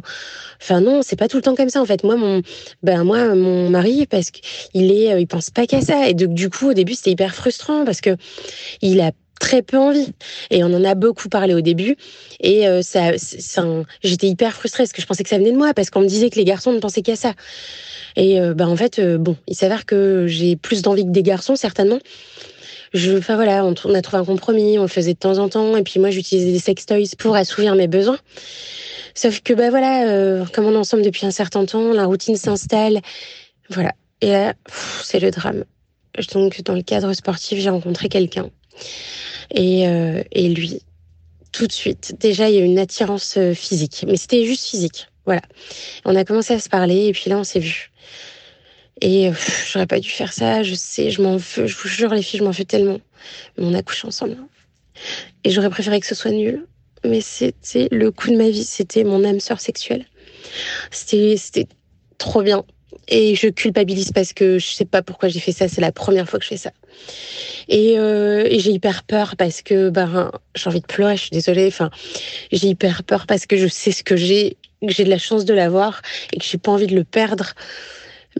enfin, 0.62 0.80
non, 0.80 1.02
c'est 1.02 1.16
pas 1.16 1.28
tout 1.28 1.36
le 1.36 1.42
temps 1.42 1.56
comme 1.56 1.68
ça, 1.68 1.82
en 1.82 1.86
fait. 1.86 2.04
Moi, 2.04 2.16
mon, 2.16 2.40
ben, 2.82 3.04
moi, 3.04 3.34
mon 3.34 3.68
mari, 3.68 4.06
parce 4.06 4.30
qu'il 4.30 4.90
est, 4.90 5.20
il 5.20 5.26
pense 5.26 5.50
pas 5.50 5.66
qu'à 5.66 5.82
ça. 5.82 6.08
Et 6.08 6.14
donc, 6.14 6.32
du 6.32 6.48
coup, 6.48 6.70
au 6.70 6.74
début, 6.74 6.94
c'était 6.94 7.10
hyper 7.10 7.34
frustrant 7.34 7.84
parce 7.84 8.00
que 8.00 8.16
il 8.80 9.02
a 9.02 9.12
très 9.38 9.62
peu 9.62 9.78
envie. 9.78 10.12
Et 10.50 10.64
on 10.64 10.68
en 10.68 10.84
a 10.84 10.94
beaucoup 10.94 11.28
parlé 11.28 11.54
au 11.54 11.60
début. 11.60 11.96
Et 12.40 12.66
euh, 12.68 12.82
ça, 12.82 13.12
j'étais 14.02 14.26
hyper 14.28 14.52
frustrée 14.52 14.84
parce 14.84 14.92
que 14.92 15.02
je 15.02 15.06
pensais 15.06 15.22
que 15.22 15.28
ça 15.28 15.38
venait 15.38 15.52
de 15.52 15.58
moi, 15.58 15.74
parce 15.74 15.90
qu'on 15.90 16.00
me 16.00 16.08
disait 16.08 16.30
que 16.30 16.36
les 16.36 16.44
garçons 16.44 16.72
ne 16.72 16.78
pensaient 16.78 17.02
qu'à 17.02 17.16
ça. 17.16 17.34
Et 18.16 18.40
euh, 18.40 18.54
bah, 18.54 18.66
en 18.66 18.76
fait, 18.76 18.98
euh, 18.98 19.18
bon, 19.18 19.36
il 19.46 19.54
s'avère 19.54 19.84
que 19.84 20.26
j'ai 20.26 20.56
plus 20.56 20.82
d'envie 20.82 21.04
que 21.04 21.10
des 21.10 21.22
garçons, 21.22 21.54
certainement. 21.54 21.98
Je, 22.94 23.18
enfin 23.18 23.36
voilà, 23.36 23.64
on, 23.64 23.94
a 23.94 24.02
trouvé 24.02 24.22
un 24.22 24.24
compromis, 24.24 24.78
on 24.78 24.82
le 24.82 24.88
faisait 24.88 25.12
de 25.12 25.18
temps 25.18 25.38
en 25.38 25.48
temps, 25.48 25.76
et 25.76 25.82
puis 25.82 26.00
moi 26.00 26.10
j'utilisais 26.10 26.52
des 26.52 26.58
sextoys 26.58 27.16
pour 27.18 27.34
assouvir 27.34 27.74
mes 27.74 27.88
besoins. 27.88 28.18
Sauf 29.14 29.40
que 29.40 29.52
bah 29.52 29.70
voilà, 29.70 30.08
euh, 30.08 30.44
comme 30.52 30.66
on 30.66 30.72
est 30.72 30.78
ensemble 30.78 31.02
depuis 31.02 31.26
un 31.26 31.30
certain 31.30 31.66
temps, 31.66 31.92
la 31.92 32.06
routine 32.06 32.36
s'installe, 32.36 33.00
voilà. 33.68 33.92
Et 34.22 34.30
là, 34.30 34.54
c'est 35.02 35.20
le 35.20 35.30
drame. 35.30 35.64
Donc 36.32 36.62
dans 36.62 36.74
le 36.74 36.82
cadre 36.82 37.12
sportif, 37.12 37.58
j'ai 37.58 37.68
rencontré 37.68 38.08
quelqu'un, 38.08 38.48
et, 39.50 39.84
et 40.32 40.48
lui, 40.48 40.80
tout 41.52 41.66
de 41.66 41.72
suite, 41.72 42.16
déjà 42.20 42.48
il 42.48 42.56
y 42.56 42.58
a 42.58 42.64
une 42.64 42.78
attirance 42.78 43.38
physique, 43.54 44.04
mais 44.06 44.16
c'était 44.16 44.44
juste 44.44 44.66
physique. 44.66 45.08
Voilà. 45.24 45.42
On 46.04 46.14
a 46.14 46.24
commencé 46.24 46.54
à 46.54 46.60
se 46.60 46.68
parler 46.68 47.06
et 47.06 47.12
puis 47.12 47.30
là, 47.30 47.38
on 47.38 47.44
s'est 47.44 47.60
vu. 47.60 47.90
Et 49.00 49.30
j'aurais 49.70 49.86
pas 49.86 50.00
dû 50.00 50.08
faire 50.08 50.32
ça, 50.32 50.62
je 50.62 50.74
sais, 50.74 51.10
je 51.10 51.20
m'en 51.20 51.36
veux, 51.36 51.66
je 51.66 51.76
vous 51.76 51.88
jure, 51.88 52.14
les 52.14 52.22
filles, 52.22 52.38
je 52.38 52.44
m'en 52.44 52.50
veux 52.50 52.64
tellement. 52.64 53.00
Mais 53.58 53.64
on 53.64 53.74
a 53.74 53.82
couché 53.82 54.06
ensemble. 54.06 54.36
Et 55.44 55.50
j'aurais 55.50 55.70
préféré 55.70 56.00
que 56.00 56.06
ce 56.06 56.14
soit 56.14 56.30
nul. 56.30 56.66
Mais 57.04 57.20
c'était 57.20 57.88
le 57.90 58.10
coup 58.10 58.30
de 58.30 58.36
ma 58.36 58.48
vie, 58.48 58.64
c'était 58.64 59.04
mon 59.04 59.22
âme 59.24 59.40
sœur 59.40 59.60
sexuelle. 59.60 60.06
C'était 60.90 61.66
trop 62.18 62.42
bien. 62.42 62.64
Et 63.08 63.34
je 63.36 63.48
culpabilise 63.48 64.10
parce 64.12 64.32
que 64.32 64.58
je 64.58 64.66
sais 64.66 64.84
pas 64.84 65.02
pourquoi 65.02 65.28
j'ai 65.28 65.38
fait 65.38 65.52
ça, 65.52 65.68
c'est 65.68 65.80
la 65.80 65.92
première 65.92 66.28
fois 66.28 66.38
que 66.38 66.44
je 66.44 66.50
fais 66.50 66.56
ça. 66.56 66.72
Et, 67.68 67.98
euh, 67.98 68.46
et 68.48 68.58
j'ai 68.58 68.72
hyper 68.72 69.04
peur 69.04 69.36
parce 69.36 69.62
que 69.62 69.90
ben, 69.90 70.32
j'ai 70.54 70.68
envie 70.68 70.80
de 70.80 70.86
pleurer, 70.86 71.16
je 71.16 71.22
suis 71.22 71.30
désolée. 71.30 71.66
Enfin, 71.68 71.90
j'ai 72.52 72.68
hyper 72.68 73.04
peur 73.04 73.26
parce 73.26 73.46
que 73.46 73.56
je 73.56 73.68
sais 73.68 73.92
ce 73.92 74.02
que 74.02 74.16
j'ai 74.16 74.56
que 74.82 74.92
j'ai 74.92 75.04
de 75.04 75.10
la 75.10 75.18
chance 75.18 75.44
de 75.44 75.54
l'avoir 75.54 76.02
et 76.32 76.38
que 76.38 76.44
j'ai 76.44 76.58
pas 76.58 76.70
envie 76.72 76.86
de 76.86 76.94
le 76.94 77.04
perdre. 77.04 77.54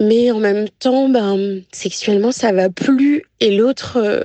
Mais 0.01 0.31
en 0.31 0.39
même 0.39 0.69
temps, 0.69 1.09
ben, 1.09 1.63
sexuellement, 1.73 2.31
ça 2.31 2.53
va 2.53 2.69
plus. 2.69 3.25
Et 3.41 3.57
l'autre, 3.57 3.97
euh, 3.97 4.25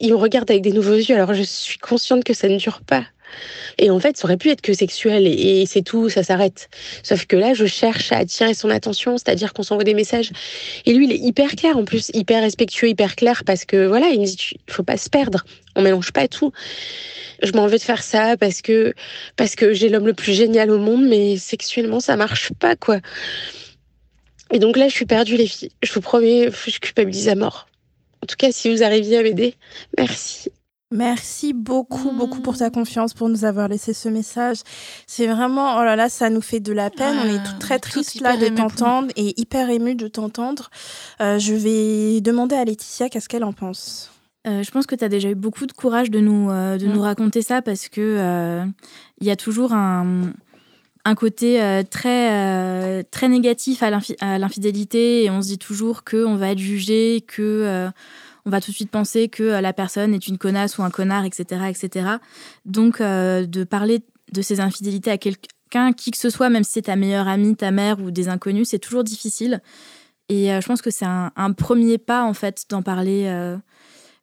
il 0.00 0.10
me 0.10 0.16
regarde 0.16 0.50
avec 0.50 0.62
des 0.62 0.72
nouveaux 0.72 0.96
yeux. 0.96 1.14
Alors 1.14 1.34
je 1.34 1.42
suis 1.42 1.78
consciente 1.78 2.24
que 2.24 2.34
ça 2.34 2.48
ne 2.48 2.56
dure 2.56 2.80
pas. 2.80 3.04
Et 3.78 3.90
en 3.90 3.98
fait, 3.98 4.16
ça 4.16 4.26
aurait 4.26 4.36
pu 4.36 4.50
être 4.50 4.60
que 4.60 4.72
sexuel 4.72 5.26
et, 5.26 5.64
c'est 5.66 5.82
tout, 5.82 6.08
ça 6.08 6.22
s'arrête. 6.22 6.68
Sauf 7.02 7.26
que 7.26 7.36
là, 7.36 7.54
je 7.54 7.66
cherche 7.66 8.12
à 8.12 8.18
attirer 8.18 8.54
son 8.54 8.70
attention, 8.70 9.18
c'est-à-dire 9.18 9.52
qu'on 9.52 9.62
s'envoie 9.62 9.84
des 9.84 9.94
messages. 9.94 10.32
Et 10.86 10.92
lui, 10.94 11.06
il 11.06 11.12
est 11.12 11.18
hyper 11.18 11.50
clair, 11.56 11.76
en 11.76 11.84
plus, 11.84 12.10
hyper 12.14 12.42
respectueux, 12.42 12.88
hyper 12.88 13.16
clair, 13.16 13.42
parce 13.44 13.64
que 13.64 13.86
voilà, 13.86 14.08
il 14.08 14.20
me 14.20 14.26
dit, 14.26 14.36
il 14.52 14.72
faut 14.72 14.82
pas 14.82 14.96
se 14.96 15.08
perdre. 15.08 15.44
On 15.76 15.82
mélange 15.82 16.12
pas 16.12 16.28
tout 16.28 16.52
je 17.42 17.50
m'en 17.54 17.66
veux 17.66 17.78
de 17.78 17.82
faire 17.82 18.04
ça 18.04 18.36
parce 18.36 18.62
que 18.62 18.94
parce 19.36 19.56
que 19.56 19.72
j'ai 19.72 19.88
l'homme 19.88 20.06
le 20.06 20.14
plus 20.14 20.32
génial 20.32 20.70
au 20.70 20.78
monde, 20.78 21.04
mais 21.08 21.36
sexuellement 21.38 21.98
ça 21.98 22.14
marche 22.14 22.52
pas 22.52 22.76
quoi. 22.76 23.00
Et 24.52 24.58
donc 24.58 24.76
là, 24.76 24.86
je 24.88 24.94
suis 24.94 25.06
perdue 25.06 25.36
les 25.36 25.46
filles. 25.46 25.72
Je 25.82 25.92
vous 25.92 26.02
promets, 26.02 26.50
je 26.50 26.78
culpabilise 26.78 27.28
à 27.28 27.34
mort. 27.34 27.66
En 28.22 28.26
tout 28.26 28.36
cas, 28.36 28.52
si 28.52 28.70
vous 28.70 28.82
arriviez 28.82 29.18
à 29.18 29.22
m'aider, 29.22 29.54
merci. 29.98 30.50
Merci 30.92 31.52
beaucoup, 31.52 32.12
beaucoup 32.12 32.40
pour 32.40 32.56
ta 32.56 32.70
confiance, 32.70 33.14
pour 33.14 33.28
nous 33.28 33.44
avoir 33.44 33.68
laissé 33.68 33.92
ce 33.92 34.08
message. 34.08 34.58
C'est 35.06 35.26
vraiment, 35.26 35.78
oh 35.78 35.84
là 35.84 35.96
là, 35.96 36.08
ça 36.08 36.30
nous 36.30 36.42
fait 36.42 36.60
de 36.60 36.72
la 36.72 36.90
peine. 36.90 37.16
On 37.24 37.28
est 37.28 37.42
tout 37.42 37.58
très 37.58 37.78
triste 37.78 38.20
là 38.20 38.36
de 38.36 38.48
t'entendre 38.48 39.08
et 39.16 39.40
hyper 39.40 39.70
ému 39.70 39.94
de 39.94 40.08
t'entendre. 40.08 40.70
Euh, 41.20 41.38
je 41.38 41.54
vais 41.54 42.20
demander 42.20 42.56
à 42.56 42.64
Laetitia 42.64 43.08
qu'est-ce 43.08 43.28
qu'elle 43.28 43.44
en 43.44 43.52
pense. 43.52 44.12
Euh, 44.46 44.62
je 44.64 44.70
pense 44.72 44.86
que 44.86 44.96
tu 44.96 45.04
as 45.04 45.08
déjà 45.08 45.30
eu 45.30 45.36
beaucoup 45.36 45.66
de 45.66 45.72
courage 45.72 46.10
de 46.10 46.18
nous, 46.18 46.50
euh, 46.50 46.76
de 46.76 46.86
nous 46.86 47.00
mm. 47.00 47.04
raconter 47.04 47.42
ça 47.42 47.62
parce 47.62 47.88
que 47.88 48.00
euh, 48.00 48.64
il 49.20 49.26
y 49.26 49.30
a 49.30 49.36
toujours 49.36 49.72
un, 49.72 50.32
un 51.04 51.14
côté 51.14 51.60
très, 51.90 53.04
très 53.04 53.28
négatif 53.28 53.82
à 53.82 54.38
l'infidélité 54.38 55.24
et 55.24 55.30
on 55.30 55.42
se 55.42 55.48
dit 55.48 55.58
toujours 55.58 56.02
qu'on 56.04 56.36
va 56.36 56.50
être 56.50 56.58
jugé, 56.58 57.24
que 57.26 57.88
on 58.46 58.50
va 58.50 58.60
tout 58.60 58.70
de 58.70 58.76
suite 58.76 58.90
penser 58.90 59.28
que 59.28 59.42
la 59.42 59.72
personne 59.72 60.14
est 60.14 60.26
une 60.26 60.38
connasse 60.38 60.78
ou 60.78 60.82
un 60.82 60.90
connard, 60.90 61.24
etc. 61.24 61.62
etc. 61.68 62.06
Donc, 62.64 63.00
de 63.00 63.64
parler 63.64 64.00
de 64.32 64.42
ces 64.42 64.60
infidélités 64.60 65.10
à 65.10 65.18
quelqu'un, 65.18 65.92
qui 65.92 66.10
que 66.10 66.18
ce 66.18 66.28
soit, 66.28 66.50
même 66.50 66.64
si 66.64 66.72
c'est 66.72 66.82
ta 66.82 66.96
meilleure 66.96 67.28
amie, 67.28 67.54
ta 67.54 67.70
mère 67.70 68.00
ou 68.00 68.10
des 68.10 68.28
inconnus, 68.28 68.68
c'est 68.70 68.78
toujours 68.80 69.04
difficile. 69.04 69.60
Et 70.28 70.48
je 70.48 70.66
pense 70.66 70.82
que 70.82 70.90
c'est 70.90 71.06
un, 71.06 71.52
premier 71.56 71.98
pas, 71.98 72.24
en 72.24 72.34
fait, 72.34 72.64
d'en 72.68 72.82
parler 72.82 73.28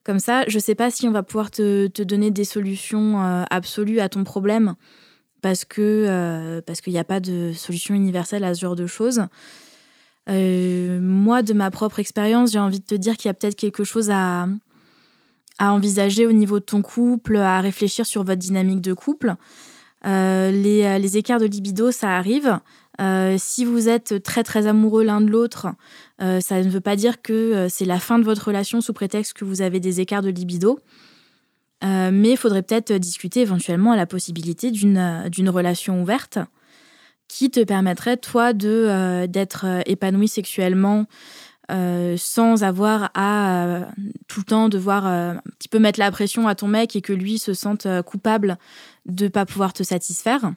comme 0.04 0.18
ça. 0.18 0.44
Je 0.48 0.56
ne 0.56 0.60
sais 0.60 0.74
pas 0.74 0.90
si 0.90 1.06
on 1.06 1.12
va 1.12 1.22
pouvoir 1.22 1.50
te, 1.50 2.02
donner 2.02 2.30
des 2.30 2.44
solutions 2.44 3.22
euh, 3.22 3.44
absolues 3.50 4.00
à 4.00 4.08
ton 4.08 4.24
problème 4.24 4.74
parce 5.42 5.64
que 5.64 6.06
euh, 6.08 6.60
parce 6.66 6.80
qu'il 6.80 6.92
n'y 6.92 6.98
a 6.98 7.04
pas 7.04 7.20
de 7.20 7.52
solution 7.54 7.94
universelle 7.94 8.44
à 8.44 8.54
ce 8.54 8.60
genre 8.60 8.76
de 8.76 8.86
choses. 8.86 9.22
Euh, 10.30 11.00
moi, 11.00 11.42
de 11.42 11.52
ma 11.52 11.70
propre 11.70 11.98
expérience, 11.98 12.52
j'ai 12.52 12.58
envie 12.58 12.80
de 12.80 12.84
te 12.84 12.94
dire 12.94 13.16
qu'il 13.16 13.28
y 13.28 13.30
a 13.30 13.34
peut-être 13.34 13.56
quelque 13.56 13.84
chose 13.84 14.10
à, 14.10 14.46
envisager 15.58 16.26
au 16.26 16.32
niveau 16.32 16.58
de 16.58 16.64
ton 16.64 16.80
couple, 16.80 17.36
à 17.36 17.60
réfléchir 17.60 18.06
sur 18.06 18.24
votre 18.24 18.38
dynamique 18.38 18.80
de 18.80 18.94
couple. 18.94 19.34
les, 20.04 20.98
les, 20.98 21.16
écarts 21.18 21.40
de 21.40 21.46
libido, 21.46 21.90
ça 21.90 22.16
arrive. 22.16 22.60
Euh, 23.00 23.36
si 23.38 23.64
vous 23.64 23.88
êtes 23.88 24.22
très 24.22 24.42
très 24.42 24.66
amoureux 24.66 25.04
l'un 25.04 25.20
de 25.20 25.30
l'autre, 25.30 25.68
euh, 26.20 26.40
ça 26.40 26.62
ne 26.62 26.68
veut 26.68 26.80
pas 26.80 26.96
dire 26.96 27.22
que 27.22 27.32
euh, 27.32 27.68
c'est 27.70 27.86
la 27.86 27.98
fin 27.98 28.18
de 28.18 28.24
votre 28.24 28.48
relation 28.48 28.80
sous 28.80 28.92
prétexte 28.92 29.32
que 29.32 29.44
vous 29.44 29.62
avez 29.62 29.80
des 29.80 30.00
écarts 30.00 30.22
de 30.22 30.28
libido. 30.28 30.78
mais 31.82 32.32
il 32.32 32.36
faudrait 32.36 32.62
peut-être 32.62 32.92
discuter 32.92 33.40
éventuellement 33.40 33.92
à 33.92 33.96
la 33.96 34.06
possibilité 34.06 34.70
d'une 34.70 35.48
relation 35.48 36.02
ouverte 36.02 36.38
qui 37.30 37.50
te 37.50 37.62
permettrait, 37.62 38.16
toi, 38.16 38.52
de 38.52 39.26
d'être 39.26 39.66
épanoui 39.86 40.28
sexuellement 40.28 41.06
sans 42.16 42.64
avoir 42.64 43.10
à 43.14 43.86
tout 44.26 44.40
le 44.40 44.44
temps 44.44 44.68
devoir 44.68 45.06
un 45.06 45.40
petit 45.58 45.68
peu 45.68 45.78
mettre 45.78 46.00
la 46.00 46.10
pression 46.10 46.48
à 46.48 46.56
ton 46.56 46.66
mec 46.66 46.96
et 46.96 47.00
que 47.00 47.12
lui 47.12 47.38
se 47.38 47.54
sente 47.54 47.86
coupable 48.04 48.58
de 49.06 49.24
ne 49.24 49.28
pas 49.28 49.46
pouvoir 49.46 49.72
te 49.72 49.84
satisfaire? 49.84 50.52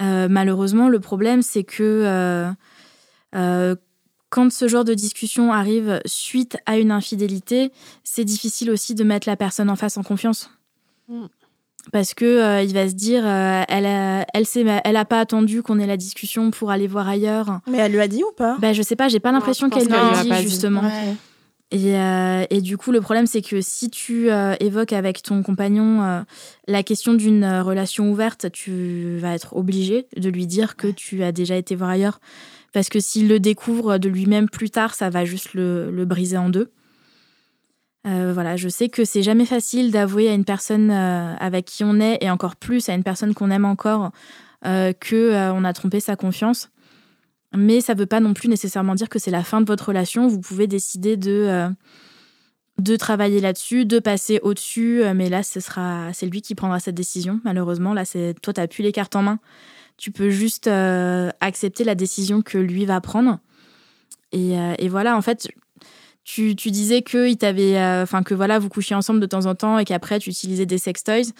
Euh, 0.00 0.28
malheureusement, 0.28 0.88
le 0.88 1.00
problème, 1.00 1.42
c'est 1.42 1.64
que 1.64 1.82
euh, 1.82 2.50
euh, 3.34 3.76
quand 4.30 4.50
ce 4.50 4.68
genre 4.68 4.84
de 4.84 4.94
discussion 4.94 5.52
arrive 5.52 6.00
suite 6.06 6.56
à 6.66 6.78
une 6.78 6.90
infidélité, 6.90 7.70
c'est 8.02 8.24
difficile 8.24 8.70
aussi 8.70 8.94
de 8.94 9.04
mettre 9.04 9.28
la 9.28 9.36
personne 9.36 9.70
en 9.70 9.76
face 9.76 9.96
en 9.96 10.02
confiance. 10.02 10.50
Parce 11.90 12.14
que 12.14 12.62
il 12.62 12.72
va 12.72 12.88
se 12.88 12.94
dire, 12.94 13.26
elle, 13.26 13.86
a, 13.86 14.24
elle, 14.32 14.46
elle 14.84 14.96
a 14.96 15.04
pas 15.04 15.18
attendu 15.18 15.62
qu'on 15.62 15.80
ait 15.80 15.86
la 15.86 15.96
discussion 15.96 16.52
pour 16.52 16.70
aller 16.70 16.86
voir 16.86 17.08
ailleurs. 17.08 17.58
Mais 17.68 17.78
elle 17.78 17.92
lui 17.92 18.00
a 18.00 18.06
dit 18.06 18.22
ou 18.22 18.32
pas? 18.36 18.56
Ben, 18.60 18.72
Je 18.72 18.82
sais 18.82 18.94
pas, 18.94 19.08
j'ai 19.08 19.18
pas 19.18 19.32
l'impression 19.32 19.68
qu'elle 19.68 19.88
lui 19.88 19.94
a 19.94 20.22
dit, 20.22 20.42
justement. 20.42 20.82
Euh, 21.74 22.46
et, 22.50 22.60
du 22.60 22.76
coup, 22.76 22.92
le 22.92 23.00
problème, 23.00 23.26
c'est 23.26 23.42
que 23.42 23.60
si 23.60 23.90
tu 23.90 24.30
euh, 24.30 24.54
évoques 24.60 24.92
avec 24.92 25.22
ton 25.22 25.42
compagnon 25.42 26.02
euh, 26.02 26.20
la 26.66 26.82
question 26.82 27.14
d'une 27.14 27.44
relation 27.60 28.10
ouverte, 28.10 28.50
tu 28.52 29.18
vas 29.18 29.34
être 29.34 29.56
obligé 29.56 30.06
de 30.16 30.28
lui 30.28 30.46
dire 30.46 30.76
que 30.76 30.88
tu 30.88 31.22
as 31.22 31.32
déjà 31.32 31.56
été 31.56 31.74
voir 31.74 31.90
ailleurs. 31.90 32.20
Parce 32.72 32.88
que 32.88 33.00
s'il 33.00 33.28
le 33.28 33.38
découvre 33.38 33.98
de 33.98 34.08
lui-même 34.08 34.48
plus 34.48 34.70
tard, 34.70 34.94
ça 34.94 35.10
va 35.10 35.24
juste 35.24 35.54
le, 35.54 36.04
briser 36.04 36.38
en 36.38 36.48
deux. 36.48 36.70
Voilà, 38.04 38.56
je 38.56 38.68
sais 38.68 38.88
que 38.88 39.04
c'est 39.04 39.22
jamais 39.22 39.46
facile 39.46 39.90
d'avouer 39.90 40.28
à 40.28 40.34
une 40.34 40.44
personne 40.44 40.90
avec 40.90 41.66
qui 41.66 41.84
on 41.84 42.00
est, 42.00 42.18
et 42.20 42.30
encore 42.30 42.56
plus 42.56 42.88
à 42.88 42.94
une 42.94 43.04
personne 43.04 43.34
qu'on 43.34 43.50
aime 43.50 43.64
encore, 43.64 44.10
que 44.62 45.50
on 45.52 45.64
a 45.64 45.72
trompé 45.72 46.00
sa 46.00 46.16
confiance. 46.16 46.70
Mais 47.54 47.80
ça 47.80 47.94
ne 47.94 47.98
veut 47.98 48.06
pas 48.06 48.20
non 48.20 48.34
plus 48.34 48.48
nécessairement 48.48 48.94
dire 48.94 49.08
que 49.08 49.18
c'est 49.18 49.30
la 49.30 49.44
fin 49.44 49.60
de 49.60 49.66
votre 49.66 49.88
relation. 49.88 50.26
Vous 50.26 50.40
pouvez 50.40 50.66
décider 50.66 51.16
de, 51.16 51.30
euh, 51.30 51.68
de 52.78 52.96
travailler 52.96 53.40
là-dessus, 53.40 53.84
de 53.84 53.98
passer 53.98 54.40
au-dessus. 54.42 55.02
Euh, 55.02 55.12
mais 55.14 55.28
là, 55.28 55.42
ce 55.42 55.60
sera, 55.60 56.12
c'est 56.14 56.26
lui 56.26 56.40
qui 56.40 56.54
prendra 56.54 56.80
cette 56.80 56.94
décision. 56.94 57.40
Malheureusement, 57.44 57.92
là, 57.92 58.04
c'est 58.04 58.34
toi, 58.40 58.54
tu 58.54 58.60
n'as 58.60 58.66
plus 58.66 58.82
les 58.82 58.92
cartes 58.92 59.16
en 59.16 59.22
main. 59.22 59.38
Tu 59.98 60.10
peux 60.10 60.30
juste 60.30 60.66
euh, 60.66 61.30
accepter 61.40 61.84
la 61.84 61.94
décision 61.94 62.40
que 62.40 62.56
lui 62.56 62.86
va 62.86 63.00
prendre. 63.00 63.38
Et 64.34 64.88
voilà, 64.88 65.14
en 65.14 65.20
fait, 65.20 65.48
tu, 66.24 66.54
disais 66.54 67.02
que 67.02 67.28
il 67.28 67.36
t'avait, 67.36 67.76
enfin 68.02 68.22
que 68.22 68.34
voilà, 68.34 68.58
vous 68.58 68.68
couchiez 68.68 68.94
ensemble 68.94 69.20
de 69.20 69.26
temps 69.26 69.46
en 69.46 69.54
temps 69.54 69.78
et 69.78 69.84
qu'après 69.84 70.18
tu 70.18 70.30
utilisais 70.30 70.66
des 70.66 70.78
sextoys. 70.78 71.32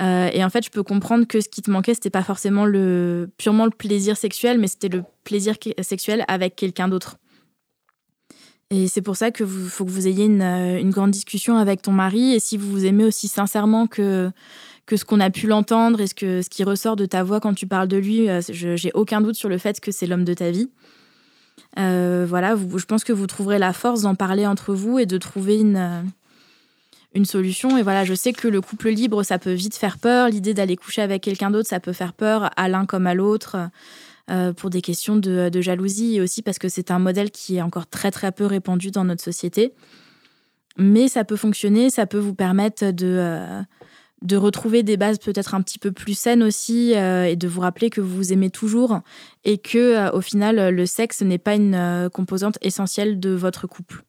Euh, 0.00 0.30
et 0.32 0.42
en 0.42 0.50
fait, 0.50 0.64
je 0.64 0.70
peux 0.70 0.82
comprendre 0.82 1.26
que 1.26 1.40
ce 1.40 1.48
qui 1.48 1.62
te 1.62 1.70
manquait, 1.70 1.94
c'était 1.94 2.10
pas 2.10 2.22
forcément 2.22 2.64
le 2.64 3.30
purement 3.36 3.64
le 3.64 3.70
plaisir 3.70 4.16
sexuel, 4.16 4.58
mais 4.58 4.68
c'était 4.68 4.88
le 4.88 5.04
plaisir 5.24 5.56
sexuel 5.82 6.24
avec 6.28 6.56
quelqu'un 6.56 6.88
d'autre. 6.88 7.18
Et 8.70 8.88
c'est 8.88 9.02
pour 9.02 9.16
ça 9.16 9.30
que 9.30 9.44
vous 9.44 9.68
faut 9.68 9.84
que 9.84 9.90
vous 9.90 10.08
ayez 10.08 10.24
une, 10.24 10.40
une, 10.40 10.90
grande 10.90 11.10
discussion 11.10 11.58
avec 11.58 11.82
ton 11.82 11.92
mari. 11.92 12.32
Et 12.32 12.40
si 12.40 12.56
vous 12.56 12.70
vous 12.70 12.86
aimez 12.86 13.04
aussi 13.04 13.28
sincèrement 13.28 13.86
que, 13.86 14.30
que 14.86 14.96
ce 14.96 15.04
qu'on 15.04 15.20
a 15.20 15.28
pu 15.28 15.46
l'entendre 15.46 16.00
et 16.00 16.06
ce, 16.06 16.14
que, 16.14 16.40
ce 16.40 16.48
qui 16.48 16.64
ressort 16.64 16.96
de 16.96 17.04
ta 17.04 17.22
voix 17.22 17.38
quand 17.38 17.52
tu 17.52 17.66
parles 17.66 17.88
de 17.88 17.98
lui, 17.98 18.28
j'ai 18.48 18.90
aucun 18.94 19.20
doute 19.20 19.34
sur 19.34 19.50
le 19.50 19.58
fait 19.58 19.78
que 19.78 19.92
c'est 19.92 20.06
l'homme 20.06 20.24
de 20.24 20.32
ta 20.32 20.50
vie. 20.50 20.70
Euh, 21.78 22.26
voilà, 22.28 22.54
je 22.56 22.84
pense 22.84 23.04
que 23.04 23.12
vous 23.12 23.26
trouverez 23.26 23.58
la 23.58 23.72
force 23.72 24.02
d'en 24.02 24.14
parler 24.14 24.46
entre 24.46 24.74
vous 24.74 24.98
et 24.98 25.06
de 25.06 25.18
trouver 25.18 25.58
une, 25.58 26.04
une 27.14 27.24
solution. 27.24 27.78
Et 27.78 27.82
voilà, 27.82 28.04
je 28.04 28.14
sais 28.14 28.32
que 28.32 28.48
le 28.48 28.60
couple 28.60 28.90
libre, 28.90 29.22
ça 29.22 29.38
peut 29.38 29.52
vite 29.52 29.76
faire 29.76 29.98
peur. 29.98 30.28
L'idée 30.28 30.54
d'aller 30.54 30.76
coucher 30.76 31.02
avec 31.02 31.22
quelqu'un 31.22 31.50
d'autre, 31.50 31.68
ça 31.68 31.80
peut 31.80 31.92
faire 31.92 32.12
peur 32.12 32.50
à 32.56 32.68
l'un 32.68 32.86
comme 32.86 33.06
à 33.06 33.14
l'autre. 33.14 33.56
Euh, 34.30 34.52
pour 34.52 34.70
des 34.70 34.82
questions 34.82 35.16
de, 35.16 35.60
jalousie 35.60 36.14
et 36.16 36.20
aussi 36.20 36.42
parce 36.42 36.60
que 36.60 36.68
c'est 36.68 36.92
un 36.92 37.00
modèle 37.00 37.32
qui 37.32 37.56
est 37.56 37.62
encore 37.62 37.88
très 37.88 38.12
très 38.12 38.30
peu 38.30 38.46
répandu 38.46 38.92
dans 38.92 39.04
notre 39.04 39.22
société. 39.22 39.74
Mais 40.78 41.08
ça 41.08 41.24
peut 41.24 41.36
fonctionner, 41.36 41.90
ça 41.90 42.06
peut 42.06 42.18
vous 42.20 42.34
permettre 42.34 42.92
de, 42.92 43.16
euh, 43.18 43.60
de 44.22 44.36
retrouver 44.36 44.82
des 44.82 44.96
bases 44.96 45.18
peut-être 45.18 45.54
un 45.54 45.62
petit 45.62 45.78
peu 45.78 45.92
plus 45.92 46.16
saines 46.16 46.42
aussi 46.42 46.94
euh, 46.94 47.24
et 47.24 47.36
de 47.36 47.48
vous 47.48 47.60
rappeler 47.60 47.90
que 47.90 48.00
vous 48.00 48.16
vous 48.16 48.32
aimez 48.32 48.50
toujours 48.50 49.00
et 49.44 49.58
que 49.58 49.78
euh, 49.78 50.10
au 50.12 50.20
final 50.20 50.74
le 50.74 50.86
sexe 50.86 51.22
n'est 51.22 51.38
pas 51.38 51.54
une 51.54 51.74
euh, 51.74 52.08
composante 52.08 52.58
essentielle 52.62 53.20
de 53.20 53.30
votre 53.30 53.66
couple. 53.66 54.04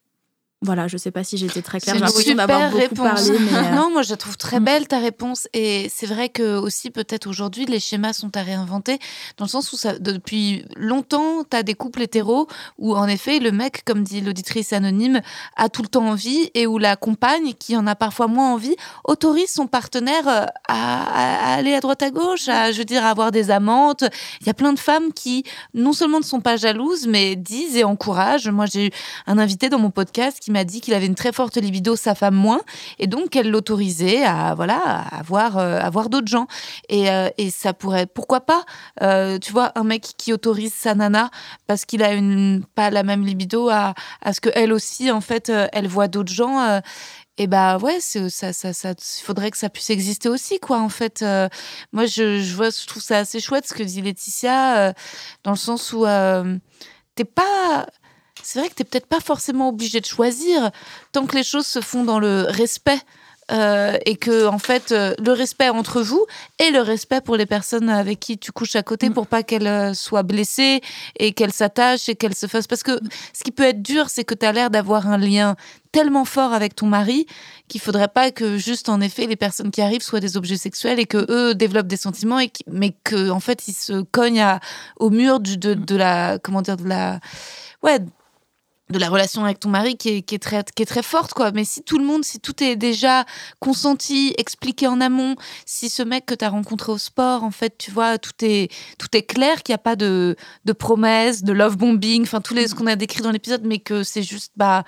Voilà, 0.63 0.87
je 0.87 0.95
sais 0.95 1.11
pas 1.11 1.25
si 1.25 1.37
j'étais 1.37 1.61
très 1.61 1.81
claire. 1.81 1.95
J'ai 1.95 2.01
l'impression 2.01 2.35
d'avoir 2.35 2.69
beaucoup 2.69 2.81
réponse. 2.81 3.27
parlé. 3.27 3.39
Mais 3.51 3.57
euh, 3.57 3.71
non, 3.75 3.91
moi 3.91 4.01
je 4.01 4.11
la 4.11 4.17
trouve 4.17 4.37
très 4.37 4.61
mm. 4.61 4.63
belle 4.63 4.87
ta 4.87 4.99
réponse. 4.99 5.49
Et 5.53 5.91
c'est 5.93 6.05
vrai 6.05 6.29
que 6.29 6.55
aussi 6.57 6.89
peut-être 6.89 7.27
aujourd'hui 7.27 7.65
les 7.65 7.81
schémas 7.81 8.13
sont 8.13 8.35
à 8.37 8.41
réinventer 8.41 8.97
dans 9.37 9.43
le 9.43 9.49
sens 9.49 9.73
où 9.73 9.75
ça, 9.75 9.99
depuis 9.99 10.63
longtemps 10.77 11.43
tu 11.43 11.57
as 11.57 11.63
des 11.63 11.73
couples 11.73 12.01
hétéros 12.01 12.47
où 12.77 12.95
en 12.95 13.07
effet 13.07 13.39
le 13.39 13.51
mec, 13.51 13.83
comme 13.83 14.03
dit 14.03 14.21
l'auditrice 14.21 14.71
anonyme, 14.71 15.19
a 15.57 15.67
tout 15.67 15.81
le 15.81 15.89
temps 15.89 16.07
envie 16.07 16.49
et 16.53 16.65
où 16.65 16.77
la 16.77 16.95
compagne, 16.95 17.53
qui 17.59 17.75
en 17.75 17.85
a 17.85 17.95
parfois 17.95 18.27
moins 18.27 18.53
envie, 18.53 18.75
autorise 19.03 19.49
son 19.49 19.67
partenaire 19.67 20.27
euh, 20.29 20.45
à, 20.69 21.49
à 21.49 21.53
aller 21.55 21.73
à 21.73 21.81
droite 21.81 22.03
à 22.03 22.09
gauche, 22.09 22.47
à 22.47 22.71
je 22.71 22.77
veux 22.77 22.85
dire 22.85 23.03
à 23.03 23.09
avoir 23.09 23.31
des 23.31 23.51
amantes. 23.51 24.05
Il 24.39 24.47
y 24.47 24.49
a 24.49 24.53
plein 24.53 24.71
de 24.71 24.79
femmes 24.79 25.11
qui 25.11 25.43
non 25.73 25.91
seulement 25.91 26.19
ne 26.19 26.23
sont 26.23 26.39
pas 26.39 26.55
jalouses 26.55 27.05
mais 27.05 27.35
disent 27.35 27.75
et 27.75 27.83
encouragent. 27.83 28.47
Moi 28.47 28.65
j'ai 28.65 28.87
eu 28.87 28.91
un 29.27 29.37
invité 29.37 29.67
dans 29.67 29.79
mon 29.79 29.91
podcast 29.91 30.39
qui 30.39 30.52
m'a 30.53 30.63
dit 30.63 30.81
qu'il 30.81 30.93
avait 30.93 31.05
une 31.05 31.15
très 31.15 31.33
forte 31.33 31.57
libido, 31.57 31.95
sa 31.95 32.15
femme 32.15 32.35
moins, 32.35 32.61
et 32.99 33.07
donc 33.07 33.31
qu'elle 33.31 33.49
l'autorisait 33.49 34.23
à 34.23 34.55
voilà 34.55 34.79
à 34.83 35.17
avoir 35.17 35.57
euh, 35.57 35.79
avoir 35.79 36.09
d'autres 36.09 36.27
gens. 36.27 36.47
Et, 36.89 37.09
euh, 37.09 37.29
et, 37.37 37.49
ça 37.49 37.73
pourrait, 37.73 38.05
pourquoi 38.05 38.41
pas, 38.41 38.63
euh, 39.01 39.37
tu 39.39 39.51
vois, 39.51 39.71
un 39.75 39.83
mec 39.83 40.03
qui 40.17 40.33
autorise 40.33 40.73
sa 40.73 40.95
nana 40.95 41.29
parce 41.67 41.85
qu'il 41.85 42.03
a 42.03 42.13
une 42.13 42.63
pas 42.75 42.89
la 42.89 43.03
même 43.03 43.25
libido 43.25 43.69
à, 43.69 43.93
à 44.21 44.33
ce 44.33 44.41
que 44.41 44.49
elle 44.53 44.73
aussi 44.73 45.11
en 45.11 45.21
fait 45.21 45.51
elle 45.73 45.87
voit 45.87 46.07
d'autres 46.07 46.31
gens. 46.31 46.81
et 47.37 47.47
bah 47.47 47.77
ouais, 47.77 47.99
ça, 47.99 48.29
ça, 48.29 48.73
ça, 48.73 48.93
faudrait 49.23 49.51
que 49.51 49.57
ça 49.57 49.69
puisse 49.69 49.89
exister 49.89 50.29
aussi, 50.29 50.59
quoi. 50.59 50.79
En 50.79 50.89
fait, 50.89 51.23
moi, 51.91 52.05
je, 52.05 52.39
je, 52.41 52.55
vois, 52.55 52.69
je 52.69 52.85
trouve 52.85 53.01
ça 53.01 53.17
assez 53.19 53.39
chouette 53.39 53.67
ce 53.67 53.73
que 53.73 53.83
dit 53.83 54.01
Laetitia, 54.01 54.93
dans 55.43 55.51
le 55.51 55.57
sens 55.57 55.93
où 55.93 56.05
t'es 57.15 57.25
pas, 57.25 57.85
c'est 58.43 58.59
vrai 58.59 58.69
que 58.69 58.75
tu 58.75 58.81
n'es 58.81 58.85
peut-être 58.89 59.07
pas 59.07 59.19
forcément 59.19 59.69
obligé 59.69 59.99
de 59.99 60.05
choisir 60.05 60.71
tant 61.11 61.25
que 61.25 61.35
les 61.35 61.43
choses 61.43 61.65
se 61.65 61.81
font 61.81 62.03
dans 62.03 62.19
le 62.19 62.45
respect. 62.49 62.99
Euh, 63.51 63.97
et 64.05 64.15
que 64.15 64.47
en 64.47 64.57
fait 64.57 64.93
euh, 64.93 65.15
le 65.21 65.33
respect 65.33 65.67
entre 65.67 66.01
vous 66.01 66.25
et 66.59 66.71
le 66.71 66.79
respect 66.79 67.19
pour 67.19 67.35
les 67.35 67.45
personnes 67.45 67.89
avec 67.89 68.21
qui 68.21 68.37
tu 68.37 68.53
couches 68.53 68.77
à 68.77 68.83
côté 68.83 69.09
mm. 69.09 69.13
pour 69.13 69.27
pas 69.27 69.43
qu'elles 69.43 69.67
euh, 69.67 69.93
soient 69.93 70.23
blessées 70.23 70.79
et 71.19 71.33
qu'elles 71.33 71.51
s'attachent 71.51 72.07
et 72.07 72.15
qu'elles 72.15 72.35
se 72.35 72.47
fassent 72.47 72.67
parce 72.67 72.83
que 72.83 72.97
ce 73.33 73.43
qui 73.43 73.51
peut 73.51 73.63
être 73.63 73.81
dur 73.81 74.09
c'est 74.09 74.23
que 74.23 74.33
tu 74.33 74.45
as 74.45 74.53
l'air 74.53 74.69
d'avoir 74.69 75.09
un 75.09 75.17
lien 75.17 75.57
tellement 75.91 76.23
fort 76.23 76.53
avec 76.53 76.73
ton 76.73 76.85
mari 76.85 77.25
qu'il 77.67 77.81
faudrait 77.81 78.07
pas 78.07 78.31
que 78.31 78.57
juste 78.57 78.87
en 78.87 79.01
effet 79.01 79.27
les 79.27 79.35
personnes 79.35 79.71
qui 79.71 79.81
arrivent 79.81 80.03
soient 80.03 80.21
des 80.21 80.37
objets 80.37 80.57
sexuels 80.57 81.01
et 81.01 81.05
que 81.05 81.25
eux 81.29 81.53
développent 81.53 81.87
des 81.87 81.97
sentiments 81.97 82.39
et 82.39 82.49
mais 82.71 82.95
que 83.03 83.29
en 83.29 83.41
fait 83.41 83.67
ils 83.67 83.73
se 83.73 84.03
cognent 84.03 84.57
au 85.01 85.09
mur 85.09 85.41
de, 85.41 85.73
de 85.73 85.95
la 85.97 86.39
comment 86.39 86.61
dire 86.61 86.77
de 86.77 86.87
la 86.87 87.19
ouais 87.81 87.99
de 88.93 88.99
la 88.99 89.09
relation 89.09 89.43
avec 89.43 89.59
ton 89.59 89.69
mari 89.69 89.97
qui 89.97 90.09
est, 90.09 90.21
qui 90.21 90.35
est, 90.35 90.39
très, 90.39 90.63
qui 90.75 90.83
est 90.83 90.85
très 90.85 91.03
forte, 91.03 91.33
quoi. 91.33 91.51
Mais 91.51 91.65
si 91.65 91.83
tout 91.83 91.97
le 91.97 92.05
monde, 92.05 92.23
si 92.23 92.39
tout 92.39 92.63
est 92.63 92.77
déjà 92.77 93.25
consenti, 93.59 94.33
expliqué 94.37 94.87
en 94.87 95.01
amont, 95.01 95.35
si 95.65 95.89
ce 95.89 96.01
mec 96.03 96.25
que 96.25 96.33
tu 96.33 96.45
as 96.45 96.49
rencontré 96.49 96.91
au 96.91 96.97
sport, 96.97 97.43
en 97.43 97.51
fait, 97.51 97.77
tu 97.77 97.91
vois, 97.91 98.17
tout 98.17 98.31
est, 98.41 98.71
tout 98.97 99.07
est 99.13 99.23
clair, 99.23 99.63
qu'il 99.63 99.73
n'y 99.73 99.75
a 99.75 99.79
pas 99.79 99.95
de, 99.95 100.37
de 100.63 100.73
promesses, 100.73 101.43
de 101.43 101.51
love 101.51 101.77
bombing, 101.77 102.23
enfin, 102.23 102.39
tous 102.39 102.53
les, 102.53 102.67
ce 102.67 102.75
qu'on 102.75 102.87
a 102.87 102.95
décrit 102.95 103.21
dans 103.21 103.31
l'épisode, 103.31 103.63
mais 103.65 103.79
que 103.79 104.03
c'est 104.03 104.23
juste, 104.23 104.53
bah, 104.55 104.83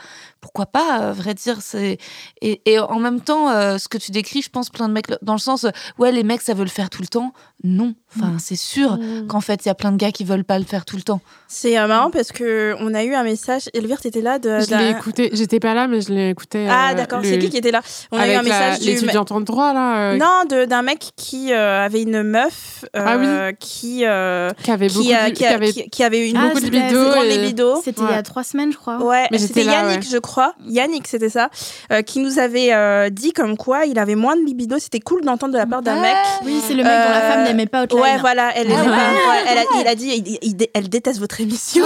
pourquoi 0.46 0.68
pas, 0.68 1.10
à 1.10 1.12
vrai 1.12 1.34
dire. 1.34 1.58
c'est 1.60 1.98
et, 2.40 2.62
et, 2.66 2.78
en 2.78 3.00
même 3.00 3.20
temps, 3.20 3.50
euh, 3.50 3.80
ce 3.80 3.88
que 3.88 3.98
tu 3.98 4.12
décris, 4.12 4.44
je 4.44 4.52
pense, 4.52 4.70
plein 4.70 4.88
de 4.88 4.94
mecs, 4.94 5.08
dans 5.24 5.34
le 5.34 5.40
sens, 5.40 5.66
ouais, 5.98 6.12
les 6.12 6.22
mecs, 6.22 6.44
ça 6.44 6.54
veut 6.54 6.64
le 6.64 6.70
faire 6.70 6.92
tout 6.92 7.02
le 7.02 7.08
temps. 7.08 7.34
Non. 7.64 7.96
Enfin, 8.16 8.34
mm. 8.34 8.40
c'est 8.40 8.56
sûr 8.56 8.98
mm. 8.98 9.26
qu'en 9.28 9.42
fait, 9.42 9.66
il 9.66 9.70
y 9.70 9.72
a 9.72 9.76
plein 9.76 9.92
de 9.92 9.98
gars 9.98 10.12
qui 10.12 10.24
veulent 10.24 10.44
pas 10.44 10.60
le 10.60 10.66
faire 10.66 10.86
tout 10.86 10.98
le 10.98 11.02
temps. 11.02 11.20
C'est 11.48 11.80
euh, 11.80 11.88
marrant 11.88 12.12
parce 12.12 12.32
que 12.32 12.76
on 12.80 12.94
a 12.94 13.04
eu 13.04 13.16
un 13.16 13.24
message. 13.24 13.70
Elvire, 13.74 14.00
t'étais 14.00 14.22
là 14.22 14.38
de. 14.38 14.60
Je 14.60 14.76
l'ai 14.76 14.92
écouté. 14.92 15.32
J'étais 15.34 15.60
pas 15.60 15.74
là, 15.74 15.88
mais 15.88 16.02
je 16.02 16.14
l'ai 16.14 16.30
écouté. 16.30 16.68
Ah, 16.70 16.92
euh, 16.92 16.94
d'accord. 16.94 17.22
C'est 17.24 17.40
qui 17.40 17.50
qui 17.50 17.58
était 17.58 17.72
là? 17.72 17.82
On 18.12 18.20
a 18.20 18.28
eu 18.28 18.34
un 18.34 18.44
message. 18.44 18.82
L'étudiante 18.82 19.32
en 19.32 19.42
droit, 19.42 19.74
là. 19.74 20.12
Euh, 20.12 20.18
non, 20.18 20.66
d'un 20.68 20.82
mec 20.84 21.12
qui 21.16 21.52
avait 21.54 22.04
une 22.04 22.22
meuf. 22.22 22.86
ah 22.94 23.18
oui. 23.18 23.56
Qui. 23.60 23.98
qui 23.98 24.06
avait 24.06 24.90
beaucoup. 24.90 25.02
Qui, 25.04 25.46
avait, 25.46 25.72
qui, 25.72 26.04
avait 26.04 26.30
une 26.30 26.38
ah, 26.38 26.50
beaucoup 26.50 26.60
de 26.60 26.70
libido. 26.70 27.82
C'était 27.84 28.02
il 28.02 28.12
y 28.12 28.14
a 28.14 28.22
trois 28.22 28.44
semaines, 28.44 28.72
je 28.72 28.78
crois. 28.78 29.04
Ouais. 29.04 29.28
C'était 29.38 29.66
Yannick, 29.66 30.08
je 30.08 30.18
crois. 30.18 30.35
Yannick, 30.66 31.08
c'était 31.08 31.30
ça. 31.30 31.50
qui 32.06 32.20
nous 32.20 32.40
avait 32.40 33.10
dit 33.12 33.32
comme 33.32 33.58
quoi 33.58 33.86
il 33.86 34.00
avait 34.00 34.16
moins 34.16 34.36
de 34.36 34.42
libido. 34.42 34.80
C'était 34.80 35.00
cool 35.00 35.22
d'entendre 35.22 35.54
de 35.54 35.58
la 35.58 35.66
part 35.66 35.82
d'un 35.82 36.02
mec. 36.02 36.16
Oui, 36.44 36.62
c'est 36.66 36.74
le 36.74 36.84
mec 36.84 36.92
dont 36.92 37.14
la 37.14 37.22
femme 37.22 37.44
n'aimait 37.44 37.66
pas 37.66 37.84
Outline. 37.84 38.02
Ouais, 38.02 38.18
voilà. 38.18 38.52
Elle, 38.56 38.68
ah 38.72 39.44
elle, 39.48 39.58
a, 39.58 39.64
il 39.82 39.88
a 39.88 39.96
dit, 39.96 40.40
elle 40.74 40.90
déteste 40.90 41.20
votre 41.20 41.42
émission. 41.42 41.86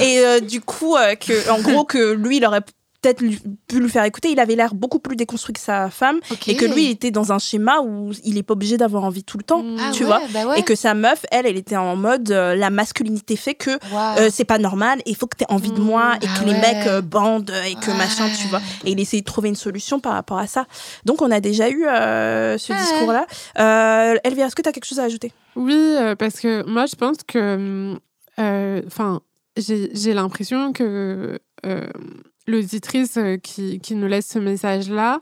Et 0.00 0.20
euh, 0.20 0.40
du 0.40 0.60
coup, 0.60 0.96
euh, 0.96 1.14
que, 1.14 1.50
en 1.50 1.60
gros, 1.60 1.84
que 1.84 2.12
lui, 2.12 2.38
il 2.38 2.46
aurait 2.46 2.62
peut-être 3.00 3.22
pu 3.66 3.80
lui 3.80 3.88
faire 3.88 4.04
écouter. 4.04 4.30
Il 4.30 4.40
avait 4.40 4.56
l'air 4.56 4.74
beaucoup 4.74 4.98
plus 4.98 5.16
déconstruit 5.16 5.52
que 5.52 5.60
sa 5.60 5.90
femme 5.90 6.20
et 6.46 6.56
que 6.56 6.64
lui 6.64 6.86
il 6.86 6.90
était 6.90 7.10
dans 7.10 7.32
un 7.32 7.38
schéma 7.38 7.80
où 7.80 8.12
il 8.24 8.38
est 8.38 8.42
pas 8.42 8.54
obligé 8.54 8.76
d'avoir 8.76 9.04
envie 9.04 9.24
tout 9.24 9.38
le 9.38 9.44
temps, 9.44 9.62
mmh. 9.62 9.92
tu 9.92 10.04
vois. 10.04 10.20
Bah 10.32 10.56
et 10.56 10.62
que 10.62 10.74
sa 10.74 10.94
meuf, 10.94 11.24
elle, 11.30 11.46
elle 11.46 11.56
était 11.56 11.76
en 11.76 11.96
mode 11.96 12.30
euh, 12.30 12.54
la 12.54 12.70
masculinité 12.70 13.36
fait 13.36 13.54
que 13.54 13.78
c'est 14.30 14.44
pas 14.44 14.58
normal. 14.58 15.00
Il 15.06 15.16
faut 15.16 15.26
que 15.26 15.36
tu 15.36 15.44
aies 15.44 15.52
envie 15.52 15.72
de 15.72 15.80
moi 15.80 16.16
et 16.16 16.26
que 16.26 16.30
ah 16.40 16.44
les 16.44 16.54
mecs 16.54 17.04
bandent 17.04 17.52
et 17.66 17.74
que 17.74 17.90
machin, 17.90 18.28
tu 18.40 18.48
vois. 18.48 18.60
Et 18.84 18.92
il 18.92 19.00
essayait 19.00 19.22
de 19.22 19.26
trouver 19.26 19.48
une 19.48 19.56
solution 19.56 20.00
par 20.00 20.12
rapport 20.12 20.38
à 20.38 20.46
ça. 20.46 20.66
Donc 21.04 21.22
on 21.22 21.30
a 21.30 21.40
déjà 21.40 21.70
eu 21.70 21.82
ce 21.82 22.72
discours-là. 22.72 23.26
Elvira, 24.24 24.46
est-ce 24.46 24.56
que 24.56 24.62
tu 24.62 24.68
as 24.68 24.72
quelque 24.72 24.86
chose 24.86 25.00
à 25.00 25.04
ajouter? 25.04 25.32
Oui, 25.58 25.74
euh, 25.74 26.14
parce 26.14 26.40
que 26.40 26.64
moi, 26.66 26.86
je 26.86 26.94
pense 26.94 27.18
que. 27.26 27.98
Euh, 28.38 28.82
enfin, 28.86 29.20
j'ai 29.56 30.14
l'impression 30.14 30.72
que 30.72 31.40
euh, 31.66 31.86
l'auditrice 32.48 33.18
qui, 33.42 33.78
qui, 33.78 33.94
nous 33.94 34.08
laisse 34.08 34.26
ce 34.26 34.38
message-là, 34.38 35.20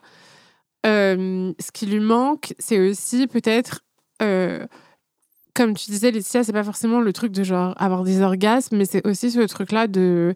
ce 0.85 1.73
qui 1.73 1.87
lui 1.87 2.01
manque, 2.01 2.55
c'est 2.59 2.79
aussi 2.79 3.27
peut-être. 3.27 3.85
comme 4.21 5.75
tu 5.75 5.91
disais, 5.91 6.11
Laetitia, 6.11 6.45
c'est 6.45 6.53
pas 6.53 6.65
forcément 6.65 7.01
le 7.01 7.13
truc 7.13 7.33
de 7.33 7.43
genre 7.43 7.75
avoir 7.77 8.05
des 8.05 8.23
orgasmes, 8.23 8.77
mais 8.79 8.87
c'est 8.87 9.07
aussi 9.07 9.31
ce 9.31 9.41
truc-là 9.41 9.87
de 9.89 10.35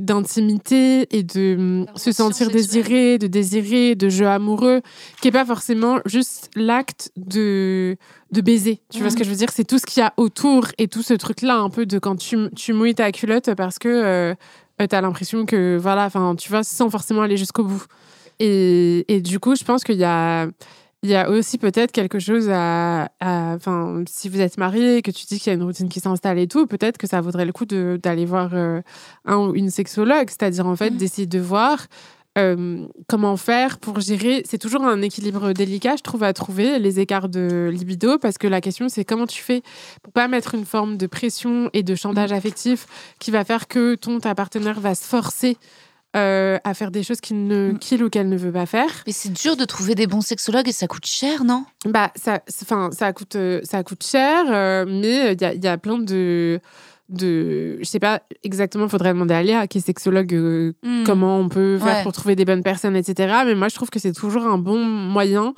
d'intimité 0.00 1.06
et 1.16 1.22
de 1.22 1.84
se 1.94 2.10
sentir 2.12 2.50
désiré, 2.50 3.18
de 3.18 3.26
désirer, 3.26 3.94
de 3.94 4.08
jeu 4.08 4.26
amoureux, 4.26 4.80
qui 5.20 5.28
est 5.28 5.32
pas 5.32 5.44
forcément 5.44 6.00
juste 6.06 6.50
l'acte 6.56 7.12
de, 7.16 7.96
de 8.32 8.40
baiser. 8.40 8.80
Tu 8.90 9.00
vois 9.00 9.10
ce 9.10 9.16
que 9.16 9.24
je 9.24 9.30
veux 9.30 9.36
dire? 9.36 9.50
C'est 9.52 9.64
tout 9.64 9.78
ce 9.78 9.86
qu'il 9.86 10.00
y 10.00 10.04
a 10.04 10.12
autour 10.16 10.66
et 10.78 10.88
tout 10.88 11.02
ce 11.02 11.14
truc-là, 11.14 11.58
un 11.58 11.70
peu 11.70 11.86
de 11.86 11.98
quand 11.98 12.16
tu, 12.16 12.50
tu 12.56 12.72
mouilles 12.72 12.94
ta 12.94 13.12
culotte 13.12 13.54
parce 13.54 13.78
que 13.78 13.88
euh, 13.88 14.30
euh, 14.30 14.34
tu 14.86 14.96
as 14.96 15.00
l'impression 15.00 15.46
que, 15.46 15.76
voilà, 15.76 16.06
enfin, 16.06 16.34
tu 16.36 16.50
vois, 16.50 16.62
sans 16.62 16.90
forcément 16.90 17.22
aller 17.22 17.36
jusqu'au 17.36 17.64
bout. 17.64 17.84
Et, 18.38 19.04
et, 19.12 19.20
du 19.20 19.38
coup, 19.38 19.54
je 19.54 19.64
pense 19.64 19.84
qu'il 19.84 19.96
y 19.96 20.04
a 20.04 20.48
il 21.02 21.08
y 21.08 21.14
a 21.14 21.30
aussi 21.30 21.56
peut-être 21.56 21.92
quelque 21.92 22.18
chose 22.18 22.50
à, 22.52 23.08
enfin, 23.20 24.02
si 24.06 24.28
vous 24.28 24.40
êtes 24.40 24.58
marié, 24.58 25.00
que 25.00 25.10
tu 25.10 25.24
dis 25.24 25.38
qu'il 25.40 25.50
y 25.50 25.50
a 25.50 25.54
une 25.54 25.62
routine 25.62 25.88
qui 25.88 25.98
s'installe 25.98 26.38
et 26.38 26.46
tout, 26.46 26.66
peut-être 26.66 26.98
que 26.98 27.06
ça 27.06 27.22
vaudrait 27.22 27.46
le 27.46 27.52
coup 27.52 27.64
d'aller 27.64 28.26
voir 28.26 28.50
euh, 28.52 28.82
un 29.24 29.36
ou 29.38 29.54
une 29.54 29.70
sexologue, 29.70 30.28
c'est-à-dire 30.28 30.66
en 30.66 30.76
fait 30.76 30.90
mmh. 30.90 30.96
d'essayer 30.96 31.26
de 31.26 31.38
voir 31.38 31.86
euh, 32.38 32.86
comment 33.08 33.36
faire 33.36 33.78
pour 33.78 34.00
gérer. 34.00 34.42
C'est 34.44 34.58
toujours 34.58 34.84
un 34.84 35.02
équilibre 35.02 35.52
délicat, 35.52 35.96
je 35.96 36.02
trouve, 36.02 36.22
à 36.22 36.32
trouver 36.32 36.78
les 36.78 37.00
écarts 37.00 37.28
de 37.28 37.70
libido, 37.72 38.18
parce 38.18 38.38
que 38.38 38.46
la 38.46 38.60
question 38.60 38.88
c'est 38.88 39.04
comment 39.04 39.26
tu 39.26 39.42
fais 39.42 39.62
pour 40.02 40.12
pas 40.12 40.28
mettre 40.28 40.54
une 40.54 40.64
forme 40.64 40.96
de 40.96 41.06
pression 41.06 41.70
et 41.72 41.82
de 41.82 41.94
chantage 41.94 42.32
affectif 42.32 42.86
qui 43.18 43.30
va 43.30 43.44
faire 43.44 43.68
que 43.68 43.94
ton 43.94 44.20
ta 44.20 44.34
partenaire 44.34 44.80
va 44.80 44.94
se 44.94 45.04
forcer 45.04 45.56
euh, 46.16 46.58
à 46.64 46.74
faire 46.74 46.90
des 46.90 47.04
choses 47.04 47.20
qu'il 47.20 47.46
ne, 47.46 47.70
mm. 47.70 47.78
qu'il 47.78 48.02
ou 48.02 48.10
qu'elle 48.10 48.28
ne 48.28 48.36
veut 48.36 48.50
pas 48.50 48.66
faire. 48.66 48.90
Mais 49.06 49.12
c'est 49.12 49.32
dur 49.32 49.56
de 49.56 49.64
trouver 49.64 49.94
des 49.94 50.08
bons 50.08 50.22
sexologues 50.22 50.68
et 50.68 50.72
ça 50.72 50.88
coûte 50.88 51.06
cher, 51.06 51.44
non? 51.44 51.64
Bah, 51.84 52.10
ça, 52.16 52.40
enfin, 52.62 52.90
ça 52.90 53.12
coûte, 53.12 53.36
euh, 53.36 53.60
ça 53.62 53.84
coûte 53.84 54.04
cher, 54.04 54.44
euh, 54.48 54.84
mais 54.88 55.34
il 55.34 55.40
y 55.40 55.44
a, 55.44 55.54
y 55.54 55.68
a, 55.68 55.78
plein 55.78 55.98
de 55.98 56.60
de 57.10 57.78
je 57.80 57.84
sais 57.84 57.98
pas 57.98 58.22
exactement 58.44 58.88
faudrait 58.88 59.12
demander 59.12 59.34
à 59.34 59.42
Léa 59.42 59.66
qui 59.66 59.78
est 59.78 59.80
sexologue 59.80 60.34
euh, 60.34 60.72
Hmm. 60.82 61.04
comment 61.04 61.38
on 61.38 61.48
peut 61.48 61.78
faire 61.78 61.96
Ouais. 61.98 62.02
pour 62.02 62.12
trouver 62.12 62.36
des 62.36 62.44
bonnes 62.44 62.62
personnes 62.62 62.96
etc 62.96 63.34
mais 63.44 63.54
moi 63.54 63.68
je 63.68 63.74
trouve 63.74 63.90
que 63.90 63.98
c'est 63.98 64.12
toujours 64.12 64.46
un 64.46 64.58
bon 64.58 64.78
moyen 64.84 65.54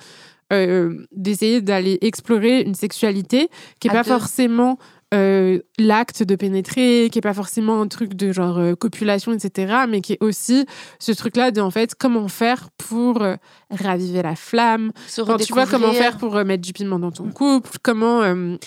euh, 0.52 1.06
d'essayer 1.12 1.60
d'aller 1.62 1.98
explorer 2.02 2.60
une 2.62 2.74
sexualité 2.74 3.48
qui 3.80 3.88
est 3.88 3.90
À 3.90 3.94
pas 3.94 4.02
deux. 4.02 4.10
forcément 4.10 4.78
euh, 5.14 5.58
l'acte 5.78 6.22
de 6.22 6.34
pénétrer, 6.36 7.10
qui 7.12 7.18
est 7.18 7.22
pas 7.22 7.34
forcément 7.34 7.82
un 7.82 7.86
truc 7.86 8.14
de 8.14 8.32
genre 8.32 8.56
euh, 8.58 8.74
copulation, 8.74 9.30
etc., 9.34 9.74
mais 9.86 10.00
qui 10.00 10.14
est 10.14 10.22
aussi 10.22 10.64
ce 10.98 11.12
truc-là 11.12 11.50
de 11.50 11.60
en 11.60 11.70
fait 11.70 11.94
comment 11.94 12.28
faire 12.28 12.70
pour 12.78 13.20
euh, 13.20 13.36
raviver 13.70 14.22
la 14.22 14.36
flamme, 14.36 14.90
Se 15.08 15.20
Enfin, 15.20 15.36
tu 15.36 15.52
vois 15.52 15.66
comment 15.66 15.92
faire 15.92 16.16
pour 16.16 16.34
mettre 16.46 16.62
du 16.62 16.72
piment 16.72 16.98
dans 16.98 17.10
ton 17.12 17.28
couple, 17.30 17.68
comment 17.82 18.20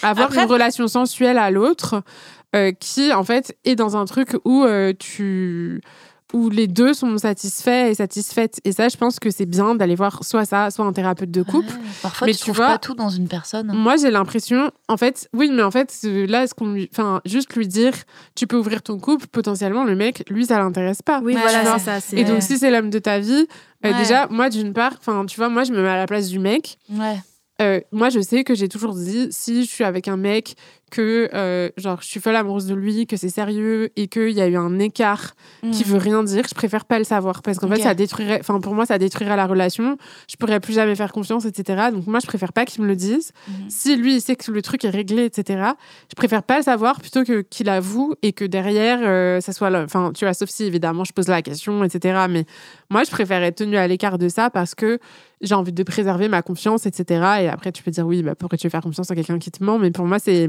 avoir 0.04 0.28
Après- 0.28 0.44
une 0.44 0.50
relation 0.52 0.88
sensuelle 0.88 1.40
à 1.40 1.50
l'autre 1.50 2.04
euh, 2.56 2.72
qui 2.72 3.12
en 3.14 3.24
fait 3.24 3.58
est 3.66 3.76
dans 3.76 3.98
un 3.98 4.06
truc 4.06 4.36
où 4.46 4.64
euh, 4.64 4.94
tu 4.98 5.82
où 6.34 6.50
les 6.50 6.68
deux 6.68 6.94
sont 6.94 7.18
satisfaits 7.20 7.92
et 7.92 7.94
satisfaites 7.94 8.60
et 8.66 8.72
ça 8.72 8.90
je 8.90 8.98
pense 8.98 9.20
que 9.20 9.30
c'est 9.30 9.46
bien 9.46 9.76
d'aller 9.76 9.96
voir 9.96 10.24
soit 10.24 10.44
ça 10.44 10.70
soit 10.72 10.84
un 10.84 10.92
thérapeute 10.92 11.30
de 11.32 11.44
couple 11.44 11.68
Ouais, 11.70 11.80
Parfois, 12.02 12.28
Mais 12.28 12.34
tu 12.34 12.40
tu 12.40 12.44
trouves 12.46 12.58
vois- 12.58 12.68
pas 12.68 12.78
tout 12.80 12.96
dans 12.96 13.10
une 13.10 13.28
personne. 13.28 13.72
moi, 13.74 13.96
j'ai 13.96 14.12
l'impression, 14.12 14.70
en 14.90 14.98
fait, 14.98 15.30
oui, 15.34 15.50
mais 15.52 15.64
en 15.64 15.72
fait, 15.72 15.98
là, 16.04 16.46
ce 16.46 16.54
qu'on 16.54 16.72
lui, 16.74 16.90
enfin, 16.92 17.22
juste 17.26 17.56
lui 17.56 17.68
dire, 17.68 17.94
tu 18.36 18.48
peux 18.48 18.58
ouvrir 18.58 18.82
ton 18.84 19.00
couple, 19.00 19.28
potentiellement, 19.28 19.86
le 19.86 19.96
mec, 19.96 20.24
lui, 20.30 20.46
ça 20.46 20.58
l'intéresse 20.60 21.02
pas. 21.02 21.20
Oui, 21.24 21.34
Ouais, 21.36 21.42
voilà, 21.42 21.78
c'est 21.80 21.86
ça. 21.86 22.00
c'est- 22.02 22.18
Et 22.18 22.24
donc, 22.26 22.42
si 22.44 22.58
c'est 22.58 22.70
l'homme 22.70 22.90
de 22.90 23.00
ta 23.00 23.20
vie, 23.20 23.48
euh, 23.86 23.92
Ouais. 23.92 23.98
déjà, 23.98 24.28
moi, 24.30 24.50
d'une 24.50 24.74
part, 24.74 24.94
enfin, 25.00 25.26
tu 25.26 25.38
vois, 25.38 25.48
moi, 25.50 25.64
je 25.64 25.72
me 25.72 25.82
mets 25.82 25.88
à 25.90 25.96
la 25.98 26.06
place 26.08 26.28
du 26.28 26.40
mec. 26.40 26.78
Ouais. 26.92 27.16
Euh, 27.62 27.80
moi, 27.92 28.10
je 28.10 28.20
sais 28.20 28.44
que 28.44 28.54
j'ai 28.56 28.68
toujours 28.68 28.94
dit, 28.94 29.28
si 29.32 29.64
je 29.64 29.70
suis 29.70 29.84
avec 29.86 30.08
un 30.10 30.18
mec, 30.18 30.56
que 30.92 31.30
euh, 31.34 31.70
genre 31.78 32.00
je 32.02 32.08
suis 32.08 32.20
folle 32.20 32.36
amoureuse 32.36 32.68
de 32.68 32.76
lui, 32.76 33.08
que 33.08 33.18
c'est 33.18 33.30
sérieux 33.30 33.90
et 33.96 34.08
qu'il 34.08 34.30
y 34.32 34.42
a 34.42 34.48
eu 34.48 34.56
un 34.56 34.80
écart 34.80 35.34
qui 35.72 35.84
Mm. 35.84 35.88
veut 35.88 35.98
rien 35.98 36.24
dire, 36.24 36.44
je 36.48 36.54
préfère 36.54 36.86
pas 36.86 37.00
le 37.00 37.04
savoir 37.06 37.42
parce 37.42 37.58
qu'en 37.58 37.68
fait 37.68 37.82
ça 37.82 37.94
détruirait, 37.96 38.40
enfin 38.40 38.60
pour 38.60 38.74
moi 38.76 38.86
ça 38.86 38.98
détruirait 38.98 39.36
la 39.36 39.48
relation, 39.48 39.98
je 40.30 40.36
pourrais 40.38 40.60
plus 40.60 40.74
jamais 40.74 40.96
faire 40.96 41.12
confiance, 41.12 41.46
etc. 41.46 41.90
Donc 41.92 42.06
moi 42.08 42.20
je 42.20 42.28
préfère 42.28 42.54
pas 42.54 42.66
qu'il 42.66 42.84
me 42.84 42.88
le 42.88 42.96
dise. 42.96 43.32
Mhm. 43.48 43.54
Si 43.70 43.96
lui 43.96 44.16
il 44.16 44.22
sait 44.22 44.36
que 44.36 44.52
le 44.52 44.62
truc 44.62 44.86
est 44.86 44.90
réglé, 44.90 45.26
etc. 45.26 45.72
Je 46.10 46.16
préfère 46.16 46.44
pas 46.44 46.58
le 46.58 46.64
savoir 46.64 47.00
plutôt 47.02 47.24
que 47.24 47.42
qu'il 47.42 47.68
avoue 47.70 48.14
et 48.22 48.32
que 48.32 48.46
derrière 48.46 49.00
euh, 49.02 49.42
ça 49.42 49.54
soit, 49.54 49.72
enfin 49.84 50.12
tu 50.14 50.26
vois, 50.26 50.34
sauf 50.34 50.50
si 50.50 50.64
évidemment 50.66 51.04
je 51.04 51.14
pose 51.14 51.28
la 51.28 51.42
question, 51.42 51.84
etc. 51.84 52.26
Mais 52.30 52.46
moi 52.90 53.04
je 53.04 53.12
préfère 53.12 53.42
être 53.44 53.56
tenue 53.58 53.78
à 53.78 53.88
l'écart 53.88 54.18
de 54.18 54.30
ça 54.30 54.50
parce 54.50 54.76
que 54.76 55.00
j'ai 55.42 55.56
envie 55.56 55.74
de 55.74 55.84
préserver 55.84 56.28
ma 56.30 56.42
confiance, 56.42 56.86
etc. 56.86 57.06
Et 57.42 57.48
après 57.50 57.72
tu 57.72 57.84
peux 57.84 57.92
dire 57.92 58.06
oui, 58.08 58.24
bah 58.24 58.36
pourquoi 58.36 58.58
tu 58.58 58.68
veux 58.68 58.72
faire 58.72 58.82
confiance 58.82 59.12
à 59.12 59.16
quelqu'un 59.16 59.40
qui 59.40 59.52
te 59.52 59.64
ment, 59.64 59.80
mais 59.80 59.92
pour 59.92 60.06
moi 60.06 60.20
c'est 60.20 60.48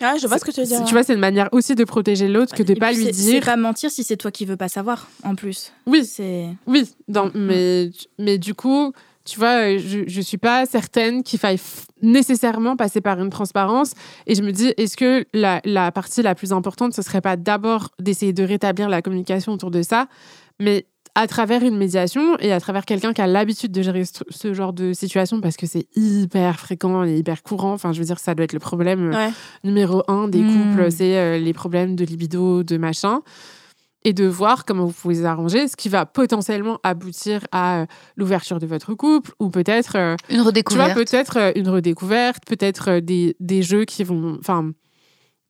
Je 0.00 0.26
vois 0.28 0.38
ce 0.38 0.44
que 0.44 0.52
tu 0.52 0.60
veux 0.60 0.66
dire. 0.66 0.84
Tu 0.84 0.92
vois, 0.92 1.02
c'est 1.02 1.14
une 1.14 1.18
manière 1.20 1.48
aussi 1.52 1.74
de 1.74 1.82
protéger 1.84 2.28
l'autre 2.28 2.54
que 2.54 2.62
de 2.62 2.72
Et 2.72 2.76
pas 2.76 2.92
lui 2.92 3.04
c'est- 3.06 3.12
C'est 3.12 3.30
dire. 3.32 3.44
pas 3.44 3.56
mentir 3.56 3.90
si 3.90 4.04
c'est 4.04 4.16
toi 4.16 4.30
qui 4.30 4.44
veux 4.44 4.56
pas 4.56 4.68
savoir, 4.68 5.08
en 5.24 5.34
plus. 5.34 5.72
Oui, 5.86 6.04
C'est. 6.04 6.46
oui. 6.66 6.88
Dans, 7.08 7.30
mais, 7.34 7.90
mais 8.18 8.38
du 8.38 8.54
coup, 8.54 8.92
tu 9.24 9.38
vois, 9.40 9.62
euh, 9.74 9.78
je, 9.84 10.00
je 10.06 10.20
suis 10.20 10.38
pas 10.38 10.66
certaine 10.66 11.22
qu'il 11.24 11.38
faille 11.40 11.58
nécessairement 12.00 12.76
passer 12.76 13.00
par 13.00 13.20
une 13.20 13.30
transparence. 13.30 13.92
Et 14.26 14.34
je 14.34 14.42
me 14.42 14.52
dis, 14.52 14.72
est-ce 14.76 14.96
que 14.96 15.26
la, 15.34 15.60
la 15.64 15.90
partie 15.92 16.22
la 16.22 16.34
plus 16.34 16.52
importante, 16.52 16.94
ce 16.94 17.02
serait 17.02 17.20
pas 17.20 17.36
d'abord 17.36 17.90
d'essayer 17.98 18.32
de 18.32 18.42
rétablir 18.44 18.88
la 18.88 19.02
communication 19.02 19.52
autour 19.52 19.70
de 19.70 19.82
ça, 19.82 20.06
mais 20.60 20.86
à 21.20 21.26
travers 21.26 21.62
une 21.64 21.76
médiation 21.76 22.38
et 22.38 22.52
à 22.52 22.60
travers 22.60 22.84
quelqu'un 22.84 23.12
qui 23.12 23.20
a 23.20 23.26
l'habitude 23.26 23.72
de 23.72 23.82
gérer 23.82 24.04
ce, 24.04 24.54
genre 24.54 24.72
de 24.72 24.92
situation 24.92 25.40
parce 25.40 25.56
que 25.56 25.66
c'est 25.66 25.86
hyper 25.96 26.60
fréquent 26.60 27.02
et 27.04 27.16
hyper 27.16 27.42
courant. 27.42 27.72
Enfin, 27.72 27.92
je 27.92 27.98
veux 27.98 28.04
dire, 28.04 28.18
ça 28.20 28.34
doit 28.34 28.44
être 28.44 28.52
le 28.52 28.60
problème 28.60 29.10
euh, 29.12 29.16
Ouais. 29.16 29.30
numéro 29.64 30.02
un 30.08 30.28
des 30.28 30.42
Mm. 30.42 30.52
couples, 30.70 30.92
c'est 30.92 31.16
euh, 31.18 31.38
les 31.38 31.52
problèmes 31.52 31.96
de 31.96 32.04
libido, 32.04 32.62
de 32.62 32.76
machin. 32.76 33.20
Et 34.04 34.12
de 34.12 34.26
voir 34.26 34.64
comment 34.64 34.84
vous 34.86 34.92
pouvez 34.92 35.14
les 35.16 35.24
arranger, 35.24 35.66
ce 35.66 35.74
qui 35.76 35.88
va 35.88 36.06
potentiellement 36.06 36.78
aboutir 36.84 37.40
à 37.50 37.80
euh, 37.80 37.86
l'ouverture 38.16 38.60
de 38.60 38.66
votre 38.66 38.94
couple, 38.94 39.32
ou 39.40 39.50
peut-être, 39.50 39.96
euh, 39.96 40.14
Une 40.30 40.36
tu 40.36 40.42
vois, 40.42 40.44
redécouverte. 40.46 40.94
peut-être 40.94 41.52
une 41.58 41.68
redécouverte, 41.68 42.44
peut-être 42.46 43.00
des, 43.00 43.34
des 43.40 43.62
jeux 43.62 43.84
qui 43.84 44.04
vont, 44.04 44.36
enfin, 44.38 44.70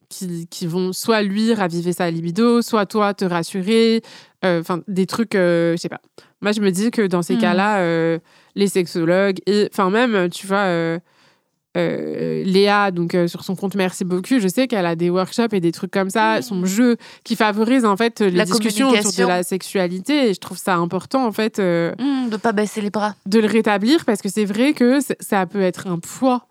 qui, 0.08 0.46
qui 0.48 0.66
vont 0.66 0.94
soit 0.94 1.20
lui 1.20 1.52
raviver 1.52 1.92
sa 1.92 2.10
libido, 2.10 2.62
soit 2.62 2.86
toi 2.86 3.12
te 3.12 3.26
rassurer, 3.26 4.00
euh, 4.44 4.60
enfin, 4.60 4.80
des 4.88 5.06
trucs, 5.06 5.34
euh, 5.34 5.72
je 5.72 5.76
sais 5.78 5.88
pas. 5.88 6.00
Moi, 6.40 6.52
je 6.52 6.60
me 6.60 6.70
dis 6.70 6.90
que 6.90 7.06
dans 7.06 7.22
ces 7.22 7.34
Mm. 7.36 7.40
cas-là, 7.40 7.78
euh, 7.80 8.18
les 8.54 8.68
sexologues, 8.68 9.38
et 9.46 9.68
enfin, 9.72 9.90
même, 9.90 10.28
tu 10.30 10.46
vois, 10.46 10.58
euh, 10.66 10.98
Léa, 11.74 12.90
donc 12.90 13.16
sur 13.28 13.44
son 13.44 13.54
compte 13.54 13.74
Merci 13.76 14.04
beaucoup, 14.04 14.40
je 14.40 14.48
sais 14.48 14.66
qu'elle 14.66 14.86
a 14.86 14.96
des 14.96 15.10
workshops 15.10 15.52
et 15.52 15.60
des 15.60 15.70
trucs 15.70 15.92
comme 15.92 16.10
ça, 16.10 16.42
son 16.42 16.64
jeu 16.64 16.96
qui 17.22 17.36
favorise 17.36 17.84
en 17.84 17.96
fait 17.96 18.20
les 18.20 18.30
La 18.32 18.44
discussions 18.44 18.88
autour 18.88 19.12
de 19.12 19.24
la 19.24 19.42
sexualité. 19.44 20.30
Et 20.30 20.34
je 20.34 20.40
trouve 20.40 20.58
ça 20.58 20.74
important 20.76 21.24
en 21.24 21.30
fait 21.30 21.60
euh, 21.60 21.94
Mm, 21.98 22.30
de 22.30 22.36
pas 22.36 22.50
baisser 22.52 22.80
les 22.80 22.90
bras. 22.90 23.14
de 23.26 23.38
le 23.38 23.46
rétablir 23.46 24.04
parce 24.04 24.22
que 24.22 24.28
c'est 24.28 24.44
vrai 24.44 24.72
que 24.72 24.98
ça 25.20 25.46
peut 25.46 25.60
être 25.60 25.86
un 25.86 25.98
poids 26.00 26.47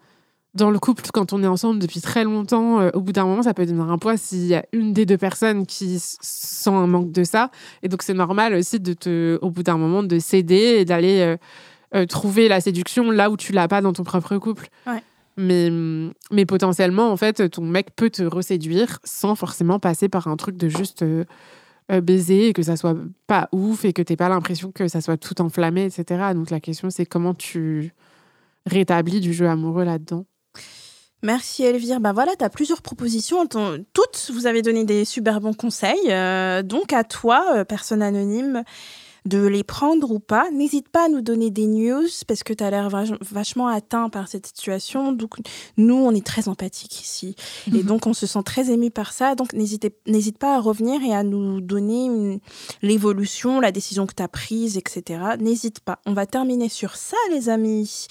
dans 0.57 0.71
le 0.71 0.79
couple 0.79 1.03
quand 1.13 1.31
on 1.31 1.41
est 1.43 1.47
ensemble 1.47 1.79
depuis 1.79 2.01
très 2.01 2.23
longtemps. 2.23 2.81
euh, 2.81 2.89
au 2.93 3.01
bout 3.01 3.13
d'un 3.13 3.25
moment, 3.25 3.43
ça 3.43 3.53
peut 3.53 3.65
devenir 3.65 3.89
un 3.89 3.97
poids 3.97 4.17
s'il 4.17 4.45
y 4.45 4.55
a 4.55 4.65
une 4.73 4.91
des 4.91 5.05
deux 5.05 5.17
personnes 5.17 5.65
qui 5.65 5.99
sent 5.99 6.69
un 6.69 6.87
manque 6.87 7.11
de 7.11 7.23
ça. 7.23 7.51
Et 7.83 7.87
donc, 7.87 8.01
c'est 8.01 8.13
normal 8.13 8.53
aussi 8.55 8.79
de 8.79 8.93
te, 8.93 9.39
au 9.41 9.49
bout 9.49 9.63
d'un 9.63 9.77
moment, 9.77 10.03
de 10.03 10.19
céder 10.19 10.77
et 10.79 10.85
d'aller 10.85 11.21
euh, 11.21 11.37
euh, 11.95 12.05
trouver 12.05 12.49
la 12.49 12.59
séduction 12.59 13.11
là 13.11 13.29
où 13.29 13.37
tu 13.37 13.53
l'as 13.53 13.67
pas 13.67 13.81
dans 13.81 13.93
ton 13.93 14.03
propre 14.03 14.37
couple. 14.37 14.67
Ouais. 14.85 15.01
Mais, 15.37 15.69
mais 16.31 16.45
potentiellement, 16.47 17.11
en 17.11 17.17
fait, 17.17 17.49
ton 17.51 17.61
mec 17.61 17.95
peut 17.95 18.09
te 18.09 18.23
reséduire 18.23 18.97
sans 19.03 19.35
forcément 19.35 19.79
passer 19.79 20.09
par 20.09 20.27
un 20.27 20.35
truc 20.35 20.57
de 20.57 20.67
juste 20.67 21.05
baiser 21.89 22.47
et 22.47 22.53
que 22.53 22.63
ça 22.63 22.75
soit 22.75 22.95
pas 23.27 23.47
ouf 23.51 23.85
et 23.85 23.93
que 23.93 24.01
t'aies 24.01 24.15
pas 24.15 24.29
l'impression 24.29 24.71
que 24.71 24.87
ça 24.87 24.99
soit 24.99 25.17
tout 25.17 25.39
enflammé, 25.39 25.85
etc. 25.85 26.33
Donc 26.33 26.49
la 26.49 26.59
question, 26.59 26.89
c'est 26.89 27.05
comment 27.05 27.35
tu 27.35 27.93
rétablis 28.65 29.19
du 29.19 29.31
jeu 29.31 29.47
amoureux 29.47 29.83
là-dedans? 29.83 30.25
Merci 31.27 31.63
Elvire. 31.63 31.99
Ben 31.99 32.13
voilà, 32.13 32.37
tu 32.37 32.45
as 32.45 32.49
plusieurs 32.49 32.81
propositions. 32.81 33.45
Toutes, 33.47 34.31
vous 34.33 34.47
avez 34.47 34.61
donné 34.61 34.85
des 34.85 35.03
super 35.03 35.41
bons 35.41 35.53
conseils. 35.53 36.09
Euh, 36.09 36.63
donc 36.63 36.93
à 36.93 37.03
toi, 37.03 37.43
euh, 37.53 37.63
personne 37.65 38.01
anonyme, 38.01 38.63
de 39.27 39.45
les 39.45 39.63
prendre 39.63 40.11
ou 40.11 40.19
pas. 40.19 40.49
N'hésite 40.51 40.89
pas 40.89 41.05
à 41.05 41.09
nous 41.09 41.21
donner 41.21 41.49
des 41.51 41.67
news 41.67 42.07
parce 42.27 42.43
que 42.43 42.53
tu 42.53 42.63
as 42.63 42.71
l'air 42.71 42.89
vach- 42.89 43.17
vachement 43.21 43.67
atteint 43.67 44.09
par 44.09 44.27
cette 44.27 44.47
situation. 44.47 45.11
Donc 45.11 45.35
nous, 45.77 45.95
on 45.95 46.11
est 46.11 46.25
très 46.25 46.47
empathiques 46.47 47.01
ici. 47.01 47.35
Et 47.75 47.83
donc 47.83 48.07
on 48.07 48.13
se 48.13 48.25
sent 48.25 48.43
très 48.43 48.69
ému 48.71 48.89
par 48.91 49.13
ça. 49.13 49.35
Donc 49.35 49.53
n'hésite 49.53 50.37
pas 50.37 50.55
à 50.55 50.59
revenir 50.59 51.01
et 51.03 51.13
à 51.13 51.23
nous 51.23 51.61
donner 51.61 52.39
l'évolution, 52.81 53.59
la 53.59 53.71
décision 53.71 54.05
que 54.05 54.13
tu 54.15 54.23
as 54.23 54.27
prise, 54.27 54.77
etc. 54.77 55.19
N'hésite 55.39 55.79
pas. 55.81 55.99
On 56.05 56.13
va 56.13 56.25
terminer 56.25 56.69
sur 56.69 56.95
ça, 56.95 57.17
les 57.31 57.49
amis. 57.49 58.07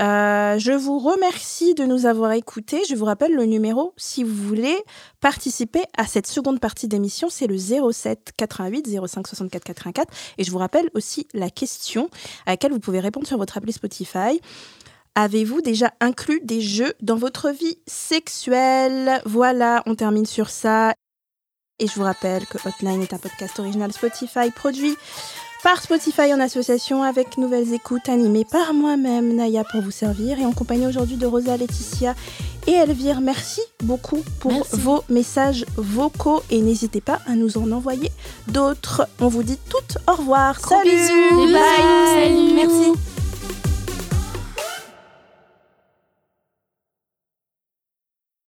Euh, 0.00 0.58
je 0.58 0.72
vous 0.72 0.98
remercie 0.98 1.74
de 1.74 1.84
nous 1.84 2.06
avoir 2.06 2.32
écoutés. 2.32 2.82
Je 2.88 2.94
vous 2.94 3.04
rappelle 3.04 3.32
le 3.34 3.44
numéro 3.44 3.92
si 3.96 4.24
vous 4.24 4.34
voulez 4.34 4.76
participer 5.20 5.82
à 5.96 6.06
cette 6.06 6.26
seconde 6.26 6.60
partie 6.60 6.88
d'émission. 6.88 7.28
C'est 7.30 7.46
le 7.46 7.56
07 7.58 8.32
88 8.36 8.88
05 9.06 9.26
64 9.26 9.64
84. 9.64 10.12
Et 10.38 10.44
je 10.48 10.52
vous 10.52 10.58
rappelle 10.58 10.88
aussi 10.94 11.28
la 11.34 11.50
question 11.50 12.08
à 12.46 12.52
laquelle 12.52 12.72
vous 12.72 12.80
pouvez 12.80 13.00
répondre 13.00 13.26
sur 13.26 13.36
votre 13.36 13.58
appli 13.58 13.70
Spotify. 13.70 14.40
Avez-vous 15.14 15.60
déjà 15.60 15.92
inclus 16.00 16.40
des 16.42 16.62
jeux 16.62 16.94
dans 17.02 17.16
votre 17.16 17.50
vie 17.50 17.76
sexuelle? 17.86 19.20
Voilà, 19.26 19.82
on 19.84 19.94
termine 19.94 20.24
sur 20.24 20.48
ça. 20.48 20.94
Et 21.78 21.86
je 21.86 21.94
vous 21.96 22.02
rappelle 22.02 22.46
que 22.46 22.56
Hotline 22.66 23.02
est 23.02 23.12
un 23.12 23.18
podcast 23.18 23.58
original 23.60 23.92
Spotify 23.92 24.50
produit 24.50 24.96
par 25.62 25.82
Spotify 25.82 26.32
en 26.32 26.40
association 26.40 27.02
avec 27.02 27.36
Nouvelles 27.38 27.72
Écoutes, 27.74 28.08
animé 28.08 28.44
par 28.44 28.74
moi-même, 28.74 29.34
Naya, 29.34 29.64
pour 29.64 29.82
vous 29.82 29.90
servir, 29.90 30.38
et 30.38 30.46
en 30.46 30.52
compagnie 30.52 30.86
aujourd'hui 30.86 31.16
de 31.16 31.26
Rosa, 31.26 31.56
Laetitia 31.56 32.14
et 32.66 32.72
Elvire. 32.72 33.20
Merci 33.20 33.62
beaucoup 33.82 34.22
pour 34.40 34.52
Merci. 34.52 34.76
vos 34.76 35.02
messages 35.08 35.64
vocaux 35.76 36.42
et 36.50 36.60
n'hésitez 36.60 37.00
pas 37.00 37.20
à 37.26 37.34
nous 37.34 37.58
en 37.58 37.72
envoyer 37.72 38.10
d'autres. 38.48 39.08
On 39.20 39.28
vous 39.28 39.42
dit 39.42 39.58
toutes 39.68 39.98
au 40.06 40.12
revoir. 40.12 40.60
Gros 40.60 40.76
Salut 40.76 40.90
bisous. 40.90 41.52
Bye. 41.52 43.17